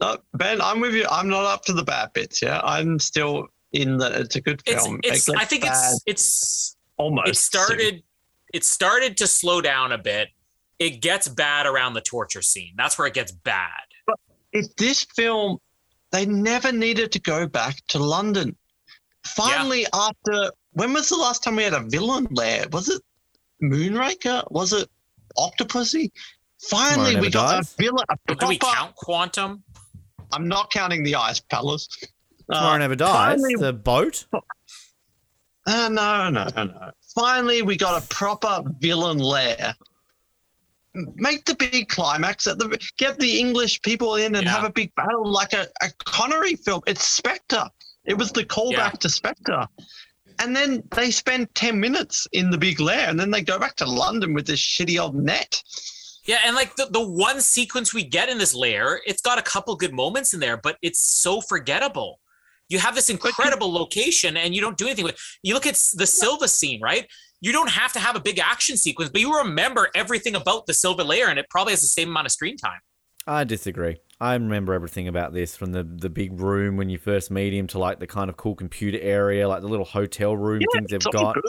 no, 0.00 0.18
Ben, 0.34 0.60
I'm 0.60 0.78
with 0.78 0.94
you. 0.94 1.04
I'm 1.10 1.28
not 1.28 1.44
up 1.46 1.64
to 1.64 1.72
the 1.72 1.82
bad 1.82 2.12
bits. 2.12 2.40
Yeah, 2.40 2.60
I'm 2.62 3.00
still 3.00 3.48
in 3.72 3.96
the. 3.96 4.20
It's 4.20 4.36
a 4.36 4.40
good 4.40 4.62
film. 4.66 5.00
it's. 5.02 5.28
It 5.28 5.36
I 5.38 5.44
think 5.44 5.62
bad 5.62 5.92
it's 5.92 6.02
it's 6.06 6.76
almost. 6.96 7.28
it 7.28 7.36
started 7.36 8.02
it 8.52 8.64
started 8.64 9.16
to 9.18 9.26
slow 9.26 9.60
down 9.60 9.92
a 9.92 9.98
bit. 9.98 10.28
It 10.78 11.02
gets 11.02 11.28
bad 11.28 11.66
around 11.66 11.94
the 11.94 12.00
torture 12.00 12.42
scene. 12.42 12.72
That's 12.76 12.98
where 12.98 13.06
it 13.06 13.14
gets 13.14 13.32
bad. 13.32 13.82
But 14.06 14.18
if 14.52 14.74
this 14.76 15.04
film 15.14 15.58
they 16.12 16.26
never 16.26 16.72
needed 16.72 17.12
to 17.12 17.20
go 17.20 17.46
back 17.46 17.76
to 17.88 17.98
London. 17.98 18.56
Finally, 19.24 19.86
after 19.94 20.50
when 20.72 20.92
was 20.92 21.08
the 21.08 21.16
last 21.16 21.44
time 21.44 21.56
we 21.56 21.62
had 21.62 21.74
a 21.74 21.84
villain 21.88 22.26
there? 22.32 22.66
Was 22.72 22.88
it 22.88 23.02
Moonraker? 23.62 24.50
Was 24.50 24.72
it 24.72 24.88
Octopussy? 25.36 26.10
Finally, 26.68 27.16
we 27.20 27.30
got 27.30 27.52
Dies? 27.52 27.74
a 27.78 27.82
villain. 27.82 28.04
A 28.10 28.34
Do 28.34 28.48
we 28.48 28.58
count 28.58 28.94
Quantum? 28.96 29.62
I'm 30.32 30.48
not 30.48 30.70
counting 30.70 31.02
the 31.02 31.14
Ice 31.14 31.40
Palace. 31.40 31.88
Tomorrow 32.50 32.74
Uh, 32.74 32.78
Never 32.78 32.96
Dies. 32.96 33.40
finally- 33.40 33.54
The 33.56 33.72
boat. 33.72 34.26
Uh, 35.66 35.88
no, 35.88 36.30
no, 36.30 36.46
no. 36.56 36.90
Finally, 37.14 37.62
we 37.62 37.76
got 37.76 38.02
a 38.02 38.06
proper 38.08 38.62
villain 38.80 39.18
lair. 39.18 39.74
Make 40.94 41.44
the 41.44 41.54
big 41.54 41.88
climax 41.88 42.46
at 42.48 42.58
the 42.58 42.76
get 42.98 43.18
the 43.20 43.38
English 43.38 43.80
people 43.82 44.16
in 44.16 44.34
and 44.34 44.44
Yeah. 44.44 44.50
have 44.52 44.64
a 44.64 44.72
big 44.72 44.92
battle 44.96 45.24
like 45.30 45.52
a, 45.52 45.68
a 45.82 45.90
Connery 46.04 46.56
film. 46.56 46.80
It's 46.86 47.04
Spectre. 47.04 47.68
It 48.04 48.14
was 48.14 48.32
the 48.32 48.44
callback 48.44 48.72
Yeah. 48.72 48.90
to 48.90 49.08
Spectre. 49.08 49.66
And 50.40 50.56
then 50.56 50.82
they 50.96 51.10
spend 51.10 51.54
10 51.54 51.78
minutes 51.78 52.26
in 52.32 52.50
the 52.50 52.58
big 52.58 52.80
lair 52.80 53.08
and 53.08 53.20
then 53.20 53.30
they 53.30 53.42
go 53.42 53.58
back 53.58 53.76
to 53.76 53.84
London 53.86 54.34
with 54.34 54.46
this 54.46 54.60
shitty 54.60 54.98
old 55.00 55.14
net. 55.14 55.62
Yeah, 56.24 56.38
and 56.44 56.56
like 56.56 56.74
the, 56.76 56.86
the 56.86 57.06
one 57.06 57.40
sequence 57.40 57.92
we 57.94 58.04
get 58.04 58.28
in 58.28 58.38
this 58.38 58.54
lair, 58.54 59.00
it's 59.06 59.22
got 59.22 59.38
a 59.38 59.42
couple 59.42 59.74
good 59.76 59.92
moments 59.92 60.34
in 60.34 60.40
there, 60.40 60.56
but 60.56 60.76
it's 60.82 61.00
so 61.00 61.40
forgettable. 61.40 62.19
You 62.70 62.78
have 62.78 62.94
this 62.94 63.10
incredible 63.10 63.72
location 63.72 64.36
and 64.36 64.54
you 64.54 64.60
don't 64.60 64.78
do 64.78 64.86
anything 64.86 65.04
with 65.04 65.14
it. 65.14 65.20
you 65.42 65.54
look 65.54 65.66
at 65.66 65.74
the 65.94 66.06
Silva 66.06 66.48
scene, 66.48 66.80
right? 66.80 67.06
You 67.42 67.52
don't 67.52 67.70
have 67.70 67.92
to 67.94 67.98
have 67.98 68.16
a 68.16 68.20
big 68.20 68.38
action 68.38 68.76
sequence, 68.76 69.10
but 69.10 69.20
you 69.20 69.36
remember 69.36 69.88
everything 69.94 70.34
about 70.36 70.66
the 70.66 70.74
Silva 70.74 71.02
lair 71.02 71.28
and 71.28 71.38
it 71.38 71.46
probably 71.50 71.72
has 71.72 71.80
the 71.82 71.88
same 71.88 72.08
amount 72.08 72.26
of 72.26 72.32
screen 72.32 72.56
time. 72.56 72.80
I 73.26 73.44
disagree. 73.44 73.98
I 74.20 74.34
remember 74.34 74.74
everything 74.74 75.08
about 75.08 75.32
this 75.32 75.56
from 75.56 75.72
the 75.72 75.82
the 75.82 76.10
big 76.10 76.40
room 76.40 76.76
when 76.76 76.90
you 76.90 76.98
first 76.98 77.30
meet 77.30 77.54
him 77.54 77.66
to 77.68 77.78
like 77.78 77.98
the 77.98 78.06
kind 78.06 78.28
of 78.28 78.36
cool 78.36 78.54
computer 78.54 78.98
area, 79.00 79.48
like 79.48 79.62
the 79.62 79.68
little 79.68 79.84
hotel 79.84 80.36
room 80.36 80.62
things 80.72 80.90
they've 80.90 81.12
got. 81.12 81.34
good. 81.34 81.44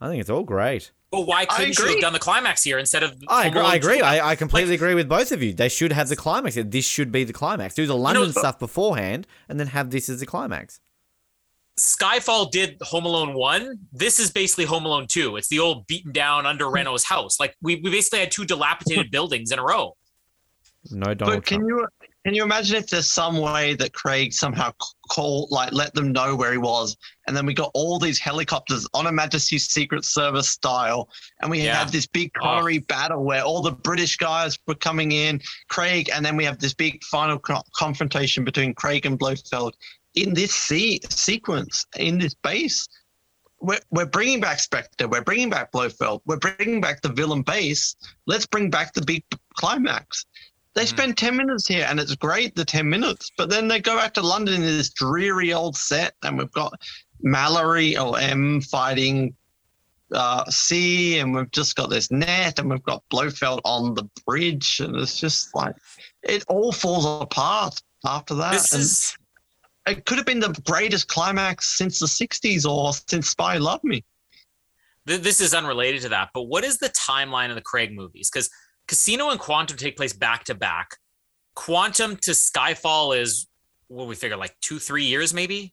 I 0.00 0.08
think 0.08 0.20
it's 0.20 0.30
all 0.30 0.44
great. 0.44 0.92
But 1.10 1.22
why 1.26 1.46
couldn't 1.46 1.78
you 1.78 1.86
have 1.86 2.00
done 2.00 2.12
the 2.12 2.18
climax 2.18 2.62
here 2.62 2.78
instead 2.78 3.02
of 3.02 3.16
I 3.28 3.46
agree. 3.46 3.60
I 3.62 3.74
agree. 3.76 4.00
I, 4.02 4.30
I 4.30 4.36
completely 4.36 4.74
agree 4.74 4.94
with 4.94 5.08
both 5.08 5.32
of 5.32 5.42
you. 5.42 5.54
They 5.54 5.70
should 5.70 5.92
have 5.92 6.08
the 6.08 6.16
climax. 6.16 6.58
This 6.66 6.84
should 6.84 7.10
be 7.10 7.24
the 7.24 7.32
climax. 7.32 7.74
Do 7.74 7.86
the 7.86 7.96
London 7.96 8.32
stuff 8.32 8.58
beforehand, 8.58 9.26
and 9.48 9.58
then 9.58 9.68
have 9.68 9.90
this 9.90 10.08
as 10.08 10.20
the 10.20 10.26
climax. 10.26 10.80
Skyfall 11.78 12.50
did 12.50 12.76
Home 12.82 13.06
Alone 13.06 13.34
1. 13.34 13.78
This 13.92 14.18
is 14.18 14.30
basically 14.30 14.64
Home 14.64 14.84
Alone 14.84 15.06
2. 15.06 15.36
It's 15.36 15.48
the 15.48 15.60
old 15.60 15.86
beaten 15.86 16.12
down 16.12 16.44
under 16.44 16.66
hmm. 16.66 16.74
Renault's 16.74 17.04
house. 17.04 17.40
Like 17.40 17.56
we, 17.62 17.76
we 17.76 17.90
basically 17.90 18.18
had 18.20 18.30
two 18.30 18.44
dilapidated 18.44 19.10
buildings 19.12 19.50
in 19.50 19.58
a 19.58 19.64
row. 19.64 19.96
No 20.90 21.14
Donald 21.14 21.38
But 21.38 21.46
can 21.46 21.58
Trump. 21.60 21.70
you 21.70 21.86
can 22.28 22.34
you 22.34 22.42
imagine 22.42 22.76
if 22.76 22.88
there's 22.88 23.10
some 23.10 23.38
way 23.38 23.72
that 23.72 23.94
Craig 23.94 24.34
somehow 24.34 24.70
call 25.08 25.48
like 25.50 25.72
let 25.72 25.94
them 25.94 26.12
know 26.12 26.36
where 26.36 26.52
he 26.52 26.58
was, 26.58 26.94
and 27.26 27.34
then 27.34 27.46
we 27.46 27.54
got 27.54 27.70
all 27.72 27.98
these 27.98 28.18
helicopters 28.18 28.86
on 28.92 29.06
a 29.06 29.12
Majesty's 29.12 29.66
Secret 29.70 30.04
Service 30.04 30.50
style, 30.50 31.08
and 31.40 31.50
we 31.50 31.62
Yeah. 31.62 31.78
had 31.78 31.88
this 31.90 32.06
big 32.06 32.30
Oh. 32.42 32.68
Battle 32.86 33.24
where 33.24 33.40
all 33.42 33.62
the 33.62 33.72
British 33.72 34.18
guys 34.18 34.58
were 34.66 34.74
coming 34.74 35.12
in, 35.12 35.40
Craig, 35.70 36.10
and 36.12 36.22
then 36.22 36.36
we 36.36 36.44
have 36.44 36.58
this 36.58 36.74
big 36.74 37.02
final 37.04 37.38
co- 37.38 37.62
confrontation 37.74 38.44
between 38.44 38.74
Craig 38.74 39.06
and 39.06 39.18
Blofeld 39.18 39.72
in 40.14 40.34
this 40.34 40.54
se- 40.54 41.00
sequence 41.08 41.86
in 41.96 42.18
this 42.18 42.34
base. 42.34 42.86
We're, 43.58 43.80
we're 43.90 44.04
bringing 44.04 44.38
back 44.40 44.60
Spectre. 44.60 45.08
We're 45.08 45.22
bringing 45.24 45.48
back 45.48 45.72
Blofeld. 45.72 46.20
We're 46.26 46.36
bringing 46.36 46.82
back 46.82 47.00
the 47.00 47.08
villain 47.08 47.40
base. 47.40 47.96
Let's 48.26 48.44
bring 48.44 48.68
back 48.68 48.92
the 48.92 49.00
big 49.02 49.24
climax. 49.54 50.26
They 50.74 50.84
Mhm. 50.84 50.88
spend 50.88 51.18
10 51.18 51.36
minutes 51.36 51.66
here 51.66 51.86
and 51.88 51.98
it's 51.98 52.14
great, 52.14 52.54
the 52.54 52.64
10 52.64 52.88
minutes, 52.88 53.30
but 53.36 53.48
then 53.50 53.68
they 53.68 53.80
go 53.80 53.96
back 53.96 54.14
to 54.14 54.22
London 54.22 54.54
in 54.56 54.62
this 54.62 54.90
dreary 54.90 55.52
old 55.52 55.76
set 55.76 56.14
and 56.22 56.38
we've 56.38 56.52
got 56.52 56.72
Mallory 57.20 57.96
or 57.96 58.18
M 58.18 58.60
fighting 58.60 59.34
uh, 60.14 60.48
C 60.50 61.18
and 61.18 61.34
we've 61.34 61.50
just 61.50 61.76
got 61.76 61.90
this 61.90 62.10
net 62.10 62.58
and 62.58 62.70
we've 62.70 62.82
got 62.84 63.02
Blofeld 63.10 63.60
on 63.64 63.94
the 63.94 64.08
bridge 64.26 64.80
and 64.80 64.96
it's 64.96 65.18
just 65.18 65.54
like, 65.54 65.74
it 66.22 66.44
all 66.48 66.72
falls 66.72 67.04
apart 67.22 67.82
after 68.06 68.34
that. 68.36 68.52
This 68.52 68.72
and 68.72 68.82
is 68.82 69.16
it 69.86 70.04
could 70.04 70.16
have 70.18 70.26
been 70.26 70.40
the 70.40 70.52
greatest 70.66 71.08
climax 71.08 71.76
since 71.76 71.98
the 71.98 72.06
60s 72.06 72.66
or 72.66 72.92
since 73.08 73.30
Spy 73.30 73.56
Love 73.56 73.82
Me. 73.84 74.04
this 75.06 75.40
is 75.40 75.54
unrelated 75.54 76.02
to 76.02 76.08
that, 76.10 76.28
but 76.34 76.42
what 76.42 76.62
is 76.64 76.78
the 76.78 76.90
timeline 76.90 77.48
of 77.48 77.54
the 77.54 77.62
Craig 77.62 77.92
movies? 77.94 78.30
Because 78.30 78.50
Casino 78.88 79.30
and 79.30 79.38
Quantum 79.38 79.76
take 79.76 79.96
place 79.96 80.12
back 80.12 80.44
to 80.44 80.54
back. 80.54 80.96
Quantum 81.54 82.16
to 82.16 82.32
Skyfall 82.32 83.16
is 83.18 83.46
what 83.88 84.08
we 84.08 84.14
figure 84.14 84.36
like 84.36 84.56
two, 84.60 84.78
three 84.78 85.04
years 85.04 85.32
maybe. 85.32 85.72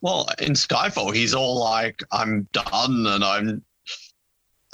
Well, 0.00 0.26
in 0.40 0.52
Skyfall, 0.54 1.14
he's 1.14 1.34
all 1.34 1.60
like, 1.60 2.02
I'm 2.10 2.48
done 2.52 3.06
and 3.06 3.22
I'm 3.22 3.62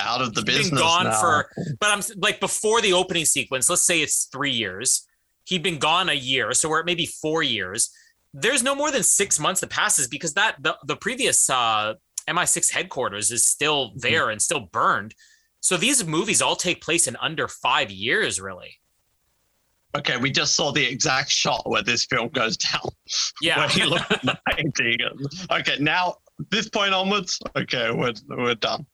out 0.00 0.22
of 0.22 0.32
the 0.34 0.40
He's 0.40 0.44
been 0.46 0.56
business. 0.62 0.80
gone 0.80 1.04
now. 1.04 1.20
for- 1.20 1.50
But 1.80 1.90
I'm 1.90 2.02
like 2.16 2.40
before 2.40 2.80
the 2.80 2.92
opening 2.94 3.24
sequence, 3.26 3.68
let's 3.68 3.84
say 3.84 4.00
it's 4.00 4.24
three 4.32 4.52
years. 4.52 5.06
He'd 5.44 5.62
been 5.62 5.78
gone 5.78 6.08
a 6.08 6.14
year, 6.14 6.52
so 6.52 6.68
we're 6.68 6.80
at 6.80 6.86
maybe 6.86 7.06
four 7.06 7.42
years. 7.42 7.90
There's 8.34 8.62
no 8.62 8.74
more 8.74 8.90
than 8.90 9.02
six 9.02 9.40
months 9.40 9.60
that 9.62 9.70
passes 9.70 10.06
because 10.06 10.34
that 10.34 10.56
the, 10.62 10.76
the 10.86 10.96
previous 10.96 11.48
uh, 11.50 11.94
MI6 12.28 12.70
headquarters 12.70 13.30
is 13.30 13.46
still 13.46 13.88
Mm-hmm. 13.88 13.98
there 14.00 14.30
and 14.30 14.40
still 14.40 14.68
burned. 14.72 15.14
So 15.68 15.76
these 15.76 16.02
movies 16.02 16.40
all 16.40 16.56
take 16.56 16.80
place 16.80 17.06
in 17.08 17.16
under 17.16 17.46
five 17.46 17.90
years, 17.90 18.40
really. 18.40 18.80
Okay, 19.94 20.16
we 20.16 20.30
just 20.30 20.54
saw 20.54 20.72
the 20.72 20.82
exact 20.82 21.30
shot 21.30 21.68
where 21.68 21.82
this 21.82 22.06
film 22.06 22.30
goes 22.30 22.56
down. 22.56 22.88
Yeah. 23.42 23.58
Where 23.58 23.68
he 23.68 23.84
looked 23.84 24.10
at 24.10 24.22
the 24.22 24.38
painting. 24.48 24.96
Okay, 25.50 25.76
now 25.78 26.14
this 26.50 26.70
point 26.70 26.94
onwards, 26.94 27.38
okay, 27.54 27.90
we're 27.90 28.14
we're 28.30 28.54
done. 28.54 28.86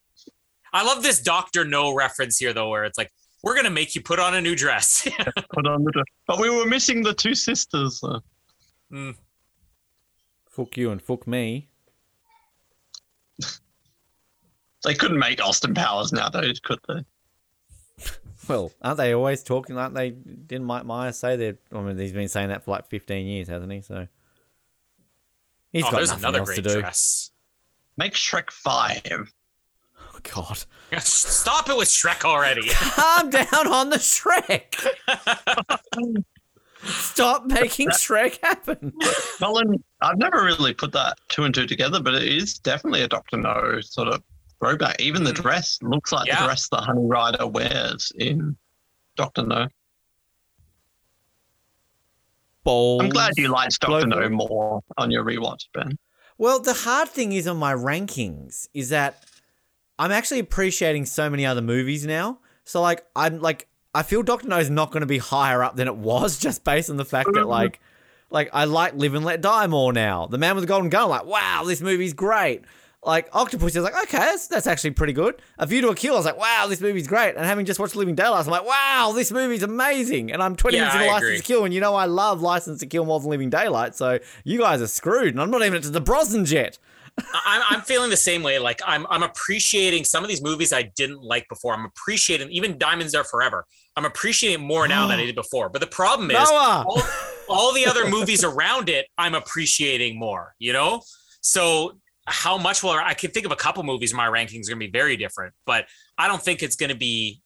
I 0.72 0.82
love 0.82 1.04
this 1.04 1.20
Doctor 1.22 1.64
No 1.64 1.94
reference 1.94 2.38
here, 2.38 2.52
though, 2.52 2.70
where 2.70 2.82
it's 2.82 2.98
like, 2.98 3.12
we're 3.44 3.54
gonna 3.54 3.70
make 3.70 3.94
you 3.94 4.00
put 4.00 4.18
on 4.18 4.34
a 4.34 4.40
new 4.40 4.56
dress. 4.56 5.06
Put 5.54 5.68
on 5.68 5.84
the. 5.84 5.92
dress. 5.92 6.06
But 6.26 6.40
we 6.40 6.50
were 6.50 6.66
missing 6.66 7.04
the 7.04 7.14
two 7.14 7.36
sisters. 7.36 8.02
uh, 8.02 9.12
Fuck 10.50 10.76
you 10.76 10.90
and 10.90 11.00
fuck 11.00 11.28
me. 11.28 11.68
They 14.84 14.94
couldn't 14.94 15.18
make 15.18 15.42
Austin 15.42 15.74
Powers 15.74 16.12
nowadays, 16.12 16.60
could 16.60 16.78
they? 16.86 17.04
Well, 18.48 18.70
aren't 18.82 18.98
they 18.98 19.14
always 19.14 19.42
talking 19.42 19.74
like 19.74 19.94
they 19.94 20.10
didn't 20.10 20.66
Mike 20.66 20.84
Myers 20.84 21.16
say 21.16 21.36
that? 21.36 21.58
I 21.72 21.80
mean, 21.80 21.96
he's 21.96 22.12
been 22.12 22.28
saying 22.28 22.48
that 22.48 22.64
for 22.64 22.72
like 22.72 22.86
15 22.88 23.26
years, 23.26 23.48
hasn't 23.48 23.72
he? 23.72 23.80
So 23.80 24.06
he's 25.72 25.84
oh, 25.84 25.90
got 25.90 25.96
there's 25.96 26.10
nothing 26.10 26.24
another 26.24 26.38
else 26.40 26.48
great 26.48 26.56
to 26.56 26.62
do. 26.62 26.80
dress. 26.80 27.30
Make 27.96 28.12
Shrek 28.12 28.50
five. 28.50 29.32
Oh, 29.98 30.18
God, 30.34 30.64
Stop 31.00 31.70
it 31.70 31.76
with 31.76 31.88
Shrek 31.88 32.24
already. 32.24 32.68
calm 32.72 33.30
down 33.30 33.66
on 33.66 33.90
the 33.90 33.96
Shrek. 33.96 34.74
Stop 36.84 37.46
making 37.46 37.88
Shrek 37.90 38.38
happen. 38.42 38.92
Colin, 39.38 39.82
I've 40.02 40.18
never 40.18 40.44
really 40.44 40.74
put 40.74 40.92
that 40.92 41.18
two 41.28 41.44
and 41.44 41.54
two 41.54 41.66
together, 41.66 42.00
but 42.00 42.14
it 42.14 42.24
is 42.24 42.58
definitely 42.58 43.02
a 43.02 43.08
Doctor 43.08 43.38
No 43.38 43.80
sort 43.80 44.08
of 44.08 44.22
throwback. 44.60 45.00
Even 45.00 45.24
the 45.24 45.32
Mhm. 45.32 45.42
dress 45.42 45.78
looks 45.82 46.12
like 46.12 46.26
Yeah. 46.28 46.40
the 46.40 46.46
dress 46.46 46.68
that 46.68 46.82
Honey 46.82 47.04
Rider 47.06 47.46
wears 47.46 48.12
in 48.16 48.56
Doctor 49.16 49.42
No. 49.42 49.68
Balls. 52.64 53.02
I'm 53.02 53.10
glad 53.10 53.32
you 53.36 53.48
liked 53.48 53.78
Doctor 53.80 54.06
No 54.06 54.28
more 54.28 54.82
on 54.96 55.10
your 55.10 55.24
rewatch, 55.24 55.66
Ben. 55.74 55.98
Well, 56.38 56.60
the 56.60 56.72
hard 56.74 57.08
thing 57.08 57.32
is 57.32 57.46
on 57.46 57.58
my 57.58 57.74
rankings 57.74 58.68
is 58.74 58.88
that 58.88 59.24
I'm 59.98 60.10
actually 60.10 60.40
appreciating 60.40 61.06
so 61.06 61.28
many 61.30 61.44
other 61.46 61.60
movies 61.62 62.06
now. 62.06 62.38
So 62.64 62.80
like 62.80 63.04
I'm 63.14 63.40
like 63.40 63.68
I 63.94 64.02
feel 64.02 64.22
Doctor 64.22 64.48
No 64.48 64.58
is 64.58 64.70
not 64.70 64.90
going 64.90 65.02
to 65.02 65.06
be 65.06 65.18
higher 65.18 65.62
up 65.62 65.76
than 65.76 65.86
it 65.86 65.96
was 65.96 66.38
just 66.40 66.64
based 66.64 66.90
on 66.90 66.96
the 66.96 67.04
fact 67.04 67.28
that 67.34 67.46
like 67.48 67.80
like 68.30 68.48
I 68.52 68.64
like 68.64 68.94
Live 68.94 69.14
and 69.14 69.24
Let 69.24 69.42
Die 69.42 69.66
more 69.66 69.92
now. 69.92 70.26
The 70.26 70.38
Man 70.38 70.54
with 70.56 70.62
the 70.64 70.68
Golden 70.68 70.88
Gun, 70.88 71.04
I'm 71.04 71.10
like 71.10 71.26
wow, 71.26 71.64
this 71.66 71.80
movie's 71.82 72.14
great. 72.14 72.62
Like 73.06 73.28
Octopus, 73.32 73.76
I 73.76 73.80
was 73.80 73.90
like 73.92 74.02
okay, 74.04 74.18
that's, 74.18 74.46
that's 74.48 74.66
actually 74.66 74.92
pretty 74.92 75.12
good. 75.12 75.36
A 75.58 75.66
View 75.66 75.80
to 75.82 75.88
a 75.88 75.94
Kill, 75.94 76.14
I 76.14 76.16
was 76.16 76.26
like 76.26 76.38
wow, 76.38 76.66
this 76.68 76.80
movie's 76.80 77.06
great. 77.06 77.36
And 77.36 77.44
having 77.44 77.66
just 77.66 77.78
watched 77.78 77.96
Living 77.96 78.14
Daylights, 78.14 78.46
I'm 78.46 78.52
like 78.52 78.66
wow, 78.66 79.12
this 79.14 79.30
movie's 79.32 79.62
amazing. 79.62 80.32
And 80.32 80.42
I'm 80.42 80.56
20 80.56 80.76
Yeah, 80.76 80.82
minutes 80.82 80.96
into 80.96 81.06
License 81.08 81.24
agree. 81.28 81.36
to 81.38 81.42
Kill, 81.42 81.64
and 81.64 81.74
you 81.74 81.80
know 81.80 81.94
I 81.94 82.06
love 82.06 82.40
License 82.42 82.80
to 82.80 82.86
Kill 82.86 83.04
more 83.04 83.20
than 83.20 83.30
Living 83.30 83.50
Daylight. 83.50 83.94
So 83.94 84.18
you 84.44 84.58
guys 84.58 84.80
are 84.80 84.86
screwed, 84.86 85.34
and 85.34 85.40
I'm 85.40 85.50
not 85.50 85.62
even 85.62 85.76
into 85.76 85.90
the 85.90 86.00
Brosnan 86.00 86.46
yet. 86.46 86.78
I'm, 87.46 87.62
I'm 87.70 87.80
feeling 87.82 88.10
the 88.10 88.16
same 88.16 88.42
way. 88.42 88.58
Like 88.58 88.80
I'm, 88.84 89.06
I'm 89.08 89.22
appreciating 89.22 90.04
some 90.04 90.24
of 90.24 90.28
these 90.28 90.42
movies 90.42 90.72
I 90.72 90.82
didn't 90.96 91.22
like 91.22 91.48
before. 91.48 91.72
I'm 91.74 91.84
appreciating 91.84 92.50
even 92.50 92.76
Diamonds 92.76 93.14
Are 93.14 93.22
Forever. 93.22 93.66
I'm 93.96 94.04
appreciating 94.04 94.66
more 94.66 94.88
now 94.88 95.06
than 95.06 95.20
I 95.20 95.26
did 95.26 95.36
before. 95.36 95.68
But 95.68 95.80
the 95.80 95.86
problem 95.86 96.30
is, 96.32 96.36
all, 96.50 97.00
all 97.48 97.72
the 97.72 97.86
other 97.86 98.08
movies 98.08 98.42
around 98.42 98.88
it, 98.88 99.06
I'm 99.16 99.36
appreciating 99.36 100.18
more. 100.18 100.54
You 100.58 100.72
know, 100.72 101.02
so 101.40 101.98
how 102.26 102.56
much 102.58 102.82
will 102.82 102.90
I 102.90 103.14
can 103.14 103.30
think 103.30 103.46
of 103.46 103.52
a 103.52 103.56
couple 103.56 103.82
movies 103.82 104.14
my 104.14 104.26
rankings 104.26 104.66
are 104.66 104.74
going 104.74 104.80
to 104.80 104.86
be 104.86 104.90
very 104.90 105.16
different, 105.16 105.54
but 105.66 105.86
I 106.18 106.26
don't 106.28 106.40
think 106.42 106.62
it's 106.62 106.76
going 106.76 106.90
to 106.90 106.96
be 106.96 107.42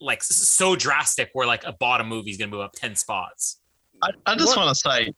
like 0.00 0.22
so 0.22 0.76
drastic 0.76 1.30
where 1.32 1.46
like 1.46 1.64
a 1.64 1.72
bottom 1.72 2.08
movie 2.08 2.30
is 2.30 2.36
going 2.36 2.50
to 2.50 2.56
move 2.56 2.64
up 2.64 2.72
ten 2.72 2.94
spots. 2.96 3.58
I, 4.02 4.10
I 4.26 4.34
just 4.36 4.56
want 4.56 4.68
to 4.70 4.74
say, 4.74 5.12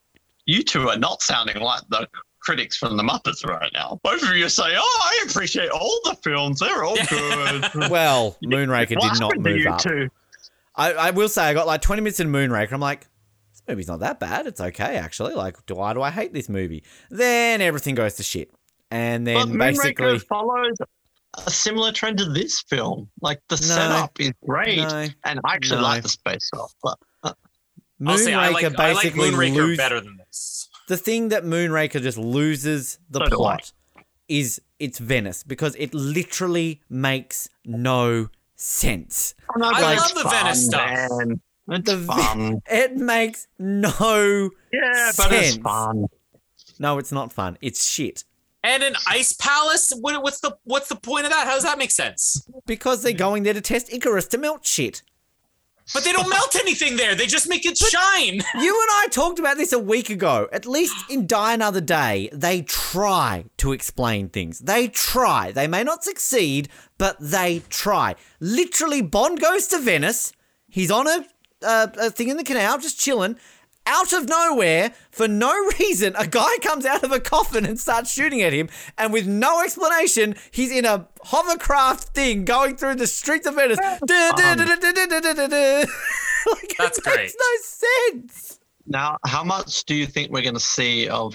you 0.46 0.62
two 0.62 0.88
are 0.88 0.98
not 0.98 1.22
sounding 1.22 1.60
like 1.60 1.82
the 1.88 2.08
critics 2.40 2.76
from 2.76 2.96
the 2.96 3.02
Muppets 3.04 3.46
right 3.46 3.70
now. 3.72 4.00
Both 4.02 4.22
of 4.24 4.34
you 4.36 4.48
say, 4.48 4.74
"Oh, 4.76 5.00
I 5.04 5.24
appreciate 5.28 5.70
all 5.70 6.00
the 6.04 6.16
films; 6.22 6.58
they're 6.60 6.84
all 6.84 6.96
good." 7.08 7.90
Well, 7.90 8.36
Moonraker 8.44 8.96
What 8.96 9.12
did 9.12 9.20
not 9.20 9.38
move 9.38 9.66
up. 9.66 9.78
two? 9.80 10.08
I, 10.74 10.92
I 10.92 11.10
will 11.10 11.28
say 11.28 11.44
I 11.44 11.54
got 11.54 11.66
like 11.66 11.82
20 11.82 12.02
minutes 12.02 12.18
in 12.18 12.28
Moonraker. 12.32 12.72
I'm 12.72 12.80
like, 12.80 13.06
this 13.52 13.62
movie's 13.68 13.88
not 13.88 14.00
that 14.00 14.18
bad. 14.18 14.46
It's 14.46 14.60
okay 14.60 14.96
actually. 14.96 15.34
Like, 15.34 15.64
do- 15.66 15.74
why 15.76 15.92
do 15.92 16.02
I 16.02 16.10
hate 16.10 16.32
this 16.32 16.48
movie? 16.48 16.82
Then 17.10 17.60
everything 17.60 17.94
goes 17.94 18.14
to 18.14 18.22
shit, 18.22 18.50
and 18.93 19.24
But 19.24 19.47
then 19.48 19.59
basically, 19.59 20.05
Moonraker 20.19 20.27
follows 20.27 20.77
a 21.47 21.51
similar 21.51 21.93
trend 21.93 22.19
to 22.19 22.27
this 22.27 22.60
film. 22.62 23.09
Like 23.20 23.40
the 23.48 23.56
setup 23.56 24.20
is 24.20 24.32
great, 24.47 24.78
no, 24.78 25.06
and 25.24 25.40
I 25.44 25.55
actually 25.55 25.78
No. 25.81 25.89
like 25.89 26.02
the 26.02 26.09
space 26.09 26.44
stuff. 26.47 26.73
But 26.82 26.98
uh, 27.24 27.32
I'll 28.06 28.19
say 28.19 28.35
I 28.35 28.48
Moonraker 28.48 28.52
like, 28.52 28.64
I 28.64 28.93
like 28.93 29.02
basically 29.02 29.31
Moonraker 29.31 29.55
lose- 29.56 29.77
better 29.78 30.01
than 30.01 30.16
this. 30.19 30.69
the 30.89 30.97
thing 30.97 31.31
that 31.31 31.44
Moonraker 31.44 32.01
just 32.02 32.19
loses 32.19 32.98
the 33.10 33.20
So 33.28 33.36
plot 33.36 33.73
is 34.28 34.60
it's 34.78 34.98
Venice 34.98 35.43
because 35.43 35.74
it 35.77 35.94
literally 35.94 36.81
makes 36.90 37.48
no 37.64 38.28
sense. 38.56 39.35
Oh, 39.56 39.62
I 39.64 39.73
but 39.73 39.82
love 39.82 39.93
it's 39.97 40.12
the 40.23 40.28
Venice 40.28 40.66
stuff. 40.66 40.90
man. 40.90 41.40
It's 41.69 41.90
The 41.90 41.98
fun. 41.98 42.60
It 42.70 42.97
makes 42.97 43.47
no 43.59 44.51
Yeah, 44.73 45.12
but 45.16 45.32
it's 45.32 45.56
fun. 45.56 46.06
No, 46.78 46.98
it's 46.98 47.12
not 47.12 47.32
fun. 47.32 47.56
It's 47.62 47.85
shit. 47.86 48.24
And 48.64 48.82
an 48.82 48.94
ice 49.09 49.32
palace? 49.32 49.93
What, 50.01 50.22
what's 50.22 50.40
the 50.40 50.56
what's 50.64 50.89
the 50.89 50.97
point 50.97 51.24
of 51.24 51.32
that? 51.32 51.47
How 51.47 51.55
does 51.55 51.64
that 51.64 51.78
make 51.78 51.90
sense? 51.90 52.47
Because 52.64 53.02
they're 53.02 53.12
going 53.12 53.43
there 53.43 53.55
to 53.55 53.60
test 53.60 53.93
Icarus 53.93 54.26
to 54.28 54.39
melt 54.39 54.64
shit. 54.64 55.02
But 55.93 56.05
they 56.05 56.12
don't 56.12 56.28
melt 56.30 56.55
anything 56.56 56.97
there. 56.97 57.14
They 57.14 57.26
just 57.26 57.48
make 57.48 57.66
it 57.66 57.76
shine. 57.76 58.40
You 58.55 58.80
and 58.82 58.90
I 58.93 59.09
talked 59.10 59.39
about 59.39 59.56
this 59.56 59.72
a 59.72 59.78
week 59.78 60.10
ago. 60.10 60.48
At 60.52 60.66
least 60.66 60.94
in 61.10 61.26
Die 61.26 61.55
Another 61.55 61.80
Day, 61.80 62.28
they 62.32 62.62
try 62.62 63.47
to 63.59 63.72
explain 63.72 64.28
things. 64.28 64.60
They 64.60 64.89
try. 64.89 65.51
They 65.52 65.66
may 65.66 65.82
not 65.82 66.05
succeed, 66.05 66.68
but 66.98 67.16
they 67.18 67.62
try. 67.68 68.14
Literally, 68.40 69.02
Bond 69.02 69.40
goes 69.40 69.66
to 69.68 69.78
Venice. 69.78 70.32
He's 70.68 70.90
on 70.90 71.09
a, 71.09 71.26
a, 71.62 71.93
a 71.98 72.10
thing 72.10 72.28
in 72.28 72.36
the 72.36 72.44
canal, 72.44 72.78
just 72.78 73.01
chilling 73.01 73.36
out 73.86 74.12
of 74.12 74.28
nowhere, 74.28 74.92
for 75.10 75.28
no 75.28 75.52
reason, 75.78 76.14
a 76.16 76.26
guy 76.26 76.56
comes 76.62 76.84
out 76.84 77.02
of 77.02 77.12
a 77.12 77.20
coffin 77.20 77.64
and 77.66 77.78
starts 77.78 78.12
shooting 78.12 78.42
at 78.42 78.52
him. 78.52 78.68
And 78.98 79.12
with 79.12 79.26
no 79.26 79.62
explanation, 79.62 80.34
he's 80.50 80.70
in 80.70 80.84
a 80.84 81.09
hovercraft 81.24 82.14
thing 82.14 82.44
going 82.44 82.76
through 82.76 82.96
the 82.96 83.06
streets 83.06 83.46
of 83.46 83.54
Venice. 83.54 83.78
Um, 83.78 83.98
that 84.06 84.38
um, 84.60 84.66
that's 86.78 87.00
great. 87.00 87.16
makes 87.16 87.36
no 87.38 88.18
sense. 88.20 88.60
Now, 88.86 89.18
how 89.24 89.44
much 89.44 89.84
do 89.84 89.94
you 89.94 90.06
think 90.06 90.32
we're 90.32 90.42
going 90.42 90.54
to 90.54 90.60
see 90.60 91.09
of 91.09 91.34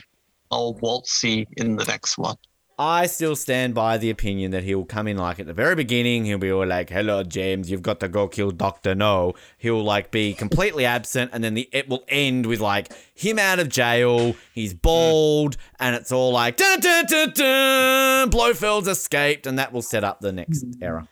old 0.51 0.81
Waltzy 0.81 1.45
in 1.57 1.75
the 1.75 1.85
next 1.85 2.17
one? 2.17 2.35
I 2.79 3.07
still 3.07 3.35
stand 3.35 3.73
by 3.73 3.97
the 3.97 4.11
opinion 4.11 4.51
that 4.51 4.63
he'll 4.63 4.85
come 4.85 5.07
in 5.07 5.17
like 5.17 5.39
at 5.39 5.47
the 5.47 5.53
very 5.53 5.73
beginning. 5.73 6.25
He'll 6.25 6.37
be 6.37 6.51
all 6.51 6.65
like, 6.65 6.91
"Hello, 6.91 7.23
James, 7.23 7.71
you've 7.71 7.81
got 7.81 7.99
to 8.01 8.07
go 8.07 8.27
kill 8.27 8.51
Doctor 8.51 8.93
No." 8.93 9.33
He'll 9.57 9.83
like 9.83 10.11
be 10.11 10.35
completely 10.35 10.85
absent, 10.85 11.31
and 11.33 11.43
then 11.43 11.55
the 11.55 11.67
it 11.71 11.89
will 11.89 12.03
end 12.07 12.45
with 12.45 12.59
like 12.59 12.93
him 13.15 13.39
out 13.39 13.57
of 13.57 13.69
jail. 13.69 14.35
He's 14.53 14.75
bald, 14.75 15.57
and 15.79 15.95
it's 15.95 16.11
all 16.11 16.31
like, 16.33 16.57
"Dun 16.57 16.79
dun 16.79 17.05
dun 17.07 17.31
dun." 17.33 18.29
Blofeld's 18.29 18.87
escaped, 18.87 19.47
and 19.47 19.57
that 19.57 19.73
will 19.73 19.81
set 19.81 20.03
up 20.03 20.19
the 20.19 20.31
next 20.31 20.63
era. 20.79 21.07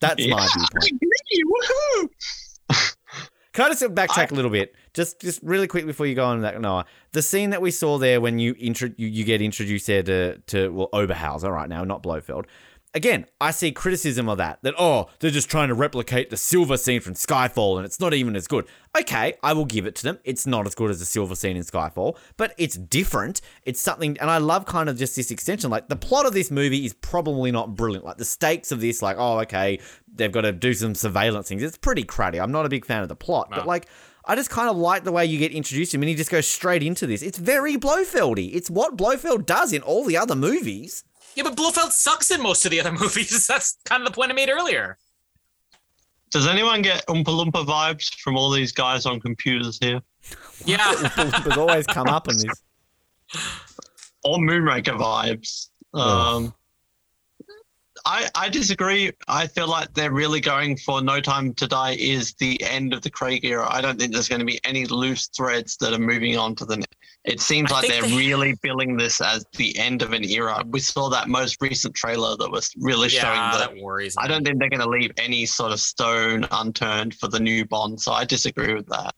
That's 0.00 0.26
my 0.26 0.48
viewpoint. 1.30 2.10
Can 3.54 3.66
I 3.66 3.68
just 3.68 3.82
backtrack 3.82 4.32
a 4.32 4.34
little 4.34 4.50
bit, 4.50 4.74
just 4.94 5.20
just 5.20 5.40
really 5.44 5.68
quick 5.68 5.86
before 5.86 6.06
you 6.06 6.16
go 6.16 6.26
on 6.26 6.40
that 6.40 6.60
Noah? 6.60 6.86
The 7.12 7.22
scene 7.22 7.50
that 7.50 7.62
we 7.62 7.70
saw 7.70 7.98
there 7.98 8.20
when 8.20 8.40
you 8.40 8.56
intro 8.58 8.90
you, 8.96 9.06
you 9.06 9.24
get 9.24 9.40
introduced 9.40 9.86
there 9.86 10.02
to 10.02 10.38
to 10.38 10.68
well 10.70 10.88
Oberhauser 10.92 11.50
right 11.52 11.68
now, 11.68 11.84
not 11.84 12.02
Blofeld. 12.02 12.46
Again, 12.94 13.26
I 13.40 13.50
see 13.50 13.72
criticism 13.72 14.28
of 14.28 14.38
that. 14.38 14.60
That 14.62 14.74
oh, 14.78 15.08
they're 15.18 15.32
just 15.32 15.50
trying 15.50 15.66
to 15.66 15.74
replicate 15.74 16.30
the 16.30 16.36
Silva 16.36 16.78
scene 16.78 17.00
from 17.00 17.14
Skyfall, 17.14 17.76
and 17.76 17.84
it's 17.84 17.98
not 17.98 18.14
even 18.14 18.36
as 18.36 18.46
good. 18.46 18.66
Okay, 18.96 19.34
I 19.42 19.52
will 19.52 19.64
give 19.64 19.84
it 19.84 19.96
to 19.96 20.04
them. 20.04 20.18
It's 20.22 20.46
not 20.46 20.64
as 20.64 20.76
good 20.76 20.90
as 20.90 21.00
the 21.00 21.04
Silva 21.04 21.34
scene 21.34 21.56
in 21.56 21.64
Skyfall, 21.64 22.16
but 22.36 22.54
it's 22.56 22.76
different. 22.76 23.40
It's 23.64 23.80
something, 23.80 24.16
and 24.20 24.30
I 24.30 24.38
love 24.38 24.64
kind 24.66 24.88
of 24.88 24.96
just 24.96 25.16
this 25.16 25.32
extension. 25.32 25.70
Like 25.70 25.88
the 25.88 25.96
plot 25.96 26.24
of 26.24 26.34
this 26.34 26.52
movie 26.52 26.86
is 26.86 26.92
probably 26.92 27.50
not 27.50 27.74
brilliant. 27.74 28.04
Like 28.04 28.18
the 28.18 28.24
stakes 28.24 28.70
of 28.70 28.80
this, 28.80 29.02
like 29.02 29.16
oh, 29.18 29.40
okay, 29.40 29.80
they've 30.14 30.30
got 30.30 30.42
to 30.42 30.52
do 30.52 30.72
some 30.72 30.94
surveillance 30.94 31.48
things. 31.48 31.64
It's 31.64 31.76
pretty 31.76 32.04
cruddy. 32.04 32.40
I'm 32.40 32.52
not 32.52 32.64
a 32.64 32.68
big 32.68 32.86
fan 32.86 33.02
of 33.02 33.08
the 33.08 33.16
plot, 33.16 33.48
but 33.50 33.66
like. 33.66 33.88
I 34.26 34.36
just 34.36 34.48
kind 34.48 34.70
of 34.70 34.76
like 34.78 35.04
the 35.04 35.12
way 35.12 35.26
you 35.26 35.38
get 35.38 35.52
introduced 35.52 35.90
to 35.90 35.98
him 35.98 36.02
and 36.02 36.08
he 36.08 36.14
just 36.14 36.30
goes 36.30 36.46
straight 36.46 36.82
into 36.82 37.06
this. 37.06 37.20
It's 37.20 37.36
very 37.36 37.76
Blofeldy. 37.76 38.54
It's 38.54 38.70
what 38.70 38.96
Blofeld 38.96 39.44
does 39.44 39.70
in 39.70 39.82
all 39.82 40.02
the 40.02 40.16
other 40.16 40.34
movies. 40.34 41.04
Yeah, 41.34 41.44
but 41.44 41.56
Blofeld 41.56 41.90
sucks 41.92 42.30
in 42.30 42.42
most 42.42 42.64
of 42.64 42.70
the 42.70 42.80
other 42.80 42.92
movies. 43.00 43.46
That's 43.46 43.78
kind 43.84 44.02
of 44.02 44.08
the 44.08 44.14
point 44.14 44.30
I 44.30 44.34
made 44.34 44.50
earlier. 44.50 44.98
Does 46.30 46.46
anyone 46.48 46.82
get 46.82 47.06
Oompa 47.06 47.24
Loompa 47.26 47.64
vibes 47.64 48.12
from 48.20 48.36
all 48.36 48.50
these 48.50 48.72
guys 48.72 49.06
on 49.06 49.20
computers 49.20 49.78
here? 49.80 50.00
Yeah. 50.64 50.94
There's 51.16 51.56
always 51.56 51.86
come 51.86 52.08
up 52.08 52.28
in 52.28 52.36
this. 52.38 52.62
Or 54.26 54.38
Moonraker 54.38 54.96
vibes? 54.98 55.68
Um, 55.92 56.54
I, 58.06 58.26
I 58.34 58.48
disagree. 58.48 59.12
I 59.28 59.46
feel 59.46 59.68
like 59.68 59.92
they're 59.92 60.12
really 60.12 60.40
going 60.40 60.78
for 60.78 61.02
No 61.02 61.20
Time 61.20 61.52
to 61.54 61.66
Die 61.66 61.96
is 62.00 62.32
the 62.38 62.58
end 62.62 62.94
of 62.94 63.02
the 63.02 63.10
Craig 63.10 63.44
era. 63.44 63.66
I 63.70 63.82
don't 63.82 63.98
think 63.98 64.12
there's 64.14 64.28
going 64.30 64.38
to 64.38 64.46
be 64.46 64.58
any 64.64 64.86
loose 64.86 65.26
threads 65.28 65.76
that 65.76 65.92
are 65.92 65.98
moving 65.98 66.38
on 66.38 66.54
to 66.54 66.64
the. 66.64 66.78
ne- 66.78 66.84
It 67.24 67.40
seems 67.40 67.72
I 67.72 67.76
like 67.76 67.88
they're 67.88 68.02
they- 68.02 68.16
really 68.16 68.54
billing 68.62 68.96
this 68.98 69.20
as 69.20 69.46
the 69.56 69.76
end 69.78 70.02
of 70.02 70.12
an 70.12 70.24
era. 70.24 70.62
We 70.68 70.78
saw 70.80 71.08
that 71.08 71.28
most 71.28 71.56
recent 71.62 71.94
trailer 71.94 72.36
that 72.36 72.50
was 72.50 72.70
really 72.78 73.08
yeah, 73.08 73.20
showing 73.20 73.34
that. 73.36 73.58
that 73.74 73.82
worries 73.82 74.14
Me. 74.16 74.24
I 74.24 74.28
don't 74.28 74.44
think 74.44 74.58
they're 74.58 74.68
going 74.68 74.80
to 74.82 74.88
leave 74.88 75.10
any 75.16 75.46
sort 75.46 75.72
of 75.72 75.80
stone 75.80 76.46
unturned 76.50 77.14
for 77.14 77.28
the 77.28 77.40
new 77.40 77.64
Bond. 77.64 77.98
So 78.00 78.12
I 78.12 78.24
disagree 78.26 78.74
with 78.74 78.86
that 78.88 79.14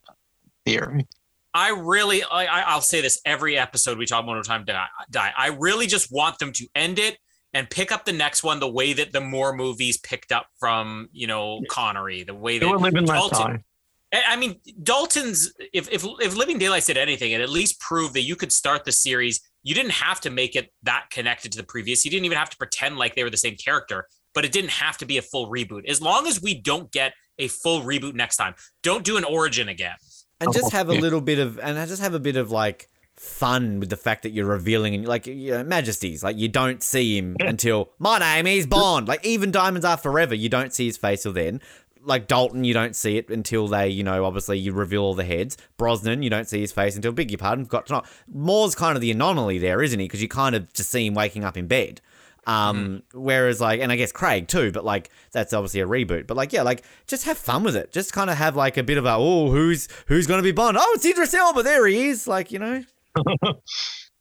theory. 0.64 1.06
I 1.52 1.70
really, 1.70 2.22
I, 2.22 2.44
I- 2.46 2.60
I'll 2.72 2.80
say 2.80 3.00
this 3.00 3.20
every 3.24 3.58
episode 3.58 3.98
we 3.98 4.06
talk 4.06 4.22
about 4.22 4.34
No 4.34 4.42
Time 4.42 4.64
Die- 4.64 4.86
Die. 5.10 5.32
I 5.36 5.48
really 5.48 5.86
just 5.88 6.12
want 6.12 6.38
them 6.38 6.52
to 6.52 6.66
end 6.76 6.98
it 7.00 7.18
and 7.54 7.68
pick 7.70 7.90
up 7.90 8.04
the 8.04 8.12
next 8.12 8.44
one 8.44 8.60
the 8.60 8.68
way 8.70 8.92
that 8.92 9.12
the 9.12 9.20
more 9.20 9.52
movies 9.54 9.96
picked 9.96 10.30
up 10.30 10.46
from, 10.60 11.08
you 11.12 11.26
know, 11.26 11.60
Connery, 11.70 12.22
the 12.22 12.34
way 12.34 12.58
They 12.58 12.66
that 12.66 12.70
were 12.70 12.78
living 12.78 13.06
that 13.06 13.14
Dalton- 13.14 13.38
time. 13.40 13.64
I 14.12 14.22
I 14.28 14.36
mean, 14.36 14.60
Dalton's 14.82 15.52
if 15.72 15.90
if 15.90 16.04
if 16.20 16.36
Living 16.36 16.58
Daylights 16.58 16.86
did 16.86 16.96
anything, 16.96 17.32
it 17.32 17.40
at 17.40 17.50
least 17.50 17.80
proved 17.80 18.14
that 18.14 18.22
you 18.22 18.36
could 18.36 18.52
start 18.52 18.84
the 18.84 18.92
series. 18.92 19.40
You 19.62 19.74
didn't 19.74 19.92
have 19.92 20.20
to 20.20 20.30
make 20.30 20.54
it 20.54 20.72
that 20.84 21.06
connected 21.10 21.52
to 21.52 21.58
the 21.58 21.64
previous. 21.64 22.04
You 22.04 22.10
didn't 22.10 22.24
even 22.24 22.38
have 22.38 22.50
to 22.50 22.56
pretend 22.56 22.98
like 22.98 23.14
they 23.14 23.24
were 23.24 23.30
the 23.30 23.36
same 23.36 23.56
character, 23.56 24.06
but 24.34 24.44
it 24.44 24.52
didn't 24.52 24.70
have 24.70 24.96
to 24.98 25.06
be 25.06 25.18
a 25.18 25.22
full 25.22 25.50
reboot. 25.50 25.88
As 25.88 26.00
long 26.00 26.26
as 26.26 26.40
we 26.40 26.54
don't 26.54 26.90
get 26.92 27.14
a 27.38 27.48
full 27.48 27.82
reboot 27.82 28.14
next 28.14 28.36
time, 28.36 28.54
don't 28.82 29.04
do 29.04 29.16
an 29.16 29.24
origin 29.24 29.68
again. 29.68 29.96
And 30.40 30.52
just 30.52 30.72
have 30.72 30.88
a 30.88 30.94
little 30.94 31.20
bit 31.20 31.38
of, 31.38 31.58
and 31.58 31.76
just 31.88 32.02
have 32.02 32.14
a 32.14 32.20
bit 32.20 32.36
of 32.36 32.50
like 32.50 32.90
fun 33.16 33.80
with 33.80 33.88
the 33.88 33.96
fact 33.96 34.22
that 34.22 34.30
you're 34.30 34.46
revealing 34.46 34.94
and 34.94 35.08
like 35.08 35.26
you 35.26 35.52
know, 35.52 35.64
Majesties, 35.64 36.22
like 36.22 36.36
you 36.36 36.48
don't 36.48 36.82
see 36.82 37.16
him 37.16 37.36
until 37.40 37.90
my 37.98 38.18
name 38.18 38.46
is 38.46 38.66
Bond. 38.66 39.08
Like 39.08 39.24
even 39.24 39.50
Diamonds 39.50 39.84
Are 39.84 39.96
Forever, 39.96 40.34
you 40.34 40.48
don't 40.48 40.72
see 40.72 40.86
his 40.86 40.96
face 40.96 41.22
till 41.22 41.32
then. 41.32 41.60
Like 42.06 42.28
Dalton, 42.28 42.64
you 42.64 42.72
don't 42.72 42.94
see 42.96 43.18
it 43.18 43.28
until 43.30 43.68
they, 43.68 43.88
you 43.88 44.04
know, 44.04 44.24
obviously 44.24 44.58
you 44.58 44.72
reveal 44.72 45.02
all 45.02 45.14
the 45.14 45.24
heads. 45.24 45.56
Brosnan, 45.76 46.22
you 46.22 46.30
don't 46.30 46.48
see 46.48 46.60
his 46.60 46.72
face 46.72 46.96
until, 46.96 47.12
beg 47.12 47.30
your 47.30 47.38
pardon, 47.38 47.64
got 47.64 47.86
to 47.86 47.94
know. 47.94 48.02
Moore's 48.28 48.74
kind 48.74 48.96
of 48.96 49.00
the 49.00 49.10
anomaly 49.10 49.58
there, 49.58 49.82
isn't 49.82 49.98
he? 49.98 50.06
Because 50.06 50.22
you 50.22 50.28
kind 50.28 50.54
of 50.54 50.72
just 50.72 50.90
see 50.90 51.06
him 51.06 51.14
waking 51.14 51.44
up 51.44 51.56
in 51.56 51.66
bed. 51.66 52.00
Um, 52.46 53.02
whereas 53.12 53.60
like, 53.60 53.80
and 53.80 53.90
I 53.90 53.96
guess 53.96 54.12
Craig 54.12 54.46
too, 54.46 54.70
but 54.70 54.84
like 54.84 55.10
that's 55.32 55.52
obviously 55.52 55.80
a 55.80 55.86
reboot. 55.86 56.28
But 56.28 56.36
like, 56.36 56.52
yeah, 56.52 56.62
like 56.62 56.84
just 57.08 57.24
have 57.24 57.36
fun 57.36 57.64
with 57.64 57.74
it. 57.74 57.90
Just 57.90 58.12
kind 58.12 58.30
of 58.30 58.36
have 58.36 58.54
like 58.54 58.76
a 58.76 58.84
bit 58.84 58.98
of 58.98 59.04
a 59.04 59.14
oh, 59.14 59.50
who's 59.50 59.88
who's 60.06 60.28
gonna 60.28 60.42
be 60.42 60.52
Bond? 60.52 60.76
Oh, 60.78 60.92
it's 60.94 61.04
Idris 61.04 61.34
Elba. 61.34 61.64
There 61.64 61.86
he 61.88 62.08
is. 62.08 62.28
Like 62.28 62.52
you 62.52 62.60
know. 62.60 62.84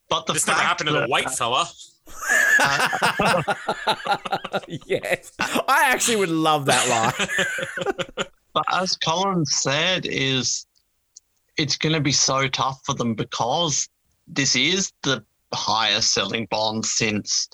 But 0.10 0.28
the 0.28 0.34
This 0.34 0.46
never 0.46 0.60
happened 0.60 0.88
to 0.88 0.94
the 0.94 1.08
white 1.08 1.30
fella. 1.32 1.68
yes, 4.86 5.32
I 5.40 5.84
actually 5.88 6.18
would 6.18 6.30
love 6.30 6.66
that 6.66 6.88
line. 6.90 8.28
But 8.56 8.64
as 8.72 8.96
Colin 8.96 9.46
said, 9.46 10.06
is 10.06 10.66
it's 11.58 11.76
going 11.76 11.94
to 11.94 12.00
be 12.00 12.14
so 12.14 12.48
tough 12.48 12.80
for 12.86 12.96
them 12.96 13.14
because 13.14 13.90
this 14.28 14.56
is 14.56 14.94
the 15.04 15.26
highest 15.54 16.14
selling 16.14 16.48
Bond 16.50 16.86
since 16.86 17.50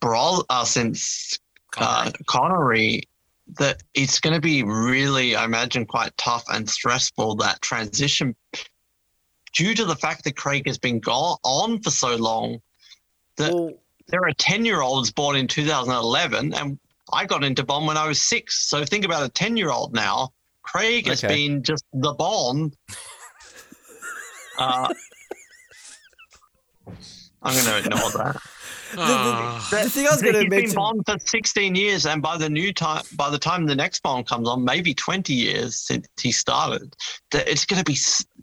Bro, 0.00 0.42
uh, 0.50 0.64
since 0.64 1.38
uh, 1.76 2.10
Connery. 2.26 3.04
That 3.58 3.82
it's 3.94 4.20
going 4.20 4.34
to 4.34 4.40
be 4.40 4.62
really, 4.62 5.34
I 5.34 5.44
imagine, 5.44 5.86
quite 5.86 6.14
tough 6.18 6.44
and 6.48 6.68
stressful 6.68 7.36
that 7.36 7.62
transition 7.62 8.36
due 9.54 9.74
to 9.74 9.86
the 9.86 9.96
fact 9.96 10.24
that 10.24 10.36
Craig 10.36 10.66
has 10.66 10.78
been 10.78 11.00
gone 11.00 11.38
on 11.44 11.80
for 11.80 11.90
so 11.90 12.16
long. 12.16 12.60
That 13.38 13.52
well, 13.54 13.72
there 14.08 14.22
are 14.24 14.32
10 14.32 14.64
year 14.64 14.80
olds 14.82 15.10
born 15.10 15.36
in 15.36 15.46
2011 15.46 16.54
and 16.54 16.78
i 17.12 17.24
got 17.24 17.42
into 17.44 17.64
bond 17.64 17.86
when 17.86 17.96
i 17.96 18.06
was 18.06 18.20
six. 18.20 18.68
So 18.68 18.84
think 18.84 19.04
about 19.04 19.24
a 19.24 19.28
10 19.30 19.56
year 19.56 19.70
old 19.70 19.94
now. 19.94 20.30
Craig 20.62 21.06
has 21.06 21.24
Okay. 21.24 21.34
been 21.34 21.62
just 21.62 21.84
the 21.92 22.12
bond. 22.14 22.76
Uh, 24.58 24.92
i'm 27.42 27.54
going 27.54 27.64
to 27.64 27.78
ignore 27.78 28.10
that. 28.10 28.36
Ah. 28.96 29.68
the 29.70 29.90
thing 29.90 30.06
I 30.06 30.10
was 30.10 30.22
gonna 30.22 30.40
he's 30.40 30.48
mention- 30.48 30.68
been 30.70 30.74
bond 30.74 31.02
for 31.06 31.16
16 31.18 31.74
years 31.74 32.06
and 32.06 32.22
by 32.22 32.38
the 32.38 32.48
new 32.48 32.72
time 32.72 33.02
by 33.16 33.28
the 33.28 33.38
time 33.38 33.66
the 33.66 33.74
next 33.76 34.02
bond 34.02 34.26
comes 34.26 34.48
on 34.48 34.64
maybe 34.64 34.94
20 34.94 35.32
years 35.34 35.78
since 35.78 36.06
he 36.20 36.32
started. 36.32 36.94
That 37.30 37.46
it's 37.48 37.66
going 37.66 37.78
to 37.78 37.84
be 37.84 37.98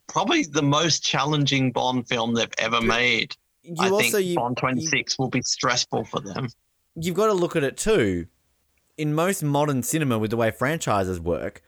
probably 0.08 0.44
the 0.44 0.62
most 0.62 1.04
challenging 1.04 1.72
bond 1.72 2.08
film 2.08 2.36
they've 2.36 2.48
ever 2.60 2.80
made 2.80 3.36
you 3.66 3.76
i 3.80 3.90
also 3.90 4.18
think 4.18 4.26
you, 4.28 4.36
bond 4.36 4.58
you 4.58 4.62
26 4.62 5.20
will 5.20 5.30
be 5.30 5.42
stressful 5.42 6.06
for 6.06 6.20
them 6.22 6.48
you've 6.96 7.16
got 7.16 7.28
to 7.28 7.34
look 7.34 7.56
at 7.56 7.64
it 7.64 7.78
too. 7.78 8.28
In 8.98 9.14
most 9.14 9.44
modern 9.44 9.84
cinema, 9.84 10.18
with 10.18 10.32
the 10.32 10.38
way 10.38 10.52
franchises 10.52 11.20
work, 11.20 11.62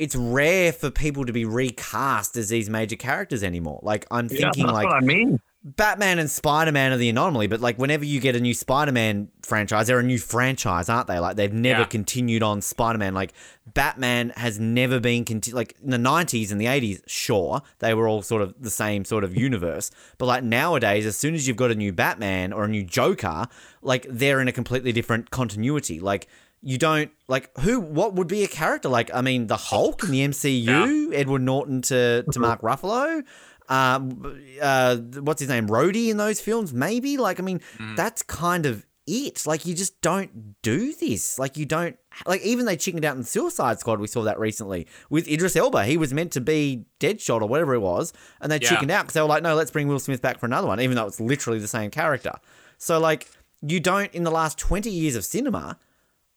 it's 0.00 0.16
rare 0.16 0.72
for 0.72 0.90
people 0.90 1.24
to 1.24 1.32
be 1.32 1.44
recast 1.44 2.36
as 2.36 2.48
these 2.48 2.68
major 2.68 2.96
characters 2.96 3.44
anymore. 3.44 3.78
Like 3.82 4.06
I'm 4.10 4.28
Yeah, 4.28 4.38
thinking, 4.38 4.66
that's 4.66 4.74
like 4.74 4.84
what 4.86 4.94
I 4.94 5.00
mean. 5.00 5.38
Batman 5.62 6.18
and 6.18 6.30
Spider 6.30 6.72
Man 6.72 6.90
are 6.92 6.96
the 6.96 7.10
anomaly, 7.10 7.46
but 7.46 7.60
like 7.60 7.76
whenever 7.76 8.02
you 8.04 8.18
get 8.18 8.34
a 8.34 8.40
new 8.40 8.54
Spider 8.54 8.92
Man 8.92 9.28
franchise, 9.42 9.86
they're 9.88 9.98
a 9.98 10.02
new 10.02 10.18
franchise, 10.18 10.88
aren't 10.88 11.06
they? 11.06 11.18
Like 11.18 11.36
they've 11.36 11.52
never 11.52 11.80
Yeah. 11.80 11.86
continued 11.86 12.42
on 12.42 12.62
Spider 12.62 12.98
Man. 12.98 13.12
Like 13.12 13.34
Batman 13.66 14.30
has 14.36 14.58
never 14.58 14.98
been 15.00 15.26
conti- 15.26 15.52
like 15.52 15.76
in 15.84 15.90
the 15.90 15.98
nineties 15.98 16.50
and 16.50 16.58
the 16.58 16.66
eighties. 16.66 17.02
Sure, 17.06 17.60
they 17.80 17.92
were 17.92 18.08
all 18.08 18.22
sort 18.22 18.40
of 18.40 18.54
the 18.58 18.70
same 18.70 19.04
sort 19.04 19.22
of 19.22 19.36
universe, 19.36 19.90
but 20.16 20.24
like 20.26 20.42
nowadays, 20.42 21.04
as 21.04 21.16
soon 21.18 21.34
as 21.34 21.46
you've 21.46 21.58
got 21.58 21.70
a 21.70 21.74
new 21.74 21.92
Batman 21.92 22.54
or 22.54 22.64
a 22.64 22.68
new 22.68 22.82
Joker, 22.82 23.46
like 23.82 24.06
they're 24.08 24.40
in 24.40 24.48
a 24.48 24.52
completely 24.52 24.92
different 24.92 25.30
continuity. 25.30 26.00
Like 26.00 26.26
you 26.62 26.78
don't 26.78 27.10
like 27.28 27.50
who 27.60 27.80
what 27.80 28.14
would 28.14 28.28
be 28.28 28.44
a 28.44 28.46
character 28.46 28.86
like 28.90 29.10
i 29.14 29.22
mean 29.22 29.46
the 29.46 29.56
hulk 29.56 30.04
in 30.04 30.10
the 30.10 30.20
mcu 30.28 31.10
edward 31.14 31.40
norton 31.40 31.80
to 31.80 32.22
to 32.30 32.38
mark 32.38 32.60
ruffalo 32.60 33.22
um 33.70 34.38
uh 34.60 34.96
what's 34.96 35.40
his 35.40 35.48
name 35.48 35.68
Rhodey 35.68 36.08
in 36.10 36.16
those 36.18 36.40
films 36.40 36.74
maybe 36.74 37.16
like 37.16 37.38
i 37.40 37.42
mean 37.42 37.60
that's 37.96 38.22
kind 38.22 38.66
of 38.66 38.84
it 39.06 39.46
like 39.46 39.64
you 39.64 39.74
just 39.74 40.00
don't 40.02 40.60
do 40.62 40.92
this 40.94 41.38
like 41.38 41.56
you 41.56 41.64
don't 41.64 41.96
like 42.26 42.42
even 42.42 42.66
they 42.66 42.76
chickened 42.76 43.04
out 43.04 43.16
in 43.16 43.22
suicide 43.24 43.78
squad 43.80 43.98
we 44.00 44.06
saw 44.06 44.22
that 44.22 44.38
recently 44.38 44.86
with 45.08 45.26
idris 45.28 45.56
elba 45.56 45.84
he 45.84 45.96
was 45.96 46.12
meant 46.12 46.30
to 46.32 46.40
be 46.40 46.84
deadshot 47.00 47.40
or 47.42 47.46
whatever 47.46 47.74
it 47.74 47.80
was 47.80 48.12
and 48.40 48.50
they 48.52 48.58
Yeah. 48.60 48.68
chickened 48.68 48.90
out 48.90 49.02
because 49.04 49.14
they 49.14 49.20
were 49.22 49.26
like 49.28 49.42
no 49.42 49.54
let's 49.54 49.70
bring 49.70 49.88
will 49.88 49.98
smith 49.98 50.20
back 50.20 50.38
for 50.38 50.46
another 50.46 50.66
one 50.68 50.80
even 50.80 50.96
though 50.96 51.06
it's 51.06 51.20
literally 51.20 51.58
the 51.60 51.68
same 51.68 51.90
character 51.90 52.32
so 52.76 52.98
like 52.98 53.28
you 53.62 53.80
don't 53.80 54.12
in 54.14 54.24
the 54.24 54.30
last 54.30 54.58
20 54.58 54.90
years 54.90 55.14
of 55.16 55.24
cinema 55.24 55.78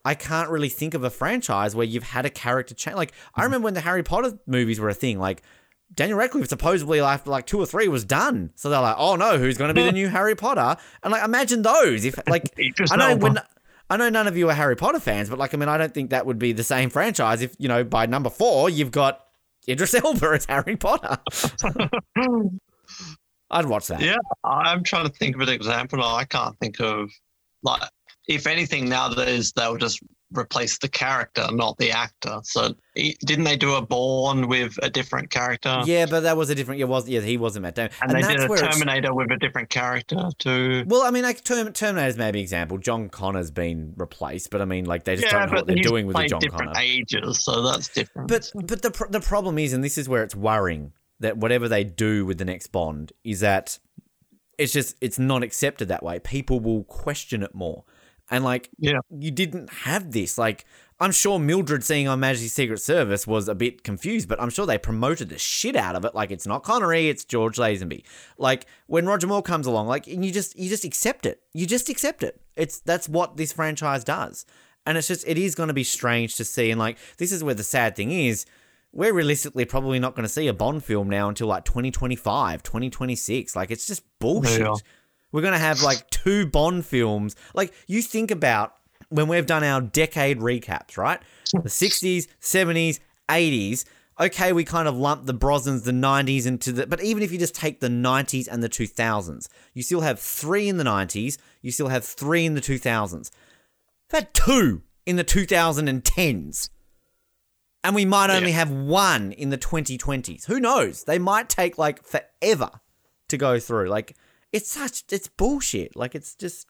I 0.05 0.15
can't 0.15 0.49
really 0.49 0.67
think 0.67 0.95
of 0.95 1.05
a 1.05 1.09
franchise 1.09 1.77
where 1.77 1.85
you've 1.85 2.03
had 2.03 2.25
a 2.25 2.29
character 2.29 2.73
change. 2.75 2.97
Like 2.97 3.13
I 3.35 3.45
remember 3.45 3.63
when 3.63 3.73
the 3.73 3.79
Harry 3.79 4.03
Potter 4.03 4.37
movies 4.45 4.77
were 4.77 4.89
a 4.89 4.93
thing. 4.93 5.17
Like 5.17 5.41
Daniel 5.93 6.17
Radcliffe 6.17 6.49
supposedly 6.49 6.99
after 6.99 7.29
like 7.29 7.45
two 7.45 7.59
or 7.59 7.65
three 7.65 7.87
was 7.87 8.03
done. 8.05 8.51
So 8.55 8.69
they're 8.69 8.81
like, 8.81 8.95
oh 8.97 9.15
no, 9.15 9.37
who's 9.37 9.57
going 9.57 9.69
to 9.69 9.73
be 9.73 9.83
the 9.83 9.91
new 9.91 10.07
Harry 10.07 10.35
Potter? 10.35 10.81
And 11.03 11.11
like 11.11 11.23
imagine 11.23 11.61
those 11.61 12.05
if 12.05 12.19
like 12.27 12.53
I 12.91 12.95
know 12.95 13.15
when. 13.15 13.39
I 13.89 13.97
know 13.97 14.09
none 14.09 14.27
of 14.27 14.37
you 14.37 14.49
are 14.49 14.53
Harry 14.53 14.75
Potter 14.75 14.99
fans, 14.99 15.29
but 15.29 15.37
like, 15.37 15.53
I 15.53 15.57
mean, 15.57 15.69
I 15.69 15.77
don't 15.77 15.93
think 15.93 16.11
that 16.11 16.25
would 16.25 16.39
be 16.39 16.51
the 16.51 16.63
same 16.63 16.89
franchise 16.89 17.41
if, 17.41 17.53
you 17.59 17.67
know, 17.67 17.83
by 17.83 18.05
number 18.07 18.29
four, 18.29 18.69
you've 18.69 18.91
got 18.91 19.23
Idris 19.67 19.93
Elba 20.03 20.29
as 20.29 20.45
Harry 20.45 20.77
Potter. 20.77 21.17
I'd 23.51 23.65
watch 23.65 23.87
that. 23.87 24.01
Yeah, 24.01 24.17
I'm 24.43 24.83
trying 24.83 25.05
to 25.05 25.13
think 25.13 25.35
of 25.35 25.41
an 25.41 25.49
example. 25.49 26.03
I 26.03 26.23
can't 26.23 26.57
think 26.59 26.79
of 26.79 27.11
like 27.61 27.81
if 28.27 28.47
anything 28.47 28.89
now 28.89 29.09
nowadays 29.09 29.51
they'll 29.51 29.77
just 29.77 29.99
replace 30.37 30.77
the 30.77 30.87
character, 30.89 31.47
not 31.51 31.77
the 31.77 31.91
actor. 31.91 32.39
So 32.43 32.73
didn't 32.95 33.43
they 33.45 33.55
do 33.57 33.75
a 33.75 33.81
Bourne 33.81 34.47
with 34.47 34.77
a 34.81 34.89
different 34.89 35.29
character? 35.29 35.81
Yeah, 35.85 36.05
but 36.05 36.21
that 36.21 36.37
was 36.37 36.49
a 36.49 36.55
different. 36.55 36.81
It 36.81 36.85
was 36.85 37.07
yeah, 37.07 37.21
he 37.21 37.37
wasn't 37.37 37.63
Matt 37.63 37.75
Damon, 37.75 37.91
And, 38.01 38.11
they 38.11 38.21
did 38.21 38.39
a 38.39 38.47
Terminator 38.47 39.13
with 39.13 39.31
a 39.31 39.37
different 39.37 39.69
character 39.69 40.29
too. 40.39 40.83
Well, 40.87 41.01
I 41.03 41.11
mean, 41.11 41.23
like 41.23 41.43
Term- 41.43 41.71
Terminator's 41.73 42.17
maybe 42.17 42.39
an 42.39 42.43
example. 42.43 42.77
John 42.77 43.09
Connor's 43.09 43.51
been 43.51 43.93
replaced, 43.97 44.49
but 44.49 44.61
I 44.61 44.65
mean, 44.65 44.85
like 44.85 45.03
they 45.03 45.15
just 45.15 45.27
Yeah, 45.31 45.39
don't 45.39 45.51
know 45.51 45.57
what 45.59 45.67
they're 45.67 45.75
doing 45.77 46.07
with 46.07 46.15
the 46.17 46.27
John 46.27 46.39
different 46.39 46.73
Connor. 46.73 46.79
ages, 46.85 47.43
so 47.43 47.61
that's 47.61 47.89
different. 47.89 48.27
But 48.29 48.51
but 48.53 48.81
the 48.81 48.91
pr- 48.91 49.09
the 49.09 49.21
problem 49.21 49.57
is, 49.57 49.73
and 49.73 49.83
this 49.83 49.97
is 49.97 50.07
where 50.09 50.23
it's 50.23 50.35
worrying 50.35 50.93
that 51.19 51.37
whatever 51.37 51.67
they 51.69 51.83
do 51.83 52.25
with 52.25 52.37
the 52.37 52.45
next 52.45 52.67
Bond 52.67 53.11
is 53.23 53.39
that 53.39 53.79
it's 54.57 54.71
just 54.73 54.95
it's 55.01 55.17
not 55.17 55.41
accepted 55.41 55.87
that 55.87 56.03
way. 56.03 56.19
People 56.19 56.59
will 56.59 56.83
question 56.83 57.41
it 57.43 57.55
more, 57.55 57.85
and 58.33 58.43
like 58.43 58.69
Yeah. 58.79 58.99
you 59.09 59.31
didn't 59.31 59.69
have 59.71 60.11
this. 60.11 60.37
Like 60.37 60.65
I'm 60.99 61.11
sure 61.11 61.37
Mildred 61.39 61.83
seeing 61.83 62.07
on 62.07 62.19
Majesty's 62.19 62.53
Secret 62.53 62.79
Service 62.79 63.27
was 63.27 63.47
a 63.49 63.55
bit 63.55 63.83
confused, 63.83 64.29
but 64.29 64.41
I'm 64.41 64.49
sure 64.49 64.65
they 64.65 64.77
promoted 64.77 65.29
the 65.29 65.37
shit 65.37 65.75
out 65.75 65.95
of 65.95 66.05
it. 66.05 66.15
Like 66.15 66.31
it's 66.31 66.47
not 66.47 66.63
Connery, 66.63 67.09
it's 67.09 67.25
George 67.25 67.57
Lazenby. 67.57 68.03
Like 68.37 68.65
when 68.87 69.05
Roger 69.05 69.27
Moore 69.27 69.41
comes 69.41 69.67
along, 69.67 69.87
like 69.87 70.07
and 70.07 70.23
you 70.25 70.31
just 70.31 70.57
you 70.57 70.69
just 70.69 70.83
accept 70.83 71.25
it. 71.25 71.41
You 71.53 71.65
just 71.65 71.89
accept 71.89 72.23
it. 72.23 72.41
It's 72.55 72.79
that's 72.79 73.07
what 73.07 73.37
this 73.37 73.53
franchise 73.53 74.03
does. 74.03 74.45
And 74.85 74.97
it's 74.97 75.07
just 75.07 75.27
it 75.27 75.37
is 75.37 75.55
going 75.55 75.67
to 75.67 75.73
be 75.73 75.83
strange 75.83 76.35
to 76.37 76.43
see. 76.45 76.71
And 76.71 76.79
like 76.79 76.97
this 77.17 77.31
is 77.31 77.43
where 77.43 77.55
the 77.55 77.63
sad 77.63 77.95
thing 77.95 78.11
is. 78.11 78.45
We're 78.95 79.13
realistically 79.13 79.65
probably 79.65 79.97
not 79.97 80.13
going 80.15 80.23
to 80.23 80.29
see 80.29 80.47
a 80.47 80.53
Bond 80.53 80.83
film 80.83 81.09
now 81.09 81.27
until 81.27 81.47
like 81.47 81.65
2025, 81.65 82.61
2026. 82.61 83.55
Like 83.55 83.71
it's 83.71 83.87
just 83.87 84.03
bullshit. 84.19 84.59
Yeah. 84.61 84.73
We're 85.33 85.41
going 85.41 85.53
to 85.53 85.59
have 85.59 85.81
like 85.81 86.09
two 86.11 86.45
Bond 86.45 86.85
films. 86.85 87.35
Like, 87.53 87.73
you 87.87 88.01
think 88.01 88.31
about 88.31 88.75
when 89.09 89.27
we've 89.27 89.45
done 89.45 89.63
our 89.63 89.81
decade 89.81 90.39
recaps, 90.39 90.95
right? 90.95 91.19
The 91.51 91.69
60s, 91.69 92.27
70s, 92.39 92.99
80s. 93.27 93.83
Okay, 94.19 94.53
we 94.53 94.63
kind 94.63 94.87
of 94.87 94.95
lump 94.95 95.25
the 95.25 95.33
Brosnans, 95.33 95.83
the 95.83 95.91
90s 95.91 96.45
into 96.45 96.71
the. 96.71 96.85
But 96.85 97.03
even 97.03 97.23
if 97.23 97.31
you 97.31 97.39
just 97.39 97.55
take 97.55 97.79
the 97.79 97.89
90s 97.89 98.47
and 98.47 98.61
the 98.61 98.69
2000s, 98.69 99.47
you 99.73 99.81
still 99.81 100.01
have 100.01 100.19
three 100.19 100.69
in 100.69 100.77
the 100.77 100.83
90s, 100.83 101.37
you 101.61 101.71
still 101.71 101.87
have 101.87 102.05
three 102.05 102.45
in 102.45 102.53
the 102.53 102.61
2000s. 102.61 103.31
We've 104.11 104.19
had 104.21 104.33
two 104.35 104.83
in 105.07 105.15
the 105.15 105.23
2010s. 105.23 106.69
And 107.83 107.95
we 107.95 108.05
might 108.05 108.29
only 108.29 108.51
have 108.51 108.71
one 108.71 109.31
in 109.33 109.49
the 109.49 109.57
2020s. 109.57 110.45
Who 110.45 110.59
knows? 110.59 111.03
They 111.03 111.19
might 111.19 111.49
take 111.49 111.77
like 111.77 112.03
forever 112.05 112.69
to 113.27 113.37
go 113.37 113.59
through. 113.59 113.89
Like, 113.89 114.15
it's 114.53 114.69
such 114.69 115.03
it's 115.11 115.27
bullshit. 115.27 115.95
Like 115.95 116.15
it's 116.15 116.35
just 116.35 116.67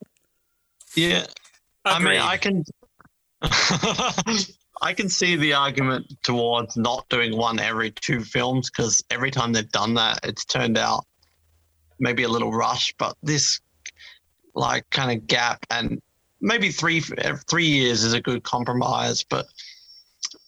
yeah, 0.96 1.26
I 1.84 1.98
mean, 1.98 2.20
I 2.20 2.36
can, 2.36 2.64
I 3.42 4.92
can 4.94 5.08
see 5.08 5.36
the 5.36 5.52
argument 5.52 6.06
towards 6.22 6.76
not 6.76 7.08
doing 7.08 7.36
one 7.36 7.58
every 7.58 7.90
two 7.90 8.20
films 8.20 8.70
because 8.70 9.02
every 9.10 9.30
time 9.30 9.52
they've 9.52 9.70
done 9.70 9.94
that, 9.94 10.20
it's 10.22 10.44
turned 10.44 10.78
out 10.78 11.04
maybe 11.98 12.22
a 12.22 12.28
little 12.28 12.52
rushed. 12.52 12.96
But 12.98 13.16
this, 13.22 13.60
like, 14.54 14.88
kind 14.90 15.16
of 15.16 15.26
gap 15.26 15.64
and 15.70 16.00
maybe 16.40 16.70
three 16.70 17.00
three 17.00 17.66
years 17.66 18.02
is 18.02 18.12
a 18.12 18.20
good 18.20 18.44
compromise. 18.44 19.24
But 19.24 19.46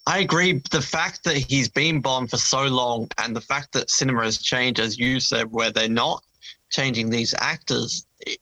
I 0.06 0.20
agree. 0.20 0.62
The 0.70 0.82
fact 0.82 1.24
that 1.24 1.36
he's 1.36 1.68
been 1.68 2.00
Bond 2.00 2.30
for 2.30 2.38
so 2.38 2.64
long, 2.64 3.08
and 3.18 3.34
the 3.34 3.40
fact 3.40 3.72
that 3.72 3.90
cinema 3.90 4.22
has 4.22 4.38
changed, 4.38 4.80
as 4.80 4.96
you 4.96 5.18
said, 5.18 5.50
where 5.50 5.72
they're 5.72 5.88
not 5.88 6.22
changing 6.76 7.10
these 7.10 7.34
actors. 7.38 8.06
It, 8.20 8.38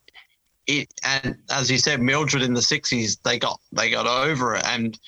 it 0.66 0.88
and 1.04 1.36
as 1.50 1.70
you 1.70 1.78
said, 1.78 2.00
Mildred 2.00 2.42
in 2.42 2.52
the 2.52 2.62
sixties, 2.62 3.16
they 3.24 3.38
got 3.38 3.60
they 3.72 3.90
got 3.90 4.06
over 4.06 4.56
it, 4.56 4.64
and 4.66 4.98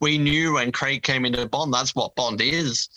we 0.00 0.18
knew 0.18 0.54
when 0.54 0.72
Craig 0.72 1.02
came 1.02 1.24
into 1.24 1.46
Bond, 1.48 1.74
that's 1.74 1.94
what 1.94 2.14
Bond 2.14 2.40
is. 2.40 2.88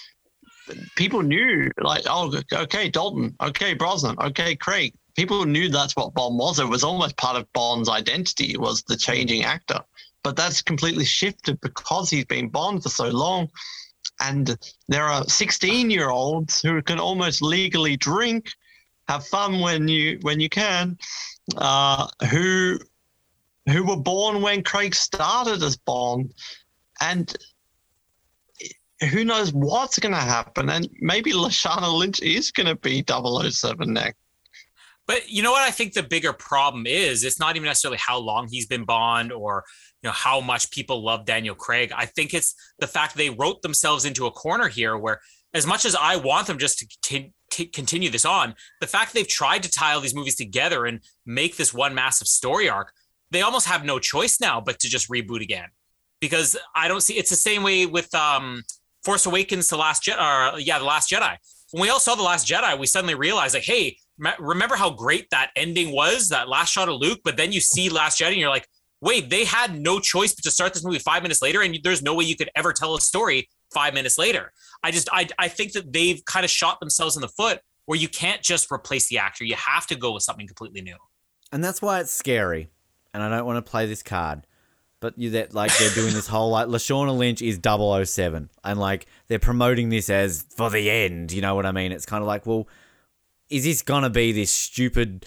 People 0.95 1.21
knew, 1.21 1.69
like, 1.81 2.03
oh, 2.07 2.33
okay, 2.53 2.89
Dalton, 2.89 3.35
okay, 3.41 3.73
Brosnan, 3.73 4.15
okay, 4.21 4.55
Craig. 4.55 4.93
People 5.15 5.45
knew 5.45 5.69
that's 5.69 5.95
what 5.95 6.13
Bond 6.13 6.37
was. 6.37 6.59
It 6.59 6.67
was 6.67 6.83
almost 6.83 7.17
part 7.17 7.35
of 7.35 7.51
Bond's 7.53 7.89
identity 7.89 8.55
was 8.57 8.83
the 8.83 8.95
changing 8.95 9.43
actor. 9.43 9.79
But 10.23 10.35
that's 10.37 10.61
completely 10.61 11.05
shifted 11.05 11.59
because 11.61 12.09
he's 12.09 12.25
been 12.25 12.47
Bond 12.47 12.81
for 12.81 12.89
so 12.89 13.09
long. 13.09 13.49
And 14.21 14.57
there 14.87 15.03
are 15.03 15.27
16 15.27 15.89
year 15.89 16.09
olds 16.09 16.61
who 16.61 16.81
can 16.81 16.99
almost 16.99 17.41
legally 17.41 17.97
drink, 17.97 18.47
have 19.07 19.25
fun 19.27 19.59
when 19.59 19.87
you 19.87 20.19
when 20.21 20.39
you 20.39 20.49
can, 20.49 20.97
uh, 21.57 22.07
who 22.29 22.79
who 23.69 23.85
were 23.85 23.97
born 23.97 24.41
when 24.41 24.63
Craig 24.63 24.95
started 24.95 25.63
as 25.63 25.77
Bond, 25.77 26.33
and 27.01 27.35
who 29.11 29.25
knows 29.25 29.53
what's 29.53 29.99
going 29.99 30.13
to 30.13 30.19
happen? 30.19 30.69
And 30.69 30.87
maybe 30.99 31.31
Lashana 31.31 31.91
Lynch 31.93 32.21
is 32.21 32.51
going 32.51 32.67
to 32.67 32.75
be 32.75 33.03
007 33.07 33.91
next. 33.91 34.17
But 35.05 35.29
you 35.29 35.43
know 35.43 35.51
what 35.51 35.63
I 35.63 35.71
think 35.71 35.93
the 35.93 36.03
bigger 36.03 36.31
problem 36.31 36.85
is? 36.87 37.25
It's 37.25 37.39
not 37.39 37.55
even 37.55 37.65
necessarily 37.65 37.99
how 38.01 38.19
long 38.19 38.47
he's 38.49 38.67
been 38.67 38.85
Bond 38.85 39.33
or 39.33 39.65
you 40.01 40.07
know 40.07 40.13
how 40.13 40.39
much 40.39 40.71
people 40.71 41.03
love 41.03 41.25
Daniel 41.25 41.55
Craig. 41.55 41.91
I 41.95 42.05
think 42.05 42.33
it's 42.33 42.55
the 42.79 42.87
fact 42.87 43.15
they 43.15 43.29
wrote 43.29 43.61
themselves 43.61 44.05
into 44.05 44.25
a 44.27 44.31
corner 44.31 44.69
here 44.69 44.97
where 44.97 45.19
as 45.53 45.67
much 45.67 45.85
as 45.85 45.95
I 45.95 46.15
want 46.15 46.47
them 46.47 46.57
just 46.57 46.79
to 47.03 47.29
to 47.53 47.65
continue 47.65 48.09
this 48.09 48.25
on, 48.25 48.55
the 48.81 48.87
fact 48.87 49.13
they've 49.13 49.27
tried 49.27 49.63
to 49.63 49.69
tie 49.69 49.93
all 49.93 50.01
these 50.01 50.15
movies 50.15 50.35
together 50.35 50.85
and 50.85 50.99
make 51.25 51.57
this 51.57 51.73
one 51.73 51.93
massive 51.95 52.27
story 52.27 52.69
arc, 52.69 52.93
they 53.31 53.41
almost 53.41 53.67
have 53.67 53.83
no 53.83 53.99
choice 53.99 54.39
now 54.39 54.61
but 54.61 54.79
to 54.79 54.89
just 54.89 55.09
reboot 55.09 55.41
again. 55.41 55.69
Because 56.21 56.55
I 56.75 56.87
don't 56.87 57.01
see 57.01 57.15
it's 57.15 57.29
the 57.29 57.35
same 57.35 57.63
way 57.63 57.85
with 57.85 58.13
um 58.15 58.63
Force 59.03 59.25
Awakens 59.25 59.67
to 59.67 59.77
Last 59.77 60.03
Jedi 60.03 60.55
or 60.55 60.59
yeah, 60.59 60.79
The 60.79 60.85
Last 60.85 61.11
Jedi. 61.11 61.35
When 61.71 61.81
we 61.81 61.89
all 61.89 61.99
saw 61.99 62.15
The 62.15 62.23
Last 62.23 62.47
Jedi, 62.47 62.77
we 62.77 62.85
suddenly 62.85 63.15
realized 63.15 63.53
like, 63.53 63.63
hey, 63.63 63.97
me- 64.17 64.31
remember 64.39 64.75
how 64.75 64.91
great 64.91 65.29
that 65.31 65.51
ending 65.55 65.91
was, 65.91 66.29
that 66.29 66.47
last 66.47 66.71
shot 66.71 66.87
of 66.87 66.95
Luke, 66.95 67.19
but 67.23 67.35
then 67.35 67.51
you 67.51 67.59
see 67.59 67.89
Last 67.89 68.19
Jedi 68.19 68.27
and 68.27 68.37
you're 68.37 68.49
like, 68.49 68.67
wait, 69.01 69.29
they 69.29 69.43
had 69.43 69.77
no 69.77 69.99
choice 69.99 70.33
but 70.33 70.43
to 70.43 70.51
start 70.51 70.73
this 70.73 70.85
movie 70.85 70.99
five 70.99 71.21
minutes 71.23 71.41
later, 71.41 71.61
and 71.61 71.77
there's 71.83 72.01
no 72.01 72.15
way 72.15 72.23
you 72.23 72.37
could 72.37 72.49
ever 72.55 72.71
tell 72.71 72.95
a 72.95 73.01
story 73.01 73.49
five 73.73 73.93
minutes 73.93 74.17
later. 74.17 74.51
I 74.83 74.91
just 74.91 75.09
I 75.11 75.27
I 75.39 75.47
think 75.47 75.71
that 75.73 75.91
they've 75.93 76.23
kind 76.25 76.43
of 76.43 76.51
shot 76.51 76.79
themselves 76.79 77.15
in 77.15 77.21
the 77.21 77.27
foot 77.29 77.61
where 77.85 77.97
you 77.99 78.07
can't 78.07 78.41
just 78.41 78.71
replace 78.71 79.07
the 79.07 79.17
actor. 79.17 79.43
You 79.43 79.55
have 79.55 79.87
to 79.87 79.95
go 79.95 80.11
with 80.13 80.23
something 80.23 80.47
completely 80.47 80.81
new. 80.81 80.95
and 81.51 81.63
that's 81.63 81.81
why 81.81 81.99
it's 81.99 82.11
scary. 82.11 82.69
And 83.13 83.21
I 83.21 83.29
don't 83.29 83.45
want 83.45 83.63
to 83.63 83.69
play 83.69 83.85
this 83.85 84.01
card. 84.03 84.47
But 84.99 85.17
you 85.19 85.31
that 85.31 85.53
like 85.53 85.77
they're 85.77 85.93
doing 85.93 86.13
this 86.13 86.27
whole 86.27 86.49
like 86.49 86.67
Lashana 86.67 87.15
Lynch 87.17 87.41
is 87.41 87.59
007 87.61 88.49
and 88.63 88.79
like 88.79 89.05
they're 89.27 89.37
promoting 89.37 89.89
this 89.89 90.09
as 90.09 90.45
for 90.55 90.69
the 90.69 90.89
end, 90.89 91.33
you 91.33 91.41
know 91.41 91.55
what 91.55 91.65
I 91.65 91.71
mean? 91.73 91.91
It's 91.91 92.05
kind 92.05 92.21
of 92.21 92.27
like, 92.27 92.45
well, 92.45 92.67
is 93.49 93.65
this 93.65 93.81
gonna 93.81 94.09
be 94.09 94.31
this 94.31 94.49
stupid 94.49 95.25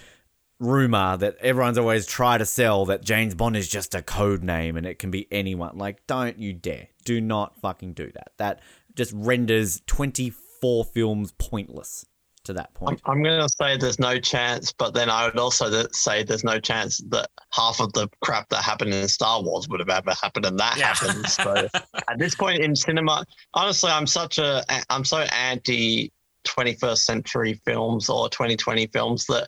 rumor 0.59 1.15
that 1.17 1.37
everyone's 1.37 1.77
always 1.77 2.07
tried 2.07 2.39
to 2.39 2.45
sell 2.45 2.85
that 2.87 3.03
James 3.03 3.35
Bond 3.35 3.55
is 3.55 3.67
just 3.67 3.93
a 3.93 4.01
code 4.01 4.43
name 4.43 4.75
and 4.77 4.85
it 4.87 4.97
can 4.97 5.11
be 5.11 5.27
anyone? 5.31 5.77
Like, 5.77 6.05
don't 6.07 6.39
you 6.39 6.53
dare. 6.53 6.87
Do 7.05 7.21
not 7.21 7.61
fucking 7.61 7.93
do 7.93 8.11
that. 8.15 8.31
That 8.37 8.61
just 8.97 9.13
renders 9.15 9.81
24 9.87 10.83
films 10.85 11.31
pointless 11.37 12.05
to 12.43 12.53
that 12.53 12.69
I'm, 12.69 12.73
point. 12.73 13.01
I'm 13.05 13.23
going 13.23 13.39
to 13.39 13.49
say 13.61 13.77
there's 13.77 13.99
no 13.99 14.19
chance, 14.19 14.73
but 14.73 14.93
then 14.93 15.09
I 15.09 15.25
would 15.25 15.37
also 15.37 15.69
th- 15.69 15.93
say 15.93 16.23
there's 16.23 16.43
no 16.43 16.59
chance 16.59 16.97
that 17.09 17.29
half 17.51 17.79
of 17.79 17.93
the 17.93 18.09
crap 18.21 18.49
that 18.49 18.63
happened 18.63 18.93
in 18.93 19.07
Star 19.07 19.41
Wars 19.43 19.69
would 19.69 19.79
have 19.79 19.89
ever 19.89 20.13
happened, 20.21 20.45
and 20.45 20.59
that 20.59 20.77
Yeah. 20.77 20.93
happens. 20.93 21.33
So 21.33 21.67
at 22.09 22.17
this 22.17 22.35
point 22.35 22.61
in 22.63 22.75
cinema, 22.75 23.25
honestly, 23.53 23.91
I'm 23.91 24.07
such 24.07 24.39
a 24.39 24.63
I'm 24.89 25.05
so 25.05 25.19
anti 25.19 26.11
21st 26.47 26.97
century 26.99 27.61
films 27.65 28.09
or 28.09 28.29
2020 28.29 28.87
films 28.87 29.25
that 29.27 29.47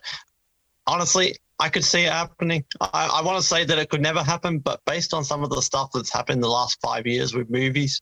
honestly. 0.86 1.34
I 1.62 1.68
could 1.68 1.84
see 1.84 2.04
it 2.04 2.12
happening. 2.12 2.64
I, 2.80 3.10
I 3.16 3.22
want 3.22 3.36
to 3.38 3.46
say 3.46 3.66
that 3.66 3.76
it 3.78 3.90
could 3.90 4.00
never 4.00 4.22
happen, 4.22 4.60
but 4.60 4.80
based 4.86 5.12
on 5.12 5.22
some 5.22 5.44
of 5.44 5.50
the 5.50 5.60
stuff 5.60 5.90
that's 5.92 6.10
happened 6.10 6.42
the 6.42 6.48
last 6.48 6.80
five 6.80 7.06
years 7.06 7.34
with 7.34 7.50
movies, 7.50 8.00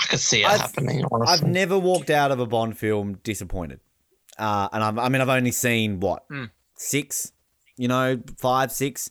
I 0.00 0.06
could 0.06 0.20
see 0.20 0.42
it 0.42 0.46
I've- 0.46 0.60
happening. 0.60 1.04
Honestly. 1.10 1.34
I've 1.34 1.42
never 1.46 1.78
walked 1.78 2.10
out 2.10 2.30
of 2.30 2.40
a 2.40 2.46
Bond 2.46 2.78
film 2.78 3.18
disappointed. 3.24 3.80
Uh, 4.38 4.68
and 4.72 4.84
I've, 4.84 4.98
I 4.98 5.08
mean, 5.08 5.20
I've 5.20 5.28
only 5.28 5.50
seen 5.50 6.00
what 6.00 6.24
Hmm. 6.28 6.44
six, 6.76 7.32
you 7.76 7.88
know, 7.88 8.20
five, 8.38 8.70
six. 8.70 9.08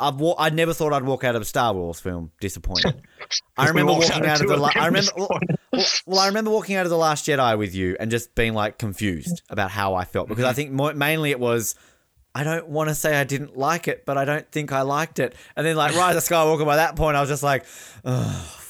I've 0.00 0.16
wa- 0.16 0.34
I 0.36 0.50
never 0.50 0.74
thought 0.74 0.92
I'd 0.92 1.04
walk 1.04 1.22
out 1.22 1.36
of 1.36 1.42
a 1.42 1.44
Star 1.44 1.72
Wars 1.72 2.00
film 2.00 2.32
disappointed. 2.40 3.00
I 3.56 3.68
remember 3.68 3.92
walking 3.92 4.26
out 4.26 4.40
of 4.40 4.42
two 4.42 4.48
the. 4.48 4.56
La- 4.56 4.70
I 4.74 4.86
remember. 4.86 5.10
Well, 5.16 5.28
well, 6.06 6.18
I 6.18 6.26
remember 6.26 6.50
walking 6.50 6.74
out 6.74 6.84
of 6.86 6.90
the 6.90 6.96
Last 6.98 7.26
Jedi 7.26 7.56
with 7.56 7.74
you 7.74 7.96
and 8.00 8.10
just 8.10 8.34
being 8.34 8.54
like 8.54 8.78
confused 8.78 9.42
about 9.50 9.70
how 9.70 9.94
I 9.94 10.04
felt 10.04 10.28
because 10.28 10.44
I 10.44 10.52
think 10.52 10.72
mo- 10.72 10.92
mainly 10.94 11.30
it 11.30 11.38
was. 11.38 11.76
I 12.34 12.42
don't 12.42 12.66
want 12.68 12.88
to 12.88 12.96
say 12.96 13.14
I 13.14 13.22
didn't 13.22 13.56
like 13.56 13.86
it, 13.86 14.04
but 14.04 14.18
I 14.18 14.24
don't 14.24 14.50
think 14.50 14.72
I 14.72 14.80
liked 14.82 15.20
it. 15.20 15.36
And 15.54 15.64
then 15.64 15.76
like 15.76 15.94
Rise 15.94 16.16
of 16.16 16.24
Skywalker, 16.24 16.66
by 16.66 16.74
that 16.76 16.96
point, 16.96 17.16
I 17.16 17.20
was 17.20 17.30
just 17.30 17.44
like, 17.44 17.64
oh 18.04 18.60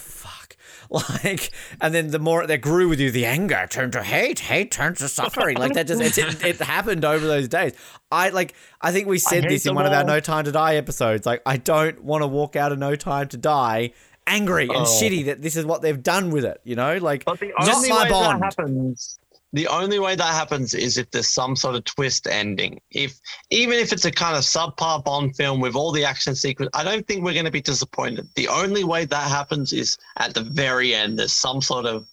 like. 1.24 1.50
And 1.80 1.94
then 1.94 2.10
the 2.10 2.18
more 2.18 2.46
that 2.46 2.58
grew 2.58 2.88
with 2.88 3.00
you, 3.00 3.10
the 3.10 3.26
anger 3.26 3.66
turned 3.70 3.92
to 3.92 4.02
hate, 4.02 4.38
hate 4.40 4.70
turned 4.70 4.96
to 4.98 5.08
suffering. 5.08 5.56
Like 5.56 5.72
that 5.74 5.86
just 5.86 6.00
it, 6.00 6.16
it, 6.18 6.44
it 6.44 6.56
happened 6.60 7.04
over 7.04 7.26
those 7.26 7.48
days. 7.48 7.72
I 8.10 8.28
like. 8.30 8.54
I 8.80 8.92
think 8.92 9.08
we 9.08 9.18
said 9.18 9.44
this 9.44 9.66
in 9.66 9.74
one 9.74 9.86
of 9.86 9.92
our. 9.92 10.04
No 10.04 10.20
Time 10.20 10.44
to 10.44 10.52
Die 10.52 10.76
episodes. 10.76 11.26
Like 11.26 11.42
I 11.46 11.56
don't 11.56 12.02
want 12.04 12.22
to 12.22 12.26
walk 12.26 12.56
out 12.56 12.72
of 12.72 12.78
No 12.78 12.94
Time 12.96 13.28
to 13.28 13.36
Die 13.36 13.92
angry 14.26 14.64
and 14.64 14.72
Oh. 14.72 14.84
shitty 14.84 15.26
that 15.26 15.42
this 15.42 15.54
is 15.56 15.66
what 15.66 15.82
they've 15.82 16.02
done 16.02 16.30
with 16.30 16.44
it. 16.44 16.60
You 16.64 16.76
know, 16.76 16.96
like 16.98 17.24
not 17.26 17.40
my 17.88 18.08
Bond. 18.08 18.42
that 18.42 18.54
happens, 18.56 19.18
the 19.54 19.68
only 19.68 20.00
way 20.00 20.16
that 20.16 20.34
happens 20.34 20.74
is 20.74 20.98
if 20.98 21.10
there's 21.12 21.32
some 21.32 21.54
sort 21.54 21.76
of 21.76 21.84
twist 21.84 22.26
ending. 22.26 22.80
If 22.90 23.18
even 23.50 23.78
if 23.78 23.92
it's 23.92 24.04
a 24.04 24.10
kind 24.10 24.36
of 24.36 24.42
subpar 24.42 25.04
Bond 25.04 25.36
film 25.36 25.60
with 25.60 25.76
all 25.76 25.92
the 25.92 26.04
action 26.04 26.34
sequence, 26.34 26.70
I 26.74 26.82
don't 26.82 27.06
think 27.06 27.24
we're 27.24 27.34
going 27.34 27.44
to 27.44 27.52
be 27.52 27.60
disappointed. 27.60 28.28
The 28.34 28.48
only 28.48 28.82
way 28.82 29.04
that 29.04 29.28
happens 29.28 29.72
is 29.72 29.96
at 30.16 30.34
the 30.34 30.40
very 30.40 30.92
end. 30.92 31.18
There's 31.18 31.32
some 31.32 31.62
sort 31.62 31.86
of 31.86 32.04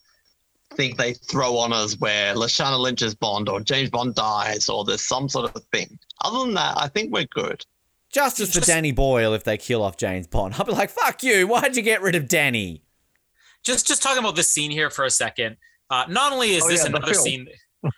thing 0.75 0.95
they 0.97 1.13
throw 1.13 1.57
on 1.57 1.73
us 1.73 1.99
where 1.99 2.35
Lashana 2.35 2.79
Lynch's 2.79 3.15
Bond 3.15 3.49
or 3.49 3.59
James 3.59 3.89
Bond 3.89 4.13
dies 4.13 4.69
or 4.69 4.85
there's 4.85 5.07
some 5.07 5.27
sort 5.27 5.55
of 5.55 5.63
thing. 5.73 5.97
Other 6.23 6.45
than 6.45 6.53
that, 6.53 6.77
I 6.77 6.89
think 6.89 7.11
we're 7.11 7.25
good. 7.25 7.65
Justice 8.13 8.53
for 8.53 8.61
Danny 8.61 8.91
Boyle 8.91 9.33
if 9.33 9.43
they 9.43 9.57
kill 9.57 9.81
off 9.81 9.97
James 9.97 10.27
Bond. 10.27 10.53
I'll 10.59 10.65
be 10.65 10.73
like, 10.73 10.91
fuck 10.91 11.23
you. 11.23 11.47
Why'd 11.47 11.75
you 11.75 11.81
get 11.81 12.03
rid 12.03 12.13
of 12.13 12.27
Danny? 12.27 12.83
just 13.63 13.87
just 13.87 14.01
talking 14.01 14.19
about 14.19 14.35
this 14.35 14.47
scene 14.47 14.71
here 14.71 14.89
for 14.89 15.05
a 15.05 15.09
second. 15.09 15.57
Uh, 15.91 16.05
not 16.07 16.31
only 16.31 16.51
is 16.51 16.63
Oh, 16.63 16.69
this 16.69 16.83
yeah, 16.83 16.89
another 16.89 17.13
scene, 17.13 17.47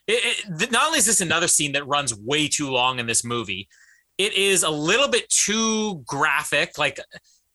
it, 0.08 0.38
it, 0.48 0.72
not 0.72 0.88
only 0.88 0.98
is 0.98 1.06
this 1.06 1.22
another 1.22 1.48
scene 1.48 1.74
that 1.74 1.88
runs 1.88 2.14
way 2.18 2.48
too 2.48 2.70
long 2.72 2.98
in 3.00 3.06
this 3.06 3.24
movie, 3.24 3.70
it 4.18 4.34
is 4.34 4.64
a 4.64 4.70
little 4.70 5.08
bit 5.08 5.30
too 5.30 6.04
graphic. 6.08 6.78
Like 6.78 7.00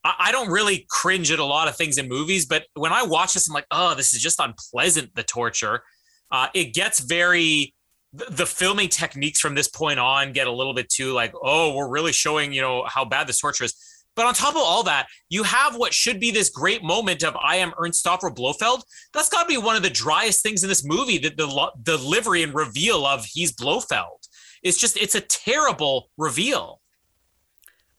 I, 0.05 0.15
I 0.19 0.32
don't 0.32 0.48
really 0.48 0.86
cringe 0.89 1.32
at 1.32 1.40
a 1.40 1.44
lot 1.44 1.66
of 1.69 1.77
things 1.77 1.98
in 1.98 2.09
movies, 2.09 2.47
but 2.47 2.65
when 2.74 2.93
I 2.93 3.02
watch 3.02 3.35
this, 3.35 3.48
I'm 3.48 3.55
like, 3.55 3.66
oh, 3.73 3.94
this 3.94 4.15
is 4.15 4.23
just 4.23 4.39
unpleasant. 4.40 5.15
The 5.15 5.24
torture. 5.24 5.82
Uh, 6.31 6.48
it 6.55 6.73
gets 6.73 7.01
very. 7.01 7.74
The 8.15 8.24
the 8.31 8.47
filming 8.47 8.89
techniques 8.89 9.39
from 9.39 9.55
this 9.55 9.69
point 9.69 9.98
on 9.98 10.32
get 10.32 10.47
a 10.47 10.52
little 10.52 10.73
bit 10.73 10.89
too 10.89 11.12
like, 11.12 11.35
oh, 11.43 11.74
we're 11.74 11.89
really 11.89 12.12
showing 12.12 12.55
you 12.55 12.62
know 12.62 12.85
how 12.86 13.05
bad 13.05 13.27
this 13.27 13.39
torture 13.39 13.65
is. 13.65 13.74
But 14.19 14.27
on 14.27 14.35
top 14.35 14.57
of 14.57 14.62
all 14.62 14.82
that, 14.82 15.07
you 15.28 15.45
have 15.45 15.77
what 15.77 15.95
should 15.95 16.19
be 16.19 16.32
this 16.32 16.51
great 16.51 16.82
moment 16.82 17.23
of 17.23 17.36
I 17.36 17.55
am 17.59 17.73
Ernst 17.78 18.05
Stavro 18.05 18.35
Blofeld. 18.35 18.82
That's 19.15 19.28
got 19.28 19.45
to 19.45 19.49
be 19.49 19.59
one 19.59 19.77
of 19.77 19.85
the 19.85 19.90
driest 19.90 20.43
things 20.43 20.65
in 20.65 20.69
this 20.69 20.85
movie. 20.85 21.19
The, 21.19 21.28
the 21.28 21.47
lo- 21.47 21.70
delivery 21.85 22.43
and 22.43 22.53
reveal 22.53 23.07
of 23.07 23.24
he's 23.24 23.53
Blofeld. 23.53 24.27
It's 24.65 24.77
just 24.77 24.97
it's 24.97 25.15
a 25.15 25.20
terrible 25.20 26.11
reveal. 26.16 26.81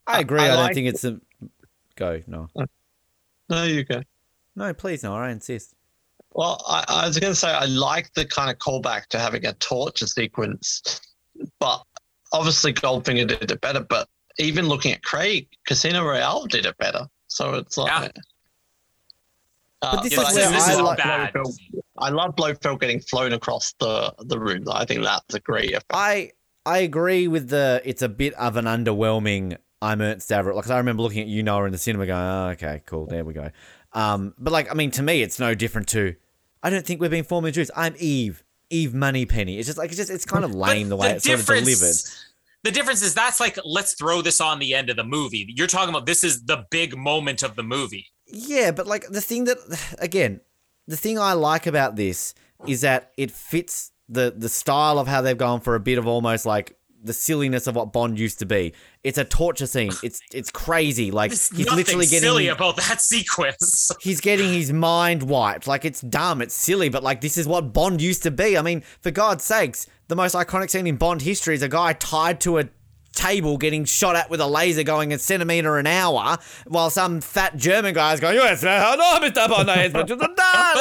I 0.08 0.20
agree. 0.20 0.41
I 0.41 0.44
I, 0.44 0.48
don't 0.50 0.58
like- 0.58 0.74
think 0.74 0.88
it's 0.88 1.06
a. 1.06 1.22
Go, 1.96 2.22
no. 2.28 2.50
No, 3.50 3.64
you 3.64 3.86
go. 3.86 4.04
No, 4.58 4.74
please, 4.74 5.04
no. 5.04 5.16
I 5.16 5.30
insist. 5.32 5.74
Well, 6.34 6.62
I, 6.68 6.84
I 6.90 7.08
was 7.08 7.18
going 7.18 7.32
to 7.32 7.40
say 7.40 7.48
I 7.48 7.64
like 7.64 8.12
the 8.14 8.26
kind 8.26 8.52
of 8.52 8.58
callback 8.58 9.08
to 9.12 9.20
having 9.20 9.46
a 9.46 9.54
torture 9.54 10.06
sequence, 10.06 11.00
but 11.62 11.82
obviously 12.34 12.74
Goldfinger 12.74 13.26
did 13.26 13.50
it 13.50 13.62
better. 13.62 13.80
But 13.80 14.10
even 14.40 14.68
looking 14.68 14.94
at 14.94 15.03
Craig, 15.03 15.48
Casino 15.66 16.03
Royale 16.06 16.45
did 16.45 16.66
it 16.66 16.78
better. 16.78 17.07
So 17.28 17.53
it's 17.56 17.78
like. 17.78 17.91
Uh, 17.91 18.10
But 19.82 20.02
this 20.03 20.14
Yeah, 20.14 20.22
is 20.22 20.28
this, 20.28 20.36
where 20.36 20.45
is, 20.45 20.52
this 20.52 20.68
I 20.68 20.74
is 20.74 20.80
like- 20.82 20.98
bad. 20.98 21.34
Blofeld. 21.34 21.57
I 21.99 22.10
love 22.10 22.36
Blofeld 22.36 22.80
getting 22.82 22.99
flown 22.99 23.34
across 23.34 23.74
the 23.80 24.14
the 24.20 24.40
room. 24.40 24.64
I 24.72 24.86
think 24.86 25.03
that's 25.03 25.34
a 25.36 25.40
great 25.40 25.70
effect. 25.72 25.86
I 25.91 26.32
I 26.66 26.80
agree 26.80 27.28
with 27.28 27.49
the. 27.49 27.82
It's 27.86 28.02
a 28.02 28.10
bit 28.10 28.34
of 28.34 28.57
an 28.57 28.66
underwhelming. 28.66 29.57
I'm 29.82 30.02
Ernst 30.02 30.30
Stavro. 30.30 30.53
Like 30.53 30.64
'cause 30.66 30.72
I 30.72 30.78
remember 30.78 31.02
looking 31.03 31.22
at 31.22 31.28
you, 31.28 31.44
Noah, 31.44 31.66
in 31.66 31.72
the 31.72 31.78
cinema, 31.78 32.06
going, 32.06 32.20
"Oh, 32.22 32.48
okay, 32.49 32.82
cool, 32.86 33.06
there 33.06 33.24
we 33.24 33.34
go." 33.34 33.49
Um, 33.94 34.34
but 34.38 34.52
like, 34.52 34.70
I 34.70 34.74
mean, 34.74 34.91
to 34.91 35.02
me, 35.03 35.22
it's 35.22 35.40
no 35.40 35.56
different 35.56 35.88
to. 35.90 36.16
I 36.61 36.70
don't 36.70 36.86
think 36.86 36.99
we're 36.99 37.10
being 37.10 37.24
formally 37.24 37.49
introduced. 37.49 37.72
I'm 37.78 37.95
Eve, 37.98 38.44
Eve 38.70 38.94
Moneypenny. 38.94 39.57
It's 39.57 39.68
just 39.68 39.78
like 39.78 39.88
it's 39.90 39.98
just 39.98 40.10
it's 40.10 40.26
kind 40.26 40.44
of 40.44 40.53
lame 40.53 40.90
the 40.90 40.98
way 40.98 41.11
it's 41.11 41.24
sort 41.26 41.40
of 41.40 41.45
delivered. 41.45 41.95
The 42.64 42.72
difference 42.72 43.02
is 43.02 43.14
that's 43.14 43.40
like 43.40 43.57
let's 43.64 43.94
throw 43.94 44.22
this 44.22 44.41
on 44.41 44.60
the 44.60 44.73
end 44.76 44.90
of 44.90 44.98
the 44.98 45.03
movie. 45.03 45.45
You're 45.56 45.68
talking 45.68 45.90
about 45.90 46.06
this 46.06 46.23
is 46.23 46.44
the 46.45 46.65
big 46.69 46.98
moment 46.98 47.44
of 47.44 47.56
the 47.56 47.64
movie. 47.64 48.07
Yeah, 48.27 48.72
but 48.72 48.86
like 48.88 49.07
the 49.07 49.22
thing 49.22 49.45
that 49.45 49.57
again, 49.99 50.41
the 50.88 50.98
thing 50.98 51.18
I 51.18 51.34
like 51.34 51.68
about 51.68 51.95
this 51.95 52.34
is 52.68 52.81
that 52.81 53.11
it 53.18 53.31
fits 53.31 53.91
the 54.10 54.34
the 54.36 54.49
style 54.49 54.99
of 54.99 55.07
how 55.07 55.22
they've 55.22 55.38
gone 55.38 55.61
for 55.61 55.76
a 55.76 55.80
bit 55.80 55.98
of 55.98 56.07
almost 56.07 56.45
like 56.45 56.76
the 57.02 57.14
silliness 57.14 57.68
of 57.68 57.76
what 57.76 57.94
Bond 57.94 58.19
used 58.19 58.40
to 58.40 58.45
be. 58.45 58.73
It's 59.03 59.18
a 59.18 59.23
torture 59.23 59.68
scene. 59.68 59.91
It's 60.03 60.22
it's 60.34 60.52
crazy. 60.52 61.11
Like 61.11 61.31
There's 61.31 61.49
he's 61.49 61.72
literally 61.72 62.06
getting 62.06 62.27
silly 62.27 62.48
about 62.49 62.76
that 62.76 62.99
sequence. 63.02 63.91
he's 64.02 64.19
getting 64.19 64.52
his 64.52 64.73
mind 64.73 65.23
wiped. 65.23 65.68
Like 65.68 65.86
it's 65.86 66.02
dumb, 66.02 66.41
it's 66.41 66.53
silly, 66.53 66.90
but 66.90 67.03
like 67.03 67.22
this 67.22 67.38
is 67.38 67.48
what 67.48 67.73
Bond 67.73 68.02
used 68.02 68.23
to 68.23 68.31
be. 68.31 68.57
I 68.57 68.61
mean, 68.61 68.81
for 69.02 69.11
God's 69.11 69.44
sakes, 69.44 69.88
the 70.10 70.15
most 70.15 70.36
iconic 70.36 70.69
scene 70.69 70.86
in 70.88 70.98
Bond 70.98 71.22
history 71.22 71.56
is 71.56 71.61
a 71.61 71.69
guy 71.69 71.94
tied 71.94 72.41
to 72.41 72.57
a 72.60 72.65
table 73.14 73.57
getting 73.57 73.86
shot 73.86 74.15
at 74.15 74.30
with 74.30 74.40
a 74.41 74.45
laser 74.48 74.84
going 74.84 75.11
a 75.14 75.18
centimeter 75.19 75.77
an 75.77 75.88
hour 75.88 76.38
while 76.68 76.90
some 76.90 77.22
fat 77.22 77.56
German 77.57 77.94
guy 77.94 78.14
is 78.14 78.19
going, 78.19 78.36
Yes, 78.36 78.61
no, 78.64 78.95
no, 78.95 79.19
Mr. 79.27 79.48
Bond, 79.49 79.68
no, 79.68 79.90
but 79.91 80.10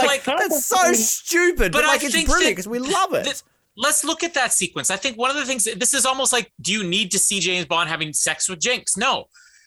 like, 0.07 0.27
like- 0.27 0.39
that's 0.39 0.65
so 0.65 0.93
stupid, 0.93 1.73
but, 1.73 1.79
But 1.81 1.85
I 1.85 1.89
like 1.89 2.03
it's 2.05 2.15
think 2.15 2.29
brilliant 2.29 2.53
because 2.57 2.69
we 2.69 2.79
love 2.81 3.15
it. 3.15 3.25
Th- 3.25 3.43
let's 3.77 4.05
look 4.05 4.23
at 4.25 4.35
that 4.35 4.53
sequence. 4.53 4.91
I 4.91 4.97
think 4.97 5.17
one 5.17 5.31
of 5.31 5.37
the 5.37 5.45
things 5.47 5.65
this 5.77 5.95
is 5.95 6.05
almost 6.05 6.33
like, 6.33 6.53
do 6.61 6.73
you 6.73 6.85
need 6.85 7.11
to 7.13 7.19
see 7.19 7.39
James 7.41 7.67
Bond 7.67 7.89
having 7.89 8.13
sex 8.13 8.49
with 8.49 8.59
Jinx? 8.61 8.97
No. 8.97 9.21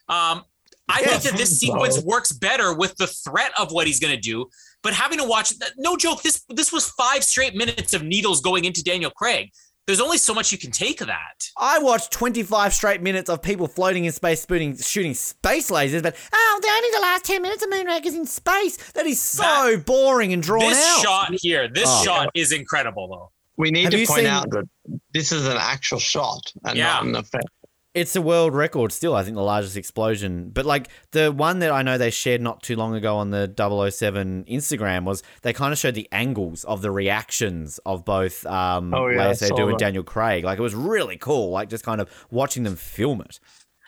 Um, 0.09 0.43
I 0.89 1.01
Yeah. 1.01 1.07
think 1.07 1.23
that 1.23 1.37
this 1.37 1.57
sequence 1.59 2.01
works 2.03 2.31
better 2.31 2.73
with 2.73 2.95
the 2.97 3.07
threat 3.07 3.51
of 3.57 3.71
what 3.71 3.87
he's 3.87 3.99
going 3.99 4.13
to 4.13 4.19
do. 4.19 4.49
But 4.83 4.93
having 4.93 5.19
to 5.19 5.25
watch, 5.25 5.53
no 5.77 5.95
joke, 5.97 6.23
this 6.23 6.43
this 6.49 6.71
was 6.71 6.89
five 6.91 7.23
straight 7.23 7.55
minutes 7.55 7.93
of 7.93 8.03
needles 8.03 8.41
going 8.41 8.65
into 8.65 8.83
Daniel 8.83 9.11
Craig. 9.11 9.49
There's 9.87 9.99
only 9.99 10.17
so 10.19 10.33
much 10.33 10.51
you 10.51 10.57
can 10.57 10.71
take 10.71 11.01
of 11.01 11.07
that. 11.07 11.43
I 11.57 11.79
watched 11.79 12.11
25 12.11 12.73
straight 12.73 13.01
minutes 13.01 13.29
of 13.29 13.41
people 13.41 13.67
floating 13.67 14.05
in 14.05 14.11
space, 14.11 14.45
shooting, 14.47 14.77
shooting 14.77 15.13
space 15.15 15.69
lasers, 15.71 16.03
but 16.03 16.15
oh, 16.33 16.59
they're 16.61 16.75
only 16.75 16.89
the 16.91 17.01
last 17.01 17.25
10 17.25 17.41
minutes 17.41 17.63
of 17.63 17.69
Moonraker's 17.71 18.13
in 18.15 18.25
space. 18.25 18.77
That 18.93 19.05
is 19.07 19.19
so 19.19 19.41
That- 19.43 19.85
boring 19.85 20.33
and 20.33 20.41
drawn 20.41 20.69
This 20.69 20.77
out. 20.85 21.01
shot 21.01 21.33
here, 21.41 21.67
this 21.67 21.85
Oh. 21.87 22.03
shot 22.05 22.29
is 22.35 22.51
incredible 22.51 23.07
though. 23.07 23.31
we 23.57 23.69
need 23.69 23.83
Have 23.83 23.91
to 23.91 24.05
point 24.07 24.19
seen- 24.19 24.25
out 24.27 24.49
that 24.51 24.67
this 25.13 25.31
is 25.31 25.45
an 25.45 25.57
actual 25.57 25.99
shot 25.99 26.41
and 26.65 26.77
Yeah. 26.77 26.85
not 26.93 27.03
an 27.05 27.15
effect. 27.15 27.45
It's 27.93 28.15
a 28.15 28.21
world 28.21 28.55
record 28.55 28.93
still, 28.93 29.13
I 29.15 29.23
think, 29.23 29.35
the 29.35 29.43
largest 29.43 29.75
explosion. 29.75 30.49
But 30.49 30.65
like 30.65 30.87
the 31.11 31.29
one 31.31 31.59
that 31.59 31.71
I 31.71 31.81
know 31.81 31.97
they 31.97 32.09
shared 32.09 32.39
not 32.39 32.63
too 32.63 32.77
long 32.77 32.95
ago 32.95 33.17
on 33.17 33.31
the 33.31 33.51
007 33.91 34.45
Instagram 34.45 35.03
was 35.03 35.23
they 35.41 35.51
kind 35.51 35.73
of 35.73 35.77
showed 35.79 35.95
the 35.95 36.07
angles 36.11 36.63
of 36.63 36.81
the 36.81 36.89
reactions 36.89 37.79
of 37.85 38.05
both 38.05 38.45
um, 38.45 38.93
Oh, 38.93 39.07
yeah, 39.07 39.27
I 39.27 39.31
Léa 39.31 39.35
saw 39.37 39.45
Seydoux 39.55 39.69
and. 39.71 39.77
Daniel 39.77 40.03
Craig. 40.03 40.45
Like 40.45 40.57
it 40.57 40.61
was 40.61 40.73
really 40.73 41.17
cool, 41.17 41.49
like 41.51 41.67
just 41.69 41.83
kind 41.83 41.99
of 41.99 42.09
watching 42.31 42.63
them 42.63 42.77
film 42.77 43.19
it. 43.21 43.41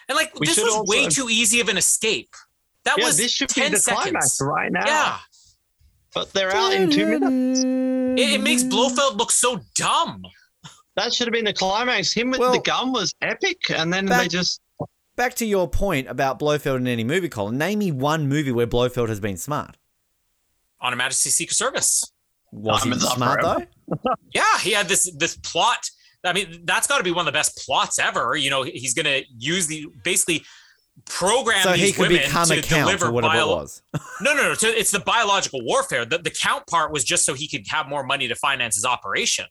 And 0.09 0.17
like 0.17 0.37
We 0.37 0.47
this 0.47 0.57
was 0.61 0.73
also- 0.73 0.91
way 0.91 1.07
too 1.07 1.29
easy 1.29 1.61
of 1.61 1.69
an 1.69 1.77
escape. 1.77 2.33
That 2.83 2.97
Yeah, 2.97 3.05
was 3.05 3.15
this 3.17 3.31
should 3.31 3.47
10 3.47 3.71
be 3.71 3.75
the 3.75 3.79
seconds. 3.79 4.01
climax 4.03 4.41
right 4.41 4.69
now. 4.71 4.85
Yeah. 4.85 5.17
But 6.13 6.33
they're 6.33 6.53
out 6.53 6.73
in 6.73 6.91
two 6.91 7.05
minutes. 7.17 7.61
It, 8.21 8.33
it 8.33 8.41
makes 8.41 8.63
Blofeld 8.63 9.15
look 9.17 9.31
so 9.31 9.61
dumb. 9.75 10.23
That 10.95 11.13
should 11.13 11.27
have 11.27 11.33
been 11.33 11.45
the 11.45 11.53
climax. 11.53 12.13
Him 12.13 12.29
with 12.31 12.39
Well- 12.39 12.51
the 12.53 12.59
gun 12.59 12.91
was 12.91 13.13
epic, 13.21 13.57
and 13.69 13.91
then 13.91 14.05
Back- 14.05 14.23
they 14.23 14.27
just 14.27 14.59
Back 15.15 15.35
to 15.35 15.45
your 15.45 15.69
point 15.69 16.07
about 16.09 16.39
Blofeld 16.39 16.77
in 16.77 16.87
any 16.87 17.03
movie, 17.03 17.29
Colin. 17.29 17.55
Name 17.55 17.77
me 17.79 17.91
one 17.91 18.27
movie 18.27 18.51
where 18.51 18.65
Blofeld 18.65 19.09
has 19.09 19.19
been 19.19 19.37
smart. 19.37 19.77
On 20.81 20.91
a 20.91 20.95
Majesty 20.95 21.29
Secret 21.29 21.55
Service. 21.55 22.11
Was 22.51 22.81
he 22.83 22.89
Diamonds 22.89 23.05
Are 23.05 23.15
smart 23.15 23.41
Forever. 23.41 23.67
though? 23.87 24.15
Yeah, 24.33 24.57
he 24.59 24.71
had 24.71 24.87
this 24.87 25.11
this 25.17 25.37
plot. 25.37 25.87
I 26.23 26.33
mean, 26.33 26.61
that's 26.65 26.87
got 26.87 26.97
to 26.97 27.03
be 27.03 27.11
one 27.11 27.27
of 27.27 27.33
the 27.33 27.37
best 27.37 27.57
plots 27.63 27.99
ever. 27.99 28.35
You 28.35 28.49
know, 28.49 28.63
he's 28.63 28.93
going 28.95 29.05
to 29.05 29.23
use 29.37 29.67
the 29.67 29.85
basically 30.03 30.43
program 31.05 31.61
So 31.63 31.73
these 31.73 31.81
he 31.87 31.91
could 31.91 32.09
women 32.09 32.23
become 32.25 32.47
to 32.47 32.59
a 32.59 32.61
count 32.61 32.87
deliver 32.87 33.07
or 33.07 33.11
whatever 33.11 33.33
bio- 33.33 33.51
it 33.51 33.55
was. 33.55 33.81
No, 34.21 34.33
no, 34.33 34.43
no. 34.43 34.53
So 34.55 34.67
it's 34.69 34.91
the 34.91 34.99
biological 34.99 35.59
warfare. 35.63 36.05
The, 36.05 36.17
the 36.19 36.29
count 36.31 36.65
part 36.67 36.91
was 36.91 37.03
just 37.03 37.25
so 37.25 37.33
he 37.33 37.47
could 37.47 37.67
have 37.67 37.87
more 37.87 38.03
money 38.03 38.27
to 38.27 38.35
finance 38.35 38.75
his 38.75 38.85
operation. 38.85 39.45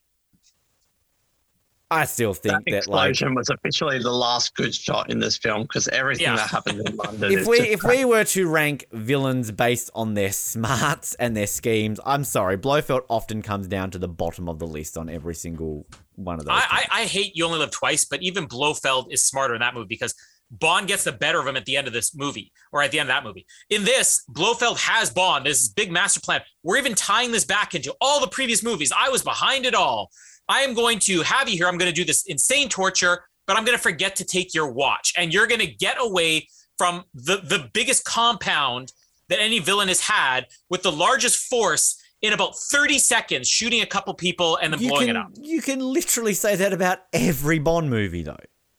I 1.93 2.05
still 2.05 2.33
think 2.33 2.65
that, 2.65 2.87
like 2.87 3.09
explosion 3.11 3.35
was 3.35 3.49
officially 3.49 3.99
the 3.99 4.11
last 4.11 4.55
good 4.55 4.73
shot 4.75 5.09
in 5.11 5.19
this 5.19 5.37
film 5.37 5.63
because 5.63 5.87
everything 5.87 6.25
Yeah. 6.25 6.35
that 6.37 6.49
happened 6.49 6.87
in 6.87 6.95
London. 7.03 7.31
if 7.31 7.39
is 7.41 7.47
we 7.47 7.57
just 7.59 7.69
if 7.69 7.83
we 7.83 8.05
were 8.05 8.23
to 8.25 8.47
rank 8.47 8.87
villains 8.91 9.51
based 9.51 9.89
on 9.95 10.13
their 10.13 10.31
smarts 10.31 11.13
and 11.15 11.35
their 11.35 11.47
schemes, 11.47 11.99
I'm 12.05 12.23
sorry, 12.23 12.57
Blofeld 12.57 13.03
often 13.09 13.41
comes 13.41 13.67
down 13.67 13.91
to 13.91 13.97
the 13.99 14.07
bottom 14.07 14.47
of 14.49 14.59
the 14.59 14.67
list 14.67 14.97
on 14.97 15.09
every 15.09 15.35
single 15.35 15.85
one 16.15 16.39
of 16.39 16.45
those. 16.45 16.53
I, 16.55 16.85
I, 16.91 17.01
I 17.01 17.05
hate 17.05 17.35
You 17.35 17.45
Only 17.45 17.59
Live 17.59 17.71
Twice, 17.71 18.05
but 18.05 18.21
even 18.21 18.45
Blofeld 18.45 19.11
is 19.11 19.23
smarter 19.23 19.53
in 19.55 19.61
that 19.61 19.73
movie 19.73 19.87
because 19.87 20.13
Bond 20.51 20.87
gets 20.87 21.03
the 21.03 21.11
better 21.11 21.39
of 21.39 21.47
him 21.47 21.55
at 21.57 21.65
the 21.65 21.75
end 21.75 21.87
of 21.87 21.93
this 21.93 22.13
movie 22.15 22.51
or 22.71 22.83
at 22.83 22.91
the 22.91 22.99
end 22.99 23.09
of 23.09 23.15
that 23.15 23.23
movie. 23.23 23.45
In 23.71 23.83
this, 23.85 24.23
Blofeld 24.29 24.77
has 24.79 25.09
Bond. 25.09 25.45
This 25.47 25.67
big 25.67 25.91
master 25.91 26.19
plan. 26.19 26.41
We're 26.61 26.77
even 26.77 26.93
tying 26.93 27.31
this 27.31 27.43
back 27.45 27.73
into 27.73 27.95
all 27.99 28.21
the 28.21 28.27
previous 28.27 28.61
movies. 28.63 28.91
I 28.95 29.09
was 29.09 29.23
behind 29.23 29.65
it 29.65 29.73
all. 29.73 30.11
I 30.49 30.61
am 30.61 30.73
going 30.73 30.99
to 30.99 31.21
have 31.21 31.47
you 31.49 31.57
here. 31.57 31.67
I'm 31.67 31.77
going 31.77 31.89
to 31.91 31.95
do 31.95 32.05
this 32.05 32.25
insane 32.25 32.69
torture, 32.69 33.23
but 33.47 33.57
I'm 33.57 33.65
going 33.65 33.77
to 33.77 33.81
forget 33.81 34.15
to 34.17 34.25
take 34.25 34.53
your 34.53 34.71
watch. 34.71 35.13
And 35.17 35.33
you're 35.33 35.47
going 35.47 35.61
to 35.61 35.67
get 35.67 35.97
away 35.99 36.47
from 36.77 37.03
the, 37.13 37.37
the 37.37 37.69
biggest 37.73 38.03
compound 38.05 38.91
that 39.29 39.39
any 39.39 39.59
villain 39.59 39.87
has 39.87 40.01
had 40.01 40.47
with 40.69 40.83
the 40.83 40.91
largest 40.91 41.47
force 41.49 41.99
in 42.21 42.33
about 42.33 42.57
30 42.57 42.99
seconds, 42.99 43.47
shooting 43.47 43.81
a 43.81 43.85
couple 43.85 44.13
people 44.13 44.57
and 44.57 44.73
then 44.73 44.79
you 44.81 44.89
blowing 44.89 45.07
can 45.07 45.15
it 45.15 45.19
up. 45.19 45.27
you 45.35 45.61
can 45.61 45.79
literally 45.79 46.33
say 46.33 46.55
that 46.55 46.71
about 46.73 46.99
every 47.11 47.59
Bond 47.59 47.89
movie 47.89 48.23
though. 48.23 48.37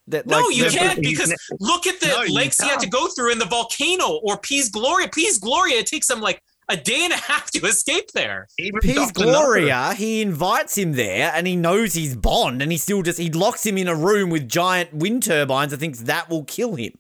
That 0.08 0.26
No, 0.26 0.38
like, 0.40 0.56
you 0.56 0.64
can't 0.70 0.96
but- 0.96 1.02
because 1.10 1.34
look 1.60 1.86
at 1.86 2.00
the 2.00 2.08
No, 2.08 2.22
you 2.22 2.34
lengths 2.34 2.58
you 2.60 2.68
have 2.68 2.80
to 2.80 2.88
go 2.88 3.08
through 3.08 3.32
in 3.32 3.38
the 3.38 3.46
volcano 3.46 4.20
or 4.22 4.38
Piz 4.38 4.68
Gloria. 4.68 5.08
Piz 5.08 5.38
Gloria, 5.38 5.78
it 5.78 5.86
takes 5.86 6.06
them 6.06 6.20
like 6.20 6.42
a 6.68 6.76
day 6.76 7.00
and 7.04 7.12
a 7.12 7.16
half 7.16 7.50
to 7.52 7.66
escape 7.66 8.10
there. 8.12 8.48
even 8.58 8.80
Piz 8.80 8.94
Dr. 8.96 9.24
No- 9.26 9.32
Gloria, 9.32 9.94
he 9.94 10.22
invites 10.22 10.76
him 10.78 10.92
there 10.92 11.32
and 11.34 11.46
he 11.46 11.56
knows 11.56 11.94
he's 11.94 12.16
Bond 12.16 12.62
and 12.62 12.70
he 12.72 12.78
still 12.78 13.02
just 13.02 13.18
he 13.18 13.30
locks 13.30 13.64
him 13.66 13.76
in 13.78 13.88
a 13.88 13.94
room 13.94 14.30
with 14.30 14.48
giant 14.48 14.92
wind 14.94 15.22
turbines 15.22 15.72
and 15.72 15.80
thinks 15.80 16.00
that 16.00 16.28
will 16.30 16.44
kill 16.44 16.74
him. 16.74 16.92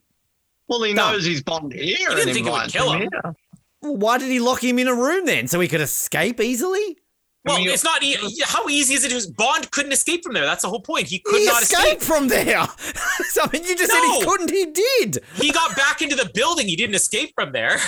Well, 0.68 0.82
he 0.82 0.94
Done. 0.94 1.12
knows 1.14 1.24
he's 1.24 1.42
Bond 1.42 1.72
here. 1.72 1.96
didn't 2.10 2.34
think 2.34 2.46
it 2.46 2.50
would 2.50 2.62
invites 2.64 2.72
kill 2.72 2.92
him. 2.92 3.00
here. 3.00 3.34
Well, 3.82 3.96
why 3.96 4.18
did 4.18 4.30
he 4.30 4.40
lock 4.40 4.64
him 4.64 4.78
in 4.78 4.88
a 4.88 4.94
room 4.94 5.26
then? 5.26 5.46
So 5.48 5.60
he 5.60 5.68
could 5.68 5.82
escape 5.82 6.40
easily? 6.40 6.96
Well, 7.44 7.58
mean, 7.58 7.68
it's 7.68 7.84
not 7.84 8.02
e- 8.02 8.16
how 8.42 8.66
easy 8.70 8.94
is 8.94 9.04
it 9.04 9.10
to 9.10 9.32
Bond 9.32 9.70
couldn't 9.70 9.92
escape 9.92 10.24
from 10.24 10.32
there. 10.32 10.46
That's 10.46 10.62
the 10.62 10.70
whole 10.70 10.80
point. 10.80 11.06
He 11.08 11.18
could 11.18 11.40
he 11.40 11.44
not 11.46 11.60
escape. 11.62 12.00
from 12.00 12.28
there. 12.28 12.66
so, 13.28 13.42
I 13.42 13.50
mean, 13.52 13.64
you 13.64 13.76
just 13.76 13.92
said 13.92 14.00
he 14.18 14.24
couldn't. 14.24 14.50
He 14.50 14.64
did. 14.64 15.18
He 15.34 15.52
got 15.52 15.76
back 15.76 16.00
into 16.00 16.16
the 16.16 16.30
building. 16.32 16.66
He 16.66 16.76
didn't 16.76 16.94
escape 16.94 17.32
from 17.34 17.52
there. 17.52 17.78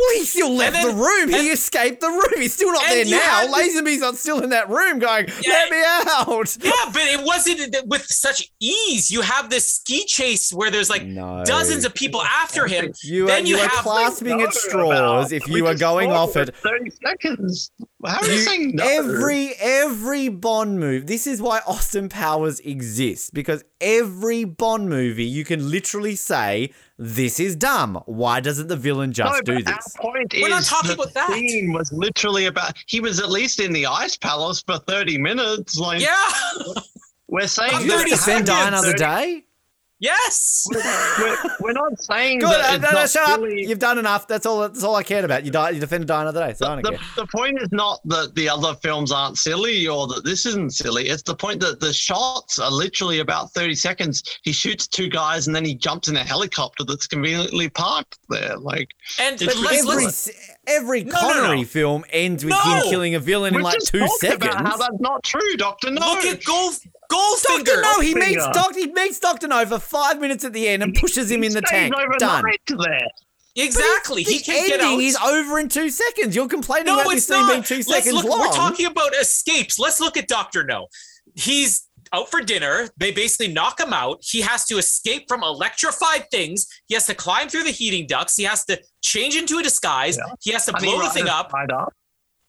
Well, 0.00 0.18
he 0.18 0.24
still 0.24 0.54
left 0.54 0.72
then- 0.74 0.86
the 0.86 0.94
room. 0.94 1.28
He 1.28 1.50
escaped 1.50 2.00
the 2.00 2.08
room. 2.08 2.32
He's 2.36 2.54
still 2.54 2.72
not 2.72 2.84
there 2.88 3.04
now. 3.04 3.18
had- 3.20 3.50
Lazenby's 3.50 4.00
not 4.00 4.16
still 4.16 4.40
in 4.42 4.50
that 4.50 4.68
room 4.70 4.98
going, 4.98 5.26
Yeah. 5.42 5.50
let 5.50 5.70
me 5.70 5.82
out. 5.84 6.56
Yeah, 6.62 6.72
but 6.92 7.02
it 7.02 7.20
wasn't 7.22 7.76
with 7.86 8.06
such 8.06 8.50
ease. 8.60 9.10
You 9.10 9.20
have 9.20 9.50
this 9.50 9.70
ski 9.70 10.04
chase 10.06 10.52
where 10.52 10.70
there's 10.70 10.88
like 10.90 11.04
No. 11.04 11.42
dozens 11.44 11.84
of 11.84 11.94
people 11.94 12.22
after 12.22 12.66
him. 12.66 12.92
You 13.02 13.26
then 13.26 13.42
are, 13.44 13.46
you 13.46 13.56
you 13.56 13.62
are 13.62 13.68
have 13.68 13.82
clasping 13.84 14.38
No 14.38 14.44
at 14.46 14.54
straws 14.54 15.26
about- 15.26 15.32
if 15.32 15.46
we 15.48 15.56
you 15.56 15.66
are 15.66 15.74
going 15.74 16.10
off 16.10 16.32
for 16.32 16.40
it. 16.42 16.54
Thirty 16.56 16.90
seconds. 17.04 17.70
How 18.06 18.20
are 18.20 18.26
you, 18.26 18.32
You- 18.32 18.38
saying 18.40 18.76
no? 18.76 18.84
Every 18.86 19.52
every 19.60 20.28
Bond 20.30 20.80
movie. 20.80 21.04
This 21.04 21.26
is 21.26 21.42
why 21.42 21.60
Austin 21.66 22.08
Powers 22.08 22.58
exists 22.60 23.30
because 23.30 23.62
every 23.80 24.44
Bond 24.44 24.88
movie 24.88 25.24
you 25.24 25.44
can 25.44 25.70
literally 25.70 26.16
say 26.16 26.72
this 26.98 27.38
is 27.38 27.56
dumb. 27.56 28.02
Why 28.06 28.40
doesn't 28.40 28.68
the 28.68 28.76
villain 28.76 29.12
just 29.12 29.34
no, 29.34 29.40
do 29.42 29.62
but 29.62 29.74
this? 29.74 29.96
Our 29.96 30.12
point 30.12 30.32
We're 30.34 30.44
is 30.46 30.50
not 30.50 30.62
talking 30.64 30.88
the 30.96 31.02
about 31.02 31.14
that. 31.14 31.28
scene 31.30 31.72
was 31.72 31.92
literally 31.92 32.46
about. 32.46 32.72
He 32.86 33.00
was 33.00 33.20
at 33.20 33.30
least 33.30 33.60
in 33.60 33.72
the 33.72 33.86
ice 33.86 34.16
palace 34.16 34.62
for 34.62 34.78
thirty 34.78 35.18
minutes. 35.18 35.76
Like 35.76 36.00
Yeah. 36.00 36.16
we're 37.28 37.46
saying, 37.46 37.70
Did 37.72 37.82
You 37.82 37.88
that 37.90 37.98
have 37.98 38.08
to 38.08 38.16
spend 38.16 38.46
die 38.46 38.66
another 38.68 38.92
30 38.92 38.98
day. 38.98 39.44
Yes. 40.00 40.66
We're, 40.70 41.36
we're 41.60 41.72
not 41.72 42.00
saying 42.02 42.40
Good. 42.40 42.48
that 42.50 42.74
uh, 42.74 42.76
no, 42.78 42.88
no, 42.90 42.98
not 43.00 43.10
shut 43.10 43.28
up. 43.28 43.40
You've 43.48 43.78
done 43.78 43.98
enough. 43.98 44.26
That's 44.26 44.46
all. 44.46 44.60
That's 44.60 44.82
all 44.82 44.96
I 44.96 45.02
cared 45.02 45.24
about. 45.24 45.44
You 45.44 45.50
die. 45.50 45.70
You 45.70 45.80
defended 45.80 46.08
die 46.08 46.22
another 46.22 46.46
day. 46.46 46.54
So 46.54 46.66
I 46.66 46.74
don't 46.74 46.82
the, 46.82 46.90
care. 46.90 46.98
the 47.16 47.26
point 47.26 47.60
is 47.62 47.68
not 47.70 48.00
that 48.06 48.34
the 48.34 48.48
other 48.48 48.74
films 48.82 49.12
aren't 49.12 49.38
silly 49.38 49.86
or 49.86 50.06
that 50.08 50.24
this 50.24 50.46
isn't 50.46 50.72
silly. 50.74 51.08
It's 51.08 51.22
the 51.22 51.34
point 51.36 51.60
that 51.60 51.80
the 51.80 51.92
shots 51.92 52.58
are 52.58 52.70
literally 52.70 53.20
about 53.20 53.52
30 53.52 53.74
seconds. 53.74 54.22
He 54.42 54.52
shoots 54.52 54.86
two 54.88 55.08
guys 55.08 55.46
and 55.46 55.54
then 55.54 55.64
he 55.64 55.74
jumps 55.74 56.08
in 56.08 56.16
a 56.16 56.24
helicopter 56.24 56.84
that's 56.84 57.06
conveniently 57.06 57.68
parked 57.68 58.18
there. 58.28 58.56
Like, 58.56 58.88
And 59.20 59.40
It's 59.40 59.54
but 59.54 59.62
let's, 59.62 59.78
every 59.86 60.04
let's, 60.04 60.28
s- 60.28 60.50
every 60.66 61.04
No, 61.04 61.12
no, 61.12 61.20
no. 61.28 61.32
Connery 61.42 61.64
film 61.64 62.04
ends 62.10 62.44
with 62.44 62.52
No. 62.52 62.60
him 62.76 62.82
killing 62.90 63.14
a 63.14 63.20
villain 63.20 63.54
in 63.54 63.62
like 63.62 63.74
just 63.74 63.92
two 63.92 64.06
seconds. 64.18 64.46
about 64.54 64.66
how 64.66 64.76
that's 64.76 65.00
not 65.00 65.22
true, 65.22 65.56
Doctor. 65.56 65.90
No. 65.90 66.00
look 66.00 66.24
at 66.24 66.42
Gold 67.10 67.38
Doctor 67.46 67.82
No, 67.82 68.00
he 68.00 68.14
meets 68.14 68.44
Doctor. 68.48 68.78
He 68.78 68.86
meets 68.86 69.18
Doctor 69.18 69.48
No 69.48 69.66
for 69.66 69.78
five 69.78 70.20
minutes 70.20 70.44
at 70.44 70.52
the 70.52 70.68
end 70.68 70.82
and 70.82 70.94
pushes 70.94 71.30
him 71.30 71.42
in 71.44 71.52
the 71.52 71.62
tank. 71.62 71.94
Done. 72.18 72.44
There. 72.68 73.00
Exactly. 73.56 74.22
The 74.24 74.32
He 74.32 74.38
can't 74.38 74.68
get 74.68 74.80
out. 74.80 74.98
is 75.00 75.16
over 75.16 75.58
in 75.58 75.68
two 75.68 75.90
seconds. 75.90 76.36
You're 76.36 76.48
complaining 76.48 76.86
no, 76.86 77.00
about 77.00 77.10
this 77.10 77.18
it's 77.18 77.26
scene 77.26 77.40
not. 77.40 77.50
being 77.50 77.62
2 77.62 77.74
Let's 77.76 77.88
seconds 78.06 78.14
look, 78.14 78.24
long. 78.24 78.40
We're 78.40 78.52
talking 78.52 78.86
about 78.86 79.14
escapes. 79.16 79.78
Let's 79.78 80.00
look 80.00 80.16
at 80.16 80.28
Doctor 80.28 80.64
No. 80.64 80.86
He's 81.34 81.86
out 82.12 82.30
for 82.30 82.40
dinner. 82.40 82.88
They 82.96 83.10
basically 83.10 83.52
knock 83.52 83.80
him 83.80 83.92
out. 83.92 84.18
He 84.22 84.40
has 84.40 84.64
to 84.66 84.78
escape 84.78 85.26
from 85.28 85.42
electrified 85.42 86.30
things. 86.30 86.66
He 86.86 86.94
has 86.94 87.06
to 87.06 87.14
climb 87.14 87.48
through 87.48 87.64
the 87.64 87.70
heating 87.70 88.06
ducts. 88.06 88.36
He 88.36 88.44
has 88.44 88.64
to 88.66 88.80
change 89.02 89.36
into 89.36 89.58
a 89.58 89.62
disguise. 89.62 90.16
Yeah. 90.16 90.32
He 90.40 90.52
has 90.52 90.66
to 90.66 90.72
Honey 90.72 90.86
blow 90.86 91.02
the 91.02 91.10
thing 91.10 91.28
up. 91.28 91.52
up. 91.52 91.92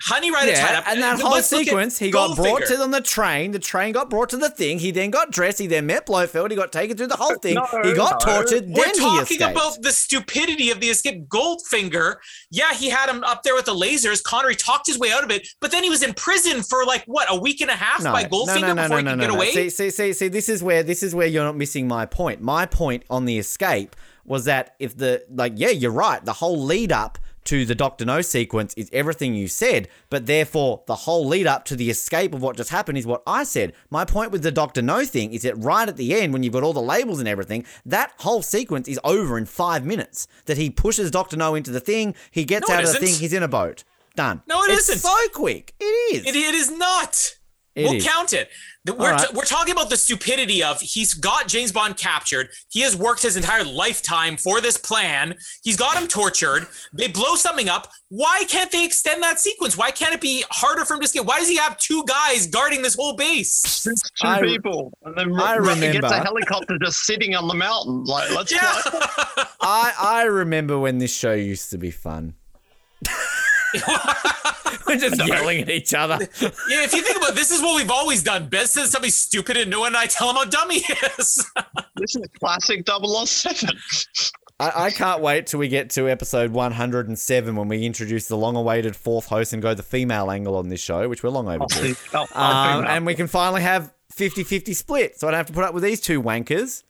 Honey 0.03 0.31
Rider 0.31 0.53
tied 0.53 0.71
yeah, 0.71 0.79
up. 0.79 0.87
and 0.87 1.01
that 1.01 1.19
whole 1.19 1.31
Let's 1.31 1.47
sequence, 1.47 1.99
he 1.99 2.09
got 2.09 2.35
brought 2.35 2.65
to 2.65 2.77
on 2.81 2.91
the 2.91 3.01
train. 3.01 3.51
The 3.51 3.59
train 3.59 3.93
got 3.93 4.09
brought 4.09 4.29
to 4.29 4.37
the 4.37 4.49
thing. 4.49 4.79
He 4.79 4.91
then 4.91 5.11
got 5.11 5.31
dressed. 5.31 5.59
He 5.59 5.67
then 5.67 5.85
met 5.85 6.07
Blofeld. 6.07 6.49
He 6.49 6.57
got 6.57 6.71
taken 6.71 6.97
through 6.97 7.07
the 7.07 7.17
whole 7.17 7.35
thing. 7.35 7.55
No, 7.55 7.67
he 7.83 7.93
got 7.93 8.25
no. 8.25 8.33
tortured. 8.33 8.67
We're 8.67 8.85
then 8.85 8.93
he 8.95 8.99
talking 8.99 9.37
escaped. 9.37 9.51
about 9.51 9.81
the 9.81 9.91
stupidity 9.91 10.71
of 10.71 10.79
the 10.79 10.87
escape. 10.87 11.27
Goldfinger, 11.27 12.15
yeah, 12.49 12.73
he 12.73 12.89
had 12.89 13.09
him 13.09 13.23
up 13.23 13.43
there 13.43 13.53
with 13.53 13.65
the 13.65 13.75
lasers. 13.75 14.23
Connery 14.23 14.55
talked 14.55 14.87
his 14.87 14.97
way 14.97 15.11
out 15.11 15.23
of 15.23 15.29
it, 15.29 15.47
but 15.59 15.71
then 15.71 15.83
he 15.83 15.89
was 15.89 16.01
in 16.01 16.13
prison 16.13 16.63
for 16.63 16.83
like 16.85 17.03
what 17.05 17.27
a 17.29 17.39
week 17.39 17.61
and 17.61 17.69
a 17.69 17.75
half 17.75 18.03
by 18.03 18.23
Goldfinger 18.23 18.75
before 18.75 18.97
he 18.97 19.03
could 19.03 19.19
get 19.19 19.29
away. 19.29 19.51
See, 19.51 19.69
see, 19.69 19.89
see, 19.91 20.13
see. 20.13 20.27
This 20.29 20.49
is 20.49 20.63
where 20.63 20.81
this 20.83 21.03
is 21.03 21.13
where 21.13 21.27
you're 21.27 21.43
not 21.43 21.57
missing 21.57 21.87
my 21.87 22.05
point. 22.05 22.41
My 22.41 22.65
point 22.65 23.03
on 23.09 23.25
the 23.25 23.37
escape 23.37 23.95
was 24.25 24.45
that 24.45 24.75
if 24.79 24.97
the 24.97 25.23
like, 25.29 25.53
yeah, 25.55 25.69
you're 25.69 25.91
right. 25.91 26.23
The 26.23 26.33
whole 26.33 26.59
lead 26.59 26.91
up 26.91 27.19
to 27.45 27.65
the 27.65 27.75
Doctor 27.75 28.05
No 28.05 28.21
sequence 28.21 28.73
is 28.75 28.89
everything 28.93 29.33
you 29.33 29.47
said, 29.47 29.87
but 30.09 30.25
therefore 30.25 30.83
the 30.85 30.95
whole 30.95 31.25
lead 31.25 31.47
up 31.47 31.65
to 31.65 31.75
the 31.75 31.89
escape 31.89 32.33
of 32.33 32.41
what 32.41 32.57
just 32.57 32.69
happened 32.69 32.97
is 32.97 33.07
what 33.07 33.23
I 33.25 33.43
said. 33.43 33.73
My 33.89 34.05
point 34.05 34.31
with 34.31 34.43
the 34.43 34.51
Doctor 34.51 34.81
No 34.81 35.05
thing 35.05 35.33
is 35.33 35.41
that 35.43 35.57
right 35.57 35.87
at 35.87 35.97
the 35.97 36.13
end, 36.13 36.33
when 36.33 36.43
you've 36.43 36.53
got 36.53 36.63
all 36.63 36.73
the 36.73 36.81
labels 36.81 37.19
and 37.19 37.27
everything, 37.27 37.65
that 37.85 38.13
whole 38.19 38.41
sequence 38.41 38.87
is 38.87 38.99
over 39.03 39.37
in 39.37 39.45
five 39.45 39.85
minutes. 39.85 40.27
That 40.45 40.57
he 40.57 40.69
pushes 40.69 41.11
Doctor 41.11 41.37
No 41.37 41.55
into 41.55 41.71
the 41.71 41.79
thing, 41.79 42.15
he 42.29 42.45
gets 42.45 42.69
No, 42.69 42.75
out 42.75 42.83
of 42.83 42.93
the 42.93 42.99
thing, 42.99 43.15
he's 43.15 43.33
in 43.33 43.43
a 43.43 43.47
boat. 43.47 43.83
Done. 44.15 44.41
No, 44.47 44.63
it 44.63 44.71
it's 44.71 44.89
isn't. 44.89 44.99
so 44.99 45.15
quick. 45.33 45.73
It 45.79 45.85
is. 45.85 46.25
It, 46.27 46.35
it 46.35 46.53
is 46.53 46.69
not. 46.69 47.37
It 47.75 47.83
we'll 47.83 47.93
is. 47.93 48.05
count 48.05 48.33
it. 48.33 48.49
The- 48.83 48.93
We're, 48.95 49.11
All 49.11 49.11
right. 49.13 49.27
t- 49.29 49.35
we're 49.35 49.43
talking 49.45 49.73
about 49.73 49.91
the 49.91 49.97
stupidity 49.97 50.63
of 50.63 50.81
he's 50.81 51.13
got 51.13 51.47
James 51.47 51.71
Bond 51.71 51.97
captured. 51.97 52.49
He 52.69 52.81
has 52.81 52.95
worked 52.95 53.21
his 53.21 53.37
entire 53.37 53.63
lifetime 53.63 54.37
for 54.37 54.59
this 54.59 54.75
plan. 54.75 55.35
He's 55.63 55.77
got 55.77 55.95
him 55.95 56.07
tortured. 56.07 56.67
They 56.91 57.07
blow 57.07 57.35
something 57.35 57.69
up. 57.69 57.89
Why 58.09 58.43
can't 58.47 58.71
they 58.71 58.83
extend 58.83 59.21
that 59.21 59.39
sequence? 59.39 59.77
Why 59.77 59.91
can't 59.91 60.15
it 60.15 60.19
be 60.21 60.43
harder 60.49 60.83
for 60.83 60.95
him 60.95 61.01
to 61.01 61.05
escape? 61.05 61.25
Why 61.25 61.37
does 61.39 61.47
he 61.47 61.57
have 61.57 61.77
two 61.77 62.03
guys 62.07 62.47
guarding 62.47 62.81
this 62.81 62.95
whole 62.95 63.15
base? 63.15 63.85
It's 63.85 64.01
two 64.19 64.27
I- 64.27 64.41
people, 64.41 64.91
and 65.03 65.15
then 65.15 65.39
I 65.39 65.57
Ro- 65.57 65.75
he 65.75 65.81
gets 65.81 65.95
remember. 65.97 66.07
a 66.15 66.23
helicopter 66.23 66.77
just 66.81 67.01
sitting 67.03 67.35
on 67.35 67.47
the 67.47 67.53
mountain. 67.53 68.03
Like, 68.05 68.31
let's 68.31 68.51
Yeah. 68.51 68.61
fly. 68.81 69.45
I 69.61 69.93
I 69.99 70.23
remember 70.23 70.79
when 70.79 70.97
this 70.97 71.15
show 71.15 71.33
used 71.33 71.69
to 71.69 71.77
be 71.77 71.91
fun. 71.91 72.33
We're 74.87 74.97
just 74.97 75.25
yelling 75.25 75.61
at 75.61 75.69
each 75.69 75.93
other. 75.93 76.17
Yeah, 76.41 76.83
if 76.83 76.93
you 76.93 77.01
think 77.01 77.17
about 77.17 77.29
it, 77.29 77.35
this 77.35 77.51
is 77.51 77.61
what 77.61 77.75
we've 77.75 77.91
always 77.91 78.23
done. 78.23 78.47
Ben 78.49 78.67
says 78.67 78.91
something 78.91 79.11
stupid 79.11 79.57
and 79.57 79.69
no 79.69 79.81
one 79.81 79.87
and 79.89 79.97
I 79.97 80.07
tell 80.07 80.29
him 80.29 80.35
how 80.35 80.45
dumb 80.45 80.69
he 80.69 80.83
is. 81.17 81.49
This 81.95 82.15
is 82.15 82.27
classic 82.39 82.83
007. 82.87 83.69
I, 84.59 84.85
I 84.85 84.89
can't 84.89 85.21
wait 85.21 85.45
till 85.47 85.59
we 85.59 85.67
get 85.67 85.91
to 85.91 86.09
episode 86.09 86.49
107 86.51 87.55
when 87.55 87.67
we 87.67 87.85
introduce 87.85 88.27
the 88.27 88.37
long-awaited 88.37 88.95
fourth 88.95 89.27
host 89.27 89.53
and 89.53 89.61
go 89.61 89.75
the 89.75 89.83
female 89.83 90.31
angle 90.31 90.55
on 90.55 90.69
this 90.69 90.81
show, 90.81 91.07
which 91.07 91.21
we're 91.21 91.29
long 91.29 91.47
overdue. 91.47 91.95
Oh, 92.15 92.25
Um, 92.33 92.85
and 92.87 93.05
we 93.05 93.13
can 93.13 93.27
finally 93.27 93.61
have 93.61 93.93
50-50 94.15 94.75
split, 94.75 95.19
so 95.19 95.27
I 95.27 95.31
don't 95.31 95.37
have 95.37 95.47
to 95.47 95.53
put 95.53 95.63
up 95.63 95.75
with 95.75 95.83
these 95.83 96.01
two 96.01 96.21
wankers. 96.23 96.81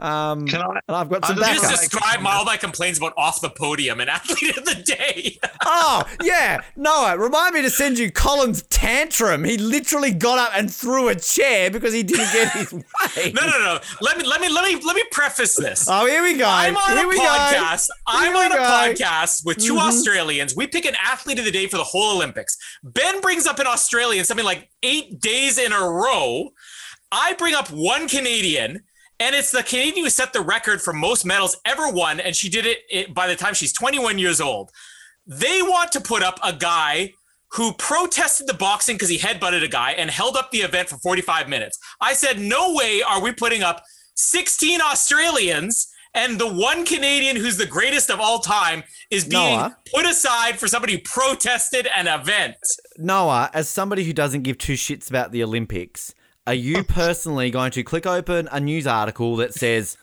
Um, 0.00 0.46
Can 0.48 0.62
I- 0.62 0.80
and 0.88 0.96
I've 0.96 1.08
got 1.10 1.24
some 1.26 1.36
just- 1.36 1.68
describe 1.82 2.24
all 2.26 2.44
my 2.44 2.56
complaints 2.56 2.98
about 2.98 3.12
off 3.16 3.40
the 3.40 3.50
podium 3.50 4.00
and 4.00 4.08
athlete 4.10 4.56
of 4.56 4.64
the 4.64 4.74
day. 4.76 5.38
Oh, 5.64 6.02
yeah. 6.22 6.60
Noah, 6.76 7.18
remind 7.18 7.54
me 7.54 7.62
to 7.62 7.70
send 7.70 7.98
you 7.98 8.10
Colin's 8.10 8.62
tantrum. 8.62 9.44
He 9.44 9.58
literally 9.58 10.12
got 10.12 10.38
up 10.38 10.52
and 10.54 10.72
threw 10.72 11.08
a 11.08 11.14
chair 11.14 11.70
because 11.70 11.92
he 11.92 12.02
didn't 12.02 12.32
get 12.32 12.50
his 12.52 12.72
way. 12.72 13.32
no, 13.32 13.46
no, 13.46 13.58
no. 13.58 13.78
Let 14.00 14.16
me 14.16 14.24
let 14.24 14.40
me 14.40 14.48
let 14.48 14.64
me 14.64 14.80
let 14.82 14.96
me 14.96 15.04
preface 15.12 15.54
this. 15.56 15.86
Oh, 15.88 16.06
here 16.06 16.22
we 16.22 16.36
go. 16.38 16.46
I'm 16.48 16.76
on 16.76 16.96
here 16.96 17.06
a 17.10 17.14
podcast. 17.14 17.88
Go. 17.88 17.94
I'm 18.06 18.32
Here 18.34 18.44
on 18.44 18.52
a 18.52 18.56
go. 18.56 18.62
podcast 18.62 19.44
with 19.44 19.58
2 19.58 19.76
Australians. 19.78 20.56
We 20.56 20.66
pick 20.66 20.86
an 20.86 20.94
athlete 21.04 21.38
of 21.38 21.44
the 21.44 21.50
day 21.50 21.66
for 21.66 21.76
the 21.76 21.84
whole 21.84 22.16
Olympics. 22.16 22.56
Ben 22.82 23.20
brings 23.20 23.46
up 23.46 23.58
an 23.58 23.66
Australian 23.66 24.24
something 24.24 24.46
like 24.46 24.70
eight 24.82 25.20
days 25.20 25.58
in 25.58 25.72
a 25.72 25.80
row. 25.80 26.50
I 27.12 27.34
bring 27.34 27.54
up 27.54 27.68
one 27.70 28.08
Canadian, 28.08 28.82
and 29.20 29.36
it's 29.36 29.52
the 29.52 29.62
Canadian 29.62 30.06
who 30.06 30.10
set 30.10 30.32
the 30.32 30.40
record 30.40 30.80
for 30.80 30.92
most 30.92 31.24
medals 31.24 31.56
ever 31.64 31.88
won, 31.90 32.18
and 32.18 32.34
she 32.34 32.48
did 32.48 32.66
it, 32.66 33.14
by 33.14 33.28
the 33.28 33.36
time 33.36 33.54
she's 33.54 33.72
21 33.72 34.18
years 34.18 34.40
old. 34.40 34.70
They 35.26 35.60
want 35.62 35.92
to 35.92 36.00
put 36.00 36.22
up 36.22 36.40
a 36.42 36.54
guy 36.54 37.12
who 37.52 37.72
protested 37.74 38.46
the 38.46 38.54
boxing 38.54 38.96
because 38.96 39.08
he 39.08 39.18
headbutted 39.18 39.62
a 39.62 39.68
guy 39.68 39.92
and 39.92 40.10
held 40.10 40.36
up 40.36 40.50
the 40.50 40.60
event 40.60 40.88
for 40.88 40.96
45 40.98 41.48
minutes. 41.48 41.78
I 42.00 42.14
said, 42.14 42.40
no 42.40 42.74
way 42.74 43.02
are 43.02 43.20
we 43.20 43.32
putting 43.32 43.62
up 43.62 43.82
16 44.14 44.80
Australians 44.80 45.88
and 46.14 46.38
the 46.40 46.52
one 46.52 46.84
Canadian 46.84 47.36
who's 47.36 47.56
the 47.56 47.66
greatest 47.66 48.10
of 48.10 48.20
all 48.20 48.38
time 48.38 48.82
is 49.10 49.24
being 49.24 49.58
Noah. 49.58 49.76
put 49.94 50.06
aside 50.06 50.58
for 50.58 50.66
somebody 50.66 50.94
who 50.94 51.00
protested 51.00 51.88
an 51.94 52.08
event. 52.08 52.56
Noah, 52.96 53.50
as 53.52 53.68
somebody 53.68 54.04
who 54.04 54.12
doesn't 54.12 54.42
give 54.42 54.58
two 54.58 54.74
shits 54.74 55.08
about 55.08 55.30
the 55.30 55.42
Olympics, 55.42 56.14
are 56.46 56.54
you 56.54 56.82
personally 56.84 57.50
going 57.50 57.70
to 57.72 57.82
click 57.82 58.06
open 58.06 58.48
a 58.50 58.60
news 58.60 58.86
article 58.86 59.36
that 59.36 59.54
says 59.54 59.96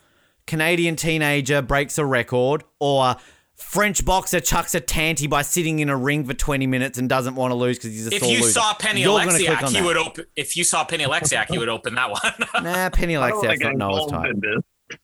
Canadian 0.45 0.95
teenager 0.95 1.61
breaks 1.61 1.97
a 1.97 2.05
record 2.05 2.63
or 2.79 3.15
French 3.55 4.05
boxer 4.05 4.39
chucks 4.39 4.75
a 4.75 4.79
tanty 4.79 5.25
by 5.25 5.41
sitting 5.41 5.79
in 5.79 5.89
a 5.89 5.97
ring 5.97 6.23
for 6.25 6.33
20 6.33 6.67
minutes 6.67 6.99
and 6.99 7.09
doesn't 7.09 7.35
want 7.35 7.51
to 7.51 7.55
lose 7.55 7.77
because 7.77 7.91
he's 7.91 8.07
a 8.07 8.13
If 8.15 8.21
sore 8.21 8.31
you 8.31 8.41
loser? 8.41 8.51
saw 8.51 8.73
Penny 8.75 9.01
You're 9.01 9.19
click 9.19 9.35
Oleksiak, 9.41 9.63
on 9.63 9.73
he 9.73 9.81
would 9.81 9.97
open. 9.97 10.25
If 10.35 10.55
you 10.55 10.63
saw 10.63 10.83
Penny 10.85 11.05
Oleksiak, 11.05 11.47
he 11.49 11.57
would 11.57 11.69
open 11.69 11.95
that 11.95 12.11
one. 12.11 12.21
Nah, 12.63 12.89
Penny 12.91 13.17
I 13.17 13.29
don't 13.29 13.43
Oleksiak's 13.43 13.59
not 13.61 13.75
Noah's 13.77 14.03
involved 14.05 14.43
type. 14.43 14.99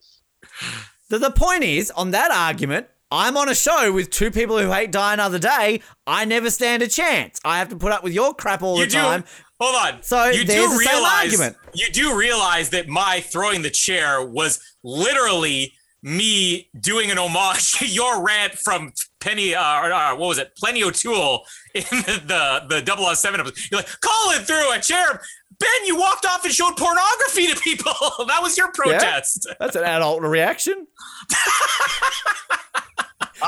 The, 1.10 1.20
the 1.20 1.32
point 1.32 1.64
is, 1.64 1.92
on 1.92 2.12
that 2.12 2.32
argument, 2.32 2.88
I'm 3.16 3.38
on 3.38 3.48
a 3.48 3.54
show 3.54 3.92
with 3.94 4.10
two 4.10 4.32
people 4.32 4.58
who 4.58 4.72
hate 4.72 4.92
Die 4.92 5.14
Another 5.14 5.38
Day. 5.38 5.82
I 6.08 6.26
never 6.26 6.50
stand 6.50 6.82
a 6.82 6.88
chance. 6.88 7.40
I 7.46 7.60
have 7.60 7.70
to 7.70 7.76
put 7.76 7.92
up 7.92 8.04
with 8.04 8.12
your 8.12 8.34
crap 8.34 8.64
all 8.64 8.80
you 8.80 8.86
the 8.86 8.92
do. 8.92 8.98
time. 8.98 9.24
Hold 9.60 9.76
on. 9.76 10.02
So 10.02 10.32
you 10.32 10.44
there's 10.44 10.72
do 10.72 10.80
realize 10.80 11.26
argument. 11.26 11.58
you 11.76 11.92
do 11.92 12.18
realize 12.18 12.72
that 12.72 12.88
my 12.88 13.20
throwing 13.20 13.62
the 13.62 13.70
chair 13.70 14.26
was 14.26 14.60
literally 14.84 15.74
me 16.02 16.72
doing 16.80 17.12
an 17.12 17.20
homage 17.20 17.74
to 17.74 17.86
your 17.88 18.26
rant 18.26 18.54
from 18.54 18.92
Penny. 19.20 19.54
Uh, 19.54 19.62
or, 19.62 19.92
uh, 19.94 20.16
what 20.16 20.30
was 20.30 20.40
it? 20.40 20.52
Plenty 20.58 20.84
O'Toole 20.84 21.46
in 21.76 21.84
the 21.92 22.64
the, 22.68 22.82
the 22.84 23.14
007 23.16 23.40
episode. 23.40 23.58
You're 23.72 23.82
like, 23.82 23.90
Colin 24.02 24.42
threw 24.42 24.74
a 24.74 24.80
chair. 24.80 25.22
Ben, 25.60 25.86
you 25.86 25.98
walked 25.98 26.26
off 26.26 26.44
and 26.44 26.54
showed 26.54 26.76
pornography 26.78 27.48
to 27.48 27.56
people. 27.60 27.92
that 28.28 28.40
was 28.42 28.58
your 28.58 28.72
protest. 28.72 29.46
Yeah, 29.48 29.56
That's 29.60 29.76
an 29.76 29.84
adult 29.84 30.22
reaction. 30.22 30.88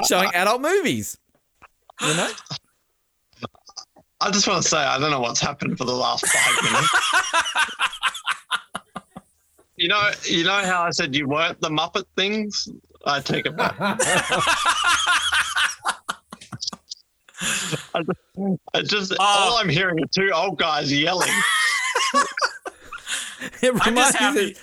Showing 0.08 0.30
adult 0.34 0.62
movies. 0.62 1.18
You 2.02 2.14
know? 2.16 2.30
I 4.20 4.32
just 4.32 4.48
want 4.48 4.64
to 4.64 4.70
say 4.70 4.78
I 4.78 5.00
don't 5.00 5.12
know 5.12 5.22
what's 5.22 5.40
happened 5.40 5.78
for 5.78 5.86
the 5.86 5.94
last 5.94 6.26
five 6.28 6.64
minutes. 6.64 6.90
you 9.78 9.88
know, 9.88 10.10
you 10.24 10.44
know 10.44 10.66
how 10.66 10.84
I 10.84 10.90
said 10.90 11.16
you 11.16 11.28
weren't 11.28 11.62
the 11.62 11.70
Muppet 11.70 12.04
things. 12.18 12.68
I 13.06 13.22
take 13.22 13.46
it 13.46 13.56
back. 13.56 13.76
I 17.94 18.04
just, 18.04 18.20
I 18.74 18.82
just 18.82 19.12
uh, 19.14 19.18
all 19.20 19.58
I'm 19.58 19.70
hearing 19.70 20.04
are 20.04 20.08
two 20.14 20.32
old 20.34 20.58
guys 20.58 20.92
yelling. 20.92 21.30
It 23.62 23.74
I'm 23.82 23.94
reminds 23.94 24.36
me. 24.36 24.56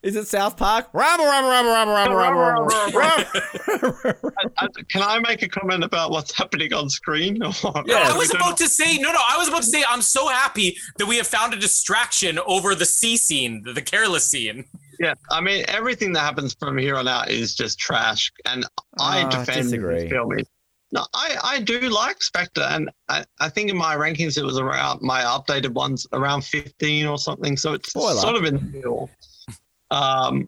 Is 0.00 0.14
it 0.14 0.28
South 0.28 0.56
Park? 0.56 0.90
Rumble, 0.92 1.24
rumble, 1.26 1.50
rumble, 1.50 1.72
rumble, 1.72 2.14
rumble, 2.14 2.40
rumble, 2.40 2.66
rumble, 2.66 3.98
rumble. 3.98 4.84
Can 4.88 5.02
I 5.02 5.18
make 5.18 5.42
a 5.42 5.48
comment 5.48 5.82
about 5.82 6.12
what's 6.12 6.32
happening 6.36 6.72
on 6.72 6.88
screen? 6.88 7.36
Yeah. 7.42 8.10
I 8.12 8.16
was 8.16 8.32
about 8.32 8.56
to 8.58 8.68
say 8.68 8.96
no, 8.98 9.10
no. 9.12 9.18
I 9.28 9.36
was 9.38 9.48
about 9.48 9.62
to 9.62 9.68
say 9.68 9.82
I'm 9.88 10.02
so 10.02 10.28
happy 10.28 10.76
that 10.98 11.06
we 11.06 11.16
have 11.16 11.26
found 11.26 11.52
a 11.52 11.56
distraction 11.56 12.38
over 12.46 12.74
the 12.76 12.84
sea 12.86 13.16
scene, 13.16 13.62
the, 13.64 13.72
the 13.72 13.82
careless 13.82 14.24
scene. 14.26 14.64
Yeah, 15.00 15.14
I 15.30 15.40
mean 15.40 15.64
everything 15.68 16.12
that 16.12 16.20
happens 16.20 16.54
from 16.58 16.78
here 16.78 16.94
on 16.96 17.08
out 17.08 17.28
is 17.30 17.54
just 17.56 17.78
trash, 17.80 18.30
and 18.46 18.64
I 19.00 19.22
Ah, 19.22 19.28
defend 19.30 19.64
disagree. 19.64 20.02
this 20.02 20.10
film. 20.10 20.32
No, 20.90 21.04
I, 21.12 21.36
I 21.42 21.60
do 21.60 21.80
like 21.80 22.22
Spectre, 22.22 22.62
and 22.62 22.90
I, 23.08 23.24
I 23.40 23.50
think 23.50 23.70
in 23.70 23.76
my 23.76 23.94
rankings 23.94 24.38
it 24.38 24.44
was 24.44 24.58
around 24.58 25.02
my 25.02 25.20
updated 25.20 25.74
ones 25.74 26.06
around 26.12 26.44
fifteen 26.44 27.06
or 27.06 27.18
something. 27.18 27.56
So 27.56 27.74
it's 27.74 27.90
Spoiler. 27.90 28.20
sort 28.20 28.36
of 28.36 28.44
in 28.44 28.54
the 28.56 28.62
middle. 28.62 29.10
Um, 29.90 30.46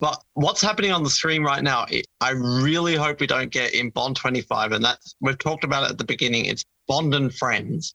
but 0.00 0.20
what's 0.34 0.60
happening 0.60 0.90
on 0.90 1.04
the 1.04 1.10
screen 1.10 1.44
right 1.44 1.62
now? 1.62 1.86
It, 1.88 2.08
I 2.20 2.30
really 2.30 2.96
hope 2.96 3.20
we 3.20 3.28
don't 3.28 3.52
get 3.52 3.72
in 3.72 3.90
Bond 3.90 4.16
twenty 4.16 4.40
five, 4.40 4.72
and 4.72 4.84
that's 4.84 5.14
we've 5.20 5.38
talked 5.38 5.62
about 5.62 5.84
it 5.84 5.90
at 5.90 5.98
the 5.98 6.04
beginning. 6.04 6.46
It's 6.46 6.64
Bond 6.88 7.14
and 7.14 7.32
friends. 7.32 7.94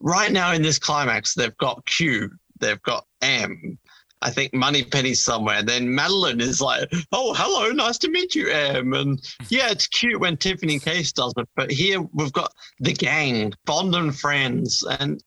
Right 0.00 0.30
now 0.30 0.52
in 0.52 0.60
this 0.60 0.78
climax, 0.78 1.32
they've 1.32 1.56
got 1.56 1.86
Q, 1.86 2.30
they've 2.60 2.82
got 2.82 3.06
M, 3.22 3.78
I 4.20 4.30
think 4.30 4.52
Moneypenny's 4.52 5.22
somewhere. 5.22 5.62
Then 5.62 5.94
Madeleine 5.94 6.40
is 6.40 6.60
like, 6.60 6.90
"Oh, 7.12 7.34
hello, 7.34 7.70
nice 7.70 7.98
to 7.98 8.10
meet 8.10 8.34
you, 8.34 8.50
Em." 8.50 8.92
And 8.92 9.20
yeah, 9.48 9.70
it's 9.70 9.86
cute 9.86 10.20
when 10.20 10.36
Tiffany 10.36 10.78
Case 10.78 11.12
does 11.12 11.32
it, 11.36 11.48
but 11.56 11.70
here 11.70 12.00
we've 12.12 12.32
got 12.32 12.52
the 12.80 12.92
gang, 12.92 13.52
Bond 13.64 13.94
and 13.94 14.18
friends, 14.18 14.84
and 14.98 15.22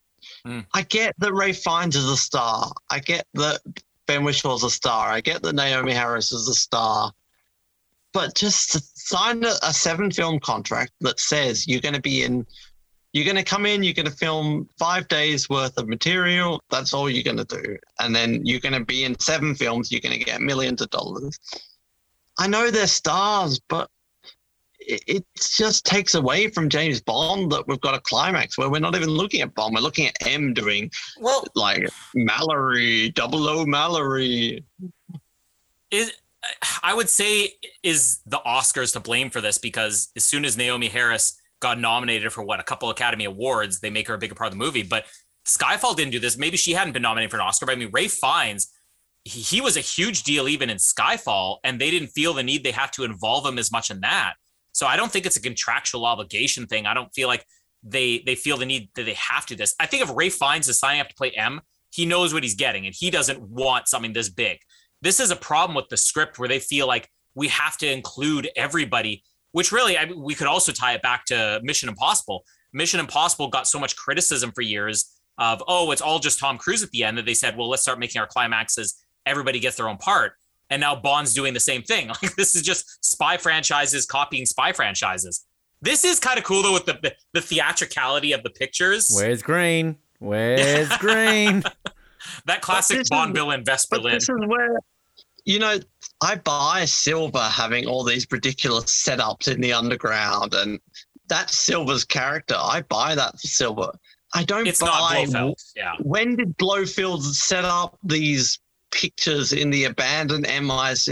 Hmm. 0.46 0.60
I 0.74 0.84
get 0.84 1.16
that 1.20 1.34
Ralph 1.34 1.58
Fiennes 1.58 1.96
is 1.96 2.10
a 2.10 2.18
star. 2.18 2.72
I 2.90 3.00
get 3.00 3.28
that 3.36 3.62
Ben 4.08 4.24
Whishaw's 4.24 4.64
a 4.64 4.70
star. 4.70 5.10
I 5.10 5.22
get 5.22 5.42
that 5.44 5.56
Naomie 5.56 5.94
Harris 5.94 6.32
is 6.32 6.48
a 6.48 6.54
star. 6.56 7.12
But 8.14 8.36
just 8.36 9.08
sign 9.08 9.44
a, 9.44 9.54
a 9.64 9.74
seven-film 9.74 10.40
contract 10.40 10.92
that 11.02 11.20
says 11.20 11.68
you're 11.68 11.82
going 11.82 11.96
to 11.96 12.02
be 12.02 12.24
in 12.24 12.46
you're 13.14 13.26
going 13.26 13.38
to 13.38 13.44
come 13.44 13.66
in, 13.66 13.84
you're 13.84 13.94
going 13.94 14.06
to 14.06 14.12
film 14.12 14.70
five 14.80 15.08
days 15.08 15.50
worth 15.50 15.78
of 15.78 15.88
material. 15.88 16.62
That's 16.70 16.94
all 16.94 17.10
you're 17.10 17.24
going 17.24 17.46
to 17.46 17.62
do. 17.62 17.78
And 18.00 18.16
then 18.16 18.46
you're 18.46 18.60
going 18.60 18.74
to 18.74 18.86
be 18.86 19.04
in 19.04 19.20
seven 19.20 19.54
films. 19.54 19.92
You're 19.92 20.02
going 20.02 20.18
to 20.18 20.24
get 20.24 20.42
millions 20.42 20.82
of 20.82 20.90
dollars. 20.92 21.38
I 22.40 22.48
know 22.48 22.72
they're 22.72 22.88
stars, 22.88 23.60
but 23.68 23.90
it, 24.80 25.04
it 25.08 25.26
just 25.36 25.86
takes 25.86 26.16
away 26.16 26.50
from 26.50 26.70
James 26.70 27.02
Bond 27.02 27.52
that 27.52 27.68
we've 27.68 27.82
got 27.82 27.96
a 27.96 28.00
climax 28.00 28.58
where 28.58 28.70
we're 28.70 28.80
not 28.80 28.96
even 28.96 29.10
looking 29.10 29.42
at 29.42 29.54
Bond. 29.56 29.76
We're 29.76 29.82
looking 29.82 30.08
at 30.08 30.16
M 30.26 30.54
doing 30.54 30.90
Well, 31.20 31.44
like 31.54 31.88
Mallory, 32.16 33.10
double 33.10 33.48
O 33.48 33.66
Mallory. 33.66 34.64
is 35.92 36.14
I 36.82 36.94
would 36.94 37.10
say 37.10 37.54
is 37.84 38.20
the 38.26 38.40
Oscars 38.40 38.94
to 38.94 39.00
blame 39.00 39.30
for 39.30 39.42
this 39.42 39.58
because 39.58 40.12
as 40.16 40.24
soon 40.24 40.46
as 40.46 40.58
Naomie 40.58 40.90
Harris 40.90 41.41
got 41.62 41.80
nominated 41.80 42.32
for 42.34 42.44
what 42.44 42.60
a 42.60 42.64
couple 42.64 42.90
Academy 42.90 43.26
Awards, 43.26 43.80
they 43.80 43.90
make 43.90 44.08
her 44.08 44.14
a 44.14 44.18
bigger 44.18 44.36
part 44.36 44.48
of 44.48 44.54
the 44.54 44.64
movie. 44.64 44.84
But 44.84 45.06
Skyfall 45.46 45.96
didn't 45.96 46.12
do 46.12 46.20
this. 46.20 46.38
Maybe 46.38 46.58
she 46.58 46.74
hadn't 46.74 46.94
been 46.94 47.02
nominated 47.02 47.32
for 47.32 47.38
an 47.38 47.44
Oscar. 47.44 47.66
But 47.66 47.74
I 47.74 47.76
mean, 47.76 47.90
Ralph 47.92 48.12
Fiennes, 48.12 48.72
he, 49.24 49.42
he 49.42 49.62
was 49.62 49.78
a 49.78 49.82
huge 49.82 50.24
deal 50.24 50.48
even 50.48 50.70
in 50.70 50.78
Skyfall, 50.78 51.58
and 51.64 51.80
they 51.80 51.90
didn't 51.90 52.10
feel 52.10 52.34
the 52.34 52.44
need 52.44 52.64
they 52.64 52.72
had 52.72 52.92
to 52.94 53.04
involve 53.04 53.46
him 53.46 53.58
as 53.58 53.72
much 53.72 53.90
in 53.90 54.02
that. 54.02 54.34
So 54.74 54.88
I 54.88 54.98
don't 54.98 55.12
think 55.12 55.26
it's 55.26 55.38
a 55.38 55.42
contractual 55.42 56.06
obligation 56.06 56.68
thing. 56.68 56.86
I 56.86 56.94
don't 56.94 57.14
feel 57.14 57.28
like 57.28 57.46
they 57.84 58.22
they 58.26 58.36
feel 58.36 58.58
the 58.58 58.66
need 58.66 58.90
that 58.96 59.04
they 59.04 59.16
have 59.16 59.46
to 59.48 59.56
this. 59.56 59.74
I 59.80 59.86
think 59.86 60.04
if 60.04 60.12
Ralph 60.14 60.34
Fiennes 60.34 60.68
is 60.68 60.80
signing 60.80 61.02
up 61.02 61.10
to 61.10 61.16
play 61.16 61.32
M, 61.32 61.62
he 61.92 62.06
knows 62.06 62.34
what 62.34 62.44
he's 62.44 62.56
getting, 62.56 62.86
and 62.86 62.96
he 62.98 63.10
doesn't 63.10 63.42
want 63.42 63.88
something 63.88 64.14
this 64.14 64.30
big 64.30 64.60
this 65.02 65.20
is 65.20 65.32
a 65.32 65.36
problem 65.36 65.76
with 65.76 65.90
the 65.90 65.98
script 65.98 66.40
where 66.40 66.50
they 66.50 66.60
feel 66.60 66.88
like 66.88 67.10
we 67.36 67.48
have 67.48 67.78
to 67.78 67.92
include 67.92 68.50
everybody 68.56 69.24
which 69.52 69.72
really 69.72 69.98
I, 69.98 70.06
we 70.16 70.36
could 70.36 70.48
also 70.48 70.72
tie 70.72 70.94
it 70.94 71.02
back 71.02 71.26
to 71.26 71.60
mission 71.64 71.90
impossible. 71.90 72.44
Mission 72.74 73.00
impossible 73.00 73.48
got 73.50 73.68
so 73.68 73.80
much 73.80 73.96
criticism 73.96 74.52
for 74.52 74.62
years 74.62 75.14
of 75.38 75.64
oh 75.68 75.92
it's 75.92 76.02
all 76.02 76.20
just 76.20 76.40
tom 76.40 76.58
cruise 76.58 76.84
at 76.84 76.90
the 76.92 77.04
end 77.04 77.18
that 77.18 77.26
they 77.26 77.34
said 77.34 77.56
well 77.58 77.70
let's 77.70 77.82
start 77.82 77.98
making 78.00 78.20
our 78.20 78.28
climaxes 78.28 79.04
everybody 79.26 79.60
gets 79.60 79.78
their 79.78 79.88
own 79.90 79.98
part. 79.98 80.34
And 80.70 80.80
now 80.80 80.96
bond's 80.96 81.34
doing 81.34 81.54
the 81.54 81.60
same 81.60 81.84
thing. 81.84 82.08
Like 82.22 82.36
this 82.36 82.56
is 82.56 82.62
just 82.62 83.04
spy 83.04 83.38
franchises 83.38 84.06
copying 84.06 84.46
spy 84.46 84.72
franchises. 84.72 85.46
This 85.82 86.04
is 86.06 86.20
kind 86.20 86.38
of 86.38 86.44
cool 86.46 86.62
though 86.64 86.74
with 86.74 86.86
the, 86.86 86.98
the, 87.02 87.14
the 87.34 87.42
theatricality 87.42 88.32
of 88.34 88.44
the 88.44 88.50
pictures. 88.52 89.10
Where's 89.14 89.42
Greene? 89.42 89.98
Where's 90.20 90.90
Greene? 91.00 91.64
that 92.46 92.62
classic 92.62 92.98
this 92.98 93.06
is- 93.06 93.10
bond 93.10 93.34
bill 93.34 93.52
in 93.52 93.64
West 93.66 93.90
this 93.90 94.30
is 94.30 94.30
where, 94.46 94.78
you 95.46 95.60
know, 95.60 95.80
I 96.22 96.36
buy 96.36 96.86
Silva 96.86 97.50
having 97.50 97.86
all 97.88 98.04
these 98.04 98.28
ridiculous 98.32 98.86
setups 98.86 99.48
in 99.54 99.62
the 99.62 99.74
underground, 99.74 100.54
and 100.54 100.80
that's 101.28 101.56
Silva's 101.58 102.04
character. 102.04 102.56
I 102.58 102.82
buy 102.90 103.16
that 103.16 103.40
for 103.40 103.48
Silva. 103.48 103.92
I 104.34 104.44
don't 104.44 104.68
It's 104.68 104.82
not 104.82 105.10
buy. 105.10 105.26
Blofeld. 105.26 105.58
Yeah. 105.76 105.94
When 106.02 106.36
did 106.36 106.56
Blofeld 106.58 107.24
set 107.24 107.66
up 107.66 107.98
these 108.04 108.60
pictures 108.92 109.52
in 109.54 109.70
the 109.70 109.86
abandoned 109.86 110.46
MIs? 110.48 111.10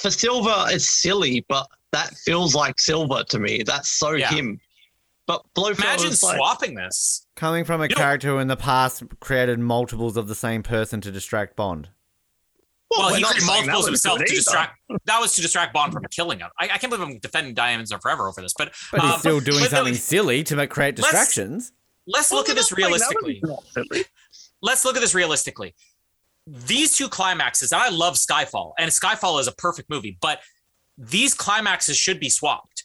For 0.00 0.10
Silva, 0.10 0.66
it's 0.70 0.88
silly, 1.00 1.44
but 1.48 1.66
that 1.92 2.14
feels 2.24 2.54
like 2.54 2.78
Silva 2.80 3.24
to 3.30 3.38
me. 3.38 3.62
That's 3.64 3.88
so 3.88 4.12
Yeah. 4.12 4.30
him. 4.30 4.60
But 5.26 5.42
Blofeld 5.54 5.80
Imagine 5.80 6.10
like, 6.22 6.36
swapping 6.36 6.74
this. 6.74 7.26
Coming 7.34 7.64
from 7.64 7.80
a 7.80 7.84
You 7.84 7.88
know- 7.90 7.94
character 7.96 8.28
who 8.28 8.38
in 8.38 8.48
the 8.48 8.56
past 8.56 9.02
created 9.20 9.58
multiples 9.58 10.16
of 10.16 10.28
the 10.28 10.34
same 10.36 10.62
person 10.62 11.00
to 11.00 11.10
distract 11.10 11.56
Bond. 11.56 11.88
Well, 12.90 13.10
we're 13.10 13.16
he 13.16 13.22
not 13.22 13.32
created 13.32 13.46
multiples 13.46 13.86
himself 13.86 14.18
to 14.20 14.24
distract. 14.26 14.78
That 15.06 15.18
was 15.20 15.34
to 15.34 15.42
distract 15.42 15.72
Bond 15.74 15.92
from 15.92 16.04
killing 16.10 16.38
him. 16.38 16.48
I, 16.58 16.64
I 16.66 16.78
can't 16.78 16.90
believe 16.92 17.06
I'm 17.06 17.18
defending 17.18 17.52
Diamonds 17.54 17.90
Are 17.92 18.00
Forever 18.00 18.28
over 18.28 18.40
this, 18.40 18.54
but 18.56 18.72
But 18.92 19.00
he's 19.02 19.12
um, 19.14 19.18
still 19.18 19.40
doing 19.40 19.60
but 19.60 19.70
something 19.70 19.94
no, 19.94 19.98
silly 19.98 20.44
to 20.44 20.56
make, 20.56 20.70
create 20.70 20.96
Let's- 20.98 21.10
distractions. 21.10 21.72
Let's 22.06 22.30
Well, 22.30 22.38
look 22.40 22.48
at 22.48 22.54
this 22.54 22.70
not 22.70 22.78
saying 22.78 22.92
that 22.92 22.92
was 22.92 23.36
realistically. 23.76 24.04
let's 24.62 24.84
look 24.84 24.94
at 24.96 25.00
this 25.00 25.14
realistically. 25.14 25.74
These 26.46 26.96
two 26.96 27.08
climaxes, 27.08 27.72
and 27.72 27.82
I 27.82 27.88
love 27.88 28.14
Skyfall, 28.14 28.74
and 28.78 28.88
Skyfall 28.92 29.40
is 29.40 29.48
a 29.48 29.52
perfect 29.52 29.90
movie, 29.90 30.16
but 30.20 30.40
these 30.96 31.34
climaxes 31.34 31.96
should 31.96 32.20
be 32.20 32.28
swapped. 32.28 32.84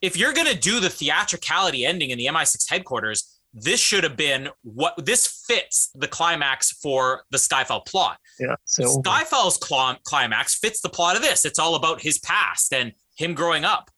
If 0.00 0.16
you're 0.16 0.32
going 0.32 0.46
to 0.46 0.56
do 0.58 0.80
the 0.80 0.88
theatricality 0.88 1.84
ending 1.84 2.08
in 2.10 2.16
the 2.16 2.26
MI6 2.26 2.70
headquarters, 2.70 3.38
this 3.52 3.78
should 3.78 4.02
have 4.04 4.16
been 4.16 4.48
what 4.62 4.94
this 5.04 5.26
fits 5.46 5.90
the 5.94 6.08
climax 6.08 6.72
for 6.72 7.24
the 7.30 7.36
Skyfall 7.36 7.84
plot. 7.84 8.16
Yeah, 8.38 8.56
Silva. 8.64 9.08
Skyfall's 9.08 9.58
cl- 9.66 9.98
climax 10.04 10.58
fits 10.58 10.80
the 10.80 10.88
plot 10.88 11.16
of 11.16 11.22
this. 11.22 11.44
It's 11.44 11.58
all 11.58 11.74
about 11.74 12.00
his 12.00 12.18
past 12.18 12.72
and 12.72 12.92
him 13.16 13.34
growing 13.34 13.64
up. 13.64 13.90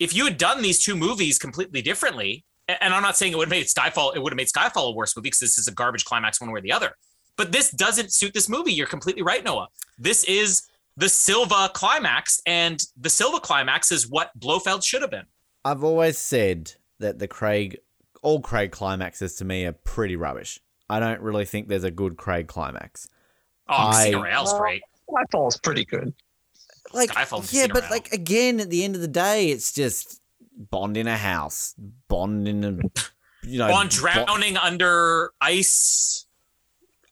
If 0.00 0.14
you 0.14 0.24
had 0.24 0.36
done 0.36 0.62
these 0.62 0.84
two 0.84 0.96
movies 0.96 1.38
completely 1.38 1.82
differently, 1.82 2.44
and 2.68 2.92
I'm 2.92 3.02
not 3.02 3.16
saying 3.16 3.32
it 3.32 3.36
would 3.36 3.46
have 3.46 3.50
made 3.50 3.66
Skyfall, 3.66 4.14
it 4.14 4.22
would 4.22 4.32
have 4.32 4.36
made 4.36 4.48
Skyfall 4.48 4.92
a 4.92 4.94
worse 4.94 5.16
movie 5.16 5.26
because 5.26 5.40
this 5.40 5.58
is 5.58 5.68
a 5.68 5.72
garbage 5.72 6.04
climax 6.04 6.40
one 6.40 6.50
way 6.50 6.58
or 6.58 6.62
the 6.62 6.72
other. 6.72 6.92
But 7.36 7.52
this 7.52 7.70
doesn't 7.70 8.12
suit 8.12 8.34
this 8.34 8.48
movie. 8.48 8.72
You're 8.72 8.86
completely 8.86 9.22
right, 9.22 9.44
Noah. 9.44 9.68
This 9.98 10.24
is 10.24 10.68
the 10.96 11.08
Silva 11.08 11.70
climax, 11.72 12.42
and 12.46 12.84
the 13.00 13.08
Silva 13.08 13.38
climax 13.40 13.92
is 13.92 14.10
what 14.10 14.38
Blofeld 14.38 14.82
should 14.84 15.00
have 15.00 15.12
been. 15.12 15.26
I've 15.64 15.84
always 15.84 16.18
said 16.18 16.72
that 16.98 17.20
the 17.20 17.28
Craig, 17.28 17.78
all 18.22 18.40
Craig 18.40 18.72
climaxes 18.72 19.36
to 19.36 19.44
me 19.44 19.64
are 19.64 19.72
pretty 19.72 20.16
rubbish. 20.16 20.58
I 20.90 20.98
don't 20.98 21.20
really 21.20 21.44
think 21.44 21.68
there's 21.68 21.84
a 21.84 21.90
good 21.90 22.16
Craig 22.16 22.48
climax. 22.48 23.08
Oh, 23.68 23.74
I- 23.74 23.92
Casino 23.92 24.22
Royale's 24.22 24.52
great. 24.58 24.82
Skyfall's 25.10 25.58
pretty 25.58 25.84
good. 25.84 26.12
Like, 26.92 27.10
Skyfall 27.10 27.40
and 27.40 27.52
yeah, 27.52 27.66
Casino 27.66 27.74
but 27.74 27.90
like 27.90 28.12
again, 28.12 28.60
at 28.60 28.70
the 28.70 28.84
end 28.84 28.94
of 28.94 29.00
the 29.00 29.08
day, 29.08 29.48
it's 29.50 29.72
just 29.72 30.20
Bond 30.70 30.96
in 30.96 31.06
a 31.06 31.16
house, 31.16 31.74
Bond 32.08 32.48
in 32.48 32.64
a, 32.64 32.70
you 33.46 33.58
know, 33.58 33.68
Bond 33.68 33.90
drowning 33.90 34.56
under 34.56 35.32
ice. 35.40 36.26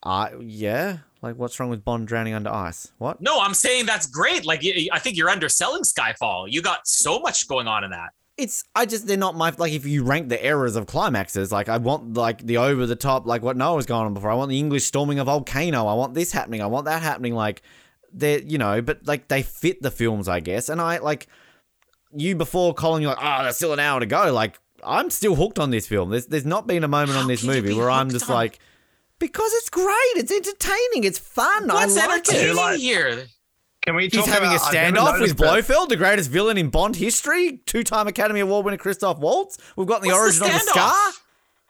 Uh, 0.02 0.28
yeah, 0.40 0.98
like 1.22 1.36
what's 1.36 1.58
wrong 1.60 1.68
with 1.70 1.84
Bond 1.84 2.06
drowning 2.08 2.34
under 2.34 2.50
ice? 2.50 2.92
What? 2.98 3.20
No, 3.20 3.40
I'm 3.40 3.54
saying 3.54 3.86
that's 3.86 4.06
great. 4.06 4.44
Like, 4.46 4.62
I 4.92 4.98
think 4.98 5.16
you're 5.16 5.30
underselling 5.30 5.82
Skyfall. 5.82 6.50
You 6.50 6.62
got 6.62 6.86
so 6.86 7.18
much 7.18 7.46
going 7.48 7.66
on 7.68 7.84
in 7.84 7.90
that. 7.90 8.10
It's 8.38 8.64
I 8.74 8.84
just 8.84 9.06
they're 9.06 9.16
not 9.16 9.34
my 9.34 9.50
like 9.56 9.72
if 9.72 9.86
you 9.86 10.04
rank 10.04 10.28
the 10.28 10.42
errors 10.44 10.76
of 10.76 10.86
climaxes 10.86 11.50
like 11.50 11.70
I 11.70 11.78
want 11.78 12.14
like 12.14 12.42
the 12.44 12.58
over 12.58 12.84
the 12.84 12.96
top 12.96 13.26
like 13.26 13.40
what 13.42 13.56
Noah 13.56 13.76
was 13.76 13.86
going 13.86 14.04
on 14.06 14.12
before. 14.14 14.30
I 14.30 14.34
want 14.34 14.50
the 14.50 14.58
English 14.58 14.84
storming 14.84 15.18
a 15.18 15.24
volcano. 15.24 15.86
I 15.86 15.94
want 15.94 16.12
this 16.12 16.32
happening. 16.32 16.60
I 16.60 16.66
want 16.66 16.84
that 16.84 17.02
happening. 17.02 17.34
Like 17.34 17.62
they're 18.12 18.40
you 18.40 18.58
know 18.58 18.82
but 18.82 19.06
like 19.06 19.28
they 19.28 19.42
fit 19.42 19.80
the 19.80 19.90
films 19.90 20.28
I 20.28 20.40
guess. 20.40 20.68
And 20.68 20.80
I 20.82 20.98
like 20.98 21.28
you 22.14 22.36
before 22.36 22.74
Colin 22.74 23.00
you're 23.00 23.12
like 23.14 23.18
oh 23.22 23.42
there's 23.44 23.56
still 23.56 23.72
an 23.72 23.80
hour 23.80 24.00
to 24.00 24.06
go. 24.06 24.30
Like 24.32 24.58
I'm 24.84 25.08
still 25.08 25.34
hooked 25.34 25.58
on 25.58 25.70
this 25.70 25.86
film. 25.86 26.10
There's 26.10 26.26
there's 26.26 26.44
not 26.44 26.66
been 26.66 26.84
a 26.84 26.88
moment 26.88 27.18
on 27.18 27.28
this 27.28 27.42
movie 27.42 27.72
where 27.72 27.90
I'm 27.90 28.10
just 28.10 28.28
on- 28.28 28.34
like 28.36 28.58
because 29.18 29.50
it's 29.54 29.70
great. 29.70 29.86
It's 30.16 30.30
entertaining. 30.30 31.04
It's 31.04 31.18
fun. 31.18 31.68
What's 31.68 31.96
I 31.96 32.06
like 32.06 32.28
it. 32.28 32.34
entertaining 32.34 32.56
like- 32.56 32.78
here? 32.80 33.26
Can 33.86 33.94
we 33.94 34.08
He's 34.08 34.26
having 34.26 34.50
a 34.50 34.56
about, 34.56 34.66
I've 34.66 34.74
standoff 34.74 35.12
with 35.20 35.20
noticed 35.20 35.36
Blofeld, 35.36 35.88
the 35.90 35.96
greatest 35.96 36.28
villain 36.30 36.58
in 36.58 36.70
Bond 36.70 36.96
history. 36.96 37.58
Two-time 37.66 38.08
Academy 38.08 38.40
Award 38.40 38.64
winner 38.64 38.76
Christoph 38.76 39.18
Waltz. 39.18 39.58
We've 39.76 39.86
got 39.86 40.02
the 40.02 40.08
What's 40.08 40.38
the 40.38 40.44
origin 40.44 40.56
of 40.56 40.64
the 40.64 40.70
scar. 40.70 41.12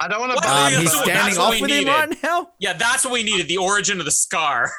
I 0.00 0.08
don't 0.08 0.20
want 0.20 0.32
to. 0.32 0.36
What? 0.36 0.46
Um, 0.46 0.72
Yeah, 0.72 0.80
he's 0.80 0.92
so 0.92 0.98
standing 1.02 1.14
that's 1.24 1.38
what 1.38 1.44
off 1.46 1.54
we 1.54 1.60
with 1.62 1.70
him 1.70 1.76
needed. 1.84 1.90
right 1.90 2.22
now. 2.22 2.50
Yeah, 2.58 2.72
that's 2.72 3.04
what 3.04 3.12
we 3.12 3.22
needed. 3.22 3.48
The 3.48 3.58
origin 3.58 3.98
of 3.98 4.04
the 4.06 4.10
scar. 4.10 4.72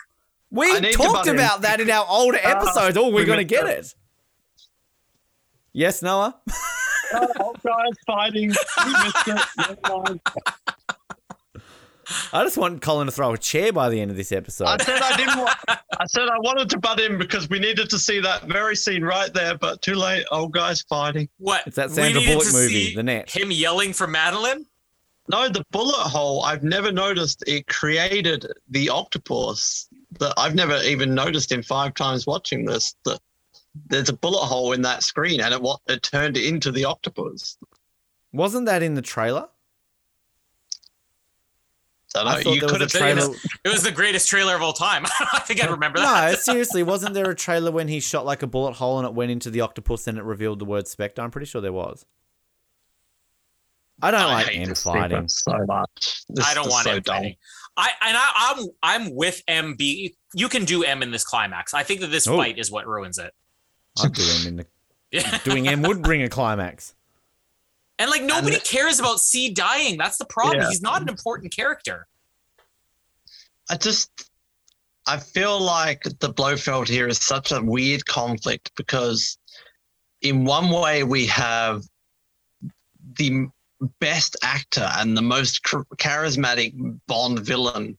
We 0.49 0.72
I 0.75 0.80
need 0.80 0.91
to 0.93 0.98
talked 0.98 1.14
butt 1.14 1.27
in. 1.27 1.35
about 1.35 1.61
that 1.61 1.80
in 1.80 1.90
our 1.91 2.06
older 2.09 2.38
episodes. 2.43 2.98
oh, 2.98 3.09
we're 3.09 3.17
we 3.22 3.25
going 3.25 3.38
to 3.40 3.43
get 3.43 3.67
it. 3.67 3.80
it. 3.80 3.95
Yes, 5.74 6.01
Noah? 6.01 6.35
oh, 7.14 7.53
guys 7.64 7.91
fighting. 8.07 8.49
We 8.49 8.91
missed 8.93 9.27
it. 9.27 10.22
Never 12.10 12.19
mind. 12.22 12.30
I 12.34 12.44
just 12.44 12.58
want 12.58 12.82
Colin 12.82 13.08
to 13.08 13.11
throw 13.11 13.34
a 13.34 13.38
chair 13.38 13.74
by 13.74 13.90
the 13.90 14.00
end 14.00 14.11
of 14.11 14.18
this 14.18 14.32
episode. 14.32 14.66
I 14.66 14.74
episode. 14.76 14.94
said 14.94 15.02
I 15.02 15.18
didn't. 15.18 15.38
Want, 15.38 15.58
I 15.68 16.06
said 16.08 16.27
I 16.30 16.40
wanted 16.40 16.69
to 16.72 16.80
butt 16.80 17.00
in 17.00 17.18
because 17.18 17.50
we 17.50 17.60
needed 17.60 17.90
to 17.90 18.00
see 18.00 18.19
that 18.22 18.44
very 18.44 18.76
scene 18.76 19.03
right 19.03 19.34
there, 19.34 19.58
but 19.58 19.82
too 19.82 19.95
late. 19.95 20.26
Old 20.32 20.53
guys 20.53 20.82
fighting. 20.84 21.30
What? 21.38 21.64
It's 21.68 21.76
that 21.76 21.92
Sandra 21.92 22.22
Bullock 22.22 22.52
movie, 22.53 22.86
see 22.88 22.95
The 22.95 23.03
Net. 23.03 23.30
Him 23.30 23.52
yelling 23.52 23.94
for 23.94 24.08
Madeleine? 24.08 24.66
No, 25.30 25.50
the 25.50 25.66
bullet 25.72 25.95
hole. 25.95 26.44
I've 26.44 26.64
never 26.64 26.92
noticed 26.92 27.44
it 27.48 27.68
created 27.68 28.45
the 28.69 28.90
octopus. 28.90 29.90
That 30.19 30.34
I've 30.38 30.56
never 30.56 30.77
even 30.84 31.14
noticed 31.14 31.52
in 31.52 31.61
five 31.61 31.94
times 31.94 32.26
watching 32.26 32.64
this. 32.64 32.95
That 33.03 33.19
there's 33.88 34.10
a 34.10 34.14
bullet 34.14 34.45
hole 34.45 34.72
in 34.72 34.82
that 34.84 35.03
screen, 35.03 35.42
and 35.42 35.53
it 35.53 35.61
what 35.61 35.82
it 35.88 36.02
turned 36.02 36.38
into 36.38 36.72
the 36.72 36.86
octopus. 36.86 37.58
Wasn't 38.32 38.66
that 38.68 38.82
in 38.82 38.94
the 38.95 39.02
trailer? 39.02 39.50
So 42.08 42.24
no, 42.24 42.30
I 42.30 42.42
thought 42.44 42.53
you 42.53 42.61
there 42.61 42.69
could 42.69 42.82
have 42.82 42.88
a 42.88 42.92
seen 42.92 43.02
trailer. 43.02 43.32
it. 43.34 43.40
It 43.66 43.69
was 43.69 43.84
the 43.84 43.92
greatest 43.92 44.30
trailer 44.30 44.56
of 44.56 44.61
all 44.61 44.74
time. 44.74 45.06
I 45.34 45.40
think 45.40 45.61
I 45.64 45.68
remember 45.68 46.00
that. 46.00 46.32
No, 46.32 46.36
seriously, 46.38 46.82
wasn't 46.84 47.14
there 47.14 47.30
a 47.30 47.36
trailer 47.48 47.69
when 47.72 47.88
he 47.90 48.00
shot 48.00 48.26
like 48.26 48.42
a 48.44 48.48
bullet 48.48 48.74
hole 48.76 48.98
and 49.00 49.08
it 49.08 49.14
went 49.14 49.30
into 49.32 49.50
the 49.50 49.61
octopus 49.61 50.08
and 50.08 50.18
it 50.18 50.24
revealed 50.24 50.60
the 50.60 50.66
word 50.66 50.88
Spectre? 50.88 51.22
I'm 51.22 51.32
pretty 51.32 51.48
sure 51.48 51.60
there 51.61 51.74
was. 51.74 52.06
I 54.02 54.11
don't 54.11 54.22
I 54.22 54.26
like 54.26 54.45
hate 54.48 54.68
M 54.69 54.76
fighting. 54.76 55.27
so 55.27 55.52
much. 55.68 56.24
This 56.30 56.45
I 56.45 56.53
don't 56.53 56.69
want 56.69 56.84
so 56.86 56.92
him 56.95 57.02
dumb. 57.02 57.16
fighting. 57.16 57.36
I 57.76 57.90
and 58.02 58.18
I, 58.18 58.32
I'm 58.58 58.68
I'm 58.84 59.16
with 59.16 59.42
MB. 59.48 60.14
You 60.36 60.50
can 60.50 60.66
do 60.66 60.84
M 60.84 61.02
in 61.02 61.11
this 61.11 61.24
climax. 61.24 61.74
I 61.74 61.84
think 61.84 62.02
that 62.02 62.08
this 62.11 62.27
Oh. 62.27 62.38
fight 62.38 62.60
is 62.60 62.72
what 62.72 62.88
ruins 62.88 63.18
it. 63.18 63.34
I'd 64.02 64.14
do 64.14 64.22
him 64.22 64.48
in 64.48 64.56
the 65.11 65.40
doing 65.44 65.68
M 65.68 65.82
would 65.82 66.03
bring 66.03 66.22
a 66.22 66.30
climax. 66.30 66.94
And 68.00 68.11
like 68.11 68.24
nobody 68.24 68.59
cares 68.59 69.00
about 69.00 69.19
C 69.19 69.51
dying. 69.51 69.98
That's 69.98 70.17
the 70.17 70.26
problem. 70.26 70.61
Yeah. 70.61 70.69
He's 70.69 70.82
not 70.82 71.01
an 71.01 71.09
important 71.09 71.56
character. 71.56 72.08
I 73.69 73.77
just 73.77 74.30
I 75.08 75.17
feel 75.17 75.59
like 75.59 76.03
the 76.03 76.34
Blofeld 76.34 76.88
here 76.88 77.08
is 77.08 77.17
such 77.17 77.51
a 77.51 77.61
weird 77.61 78.06
conflict 78.06 78.72
because 78.76 79.38
in 80.22 80.45
one 80.45 80.69
way 80.69 81.03
we 81.03 81.26
have 81.27 81.84
the 83.17 83.48
best 84.00 84.35
actor 84.43 84.90
and 84.98 85.16
the 85.16 85.22
most 85.22 85.64
charismatic 85.64 87.00
Bond 87.08 87.40
villain 87.40 87.98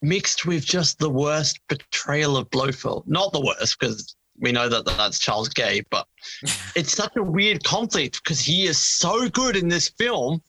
mixed 0.00 0.44
with 0.44 0.64
just 0.64 0.98
the 0.98 1.10
worst 1.10 1.60
betrayal 1.68 2.36
of 2.36 2.50
Blofeld. 2.50 3.04
Not 3.06 3.32
the 3.32 3.40
worst 3.40 3.78
because 3.78 4.16
we 4.42 4.52
know 4.52 4.68
that 4.68 4.84
that's 4.84 5.18
Charles 5.18 5.48
Gray, 5.48 5.82
but 5.90 6.06
it's 6.76 6.92
such 6.92 7.16
a 7.16 7.22
weird 7.22 7.64
conflict 7.64 8.22
because 8.22 8.40
he 8.40 8.66
is 8.66 8.76
so 8.76 9.28
good 9.28 9.56
in 9.56 9.68
this 9.68 9.88
film 9.88 10.42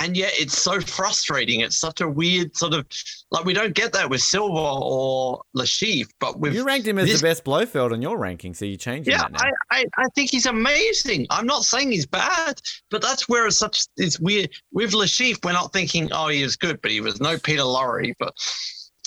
and 0.00 0.16
yet 0.16 0.32
it's 0.34 0.56
so 0.56 0.80
frustrating. 0.80 1.60
It's 1.60 1.76
such 1.76 2.00
a 2.00 2.08
weird 2.08 2.56
sort 2.56 2.74
of 2.74 2.86
like 3.30 3.44
we 3.44 3.52
don't 3.52 3.74
get 3.74 3.92
that 3.92 4.08
with 4.08 4.20
Silva 4.20 4.80
or 4.82 5.42
Le 5.54 5.64
Chiffre, 5.64 6.08
but 6.20 6.38
with 6.38 6.54
You 6.54 6.64
ranked 6.64 6.86
him 6.86 6.98
as 6.98 7.08
this- 7.08 7.20
the 7.20 7.26
best 7.26 7.44
Blofeld 7.44 7.92
in 7.92 8.02
your 8.02 8.18
ranking, 8.18 8.54
so 8.54 8.64
you're 8.64 8.78
changing 8.78 9.12
yeah, 9.12 9.22
that 9.22 9.32
now. 9.32 9.40
I, 9.70 9.78
I, 9.78 9.84
I 9.96 10.04
think 10.14 10.30
he's 10.30 10.46
amazing. 10.46 11.26
I'm 11.30 11.46
not 11.46 11.64
saying 11.64 11.90
he's 11.90 12.06
bad, 12.06 12.60
but 12.90 13.02
that's 13.02 13.28
where 13.28 13.46
it's 13.46 13.56
such 13.56 13.86
it's 13.96 14.20
weird. 14.20 14.50
With 14.72 14.94
Le 14.94 15.06
Chiffre, 15.06 15.44
we're 15.44 15.52
not 15.52 15.72
thinking, 15.72 16.08
oh, 16.12 16.28
he 16.28 16.42
was 16.42 16.56
good, 16.56 16.80
but 16.80 16.90
he 16.90 17.00
was 17.00 17.20
no 17.20 17.38
Peter 17.38 17.62
Lorre. 17.62 18.12
But 18.18 18.34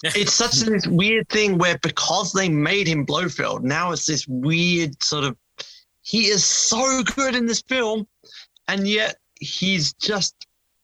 it's 0.03 0.33
such 0.33 0.53
this 0.61 0.87
weird 0.87 1.27
thing 1.29 1.57
where 1.57 1.77
because 1.79 2.33
they 2.33 2.49
made 2.49 2.87
him 2.87 3.05
Blofeld, 3.05 3.63
now 3.63 3.91
it's 3.91 4.05
this 4.05 4.27
weird 4.27 5.01
sort 5.03 5.23
of 5.23 5.37
he 6.03 6.25
is 6.27 6.43
so 6.43 7.03
good 7.03 7.35
in 7.35 7.45
this 7.45 7.61
film, 7.61 8.07
and 8.67 8.87
yet 8.87 9.17
he's 9.39 9.93
just 9.93 10.35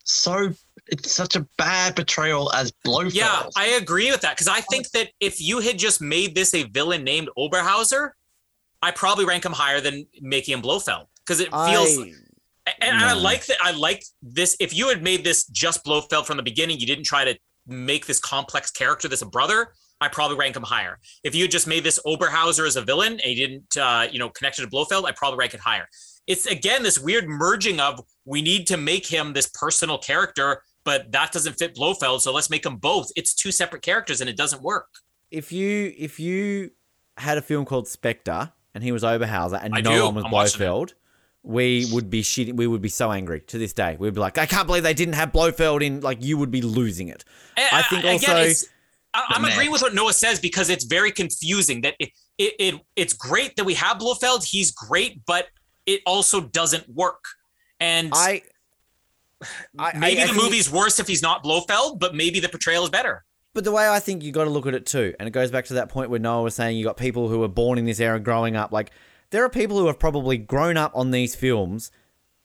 so 0.03 0.51
it's 0.89 1.11
such 1.11 1.35
a 1.35 1.45
bad 1.57 1.95
betrayal 1.95 2.51
as 2.53 2.71
Blofeld. 2.85 3.13
Yeah, 3.13 3.43
I 3.57 3.67
agree 3.81 4.09
with 4.11 4.21
that 4.21 4.35
because 4.35 4.47
I 4.47 4.61
think 4.61 4.89
that 4.91 5.09
if 5.19 5.41
you 5.41 5.59
had 5.59 5.77
just 5.77 5.99
made 6.01 6.33
this 6.35 6.53
a 6.53 6.63
villain 6.63 7.03
named 7.03 7.29
Oberhauser, 7.37 8.11
I 8.81 8.91
probably 8.91 9.25
rank 9.25 9.43
him 9.45 9.51
higher 9.53 9.81
than 9.81 10.05
making 10.21 10.53
him 10.53 10.61
Blofeld 10.61 11.07
because 11.25 11.39
it 11.39 11.49
feels. 11.51 11.97
I- 11.99 12.13
and 12.81 12.97
I 12.97 13.13
No. 13.13 13.19
like 13.21 13.45
that. 13.45 13.57
I 13.63 13.71
like 13.71 14.03
this. 14.21 14.57
If 14.59 14.73
you 14.73 14.89
had 14.89 15.01
made 15.01 15.23
this 15.23 15.45
just 15.45 15.85
Blofeld 15.85 16.27
from 16.27 16.35
the 16.35 16.43
beginning, 16.43 16.79
you 16.81 16.85
didn't 16.85 17.05
try 17.05 17.23
to 17.23 17.37
make 17.67 18.05
this 18.05 18.19
complex 18.19 18.71
character, 18.71 19.07
this 19.07 19.21
a 19.21 19.25
brother. 19.25 19.69
I 19.99 20.07
probably 20.07 20.37
rank 20.37 20.55
him 20.55 20.63
higher. 20.63 20.99
If 21.23 21.33
you 21.33 21.43
had 21.43 21.51
just 21.51 21.67
made 21.67 21.83
this 21.83 21.99
Oberhauser 22.05 22.67
as 22.67 22.75
a 22.75 22.81
villain 22.81 23.13
and 23.13 23.25
you 23.25 23.35
didn't, 23.35 23.77
uh, 23.77 24.07
you 24.11 24.19
know, 24.19 24.29
connect 24.29 24.59
it 24.59 24.61
to 24.61 24.67
Blofeld, 24.67 25.05
I 25.05 25.11
probably 25.11 25.39
rank 25.39 25.53
it 25.53 25.59
higher. 25.59 25.87
it's 26.27 26.45
again 26.45 26.83
this 26.83 26.99
weird 26.99 27.27
merging 27.27 27.79
of 27.79 28.01
we 28.25 28.41
need 28.41 28.67
to 28.67 28.77
make 28.77 29.07
him 29.07 29.33
this 29.33 29.47
personal 29.47 29.97
character, 29.97 30.61
but 30.83 31.11
that 31.11 31.31
doesn't 31.31 31.53
fit 31.53 31.75
Blofeld, 31.75 32.21
so 32.21 32.31
let's 32.33 32.49
make 32.49 32.63
them 32.63 32.75
both. 32.77 33.09
It's 33.15 33.33
two 33.33 33.51
separate 33.51 33.81
characters 33.81 34.21
and 34.21 34.29
it 34.29 34.37
doesn't 34.37 34.61
work. 34.61 34.87
If 35.31 35.51
you 35.51 35.93
if 35.97 36.19
you 36.19 36.71
had 37.17 37.37
a 37.37 37.41
film 37.41 37.65
called 37.65 37.87
Spectre 37.87 38.51
and 38.75 38.83
he 38.83 38.91
was 38.91 39.03
Oberhauser 39.03 39.59
and 39.63 39.73
I 39.73 39.81
no 39.81 39.91
do. 39.91 40.05
one 40.05 40.15
was 40.15 40.25
I'm. 40.25 40.31
Blofeld, 40.31 40.93
we 41.47 41.87
would 41.93 42.09
be 42.09 42.21
shitting. 42.21 42.55
We 42.57 42.67
would 42.67 42.81
be 42.81 42.89
so 42.89 43.11
angry 43.11 43.39
to 43.41 43.57
this 43.57 43.71
day. 43.73 43.95
We'd 43.97 44.13
be 44.13 44.19
like, 44.19 44.37
I 44.37 44.45
can't 44.45 44.67
believe 44.67 44.83
they 44.83 44.93
didn't 44.93 45.13
have 45.15 45.31
Blofeld 45.31 45.81
in. 45.81 46.01
Like 46.01 46.21
you 46.21 46.37
would 46.37 46.51
be 46.51 46.61
losing 46.61 47.07
it. 47.07 47.23
And 47.55 47.67
I 47.71 47.81
think 47.83 48.03
also- 48.03 48.35
it's, 48.35 48.65
I, 49.13 49.23
I'm 49.29 49.41
The 49.41 49.51
agreeing 49.51 49.71
with 49.71 49.81
what 49.81 49.95
Noah 49.95 50.13
says 50.13 50.39
because 50.39 50.69
it's 50.69 50.83
very 50.83 51.11
confusing. 51.11 51.81
That 51.81 51.95
it, 51.99 52.09
it, 52.37 52.53
it 52.59 52.81
it's 52.95 53.13
great 53.13 53.55
that 53.55 53.63
we 53.63 53.73
have 53.75 53.97
Blofeld. 53.99 54.43
He's 54.43 54.71
great, 54.71 55.25
but 55.25 55.47
it 55.85 56.01
also 56.05 56.41
doesn't 56.41 56.87
work. 56.89 57.23
And 57.79 58.11
I. 58.13 58.43
I 59.79 59.97
maybe 59.97 60.19
I- 60.19 60.23
I 60.23 60.27
the 60.27 60.33
think- 60.33 60.43
movie's 60.43 60.69
worse 60.71 60.99
if 60.99 61.07
he's 61.07 61.21
not 61.21 61.43
Blofeld, 61.43 61.99
but 61.99 62.13
maybe 62.15 62.39
the 62.39 62.49
portrayal 62.49 62.83
is 62.83 62.89
better. 62.89 63.23
But 63.53 63.63
the 63.63 63.71
way 63.71 63.87
I 63.89 63.99
think 63.99 64.21
you 64.23 64.31
got 64.31 64.43
to 64.43 64.49
look 64.51 64.67
at 64.67 64.75
it 64.75 64.85
too, 64.85 65.15
and 65.19 65.27
it 65.27 65.31
goes 65.31 65.49
back 65.49 65.65
to 65.65 65.75
that 65.75 65.89
point 65.89 66.09
where 66.11 66.19
Noah 66.19 66.43
was 66.43 66.55
saying 66.55 66.77
you 66.77 66.83
got 66.83 66.97
people 66.97 67.27
who 67.27 67.39
were 67.39 67.47
born 67.47 67.77
in 67.79 67.85
this 67.85 67.99
era 67.99 68.19
growing 68.19 68.55
up. 68.55 68.71
Like, 68.71 68.91
there 69.31 69.43
are 69.43 69.49
people 69.49 69.77
who 69.77 69.87
have 69.87 69.99
probably 69.99 70.37
grown 70.37 70.77
up 70.77 70.91
on 70.95 71.11
these 71.11 71.35
films. 71.35 71.91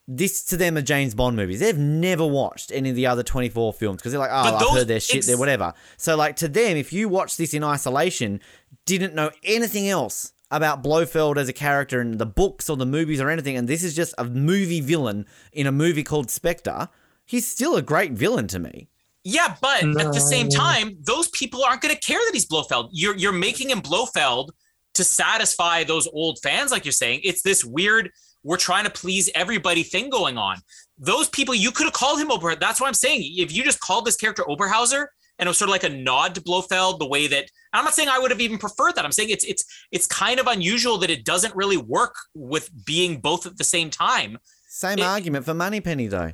This 0.08 0.42
to 0.46 0.56
them 0.56 0.76
are 0.76 0.82
James 0.82 1.14
Bond 1.14 1.36
movies. 1.36 1.60
They've 1.60 1.78
never 1.78 2.26
watched 2.26 2.72
any 2.72 2.90
of 2.90 2.96
the 2.96 3.06
other 3.06 3.22
24 3.22 3.72
films 3.72 3.98
because 3.98 4.12
they're 4.12 4.20
like, 4.20 4.30
oh, 4.32 4.42
But 4.42 4.54
I've 4.66 4.76
heard 4.78 4.88
their 4.88 5.00
shit, 5.00 5.18
ex- 5.18 5.26
they're 5.26 5.38
whatever. 5.38 5.74
So, 5.96 6.16
like, 6.16 6.36
to 6.36 6.48
them, 6.48 6.76
if 6.76 6.92
you 6.92 7.08
watch 7.08 7.36
this 7.36 7.54
in 7.54 7.62
isolation, 7.62 8.40
didn't 8.84 9.14
know 9.14 9.30
anything 9.44 9.88
else 9.88 10.32
about 10.50 10.82
Blofeld 10.82 11.38
as 11.38 11.48
a 11.48 11.52
character 11.52 12.00
in 12.00 12.18
the 12.18 12.26
books 12.26 12.68
or 12.68 12.76
the 12.76 12.84
movies 12.84 13.20
or 13.20 13.30
anything, 13.30 13.56
and 13.56 13.68
this 13.68 13.84
is 13.84 13.94
just 13.94 14.12
a 14.18 14.24
movie 14.24 14.80
villain 14.80 15.24
in 15.52 15.66
a 15.66 15.72
movie 15.72 16.02
called 16.02 16.30
Spectre, 16.30 16.88
he's 17.24 17.48
still 17.48 17.76
a 17.76 17.82
great 17.82 18.12
villain 18.12 18.48
to 18.48 18.58
me. 18.58 18.88
Yeah, 19.24 19.54
but 19.60 19.84
at 19.84 20.12
the 20.12 20.20
same 20.20 20.48
time, 20.48 20.98
those 21.00 21.28
people 21.28 21.62
aren't 21.62 21.80
going 21.80 21.94
to 21.94 22.00
care 22.00 22.18
that 22.18 22.30
he's 22.32 22.44
Blofeld. 22.44 22.88
You're 22.90 23.16
you're 23.16 23.32
making 23.32 23.70
him 23.70 23.80
Blofeld 23.80 24.50
to 24.94 25.04
satisfy 25.04 25.84
those 25.84 26.06
old 26.12 26.38
fans, 26.42 26.70
like 26.70 26.84
you're 26.84 26.92
saying. 26.92 27.20
It's 27.24 27.42
this 27.42 27.64
weird 27.64 28.10
we're 28.44 28.56
trying 28.56 28.84
to 28.84 28.90
please 28.90 29.30
everybody 29.34 29.82
thing 29.84 30.10
going 30.10 30.36
on. 30.36 30.56
Those 30.98 31.28
people 31.28 31.54
you 31.54 31.70
could 31.70 31.84
have 31.84 31.92
called 31.92 32.20
him 32.20 32.30
Ober. 32.30 32.56
That's 32.56 32.80
what 32.80 32.88
I'm 32.88 32.94
saying. 32.94 33.22
If 33.36 33.54
you 33.54 33.62
just 33.62 33.80
called 33.80 34.04
this 34.04 34.16
character 34.16 34.42
Oberhauser 34.48 35.06
and 35.38 35.46
it 35.46 35.48
was 35.48 35.58
sort 35.58 35.68
of 35.68 35.72
like 35.72 35.84
a 35.84 35.88
nod 35.88 36.34
to 36.34 36.40
Blofeld, 36.42 36.98
the 36.98 37.06
way 37.06 37.28
that 37.28 37.48
I'm 37.72 37.84
not 37.84 37.94
saying 37.94 38.08
I 38.08 38.18
would 38.18 38.30
have 38.32 38.40
even 38.40 38.58
preferred 38.58 38.96
that. 38.96 39.04
I'm 39.04 39.12
saying 39.12 39.30
it's 39.30 39.44
it's 39.44 39.64
it's 39.92 40.06
kind 40.08 40.40
of 40.40 40.46
unusual 40.48 40.98
that 40.98 41.10
it 41.10 41.24
doesn't 41.24 41.54
really 41.54 41.76
work 41.76 42.14
with 42.34 42.68
being 42.84 43.20
both 43.20 43.46
at 43.46 43.56
the 43.58 43.64
same 43.64 43.90
time. 43.90 44.38
Same 44.68 44.98
It- 44.98 45.04
argument 45.04 45.44
for 45.44 45.54
Moneypenny 45.54 46.08
though. 46.08 46.32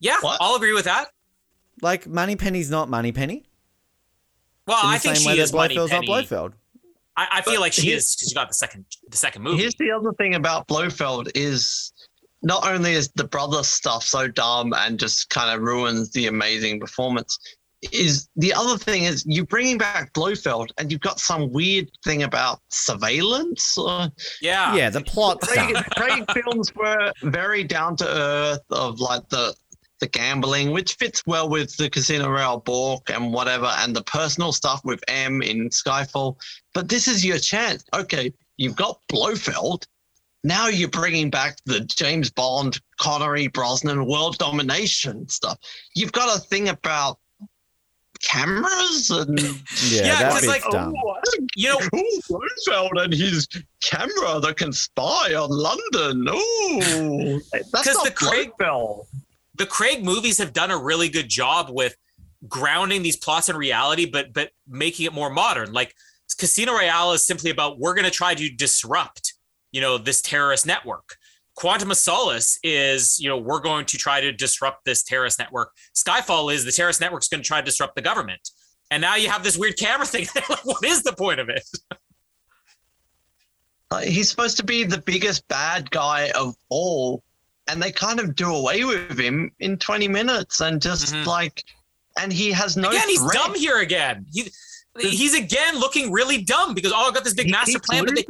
Yeah, 0.00 0.18
What? 0.20 0.38
I'll 0.40 0.56
agree 0.56 0.74
with 0.74 0.84
that. 0.84 1.08
Like 1.80 2.06
Moneypenny's 2.06 2.70
not 2.70 2.88
Moneypenny. 2.90 3.48
Well, 4.66 4.80
in 4.82 4.90
the 4.90 4.94
I 4.94 4.98
think 4.98 5.16
same 5.16 5.22
she 5.22 5.28
way 5.28 5.38
is 5.42 5.50
that 5.52 5.56
Blofeld's 5.56 5.76
not 5.92 6.04
Moneypenny. 6.06 6.26
Blofeld. 6.26 6.52
I, 7.16 7.26
I 7.32 7.42
feel 7.42 7.54
But 7.54 7.60
like 7.60 7.72
she 7.72 7.92
is 7.92 8.14
because 8.14 8.30
you 8.30 8.34
got 8.34 8.48
the 8.48 8.54
second 8.54 8.84
the 9.08 9.16
second 9.16 9.42
movie. 9.42 9.58
Here's 9.58 9.74
the 9.76 9.90
other 9.90 10.12
thing 10.12 10.34
about 10.34 10.66
Blofeld 10.66 11.30
is 11.34 11.92
not 12.42 12.66
only 12.66 12.92
is 12.92 13.08
the 13.14 13.24
brother 13.24 13.62
stuff 13.62 14.04
so 14.04 14.28
dumb 14.28 14.72
and 14.76 14.98
just 14.98 15.30
kind 15.30 15.54
of 15.54 15.62
ruins 15.62 16.12
the 16.12 16.26
amazing 16.26 16.78
performance, 16.78 17.38
is 17.92 18.28
the 18.36 18.52
other 18.52 18.78
thing 18.78 19.04
is 19.04 19.24
you're 19.26 19.46
bringing 19.46 19.78
back 19.78 20.12
Blofeld 20.12 20.70
and 20.78 20.90
you've 20.90 21.00
got 21.00 21.20
some 21.20 21.50
weird 21.52 21.90
thing 22.04 22.22
about 22.22 22.60
surveillance. 22.68 23.76
Or, 23.78 24.08
yeah. 24.40 24.74
Yeah, 24.74 24.90
the 24.90 25.00
plot 25.00 25.40
Craig. 25.40 25.74
Craig 25.96 26.24
films 26.32 26.74
were 26.74 27.12
very 27.22 27.64
down 27.64 27.96
to 27.96 28.06
earth 28.06 28.64
of 28.70 29.00
like 29.00 29.28
the 29.28 29.54
the 30.00 30.06
gambling, 30.06 30.72
which 30.72 30.94
fits 30.94 31.22
well 31.26 31.48
with 31.48 31.74
the 31.78 31.88
Casino 31.88 32.28
Royale 32.28 32.60
Bork 32.60 33.08
and 33.08 33.32
whatever, 33.32 33.72
and 33.78 33.96
the 33.96 34.02
personal 34.02 34.52
stuff 34.52 34.82
with 34.84 35.02
M 35.08 35.40
in 35.42 35.70
Skyfall. 35.70 36.36
But 36.76 36.90
this 36.90 37.08
is 37.08 37.24
your 37.24 37.38
chance. 37.38 37.82
Okay, 37.94 38.30
you've 38.58 38.76
got 38.76 39.00
Blofeld. 39.10 39.86
Now 40.44 40.68
you're 40.68 40.90
bringing 40.90 41.30
back 41.30 41.56
the 41.64 41.80
James 41.80 42.30
Bond, 42.30 42.78
Connery, 43.00 43.46
Brosnan, 43.46 44.04
world 44.04 44.36
domination 44.36 45.26
stuff. 45.26 45.56
You've 45.94 46.12
got 46.12 46.36
a 46.36 46.38
thing 46.38 46.68
about 46.68 47.18
cameras 48.22 49.08
and 49.10 49.38
Yeah, 49.88 50.04
Yeah, 50.04 50.18
that 50.20 50.32
'cause, 50.32 50.46
like, 50.46 50.64
dumb. 50.70 50.94
oh, 51.02 51.16
You 51.56 51.70
know, 51.70 51.80
Ooh, 51.98 52.20
Blofeld 52.28 53.02
and 53.04 53.12
his 53.14 53.48
camera 53.82 54.38
that 54.40 54.56
can 54.58 54.74
spy 54.74 55.32
on 55.34 55.48
London. 55.48 56.26
Oh, 56.28 57.40
that's 57.52 57.70
'Cause 57.72 57.94
not 57.94 58.04
the 58.04 58.10
Craig- 58.10 58.52
Blofeld. 58.58 59.06
the 59.54 59.64
Craig 59.66 60.04
movies 60.04 60.36
have 60.36 60.52
done 60.52 60.70
a 60.70 60.76
really 60.76 61.08
good 61.08 61.30
job 61.30 61.70
with 61.70 61.96
grounding 62.46 63.02
these 63.02 63.16
plots 63.16 63.48
in 63.48 63.56
reality, 63.56 64.04
but 64.04 64.34
but 64.34 64.50
making 64.68 65.06
it 65.06 65.14
more 65.14 65.30
modern. 65.30 65.72
Like 65.72 65.94
Casino 66.34 66.72
Royale 66.72 67.12
is 67.12 67.26
simply 67.26 67.50
about 67.50 67.78
we're 67.78 67.94
going 67.94 68.04
to 68.04 68.10
try 68.10 68.34
to 68.34 68.48
disrupt, 68.50 69.34
you 69.72 69.80
know, 69.80 69.98
this 69.98 70.20
terrorist 70.20 70.66
network. 70.66 71.16
Quantum 71.54 71.90
of 71.90 71.96
Solace 71.96 72.58
is, 72.62 73.18
you 73.18 73.28
know, 73.28 73.38
we're 73.38 73.60
going 73.60 73.86
to 73.86 73.96
try 73.96 74.20
to 74.20 74.30
disrupt 74.32 74.84
this 74.84 75.02
terrorist 75.02 75.38
network. 75.38 75.70
Skyfall 75.94 76.52
is 76.52 76.64
the 76.64 76.72
terrorist 76.72 77.00
network's 77.00 77.28
going 77.28 77.42
to 77.42 77.46
try 77.46 77.60
to 77.60 77.64
disrupt 77.64 77.94
the 77.96 78.02
government. 78.02 78.50
And 78.90 79.00
now 79.00 79.16
you 79.16 79.28
have 79.30 79.42
this 79.42 79.56
weird 79.56 79.78
camera 79.78 80.04
thing. 80.06 80.26
like, 80.50 80.64
what 80.66 80.84
is 80.84 81.02
the 81.02 81.14
point 81.14 81.40
of 81.40 81.48
it? 81.48 81.62
Uh, 83.90 84.00
he's 84.00 84.28
supposed 84.28 84.56
to 84.56 84.64
be 84.64 84.84
the 84.84 84.98
biggest 84.98 85.46
bad 85.48 85.90
guy 85.90 86.30
of 86.34 86.54
all, 86.68 87.22
and 87.68 87.80
they 87.82 87.92
kind 87.92 88.18
of 88.20 88.34
do 88.34 88.52
away 88.54 88.84
with 88.84 89.18
him 89.18 89.50
in 89.60 89.76
20 89.78 90.08
minutes 90.08 90.60
and 90.60 90.82
just 90.82 91.14
Mhm. 91.14 91.24
like, 91.26 91.62
and 92.18 92.32
he 92.32 92.50
has 92.50 92.76
no 92.76 92.90
again, 92.90 93.08
he's 93.08 93.20
threat. 93.20 93.32
dumb 93.34 93.54
here 93.54 93.78
again. 93.78 94.26
He, 94.32 94.50
he's 94.98 95.34
again 95.34 95.78
looking 95.78 96.12
really 96.12 96.42
dumb 96.42 96.74
because 96.74 96.92
oh, 96.92 97.08
I 97.08 97.12
got 97.12 97.24
this 97.24 97.34
big 97.34 97.50
master 97.50 97.78
plan, 97.80 98.04
but 98.04 98.14
they, 98.14 98.24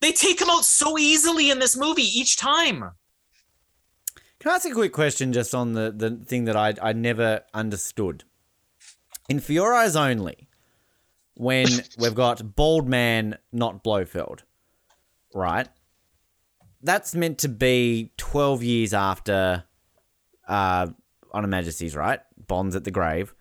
they 0.00 0.12
take 0.12 0.40
him 0.40 0.50
out 0.50 0.64
so 0.64 0.98
easily 0.98 1.50
in 1.50 1.58
this 1.58 1.76
movie 1.76 2.02
each 2.02 2.36
time. 2.36 2.90
Can 4.40 4.50
I 4.50 4.54
ask 4.56 4.68
a 4.68 4.72
quick 4.72 4.92
question 4.92 5.32
just 5.32 5.54
on 5.54 5.72
the, 5.74 5.92
the 5.96 6.10
thing 6.24 6.46
that 6.46 6.56
I, 6.56 6.74
I 6.82 6.92
never 6.92 7.42
understood? 7.54 8.24
In 9.28 9.38
For 9.38 9.52
Your 9.52 9.72
Eyes 9.72 9.94
Only, 9.94 10.48
when 11.34 11.68
we've 11.98 12.14
got 12.14 12.56
Bald 12.56 12.88
Man, 12.88 13.38
not 13.52 13.84
Blofeld, 13.84 14.42
right? 15.32 15.68
That's 16.82 17.14
meant 17.14 17.38
to 17.38 17.48
be 17.48 18.10
12 18.16 18.64
years 18.64 18.92
after 18.92 19.62
uh, 20.48 20.88
On 21.30 21.44
Her 21.44 21.48
Majesty's, 21.48 21.94
right? 21.94 22.18
Bond's 22.48 22.74
at 22.74 22.82
the 22.82 22.90
grave. 22.90 23.34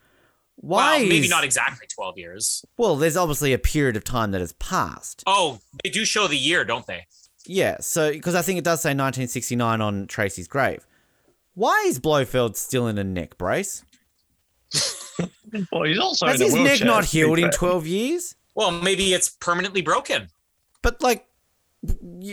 Why? 0.61 0.98
Well, 0.98 0.99
maybe 0.99 1.19
is- 1.25 1.30
not 1.30 1.43
exactly 1.43 1.88
12 1.88 2.17
years. 2.17 2.64
Well, 2.77 2.95
there's 2.95 3.17
obviously 3.17 3.51
a 3.51 3.57
period 3.59 3.98
of 3.98 4.03
time 4.03 4.31
that 4.31 4.41
has 4.41 4.53
passed. 4.53 5.23
Oh, 5.27 5.59
they 5.83 5.90
do 5.90 6.06
show 6.06 6.27
the 6.27 6.38
year, 6.38 6.64
don't 6.64 6.85
they? 6.88 7.06
Yeah, 7.45 7.77
so 7.80 8.11
because 8.11 8.35
I 8.35 8.43
think 8.43 8.59
it 8.59 8.64
does 8.64 8.81
say 8.81 8.90
1969 8.90 9.81
on 9.81 10.06
Tracy's 10.07 10.48
grave. 10.48 10.85
Why 11.56 11.83
is 11.88 11.99
Blofeld 11.99 12.56
still 12.56 12.88
in 12.88 12.98
a 12.98 13.03
neck 13.03 13.38
brace? 13.38 13.83
Well, 15.72 15.83
he's 15.83 15.99
also 15.99 16.27
Has 16.27 16.40
in 16.40 16.48
his 16.48 16.56
neck 16.56 16.83
not 16.83 17.06
healed 17.06 17.40
in 17.40 17.49
12 17.51 17.85
years? 17.85 18.35
Well, 18.56 18.72
maybe 18.72 19.14
it's 19.14 19.30
permanently 19.30 19.81
broken. 19.81 20.30
But 20.81 21.01
like, 21.01 21.25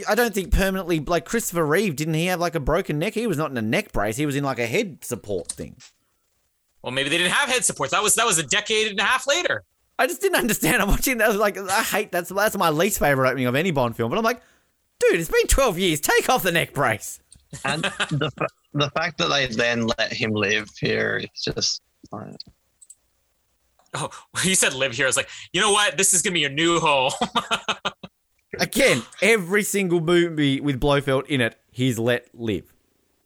I 0.09 0.15
don't 0.15 0.35
think 0.35 0.53
permanently. 0.53 1.01
Like 1.01 1.25
Christopher 1.25 1.67
Reeve, 1.67 1.97
didn't 1.97 2.15
he 2.15 2.27
have 2.27 2.41
like 2.41 2.55
a 2.55 2.61
broken 2.61 2.99
neck? 2.99 3.15
He 3.15 3.27
was 3.27 3.37
not 3.39 3.51
in 3.51 3.57
a 3.57 3.63
neck 3.63 3.93
brace. 3.93 4.17
He 4.17 4.27
was 4.27 4.37
in 4.37 4.45
like 4.45 4.59
a 4.59 4.67
head 4.67 5.05
support 5.05 5.49
thing. 5.51 5.77
Well, 6.83 6.93
maybe 6.93 7.09
they 7.09 7.19
didn't 7.19 7.33
have 7.33 7.49
head 7.49 7.65
supports. 7.65 7.93
That 7.93 8.03
was 8.03 8.15
that 8.17 8.27
was 8.27 8.39
a 8.39 8.43
decade 8.43 8.91
and 8.91 9.01
a 9.01 9.05
half 9.05 9.27
later. 9.27 9.65
I 9.99 10.07
just 10.07 10.21
didn't 10.21 10.39
understand. 10.39 10.81
I'm 10.81 10.89
watching 10.89 11.19
that. 11.19 11.25
I 11.25 11.29
was 11.29 11.37
like, 11.37 11.59
I 11.59 11.83
hate 11.83 12.13
that's 12.13 12.31
that's 12.31 12.57
my 12.57 12.71
least 12.71 12.99
favorite 12.99 13.29
opening 13.29 13.47
of 13.47 13.55
any 13.55 13.71
Bond 13.71 13.97
film. 13.97 14.11
But 14.11 14.19
I'm 14.19 14.25
like, 14.25 14.41
dude, 15.01 15.19
it's 15.19 15.31
been 15.31 15.47
12 15.47 15.79
years. 15.79 16.01
Take 16.01 16.29
off 16.29 16.43
the 16.43 16.53
neck 16.53 16.73
brace. 16.73 17.21
And 17.65 17.83
the, 17.83 18.31
the 18.75 18.91
fact 18.91 19.19
that 19.19 19.29
they 19.29 19.47
then 19.47 19.87
let 19.99 20.13
him 20.13 20.33
live 20.33 20.69
here 20.81 21.23
is 21.23 21.43
just. 21.43 21.83
Oh, 23.95 24.11
you 24.45 24.55
said 24.55 24.75
live 24.75 24.93
here. 24.93 25.07
I 25.07 25.09
was 25.09 25.17
like, 25.17 25.29
you 25.53 25.61
know 25.61 25.73
what? 25.73 25.97
This 25.97 26.15
is 26.15 26.23
gonna 26.23 26.35
be 26.35 26.41
your 26.41 26.51
new 26.51 26.79
home. 26.79 27.13
Again, 28.61 29.03
every 29.21 29.63
single 29.63 30.01
movie 30.01 30.61
with 30.61 30.81
Blofeld 30.81 31.27
in 31.27 31.41
it, 31.41 31.57
he's 31.71 31.99
let 31.99 32.29
live, 32.35 32.73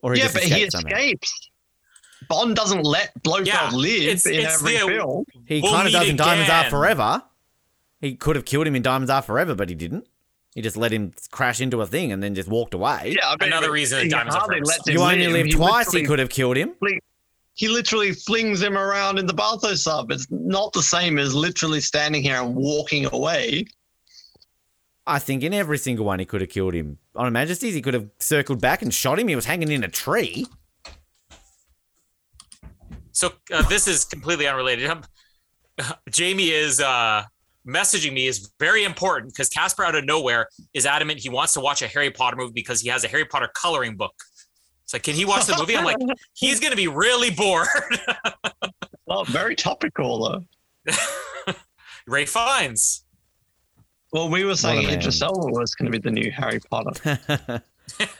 or 0.03 0.15
he 0.15 0.21
yeah, 0.21 0.29
but 0.33 0.43
he 0.43 0.51
escaped 0.51 0.73
somehow. 0.73 0.97
escapes. 0.97 1.51
Bond 2.28 2.57
doesn't 2.57 2.83
let 2.83 3.12
Blofeld 3.23 3.47
Yeah, 3.47 3.70
live 3.73 4.02
it's- 4.02 4.26
in 4.26 4.34
it's 4.34 4.55
every 4.55 4.73
the- 4.75 4.78
film. 4.86 5.25
He 5.47 5.60
We'll 5.60 5.73
kind 5.73 5.86
of 5.86 5.92
does 5.92 6.09
in 6.09 6.17
Diamonds 6.17 6.51
Are. 6.51 6.70
Forever. 6.70 7.23
He 8.01 8.15
could 8.15 8.36
have 8.36 8.44
killed 8.44 8.67
him 8.67 8.75
in 8.75 8.83
Diamonds 8.83 9.10
Are 9.10 9.23
Forever, 9.23 9.55
but 9.55 9.68
he 9.68 9.75
didn't. 9.75 10.07
He 10.55 10.60
just 10.60 10.76
let 10.76 10.92
him 10.92 11.12
crash 11.31 11.60
into 11.60 11.81
a 11.81 11.86
thing 11.86 12.12
and 12.12 12.23
then 12.23 12.34
just 12.34 12.49
walked 12.49 12.75
away. 12.75 13.15
Yeah, 13.18 13.28
I 13.31 13.36
mean, 13.41 13.52
Another 13.52 13.70
reason 13.73 14.02
he 14.02 14.09
Diamonds 14.09 14.34
Are 14.36 14.44
Forever 14.47 14.65
lets 14.65 14.76
sucks. 14.78 14.89
You 14.91 15.01
only 15.01 15.25
live. 15.26 15.33
live 15.33 15.47
He 15.47 15.52
twice. 15.52 15.92
He 15.92 16.02
could 16.05 16.18
have 16.18 16.28
killed 16.28 16.57
him. 16.57 16.75
he 17.55 17.68
literally 17.68 18.12
flings 18.12 18.60
him 18.62 18.76
around 18.76 19.18
in 19.18 19.26
the 19.26 19.33
bathtub. 19.34 20.10
It's 20.10 20.26
not 20.31 20.73
the 20.73 20.83
same 20.83 21.18
as 21.18 21.34
literally 21.34 21.81
standing 21.81 22.23
here 22.23 22.36
and 22.42 22.55
walking 22.55 23.07
away. 23.12 23.67
I 25.07 25.18
think 25.18 25.42
in 25.42 25.52
every 25.52 25.78
single 25.78 26.05
one 26.07 26.18
he 26.20 26.25
could 26.25 26.41
have 26.42 26.51
killed 26.51 26.75
him 26.75 26.99
on 27.17 27.25
Her 27.25 27.31
Majesty's. 27.31 27.75
He 27.75 27.83
could 27.83 27.94
have 27.94 28.09
circled 28.20 28.60
back 28.60 28.83
and 28.83 28.92
shot 28.94 29.18
him. 29.18 29.28
He 29.28 29.34
was 29.36 29.47
hanging 29.47 29.70
in 29.73 29.83
a 29.84 29.89
tree. 29.89 30.47
So 33.13 33.33
uh, 33.53 33.63
this 33.69 33.87
is 33.87 34.05
completely 34.05 34.47
unrelated. 34.47 34.89
Um, 34.89 35.03
Jamie 36.11 36.51
is 36.51 36.81
uh, 36.81 37.25
messaging 37.67 38.13
me 38.13 38.27
is 38.27 38.53
very 38.59 38.85
important 38.85 39.33
because 39.33 39.49
Casper 39.49 39.85
out 39.85 39.95
of 39.95 40.05
nowhere 40.05 40.49
is 40.75 40.87
adamant 40.87 41.21
he 41.21 41.29
wants 41.29 41.53
to 41.55 41.61
watch 41.61 41.83
a 41.83 41.87
Harry 41.89 42.11
Potter 42.11 42.37
movie 42.37 42.53
because 42.53 42.81
he 42.81 42.89
has 42.89 43.05
a 43.05 43.09
Harry 43.09 43.25
Potter 43.25 43.49
coloring 43.55 43.97
book. 43.97 44.15
It's 44.85 44.93
like, 44.93 45.03
can 45.03 45.15
he 45.15 45.25
watch 45.25 45.47
the 45.47 45.57
movie? 45.59 45.77
I'm 45.77 45.85
like, 45.85 45.97
he's 46.35 46.61
gonna 46.61 46.77
be 46.77 46.89
really 46.89 47.31
bored. 47.31 47.69
Well, 49.05 49.25
very 49.25 49.55
topical 49.55 50.25
though. 50.87 50.95
Ralph 52.07 52.29
Fiennes. 52.31 53.05
Well, 54.11 54.31
we 54.31 54.45
were 54.45 54.57
saying 54.57 54.85
What. 54.85 54.95
Idris 54.95 55.21
Elba 55.21 55.49
was 55.53 55.75
going 55.75 55.91
to 55.91 55.99
be 55.99 56.03
the 56.03 56.11
new 56.11 56.31
Harry 56.31 56.61
Potter. 56.71 57.63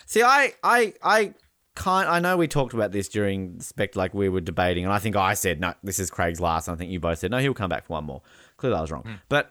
See, 0.05 0.23
I, 0.23 0.53
I, 0.63 0.93
I 1.03 1.33
can't. 1.75 2.09
I 2.09 2.21
know 2.21 2.37
we 2.37 2.49
talked 2.49 2.75
about 2.75 2.93
this 2.93 3.09
during 3.09 3.61
Spect, 3.61 3.97
like 3.97 4.15
we 4.15 4.29
were 4.29 4.41
debating, 4.41 4.85
and 4.85 4.93
I 4.93 4.99
think 4.99 5.17
I 5.17 5.35
said 5.35 5.61
no, 5.61 5.75
this 5.83 5.99
is 5.99 6.11
Craig's 6.11 6.41
last. 6.41 6.69
And 6.69 6.75
I 6.75 6.79
think 6.79 6.91
you 6.91 7.01
both 7.01 7.19
said 7.19 7.31
no, 7.31 7.39
he'll 7.39 7.55
come 7.55 7.71
back 7.71 7.87
for 7.87 7.95
one 7.95 8.05
more. 8.05 8.23
Clearly, 8.57 8.79
I 8.79 8.81
was 8.81 8.91
wrong, 8.91 9.03
hmm. 9.03 9.15
but 9.29 9.51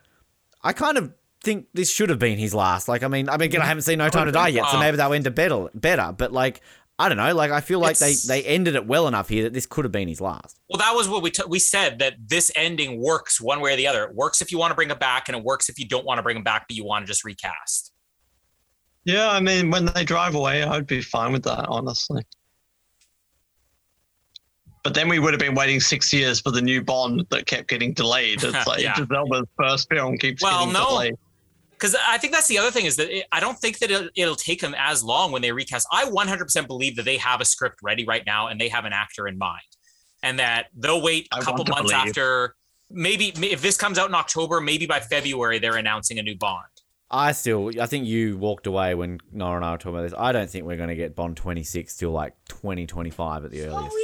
I 0.64 0.74
kind 0.74 0.98
of 0.98 1.14
think 1.43 1.67
this 1.74 1.91
should 1.91 2.09
have 2.09 2.19
been 2.19 2.38
his 2.38 2.53
last. 2.53 2.88
Like, 2.88 3.03
I 3.03 3.08
mean, 3.08 3.30
I 3.30 3.33
mean, 3.38 3.48
again, 3.48 3.61
I 3.61 3.66
haven't 3.66 3.83
seen 3.83 3.98
No 3.98 4.09
Time 4.09 4.27
to 4.27 4.32
Die 4.32 4.50
yet, 4.50 4.67
so 4.69 4.80
maybe 4.80 4.98
they'll 4.98 5.14
end 5.14 5.25
it 5.25 5.35
better, 5.35 5.67
better. 5.74 6.14
But 6.16 6.32
like, 6.32 6.61
I 7.00 7.09
don't 7.09 7.17
know. 7.17 7.33
Like, 7.33 7.50
I 7.50 7.61
feel 7.61 7.80
like 7.80 7.95
It's- 7.95 8.27
they 8.27 8.41
they 8.41 8.48
ended 8.48 8.75
it 8.75 8.85
well 8.85 9.08
enough 9.08 9.27
here 9.27 9.43
that 9.43 9.53
this 9.53 9.66
could 9.66 9.85
have 9.85 9.91
been 9.91 10.08
his 10.08 10.22
last. 10.22 10.59
Well, 10.69 10.77
that 10.77 10.93
was 10.93 11.09
what 11.09 11.24
we 11.24 11.32
t- 11.32 11.43
we 11.48 11.58
said 11.58 12.00
that 12.00 12.14
this 12.24 12.51
ending 12.56 13.01
works 13.01 13.41
one 13.41 13.59
way 13.59 13.74
or 13.74 13.75
the 13.75 13.88
other. 13.88 14.03
It 14.03 14.14
works 14.14 14.41
if 14.41 14.51
you 14.51 14.59
want 14.59 14.72
to 14.72 14.75
bring 14.75 14.91
him 14.91 15.00
back, 15.00 15.27
and 15.27 15.35
it 15.35 15.43
works 15.43 15.67
if 15.67 15.80
you 15.80 15.88
don't 15.88 16.06
want 16.06 16.19
to 16.19 16.22
bring 16.22 16.38
him 16.38 16.43
back, 16.43 16.67
but 16.67 16.77
you 16.77 16.85
want 16.85 17.03
to 17.03 17.08
just 17.08 17.24
recast. 17.25 17.91
Yeah, 19.05 19.30
I 19.30 19.39
mean, 19.39 19.71
when 19.71 19.85
they 19.85 20.03
drive 20.03 20.35
away, 20.35 20.63
I'd 20.63 20.85
be 20.88 21.01
fine 21.01 21.31
with 21.33 21.43
that, 21.43 21.65
honestly. 21.67 22.21
But 24.83 24.93
then 24.95 25.07
we 25.09 25.19
would 25.19 25.33
have 25.33 25.39
been 25.39 25.55
waiting 25.55 25.80
six 25.80 26.11
years 26.11 26.39
for 26.41 26.51
the 26.51 26.61
new 26.61 26.81
Bond 26.81 27.25
that 27.30 27.45
kept 27.45 27.67
getting 27.67 27.93
delayed. 27.93 28.43
It's 28.43 28.67
like 28.67 28.81
Yeah. 28.81 28.97
Elba's 29.15 29.47
first 29.57 29.88
film 29.89 30.17
keeps 30.17 30.41
Well, 30.41 30.59
getting 30.65 30.73
no. 30.73 30.89
delayed. 30.89 31.15
Because 31.71 31.95
I 32.07 32.19
think 32.19 32.33
that's 32.33 32.47
the 32.47 32.59
other 32.59 32.69
thing 32.69 32.85
is 32.85 32.95
that 32.97 33.09
it, 33.09 33.25
I 33.31 33.39
don't 33.39 33.57
think 33.57 33.80
that 33.80 33.89
it'll, 33.89 34.09
it'll 34.15 34.35
take 34.35 34.61
them 34.61 34.75
as 34.77 35.03
long 35.03 35.31
when 35.31 35.41
they 35.41 35.51
recast. 35.51 35.88
I 35.91 36.05
100% 36.05 36.67
believe 36.67 36.95
that 36.95 37.05
they 37.05 37.17
have 37.17 37.41
a 37.41 37.45
script 37.45 37.77
ready 37.81 38.05
right 38.05 38.23
now 38.25 38.47
and 38.47 38.61
they 38.61 38.69
have 38.69 38.85
an 38.85 38.93
actor 38.93 39.27
in 39.27 39.38
mind, 39.39 39.61
and 40.21 40.38
that 40.38 40.67
they'll 40.75 41.01
wait 41.01 41.27
a 41.33 41.38
I 41.38 41.41
couple 41.41 41.65
months 41.65 41.91
believe. 41.91 42.07
after. 42.09 42.55
Maybe 42.91 43.30
if 43.51 43.61
this 43.63 43.77
comes 43.77 43.97
out 43.97 44.09
in 44.09 44.15
October, 44.15 44.61
maybe 44.61 44.85
by 44.85 44.99
February 44.99 45.57
they're 45.57 45.77
announcing 45.77 46.19
a 46.19 46.23
new 46.23 46.35
Bond. 46.38 46.65
I 47.11 47.33
still, 47.33 47.72
I 47.80 47.85
think 47.88 48.06
you 48.06 48.38
walked 48.38 48.67
away 48.67 48.95
when 48.95 49.19
Nora 49.33 49.57
and 49.57 49.65
I 49.65 49.72
were 49.72 49.77
talking 49.77 49.95
about 49.95 50.03
this. 50.03 50.14
I 50.17 50.31
don't 50.31 50.49
think 50.49 50.65
we're 50.65 50.77
going 50.77 50.90
to 50.90 50.95
get 50.95 51.15
Bond 51.15 51.35
26 51.35 51.98
till 51.98 52.11
like 52.11 52.33
2025 52.48 53.45
at 53.45 53.51
the 53.51 53.65
earliest. 53.65 53.95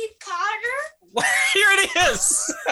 Here 1.53 1.67
it 1.69 2.11
is. 2.11 2.55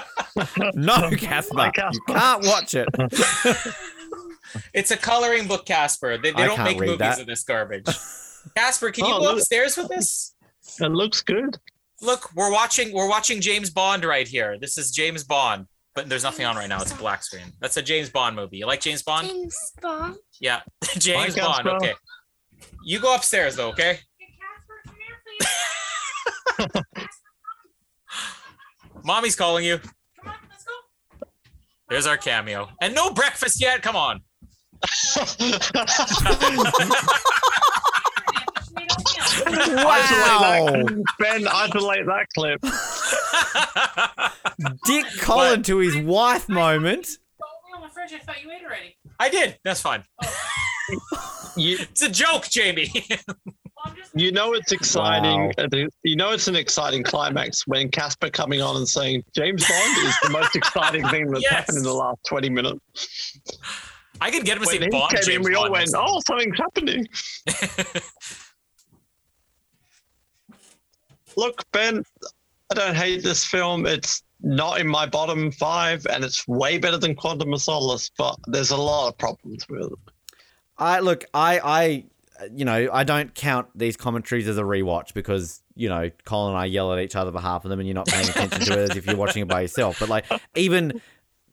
No, 0.75 1.09
Casper, 1.17 1.55
Like 1.55 1.77
you 1.77 2.01
can't 2.09 2.45
watch 2.45 2.75
it. 2.75 2.89
It's 4.73 4.91
a 4.91 4.97
coloring 4.97 5.47
book, 5.47 5.65
Casper. 5.65 6.17
They, 6.17 6.31
they 6.31 6.45
don't 6.45 6.61
make 6.61 6.77
movies 6.77 6.97
that. 6.97 7.21
of 7.21 7.25
this 7.27 7.43
garbage. 7.45 7.85
Casper, 8.55 8.91
can 8.91 9.05
oh, 9.05 9.07
you 9.07 9.13
Oh, 9.13 9.19
go 9.19 9.23
look. 9.27 9.37
upstairs 9.37 9.77
with 9.77 9.87
this? 9.87 10.35
It 10.81 10.91
looks 10.91 11.21
good. 11.21 11.57
Look, 12.01 12.35
we're 12.35 12.51
watching 12.51 12.91
we're 12.93 13.07
watching 13.07 13.39
James 13.39 13.69
Bond 13.69 14.03
right 14.03 14.27
here. 14.27 14.57
This 14.59 14.77
is 14.77 14.91
James 14.91 15.23
Bond, 15.23 15.67
but 15.95 16.09
there's 16.09 16.23
nothing 16.23 16.45
on 16.45 16.55
right 16.57 16.67
now. 16.69 16.81
It's 16.81 16.91
a 16.91 16.95
black 16.95 17.23
screen. 17.23 17.45
That's 17.61 17.77
a 17.77 17.81
James 17.81 18.09
Bond 18.09 18.35
movie. 18.35 18.57
You 18.57 18.65
like 18.67 18.81
James 18.81 19.01
Bond? 19.01 19.27
James 19.27 19.55
Bond. 19.81 20.17
Yeah, 20.41 20.61
James 20.97 21.35
Like 21.37 21.45
Bond. 21.45 21.63
Casper. 21.63 21.69
Okay, 21.77 21.93
you 22.83 22.99
go 22.99 23.15
upstairs 23.15 23.55
though. 23.55 23.69
Okay. 23.69 23.99
Mommy's 29.03 29.35
calling 29.35 29.65
you. 29.65 29.77
Come 29.77 29.91
on, 30.27 30.33
let's 30.49 30.63
go. 30.63 31.27
There's 31.89 32.07
our 32.07 32.17
cameo, 32.17 32.69
and 32.81 32.93
no 32.93 33.11
breakfast 33.11 33.61
yet. 33.61 33.81
Come 33.81 33.95
on. 33.95 34.19
Wow. 39.17 40.83
Ben, 41.19 41.47
isolate 41.47 42.05
that 42.05 42.27
clip. 42.35 42.61
Dick 44.85 45.05
Colin 45.21 45.63
to 45.63 45.77
his 45.79 45.95
wife 45.97 46.47
moment. 46.49 47.07
on 47.73 47.81
my 47.81 47.89
fridge. 47.89 48.13
I 48.13 48.19
thought 48.19 48.43
you 48.43 48.51
ate 48.51 48.63
already. 48.63 48.95
I 49.19 49.29
did. 49.29 49.57
That's 49.63 49.81
fine. 49.81 50.03
You, 51.57 51.77
It's 51.79 52.01
a 52.01 52.09
joke, 52.09 52.49
Jamie. 52.49 52.91
you 54.13 54.33
know 54.33 54.51
it's 54.55 54.73
exciting. 54.73 55.53
Wow. 55.57 55.67
You 56.03 56.17
know 56.17 56.31
it's 56.31 56.49
an 56.49 56.55
exciting 56.57 57.01
climax 57.01 57.65
when 57.65 57.87
Casper 57.89 58.29
coming 58.29 58.61
on 58.61 58.75
and 58.75 58.85
saying 58.85 59.23
James 59.33 59.65
Bond 59.65 59.97
is 60.05 60.17
the 60.23 60.31
most 60.31 60.53
exciting 60.57 61.07
thing 61.07 61.27
that's 61.31 61.43
Yes. 61.43 61.53
happened 61.53 61.77
in 61.77 61.83
the 61.85 61.93
last 61.93 62.19
20 62.27 62.49
minutes. 62.49 63.39
I 64.19 64.31
could 64.31 64.43
get 64.43 64.57
him 64.57 64.63
to 64.63 64.67
When 64.67 64.79
say 64.79 64.83
he 64.83 64.89
Bond. 64.89 65.11
came 65.11 65.19
in, 65.19 65.23
James 65.25 65.47
we 65.47 65.55
all 65.55 65.69
Bond 65.69 65.71
went, 65.71 65.81
next 65.83 65.91
time. 65.93 66.03
oh, 66.05 66.19
something's 66.27 66.57
happening. 66.57 67.07
Look, 71.37 71.69
Ben, 71.71 72.03
I 72.71 72.73
don't 72.73 72.95
hate 72.95 73.23
this 73.23 73.45
film. 73.45 73.85
It's 73.85 74.23
not 74.41 74.79
in 74.79 74.87
my 74.87 75.05
bottom 75.05 75.51
five, 75.51 76.05
and 76.07 76.23
it's 76.23 76.47
way 76.47 76.77
better 76.77 76.97
than 76.97 77.15
Quantum 77.15 77.53
of 77.53 77.61
Solace, 77.61 78.11
but 78.17 78.35
there's 78.47 78.71
a 78.71 78.77
lot 78.77 79.07
of 79.09 79.17
problems 79.17 79.67
with 79.69 79.91
it. 79.91 79.99
I 80.77 80.99
look, 80.99 81.25
I, 81.33 81.59
I, 81.59 82.05
you 82.53 82.65
know, 82.65 82.89
I 82.91 83.03
don't 83.03 83.33
count 83.33 83.67
these 83.75 83.95
commentaries 83.95 84.47
as 84.47 84.57
a 84.57 84.63
rewatch 84.63 85.13
because 85.13 85.61
you 85.75 85.89
know 85.89 86.09
Colin 86.25 86.51
and 86.51 86.59
I 86.59 86.65
yell 86.65 86.91
at 86.93 86.99
each 86.99 87.15
other 87.15 87.31
for 87.31 87.39
half 87.39 87.65
of 87.65 87.69
them, 87.69 87.79
and 87.79 87.87
you're 87.87 87.95
not 87.95 88.07
paying 88.07 88.27
attention 88.27 88.61
to 88.61 88.73
it 88.73 88.91
as 88.91 88.97
if 88.97 89.05
you're 89.05 89.15
watching 89.15 89.41
it 89.43 89.47
by 89.47 89.61
yourself. 89.61 89.99
But 89.99 90.09
like, 90.09 90.25
even 90.55 91.01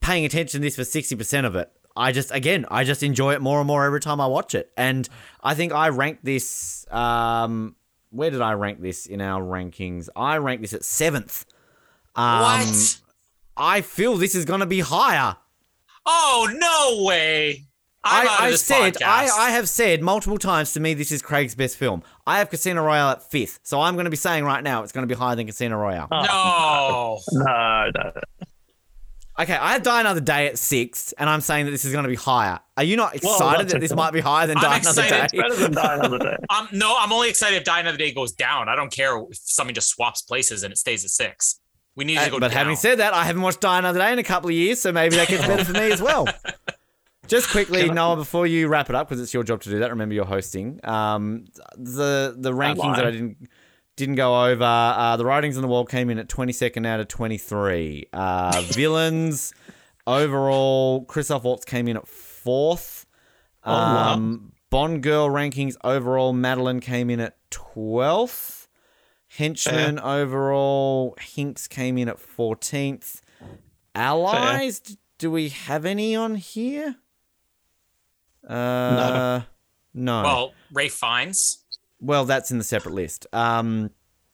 paying 0.01 0.25
attention 0.25 0.61
to 0.61 0.67
this 0.67 0.77
for 0.77 0.85
sixty 0.85 1.15
percent 1.15 1.47
of 1.47 1.55
it, 1.57 1.71
I 1.95 2.13
just 2.13 2.33
again, 2.33 2.67
I 2.71 2.85
just 2.85 3.03
enjoy 3.03 3.35
it 3.35 3.41
more 3.41 3.61
and 3.61 3.67
more 3.67 3.85
every 3.85 4.01
time 4.01 4.21
I 4.21 4.27
watch 4.27 4.55
it. 4.55 4.73
And 4.77 5.09
I 5.43 5.55
think 5.55 5.73
I 5.73 5.91
rank 5.91 6.21
this. 6.23 6.87
Um, 6.91 7.77
where 8.13 8.31
did 8.31 8.41
I 8.41 8.53
rank 8.53 8.81
this 8.81 9.07
in 9.07 9.21
our 9.21 9.43
rankings? 9.43 10.09
I 10.15 10.37
rank 10.37 10.61
this 10.61 10.73
at 10.73 10.85
seventh. 10.85 11.47
Um, 12.15 12.41
what? 12.43 13.01
I 13.57 13.81
feel 13.81 14.17
this 14.17 14.35
is 14.35 14.45
going 14.45 14.61
to 14.61 14.67
be 14.67 14.81
higher. 14.81 15.37
Oh 16.05 16.49
no 16.53 17.05
way! 17.05 17.65
I'm 18.05 18.27
out 18.27 18.35
of 18.35 18.41
I, 18.41 18.47
I 18.47 18.51
this 18.51 18.63
said 18.63 18.95
podcast. 18.95 19.07
I, 19.07 19.47
I 19.47 19.51
have 19.51 19.69
said 19.69 20.03
multiple 20.03 20.39
times 20.39 20.73
to 20.73 20.81
me 20.81 20.95
this 20.95 21.13
is 21.13 21.23
Craig's 21.23 21.55
best 21.55 21.77
film. 21.77 22.03
I 22.27 22.39
have 22.39 22.51
Casino 22.51 22.83
Royale 22.83 23.11
at 23.11 23.31
fifth, 23.31 23.61
so 23.63 23.81
I'm 23.81 23.95
going 23.95 24.05
to 24.05 24.11
be 24.11 24.17
saying 24.17 24.45
right 24.45 24.63
now 24.63 24.83
it's 24.83 24.93
going 24.93 25.07
to 25.07 25.15
be 25.15 25.19
higher 25.19 25.37
than 25.37 25.47
Casino 25.47 25.77
Royale. 25.77 26.09
no. 26.11 27.21
No, 27.33 27.91
no. 27.95 28.13
Okay, 29.41 29.55
I 29.55 29.73
have 29.73 29.83
Die 29.83 30.01
Another 30.01 30.21
Day 30.21 30.47
at 30.49 30.59
six, 30.59 31.13
and 31.15 31.29
I'm 31.29 31.41
saying 31.41 31.65
that 31.65 31.71
this 31.71 31.87
is 31.87 31.93
going 31.93 32.03
to 32.05 32.09
be 32.09 32.15
higher. 32.17 32.61
Are 32.77 32.85
you 32.85 32.97
not 32.97 33.15
excited 33.17 33.61
that's 33.61 33.73
that 33.73 33.81
this 33.81 33.95
might 33.95 34.13
be 34.13 34.21
higher 34.21 34.47
than 34.47 34.59
I'm 34.59 34.63
Die 34.63 34.77
Another 34.79 35.03
excited. 35.03 35.11
Day? 35.11 35.25
It's 35.25 35.33
better 35.33 35.55
than 35.57 35.73
Die 35.73 35.95
Another 35.95 36.19
Day. 36.19 36.37
Um, 36.51 36.69
no, 36.73 36.95
I'm 36.99 37.11
only 37.13 37.31
excited 37.31 37.57
if 37.57 37.65
Die 37.65 37.81
Another 37.81 37.97
Day 37.97 38.13
goes 38.13 38.33
down. 38.33 38.69
I 38.69 38.77
don't 38.77 38.93
care 38.93 39.17
if 39.19 39.37
something 39.39 39.75
just 39.75 39.89
swaps 39.89 40.21
places 40.21 40.65
and 40.65 40.73
it 40.73 40.77
stays 40.77 41.03
at 41.05 41.11
six. 41.11 41.61
We 41.97 42.05
need 42.05 42.19
Uh, 42.19 42.25
to 42.27 42.31
go 42.31 42.41
but 42.41 42.49
down. 42.49 42.59
having 42.59 42.77
said 42.77 42.99
that, 42.99 43.15
I 43.15 43.25
haven't 43.25 43.41
watched 43.43 43.61
Die 43.63 43.79
Another 43.79 43.99
Day 44.01 44.13
in 44.13 44.19
a 44.19 44.23
couple 44.23 44.51
of 44.51 44.55
years, 44.55 44.81
so 44.83 44.93
maybe 44.93 45.17
that 45.17 45.29
gets 45.29 45.47
better 45.47 45.65
for 45.65 45.73
me 45.73 45.91
as 45.93 46.03
well. 46.03 46.27
Just 47.27 47.49
quickly, 47.51 47.89
I- 47.91 47.95
Noah, 47.95 48.17
before 48.17 48.47
you 48.47 48.69
wrap 48.69 48.91
it 48.91 48.97
up, 48.97 49.09
because 49.09 49.23
it's 49.23 49.33
your 49.33 49.45
job 49.45 49.63
to 49.63 49.71
do 49.71 49.79
that. 49.79 49.89
Remember, 49.91 50.15
you're 50.15 50.27
hosting. 50.27 50.79
Um, 50.85 51.47
the 51.79 52.35
the 52.37 52.53
rankings 52.53 52.97
that 52.97 53.07
I 53.07 53.11
didn't 53.13 53.49
didn't 53.97 54.15
go 54.17 54.47
over. 54.47 54.65
Uh, 54.65 55.17
the 55.17 55.25
writings 55.25 55.57
on 55.57 55.63
the 55.63 55.69
wall 55.69 55.85
came 55.85 56.11
in 56.11 56.19
at 56.19 56.29
22nd 56.29 56.87
out 56.87 57.01
of 57.01 57.09
23. 57.09 58.07
Uh, 58.13 58.63
villains 58.67 59.53
overall, 60.07 61.05
Christoph 61.05 61.45
Waltz 61.45 61.65
came 61.65 61.89
in 61.89 61.97
at 61.97 62.09
fourth. 62.09 63.07
Oh, 63.65 63.73
wow. 63.73 64.13
Um, 64.15 64.53
Bond 64.71 65.03
girl 65.03 65.29
rankings 65.29 65.77
overall, 65.85 66.33
Madeleine 66.33 66.81
came 66.81 67.11
in 67.11 67.21
at 67.21 67.37
12th. 67.51 68.69
Henchman 69.29 69.99
overall, 69.99 71.17
Hinx 71.19 71.69
came 71.69 71.97
in 71.99 72.09
at 72.09 72.17
14th. 72.19 73.21
Allies, 73.95 74.79
d- 74.81 74.99
do 75.19 75.31
we 75.31 75.51
have 75.51 75.85
any 75.85 76.17
on 76.17 76.35
here? 76.35 76.97
Uh, 78.47 79.43
no. 79.95 80.23
well, 80.23 80.55
Ralph 80.73 80.93
Fiennes. 80.93 81.62
Well, 82.03 82.25
that's 82.25 82.51
in 82.51 82.59
the 82.59 82.65
separate 82.65 82.95
list. 82.95 83.29
Um, 83.33 83.91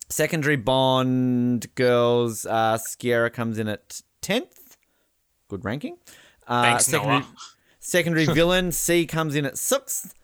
secondary 0.08 0.56
Bond 0.56 1.72
girls, 1.74 2.46
uh, 2.46 2.78
Sciarra 2.78 3.30
comes 3.30 3.58
in 3.58 3.68
at 3.68 4.00
10th. 4.22 4.76
Good 5.48 5.64
ranking. 5.66 5.98
Uh, 6.46 6.62
Thanks, 6.62 6.86
secondary, 6.86 7.20
Noah. 7.20 7.34
secondary 7.78 8.24
villain, 8.34 8.72
C 8.72 9.06
comes 9.06 9.34
in 9.34 9.44
at 9.44 9.54
6th. 9.54 10.14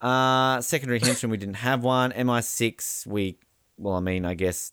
Uh, 0.00 0.60
secondary 0.60 0.98
henchman, 0.98 1.30
we 1.30 1.36
didn't 1.36 1.56
have 1.56 1.84
one. 1.84 2.10
MI6, 2.12 3.06
we, 3.06 3.38
well, 3.76 3.94
I 3.94 4.00
mean, 4.00 4.24
I 4.24 4.34
guess 4.34 4.72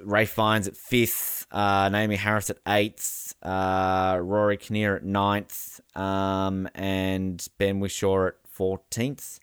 Ralph 0.00 0.28
Fiennes 0.30 0.68
at 0.68 0.74
5th. 0.74 1.46
Uh, 1.50 1.88
Naomie 1.90 2.16
Harris 2.18 2.50
at 2.50 2.62
8th. 2.64 3.34
Uh, 3.42 4.18
Rory 4.20 4.56
Kinnear 4.58 4.94
at 4.96 5.04
9th. 5.04 5.80
Um, 5.96 6.68
and 6.76 7.44
Ben 7.58 7.80
Whishaw 7.80 8.28
at 8.28 8.34
14th. 8.56 9.40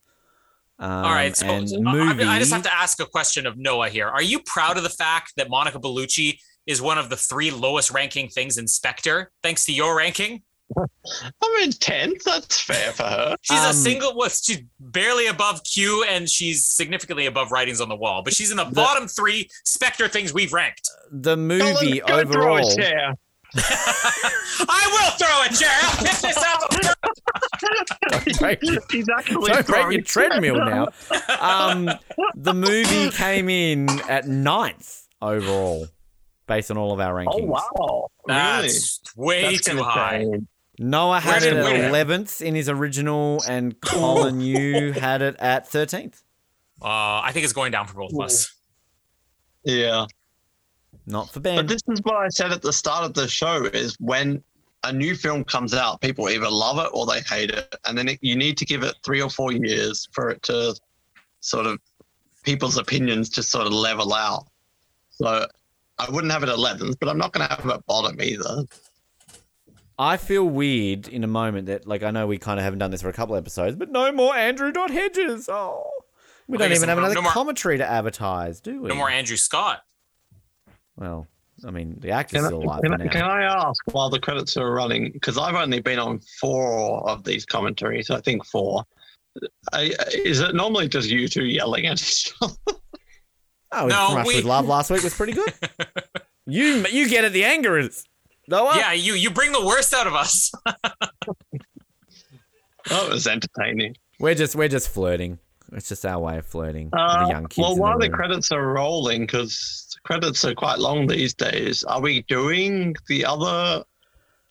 Um, 0.80 0.92
All 0.92 1.12
right, 1.12 1.36
so 1.36 1.46
and 1.48 1.68
I- 1.88 1.92
movie. 1.94 2.24
I, 2.24 2.36
I 2.36 2.40
just 2.40 2.54
have 2.54 2.64
to 2.64 2.74
ask 2.74 3.02
a 3.02 3.06
question 3.06 3.46
of 3.46 3.58
Noah 3.58 3.90
here. 3.90 4.08
Are 4.08 4.22
you 4.22 4.40
proud 4.46 4.78
of 4.78 4.84
the 4.84 4.90
fact 4.90 5.34
that 5.38 5.50
Monica 5.50 5.80
Bellucci 5.80 6.40
is 6.68 6.82
one 6.82 6.98
of 6.98 7.10
the 7.10 7.18
three 7.18 7.52
lowest 7.52 7.92
ranking 7.92 8.30
things 8.30 8.58
in 8.58 8.68
Spectre, 8.68 9.32
thanks 9.44 9.66
to 9.66 9.74
your 9.74 9.98
ranking? 9.98 10.44
I'm 10.78 11.64
in 11.64 11.72
tenth. 11.72 12.24
That's 12.24 12.62
fair 12.62 12.92
for 12.92 13.04
her. 13.04 13.36
She's 13.42 13.60
Um, 13.60 13.72
a 13.72 13.74
single, 13.74 14.16
well, 14.16 14.30
she's 14.30 14.62
barely 14.80 15.26
above 15.28 15.64
Q, 15.64 16.06
and 16.08 16.30
she's 16.30 16.66
significantly 16.68 17.26
above 17.26 17.52
Writings 17.52 17.82
on 17.82 17.90
the 17.90 17.96
Wall. 17.96 18.22
But 18.24 18.34
she's 18.36 18.52
in 18.52 18.58
the, 18.58 18.66
bottom 18.66 19.08
three 19.08 19.50
Spectre 19.66 20.08
things 20.08 20.32
we've 20.32 20.54
ranked. 20.54 20.88
the 21.12 21.36
movie 21.36 22.00
Go 22.02 22.24
throw 22.24 22.58
a 22.58 22.60
overall. 22.62 23.16
Chair. 23.58 23.66
I 24.70 24.84
will 24.92 25.12
throw 25.18 25.42
a 25.46 25.50
chair. 25.58 25.78
I'll 25.82 25.98
pick 25.98 26.18
this 26.18 26.38
up. 26.38 26.70
break 28.40 28.60
your- 28.64 28.82
He's 28.92 29.08
actually 29.18 29.50
Don't 29.52 29.66
break 29.68 29.92
your 29.92 30.02
treadmill 30.02 30.56
now. 30.58 30.88
Um, 31.40 31.90
the 32.36 32.54
movie 32.54 33.10
came 33.12 33.50
in 33.50 33.90
at 34.10 34.28
ninth 34.28 35.08
overall, 35.22 35.88
based 36.48 36.72
on 36.72 36.78
all 36.78 36.92
of 36.94 37.00
our 37.00 37.14
rankings. 37.14 37.34
Oh 37.34 37.46
wow! 37.46 38.08
Really? 38.28 38.68
That's 38.68 39.00
way 39.16 39.42
That's 39.44 39.62
too 39.66 39.82
high. 39.84 40.24
say- 40.24 40.40
Noah 40.82 41.20
had 41.20 41.42
Where's 41.42 41.46
it 41.46 41.58
at 41.58 41.90
eleventh 41.90 42.42
in 42.42 42.56
his 42.56 42.70
original, 42.70 43.44
and 43.48 43.80
Colin, 43.82 44.40
you 44.52 44.94
had 44.94 45.22
it 45.22 45.36
at 45.40 45.68
thirteenth. 45.68 46.24
Uh, 46.82 47.20
I 47.22 47.32
think 47.34 47.44
it's 47.44 47.52
going 47.54 47.72
down 47.74 47.86
for 47.88 47.96
both 47.96 48.14
of 48.14 48.20
us. 48.22 48.54
Yeah, 49.66 50.06
Not 51.06 51.32
for 51.32 51.40
but 51.40 51.68
this 51.68 51.82
is 51.88 52.02
what 52.04 52.18
I 52.18 52.28
said 52.30 52.52
at 52.52 52.62
the 52.62 52.74
start 52.74 53.04
of 53.04 53.14
the 53.14 53.28
show: 53.28 53.66
is 53.66 53.96
when 54.00 54.44
a 54.84 54.94
new 54.94 55.16
film 55.16 55.44
comes 55.44 55.74
out, 55.74 56.02
people 56.02 56.30
either 56.30 56.50
love 56.50 56.78
it 56.80 56.90
or 56.94 57.06
they 57.06 57.22
hate 57.22 57.52
it, 57.52 57.76
and 57.86 57.98
then 57.98 58.08
it, 58.10 58.20
you 58.22 58.36
need 58.36 58.58
to 58.58 58.66
give 58.66 58.84
it 58.84 58.96
three 59.04 59.22
or 59.22 59.30
four 59.30 59.52
years 59.52 60.08
for 60.12 60.30
it 60.30 60.42
to 60.44 60.76
sort 61.42 61.66
of 61.66 61.80
people's 62.44 62.78
opinions 62.78 63.30
to 63.30 63.44
sort 63.44 63.68
of 63.68 63.74
level 63.74 64.14
out. 64.14 64.48
So 65.12 65.46
I 65.98 66.10
wouldn't 66.10 66.32
have 66.32 66.44
it 66.44 66.50
at 66.50 66.56
11th, 66.56 66.96
but 67.00 67.10
I'm 67.10 67.18
not 67.18 67.34
going 67.34 67.48
to 67.48 67.54
have 67.54 67.66
it 67.66 67.72
at 67.72 67.86
bottom 67.86 68.22
either. 68.22 68.64
I 69.98 70.16
feel 70.16 70.46
weird 70.46 71.10
in 71.10 71.26
a 71.26 71.28
moment 71.28 71.68
that, 71.68 71.86
like, 71.86 72.04
I 72.04 72.12
know 72.12 72.26
we 72.26 72.38
kind 72.38 72.58
of 72.58 72.64
haven't 72.64 72.80
done 72.80 72.92
this 72.92 73.02
for 73.02 73.10
a 73.10 73.14
couple 73.14 73.36
episodes, 73.36 73.76
but 73.76 73.92
no 73.92 74.14
more 74.14 74.34
Andrew 74.34 74.72
Dot 74.72 74.92
Hedges. 74.92 75.50
Oh, 75.52 75.90
we 76.48 76.58
don't 76.58 76.72
even 76.72 76.88
have 76.88 76.98
another 76.98 77.16
no 77.16 77.22
more- 77.24 77.32
commentary 77.32 77.78
to 77.78 77.86
advertise, 77.86 78.62
do 78.62 78.82
we? 78.82 78.88
No 78.88 78.96
more 78.96 79.10
Andrew 79.10 79.36
Scott. 79.36 79.82
Well, 81.00 81.28
I 81.66 81.72
mean, 81.72 81.96
the 82.00 82.12
actor's 82.12 82.42
Can, 82.42 82.48
still 82.48 82.64
alive 82.64 82.80
I, 82.84 82.88
can, 82.88 82.94
I, 83.02 83.04
now. 83.06 83.12
can 83.12 83.22
I 83.24 83.44
ask 83.44 83.82
while 83.92 84.10
the 84.10 84.20
credits 84.20 84.56
are 84.58 84.72
running? 84.72 85.12
Because 85.12 85.38
I've 85.38 85.56
only 85.56 85.80
been 85.82 85.98
on 86.00 86.20
four 86.40 87.10
of 87.10 87.24
these 87.24 87.46
commentaries, 87.46 88.10
I 88.10 88.22
think 88.22 88.46
four. 88.46 88.84
I, 89.74 89.92
is 90.14 90.40
it 90.42 90.56
normally 90.56 90.88
just 90.90 91.10
you 91.10 91.28
two 91.28 91.46
yelling 91.46 91.86
at 91.88 92.02
each 92.02 92.34
other? 92.42 92.54
Oh, 93.72 93.86
No, 93.86 94.16
Rush 94.16 94.26
we- 94.26 94.36
with 94.38 94.46
Love 94.46 94.66
last 94.68 94.90
week 94.90 95.04
was 95.04 95.14
pretty 95.14 95.34
good. 95.34 95.54
you 96.48 96.84
you 96.90 97.08
get 97.08 97.24
it. 97.24 97.34
The 97.34 97.44
anger 97.44 97.78
is 97.78 98.04
Noah. 98.48 98.76
Yeah, 98.76 98.94
you 98.94 99.14
you 99.14 99.30
bring 99.30 99.52
the 99.52 99.64
worst 99.64 99.94
out 99.94 100.08
of 100.08 100.16
us. 100.16 100.52
That 102.90 103.10
was 103.10 103.28
entertaining. 103.28 103.96
we're 104.20 104.34
just 104.34 104.56
we're 104.56 104.70
just 104.70 104.90
flirting. 104.90 105.38
It's 105.74 105.90
just 105.90 106.06
our 106.06 106.20
way 106.20 106.38
of 106.38 106.46
flirting 106.46 106.86
with 106.92 107.00
Uh, 107.00 107.24
the 107.26 107.30
young 107.32 107.48
kids. 107.48 107.58
well, 107.60 107.72
in 107.72 107.76
the 107.78 107.82
while 107.82 108.00
the 108.00 108.10
credits 108.10 108.52
are 108.52 108.74
rolling, 108.74 109.22
because 109.22 109.98
credits 110.04 110.44
are 110.46 110.54
quite 110.56 110.80
long 110.80 111.08
these 111.08 111.34
days, 111.34 111.84
are 111.84 112.02
we 112.02 112.22
doing 112.24 112.96
the 113.08 113.26
other 113.26 113.84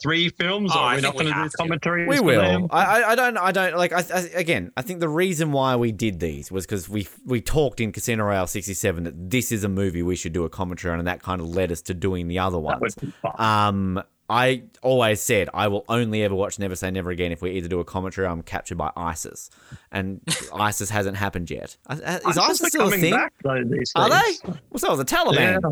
three 0.00 0.28
films? 0.28 0.70
Oh, 0.74 0.78
or 0.78 0.82
I 0.82 0.92
are 0.92 0.96
we 0.96 1.02
not 1.02 1.14
going 1.14 1.26
to 1.26 1.32
do 1.32 1.38
have 1.38 1.50
to. 1.50 1.56
commentaries? 1.56 2.08
we 2.08 2.20
will. 2.20 2.68
I, 2.70 2.84
I 3.02 3.10
I 3.10 3.14
don't 3.16 3.36
I 3.36 3.50
don't 3.52 3.76
like. 3.76 3.92
I, 3.92 4.04
I 4.14 4.18
again. 4.34 4.70
I 4.76 4.82
think 4.82 5.00
the 5.00 5.08
reason 5.08 5.50
why 5.52 5.74
we 5.76 5.90
did 5.92 6.20
these 6.20 6.52
was 6.52 6.66
because 6.66 6.88
we 6.88 7.08
we 7.26 7.40
talked 7.40 7.80
in 7.80 7.90
Casino 7.92 8.24
Royale 8.24 8.46
'67 8.46 9.04
that 9.04 9.30
this 9.30 9.50
is 9.50 9.64
a 9.64 9.68
movie 9.68 10.02
we 10.04 10.14
should 10.16 10.32
do 10.32 10.44
a 10.44 10.48
commentary 10.50 10.92
on, 10.92 11.00
and 11.00 11.08
that 11.08 11.20
kind 11.22 11.40
of 11.40 11.48
led 11.48 11.72
us 11.72 11.82
to 11.82 11.94
doing 11.94 12.28
the 12.28 12.38
other 12.38 12.58
That 12.58 12.80
ones. 12.80 12.80
would 12.96 13.06
be 13.06 13.12
fun. 13.22 13.32
Um, 13.38 14.02
I 14.28 14.64
always 14.82 15.20
said 15.20 15.48
I 15.54 15.68
will 15.68 15.84
only 15.88 16.22
ever 16.22 16.34
watch 16.34 16.58
Never 16.58 16.76
Say 16.76 16.90
Never 16.90 17.10
Again 17.10 17.32
if 17.32 17.40
we 17.40 17.52
either 17.52 17.68
do 17.68 17.80
a 17.80 17.84
commentary 17.84 18.26
or 18.26 18.30
I'm 18.30 18.42
captured 18.42 18.76
by 18.78 18.90
ISIS, 18.96 19.50
and 19.90 20.20
ISIS 20.54 20.90
hasn't 20.90 21.16
happened 21.16 21.50
yet. 21.50 21.76
Uh, 21.88 21.98
uh, 22.04 22.18
Is 22.28 22.36
ISIS 22.36 22.38
ISIS 22.38 22.68
still 22.68 22.82
a 22.82 22.84
coming 22.84 23.00
thing? 23.00 23.14
back, 23.14 23.32
though, 23.42 23.50
Are 23.50 23.64
days. 23.64 23.92
they? 23.94 24.52
Well, 24.70 24.78
so 24.78 24.90
was 24.90 24.98
the 24.98 25.04
Taliban. 25.04 25.60
Yeah. 25.62 25.70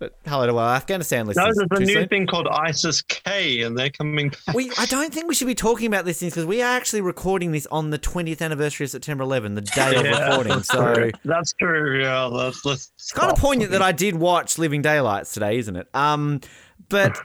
But 0.00 0.16
hello 0.24 0.46
to 0.46 0.56
our 0.58 0.76
Afghanistan 0.76 1.26
No, 1.26 1.30
listeners. 1.30 1.56
there's 1.70 1.80
a 1.82 1.84
new 1.84 1.92
soon? 1.94 2.08
thing 2.08 2.26
called 2.28 2.46
ISIS 2.46 3.02
K, 3.02 3.62
and 3.62 3.76
they're 3.76 3.90
coming 3.90 4.28
back. 4.28 4.54
We, 4.54 4.70
I 4.78 4.86
don't 4.86 5.12
think 5.12 5.26
we 5.26 5.34
should 5.34 5.48
be 5.48 5.56
talking 5.56 5.88
about 5.88 6.04
these 6.04 6.20
things 6.20 6.34
because 6.34 6.46
we 6.46 6.62
are 6.62 6.76
actually 6.76 7.00
recording 7.00 7.50
this 7.50 7.66
on 7.66 7.90
the 7.90 7.98
20th 7.98 8.40
anniversary 8.40 8.84
of 8.84 8.90
September 8.90 9.24
11, 9.24 9.56
the 9.56 9.60
day 9.60 9.96
of 9.96 10.04
Yeah, 10.06 10.28
recording. 10.28 10.52
that's 10.54 10.68
So 10.68 10.94
true. 10.94 11.10
that's 11.24 11.52
true. 11.54 12.00
Yeah, 12.00 12.22
let's 12.26 12.64
it's 12.64 13.12
kind 13.12 13.32
of 13.32 13.38
poignant 13.38 13.72
that 13.72 13.82
I 13.82 13.90
did 13.90 14.14
watch 14.14 14.56
Living 14.56 14.82
Daylights 14.82 15.34
today, 15.34 15.58
isn't 15.58 15.74
it? 15.74 15.88
Um, 15.92 16.42
but 16.88 17.18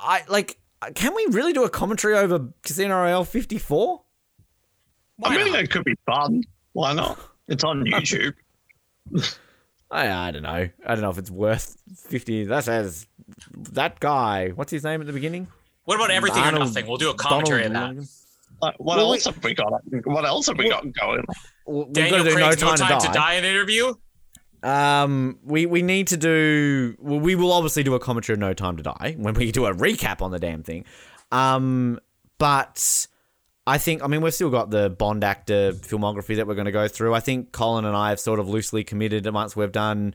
I 0.00 0.22
like. 0.28 0.58
Can 0.94 1.14
we 1.14 1.26
really 1.30 1.52
do 1.52 1.64
a 1.64 1.68
commentary 1.70 2.16
over 2.16 2.48
Casino 2.62 2.96
Royale 2.96 3.24
54? 3.24 4.02
I 5.22 5.36
mean, 5.36 5.54
it 5.54 5.70
could 5.70 5.84
be 5.84 5.94
fun. 6.06 6.42
Why 6.72 6.94
not? 6.94 7.18
It's 7.48 7.64
on 7.64 7.84
YouTube. 7.84 8.32
I, 9.90 10.28
I 10.28 10.30
don't 10.30 10.42
know. 10.42 10.68
I 10.86 10.94
don't 10.94 11.00
know 11.00 11.10
if 11.10 11.18
it's 11.18 11.30
worth 11.30 11.76
50. 11.96 12.44
That 12.44 12.64
says 12.64 13.06
that 13.72 14.00
guy. 14.00 14.50
What's 14.50 14.70
his 14.70 14.84
name 14.84 15.00
at 15.00 15.06
the 15.06 15.12
beginning? 15.12 15.48
What 15.84 15.96
about 15.96 16.10
everything 16.10 16.42
Arnold- 16.42 16.62
or 16.62 16.66
nothing? 16.66 16.86
We'll 16.86 16.96
do 16.96 17.10
a 17.10 17.14
commentary 17.14 17.62
Donald 17.64 17.76
of 17.76 17.82
that. 17.82 17.88
Logan? 17.96 18.08
Like, 18.62 18.74
what 18.78 18.96
Well, 18.98 19.12
else 19.12 19.24
have 19.24 19.42
we 19.42 19.54
got? 19.54 19.72
What 20.04 20.24
else 20.24 20.46
have 20.46 20.58
we 20.58 20.68
got 20.68 20.84
going? 20.92 21.24
We've 21.66 21.92
Daniel 21.92 22.18
got 22.18 22.24
to 22.24 22.30
do 22.30 22.36
Craig's 22.36 22.60
No 22.62 22.76
Time, 22.76 23.00
to, 23.00 23.08
Die. 23.08 23.34
an 23.34 23.44
interview. 23.44 23.94
Um, 24.62 25.38
we 25.42 25.66
we 25.66 25.82
need 25.82 26.08
to 26.08 26.16
do. 26.16 26.96
Well, 26.98 27.20
we 27.20 27.34
will 27.34 27.52
obviously 27.52 27.82
do 27.82 27.94
a 27.94 28.00
commentary 28.00 28.34
of 28.34 28.40
No 28.40 28.52
Time 28.52 28.76
to 28.76 28.82
Die 28.82 29.14
when 29.18 29.34
we 29.34 29.52
do 29.52 29.66
a 29.66 29.74
recap 29.74 30.20
on 30.22 30.30
the 30.30 30.38
damn 30.38 30.62
thing. 30.62 30.84
Um, 31.32 31.98
but 32.38 33.06
I 33.66 33.78
think 33.78 34.02
I 34.02 34.06
mean 34.06 34.20
we've 34.20 34.34
still 34.34 34.50
got 34.50 34.70
the 34.70 34.90
Bond 34.90 35.24
actor 35.24 35.72
filmography 35.72 36.36
that 36.36 36.46
we're 36.46 36.54
going 36.54 36.66
to 36.66 36.72
go 36.72 36.88
through. 36.88 37.14
I 37.14 37.20
think 37.20 37.52
Colin 37.52 37.84
and 37.84 37.96
I 37.96 38.10
have 38.10 38.20
sort 38.20 38.40
of 38.40 38.48
loosely 38.48 38.84
committed 38.84 39.26
once 39.32 39.56
we've 39.56 39.72
done. 39.72 40.14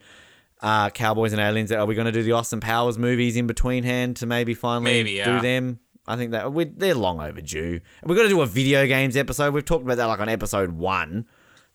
Uh, 0.62 0.88
Cowboys 0.88 1.32
and 1.32 1.40
Aliens. 1.40 1.68
That 1.70 1.78
are 1.80 1.86
we 1.86 1.94
going 1.94 2.06
to 2.06 2.12
do 2.12 2.22
the 2.22 2.32
Austin 2.32 2.60
Powers 2.60 2.98
movies 2.98 3.36
in 3.36 3.46
between 3.46 3.84
hand 3.84 4.16
to 4.16 4.26
maybe 4.26 4.54
finally 4.54 4.90
Maybe, 4.90 5.10
yeah. 5.12 5.36
do 5.36 5.40
them? 5.40 5.80
I 6.06 6.16
think 6.16 6.30
that 6.30 6.52
we 6.52 6.64
they're 6.64 6.94
long 6.94 7.20
overdue. 7.20 7.80
We've 8.04 8.16
got 8.16 8.22
to 8.22 8.28
do 8.28 8.40
a 8.40 8.46
video 8.46 8.86
games 8.86 9.16
episode. 9.16 9.52
We've 9.52 9.64
talked 9.64 9.84
about 9.84 9.96
that 9.96 10.06
like 10.06 10.20
on 10.20 10.28
episode 10.28 10.72
one, 10.72 11.26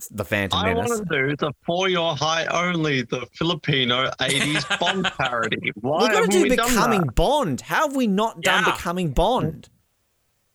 the 0.09 0.25
Phantom 0.25 0.59
I 0.59 0.73
Menace. 0.73 0.89
want 0.89 1.07
to 1.09 1.27
do 1.29 1.35
the 1.35 1.51
For 1.65 1.89
Your 1.89 2.15
High 2.15 2.45
Only, 2.45 3.03
the 3.03 3.25
Filipino 3.33 4.09
80s 4.19 4.79
Bond 4.79 5.05
parody. 5.17 5.71
Why 5.75 5.99
We've 6.03 6.07
got 6.11 6.11
to 6.11 6.15
haven't 6.17 6.31
do 6.31 6.49
Becoming? 6.49 7.01
Bond. 7.15 7.61
How 7.61 7.87
have 7.87 7.95
we 7.95 8.07
not 8.07 8.41
done 8.41 8.63
Yeah. 8.65 8.71
Becoming 8.75 9.11
Bond? 9.11 9.69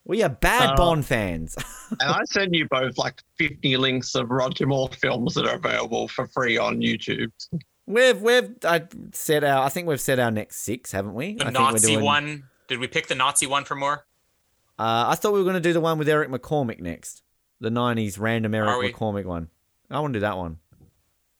We 0.04 0.22
are 0.22 0.28
bad 0.28 0.70
Uh, 0.70 0.76
Bond 0.76 1.04
fans. 1.06 1.56
And 2.00 2.10
I 2.10 2.20
send 2.24 2.52
you 2.52 2.66
both 2.68 2.98
like 2.98 3.22
50 3.38 3.76
links 3.76 4.16
of 4.16 4.28
Roger 4.30 4.66
Moore 4.66 4.88
films 4.88 5.34
that 5.34 5.46
are 5.46 5.54
available 5.54 6.08
for 6.08 6.26
free 6.26 6.58
on 6.58 6.78
YouTube. 6.80 7.30
we've 7.86 8.20
we've 8.20 8.50
I 8.64 8.82
set 9.12 9.44
our. 9.44 9.64
I 9.64 9.68
think 9.68 9.86
we've 9.86 10.00
set 10.00 10.18
our 10.18 10.32
next 10.32 10.56
six, 10.62 10.90
haven't 10.90 11.14
we? 11.14 11.34
The 11.34 11.42
I 11.42 11.44
think 11.46 11.58
we're 11.58 11.64
Nazi 11.72 11.92
doing- 11.92 12.04
one. 12.04 12.42
Did 12.66 12.80
we 12.80 12.88
pick 12.88 13.06
the 13.06 13.14
Nazi 13.14 13.46
one 13.46 13.64
for 13.64 13.76
more? 13.76 14.04
Uh, 14.78 15.04
I 15.08 15.14
thought 15.14 15.32
we 15.32 15.38
were 15.38 15.44
going 15.44 15.54
to 15.54 15.60
do 15.60 15.72
the 15.72 15.80
one 15.80 15.96
with 15.96 16.08
Eric 16.08 16.28
McCormick 16.28 16.80
next, 16.80 17.22
the 17.60 17.70
'90s 17.70 18.18
random 18.18 18.54
Eric 18.54 18.78
we? 18.80 18.92
McCormick 18.92 19.24
one. 19.24 19.48
I 19.90 20.00
want 20.00 20.12
to 20.14 20.18
do 20.18 20.22
that 20.22 20.36
one. 20.36 20.58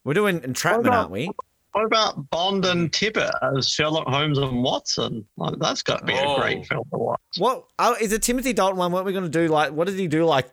We're 0.05 0.15
doing 0.15 0.43
entrapment, 0.45 0.87
about- 0.89 0.99
aren't 0.99 1.11
we? 1.11 1.31
What 1.73 1.85
about 1.85 2.31
Bond 2.31 2.65
and 2.65 2.91
Tippett 2.91 3.33
as 3.59 3.69
Sherlock 3.69 4.07
Holmes 4.09 4.39
and 4.39 4.63
Watson? 4.63 5.27
Like, 5.37 5.59
that's 5.59 5.83
got 5.83 5.99
to 5.99 6.05
be 6.07 6.15
Oh. 6.15 6.37
a 6.37 6.41
great 6.41 6.67
film 6.67 6.85
to 6.91 6.97
watch. 6.99 7.21
What 7.37 7.65
oh, 7.79 7.95
is 8.01 8.13
it? 8.13 8.23
Timothy 8.23 8.55
Dalton 8.55 8.79
one? 8.79 8.93
What 8.93 9.05
we're 9.05 9.13
going 9.13 9.25
to 9.25 9.29
do? 9.31 9.49
Like, 9.49 9.73
what 9.73 9.87
did 9.87 9.99
he 9.99 10.09
do? 10.09 10.25
Like 10.25 10.49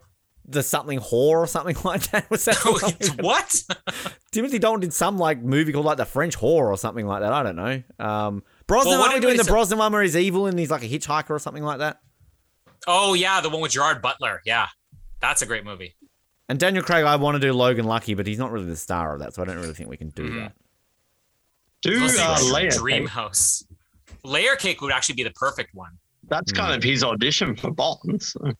the 0.45 0.61
something 0.61 0.99
whore 0.99 1.37
or 1.37 1.47
something 1.47 1.77
like 1.85 2.01
that? 2.11 2.29
Was 2.29 2.43
that 2.43 2.57
the 2.57 2.71
one 2.73 2.81
we 2.81 3.07
were 3.07 3.15
gonna- 3.15 3.23
what? 3.23 3.63
Timothy 4.33 4.59
Dalton 4.59 4.81
did 4.81 4.93
some 4.93 5.17
like 5.17 5.41
movie 5.41 5.71
called 5.71 5.85
like 5.85 5.95
The 5.95 6.03
French 6.05 6.37
Whore 6.37 6.65
or 6.65 6.75
something 6.77 7.07
like 7.07 7.21
that. 7.21 7.31
I 7.31 7.41
don't 7.43 7.55
know. 7.55 7.81
Um, 8.05 8.43
Brosnan, 8.67 8.91
Well, 8.91 8.99
what 8.99 9.11
aren't 9.11 9.21
we 9.21 9.27
doing 9.27 9.37
the 9.37 9.45
say- 9.45 9.51
Brosnan 9.51 9.79
one 9.79 9.93
where 9.93 10.01
he's 10.03 10.17
evil 10.17 10.47
and 10.47 10.59
he's 10.59 10.71
like 10.71 10.83
a 10.83 10.89
hitchhiker 10.89 11.29
or 11.29 11.39
something 11.39 11.63
like 11.63 11.77
that? 11.79 11.99
Oh 12.85 13.13
yeah, 13.13 13.39
the 13.39 13.47
one 13.49 13.61
with 13.61 13.71
Gerard 13.71 14.01
Butler. 14.01 14.41
Yeah, 14.45 14.67
that's 15.23 15.41
a 15.41 15.45
great 15.45 15.63
movie. 15.65 15.95
And 16.49 16.59
Daniel 16.59 16.83
Craig, 16.83 17.05
I 17.05 17.15
want 17.15 17.35
to 17.35 17.39
do 17.39 17.53
Logan 17.53 17.85
Lucky, 17.85 18.13
but 18.13 18.27
he's 18.27 18.37
not 18.37 18.51
really 18.51 18.65
the 18.65 18.75
star 18.75 19.13
of 19.13 19.19
that, 19.21 19.33
so 19.33 19.41
I 19.41 19.45
don't 19.45 19.55
really 19.55 19.73
think 19.73 19.89
we 19.89 19.97
can 19.97 20.09
do 20.09 20.29
Mhm. 20.29 20.39
that. 20.41 20.53
Do 21.81 22.05
uh, 22.05 22.07
see, 22.09 22.51
Leia. 22.51 22.77
Dream 22.77 23.07
House. 23.07 23.63
Layer 24.23 24.55
Cake 24.57 24.81
would 24.81 24.91
actually 24.91 25.15
be 25.15 25.23
the 25.23 25.31
perfect 25.31 25.73
one. 25.73 25.97
That's 26.27 26.51
Hmm. 26.51 26.57
kind 26.57 26.75
of 26.75 26.83
his 26.83 27.03
audition 27.03 27.55
for 27.55 27.71
Bond. 27.71 28.21
so. 28.21 28.51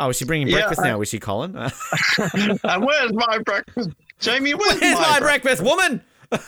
Oh, 0.00 0.08
is 0.10 0.16
she 0.16 0.24
bringing 0.24 0.48
Yeah, 0.48 0.56
breakfast 0.56 0.80
I- 0.80 0.88
now? 0.88 1.00
Is 1.00 1.08
she 1.08 1.18
Colin? 1.20 1.54
And 2.18 2.84
where's 2.84 3.12
my 3.12 3.38
breakfast? 3.38 3.90
Jamie, 4.20 4.54
where's, 4.54 4.80
Where's 4.80 4.98
my 4.98 5.18
breakfast? 5.20 5.62
breakfast, 5.62 5.62
woman? 5.62 6.02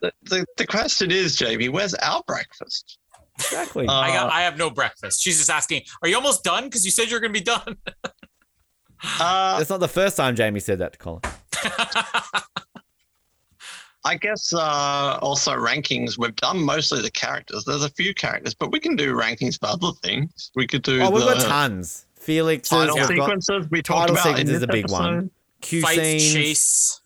The, 0.00 0.12
the, 0.24 0.44
the 0.56 0.66
question 0.66 1.10
is, 1.12 1.36
Jamie, 1.36 1.68
where's 1.68 1.94
our 1.94 2.22
breakfast? 2.26 2.98
Exactly. 3.36 3.86
Uh, 3.86 3.92
I 3.92 4.08
got. 4.12 4.32
I 4.32 4.42
have 4.42 4.58
no 4.58 4.70
breakfast. 4.70 5.22
She's 5.22 5.38
just 5.38 5.50
asking, 5.50 5.82
"Are 6.02 6.08
you 6.08 6.16
almost 6.16 6.44
done?" 6.44 6.64
Because 6.64 6.84
you 6.84 6.90
said 6.90 7.10
you're 7.10 7.20
going 7.20 7.32
to 7.32 7.38
be 7.38 7.44
done. 7.44 7.76
Uh, 9.18 9.58
That's 9.58 9.68
not 9.68 9.80
the 9.80 9.88
first 9.88 10.16
time 10.16 10.36
Jamie 10.36 10.60
said 10.60 10.78
that 10.78 10.92
to 10.92 10.98
Colin. 11.00 11.22
I 14.04 14.16
guess 14.16 14.52
uh, 14.52 15.18
also 15.22 15.52
rankings. 15.52 16.18
We've 16.18 16.34
done 16.36 16.62
mostly 16.62 17.02
the 17.02 17.10
characters. 17.10 17.64
There's 17.64 17.84
a 17.84 17.88
few 17.90 18.14
characters, 18.14 18.54
but 18.54 18.72
we 18.72 18.80
can 18.80 18.94
do 18.96 19.14
rankings 19.14 19.58
for 19.58 19.66
other 19.66 19.90
things. 20.02 20.50
We 20.54 20.68
could 20.68 20.82
do 20.82 21.00
Oh, 21.02 21.10
we've 21.10 21.24
the 21.24 21.34
got 21.34 21.42
tons. 21.42 22.06
Felix 22.16 22.68
title 22.68 22.94
we've 22.96 23.08
got 23.16 23.42
sequences. 23.42 23.66
We 23.70 23.82
talked 23.82 24.08
title 24.10 24.16
about 24.16 24.38
in 24.40 24.46
sequence 24.46 24.50
is 24.50 24.60
this 24.60 24.62
a 24.68 24.72
big 24.72 24.90
one. 24.90 25.04
episode. 25.16 25.30
Q 25.62 25.80
Fight, 25.82 25.98
scenes, 25.98 26.32
chase. 26.32 27.00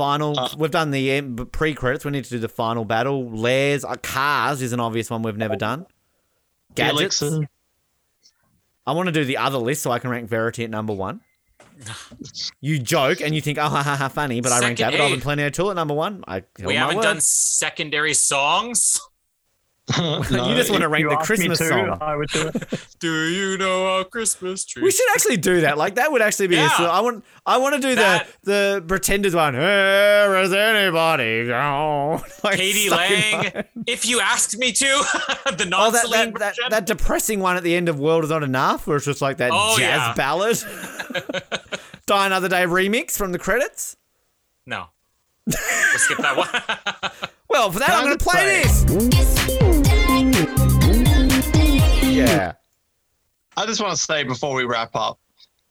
Final. 0.00 0.38
Uh, 0.38 0.48
we've 0.56 0.70
done 0.70 0.90
the 0.92 1.18
um, 1.18 1.36
pre-credits. 1.52 2.06
We 2.06 2.10
need 2.10 2.24
to 2.24 2.30
do 2.30 2.38
the 2.38 2.48
final 2.48 2.86
battle. 2.86 3.28
Lairs, 3.30 3.84
uh, 3.84 3.96
cars 3.96 4.62
is 4.62 4.72
an 4.72 4.80
obvious 4.80 5.10
one 5.10 5.20
we've 5.22 5.36
never 5.36 5.56
done. 5.56 5.86
Gadgets. 6.74 7.22
I 7.22 8.92
want 8.92 9.08
to 9.08 9.12
do 9.12 9.26
the 9.26 9.36
other 9.36 9.58
list 9.58 9.82
so 9.82 9.90
I 9.90 9.98
can 9.98 10.08
rank 10.08 10.26
Verity 10.26 10.64
at 10.64 10.70
number 10.70 10.94
one. 10.94 11.20
You 12.62 12.78
joke 12.78 13.20
and 13.20 13.34
you 13.34 13.42
think, 13.42 13.58
oh, 13.58 13.68
ha, 13.68 13.82
ha, 13.82 13.96
ha, 13.96 14.08
funny, 14.08 14.40
but 14.40 14.52
I 14.52 14.60
rank 14.60 14.78
Second, 14.78 14.94
Davidoff 14.98 15.06
hey. 15.08 15.12
and 15.12 15.22
Plenty 15.22 15.42
O'Toole 15.44 15.70
at 15.70 15.76
number 15.76 15.94
one. 15.94 16.24
I 16.26 16.44
We 16.64 16.74
haven't 16.76 16.96
word. 16.96 17.02
done 17.02 17.20
secondary 17.20 18.14
songs. 18.14 19.00
No, 20.30 20.48
You 20.48 20.54
just 20.54 20.70
wanna 20.70 20.88
rank 20.88 21.08
the 21.08 21.16
Christmas 21.16 21.58
to, 21.58 21.66
song. 21.68 21.98
I 22.00 22.14
would 22.16 22.28
do 22.30 22.48
it. 22.48 22.86
Do 23.00 23.24
you 23.28 23.56
know 23.58 23.98
a 24.00 24.04
Christmas 24.04 24.64
tree? 24.64 24.82
We 24.82 24.90
should 24.90 25.08
actually 25.14 25.38
do 25.38 25.62
that. 25.62 25.78
Like 25.78 25.94
that 25.96 26.12
would 26.12 26.22
actually 26.22 26.46
be. 26.48 26.56
Yeah. 26.56 26.70
A, 26.80 26.84
I 26.88 27.00
want. 27.00 27.24
I 27.46 27.56
want 27.56 27.74
to 27.76 27.80
do 27.80 27.94
That- 27.94 28.28
the 28.42 28.80
the 28.80 28.84
pretenders 28.86 29.34
one. 29.34 29.54
Where 29.54 30.40
is 30.42 30.52
anybody 30.52 31.46
gone? 31.48 32.22
Like, 32.44 32.56
k.d. 32.56 32.90
lang. 32.90 33.52
my- 33.54 33.64
If 33.86 34.06
you 34.06 34.20
asked 34.20 34.56
me 34.58 34.72
to, 34.72 34.84
the 34.84 35.70
Oh, 35.76 35.90
that, 35.90 36.08
that, 36.10 36.34
that, 36.38 36.56
that 36.70 36.86
depressing 36.86 37.40
one 37.40 37.56
at 37.56 37.62
the 37.62 37.74
end 37.74 37.88
of 37.88 37.98
World 38.00 38.24
is 38.24 38.30
Not 38.30 38.42
Enough, 38.42 38.86
where 38.86 38.96
it's 38.96 39.06
just 39.06 39.20
like 39.22 39.38
that 39.38 39.50
Oh, 39.52 39.76
jazz 39.78 39.98
yeah. 39.98 40.14
ballad. 40.14 40.56
Die 42.06 42.26
Another 42.26 42.48
Day 42.48 42.64
remix 42.64 43.12
from 43.16 43.32
the 43.32 43.38
credits. 43.38 43.96
no. 44.66 44.86
We'll 45.46 45.56
skip 45.98 46.18
that 46.18 46.36
one. 46.36 46.48
Well, 47.48 47.72
for 47.72 47.80
that, 47.80 47.88
Can 47.88 47.98
I'm 47.98 48.04
going 48.04 48.18
to 48.18 48.24
just 48.24 48.30
play 48.30 48.62
this. 48.62 49.49
Yeah. 52.26 52.52
I 53.56 53.66
just 53.66 53.80
want 53.80 53.94
to 53.96 54.00
say 54.02 54.22
before 54.24 54.54
we 54.54 54.64
wrap 54.64 54.94
up, 54.94 55.18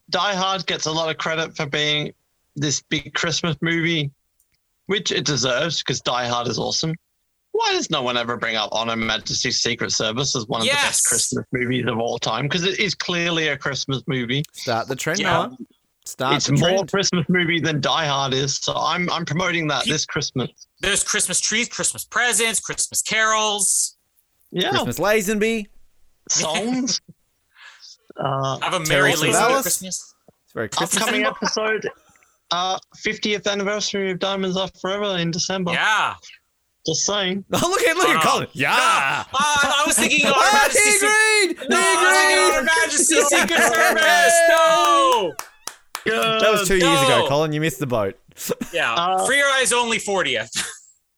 Die 0.10 0.36
Hard 0.36 0.66
gets 0.66 0.86
a 0.86 0.92
lot 0.92 1.10
of 1.10 1.18
credit 1.18 1.56
for 1.56 1.66
being 1.66 2.14
this 2.56 2.82
big 2.82 3.14
Christmas 3.14 3.56
movie, 3.61 4.11
which 4.88 5.11
it 5.11 5.26
deserves 5.26 5.80
because 5.80 6.02
Die 6.02 6.28
Hard 6.28 6.48
is 6.48 6.60
awesome. 6.60 6.94
Why 7.52 7.72
does 7.74 7.90
no 7.90 8.02
one 8.02 8.16
ever 8.16 8.38
bring 8.38 8.56
up 8.56 8.69
Honor 8.72 8.92
Her 8.92 8.98
Majesty's 8.98 9.61
Secret 9.61 9.92
Service 9.92 10.36
as 10.36 10.45
one 10.48 10.61
of 10.61 10.68
the 10.68 10.74
best 10.74 11.06
Christmas 11.06 11.45
movies 11.52 11.86
of 11.88 11.98
all 12.00 12.19
time? 12.19 12.44
Because 12.48 12.64
it 12.64 12.80
is 12.80 12.94
clearly 12.95 13.48
a 13.50 13.58
Christmas 13.58 14.03
movie. 14.08 14.44
Start 14.53 14.88
the 14.88 14.95
trend, 14.95 15.19
Yeah. 15.19 15.32
Noah. 15.48 15.58
Start 16.06 16.36
it's 16.38 16.50
more 16.50 16.69
trend. 16.69 16.92
Christmas 16.92 17.26
movie 17.30 17.60
than 17.60 17.82
Die 17.82 18.06
Hard 18.06 18.34
is. 18.34 18.58
So 18.58 18.74
I'm 18.76 19.10
I'm 19.11 19.26
promoting 19.26 19.68
that 19.68 19.84
He- 19.86 19.92
this 19.92 20.06
Christmas. 20.06 20.50
There's 20.80 21.03
Christmas 21.03 21.40
trees, 21.40 21.68
Christmas 21.69 22.03
presents, 22.06 22.60
Christmas 22.60 23.02
carols. 23.02 23.95
Yeah, 24.52 24.69
Christmas 24.72 24.98
Lazenby. 25.00 25.68
Songs. 26.32 27.01
uh, 28.17 28.59
Have 28.59 28.74
a 28.74 28.80
merry 28.88 29.14
Terrell. 29.14 29.61
Christmas. 29.61 29.83
It's 29.83 30.53
very 30.53 30.69
Christmas. 30.69 31.01
upcoming 31.01 31.25
episode, 31.25 31.90
uh, 32.51 32.80
50th 32.98 33.45
anniversary 33.48 34.11
of 34.11 34.19
Diamonds 34.19 34.58
Are 34.58 34.69
Forever 34.82 35.17
in 35.17 35.32
December. 35.32 35.72
Yeah. 35.72 36.16
Just 36.88 37.06
saying. 37.06 37.43
Oh, 37.53 37.59
look 37.69 37.82
at 37.83 37.95
look 37.98 38.08
at 38.09 38.14
no. 38.16 38.19
Colin. 38.22 38.48
Yeah. 38.53 38.69
Ah, 38.74 39.83
I 39.83 39.85
was 39.85 39.98
thinking 39.98 40.25
of 40.25 40.32
Our 40.33 40.38
Ah, 40.43 40.59
Majesty's 40.64 40.85
he 40.85 40.91
Secret- 40.91 41.51
agreed. 41.51 41.69
No, 41.69 41.77
he 41.77 41.83
I 41.83 42.48
was 42.48 42.56
Our. 42.56 42.64
Majesty's 42.64 43.27
Secret 43.27 43.59
Service. 43.59 44.40
No. 44.49 45.33
That 46.40 46.51
was 46.51 46.67
two 46.67 46.77
years 46.77 47.01
ago, 47.03 47.25
Colin. 47.27 47.51
You 47.53 47.61
missed 47.61 47.80
the 47.80 47.85
boat. 47.88 48.17
Yeah. 48.74 48.93
Uh, 48.95 49.25
For 49.25 49.33
your 49.33 49.48
eyes 49.49 49.74
only 49.74 49.99
40th. 49.99 50.49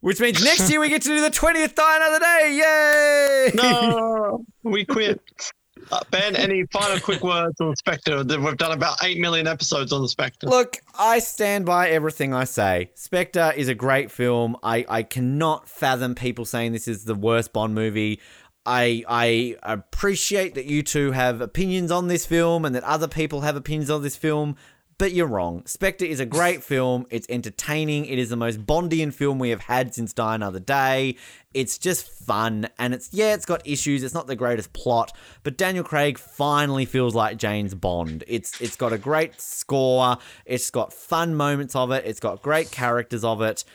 Which 0.02 0.20
means 0.20 0.44
next 0.44 0.70
year 0.70 0.80
we 0.80 0.90
get 0.90 1.04
to 1.04 1.10
do 1.10 1.22
the 1.22 1.30
20th 1.30 1.76
Die 1.76 1.96
Another 1.96 2.20
Day. 2.20 2.58
Yay! 2.58 3.52
No, 3.56 4.44
we 4.64 4.84
quit. 4.84 5.22
Uh, 5.92 6.00
ben, 6.10 6.36
any 6.36 6.64
final 6.72 7.00
quick 7.00 7.24
words 7.24 7.60
on 7.60 7.76
Spectre? 7.76 8.18
We've 8.24 8.58
done 8.58 8.72
about 8.72 9.04
8 9.04 9.20
million 9.20 9.48
episodes 9.48 9.92
on 9.92 10.02
the 10.02 10.08
Spectre. 10.08 10.48
Look, 10.48 10.78
I 10.98 11.20
stand 11.20 11.66
by 11.66 11.90
everything 11.90 12.34
I 12.34 12.46
say. 12.46 12.92
Spectre 12.96 13.54
is 13.56 13.68
a 13.68 13.76
great 13.76 14.10
film. 14.12 14.58
I, 14.64 14.86
I 14.90 15.04
cannot 15.04 15.70
fathom 15.70 16.16
people 16.16 16.46
saying 16.46 16.72
this 16.72 16.88
is 16.88 17.06
the 17.06 17.16
worst 17.16 17.54
Bond 17.54 17.76
movie. 17.76 18.20
I 18.66 19.04
I 19.08 19.56
appreciate 19.64 20.54
that 20.54 20.66
you 20.66 20.84
two 20.84 21.12
have 21.12 21.42
opinions 21.42 21.90
on 21.90 22.08
this 22.08 22.28
film 22.28 22.64
and 22.64 22.76
that 22.76 22.84
other 22.84 23.08
people 23.08 23.42
have 23.42 23.56
opinions 23.56 23.90
on 23.90 24.04
this 24.04 24.16
film, 24.16 24.56
but 25.02 25.14
you're 25.14 25.26
wrong. 25.26 25.66
Spectre 25.66 26.06
is 26.06 26.20
a 26.20 26.28
great 26.28 26.64
film. 26.72 27.08
It's 27.10 27.26
entertaining. 27.28 28.06
It 28.06 28.20
is 28.20 28.30
the 28.30 28.36
most 28.36 28.68
Bondian 28.68 29.12
film 29.12 29.40
we 29.40 29.50
have 29.50 29.62
had 29.62 29.96
since 29.96 30.14
Die 30.14 30.36
Another 30.36 30.60
Day. 30.60 31.16
It's 31.56 31.80
just 31.80 32.08
fun 32.08 32.70
and 32.78 32.94
it's 32.94 33.10
yeah, 33.12 33.34
it's 33.34 33.48
got 33.48 33.66
issues. 33.66 34.04
It's 34.04 34.14
not 34.14 34.28
the 34.28 34.36
greatest 34.36 34.74
plot, 34.74 35.12
but 35.42 35.58
Daniel 35.58 35.84
Craig 35.84 36.20
finally 36.20 36.86
feels 36.86 37.16
like 37.16 37.38
James 37.38 37.74
Bond. 37.74 38.24
It's 38.28 38.62
it's 38.62 38.76
got 38.76 38.94
a 38.94 39.00
great 39.00 39.42
score. 39.42 40.18
It's 40.46 40.70
got 40.70 40.94
fun 40.94 41.34
moments 41.34 41.76
of 41.76 41.90
it. 41.90 42.06
It's 42.06 42.20
got 42.20 42.44
great 42.44 42.70
characters 42.70 43.24
of 43.24 43.42
it. 43.42 43.66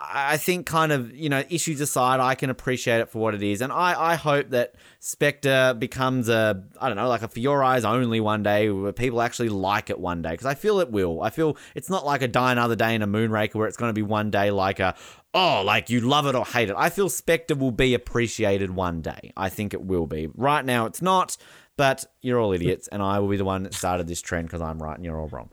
I 0.00 0.36
think 0.36 0.64
kind 0.64 0.92
of, 0.92 1.14
you 1.14 1.28
know, 1.28 1.42
issues 1.50 1.80
aside, 1.80 2.20
I 2.20 2.36
can 2.36 2.50
appreciate 2.50 3.00
it 3.00 3.10
for 3.10 3.18
what 3.18 3.34
it 3.34 3.42
is. 3.42 3.60
And 3.60 3.72
I, 3.72 4.12
I 4.12 4.14
hope 4.14 4.50
that 4.50 4.76
Spectre 5.00 5.74
becomes 5.76 6.28
a, 6.28 6.64
I 6.80 6.88
don't 6.88 6.96
know, 6.96 7.08
like 7.08 7.22
a 7.22 7.28
for 7.28 7.40
your 7.40 7.64
eyes 7.64 7.84
only 7.84 8.20
one 8.20 8.42
day 8.42 8.70
where 8.70 8.92
people 8.92 9.20
actually 9.20 9.48
like 9.48 9.90
it 9.90 9.98
one 9.98 10.22
day. 10.22 10.30
Because 10.30 10.46
I 10.46 10.54
feel 10.54 10.78
it 10.78 10.90
will. 10.92 11.22
I 11.22 11.30
feel 11.30 11.56
it's 11.74 11.90
not 11.90 12.06
like 12.06 12.22
a 12.22 12.28
Die 12.28 12.52
Another 12.52 12.76
Day 12.76 12.94
in 12.94 13.02
a 13.02 13.08
Moonraker 13.08 13.56
where 13.56 13.66
it's 13.66 13.76
going 13.76 13.90
to 13.90 13.94
be 13.94 14.02
one 14.02 14.30
day 14.30 14.50
like 14.52 14.78
a, 14.78 14.94
oh, 15.34 15.62
like 15.64 15.90
you 15.90 16.00
love 16.00 16.26
it 16.26 16.36
or 16.36 16.46
hate 16.46 16.70
it. 16.70 16.76
I 16.78 16.90
feel 16.90 17.08
Spectre 17.08 17.56
will 17.56 17.72
be 17.72 17.94
appreciated 17.94 18.70
one 18.70 19.02
day. 19.02 19.32
I 19.36 19.48
think 19.48 19.74
it 19.74 19.82
will 19.82 20.06
be. 20.06 20.28
Right 20.34 20.64
now 20.64 20.86
it's 20.86 21.02
not, 21.02 21.36
but 21.76 22.04
you're 22.22 22.38
all 22.38 22.52
idiots. 22.52 22.88
And 22.88 23.02
I 23.02 23.18
will 23.18 23.28
be 23.28 23.36
the 23.36 23.44
one 23.44 23.64
that 23.64 23.74
started 23.74 24.06
this 24.06 24.22
trend 24.22 24.46
because 24.46 24.62
I'm 24.62 24.80
right 24.80 24.96
and 24.96 25.04
you're 25.04 25.20
all 25.20 25.28
wrong. 25.28 25.50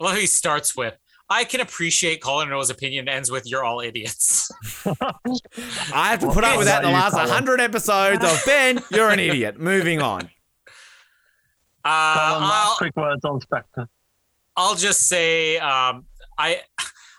How 0.00 0.14
he 0.14 0.26
starts 0.26 0.76
with, 0.76 0.98
I 1.32 1.44
can 1.44 1.60
appreciate 1.60 2.20
Colin 2.20 2.50
Noah's 2.50 2.68
opinion, 2.68 3.08
ends 3.08 3.30
with, 3.30 3.48
you're 3.48 3.64
all 3.64 3.80
idiots. 3.80 4.50
I 5.94 6.10
have 6.10 6.20
to 6.20 6.26
put 6.28 6.44
up 6.44 6.58
with 6.58 6.66
that 6.66 6.84
in 6.84 6.90
the 6.90 6.94
last 6.94 7.12
Colin. 7.12 7.28
100 7.28 7.60
episodes 7.60 8.22
of 8.22 8.42
Ben, 8.44 8.80
you're 8.90 9.08
an 9.08 9.18
idiot. 9.18 9.58
Moving 9.58 10.02
on. 10.02 10.28
Uh, 11.84 12.14
Colin, 12.14 12.42
I'll, 12.42 12.48
last 12.48 12.78
quick 12.78 12.96
words 12.96 13.24
on 13.24 13.40
Spectre. 13.40 13.88
I'll 14.56 14.74
just 14.74 15.08
say 15.08 15.56
um, 15.56 16.04
I, 16.36 16.60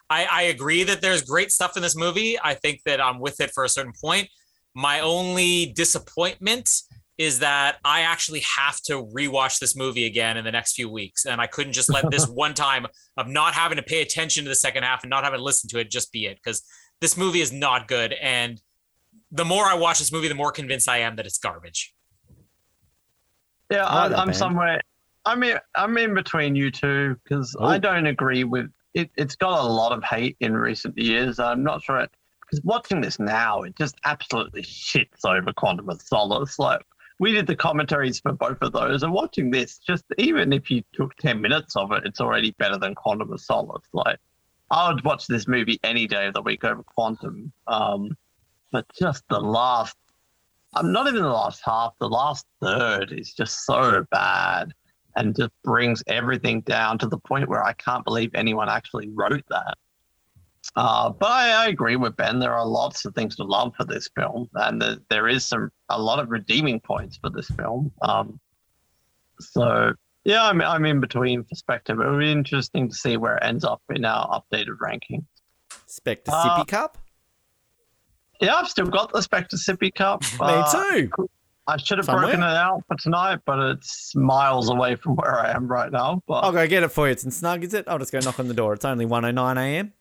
I 0.10 0.28
I 0.32 0.42
agree 0.44 0.84
that 0.84 1.02
there's 1.02 1.24
great 1.24 1.52
stuff 1.52 1.76
in 1.76 1.82
this 1.82 1.96
movie. 1.96 2.38
I 2.40 2.54
think 2.54 2.82
that 2.86 3.02
I'm 3.02 3.20
with 3.20 3.42
it 3.42 3.50
for 3.52 3.64
a 3.64 3.70
certain 3.70 3.94
point. 4.00 4.30
My 4.76 5.00
only 5.00 5.74
disappointment 5.76 6.70
is 7.18 7.40
that 7.40 7.78
I 7.86 8.02
actually 8.02 8.42
have 8.58 8.82
to 8.86 9.06
rewatch 9.06 9.60
this 9.60 9.76
movie 9.76 10.06
again 10.06 10.36
in 10.36 10.44
the 10.44 10.52
next 10.52 10.74
few 10.74 10.90
weeks, 10.90 11.26
and 11.26 11.40
I 11.40 11.48
couldn't 11.48 11.74
just 11.74 11.92
let 11.92 12.10
this 12.10 12.28
one 12.34 12.54
time 12.54 12.88
of 13.18 13.28
not 13.28 13.54
having 13.54 13.76
to 13.78 13.84
pay 13.84 14.02
attention 14.02 14.44
to 14.46 14.50
the 14.50 14.56
second 14.56 14.84
half 14.84 15.04
and 15.04 15.10
not 15.10 15.24
having 15.24 15.40
to 15.40 15.44
listen 15.44 15.70
to 15.70 15.80
it 15.80 15.92
just 15.92 16.12
be 16.12 16.26
it 16.26 16.38
because 16.44 16.64
this 17.02 17.16
movie 17.18 17.42
is 17.42 17.52
not 17.52 17.88
good. 17.88 18.14
And 18.14 18.60
the 19.32 19.46
more 19.46 19.66
I 19.66 19.76
watch 19.76 20.00
this 20.00 20.12
movie, 20.12 20.28
the 20.28 20.36
more 20.36 20.52
convinced 20.52 20.90
I 20.90 21.00
am 21.00 21.16
that 21.18 21.26
it's 21.26 21.38
garbage. 21.38 21.94
Yeah, 23.72 23.86
I 23.86 23.96
like 23.96 24.06
I, 24.06 24.08
that, 24.10 24.20
I'm 24.20 24.28
man. 24.28 24.36
somewhere. 24.36 24.82
I'm 25.26 25.44
in, 25.44 25.58
I'm 25.76 25.98
in 25.98 26.14
between 26.14 26.56
you 26.56 26.70
two 26.72 27.16
because 27.24 27.56
Oh. 27.60 27.66
I 27.66 27.78
don't 27.78 28.08
agree 28.08 28.44
with 28.44 28.70
it. 28.94 29.10
It's 29.18 29.36
got 29.36 29.64
a 29.64 29.68
lot 29.68 29.92
of 29.92 30.04
hate 30.04 30.36
in 30.40 30.54
recent 30.54 30.98
years. 30.98 31.40
I'm 31.40 31.64
not 31.64 31.82
sure 31.82 32.00
it 32.00 32.12
because 32.42 32.62
watching 32.64 33.02
this 33.02 33.20
now, 33.20 33.62
it 33.64 33.76
just 33.78 33.96
absolutely 34.06 34.64
shits 34.64 35.26
over 35.26 35.54
Quantum 35.54 35.90
of 35.90 36.02
Solace. 36.02 36.60
Like 36.60 36.82
we 37.20 37.32
did 37.32 37.48
the 37.48 37.56
commentaries 37.56 38.20
for 38.20 38.34
both 38.34 38.58
of 38.62 38.74
those, 38.74 39.04
and 39.04 39.14
watching 39.14 39.52
this, 39.52 39.78
just 39.78 40.04
even 40.18 40.54
if 40.54 40.70
you 40.70 40.84
took 40.94 41.16
ten 41.18 41.42
minutes 41.42 41.76
of 41.76 41.92
it, 41.92 42.04
it's 42.06 42.22
already 42.22 42.52
better 42.58 42.78
than 42.78 42.96
Quantum 42.96 43.32
of 43.32 43.42
Solace. 43.42 43.88
Like 43.94 44.20
I 44.72 44.92
would 44.92 45.04
watch 45.04 45.28
this 45.28 45.48
movie 45.48 45.80
any 45.84 46.08
day 46.08 46.28
of 46.28 46.34
the 46.34 46.42
week 46.42 46.64
over 46.64 46.84
Quantum. 46.84 47.52
Um, 47.68 48.18
but 48.72 48.86
just 48.98 49.24
the 49.30 49.40
last 49.40 49.96
I'm 50.76 50.92
not 50.92 51.08
even 51.08 51.22
the 51.22 51.30
last 51.30 51.62
half. 51.64 51.94
The 52.00 52.10
last 52.10 52.46
third 52.62 53.12
is 53.12 53.34
just 53.34 53.66
so 53.66 54.06
bad 54.10 54.74
and 55.16 55.36
just 55.36 55.52
brings 55.64 56.04
everything 56.08 56.62
down 56.62 56.98
to 57.00 57.08
the 57.08 57.20
point 57.20 57.48
where 57.48 57.64
I 57.64 57.74
can't 57.74 58.04
believe 58.04 58.32
anyone 58.34 58.70
actually 58.70 59.10
wrote 59.10 59.44
that. 59.50 59.78
Uh, 60.76 61.10
but 61.10 61.30
I, 61.30 61.66
I 61.66 61.68
agree 61.68 61.96
with 61.96 62.16
Ben. 62.16 62.40
There 62.40 62.54
are 62.54 62.66
lots 62.66 63.06
of 63.06 63.14
things 63.14 63.36
to 63.36 63.44
love 63.44 63.74
for 63.78 63.86
this 63.86 64.10
film, 64.16 64.50
and 64.56 64.82
there, 64.82 64.98
there 65.10 65.28
is 65.28 65.46
some 65.46 65.70
a 65.90 66.02
lot 66.02 66.20
of 66.20 66.30
redeeming 66.30 66.80
points 66.80 67.18
for 67.18 67.30
this 67.30 67.48
film. 67.52 67.92
Um, 68.02 68.40
so 69.40 69.94
yeah, 70.24 70.44
I'm 70.46 70.62
I'm 70.62 70.86
in 70.86 71.00
between 71.00 71.44
perspective. 71.44 72.00
It'll 72.00 72.18
be 72.18 72.32
interesting 72.32 72.90
to 72.90 72.96
see 72.96 73.18
where 73.18 73.38
it 73.38 73.44
ends 73.44 73.64
up 73.64 73.82
in 73.94 74.04
our 74.06 74.42
updated 74.42 74.78
ranking. 74.82 75.26
Spectre 75.86 76.32
Uh, 76.34 76.44
Sippy 76.64 76.68
Cup? 76.68 76.98
Yeah, 78.42 78.56
I've 78.56 78.68
still 78.68 78.88
got 78.88 79.14
the 79.14 79.22
Spectre 79.22 79.58
Sippy 79.58 79.94
Cup. 79.94 80.22
Me 80.34 80.38
Uh, 80.42 80.90
too. 80.92 81.10
I 81.68 81.78
should 81.78 81.98
have 82.00 82.06
Somewhere? 82.06 82.24
broken 82.26 82.42
it 82.42 82.46
out 82.58 82.82
for 82.88 82.98
tonight, 82.98 83.40
but 83.46 83.58
it's 83.60 84.14
miles 84.16 84.70
away 84.70 84.96
from 84.96 85.16
where 85.16 85.40
I 85.40 85.52
am 85.52 85.68
right 85.68 85.92
now. 85.92 86.22
But 86.28 86.44
I'll 86.44 86.52
go 86.52 86.68
get 86.68 86.84
it 86.84 86.90
for 86.90 87.06
you. 87.08 87.12
It's 87.14 87.24
in 87.24 87.32
Snug, 87.32 87.64
is 87.64 87.74
it? 87.74 87.88
I'll 87.88 88.00
just 88.00 88.12
go 88.12 88.20
knock 88.20 88.40
on 88.40 88.48
the 88.50 88.54
door. 88.54 88.74
It's 88.74 88.84
only 88.84 89.06
1.09 89.06 89.58
a.m. 89.58 89.94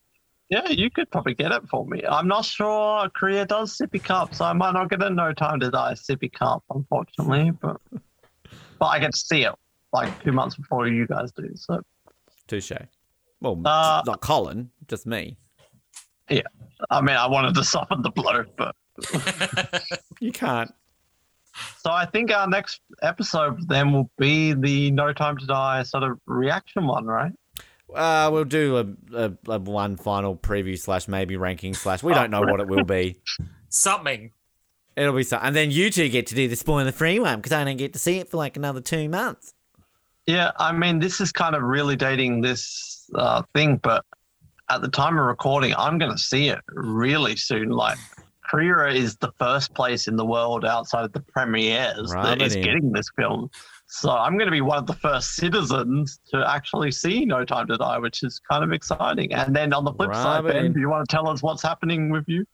yeah, 0.52 0.68
you 0.68 0.90
could 0.90 1.10
probably 1.10 1.34
get 1.34 1.50
it 1.52 1.62
for 1.70 1.86
me. 1.86 2.02
I'm 2.06 2.28
not 2.28 2.44
sure 2.44 3.08
Korea 3.14 3.47
does 3.47 3.76
sippy 3.78 4.02
cup, 4.02 4.34
so 4.34 4.44
I 4.44 4.52
might 4.52 4.72
not 4.74 4.90
get 4.90 5.02
a 5.02 5.08
no 5.08 5.32
time 5.32 5.58
to 5.60 5.70
die 5.70 5.94
sippy 5.94 6.31
cup, 6.31 6.62
unfortunately. 6.70 7.50
But 7.52 7.78
but 8.78 8.86
I 8.86 8.98
get 8.98 9.12
to 9.12 9.18
see 9.18 9.42
it 9.44 9.55
like 9.92 10.10
two 10.22 10.32
months 10.32 10.56
before 10.56 10.89
you 10.89 11.06
guys 11.06 11.32
do. 11.32 11.48
So 11.55 11.81
Touche. 12.48 12.72
Well, 13.40 13.60
Uh, 13.64 14.02
not 14.06 14.20
Colin, 14.20 14.70
just 14.89 15.06
me. 15.06 15.36
Yeah, 16.28 16.42
I 16.90 17.00
mean, 17.00 17.16
I 17.16 17.26
wanted 17.26 17.55
to 17.55 17.64
soften 17.72 18.02
the 18.02 18.10
blow, 18.10 18.44
but 18.56 18.74
You 20.20 20.32
can't. 20.32 20.70
so 21.78 21.90
I 21.90 22.05
think 22.06 22.31
our 22.31 22.47
next 22.47 22.81
episode 23.02 23.68
then 23.68 23.92
will 23.92 24.10
be 24.18 24.52
the 24.52 24.90
No 24.92 25.12
Time 25.12 25.36
to 25.39 25.47
Die 25.47 25.82
sort 25.84 26.05
of 26.05 26.18
reaction 26.26 26.86
one, 26.86 27.06
right? 27.06 27.32
Uh, 27.94 28.30
we'll 28.32 28.44
do 28.44 28.78
a, 29.12 29.16
a, 29.16 29.32
a 29.48 29.58
one 29.58 29.96
final 29.96 30.36
preview 30.36 30.78
slash 30.78 31.08
maybe 31.08 31.36
ranking 31.36 31.74
slash. 31.74 32.02
We 32.02 32.14
don't 32.14 32.30
know 32.30 32.40
what 32.42 32.60
it 32.60 32.68
will 32.68 32.84
be. 32.84 33.16
Something. 33.68 34.30
It'll 34.96 35.14
be 35.14 35.22
something. 35.22 35.46
and 35.46 35.56
then 35.56 35.70
you 35.70 35.90
two 35.90 36.08
get 36.08 36.26
to 36.28 36.34
do 36.34 36.48
the 36.48 36.56
spoiler 36.56 36.92
free 36.92 37.18
one 37.18 37.36
because 37.36 37.52
I 37.52 37.64
don't 37.64 37.76
get 37.76 37.94
to 37.94 37.98
see 37.98 38.18
it 38.18 38.28
for 38.28 38.36
like 38.36 38.56
another 38.56 38.80
two 38.80 39.08
months. 39.08 39.54
Yeah, 40.26 40.52
I 40.58 40.72
mean, 40.72 40.98
this 40.98 41.20
is 41.20 41.32
kind 41.32 41.54
of 41.56 41.62
really 41.62 41.96
dating 41.96 42.42
this 42.42 43.10
uh, 43.14 43.42
thing, 43.54 43.76
but 43.82 44.04
at 44.70 44.80
the 44.80 44.88
time 44.88 45.18
of 45.18 45.24
recording, 45.24 45.74
I'm 45.76 45.98
going 45.98 46.12
to 46.12 46.18
see 46.18 46.48
it 46.48 46.60
really 46.68 47.36
soon. 47.36 47.70
Like, 47.70 47.98
Korea 48.48 48.94
is 48.94 49.16
the 49.16 49.32
first 49.38 49.74
place 49.74 50.06
in 50.08 50.16
the 50.16 50.24
world 50.24 50.64
outside 50.64 51.04
of 51.04 51.12
the 51.12 51.20
premieres 51.20 52.12
Rub 52.12 52.24
that 52.24 52.40
it 52.40 52.46
is 52.46 52.54
in. 52.54 52.62
getting 52.62 52.92
this 52.92 53.10
film. 53.16 53.50
So 53.94 54.10
I'm 54.10 54.38
going 54.38 54.46
to 54.46 54.50
be 54.52 54.62
one 54.62 54.78
of 54.78 54.86
the 54.86 54.94
first 54.94 55.36
citizens 55.36 56.18
to 56.30 56.42
actually 56.50 56.92
see 56.92 57.26
No 57.26 57.44
Time 57.44 57.66
to 57.66 57.76
Die, 57.76 57.98
which 57.98 58.22
is 58.22 58.40
kind 58.50 58.64
of 58.64 58.72
exciting. 58.72 59.34
And 59.34 59.54
then 59.54 59.74
on 59.74 59.84
the 59.84 59.92
flip 59.92 60.14
side, 60.14 60.46
Ben, 60.46 60.72
do 60.72 60.80
you 60.80 60.88
want 60.88 61.06
to 61.06 61.14
tell 61.14 61.28
us 61.28 61.42
what's 61.42 61.62
happening 61.62 62.08
with 62.08 62.24
you? 62.26 62.46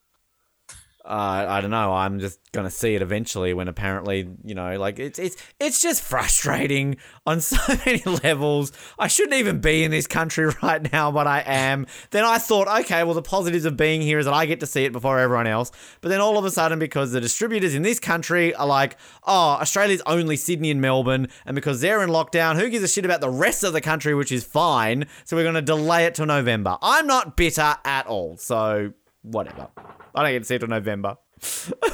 Uh, 1.09 1.47
I 1.49 1.63
don't 1.63 1.71
know. 1.71 1.95
I'm 1.95 2.21
just 2.21 2.39
gonna 2.53 2.71
see 2.71 2.95
it 2.95 3.01
eventually. 3.01 3.55
When 3.55 3.67
apparently, 3.67 4.29
you 4.45 4.55
know, 4.55 4.79
like 4.79 4.99
it's 4.99 5.19
it's 5.19 5.39
it's 5.59 5.81
just 5.81 6.03
frustrating 6.03 6.99
on 7.27 7.41
so 7.41 7.57
many 7.87 8.03
levels. 8.23 8.73
I 8.99 9.09
shouldn't 9.09 9.37
even 9.37 9.61
be 9.61 9.85
in 9.85 9.91
this 9.91 10.07
country 10.07 10.53
right 10.63 10.93
now, 10.93 11.11
but 11.11 11.27
I 11.27 11.43
am. 11.47 11.87
Then 12.11 12.27
I 12.27 12.37
thought, 12.37 12.69
okay, 12.81 13.05
well, 13.05 13.15
the 13.15 13.23
positives 13.23 13.65
of 13.65 13.75
being 13.75 14.03
here 14.03 14.19
is 14.19 14.27
that 14.27 14.35
I 14.35 14.45
get 14.45 14.61
to 14.61 14.67
see 14.67 14.85
it 14.85 14.93
before 14.93 15.19
everyone 15.19 15.47
else. 15.47 15.73
But 16.03 16.11
then 16.11 16.21
all 16.21 16.37
of 16.37 16.45
a 16.45 16.51
sudden, 16.51 16.79
because 16.79 17.13
the 17.13 17.23
distributors 17.23 17.75
in 17.75 17.81
this 17.81 17.99
country 17.99 18.55
are 18.55 18.67
like, 18.67 18.99
oh, 19.27 19.57
Australia's 19.63 20.03
only 20.05 20.37
Sydney 20.37 20.71
and 20.71 20.83
Melbourne, 20.83 21.29
and 21.47 21.55
because 21.55 21.81
they're 21.81 22.03
in 22.03 22.11
lockdown, 22.11 22.57
who 22.57 22.69
gives 22.69 22.85
a 22.85 22.89
shit 22.89 23.07
about 23.07 23.23
the 23.23 23.31
rest 23.31 23.65
of 23.65 23.73
the 23.73 23.81
country, 23.81 24.15
which 24.15 24.31
is 24.31 24.45
fine. 24.45 25.07
So 25.25 25.37
we're 25.37 25.45
gonna 25.45 25.63
delay 25.63 26.05
it 26.05 26.17
till 26.17 26.27
November. 26.27 26.77
I'm 26.83 27.07
not 27.07 27.35
bitter 27.35 27.77
at 27.87 28.07
all. 28.07 28.37
So 28.37 28.93
whatever. 29.31 29.69
I 30.15 30.23
don't 30.23 30.33
get 30.33 30.39
to 30.41 30.45
see 30.45 30.55
it 30.57 30.59
till 30.61 30.69
November. 30.69 31.17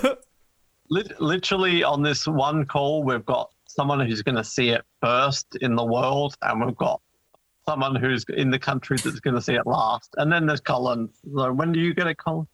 Literally 0.90 1.82
on 1.82 2.02
this 2.02 2.26
one 2.26 2.66
call, 2.66 3.02
we've 3.02 3.24
got 3.24 3.50
someone 3.66 4.00
who's 4.06 4.22
going 4.22 4.36
to 4.36 4.44
see 4.44 4.70
it 4.70 4.82
first 5.00 5.56
in 5.60 5.74
the 5.74 5.84
world, 5.84 6.36
and 6.42 6.64
we've 6.64 6.76
got 6.76 7.00
someone 7.66 7.94
who's 7.94 8.24
in 8.36 8.50
the 8.50 8.58
country 8.58 8.96
that's 8.98 9.20
going 9.20 9.34
to 9.34 9.40
see 9.40 9.54
it 9.54 9.66
last. 9.66 10.14
And 10.16 10.32
then 10.32 10.46
there's 10.46 10.60
Colin. 10.60 11.08
So 11.34 11.52
when 11.52 11.72
do 11.72 11.80
you 11.80 11.94
get 11.94 12.06
it, 12.06 12.18
Colin? 12.18 12.46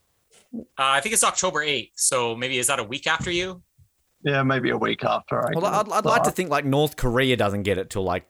Uh, 0.54 0.64
I 0.78 1.00
think 1.00 1.12
it's 1.12 1.24
October 1.24 1.60
8th. 1.60 1.90
So 1.94 2.34
maybe 2.36 2.58
is 2.58 2.68
that 2.68 2.78
a 2.78 2.84
week 2.84 3.06
after 3.06 3.30
you? 3.30 3.62
Yeah, 4.22 4.42
maybe 4.42 4.70
a 4.70 4.76
week 4.76 5.04
after. 5.04 5.40
I 5.40 5.52
Well, 5.54 5.66
I'd, 5.66 5.90
I'd 5.90 6.04
like 6.04 6.24
to 6.24 6.30
think 6.30 6.50
like 6.50 6.64
North 6.64 6.96
Korea 6.96 7.36
doesn't 7.36 7.62
get 7.62 7.78
it 7.78 7.90
till 7.90 8.02
like 8.02 8.26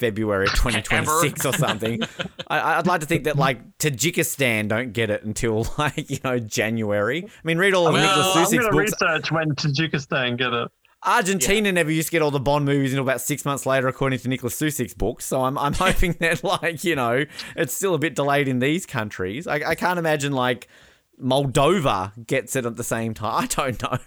February 0.00 0.46
2026 0.48 1.44
or 1.46 1.52
something. 1.52 2.00
I, 2.48 2.78
I'd 2.78 2.86
like 2.86 3.02
to 3.02 3.06
think 3.06 3.24
that 3.24 3.36
like 3.36 3.78
Tajikistan 3.78 4.66
don't 4.66 4.92
get 4.92 5.10
it 5.10 5.22
until 5.22 5.66
like 5.78 6.10
you 6.10 6.18
know 6.24 6.38
January. 6.38 7.24
I 7.24 7.28
mean, 7.44 7.58
read 7.58 7.74
all 7.74 7.86
of 7.86 7.92
Well, 7.92 8.02
Nicholas 8.02 8.36
I'm 8.36 8.58
going 8.58 8.64
to 8.64 8.76
books. 8.76 8.92
research 9.02 9.30
when 9.30 9.54
Tajikistan 9.54 10.36
get 10.38 10.52
it. 10.52 10.68
Argentina 11.02 11.72
never 11.72 11.90
used 11.90 12.08
to 12.08 12.12
get 12.12 12.20
all 12.20 12.30
the 12.30 12.38
Bond 12.40 12.66
movies 12.66 12.92
until 12.92 13.04
about 13.04 13.22
six 13.22 13.44
months 13.46 13.64
later, 13.64 13.88
according 13.88 14.18
to 14.18 14.28
Nicholas 14.28 14.60
Suszczyk's 14.60 14.92
books. 14.94 15.24
So 15.24 15.42
I'm 15.42 15.56
I'm 15.58 15.72
hoping 15.86 16.12
that 16.20 16.42
like 16.42 16.82
you 16.82 16.96
know 16.96 17.24
it's 17.56 17.72
still 17.74 17.94
a 17.94 17.98
bit 17.98 18.14
delayed 18.14 18.48
in 18.48 18.58
these 18.58 18.86
countries. 18.86 19.46
I, 19.46 19.56
I 19.66 19.74
can't 19.74 19.98
imagine 19.98 20.32
like 20.32 20.68
Moldova 21.22 22.26
gets 22.26 22.56
it 22.56 22.66
at 22.66 22.76
the 22.76 22.84
same 22.84 23.14
time. 23.14 23.44
I 23.44 23.46
don't 23.46 23.82
know. 23.82 23.98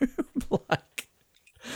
like. 0.69 1.07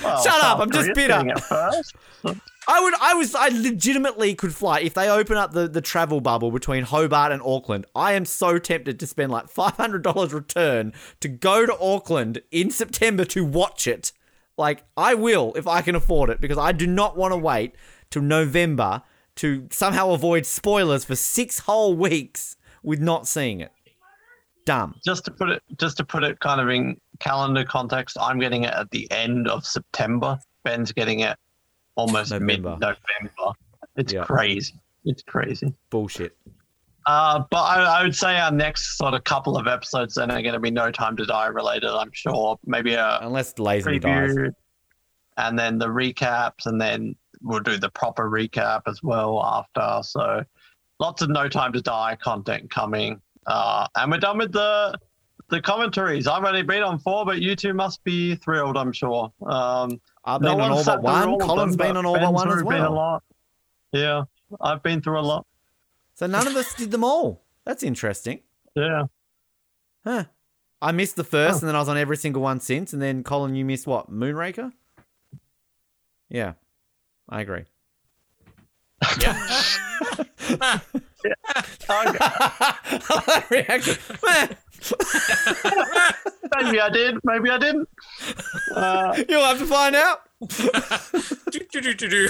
Well, 0.04 0.24
Shut 0.24 0.44
up, 0.44 0.60
I'm 0.60 0.72
just 0.72 0.94
bitter. 0.94 1.08
getting 1.14 1.30
it 1.30 1.40
first. 1.40 1.96
I 2.70 2.82
would, 2.82 2.94
I 3.00 3.14
was, 3.14 3.34
I 3.34 3.48
legitimately 3.48 4.36
could 4.36 4.54
fly 4.54 4.82
if 4.82 4.94
they 4.94 5.10
open 5.10 5.38
up 5.38 5.54
the, 5.54 5.70
the 5.70 5.80
travel 5.80 6.20
bubble 6.20 6.52
between 6.52 6.84
Hobart 6.84 7.32
and 7.32 7.42
Auckland. 7.42 7.86
I 7.96 8.12
am 8.14 8.26
so 8.26 8.60
tempted 8.60 9.00
to 9.00 9.08
spend 9.08 9.32
like 9.32 9.48
five 9.50 9.74
hundred 9.78 10.04
dollars 10.04 10.34
return 10.34 10.92
to 11.22 11.30
go 11.30 11.66
to 11.66 11.80
Auckland 11.80 12.42
in 12.52 12.70
September 12.70 13.24
to 13.26 13.46
watch 13.46 13.88
it. 13.88 14.12
Like 14.58 14.84
I 14.98 15.14
will 15.14 15.54
if 15.56 15.66
I 15.66 15.82
can 15.82 15.96
afford 15.96 16.30
it 16.30 16.42
because 16.42 16.58
I 16.58 16.74
do 16.74 16.88
not 16.88 17.16
want 17.16 17.32
to 17.32 17.38
wait 17.38 17.74
till 18.10 18.22
November 18.24 19.02
to 19.36 19.68
somehow 19.72 20.12
avoid 20.12 20.46
spoilers 20.46 21.06
for 21.06 21.16
six 21.16 21.60
whole 21.60 21.94
weeks 21.96 22.58
with 22.84 23.00
not 23.00 23.28
seeing 23.28 23.62
it. 23.62 23.72
Dumb. 24.66 24.96
just 25.06 25.24
to 25.24 25.32
put 25.32 25.48
it 25.50 25.64
just 25.78 25.96
to 25.98 26.04
put 26.04 26.26
it 26.26 26.42
kind 26.42 26.60
of 26.60 26.68
in 26.68 27.00
calendar 27.20 27.64
context, 27.64 28.18
I'm 28.20 28.40
getting 28.40 28.64
it 28.64 28.74
at 28.74 28.90
the 28.92 29.10
end 29.12 29.48
of 29.48 29.66
September. 29.66 30.38
Ben's 30.64 30.92
getting 30.92 31.22
it 31.22 31.38
almost 31.96 32.32
mid 32.40 32.64
November. 32.64 32.96
It's 33.96 34.14
Yeah. 34.14 34.24
crazy. 34.26 34.76
It's 35.06 35.24
crazy. 35.24 35.74
Bullshit. 35.90 36.38
Uh, 37.06 37.44
but 37.50 37.62
I, 37.64 38.00
I 38.00 38.04
would 38.04 38.16
say 38.16 38.38
our 38.38 38.52
next 38.52 38.98
sort 38.98 39.14
of 39.14 39.24
couple 39.24 39.56
of 39.58 39.66
episodes 39.66 40.16
then 40.16 40.30
are 40.30 40.42
going 40.42 40.54
to 40.54 40.60
be 40.60 40.70
No 40.72 40.92
Time 40.92 41.16
to 41.18 41.26
Die 41.26 41.46
related. 41.48 41.90
I'm 41.90 42.12
sure. 42.12 42.60
Maybe 42.66 42.94
a 42.96 43.20
Unless 43.22 43.54
Lazenby 43.54 44.02
dies. 44.02 44.36
and 45.38 45.58
then 45.58 45.78
the 45.78 45.88
recaps, 45.88 46.66
and 46.66 46.80
then 46.82 47.16
we'll 47.42 47.62
do 47.62 47.78
the 47.78 47.90
proper 47.92 48.30
recap 48.30 48.82
as 48.88 49.02
well 49.02 49.42
after. 49.42 50.04
So 50.06 50.44
lots 51.00 51.22
of 51.22 51.30
No 51.30 51.48
Time 51.48 51.72
to 51.74 51.82
Die 51.82 52.18
content 52.22 52.70
coming. 52.70 53.22
Uh, 53.46 53.88
and 53.96 54.12
we're 54.12 54.18
done 54.18 54.38
with 54.38 54.52
the 54.52 54.94
the 55.50 55.62
commentaries. 55.62 56.28
I've 56.28 56.44
only 56.44 56.62
been 56.64 56.84
on 56.84 57.00
four, 57.00 57.26
but 57.26 57.40
you 57.42 57.56
two 57.56 57.74
must 57.74 58.04
be 58.04 58.36
thrilled. 58.36 58.78
I'm 58.78 58.92
sure. 58.92 59.32
Um, 59.46 60.00
I've 60.26 60.42
no 60.42 60.56
been 60.56 60.62
on 60.62 60.72
all 60.72 60.84
but 60.84 61.02
one. 61.02 61.28
all 61.30 61.42
of 61.42 61.48
Colin's 61.48 61.78
them, 61.78 61.88
been 61.88 61.98
on 61.98 62.06
all 62.06 62.14
but 62.20 62.34
one 62.34 62.48
as 62.48 62.54
already 62.54 62.68
been 62.70 62.78
a 62.86 62.92
well. 62.92 62.94
lot. 62.94 63.24
Yeah, 63.94 64.24
I've 64.62 64.84
been 64.84 65.02
through 65.02 65.20
a 65.20 65.22
lot. 65.22 65.46
So 66.16 66.28
none 66.28 66.48
of 66.48 66.56
us 66.56 66.74
did 66.74 66.92
them 66.92 67.04
all. 67.04 67.44
That's 67.66 67.84
interesting. 67.84 68.42
Yeah. 68.76 69.04
Huh. 70.04 70.26
I 70.82 70.92
missed 70.92 71.16
the 71.16 71.24
first, 71.24 71.56
Oh. 71.56 71.60
and 71.60 71.70
then 71.70 71.76
I 71.76 71.80
was 71.80 71.90
on 71.90 71.98
every 71.98 72.18
single 72.18 72.42
one 72.42 72.60
since. 72.60 72.94
And 72.94 73.02
then 73.02 73.24
Colin, 73.24 73.56
you 73.56 73.66
missed 73.66 73.88
what? 73.88 74.12
Moonraker. 74.12 74.72
Yeah, 76.30 76.54
I 77.30 77.42
agree. 77.42 77.64
Yeah. 79.20 79.38
Reaction. 83.50 83.96
Maybe 86.56 86.80
I 86.80 86.90
did. 86.92 87.18
Maybe 87.24 87.50
I 87.50 87.58
didn't. 87.58 87.90
Uh, 88.74 89.24
You'll 89.30 89.44
have 89.44 89.60
to 89.60 89.66
find 89.66 89.96
out. 89.96 90.22
Do, 91.52 91.60
do, 91.72 91.82
do, 91.82 91.94
do, 91.96 92.08
do. 92.10 92.30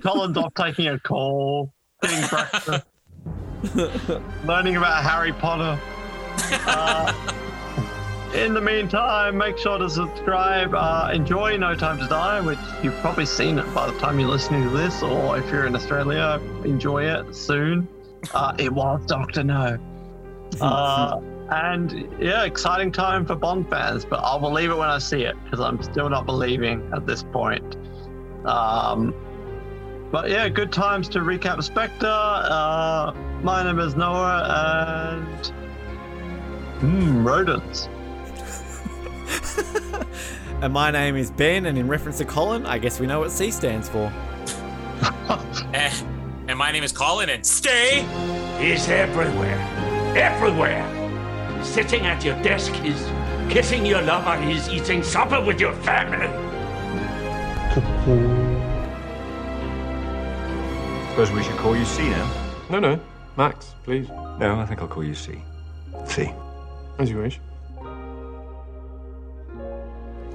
Colin's 0.00 0.36
off 0.36 0.54
taking 0.54 0.88
a 0.88 0.98
call, 0.98 1.72
getting 2.02 2.28
breakfast, 2.28 2.86
learning 4.44 4.76
about 4.76 5.02
Harry 5.04 5.32
Potter. 5.32 5.80
Uh, 6.66 7.12
in 8.34 8.54
the 8.54 8.60
meantime, 8.60 9.36
make 9.36 9.58
sure 9.58 9.78
to 9.78 9.90
subscribe. 9.90 10.74
Uh, 10.74 11.10
enjoy 11.12 11.56
No 11.56 11.74
Time 11.74 11.98
to 11.98 12.06
Die, 12.06 12.40
which 12.40 12.58
you've 12.82 12.98
probably 13.00 13.26
seen 13.26 13.58
it 13.58 13.74
by 13.74 13.90
the 13.90 13.98
time 13.98 14.18
you're 14.18 14.28
listening 14.28 14.62
to 14.64 14.70
this, 14.70 15.02
or 15.02 15.38
if 15.38 15.50
you're 15.50 15.66
in 15.66 15.74
Australia, 15.74 16.40
enjoy 16.64 17.04
it 17.04 17.34
soon. 17.34 17.86
Uh, 18.32 18.54
it 18.58 18.72
was 18.72 19.04
Doctor 19.06 19.42
No. 19.44 19.78
Uh, 20.60 21.18
and 21.50 22.08
yeah, 22.20 22.44
exciting 22.44 22.92
time 22.92 23.24
for 23.24 23.34
Bond 23.34 23.68
fans, 23.70 24.04
but 24.04 24.20
I'll 24.22 24.38
believe 24.38 24.70
it 24.70 24.76
when 24.76 24.90
I 24.90 24.98
see 24.98 25.22
it 25.22 25.34
because 25.44 25.60
I'm 25.60 25.82
still 25.82 26.10
not 26.10 26.26
believing 26.26 26.90
at 26.94 27.06
this 27.06 27.22
point. 27.22 27.76
Um, 28.44 29.14
but 30.10 30.28
yeah, 30.28 30.48
good 30.50 30.70
times 30.70 31.08
to 31.10 31.20
recap 31.20 31.62
Spectre. 31.62 32.06
Uh, 32.06 33.14
my 33.42 33.62
name 33.64 33.78
is 33.78 33.96
Noah, 33.96 35.16
and 35.16 35.46
hmm, 36.80 37.26
rodents. 37.26 37.88
and 40.62 40.72
my 40.72 40.90
name 40.90 41.16
is 41.16 41.30
Ben, 41.30 41.66
and 41.66 41.78
in 41.78 41.88
reference 41.88 42.18
to 42.18 42.24
Colin, 42.24 42.66
I 42.66 42.78
guess 42.78 43.00
we 43.00 43.06
know 43.06 43.20
what 43.20 43.30
C 43.30 43.50
stands 43.50 43.88
for. 43.88 44.12
Eh, 45.74 45.92
and 46.48 46.58
my 46.58 46.70
name 46.70 46.84
is 46.84 46.92
Colin, 46.92 47.30
and 47.30 47.44
stay. 47.46 48.04
He's 48.60 48.88
everywhere. 48.88 49.58
Everywhere. 50.16 50.84
sitting 51.64 52.06
at 52.06 52.22
your 52.24 52.40
desk 52.42 52.72
is 52.84 53.00
kissing 53.50 53.86
your 53.86 54.02
lover 54.02 54.42
is 54.50 54.68
eating 54.68 55.02
supper 55.02 55.40
with 55.40 55.60
your 55.60 55.72
family. 55.76 56.26
Suppose 61.10 61.30
we 61.30 61.42
should 61.42 61.56
call 61.56 61.76
you 61.76 61.84
C 61.84 62.02
now. 62.08 62.32
No, 62.70 62.80
no. 62.80 63.00
Max, 63.36 63.74
please. 63.84 64.08
No, 64.08 64.58
I 64.58 64.66
think 64.66 64.80
I'll 64.80 64.88
call 64.88 65.04
you 65.04 65.14
C. 65.14 65.42
C. 66.06 66.32
As 66.98 67.10
you 67.10 67.18
wish. 67.18 67.40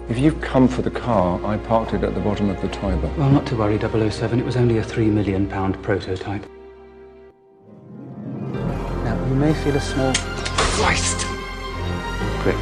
If 0.09 0.17
you've 0.19 0.39
come 0.39 0.69
for 0.69 0.81
the 0.81 0.89
car, 0.89 1.43
I 1.45 1.57
parked 1.57 1.93
it 1.93 2.01
at 2.01 2.13
the 2.13 2.21
bottom 2.21 2.49
of 2.49 2.61
the 2.61 2.69
Tiber. 2.69 3.11
Well, 3.17 3.29
not 3.29 3.45
to 3.47 3.57
worry, 3.57 3.77
007. 3.77 4.39
It 4.39 4.45
was 4.45 4.55
only 4.55 4.77
a 4.77 4.83
three 4.83 5.07
million 5.07 5.49
pound 5.49 5.83
prototype. 5.83 6.45
Now, 9.03 9.25
you 9.27 9.35
may 9.35 9.53
feel 9.53 9.75
a 9.75 9.81
small 9.81 10.13
Christ! 10.15 11.25
prick. 12.39 12.55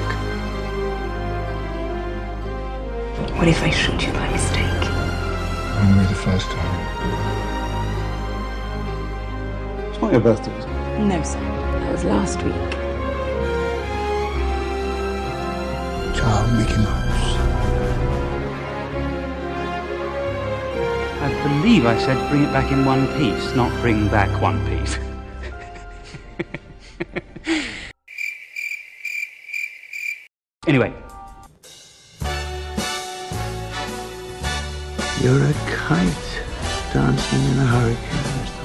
What 3.37 3.47
if 3.47 3.61
I 3.61 3.69
shoot 3.69 4.07
you 4.07 4.13
by 4.13 4.27
mistake? 4.31 4.89
Only 5.83 6.05
the 6.05 6.15
first 6.15 6.47
time. 6.47 6.81
It's 9.89 10.01
not 10.01 10.11
your 10.11 10.21
birthday, 10.21 10.51
is 10.57 10.65
it? 10.65 10.69
No, 11.05 11.21
sir. 11.21 11.39
That 11.39 11.91
was 11.91 12.03
last 12.05 12.41
week. 12.41 12.84
Child 16.15 16.53
Mickey 16.57 16.77
Mouse. 16.77 17.37
I 21.21 21.29
believe 21.43 21.85
I 21.85 21.97
said 21.97 22.17
bring 22.29 22.43
it 22.43 22.51
back 22.51 22.71
in 22.71 22.85
one 22.85 23.07
piece, 23.17 23.53
not 23.55 23.71
bring 23.81 24.07
back 24.07 24.29
one 24.41 24.59
piece. 24.67 24.97
anyway, 30.67 30.93
You're 35.25 35.41
a 35.43 35.53
kite 35.65 36.43
dancing 36.93 37.43
in 37.45 37.57
a 37.57 37.65
hurricane, 37.65 38.31
Mr. 38.43 38.61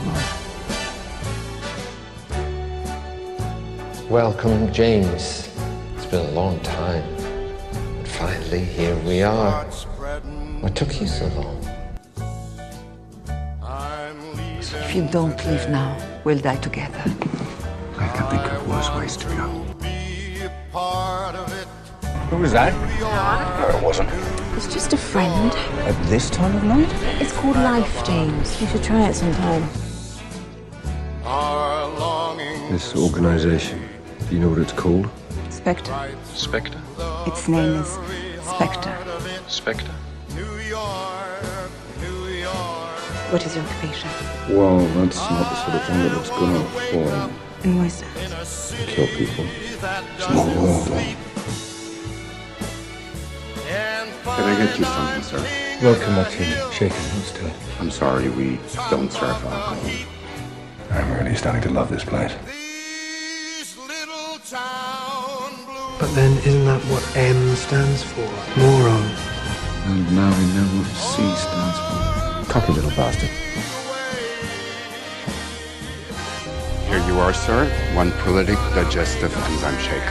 Bond. 3.96 4.10
Welcome, 4.10 4.70
James. 4.70 5.48
It's 5.96 6.04
been 6.04 6.26
a 6.26 6.30
long 6.32 6.60
time. 6.60 7.19
But 8.20 8.28
finally, 8.28 8.64
here 8.64 8.96
we 8.96 9.22
are. 9.22 9.64
What 10.60 10.76
took 10.76 11.00
you 11.00 11.06
so 11.06 11.26
long? 11.28 11.56
If 14.60 14.94
you 14.94 15.08
don't 15.08 15.38
leave 15.46 15.66
now, 15.70 15.96
we'll 16.24 16.38
die 16.38 16.56
together. 16.56 17.02
I 17.96 18.08
can 18.08 18.28
think 18.28 18.52
of 18.52 18.68
worse 18.68 18.90
ways 18.94 19.16
to 19.16 19.26
go. 19.28 19.48
Who 22.28 22.36
was 22.36 22.52
that? 22.52 22.74
No, 23.00 23.78
it 23.78 23.82
wasn't. 23.82 24.10
It's 24.54 24.66
just 24.70 24.92
a 24.92 24.98
friend. 24.98 25.52
At 25.88 25.96
this 26.10 26.28
time 26.28 26.54
of 26.56 26.64
night? 26.64 26.92
It's 27.22 27.32
called 27.32 27.56
Life, 27.56 28.04
James. 28.04 28.60
You 28.60 28.66
should 28.66 28.82
try 28.82 29.08
it 29.08 29.14
sometime. 29.14 29.62
This 32.70 32.94
organization, 32.94 33.80
do 34.28 34.34
you 34.34 34.40
know 34.42 34.50
what 34.50 34.58
it's 34.58 34.72
called? 34.72 35.08
Spectre. 35.48 36.14
Spectre. 36.34 36.80
Its 37.26 37.48
name 37.48 37.74
is 37.74 37.98
Spectre. 38.42 38.96
Spectre. 39.48 39.92
What 43.30 43.46
is 43.46 43.54
your 43.54 43.64
occupation? 43.64 44.10
Well, 44.48 44.78
that's 44.78 45.18
not 45.18 45.50
the 45.50 45.56
sort 45.56 45.74
of 45.76 45.82
thing 45.84 45.98
that 46.00 46.12
looks 46.14 46.30
good 46.30 46.56
on 46.56 46.64
form. 46.90 47.32
And 47.62 47.78
why 47.78 47.86
is 47.86 48.00
that? 48.00 48.86
Kill 48.88 49.06
people. 49.06 49.46
Small 50.18 50.46
world. 50.46 50.88
Can 54.24 54.44
I 54.44 54.56
get 54.56 54.78
you 54.78 54.84
something, 54.84 55.22
sir? 55.22 55.40
Welcome, 55.82 56.14
Martini. 56.14 56.54
Shaken 56.72 56.96
hands 56.96 57.32
to 57.32 57.46
it. 57.46 57.52
I'm 57.78 57.90
sorry, 57.90 58.28
we 58.30 58.58
don't 58.90 59.12
serve 59.12 59.30
alcohol. 59.30 59.76
I'm 60.90 61.12
really 61.12 61.36
starting 61.36 61.62
to 61.62 61.70
love 61.70 61.90
this 61.90 62.04
place. 62.04 62.32
But 66.00 66.14
then, 66.14 66.32
isn't 66.38 66.64
that 66.64 66.80
what 66.88 67.04
M 67.14 67.54
stands 67.56 68.02
for? 68.02 68.24
Moron. 68.56 69.04
And 69.84 70.08
now 70.16 70.32
we 70.32 70.46
know 70.56 70.64
what 70.80 70.88
C 70.96 71.20
stands 71.36 71.76
for. 71.76 72.48
Cocky 72.50 72.72
little 72.72 72.88
bastard. 72.96 73.28
Here 76.88 77.04
you 77.06 77.20
are, 77.20 77.34
sir. 77.34 77.68
One 77.94 78.12
prolific 78.12 78.56
digestive 78.72 79.28
enzyme 79.36 79.78
shake. 79.78 80.08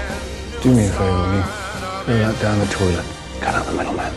Do 0.62 0.76
me 0.76 0.86
a 0.86 0.92
favor, 0.94 1.10
will 1.10 1.34
you? 1.34 1.44
Throw 2.06 2.18
that 2.22 2.38
down 2.40 2.60
the 2.60 2.68
toilet. 2.68 3.06
Cut 3.42 3.56
out 3.56 3.66
the 3.66 3.74
middleman. 3.74 4.14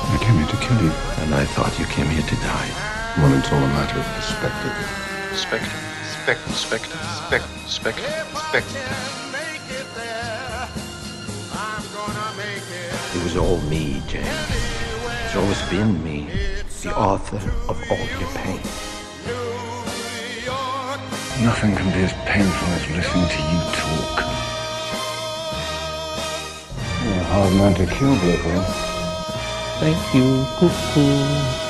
I 0.00 0.16
came 0.24 0.36
here 0.40 0.48
to 0.48 0.56
kill 0.64 0.80
you. 0.80 0.92
And 1.20 1.34
I 1.34 1.44
thought 1.44 1.78
you 1.78 1.84
came 1.92 2.06
here 2.06 2.24
to 2.24 2.36
die. 2.36 2.70
Well, 3.18 3.36
it's 3.38 3.52
all 3.52 3.58
a 3.60 3.68
matter 3.68 4.00
of 4.00 4.06
perspective. 4.16 5.36
Spectre. 5.36 5.89
Spectre. 6.30 6.52
Spectre. 6.52 6.98
Spectre. 7.26 7.48
Spectre. 7.66 8.02
Spectre. 8.36 8.78
It 13.16 13.24
was 13.24 13.36
all 13.36 13.58
me, 13.62 14.00
James. 14.06 14.28
It's 15.24 15.34
always 15.34 15.60
been 15.62 16.04
me, 16.04 16.28
the 16.82 16.96
author 16.96 17.38
of 17.68 17.82
all 17.90 18.06
your 18.20 18.30
pain. 18.38 18.60
Nothing 21.42 21.74
can 21.74 21.90
be 21.92 22.04
as 22.04 22.12
painful 22.26 22.68
as 22.74 22.86
listening 22.94 23.26
to 23.26 23.42
you 23.50 23.60
talk. 23.74 24.20
You're 27.02 27.18
a 27.18 27.24
hard 27.24 27.54
man 27.54 27.74
to 27.74 27.86
kill, 27.86 28.14
Blowhole. 28.14 28.64
Thank 29.80 30.14
you, 30.14 30.46
cuckoo. 30.60 31.69